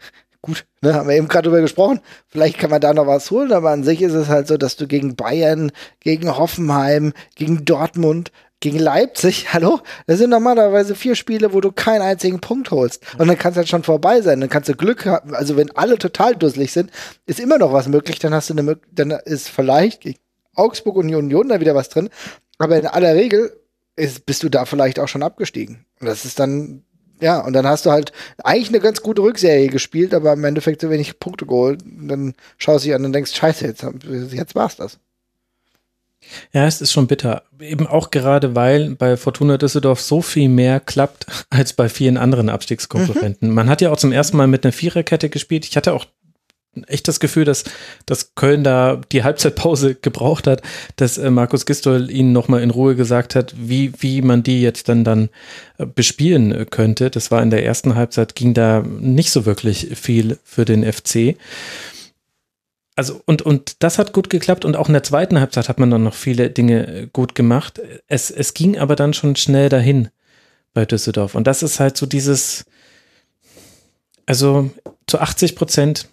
gut, 0.41 0.65
ne, 0.81 0.93
haben 0.93 1.07
wir 1.07 1.15
eben 1.15 1.29
gerade 1.29 1.47
drüber 1.47 1.61
gesprochen. 1.61 2.01
Vielleicht 2.27 2.57
kann 2.57 2.69
man 2.69 2.81
da 2.81 2.93
noch 2.93 3.07
was 3.07 3.31
holen, 3.31 3.53
aber 3.53 3.71
an 3.71 3.83
sich 3.83 4.01
ist 4.01 4.13
es 4.13 4.27
halt 4.27 4.47
so, 4.47 4.57
dass 4.57 4.75
du 4.75 4.85
gegen 4.85 5.15
Bayern, 5.15 5.71
gegen 6.01 6.37
Hoffenheim, 6.37 7.13
gegen 7.35 7.63
Dortmund, 7.63 8.31
gegen 8.59 8.79
Leipzig, 8.79 9.47
hallo, 9.53 9.79
das 10.07 10.17
sind 10.19 10.29
normalerweise 10.29 10.95
vier 10.95 11.15
Spiele, 11.15 11.53
wo 11.53 11.61
du 11.61 11.71
keinen 11.71 12.01
einzigen 12.01 12.39
Punkt 12.39 12.71
holst. 12.71 13.03
Und 13.17 13.27
dann 13.27 13.37
kann 13.37 13.51
es 13.51 13.57
halt 13.57 13.69
schon 13.69 13.83
vorbei 13.83 14.21
sein. 14.21 14.39
Dann 14.39 14.49
kannst 14.49 14.69
du 14.69 14.75
Glück 14.75 15.05
haben. 15.05 15.35
Also 15.35 15.57
wenn 15.57 15.75
alle 15.75 15.97
total 15.97 16.35
dusselig 16.35 16.71
sind, 16.71 16.91
ist 17.25 17.39
immer 17.39 17.57
noch 17.57 17.73
was 17.73 17.87
möglich. 17.87 18.19
Dann 18.19 18.33
hast 18.33 18.49
du 18.49 18.53
eine 18.53 18.77
dann 18.91 19.11
ist 19.11 19.49
vielleicht 19.49 20.01
gegen 20.01 20.19
Augsburg 20.55 20.95
und 20.97 21.13
Union 21.13 21.49
da 21.49 21.59
wieder 21.59 21.75
was 21.75 21.89
drin. 21.89 22.09
Aber 22.57 22.77
in 22.77 22.87
aller 22.87 23.13
Regel 23.13 23.55
ist, 23.95 24.25
bist 24.25 24.43
du 24.43 24.49
da 24.49 24.65
vielleicht 24.65 24.99
auch 24.99 25.07
schon 25.07 25.23
abgestiegen. 25.23 25.85
Und 25.99 26.07
das 26.07 26.25
ist 26.25 26.39
dann, 26.39 26.83
ja, 27.21 27.39
und 27.39 27.53
dann 27.53 27.67
hast 27.67 27.85
du 27.85 27.91
halt 27.91 28.11
eigentlich 28.43 28.69
eine 28.69 28.79
ganz 28.79 29.01
gute 29.01 29.21
Rückserie 29.21 29.67
gespielt, 29.67 30.13
aber 30.13 30.33
im 30.33 30.43
Endeffekt 30.43 30.81
so 30.81 30.89
wenig 30.89 31.19
Punkte 31.19 31.45
geholt. 31.45 31.83
Und 31.83 32.07
dann 32.07 32.33
schaust 32.57 32.85
du 32.85 32.89
dich 32.89 32.95
an 32.95 33.05
und 33.05 33.13
denkst, 33.13 33.35
scheiße, 33.35 33.65
jetzt, 33.65 33.85
jetzt 34.33 34.55
war's 34.55 34.75
das. 34.75 34.99
Ja, 36.53 36.65
es 36.65 36.81
ist 36.81 36.91
schon 36.91 37.07
bitter. 37.07 37.43
Eben 37.59 37.87
auch 37.87 38.11
gerade, 38.11 38.55
weil 38.55 38.95
bei 38.95 39.17
Fortuna 39.17 39.57
Düsseldorf 39.57 40.01
so 40.01 40.21
viel 40.21 40.49
mehr 40.49 40.79
klappt 40.79 41.25
als 41.49 41.73
bei 41.73 41.89
vielen 41.89 42.17
anderen 42.17 42.49
Abstiegskonkurrenten. 42.49 43.49
Mhm. 43.49 43.55
Man 43.55 43.69
hat 43.69 43.81
ja 43.81 43.91
auch 43.91 43.97
zum 43.97 44.11
ersten 44.11 44.37
Mal 44.37 44.47
mit 44.47 44.63
einer 44.63 44.73
Viererkette 44.73 45.29
gespielt. 45.29 45.65
Ich 45.65 45.77
hatte 45.77 45.93
auch 45.93 46.05
echt 46.87 47.07
das 47.07 47.19
Gefühl, 47.19 47.45
dass, 47.45 47.63
dass 48.05 48.35
Köln 48.35 48.63
da 48.63 49.01
die 49.11 49.23
Halbzeitpause 49.23 49.95
gebraucht 49.95 50.47
hat, 50.47 50.61
dass 50.95 51.17
äh, 51.17 51.31
Markus 51.31 51.65
Gistol 51.65 52.11
ihnen 52.11 52.33
nochmal 52.33 52.61
in 52.61 52.69
Ruhe 52.69 52.95
gesagt 52.95 53.35
hat, 53.35 53.55
wie, 53.57 53.91
wie 53.99 54.21
man 54.21 54.43
die 54.43 54.61
jetzt 54.61 54.89
dann 54.89 55.03
dann 55.03 55.29
äh, 55.77 55.85
bespielen 55.85 56.51
äh, 56.51 56.65
könnte. 56.69 57.09
Das 57.09 57.31
war 57.31 57.41
in 57.41 57.49
der 57.49 57.65
ersten 57.65 57.95
Halbzeit, 57.95 58.35
ging 58.35 58.53
da 58.53 58.83
nicht 58.99 59.31
so 59.31 59.45
wirklich 59.45 59.89
viel 59.95 60.37
für 60.43 60.65
den 60.65 60.83
FC 60.91 61.35
also 62.97 63.21
und, 63.25 63.43
und 63.43 63.83
das 63.83 63.99
hat 63.99 64.11
gut 64.11 64.29
geklappt 64.29 64.65
und 64.65 64.75
auch 64.75 64.87
in 64.87 64.93
der 64.93 65.03
zweiten 65.03 65.39
Halbzeit 65.39 65.69
hat 65.69 65.79
man 65.79 65.91
dann 65.91 66.03
noch 66.03 66.15
viele 66.15 66.49
Dinge 66.49 66.87
äh, 66.87 67.07
gut 67.13 67.35
gemacht. 67.35 67.79
Es, 68.07 68.31
es 68.31 68.55
ging 68.55 68.77
aber 68.77 68.95
dann 68.95 69.13
schon 69.13 69.35
schnell 69.35 69.69
dahin 69.69 70.09
bei 70.73 70.83
Düsseldorf. 70.83 71.35
Und 71.35 71.45
das 71.45 71.61
ist 71.61 71.79
halt 71.79 71.95
so 71.95 72.07
dieses, 72.07 72.65
also 74.25 74.71
zu 75.05 75.19
80 75.19 75.55
Prozent, 75.55 76.09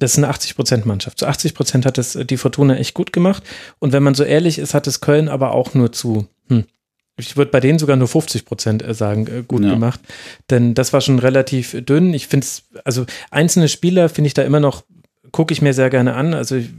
das 0.00 0.12
ist 0.12 0.18
eine 0.18 0.28
80 0.28 0.56
Prozent 0.56 0.86
Mannschaft. 0.86 1.20
Zu 1.20 1.26
80 1.26 1.54
Prozent 1.54 1.86
hat 1.86 1.96
es 1.96 2.18
die 2.24 2.36
Fortuna 2.36 2.74
echt 2.74 2.94
gut 2.94 3.12
gemacht. 3.12 3.44
Und 3.78 3.92
wenn 3.92 4.02
man 4.02 4.16
so 4.16 4.24
ehrlich 4.24 4.58
ist, 4.58 4.74
hat 4.74 4.88
es 4.88 5.00
Köln 5.00 5.28
aber 5.28 5.52
auch 5.52 5.72
nur 5.74 5.92
zu, 5.92 6.26
hm, 6.48 6.64
ich 7.20 7.36
würde 7.36 7.50
bei 7.50 7.60
denen 7.60 7.78
sogar 7.78 7.96
nur 7.96 8.08
50 8.08 8.44
Prozent 8.44 8.82
äh, 8.82 8.94
sagen, 8.94 9.26
äh, 9.26 9.42
gut 9.46 9.62
ja. 9.62 9.70
gemacht. 9.70 10.00
Denn 10.50 10.74
das 10.74 10.92
war 10.92 11.00
schon 11.00 11.18
relativ 11.18 11.76
dünn. 11.84 12.14
Ich 12.14 12.26
finde 12.26 12.44
es, 12.44 12.64
also 12.84 13.06
einzelne 13.30 13.68
Spieler 13.68 14.08
finde 14.08 14.28
ich 14.28 14.34
da 14.34 14.42
immer 14.42 14.60
noch, 14.60 14.84
gucke 15.30 15.52
ich 15.52 15.62
mir 15.62 15.74
sehr 15.74 15.90
gerne 15.90 16.14
an. 16.14 16.34
Also 16.34 16.56
ich, 16.56 16.70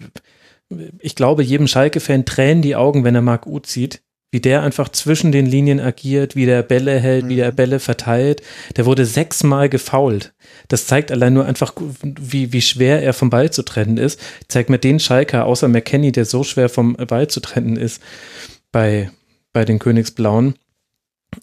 ich 0.99 1.15
glaube, 1.15 1.43
jedem 1.43 1.67
Schalke-Fan 1.67 2.25
tränen 2.25 2.61
die 2.61 2.75
Augen, 2.75 3.03
wenn 3.03 3.15
er 3.15 3.21
Marc 3.21 3.45
Uth 3.45 3.67
sieht. 3.67 4.01
Wie 4.33 4.39
der 4.39 4.63
einfach 4.63 4.87
zwischen 4.87 5.33
den 5.33 5.45
Linien 5.45 5.81
agiert, 5.81 6.37
wie 6.37 6.45
der 6.45 6.63
Bälle 6.63 6.97
hält, 7.01 7.25
mhm. 7.25 7.29
wie 7.29 7.35
der 7.35 7.51
mhm. 7.51 7.55
Bälle 7.57 7.79
verteilt. 7.79 8.41
Der 8.77 8.85
wurde 8.85 9.05
sechsmal 9.05 9.67
gefault. 9.67 10.33
Das 10.69 10.87
zeigt 10.87 11.11
allein 11.11 11.33
nur 11.33 11.45
einfach, 11.45 11.73
wie, 12.01 12.53
wie 12.53 12.61
schwer 12.61 13.03
er 13.03 13.11
vom 13.11 13.29
Ball 13.29 13.51
zu 13.51 13.63
trennen 13.63 13.97
ist. 13.97 14.21
Zeigt 14.47 14.69
mir 14.69 14.79
den 14.79 15.01
Schalker, 15.01 15.45
außer 15.45 15.67
McKenny, 15.67 16.13
der 16.13 16.23
so 16.23 16.45
schwer 16.45 16.69
vom 16.69 16.93
Ball 16.93 17.27
zu 17.27 17.41
trennen 17.41 17.75
ist, 17.75 18.01
bei, 18.71 19.11
bei 19.53 19.65
den 19.65 19.80
Königsblauen. 19.80 20.55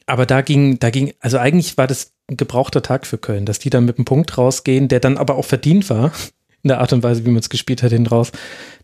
Aber 0.06 0.26
da 0.26 0.42
ging, 0.42 0.78
da 0.78 0.90
ging, 0.90 1.14
also 1.20 1.38
eigentlich 1.38 1.76
war 1.78 1.86
das 1.86 2.12
ein 2.28 2.36
gebrauchter 2.36 2.82
Tag 2.82 3.06
für 3.06 3.18
Köln, 3.18 3.46
dass 3.46 3.58
die 3.58 3.70
dann 3.70 3.86
mit 3.86 3.98
einem 3.98 4.04
Punkt 4.04 4.36
rausgehen, 4.36 4.88
der 4.88 5.00
dann 5.00 5.16
aber 5.16 5.36
auch 5.36 5.44
verdient 5.44 5.88
war, 5.88 6.12
in 6.62 6.68
der 6.68 6.80
Art 6.80 6.92
und 6.92 7.02
Weise, 7.02 7.24
wie 7.24 7.30
man 7.30 7.40
es 7.40 7.50
gespielt 7.50 7.82
hat, 7.82 7.92
hin 7.92 8.06
raus. 8.06 8.32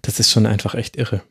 Das 0.02 0.20
ist 0.20 0.30
schon 0.30 0.46
einfach 0.46 0.74
echt 0.74 0.96
irre. 0.96 1.22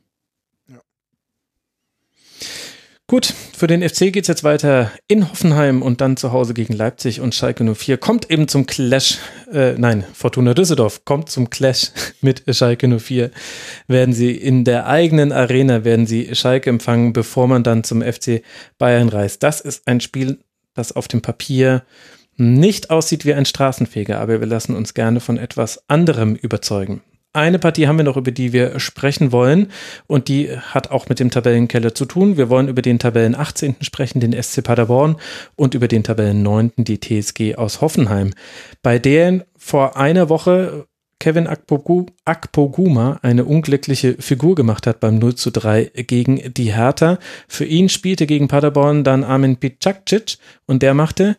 Gut, 3.07 3.25
für 3.25 3.67
den 3.67 3.87
FC 3.87 4.13
geht 4.13 4.21
es 4.23 4.27
jetzt 4.29 4.45
weiter 4.45 4.89
in 5.09 5.29
Hoffenheim 5.29 5.81
und 5.81 5.99
dann 5.99 6.15
zu 6.15 6.31
Hause 6.31 6.53
gegen 6.53 6.71
Leipzig 6.71 7.19
und 7.19 7.35
Schalke 7.35 7.75
04 7.75 7.97
kommt 7.97 8.31
eben 8.31 8.47
zum 8.47 8.65
Clash, 8.65 9.17
äh, 9.51 9.73
nein, 9.73 10.05
Fortuna 10.13 10.53
Düsseldorf 10.53 11.03
kommt 11.03 11.29
zum 11.29 11.49
Clash 11.49 11.91
mit 12.21 12.43
Schalke 12.55 12.87
04. 12.87 13.29
Werden 13.87 14.13
sie 14.13 14.31
in 14.31 14.63
der 14.63 14.87
eigenen 14.87 15.33
Arena, 15.33 15.83
werden 15.83 16.07
sie 16.07 16.33
Schalke 16.33 16.69
empfangen, 16.69 17.11
bevor 17.11 17.47
man 17.47 17.63
dann 17.63 17.83
zum 17.83 18.01
FC 18.01 18.41
Bayern 18.77 19.09
reist. 19.09 19.43
Das 19.43 19.59
ist 19.59 19.85
ein 19.85 19.99
Spiel, 19.99 20.39
das 20.73 20.93
auf 20.93 21.09
dem 21.09 21.21
Papier 21.21 21.83
nicht 22.37 22.89
aussieht 22.89 23.25
wie 23.25 23.33
ein 23.33 23.45
Straßenfeger, 23.45 24.19
aber 24.19 24.39
wir 24.39 24.47
lassen 24.47 24.75
uns 24.75 24.93
gerne 24.93 25.19
von 25.19 25.37
etwas 25.37 25.87
anderem 25.89 26.35
überzeugen. 26.35 27.01
Eine 27.35 27.57
Partie 27.57 27.87
haben 27.87 27.97
wir 27.97 28.03
noch, 28.03 28.15
über 28.15 28.29
die 28.29 28.53
wir 28.53 28.79
sprechen 28.79 29.31
wollen 29.31 29.71
und 30.05 30.27
die 30.27 30.55
hat 30.55 30.91
auch 30.91 31.09
mit 31.09 31.19
dem 31.19 31.31
Tabellenkeller 31.31 31.95
zu 31.95 32.05
tun. 32.05 32.37
Wir 32.37 32.47
wollen 32.47 32.67
über 32.67 32.83
den 32.83 32.99
Tabellen 32.99 33.33
18. 33.33 33.77
sprechen, 33.81 34.19
den 34.19 34.39
SC 34.39 34.63
Paderborn 34.63 35.15
und 35.55 35.73
über 35.73 35.87
den 35.87 36.03
Tabellen 36.03 36.43
9. 36.43 36.73
die 36.77 36.99
TSG 36.99 37.55
aus 37.55 37.81
Hoffenheim, 37.81 38.35
bei 38.83 38.99
denen 38.99 39.43
vor 39.57 39.97
einer 39.97 40.29
Woche 40.29 40.85
Kevin 41.23 41.47
Akpoguma 41.47 43.19
eine 43.21 43.45
unglückliche 43.45 44.15
Figur 44.19 44.55
gemacht 44.55 44.85
hat 44.85 44.99
beim 44.99 45.17
0 45.17 45.35
zu 45.35 45.51
3 45.51 45.91
gegen 46.05 46.53
die 46.53 46.73
Hertha. 46.73 47.17
Für 47.47 47.65
ihn 47.65 47.89
spielte 47.89 48.27
gegen 48.27 48.47
Paderborn 48.47 49.03
dann 49.03 49.23
Armin 49.23 49.55
Picakcic 49.55 50.37
und 50.65 50.83
der 50.83 50.93
machte 50.93 51.37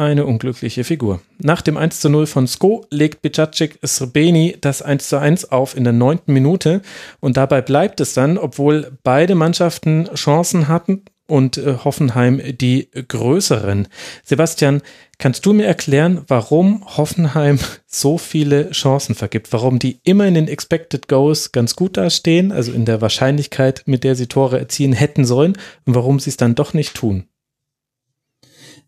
eine 0.00 0.26
unglückliche 0.26 0.82
Figur. 0.82 1.20
Nach 1.38 1.62
dem 1.62 1.76
1 1.76 2.00
zu 2.00 2.08
0 2.08 2.26
von 2.26 2.46
Sko 2.46 2.86
legt 2.90 3.22
Bicacic 3.22 3.78
Srbeni 3.82 4.56
das 4.60 4.82
1 4.82 5.08
zu 5.08 5.18
1 5.18 5.52
auf 5.52 5.76
in 5.76 5.84
der 5.84 5.92
neunten 5.92 6.32
Minute 6.32 6.80
und 7.20 7.36
dabei 7.36 7.60
bleibt 7.60 8.00
es 8.00 8.14
dann, 8.14 8.38
obwohl 8.38 8.92
beide 9.02 9.34
Mannschaften 9.34 10.08
Chancen 10.14 10.68
hatten 10.68 11.02
und 11.30 11.58
äh, 11.58 11.76
Hoffenheim 11.84 12.40
die 12.58 12.90
größeren. 12.90 13.88
Sebastian, 14.24 14.82
kannst 15.18 15.46
du 15.46 15.52
mir 15.52 15.66
erklären, 15.66 16.22
warum 16.26 16.84
Hoffenheim 16.96 17.58
so 17.86 18.18
viele 18.18 18.70
Chancen 18.70 19.14
vergibt? 19.14 19.52
Warum 19.52 19.78
die 19.78 20.00
immer 20.02 20.26
in 20.26 20.34
den 20.34 20.48
Expected 20.48 21.08
Goals 21.08 21.52
ganz 21.52 21.76
gut 21.76 21.96
dastehen, 21.96 22.52
also 22.52 22.72
in 22.72 22.84
der 22.84 23.00
Wahrscheinlichkeit, 23.00 23.82
mit 23.86 24.02
der 24.02 24.16
sie 24.16 24.26
Tore 24.26 24.58
erzielen 24.58 24.92
hätten 24.92 25.24
sollen 25.24 25.56
und 25.86 25.94
warum 25.94 26.18
sie 26.18 26.30
es 26.30 26.36
dann 26.36 26.54
doch 26.54 26.74
nicht 26.74 26.94
tun? 26.94 27.24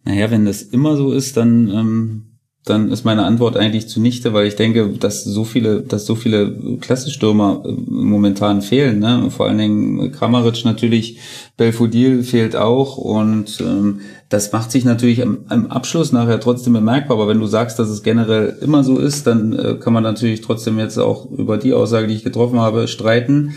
Naja, 0.05 0.31
wenn 0.31 0.45
das 0.45 0.63
immer 0.63 0.97
so 0.97 1.13
ist, 1.13 1.37
dann, 1.37 1.69
ähm, 1.69 2.23
dann 2.65 2.91
ist 2.91 3.05
meine 3.05 3.25
Antwort 3.25 3.57
eigentlich 3.57 3.89
zunichte, 3.89 4.33
weil 4.33 4.47
ich 4.47 4.57
denke, 4.57 4.89
dass 4.99 5.25
so 5.25 5.45
viele, 5.45 5.83
dass 5.83 6.07
so 6.07 6.15
viele 6.15 6.79
Klassestürmer 6.81 7.63
äh, 7.65 7.73
momentan 7.89 8.63
fehlen. 8.63 8.99
Ne? 8.99 9.31
Vor 9.31 9.47
allen 9.47 9.59
Dingen 9.59 10.13
Kramaric 10.13 10.65
natürlich, 10.65 11.19
Belfodil 11.57 12.23
fehlt 12.23 12.57
auch 12.57 12.97
und 12.97 13.61
ähm, 13.61 14.01
das 14.29 14.51
macht 14.53 14.71
sich 14.73 14.85
natürlich 14.85 15.23
am, 15.23 15.39
am 15.49 15.67
Abschluss 15.67 16.13
nachher 16.13 16.41
trotzdem 16.41 16.73
bemerkbar. 16.73 17.17
Aber 17.17 17.29
wenn 17.29 17.41
du 17.41 17.47
sagst, 17.47 17.79
dass 17.79 17.89
es 17.89 18.03
generell 18.03 18.57
immer 18.61 18.83
so 18.83 18.99
ist, 18.99 19.27
dann 19.27 19.53
äh, 19.53 19.75
kann 19.75 19.93
man 19.93 20.03
natürlich 20.03 20.41
trotzdem 20.41 20.79
jetzt 20.79 20.99
auch 20.99 21.31
über 21.31 21.59
die 21.59 21.75
Aussage, 21.75 22.07
die 22.07 22.15
ich 22.15 22.25
getroffen 22.25 22.61
habe, 22.61 22.89
streiten. 22.89 23.55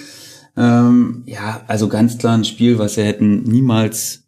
Ähm, 0.58 1.24
ja, 1.26 1.62
also 1.68 1.88
ganz 1.88 2.18
klar 2.18 2.38
ein 2.38 2.46
Spiel, 2.46 2.78
was 2.78 2.98
wir 2.98 3.04
hätten 3.04 3.44
niemals 3.44 4.26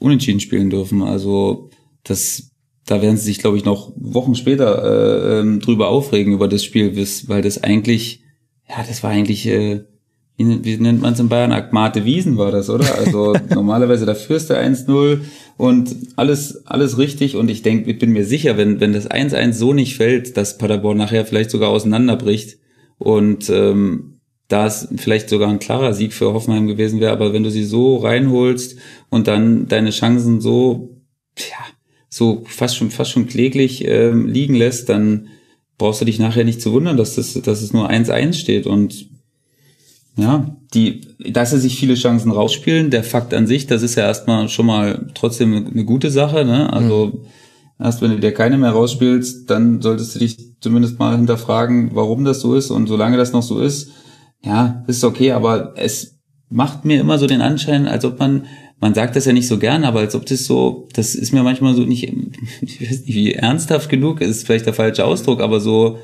unentschieden 0.00 0.40
spielen 0.40 0.70
dürfen. 0.70 1.02
Also 1.02 1.70
das, 2.04 2.50
da 2.86 3.02
werden 3.02 3.16
sie 3.16 3.24
sich, 3.24 3.38
glaube 3.38 3.56
ich, 3.56 3.64
noch 3.64 3.92
Wochen 3.96 4.34
später 4.34 4.82
äh, 4.82 5.40
ähm, 5.40 5.60
drüber 5.60 5.88
aufregen 5.88 6.32
über 6.32 6.48
das 6.48 6.64
Spiel, 6.64 6.96
weil 7.26 7.42
das 7.42 7.62
eigentlich, 7.62 8.22
ja, 8.68 8.84
das 8.86 9.02
war 9.02 9.10
eigentlich 9.10 9.46
äh, 9.46 9.84
wie, 10.38 10.64
wie 10.64 10.76
nennt 10.76 11.02
man 11.02 11.14
es 11.14 11.20
in 11.20 11.28
Bayern? 11.28 11.52
Agmate 11.52 12.04
Wiesen 12.04 12.38
war 12.38 12.52
das, 12.52 12.70
oder? 12.70 12.96
Also 12.96 13.34
normalerweise 13.54 14.06
da 14.06 14.14
führst 14.14 14.50
du 14.50 14.54
1-0 14.54 15.20
und 15.56 15.96
alles, 16.14 16.64
alles 16.64 16.96
richtig. 16.96 17.34
Und 17.34 17.50
ich 17.50 17.62
denke, 17.62 17.90
ich 17.90 17.98
bin 17.98 18.12
mir 18.12 18.24
sicher, 18.24 18.56
wenn, 18.56 18.80
wenn 18.80 18.92
das 18.92 19.10
1-1 19.10 19.52
so 19.52 19.74
nicht 19.74 19.96
fällt, 19.96 20.36
dass 20.36 20.56
Paderborn 20.56 20.96
nachher 20.96 21.26
vielleicht 21.26 21.50
sogar 21.50 21.70
auseinanderbricht 21.70 22.58
und 22.98 23.50
ähm, 23.50 24.17
da 24.48 24.66
es 24.66 24.88
vielleicht 24.96 25.28
sogar 25.28 25.50
ein 25.50 25.58
klarer 25.58 25.92
Sieg 25.92 26.14
für 26.14 26.32
Hoffenheim 26.32 26.66
gewesen 26.66 27.00
wäre, 27.00 27.12
aber 27.12 27.32
wenn 27.34 27.44
du 27.44 27.50
sie 27.50 27.64
so 27.64 27.98
reinholst 27.98 28.76
und 29.10 29.28
dann 29.28 29.68
deine 29.68 29.90
Chancen 29.90 30.40
so, 30.40 30.96
ja, 31.36 31.66
so 32.08 32.44
fast 32.46 32.76
schon, 32.76 32.90
fast 32.90 33.10
schon 33.10 33.26
kläglich 33.26 33.86
ähm, 33.86 34.26
liegen 34.26 34.54
lässt, 34.54 34.88
dann 34.88 35.28
brauchst 35.76 36.00
du 36.00 36.06
dich 36.06 36.18
nachher 36.18 36.44
nicht 36.44 36.62
zu 36.62 36.72
wundern, 36.72 36.96
dass, 36.96 37.14
das, 37.14 37.34
dass 37.34 37.62
es 37.62 37.74
nur 37.74 37.90
1-1 37.90 38.32
steht. 38.32 38.66
Und 38.66 39.06
ja, 40.16 40.56
die, 40.74 41.02
dass 41.30 41.50
sie 41.50 41.60
sich 41.60 41.78
viele 41.78 41.94
Chancen 41.94 42.32
rausspielen, 42.32 42.90
der 42.90 43.04
Fakt 43.04 43.34
an 43.34 43.46
sich, 43.46 43.66
das 43.66 43.82
ist 43.82 43.94
ja 43.94 44.06
erstmal 44.06 44.48
schon 44.48 44.66
mal 44.66 45.10
trotzdem 45.14 45.54
eine 45.66 45.84
gute 45.84 46.10
Sache. 46.10 46.44
Ne? 46.46 46.72
Also 46.72 47.06
mhm. 47.06 47.84
erst 47.84 48.00
wenn 48.00 48.10
du 48.10 48.18
dir 48.18 48.32
keine 48.32 48.56
mehr 48.56 48.72
rausspielst, 48.72 49.48
dann 49.48 49.82
solltest 49.82 50.14
du 50.14 50.18
dich 50.18 50.36
zumindest 50.60 50.98
mal 50.98 51.16
hinterfragen, 51.16 51.90
warum 51.92 52.24
das 52.24 52.40
so 52.40 52.54
ist. 52.54 52.70
Und 52.70 52.88
solange 52.88 53.18
das 53.18 53.32
noch 53.32 53.44
so 53.44 53.60
ist, 53.60 53.92
ja, 54.44 54.84
ist 54.86 55.04
okay, 55.04 55.32
aber 55.32 55.74
es 55.76 56.18
macht 56.48 56.84
mir 56.84 57.00
immer 57.00 57.18
so 57.18 57.26
den 57.26 57.40
Anschein, 57.40 57.86
als 57.86 58.04
ob 58.04 58.18
man, 58.18 58.46
man 58.80 58.94
sagt 58.94 59.16
das 59.16 59.24
ja 59.24 59.32
nicht 59.32 59.48
so 59.48 59.58
gern, 59.58 59.84
aber 59.84 60.00
als 60.00 60.14
ob 60.14 60.26
das 60.26 60.44
so, 60.44 60.88
das 60.94 61.14
ist 61.14 61.32
mir 61.32 61.42
manchmal 61.42 61.74
so 61.74 61.82
nicht, 61.82 62.04
ich 62.60 62.80
weiß 62.80 63.00
nicht, 63.06 63.14
wie 63.14 63.34
ernsthaft 63.34 63.88
genug 63.88 64.20
ist 64.20 64.46
vielleicht 64.46 64.66
der 64.66 64.74
falsche 64.74 65.04
Ausdruck, 65.04 65.40
aber 65.40 65.60
so, 65.60 65.98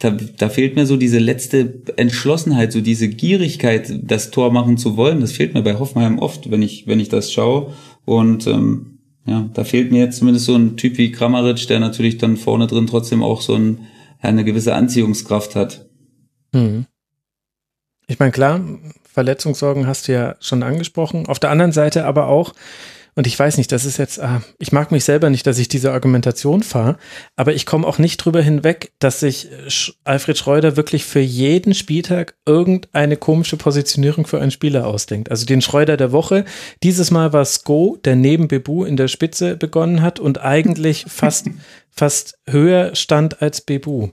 da, 0.00 0.10
da 0.10 0.48
fehlt 0.48 0.76
mir 0.76 0.86
so 0.86 0.96
diese 0.96 1.18
letzte 1.18 1.82
Entschlossenheit, 1.96 2.72
so 2.72 2.80
diese 2.80 3.08
Gierigkeit, 3.08 4.00
das 4.02 4.30
Tor 4.30 4.50
machen 4.50 4.78
zu 4.78 4.96
wollen. 4.96 5.20
Das 5.20 5.32
fehlt 5.32 5.52
mir 5.52 5.60
bei 5.60 5.78
Hoffenheim 5.78 6.18
oft, 6.18 6.50
wenn 6.50 6.62
ich, 6.62 6.86
wenn 6.86 7.00
ich 7.00 7.10
das 7.10 7.30
schaue. 7.30 7.74
Und 8.06 8.46
ähm, 8.46 9.00
ja, 9.26 9.50
da 9.52 9.62
fehlt 9.62 9.92
mir 9.92 9.98
jetzt 9.98 10.18
zumindest 10.18 10.46
so 10.46 10.54
ein 10.54 10.78
Typ 10.78 10.96
wie 10.96 11.12
Kramaric, 11.12 11.68
der 11.68 11.80
natürlich 11.80 12.16
dann 12.16 12.38
vorne 12.38 12.66
drin 12.66 12.86
trotzdem 12.86 13.22
auch 13.22 13.42
so 13.42 13.54
ein, 13.54 13.80
eine 14.20 14.42
gewisse 14.42 14.74
Anziehungskraft 14.74 15.54
hat. 15.54 15.86
Hm. 16.54 16.86
Ich 18.10 18.18
meine, 18.18 18.32
klar, 18.32 18.60
Verletzungssorgen 19.04 19.86
hast 19.86 20.08
du 20.08 20.12
ja 20.12 20.34
schon 20.40 20.64
angesprochen. 20.64 21.26
Auf 21.26 21.38
der 21.38 21.50
anderen 21.50 21.70
Seite 21.70 22.06
aber 22.06 22.26
auch, 22.26 22.54
und 23.14 23.28
ich 23.28 23.38
weiß 23.38 23.56
nicht, 23.56 23.70
das 23.70 23.84
ist 23.84 23.98
jetzt, 23.98 24.20
ah, 24.20 24.42
ich 24.58 24.72
mag 24.72 24.90
mich 24.90 25.04
selber 25.04 25.30
nicht, 25.30 25.46
dass 25.46 25.58
ich 25.58 25.68
diese 25.68 25.92
Argumentation 25.92 26.64
fahre, 26.64 26.98
aber 27.36 27.54
ich 27.54 27.66
komme 27.66 27.86
auch 27.86 27.98
nicht 27.98 28.16
drüber 28.16 28.42
hinweg, 28.42 28.90
dass 28.98 29.20
sich 29.20 29.48
Alfred 30.02 30.36
Schreuder 30.36 30.76
wirklich 30.76 31.04
für 31.04 31.20
jeden 31.20 31.72
Spieltag 31.72 32.34
irgendeine 32.44 33.16
komische 33.16 33.56
Positionierung 33.56 34.26
für 34.26 34.40
einen 34.40 34.50
Spieler 34.50 34.88
ausdenkt. 34.88 35.30
Also 35.30 35.46
den 35.46 35.62
Schreuder 35.62 35.96
der 35.96 36.10
Woche. 36.10 36.44
Dieses 36.82 37.12
Mal 37.12 37.32
war 37.32 37.44
Sko, 37.44 37.96
der 38.04 38.16
neben 38.16 38.48
Bebu 38.48 38.84
in 38.84 38.96
der 38.96 39.06
Spitze 39.06 39.56
begonnen 39.56 40.02
hat 40.02 40.18
und 40.18 40.40
eigentlich 40.40 41.04
fast, 41.06 41.46
fast 41.90 42.40
höher 42.48 42.96
stand 42.96 43.40
als 43.40 43.60
Bebu. 43.60 44.08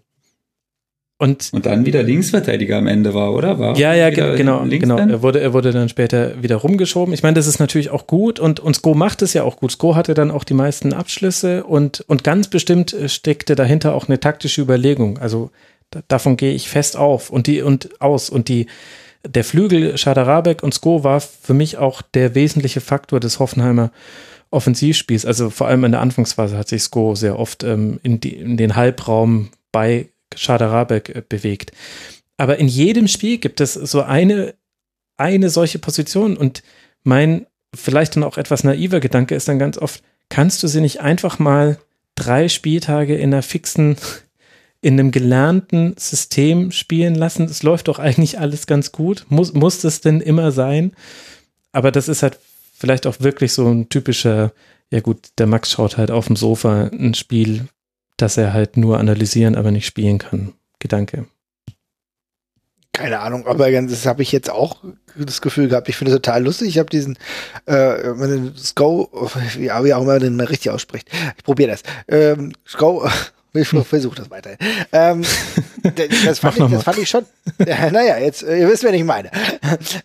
Und, 1.20 1.50
und 1.52 1.66
dann 1.66 1.88
wieder 1.88 2.04
Linksverteidiger 2.04 2.78
am 2.78 2.86
Ende 2.86 3.16
war, 3.16 3.34
oder? 3.34 3.58
War 3.58 3.76
ja, 3.76 3.96
ja, 3.96 4.12
genau, 4.12 4.66
genau. 4.68 4.98
Er 4.98 5.24
wurde, 5.24 5.40
er 5.40 5.52
wurde 5.52 5.72
dann 5.72 5.90
später 5.90 6.44
wieder 6.44 6.58
rumgeschoben. 6.58 7.12
Ich 7.12 7.24
meine, 7.24 7.34
das 7.34 7.48
ist 7.48 7.58
natürlich 7.58 7.90
auch 7.90 8.06
gut 8.06 8.40
und, 8.40 8.60
und 8.60 8.76
Sko 8.76 8.94
macht 8.94 9.24
es 9.24 9.34
ja 9.34 9.42
auch 9.42 9.56
gut. 9.56 9.72
Sko 9.72 9.96
hatte 9.96 10.14
dann 10.14 10.30
auch 10.30 10.44
die 10.44 10.54
meisten 10.54 10.94
Abschlüsse 10.94 11.64
und, 11.64 12.02
und 12.02 12.24
ganz 12.24 12.50
bestimmt 12.50 12.96
steckte 13.08 13.56
dahinter 13.56 13.96
auch 13.96 14.08
eine 14.08 14.20
taktische 14.20 14.62
Überlegung. 14.62 15.18
Also 15.18 15.50
da, 15.90 16.02
davon 16.08 16.38
gehe 16.38 16.54
ich 16.54 16.70
fest 16.70 16.98
auf 16.98 17.32
und 17.32 17.48
die 17.48 17.64
und 17.64 18.00
aus. 18.00 18.30
Und 18.30 18.48
die, 18.48 18.68
der 19.28 19.44
Flügel 19.44 19.98
Schadarabek 19.98 20.62
und 20.62 20.76
Sko 20.76 21.04
war 21.04 21.20
für 21.20 21.56
mich 21.56 21.80
auch 21.80 22.04
der 22.04 22.36
wesentliche 22.36 22.80
Faktor 22.80 23.20
des 23.20 23.40
Hoffenheimer 23.40 23.92
Offensivspiels. 24.52 25.26
Also 25.26 25.50
vor 25.50 25.68
allem 25.68 25.84
in 25.84 25.94
der 25.94 26.02
Anfangsphase 26.02 26.58
hat 26.58 26.68
sich 26.68 26.84
Sko 26.84 27.16
sehr 27.16 27.40
oft 27.40 27.64
ähm, 27.64 28.00
in, 28.04 28.20
die, 28.20 28.36
in 28.36 28.56
den 28.56 28.76
Halbraum 28.76 29.50
bei 29.72 30.10
Schaderabek 30.36 31.10
äh, 31.10 31.24
bewegt. 31.28 31.72
Aber 32.38 32.58
in 32.58 32.68
jedem 32.68 33.08
Spiel 33.08 33.38
gibt 33.38 33.62
es 33.62 33.74
so 33.74 34.02
eine, 34.02 34.54
eine 35.18 35.50
solche 35.50 35.80
Position 35.80 36.38
und 36.38 36.64
mein 37.04 37.48
vielleicht 37.74 38.16
dann 38.16 38.24
auch 38.24 38.38
etwas 38.38 38.64
naiver 38.64 39.00
Gedanke 39.00 39.36
ist 39.36 39.48
dann 39.48 39.60
ganz 39.60 39.78
oft, 39.78 40.04
kannst 40.30 40.64
du 40.64 40.68
sie 40.68 40.82
nicht 40.82 41.02
einfach 41.02 41.40
mal 41.40 41.78
drei 42.16 42.50
Spieltage 42.50 43.16
in 43.16 43.34
einer 43.34 43.44
fixen, 43.44 43.98
in 44.82 45.00
einem 45.00 45.12
gelernten 45.12 45.96
System 45.98 46.72
spielen 46.72 47.16
lassen? 47.16 47.46
Es 47.46 47.64
läuft 47.64 47.88
doch 47.88 48.00
eigentlich 48.00 48.40
alles 48.40 48.68
ganz 48.68 48.92
gut. 48.92 49.26
Muss, 49.30 49.54
muss 49.54 49.82
das 49.82 50.02
denn 50.02 50.22
immer 50.22 50.52
sein? 50.52 50.94
Aber 51.72 51.92
das 51.92 52.08
ist 52.08 52.24
halt 52.24 52.40
vielleicht 52.74 53.08
auch 53.08 53.20
wirklich 53.20 53.54
so 53.54 53.68
ein 53.68 53.90
typischer, 53.90 54.54
ja 54.92 55.00
gut, 55.00 55.18
der 55.38 55.48
Max 55.48 55.72
schaut 55.72 55.98
halt 55.98 56.12
auf 56.12 56.28
dem 56.28 56.36
Sofa 56.36 56.90
ein 56.94 57.14
Spiel, 57.14 57.68
dass 58.18 58.38
er 58.38 58.54
halt 58.54 58.78
nur 58.78 59.00
analysieren, 59.00 59.56
aber 59.56 59.72
nicht 59.72 59.86
spielen 59.86 60.18
kann. 60.18 60.54
Gedanke. 60.80 61.28
Keine 62.98 63.20
Ahnung, 63.20 63.46
aber 63.46 63.70
das 63.70 64.08
habe 64.08 64.24
ich 64.24 64.32
jetzt 64.32 64.50
auch 64.50 64.78
das 65.16 65.42
Gefühl 65.42 65.68
gehabt. 65.68 65.88
Ich 65.88 65.98
finde 65.98 66.12
es 66.12 66.16
total 66.16 66.44
lustig. 66.44 66.70
Ich 66.70 66.80
habe 66.80 66.90
diesen 66.90 67.16
äh, 67.68 67.96
Sko, 68.58 69.30
ja, 69.60 69.84
wie 69.84 69.94
auch 69.94 70.02
immer 70.02 70.14
man 70.14 70.20
den 70.20 70.36
mal 70.36 70.48
richtig 70.48 70.72
ausspricht. 70.72 71.08
Ich 71.38 71.44
probiere 71.44 71.70
das. 71.70 71.84
Ähm, 72.08 72.54
Sko, 72.66 73.08
ich 73.54 73.68
versuche 73.68 74.16
das 74.16 74.32
weiter. 74.32 74.58
Ähm, 74.92 75.24
das, 76.26 76.40
fand 76.40 76.58
ich, 76.58 76.72
das 76.72 76.84
fand 76.84 76.98
ich 76.98 77.08
schon, 77.08 77.26
äh, 77.60 77.92
naja, 77.92 78.18
jetzt, 78.18 78.42
ihr 78.42 78.68
wisst, 78.68 78.84
wen 78.84 78.96
ich 78.96 79.04
meine. 79.04 79.30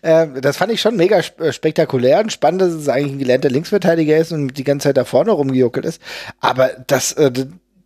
Ähm, 0.03 0.39
das 0.39 0.57
fand 0.57 0.71
ich 0.71 0.79
schon 0.79 0.95
mega 0.95 1.23
spektakulär 1.23 2.19
und 2.19 2.31
spannend, 2.31 2.61
dass 2.61 2.73
es 2.73 2.89
eigentlich 2.89 3.13
ein 3.13 3.19
gelernter 3.19 3.49
Linksverteidiger 3.49 4.17
ist 4.17 4.31
und 4.31 4.53
die 4.55 4.63
ganze 4.63 4.89
Zeit 4.89 4.97
da 4.97 5.05
vorne 5.05 5.31
rumgejuckelt 5.31 5.85
ist. 5.85 5.99
Aber 6.39 6.69
das, 6.85 7.13
äh, 7.13 7.31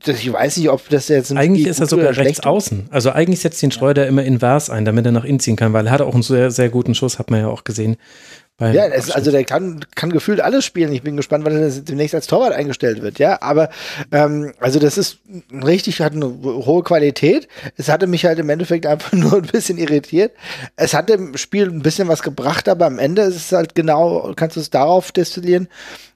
ich 0.06 0.32
weiß 0.32 0.58
nicht, 0.58 0.70
ob 0.70 0.88
das 0.90 1.08
jetzt 1.08 1.36
Eigentlich 1.36 1.68
ist 1.68 1.80
er 1.80 1.88
sogar 1.88 2.16
rechts 2.16 2.42
außen. 2.42 2.88
Also 2.92 3.12
eigentlich 3.12 3.40
setzt 3.40 3.62
den 3.62 3.72
Schreuder 3.72 4.04
ja. 4.04 4.10
immer 4.10 4.24
invers 4.24 4.70
ein, 4.70 4.86
damit 4.86 5.06
er 5.06 5.12
nach 5.12 5.24
innen 5.24 5.40
ziehen 5.40 5.56
kann, 5.56 5.74
weil 5.74 5.88
er 5.88 5.92
hat 5.92 6.02
auch 6.02 6.14
einen 6.14 6.24
sehr, 6.24 6.52
sehr 6.52 6.70
guten 6.70 6.96
Schuss, 6.96 7.20
hat 7.20 7.32
man 7.32 7.42
ja 7.42 7.48
auch 7.48 7.64
gesehen. 7.64 7.98
Ja, 8.60 8.88
es, 8.88 9.12
also 9.12 9.30
der 9.30 9.44
kann, 9.44 9.86
kann 9.94 10.12
gefühlt 10.12 10.42
alles 10.42 10.66
spielen. 10.66 10.92
Ich 10.92 11.04
bin 11.04 11.16
gespannt, 11.16 11.46
wann 11.46 11.56
er 11.56 11.70
demnächst 11.70 12.16
als 12.16 12.26
Torwart 12.26 12.54
eingestellt 12.54 13.04
wird, 13.04 13.20
ja. 13.20 13.40
Aber 13.44 13.70
ähm, 14.12 14.52
also 14.60 14.80
das 14.80 14.98
ist 14.98 15.20
richtig, 15.52 16.02
hat 16.02 16.14
eine 16.14 16.26
hohe 16.26 16.82
Qualität. 16.82 17.48
Es 17.76 17.88
hatte 17.88 18.08
mich 18.08 18.26
halt 18.26 18.40
im 18.40 18.50
Endeffekt 18.50 18.88
einfach 18.88 19.12
nur 19.14 19.36
ein 19.36 19.44
bisschen 19.44 19.78
irritiert. 19.78 20.32
Es 20.76 20.96
hat 20.96 21.10
dem 21.10 21.38
Spiel 21.38 21.70
ein 21.70 21.84
bisschen 21.84 22.08
was 22.08 22.24
gebracht, 22.24 22.68
aber 22.68 22.88
am 22.88 22.98
Ende 22.98 23.22
ist 23.24 23.36
es 23.36 23.52
halt 23.52 23.76
genau, 23.76 24.34
kannst 24.36 24.56
du 24.56 24.60
es 24.60 24.72
darauf 24.72 25.12
destillieren, 25.12 25.68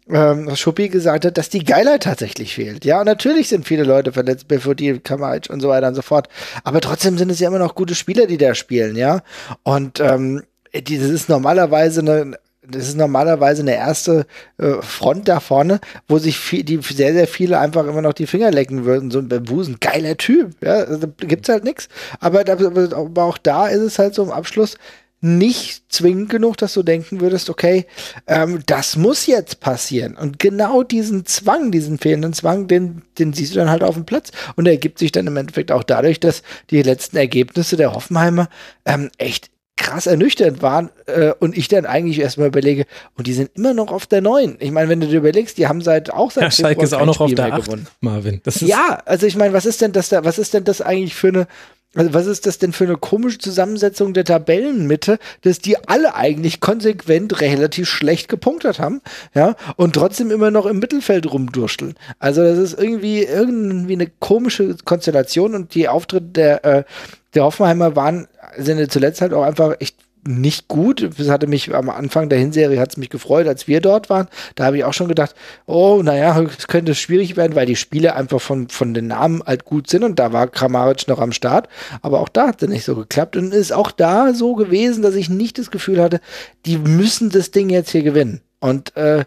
ähm, 0.09 0.47
was 0.47 0.59
Schuppi 0.59 0.89
gesagt 0.89 1.25
hat, 1.25 1.37
dass 1.37 1.49
die 1.49 1.63
Geilheit 1.63 2.03
tatsächlich 2.03 2.55
fehlt. 2.55 2.85
Ja, 2.85 3.03
natürlich 3.03 3.49
sind 3.49 3.67
viele 3.67 3.83
Leute 3.83 4.11
verletzt, 4.11 4.47
Belfodil, 4.47 4.99
Kamaic 4.99 5.49
und 5.49 5.61
so 5.61 5.69
weiter 5.69 5.87
und 5.87 5.95
so 5.95 6.01
fort. 6.01 6.27
Aber 6.63 6.81
trotzdem 6.81 7.17
sind 7.17 7.31
es 7.31 7.39
ja 7.39 7.47
immer 7.47 7.59
noch 7.59 7.75
gute 7.75 7.95
Spieler, 7.95 8.25
die 8.25 8.37
da 8.37 8.55
spielen, 8.55 8.95
ja. 8.95 9.21
Und 9.63 9.99
ähm, 9.99 10.43
das 10.73 10.89
ist 10.89 11.29
normalerweise 11.29 12.01
eine 12.01 12.37
das 12.63 12.87
ist 12.87 12.97
normalerweise 12.97 13.63
eine 13.63 13.75
erste 13.75 14.25
äh, 14.57 14.81
Front 14.81 15.27
da 15.27 15.39
vorne, 15.39 15.79
wo 16.07 16.19
sich 16.19 16.37
viel, 16.37 16.63
die 16.63 16.77
sehr, 16.77 17.13
sehr 17.13 17.27
viele 17.27 17.59
einfach 17.59 17.87
immer 17.87 18.03
noch 18.03 18.13
die 18.13 18.27
Finger 18.27 18.51
lecken 18.51 18.85
würden. 18.85 19.09
So 19.09 19.19
ein 19.19 19.27
Busen, 19.43 19.77
geiler 19.79 20.15
Typ, 20.15 20.55
ja, 20.61 20.73
also, 20.73 20.97
da 20.97 21.07
gibt's 21.25 21.49
halt 21.49 21.63
nichts. 21.63 21.89
Aber, 22.19 22.41
aber 22.41 23.23
auch 23.23 23.39
da 23.39 23.67
ist 23.67 23.81
es 23.81 23.97
halt 23.97 24.13
so 24.13 24.23
im 24.23 24.31
Abschluss, 24.31 24.77
nicht 25.21 25.93
zwingend 25.93 26.29
genug, 26.29 26.57
dass 26.57 26.73
du 26.73 26.81
denken 26.81 27.21
würdest, 27.21 27.49
okay, 27.49 27.85
ähm, 28.25 28.61
das 28.65 28.95
muss 28.95 29.27
jetzt 29.27 29.59
passieren. 29.59 30.17
Und 30.17 30.39
genau 30.39 30.81
diesen 30.81 31.27
Zwang, 31.27 31.71
diesen 31.71 31.99
fehlenden 31.99 32.33
Zwang, 32.33 32.67
den, 32.67 33.03
den 33.19 33.31
siehst 33.31 33.53
du 33.53 33.59
dann 33.59 33.69
halt 33.69 33.83
auf 33.83 33.93
dem 33.93 34.05
Platz. 34.05 34.31
Und 34.55 34.65
er 34.65 34.73
ergibt 34.73 34.97
sich 34.97 35.11
dann 35.11 35.27
im 35.27 35.37
Endeffekt 35.37 35.71
auch 35.71 35.83
dadurch, 35.83 36.19
dass 36.19 36.41
die 36.71 36.81
letzten 36.81 37.17
Ergebnisse 37.17 37.77
der 37.77 37.93
Hoffenheimer 37.93 38.49
ähm, 38.85 39.11
echt 39.19 39.51
krass 39.81 40.05
ernüchternd 40.05 40.61
waren 40.61 40.89
äh, 41.07 41.33
und 41.39 41.57
ich 41.57 41.67
dann 41.67 41.85
eigentlich 41.85 42.19
erstmal 42.19 42.47
überlege, 42.47 42.85
und 43.15 43.27
die 43.27 43.33
sind 43.33 43.51
immer 43.55 43.73
noch 43.73 43.91
auf 43.91 44.05
der 44.05 44.21
neuen. 44.21 44.57
Ich 44.59 44.71
meine, 44.71 44.89
wenn 44.89 45.01
du 45.01 45.07
dir 45.07 45.17
überlegst, 45.17 45.57
die 45.57 45.67
haben 45.67 45.81
seit 45.81 46.11
auch 46.11 46.31
seit 46.31 46.43
ja, 46.43 46.51
Schalke 46.51 46.83
ist 46.83 46.93
auch 46.93 47.05
noch 47.05 47.15
Spiel 47.15 47.25
auf 47.25 47.33
der 47.33 47.53
8, 47.53 47.65
gewonnen. 47.65 47.87
Marvin. 47.99 48.41
ja, 48.59 49.01
also 49.05 49.25
ich 49.25 49.35
meine, 49.35 49.53
was 49.53 49.65
ist 49.65 49.81
denn 49.81 49.91
das 49.91 50.09
da, 50.09 50.23
was 50.23 50.37
ist 50.37 50.53
denn 50.53 50.63
das 50.63 50.81
eigentlich 50.81 51.15
für 51.15 51.29
eine 51.29 51.47
also 51.93 52.13
was 52.13 52.25
ist 52.25 52.45
das 52.45 52.57
denn 52.57 52.71
für 52.71 52.85
eine 52.85 52.95
komische 52.95 53.37
Zusammensetzung 53.37 54.13
der 54.13 54.23
Tabellenmitte, 54.23 55.19
dass 55.41 55.59
die 55.59 55.77
alle 55.89 56.15
eigentlich 56.15 56.61
konsequent 56.61 57.41
relativ 57.41 57.89
schlecht 57.89 58.29
gepunktet 58.29 58.79
haben, 58.79 59.01
ja, 59.33 59.55
und 59.75 59.93
trotzdem 59.93 60.31
immer 60.31 60.51
noch 60.51 60.65
im 60.65 60.79
Mittelfeld 60.79 61.31
rumdurschteln. 61.31 61.95
Also 62.19 62.43
das 62.43 62.57
ist 62.57 62.79
irgendwie 62.79 63.23
irgendwie 63.23 63.93
eine 63.93 64.07
komische 64.07 64.75
Konstellation 64.85 65.53
und 65.53 65.75
die 65.75 65.89
Auftritte 65.89 66.27
der, 66.27 66.65
äh, 66.65 66.83
der 67.33 67.43
Hoffenheimer 67.43 67.95
waren, 67.95 68.27
sind 68.57 68.91
zuletzt 68.91 69.21
halt 69.21 69.33
auch 69.33 69.43
einfach 69.43 69.75
echt 69.79 69.97
nicht 70.27 70.67
gut. 70.67 71.01
Es 71.01 71.29
hatte 71.29 71.47
mich 71.47 71.73
am 71.73 71.89
Anfang 71.89 72.29
der 72.29 72.39
Hinserie 72.39 72.79
hat 72.79 72.91
es 72.91 72.97
mich 72.97 73.09
gefreut, 73.09 73.47
als 73.47 73.67
wir 73.67 73.81
dort 73.81 74.09
waren. 74.09 74.27
Da 74.55 74.65
habe 74.65 74.77
ich 74.77 74.83
auch 74.83 74.93
schon 74.93 75.07
gedacht, 75.07 75.35
oh, 75.65 76.01
naja, 76.03 76.39
es 76.41 76.67
könnte 76.67 76.95
schwierig 76.95 77.37
werden, 77.37 77.55
weil 77.55 77.65
die 77.65 77.75
Spiele 77.75 78.15
einfach 78.15 78.41
von, 78.41 78.69
von 78.69 78.93
den 78.93 79.07
Namen 79.07 79.41
halt 79.45 79.65
gut 79.65 79.89
sind 79.89 80.03
und 80.03 80.19
da 80.19 80.33
war 80.33 80.47
Kramaric 80.47 81.07
noch 81.07 81.19
am 81.19 81.31
Start. 81.31 81.67
Aber 82.01 82.19
auch 82.19 82.29
da 82.29 82.47
hat 82.47 82.61
es 82.61 82.69
nicht 82.69 82.85
so 82.85 82.95
geklappt 82.95 83.35
und 83.35 83.53
ist 83.53 83.73
auch 83.73 83.91
da 83.91 84.33
so 84.33 84.55
gewesen, 84.55 85.01
dass 85.01 85.15
ich 85.15 85.29
nicht 85.29 85.57
das 85.57 85.71
Gefühl 85.71 86.01
hatte, 86.01 86.21
die 86.65 86.77
müssen 86.77 87.29
das 87.29 87.51
Ding 87.51 87.69
jetzt 87.69 87.91
hier 87.91 88.03
gewinnen. 88.03 88.41
Und 88.59 88.95
äh, 88.95 89.25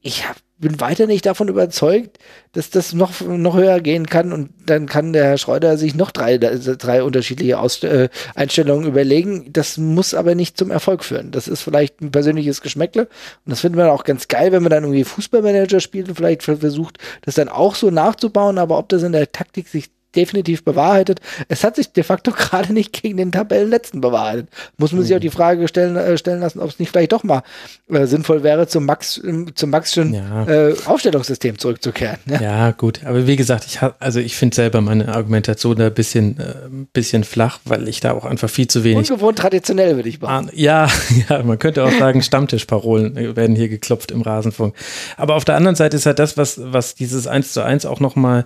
ich 0.00 0.28
habe 0.28 0.38
bin 0.58 0.80
weiter 0.80 1.06
nicht 1.06 1.26
davon 1.26 1.48
überzeugt, 1.48 2.18
dass 2.52 2.70
das 2.70 2.94
noch, 2.94 3.20
noch 3.20 3.56
höher 3.56 3.80
gehen 3.80 4.06
kann 4.06 4.32
und 4.32 4.50
dann 4.64 4.86
kann 4.86 5.12
der 5.12 5.24
Herr 5.24 5.38
Schreuder 5.38 5.76
sich 5.76 5.94
noch 5.94 6.10
drei, 6.10 6.38
drei 6.38 7.02
unterschiedliche 7.02 7.58
Aus, 7.58 7.82
äh, 7.82 8.08
Einstellungen 8.34 8.86
überlegen. 8.86 9.52
Das 9.52 9.76
muss 9.76 10.14
aber 10.14 10.34
nicht 10.34 10.56
zum 10.56 10.70
Erfolg 10.70 11.04
führen. 11.04 11.30
Das 11.30 11.46
ist 11.46 11.60
vielleicht 11.60 12.00
ein 12.00 12.10
persönliches 12.10 12.62
Geschmäckle 12.62 13.02
und 13.02 13.50
das 13.50 13.60
findet 13.60 13.78
man 13.78 13.90
auch 13.90 14.04
ganz 14.04 14.28
geil, 14.28 14.52
wenn 14.52 14.62
man 14.62 14.70
dann 14.70 14.84
irgendwie 14.84 15.04
Fußballmanager 15.04 15.80
spielt 15.80 16.08
und 16.08 16.14
vielleicht 16.14 16.42
versucht, 16.42 16.98
das 17.22 17.34
dann 17.34 17.50
auch 17.50 17.74
so 17.74 17.90
nachzubauen, 17.90 18.58
aber 18.58 18.78
ob 18.78 18.88
das 18.88 19.02
in 19.02 19.12
der 19.12 19.30
Taktik 19.30 19.68
sich 19.68 19.90
definitiv 20.16 20.64
bewahrheitet. 20.64 21.20
Es 21.48 21.64
hat 21.64 21.76
sich 21.76 21.92
de 21.92 22.04
facto 22.04 22.30
gerade 22.36 22.72
nicht 22.72 23.02
gegen 23.02 23.16
den 23.16 23.32
Tabellenletzten 23.32 24.00
bewahrheitet. 24.00 24.48
Muss 24.78 24.92
man 24.92 25.02
sich 25.02 25.14
auch 25.14 25.20
die 25.20 25.30
Frage 25.30 25.68
stellen, 25.68 25.96
äh, 25.96 26.16
stellen 26.18 26.40
lassen, 26.40 26.60
ob 26.60 26.70
es 26.70 26.78
nicht 26.78 26.90
vielleicht 26.90 27.12
doch 27.12 27.24
mal 27.24 27.42
äh, 27.90 28.06
sinnvoll 28.06 28.42
wäre, 28.42 28.66
zum 28.66 28.84
Max, 28.84 29.18
äh, 29.18 29.46
zum 29.54 29.70
Maxschen 29.70 30.14
ja. 30.14 30.46
äh, 30.46 30.74
Aufstellungssystem 30.86 31.58
zurückzukehren. 31.58 32.18
Ja. 32.26 32.40
ja. 32.40 32.70
gut. 32.70 33.04
Aber 33.04 33.26
wie 33.26 33.36
gesagt, 33.36 33.64
ich 33.66 33.82
habe, 33.82 33.94
also 33.98 34.20
ich 34.20 34.36
finde 34.36 34.56
selber 34.56 34.80
meine 34.80 35.08
Argumentation 35.08 35.76
da 35.76 35.86
ein 35.86 35.94
bisschen, 35.94 36.38
äh, 36.38 36.54
bisschen 36.92 37.24
flach, 37.24 37.60
weil 37.64 37.88
ich 37.88 38.00
da 38.00 38.12
auch 38.12 38.24
einfach 38.24 38.50
viel 38.50 38.68
zu 38.68 38.84
wenig. 38.84 39.10
Ungewohnt 39.10 39.38
traditionell, 39.38 39.96
würde 39.96 40.08
ich 40.08 40.20
behaupten. 40.20 40.50
Ja, 40.54 40.88
ja, 41.28 41.42
man 41.42 41.58
könnte 41.58 41.84
auch 41.84 41.92
sagen, 41.92 42.22
Stammtischparolen 42.22 43.36
werden 43.36 43.56
hier 43.56 43.68
geklopft 43.68 44.10
im 44.10 44.22
Rasenfunk. 44.22 44.74
Aber 45.16 45.34
auf 45.34 45.44
der 45.44 45.56
anderen 45.56 45.76
Seite 45.76 45.96
ist 45.96 46.06
halt 46.06 46.18
das, 46.18 46.36
was, 46.36 46.60
was 46.62 46.94
dieses 46.94 47.26
1 47.26 47.52
zu 47.52 47.62
1 47.62 47.86
auch 47.86 48.00
nochmal 48.00 48.44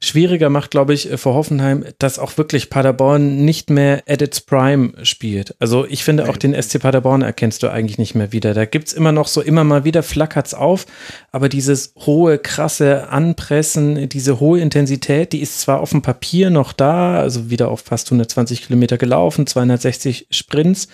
schwieriger 0.00 0.50
macht, 0.50 0.70
glaube 0.70 0.94
ich, 0.94 1.08
für 1.16 1.34
Hoffenheim, 1.34 1.84
dass 1.98 2.18
auch 2.18 2.36
wirklich 2.38 2.70
Paderborn 2.70 3.44
nicht 3.44 3.70
mehr 3.70 4.02
at 4.08 4.22
its 4.22 4.40
prime 4.40 4.92
spielt. 5.04 5.54
Also 5.58 5.86
ich 5.86 6.04
finde 6.04 6.28
auch 6.28 6.36
den 6.36 6.60
SC 6.60 6.80
Paderborn 6.80 7.22
erkennst 7.22 7.62
du 7.62 7.68
eigentlich 7.68 7.98
nicht 7.98 8.14
mehr 8.14 8.32
wieder. 8.32 8.54
Da 8.54 8.64
gibt 8.64 8.88
es 8.88 8.94
immer 8.94 9.12
noch 9.12 9.28
so, 9.28 9.40
immer 9.40 9.64
mal 9.64 9.84
wieder 9.84 10.02
flackert's 10.02 10.54
auf, 10.54 10.86
aber 11.32 11.48
dieses 11.48 11.94
hohe, 12.06 12.38
krasse 12.38 13.08
Anpressen, 13.08 14.08
diese 14.08 14.40
hohe 14.40 14.60
Intensität, 14.60 15.32
die 15.32 15.40
ist 15.40 15.60
zwar 15.60 15.80
auf 15.80 15.90
dem 15.90 16.02
Papier 16.02 16.50
noch 16.50 16.72
da, 16.72 17.18
also 17.18 17.50
wieder 17.50 17.68
auf 17.68 17.80
fast 17.80 18.08
120 18.08 18.66
Kilometer 18.66 18.98
gelaufen, 18.98 19.46
260 19.46 20.28
Sprints, 20.30 20.88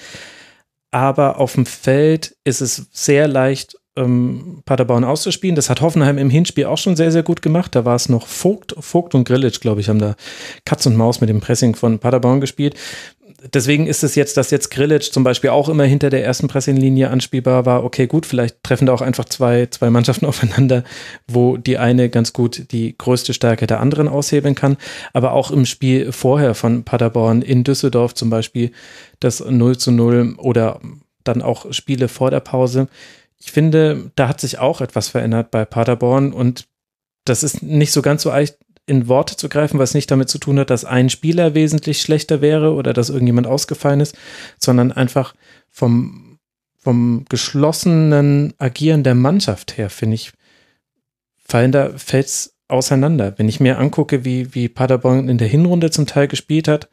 aber 0.90 1.38
auf 1.38 1.54
dem 1.54 1.66
Feld 1.66 2.36
ist 2.44 2.60
es 2.60 2.86
sehr 2.92 3.26
leicht 3.26 3.76
ähm, 3.96 4.62
Paderborn 4.64 5.04
auszuspielen. 5.04 5.56
Das 5.56 5.70
hat 5.70 5.80
Hoffenheim 5.80 6.18
im 6.18 6.30
Hinspiel 6.30 6.66
auch 6.66 6.78
schon 6.78 6.96
sehr, 6.96 7.12
sehr 7.12 7.22
gut 7.22 7.42
gemacht. 7.42 7.74
Da 7.74 7.84
war 7.84 7.96
es 7.96 8.08
noch 8.08 8.26
Vogt, 8.26 8.74
Vogt 8.78 9.14
und 9.14 9.24
Grillitsch, 9.24 9.60
glaube 9.60 9.80
ich, 9.80 9.88
haben 9.88 9.98
da 9.98 10.16
Katz 10.64 10.86
und 10.86 10.96
Maus 10.96 11.20
mit 11.20 11.28
dem 11.28 11.40
Pressing 11.40 11.74
von 11.74 11.98
Paderborn 11.98 12.40
gespielt. 12.40 12.74
Deswegen 13.52 13.88
ist 13.88 14.04
es 14.04 14.14
jetzt, 14.14 14.36
dass 14.36 14.52
jetzt 14.52 14.70
Grillitsch 14.70 15.10
zum 15.10 15.24
Beispiel 15.24 15.50
auch 15.50 15.68
immer 15.68 15.82
hinter 15.82 16.10
der 16.10 16.24
ersten 16.24 16.46
Pressinglinie 16.46 17.10
anspielbar 17.10 17.66
war. 17.66 17.82
Okay, 17.82 18.06
gut, 18.06 18.24
vielleicht 18.24 18.62
treffen 18.62 18.86
da 18.86 18.92
auch 18.92 19.02
einfach 19.02 19.24
zwei, 19.24 19.66
zwei 19.66 19.90
Mannschaften 19.90 20.26
aufeinander, 20.26 20.84
wo 21.26 21.56
die 21.56 21.76
eine 21.76 22.08
ganz 22.08 22.32
gut 22.32 22.70
die 22.72 22.96
größte 22.96 23.34
Stärke 23.34 23.66
der 23.66 23.80
anderen 23.80 24.08
aushebeln 24.08 24.54
kann. 24.54 24.76
Aber 25.12 25.32
auch 25.32 25.50
im 25.50 25.66
Spiel 25.66 26.12
vorher 26.12 26.54
von 26.54 26.84
Paderborn 26.84 27.42
in 27.42 27.64
Düsseldorf 27.64 28.14
zum 28.14 28.30
Beispiel 28.30 28.70
das 29.18 29.40
0 29.44 29.76
zu 29.76 29.90
0 29.90 30.36
oder 30.38 30.80
dann 31.24 31.42
auch 31.42 31.72
Spiele 31.72 32.08
vor 32.08 32.30
der 32.30 32.40
Pause 32.40 32.88
ich 33.42 33.50
finde, 33.50 34.12
da 34.14 34.28
hat 34.28 34.40
sich 34.40 34.58
auch 34.58 34.80
etwas 34.80 35.08
verändert 35.08 35.50
bei 35.50 35.64
Paderborn 35.64 36.32
und 36.32 36.68
das 37.24 37.42
ist 37.42 37.62
nicht 37.62 37.92
so 37.92 38.00
ganz 38.00 38.22
so 38.22 38.30
leicht 38.30 38.56
in 38.86 39.08
Worte 39.08 39.36
zu 39.36 39.48
greifen, 39.48 39.80
was 39.80 39.94
nicht 39.94 40.10
damit 40.10 40.28
zu 40.28 40.38
tun 40.38 40.60
hat, 40.60 40.70
dass 40.70 40.84
ein 40.84 41.10
Spieler 41.10 41.54
wesentlich 41.54 42.00
schlechter 42.00 42.40
wäre 42.40 42.72
oder 42.72 42.92
dass 42.92 43.10
irgendjemand 43.10 43.48
ausgefallen 43.48 44.00
ist, 44.00 44.16
sondern 44.60 44.92
einfach 44.92 45.34
vom, 45.68 46.38
vom 46.78 47.24
geschlossenen 47.28 48.54
Agieren 48.58 49.02
der 49.02 49.16
Mannschaft 49.16 49.76
her, 49.76 49.90
finde 49.90 50.14
ich, 50.14 50.32
fallen 51.44 51.72
da 51.72 51.90
Fels 51.96 52.54
auseinander. 52.68 53.34
Wenn 53.38 53.48
ich 53.48 53.60
mir 53.60 53.78
angucke, 53.78 54.24
wie, 54.24 54.54
wie 54.54 54.68
Paderborn 54.68 55.28
in 55.28 55.38
der 55.38 55.48
Hinrunde 55.48 55.90
zum 55.90 56.06
Teil 56.06 56.28
gespielt 56.28 56.68
hat, 56.68 56.88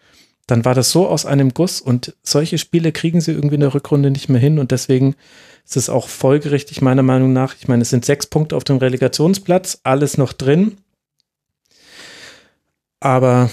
dann 0.48 0.66
war 0.66 0.74
das 0.74 0.92
so 0.92 1.08
aus 1.08 1.28
einem 1.28 1.54
Guss 1.54 1.80
und 1.80 2.16
solche 2.24 2.58
Spiele 2.58 2.92
kriegen 2.92 3.22
sie 3.22 3.34
irgendwie 3.34 3.56
in 3.56 3.62
der 3.62 3.74
Rückrunde 3.74 4.10
nicht 4.10 4.30
mehr 4.30 4.42
hin 4.42 4.58
und 4.58 4.72
deswegen 4.72 5.16
ist 5.66 5.78
es 5.78 5.90
auch 5.90 6.08
folgerichtig 6.08 6.82
meiner 6.82 7.04
Meinung 7.04 7.34
nach. 7.34 7.56
Ich 7.60 7.68
meine, 7.68 7.82
es 7.82 7.90
sind 7.90 8.06
sechs 8.06 8.28
Punkte 8.28 8.56
auf 8.56 8.64
dem 8.64 8.78
Relegationsplatz, 8.78 9.80
alles 9.84 10.18
noch 10.18 10.34
drin. 10.34 10.78
Aber 13.00 13.50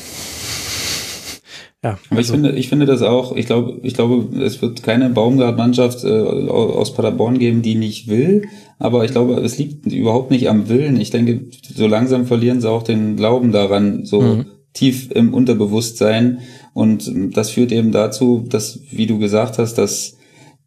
ja. 1.86 1.99
Aber 2.10 2.18
also. 2.18 2.20
ich 2.20 2.41
finde, 2.41 2.59
ich 2.59 2.68
finde 2.68 2.86
das 2.86 3.02
auch, 3.02 3.36
ich 3.36 3.47
glaube, 3.47 3.78
ich 3.83 3.94
glaube, 3.94 4.43
es 4.43 4.60
wird 4.60 4.83
keine 4.83 5.09
Baumgart-Mannschaft 5.10 6.05
äh, 6.05 6.09
aus 6.09 6.94
Paderborn 6.94 7.39
geben, 7.39 7.62
die 7.62 7.76
nicht 7.76 8.09
will. 8.09 8.49
Aber 8.78 9.05
ich 9.05 9.12
glaube, 9.12 9.35
es 9.35 9.57
liegt 9.59 9.86
überhaupt 9.86 10.31
nicht 10.31 10.49
am 10.49 10.68
Willen. 10.68 11.01
Ich 11.01 11.10
denke, 11.10 11.47
so 11.75 11.86
langsam 11.86 12.26
verlieren 12.26 12.60
sie 12.60 12.68
auch 12.68 12.83
den 12.83 13.17
Glauben 13.17 13.52
daran, 13.52 14.05
so 14.05 14.20
mhm. 14.20 14.47
tief 14.73 15.10
im 15.12 15.33
Unterbewusstsein. 15.33 16.41
Und 16.75 17.10
das 17.36 17.51
führt 17.51 17.73
eben 17.73 17.93
dazu, 17.93 18.44
dass, 18.49 18.81
wie 18.91 19.07
du 19.07 19.18
gesagt 19.18 19.59
hast, 19.59 19.75
dass 19.75 20.16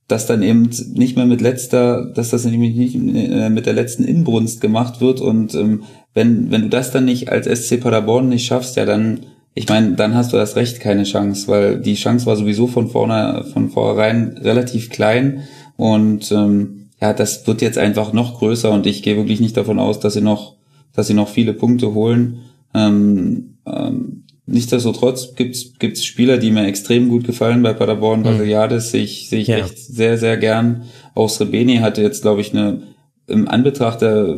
dass 0.10 0.26
dann 0.26 0.44
eben 0.44 0.70
nicht 0.96 1.16
mehr 1.16 1.28
mit 1.28 1.40
letzter, 1.40 2.06
dass 2.14 2.32
das 2.32 2.44
nämlich 2.44 2.76
nicht 2.76 2.96
äh, 2.96 3.50
mit 3.50 3.66
der 3.68 3.74
letzten 3.74 4.04
Inbrunst 4.04 4.60
gemacht 4.60 5.00
wird 5.00 5.22
und 5.22 5.56
ähm, 5.56 5.84
wenn 6.14 6.52
wenn 6.52 6.64
du 6.64 6.70
das 6.70 6.92
dann 6.92 7.06
nicht 7.06 7.32
als 7.32 7.46
SC 7.46 7.80
Paderborn 7.80 8.28
nicht 8.28 8.46
schaffst, 8.46 8.76
ja 8.76 8.86
dann 8.86 9.22
ich 9.54 9.68
meine, 9.70 9.94
dann 9.94 10.16
hast 10.16 10.34
du 10.34 10.38
das 10.38 10.56
Recht 10.56 10.80
keine 10.80 11.04
Chance, 11.04 11.48
weil 11.48 11.80
die 11.80 11.96
Chance 11.96 12.26
war 12.26 12.36
sowieso 12.36 12.68
von 12.68 12.90
vorne 12.90 13.46
von 13.54 13.70
vornherein 13.70 14.38
relativ 14.42 14.90
klein 14.90 15.44
und 15.78 16.32
ähm, 16.32 16.88
ja, 17.00 17.14
das 17.14 17.48
wird 17.48 17.62
jetzt 17.62 17.78
einfach 17.78 18.12
noch 18.12 18.40
größer 18.40 18.72
und 18.72 18.88
ich 18.88 19.04
gehe 19.04 19.16
wirklich 19.16 19.40
nicht 19.40 19.56
davon 19.56 19.80
aus, 19.80 20.00
dass 20.00 20.14
sie 20.14 20.22
noch 20.22 20.56
dass 20.94 21.08
sie 21.08 21.14
noch 21.14 21.30
viele 21.30 21.54
Punkte 21.54 21.94
holen. 21.94 22.40
Ähm, 22.74 23.58
ähm, 23.66 24.24
Nichtsdestotrotz 24.52 25.36
gibt's 25.36 25.74
gibt's 25.80 26.03
Spieler, 26.03 26.38
die 26.38 26.52
mir 26.52 26.66
extrem 26.66 27.10
gut 27.10 27.26
gefallen 27.26 27.61
bei 27.61 27.74
Paderborn. 27.74 28.24
Basiliades 28.24 28.88
mhm. 28.88 28.90
sehe 28.90 29.03
ich, 29.03 29.30
sehe 29.30 29.42
ich 29.42 29.48
ja. 29.48 29.58
echt 29.58 29.78
sehr, 29.78 30.18
sehr 30.18 30.38
gern. 30.38 30.84
Auch 31.14 31.30
Srebeni 31.30 31.78
hatte 31.78 32.02
jetzt, 32.02 32.22
glaube 32.22 32.42
ich, 32.42 32.53
eine 32.53 32.82
im 33.28 33.48
Anbetracht 33.48 34.02
der, 34.02 34.36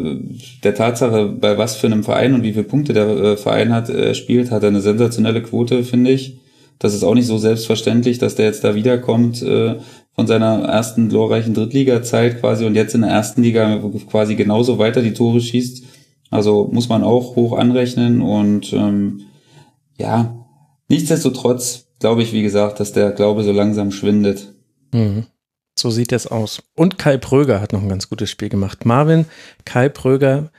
der 0.64 0.76
Tatsache, 0.76 1.28
bei 1.28 1.58
was 1.58 1.78
für 1.78 1.88
einem 1.88 2.04
Verein 2.04 2.34
und 2.34 2.44
wie 2.44 2.52
viele 2.52 2.66
Punkte 2.66 2.92
der 2.92 3.08
äh, 3.08 3.38
Verein 3.38 3.74
hat, 3.74 3.90
äh, 3.90 4.14
spielt, 4.14 4.52
hat 4.52 4.64
er 4.64 4.70
eine 4.70 4.82
sensationelle 4.82 5.42
Quote, 5.42 5.84
finde 5.84 6.12
ich. 6.12 6.40
Das 6.78 6.94
ist 6.94 7.04
auch 7.04 7.14
nicht 7.16 7.28
so 7.28 7.38
selbstverständlich, 7.38 8.18
dass 8.18 8.36
der 8.36 8.48
jetzt 8.48 8.64
da 8.64 8.76
wiederkommt 8.76 9.42
äh, 9.44 9.76
von 10.14 10.28
seiner 10.28 10.64
ersten 10.64 11.10
glorreichen 11.10 11.54
Drittliga-Zeit 11.54 12.42
quasi 12.42 12.66
und 12.66 12.76
jetzt 12.76 12.94
in 12.94 13.02
der 13.02 13.12
ersten 13.12 13.44
Liga 13.44 13.82
quasi 14.10 14.36
genauso 14.36 14.78
weiter 14.78 15.02
die 15.02 15.14
Tore 15.14 15.40
schießt. 15.40 15.84
Also 16.30 16.70
muss 16.72 16.90
man 16.90 17.04
auch 17.04 17.36
hoch 17.36 17.58
anrechnen 17.58 18.22
und 18.22 18.74
ähm, 18.74 19.22
ja, 20.02 20.46
nichtsdestotrotz 20.90 21.88
glaube 22.00 22.24
ich, 22.24 22.34
wie 22.34 22.42
gesagt, 22.42 22.80
dass 22.80 22.92
der 22.92 23.12
Glaube 23.12 23.44
so 23.44 23.52
langsam 23.52 23.92
schwindet. 23.92 24.48
Mhm. 24.92 25.26
So 25.78 25.90
sieht 25.90 26.12
es 26.12 26.28
aus. 26.28 26.62
Und 26.76 26.98
Kai 26.98 27.18
Pröger 27.18 27.62
hat 27.62 27.74
noch 27.74 27.82
ein 27.82 27.90
ganz 27.90 28.10
gutes 28.10 28.30
Spiel 28.30 28.50
gemacht. 28.50 28.86
Marvin, 28.86 29.26
Kai 29.66 29.90
Pröger, 29.90 30.52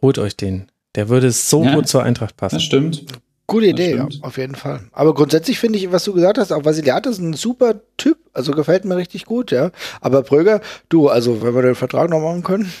holt 0.00 0.18
euch 0.18 0.36
den. 0.36 0.70
Der 0.94 1.08
würde 1.08 1.32
so 1.32 1.64
ja, 1.64 1.74
gut 1.74 1.88
zur 1.88 2.02
Eintracht 2.02 2.36
passen. 2.36 2.56
Das 2.56 2.62
stimmt. 2.62 3.04
Gute 3.46 3.66
Idee, 3.66 3.96
ja, 3.96 4.08
auf 4.22 4.38
jeden 4.38 4.54
Fall. 4.54 4.80
Aber 4.92 5.12
grundsätzlich 5.12 5.58
finde 5.58 5.76
ich, 5.76 5.90
was 5.90 6.04
du 6.04 6.12
gesagt 6.12 6.38
hast, 6.38 6.52
auch 6.52 6.64
Vasiliat 6.64 7.06
ist 7.06 7.18
ein 7.18 7.32
super 7.32 7.80
Typ. 7.96 8.16
Also 8.32 8.52
gefällt 8.52 8.84
mir 8.84 8.96
richtig 8.96 9.24
gut, 9.24 9.50
ja. 9.50 9.72
Aber 10.00 10.22
Pröger, 10.22 10.60
du, 10.88 11.08
also 11.08 11.42
wenn 11.42 11.52
wir 11.56 11.62
den 11.62 11.74
Vertrag 11.74 12.10
noch 12.10 12.20
machen 12.20 12.44
können. 12.44 12.72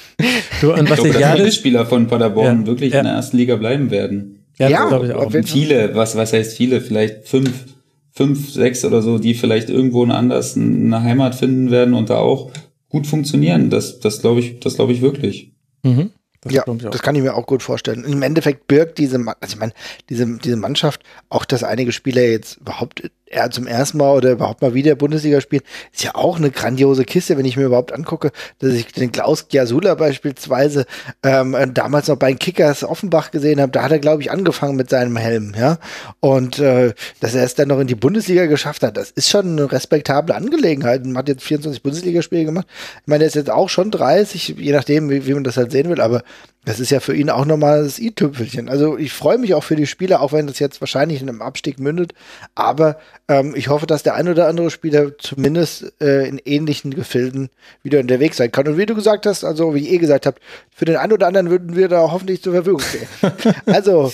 Du, 0.60 0.72
und 0.72 0.88
was 0.88 1.04
ich 1.04 1.16
glaube, 1.16 1.42
dass 1.42 1.54
Spieler 1.56 1.86
von 1.86 2.06
Paderborn 2.06 2.60
ja, 2.60 2.66
wirklich 2.66 2.92
ja. 2.92 3.00
in 3.00 3.06
der 3.06 3.14
ersten 3.14 3.36
Liga 3.36 3.56
bleiben 3.56 3.90
werden. 3.90 4.39
Ja, 4.60 4.68
ja 4.68 4.88
glaube 4.88 5.06
ich 5.06 5.12
auch. 5.14 5.32
Viele, 5.44 5.94
was, 5.94 6.16
was 6.16 6.34
heißt 6.34 6.56
viele? 6.56 6.82
Vielleicht 6.82 7.26
fünf, 7.26 7.64
fünf, 8.12 8.52
sechs 8.52 8.84
oder 8.84 9.00
so, 9.00 9.18
die 9.18 9.34
vielleicht 9.34 9.70
irgendwo 9.70 10.04
anders 10.04 10.54
eine 10.54 11.02
Heimat 11.02 11.34
finden 11.34 11.70
werden 11.70 11.94
und 11.94 12.10
da 12.10 12.18
auch 12.18 12.52
gut 12.90 13.06
funktionieren. 13.06 13.70
Das, 13.70 14.00
das 14.00 14.20
glaube 14.20 14.40
ich, 14.40 14.60
das 14.60 14.74
glaube 14.74 14.92
ich 14.92 15.00
wirklich. 15.00 15.52
Mhm. 15.82 16.10
Das 16.42 16.52
ja, 16.52 16.64
das 16.64 17.02
kann 17.02 17.14
ich 17.16 17.22
mir 17.22 17.34
auch 17.34 17.46
gut 17.46 17.62
vorstellen. 17.62 18.04
Im 18.04 18.22
Endeffekt 18.22 18.66
birgt 18.66 18.98
diese, 18.98 19.16
also 19.18 19.54
ich 19.54 19.58
meine, 19.58 19.72
diese, 20.08 20.38
diese 20.38 20.56
Mannschaft 20.56 21.02
auch, 21.28 21.44
dass 21.44 21.64
einige 21.64 21.92
Spieler 21.92 22.22
jetzt 22.22 22.58
überhaupt 22.58 23.10
er 23.30 23.50
zum 23.50 23.66
ersten 23.66 23.98
Mal 23.98 24.12
oder 24.12 24.32
überhaupt 24.32 24.60
mal 24.60 24.74
wieder 24.74 24.94
Bundesliga 24.96 25.40
spielen, 25.40 25.62
ist 25.92 26.02
ja 26.02 26.14
auch 26.14 26.36
eine 26.36 26.50
grandiose 26.50 27.04
Kiste, 27.04 27.38
wenn 27.38 27.44
ich 27.44 27.56
mir 27.56 27.64
überhaupt 27.64 27.92
angucke, 27.92 28.32
dass 28.58 28.72
ich 28.72 28.88
den 28.92 29.12
Klaus 29.12 29.48
Giasula 29.48 29.94
beispielsweise 29.94 30.84
ähm, 31.22 31.56
damals 31.72 32.08
noch 32.08 32.16
bei 32.16 32.32
den 32.32 32.38
Kickers 32.38 32.84
Offenbach 32.84 33.30
gesehen 33.30 33.60
habe, 33.60 33.70
da 33.72 33.84
hat 33.84 33.92
er, 33.92 34.00
glaube 34.00 34.22
ich, 34.22 34.30
angefangen 34.30 34.76
mit 34.76 34.90
seinem 34.90 35.16
Helm, 35.16 35.54
ja. 35.56 35.78
Und 36.18 36.58
äh, 36.58 36.92
dass 37.20 37.34
er 37.34 37.44
es 37.44 37.54
dann 37.54 37.68
noch 37.68 37.78
in 37.78 37.86
die 37.86 37.94
Bundesliga 37.94 38.46
geschafft 38.46 38.82
hat, 38.82 38.96
das 38.96 39.10
ist 39.12 39.30
schon 39.30 39.46
eine 39.46 39.70
respektable 39.70 40.34
Angelegenheit. 40.34 41.06
Man 41.06 41.16
hat 41.16 41.28
jetzt 41.28 41.44
24 41.44 41.82
Bundesligaspiele 41.82 42.44
gemacht. 42.44 42.66
Ich 43.02 43.06
meine, 43.06 43.24
er 43.24 43.28
ist 43.28 43.36
jetzt 43.36 43.50
auch 43.50 43.68
schon 43.68 43.92
30, 43.92 44.56
je 44.58 44.72
nachdem, 44.72 45.08
wie, 45.08 45.26
wie 45.26 45.34
man 45.34 45.44
das 45.44 45.56
halt 45.56 45.70
sehen 45.70 45.88
will, 45.88 46.00
aber 46.00 46.22
das 46.64 46.78
ist 46.78 46.90
ja 46.90 47.00
für 47.00 47.16
ihn 47.16 47.30
auch 47.30 47.46
nochmal 47.46 47.84
das 47.84 47.98
i-Tüpfelchen. 47.98 48.68
Also 48.68 48.98
ich 48.98 49.12
freue 49.12 49.38
mich 49.38 49.54
auch 49.54 49.64
für 49.64 49.76
die 49.76 49.86
Spieler, 49.86 50.20
auch 50.20 50.32
wenn 50.32 50.46
das 50.46 50.58
jetzt 50.58 50.80
wahrscheinlich 50.82 51.22
in 51.22 51.28
einem 51.28 51.40
Abstieg 51.40 51.80
mündet. 51.80 52.12
Aber 52.54 52.98
ähm, 53.30 53.54
ich 53.54 53.68
hoffe, 53.68 53.86
dass 53.86 54.02
der 54.02 54.16
ein 54.16 54.28
oder 54.28 54.48
andere 54.48 54.70
Spieler 54.70 55.16
zumindest 55.16 55.92
äh, 56.00 56.26
in 56.28 56.38
ähnlichen 56.44 56.92
Gefilden 56.92 57.48
wieder 57.84 58.00
unterwegs 58.00 58.38
sein 58.38 58.50
kann. 58.50 58.66
Und 58.66 58.76
wie 58.76 58.86
du 58.86 58.96
gesagt 58.96 59.24
hast, 59.24 59.44
also 59.44 59.72
wie 59.72 59.86
ihr 59.86 60.00
gesagt 60.00 60.26
habt, 60.26 60.40
für 60.74 60.84
den 60.84 60.96
einen 60.96 61.12
oder 61.12 61.28
anderen 61.28 61.48
würden 61.48 61.76
wir 61.76 61.88
da 61.88 62.10
hoffentlich 62.10 62.42
zur 62.42 62.54
Verfügung 62.54 62.80
stehen. 62.80 63.06
also, 63.66 64.12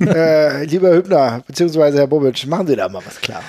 äh, 0.00 0.64
lieber 0.64 0.94
Hübner, 0.94 1.44
beziehungsweise 1.46 1.98
Herr 1.98 2.06
Bobic, 2.06 2.46
machen 2.46 2.66
Sie 2.66 2.74
da 2.74 2.88
mal 2.88 3.02
was 3.04 3.20
klar. 3.20 3.42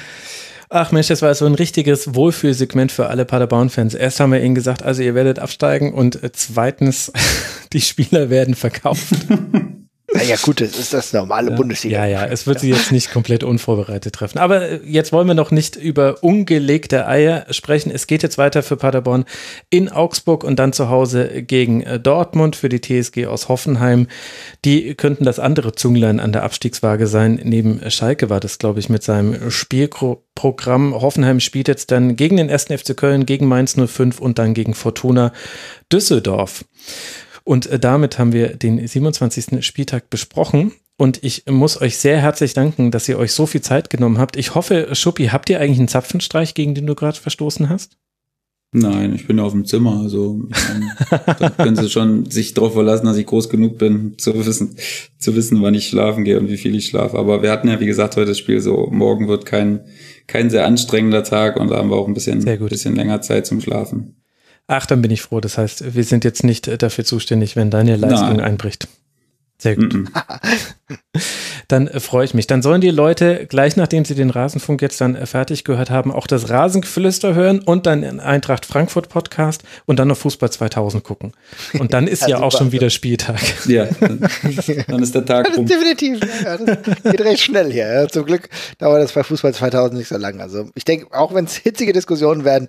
Ach 0.70 0.92
Mensch, 0.92 1.08
das 1.08 1.22
war 1.22 1.34
so 1.34 1.46
ein 1.46 1.56
richtiges 1.56 2.16
Wohlfühlsegment 2.16 2.92
für 2.92 3.08
alle 3.08 3.24
Paderborn-Fans. 3.24 3.94
Erst 3.94 4.20
haben 4.20 4.34
wir 4.34 4.42
ihnen 4.42 4.56
gesagt, 4.56 4.84
also 4.84 5.02
ihr 5.02 5.16
werdet 5.16 5.40
absteigen 5.40 5.94
und 5.94 6.22
äh, 6.22 6.32
zweitens, 6.34 7.14
die 7.74 7.80
Spieler 7.80 8.30
werden 8.30 8.56
verkauft. 8.56 9.14
Naja, 10.16 10.36
gut, 10.42 10.62
das 10.62 10.78
ist 10.78 10.94
das 10.94 11.14
normale 11.14 11.52
ja, 11.52 11.56
Bundesliga. 11.56 12.06
Ja, 12.06 12.22
ja, 12.22 12.26
es 12.26 12.48
wird 12.48 12.60
sie 12.60 12.70
jetzt 12.70 12.92
nicht 12.92 13.12
komplett 13.12 13.44
unvorbereitet 13.44 14.14
treffen. 14.14 14.38
Aber 14.38 14.62
äh, 14.62 14.80
jetzt 14.86 15.12
wollen 15.12 15.28
wir 15.28 15.34
noch 15.34 15.52
nicht 15.52 15.76
über 15.76 16.24
ungelegte 16.24 17.08
Eier 17.08 17.46
sprechen. 17.50 17.92
Es 17.92 18.08
geht 18.08 18.24
jetzt 18.24 18.38
weiter 18.38 18.64
für 18.64 18.78
Paderborn 18.78 19.26
in 19.70 19.90
Augsburg 19.90 20.44
und 20.44 20.58
dann 20.58 20.74
zu 20.74 20.90
Hause 20.90 21.44
gegen 21.44 21.82
äh, 21.82 22.00
Dortmund 22.00 22.56
für 22.56 22.70
die 22.70 22.82
TSG 22.82 23.28
aus 23.28 23.50
Hoffenheim. 23.50 24.08
Die 24.64 24.96
könnten 24.96 25.26
das 25.26 25.40
andere 25.40 25.74
Zunglein 25.74 26.20
an 26.20 26.32
der 26.32 26.44
Abstiegswaage 26.44 27.08
sein. 27.08 27.40
Neben 27.44 27.90
Schalke 27.92 28.30
war 28.30 28.40
das, 28.40 28.58
glaube 28.58 28.80
ich, 28.80 28.90
mit 28.90 29.04
seinem 29.04 29.52
Spielprogramm. 29.52 30.94
Hoffenheim 31.00 31.40
spielt 31.40 31.68
jetzt 31.68 31.92
dann 31.92 32.16
gegen 32.16 32.38
den 32.38 32.50
1. 32.50 32.66
FC 32.66 32.96
Köln, 32.96 33.26
gegen 33.26 33.48
Mainz 33.48 33.76
05 33.76 34.20
und 34.20 34.40
dann 34.40 34.54
gegen 34.54 34.74
Fortuna 34.74 35.34
Düsseldorf. 35.92 36.66
Und 37.46 37.68
äh, 37.68 37.80
damit 37.80 38.20
haben 38.20 38.34
wir 38.34 38.58
den 38.58 38.86
27. 38.86 39.64
Spieltag 39.66 40.10
besprochen. 40.10 40.74
Und 40.98 41.24
ich 41.24 41.46
muss 41.48 41.80
euch 41.80 41.98
sehr 41.98 42.20
herzlich 42.20 42.54
danken, 42.54 42.90
dass 42.92 43.08
ihr 43.08 43.20
euch 43.20 43.32
so 43.32 43.46
viel 43.46 43.62
Zeit 43.62 43.90
genommen 43.90 44.18
habt. 44.18 44.36
Ich 44.36 44.56
hoffe, 44.56 44.90
Schuppi, 44.94 45.28
habt 45.28 45.50
ihr 45.50 45.60
eigentlich 45.60 45.80
einen 45.80 45.88
Zapfenstreich, 45.88 46.54
gegen 46.54 46.74
den 46.74 46.88
du 46.88 46.96
gerade 46.96 47.20
verstoßen 47.20 47.70
hast? 47.70 47.98
Nein, 48.72 49.14
ich 49.14 49.28
bin 49.28 49.40
auf 49.40 49.54
dem 49.54 49.66
Zimmer. 49.66 50.02
Also 50.02 50.42
ähm, 50.74 50.92
da 51.40 51.50
können 51.50 51.76
Sie 51.76 51.90
schon 51.90 52.30
sich 52.30 52.54
darauf 52.54 52.74
verlassen, 52.74 53.06
dass 53.06 53.18
ich 53.18 53.26
groß 53.26 53.50
genug 53.50 53.78
bin, 53.78 54.18
zu 54.18 54.46
wissen, 54.46 54.76
zu 55.18 55.36
wissen, 55.36 55.62
wann 55.62 55.76
ich 55.76 55.88
schlafen 55.88 56.24
gehe 56.26 56.40
und 56.40 56.50
wie 56.50 56.58
viel 56.58 56.76
ich 56.76 56.88
schlafe. 56.88 57.18
Aber 57.18 57.42
wir 57.42 57.52
hatten 57.52 57.70
ja, 57.70 57.80
wie 57.80 57.86
gesagt, 57.86 58.18
heute 58.18 58.30
das 58.30 58.40
Spiel 58.40 58.60
so, 58.60 58.90
morgen 58.92 59.28
wird 59.28 59.46
kein, 59.46 59.86
kein 60.28 60.50
sehr 60.50 60.66
anstrengender 60.66 61.24
Tag 61.24 61.58
und 61.58 61.70
da 61.70 61.78
haben 61.78 61.90
wir 61.90 61.96
auch 61.96 62.08
ein 62.08 62.14
bisschen, 62.14 62.44
bisschen 62.44 62.96
länger 62.96 63.22
Zeit 63.22 63.46
zum 63.46 63.62
Schlafen. 63.62 64.16
Ach, 64.68 64.86
dann 64.86 65.02
bin 65.02 65.12
ich 65.12 65.22
froh. 65.22 65.40
Das 65.40 65.58
heißt, 65.58 65.94
wir 65.96 66.04
sind 66.04 66.24
jetzt 66.24 66.44
nicht 66.44 66.68
äh, 66.68 66.78
dafür 66.78 67.06
zuständig, 67.06 67.56
wenn 67.56 67.70
deine 67.70 67.96
Leistung 67.96 68.38
Nein. 68.38 68.42
einbricht. 68.42 68.88
Sehr 69.58 69.76
gut. 69.76 69.94
Mm 69.94 70.08
-mm. 70.08 70.22
Dann 71.68 71.88
äh, 71.88 72.00
freue 72.00 72.26
ich 72.26 72.34
mich. 72.34 72.48
Dann 72.48 72.62
sollen 72.62 72.82
die 72.82 72.92
Leute 72.92 73.46
gleich 73.48 73.76
nachdem 73.76 74.06
sie 74.06 74.16
den 74.16 74.30
Rasenfunk 74.30 74.82
jetzt 74.82 75.02
dann 75.02 75.16
äh, 75.16 75.26
fertig 75.26 75.64
gehört 75.64 75.90
haben, 75.90 76.12
auch 76.12 76.28
das 76.28 76.50
Rasengeflüster 76.50 77.34
hören 77.34 77.60
und 77.60 77.86
dann 77.86 78.02
den 78.02 78.20
Eintracht 78.20 78.66
Frankfurt 78.66 79.10
Podcast 79.10 79.64
und 79.86 79.98
dann 79.98 80.10
noch 80.10 80.18
Fußball 80.18 80.52
2000 80.52 81.04
gucken. 81.04 81.34
Und 81.80 81.94
dann 81.94 82.08
ist 82.08 82.22
ja, 82.28 82.28
ja 82.28 82.40
auch 82.42 82.52
schon 82.52 82.72
wieder 82.72 82.90
Spieltag. 82.90 83.40
Ja, 83.66 83.88
dann, 84.00 85.02
ist 85.02 85.16
der 85.16 85.26
Tag 85.26 85.58
rum. 85.58 85.66
definitiv. 85.66 86.20
Ja, 86.44 86.58
geht 86.58 87.22
recht 87.22 87.42
schnell 87.42 87.72
hier. 87.72 87.92
Ja. 87.92 88.08
Zum 88.08 88.26
Glück 88.26 88.50
dauert 88.78 89.02
das 89.02 89.14
bei 89.14 89.24
Fußball 89.24 89.54
2000 89.54 89.98
nicht 89.98 90.08
so 90.08 90.18
lange. 90.18 90.42
Also 90.42 90.70
ich 90.76 90.86
denke, 90.86 91.08
auch 91.12 91.34
wenn 91.34 91.46
es 91.46 91.56
hitzige 91.56 91.94
Diskussionen 91.94 92.46
werden, 92.46 92.68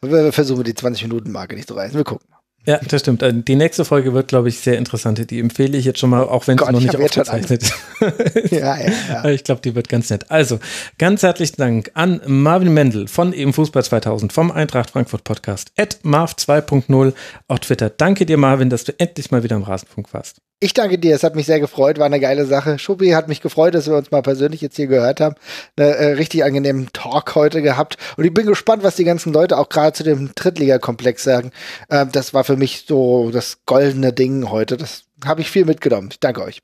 wir 0.00 0.32
versuchen 0.32 0.64
die 0.64 0.74
20 0.74 1.02
Minuten 1.02 1.32
Marke 1.32 1.54
nicht 1.54 1.68
zu 1.68 1.74
reißen. 1.74 1.96
Wir 1.96 2.04
gucken. 2.04 2.26
Ja, 2.68 2.78
das 2.86 3.00
stimmt. 3.00 3.22
Äh, 3.22 3.32
die 3.32 3.56
nächste 3.56 3.86
Folge 3.86 4.12
wird, 4.12 4.28
glaube 4.28 4.50
ich, 4.50 4.60
sehr 4.60 4.76
interessant. 4.76 5.30
Die 5.30 5.40
empfehle 5.40 5.78
ich 5.78 5.86
jetzt 5.86 6.00
schon 6.00 6.10
mal, 6.10 6.24
auch 6.24 6.46
wenn 6.48 6.58
sie 6.58 6.70
noch 6.70 6.78
nicht 6.78 6.94
aufgezeichnet 6.94 7.62
ist. 7.62 7.72
ja, 8.52 8.76
ja, 8.76 8.92
ja. 9.08 9.24
Ich 9.30 9.42
glaube, 9.42 9.62
die 9.62 9.74
wird 9.74 9.88
ganz 9.88 10.10
nett. 10.10 10.30
Also, 10.30 10.58
ganz 10.98 11.22
herzlichen 11.22 11.56
Dank 11.56 11.90
an 11.94 12.20
Marvin 12.26 12.74
Mendel 12.74 13.08
von 13.08 13.32
eben 13.32 13.54
Fußball 13.54 13.82
2000 13.82 14.34
vom 14.34 14.50
Eintracht 14.50 14.90
Frankfurt 14.90 15.24
Podcast 15.24 15.72
at 15.78 16.00
marv 16.02 16.34
2.0 16.34 17.14
auf 17.46 17.60
Twitter. 17.60 17.88
Danke 17.88 18.26
dir, 18.26 18.36
Marvin, 18.36 18.68
dass 18.68 18.84
du 18.84 18.92
endlich 19.00 19.30
mal 19.30 19.42
wieder 19.42 19.56
im 19.56 19.62
Rasenfunk 19.62 20.12
warst. 20.12 20.42
Ich 20.60 20.74
danke 20.74 20.98
dir, 20.98 21.14
es 21.14 21.22
hat 21.22 21.36
mich 21.36 21.46
sehr 21.46 21.60
gefreut, 21.60 21.98
war 21.98 22.06
eine 22.06 22.18
geile 22.18 22.44
Sache. 22.44 22.80
Schuppi 22.80 23.10
hat 23.10 23.28
mich 23.28 23.40
gefreut, 23.40 23.76
dass 23.76 23.86
wir 23.86 23.94
uns 23.94 24.10
mal 24.10 24.22
persönlich 24.22 24.60
jetzt 24.60 24.74
hier 24.74 24.88
gehört 24.88 25.20
haben. 25.20 25.36
Eine 25.76 25.94
äh, 25.94 26.12
richtig 26.14 26.42
angenehmen 26.42 26.88
Talk 26.92 27.36
heute 27.36 27.62
gehabt. 27.62 27.96
Und 28.16 28.24
ich 28.24 28.34
bin 28.34 28.44
gespannt, 28.44 28.82
was 28.82 28.96
die 28.96 29.04
ganzen 29.04 29.32
Leute 29.32 29.56
auch 29.56 29.68
gerade 29.68 29.92
zu 29.92 30.02
dem 30.02 30.32
Drittligakomplex 30.34 31.22
sagen. 31.22 31.52
Ähm, 31.90 32.08
das 32.10 32.34
war 32.34 32.42
für 32.42 32.56
mich 32.56 32.86
so 32.88 33.30
das 33.30 33.58
goldene 33.66 34.12
Ding 34.12 34.50
heute. 34.50 34.76
Das 34.76 35.04
habe 35.24 35.42
ich 35.42 35.50
viel 35.50 35.64
mitgenommen. 35.64 36.08
Ich 36.10 36.18
danke 36.18 36.42
euch. 36.42 36.60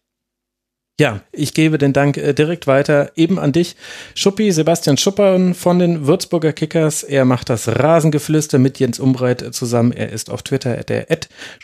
Ja, 1.00 1.22
ich 1.32 1.54
gebe 1.54 1.76
den 1.76 1.92
Dank 1.92 2.16
äh, 2.18 2.34
direkt 2.34 2.68
weiter 2.68 3.10
eben 3.16 3.40
an 3.40 3.50
dich. 3.50 3.74
Schuppi, 4.14 4.52
Sebastian 4.52 4.96
Schuppern 4.96 5.54
von 5.54 5.80
den 5.80 6.06
Würzburger 6.06 6.52
Kickers. 6.52 7.02
Er 7.02 7.24
macht 7.24 7.50
das 7.50 7.66
Rasengeflüster 7.66 8.60
mit 8.60 8.78
Jens 8.78 9.00
Umbreit 9.00 9.52
zusammen. 9.52 9.90
Er 9.90 10.12
ist 10.12 10.30
auf 10.30 10.44
Twitter 10.44 10.76
der 10.84 11.08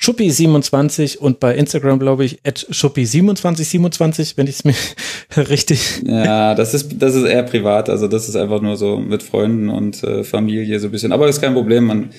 Schuppi27 0.01 1.19
und 1.19 1.39
bei 1.39 1.55
Instagram, 1.55 2.01
glaube 2.01 2.25
ich, 2.25 2.41
Schuppi2727, 2.43 4.37
wenn 4.37 4.49
ich 4.49 4.57
es 4.57 4.65
mir 4.65 4.75
richtig. 5.49 6.03
Ja, 6.05 6.57
das 6.57 6.75
ist, 6.75 7.01
das 7.01 7.15
ist 7.15 7.23
eher 7.23 7.45
privat. 7.45 7.89
Also 7.89 8.09
das 8.09 8.29
ist 8.29 8.35
einfach 8.35 8.61
nur 8.61 8.77
so 8.77 8.97
mit 8.97 9.23
Freunden 9.23 9.69
und 9.69 10.03
äh, 10.03 10.25
Familie 10.25 10.81
so 10.81 10.89
ein 10.89 10.91
bisschen. 10.91 11.13
Aber 11.13 11.29
ist 11.29 11.41
kein 11.41 11.55
Problem. 11.55 11.85
Man, 11.85 12.11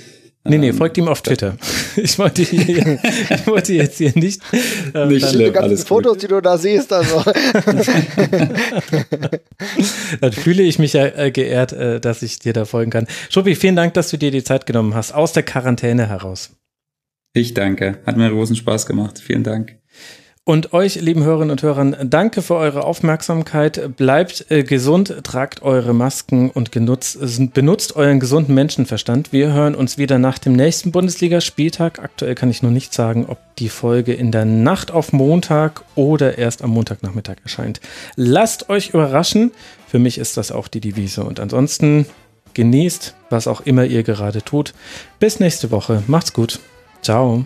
Nee, 0.43 0.57
nee, 0.57 0.69
ähm, 0.69 0.75
folgt 0.75 0.97
ihm 0.97 1.07
auf 1.07 1.21
Twitter. 1.21 1.57
Ich 1.97 2.17
wollte, 2.17 2.41
hier, 2.41 2.99
ich 3.29 3.47
wollte 3.47 3.73
jetzt 3.73 3.97
hier 3.97 4.13
nicht. 4.15 4.41
Ähm, 4.93 5.09
nicht 5.09 5.27
schlimm, 5.27 5.47
die 5.47 5.51
ganzen 5.51 5.85
Fotos, 5.85 6.13
gut. 6.13 6.23
die 6.23 6.27
du 6.27 6.39
da 6.39 6.57
siehst, 6.57 6.93
also. 6.93 7.21
dann 10.21 10.31
fühle 10.31 10.63
ich 10.63 10.79
mich 10.79 10.93
ja 10.93 11.07
äh, 11.07 11.31
geehrt, 11.31 11.73
äh, 11.73 11.99
dass 11.99 12.21
ich 12.21 12.39
dir 12.39 12.53
da 12.53 12.63
folgen 12.63 12.91
kann. 12.91 13.07
Schuppi, 13.29 13.55
vielen 13.55 13.75
Dank, 13.75 13.93
dass 13.95 14.09
du 14.09 14.15
dir 14.15 14.31
die 14.31 14.41
Zeit 14.41 14.65
genommen 14.65 14.95
hast, 14.95 15.11
aus 15.11 15.33
der 15.33 15.43
Quarantäne 15.43 16.07
heraus. 16.07 16.51
Ich 17.33 17.53
danke. 17.53 17.97
Hat 18.05 18.15
mir 18.15 18.29
großen 18.29 18.55
Spaß 18.55 18.85
gemacht. 18.85 19.19
Vielen 19.19 19.43
Dank. 19.43 19.80
Und 20.43 20.73
euch, 20.73 20.95
lieben 20.95 21.23
Hörerinnen 21.23 21.51
und 21.51 21.61
Hörern, 21.61 21.95
danke 22.03 22.41
für 22.41 22.55
eure 22.55 22.83
Aufmerksamkeit. 22.83 23.95
Bleibt 23.95 24.49
äh, 24.49 24.63
gesund, 24.63 25.13
tragt 25.21 25.61
eure 25.61 25.93
Masken 25.93 26.49
und 26.49 26.71
genutzt, 26.71 27.19
benutzt 27.53 27.95
euren 27.95 28.19
gesunden 28.19 28.55
Menschenverstand. 28.55 29.31
Wir 29.31 29.53
hören 29.53 29.75
uns 29.75 29.99
wieder 29.99 30.17
nach 30.17 30.39
dem 30.39 30.53
nächsten 30.53 30.91
Bundesligaspieltag. 30.91 31.99
Aktuell 31.99 32.33
kann 32.33 32.49
ich 32.49 32.63
noch 32.63 32.71
nicht 32.71 32.91
sagen, 32.91 33.27
ob 33.27 33.37
die 33.57 33.69
Folge 33.69 34.13
in 34.13 34.31
der 34.31 34.45
Nacht 34.45 34.89
auf 34.89 35.13
Montag 35.13 35.83
oder 35.93 36.39
erst 36.39 36.63
am 36.63 36.71
Montagnachmittag 36.71 37.35
erscheint. 37.43 37.79
Lasst 38.15 38.67
euch 38.69 38.89
überraschen. 38.89 39.51
Für 39.87 39.99
mich 39.99 40.17
ist 40.17 40.37
das 40.37 40.51
auch 40.51 40.67
die 40.67 40.81
Devise. 40.81 41.23
Und 41.23 41.39
ansonsten 41.39 42.07
genießt, 42.55 43.13
was 43.29 43.45
auch 43.45 43.61
immer 43.61 43.85
ihr 43.85 44.01
gerade 44.01 44.41
tut. 44.41 44.73
Bis 45.19 45.39
nächste 45.39 45.69
Woche. 45.69 46.01
Macht's 46.07 46.33
gut. 46.33 46.59
Ciao. 47.03 47.45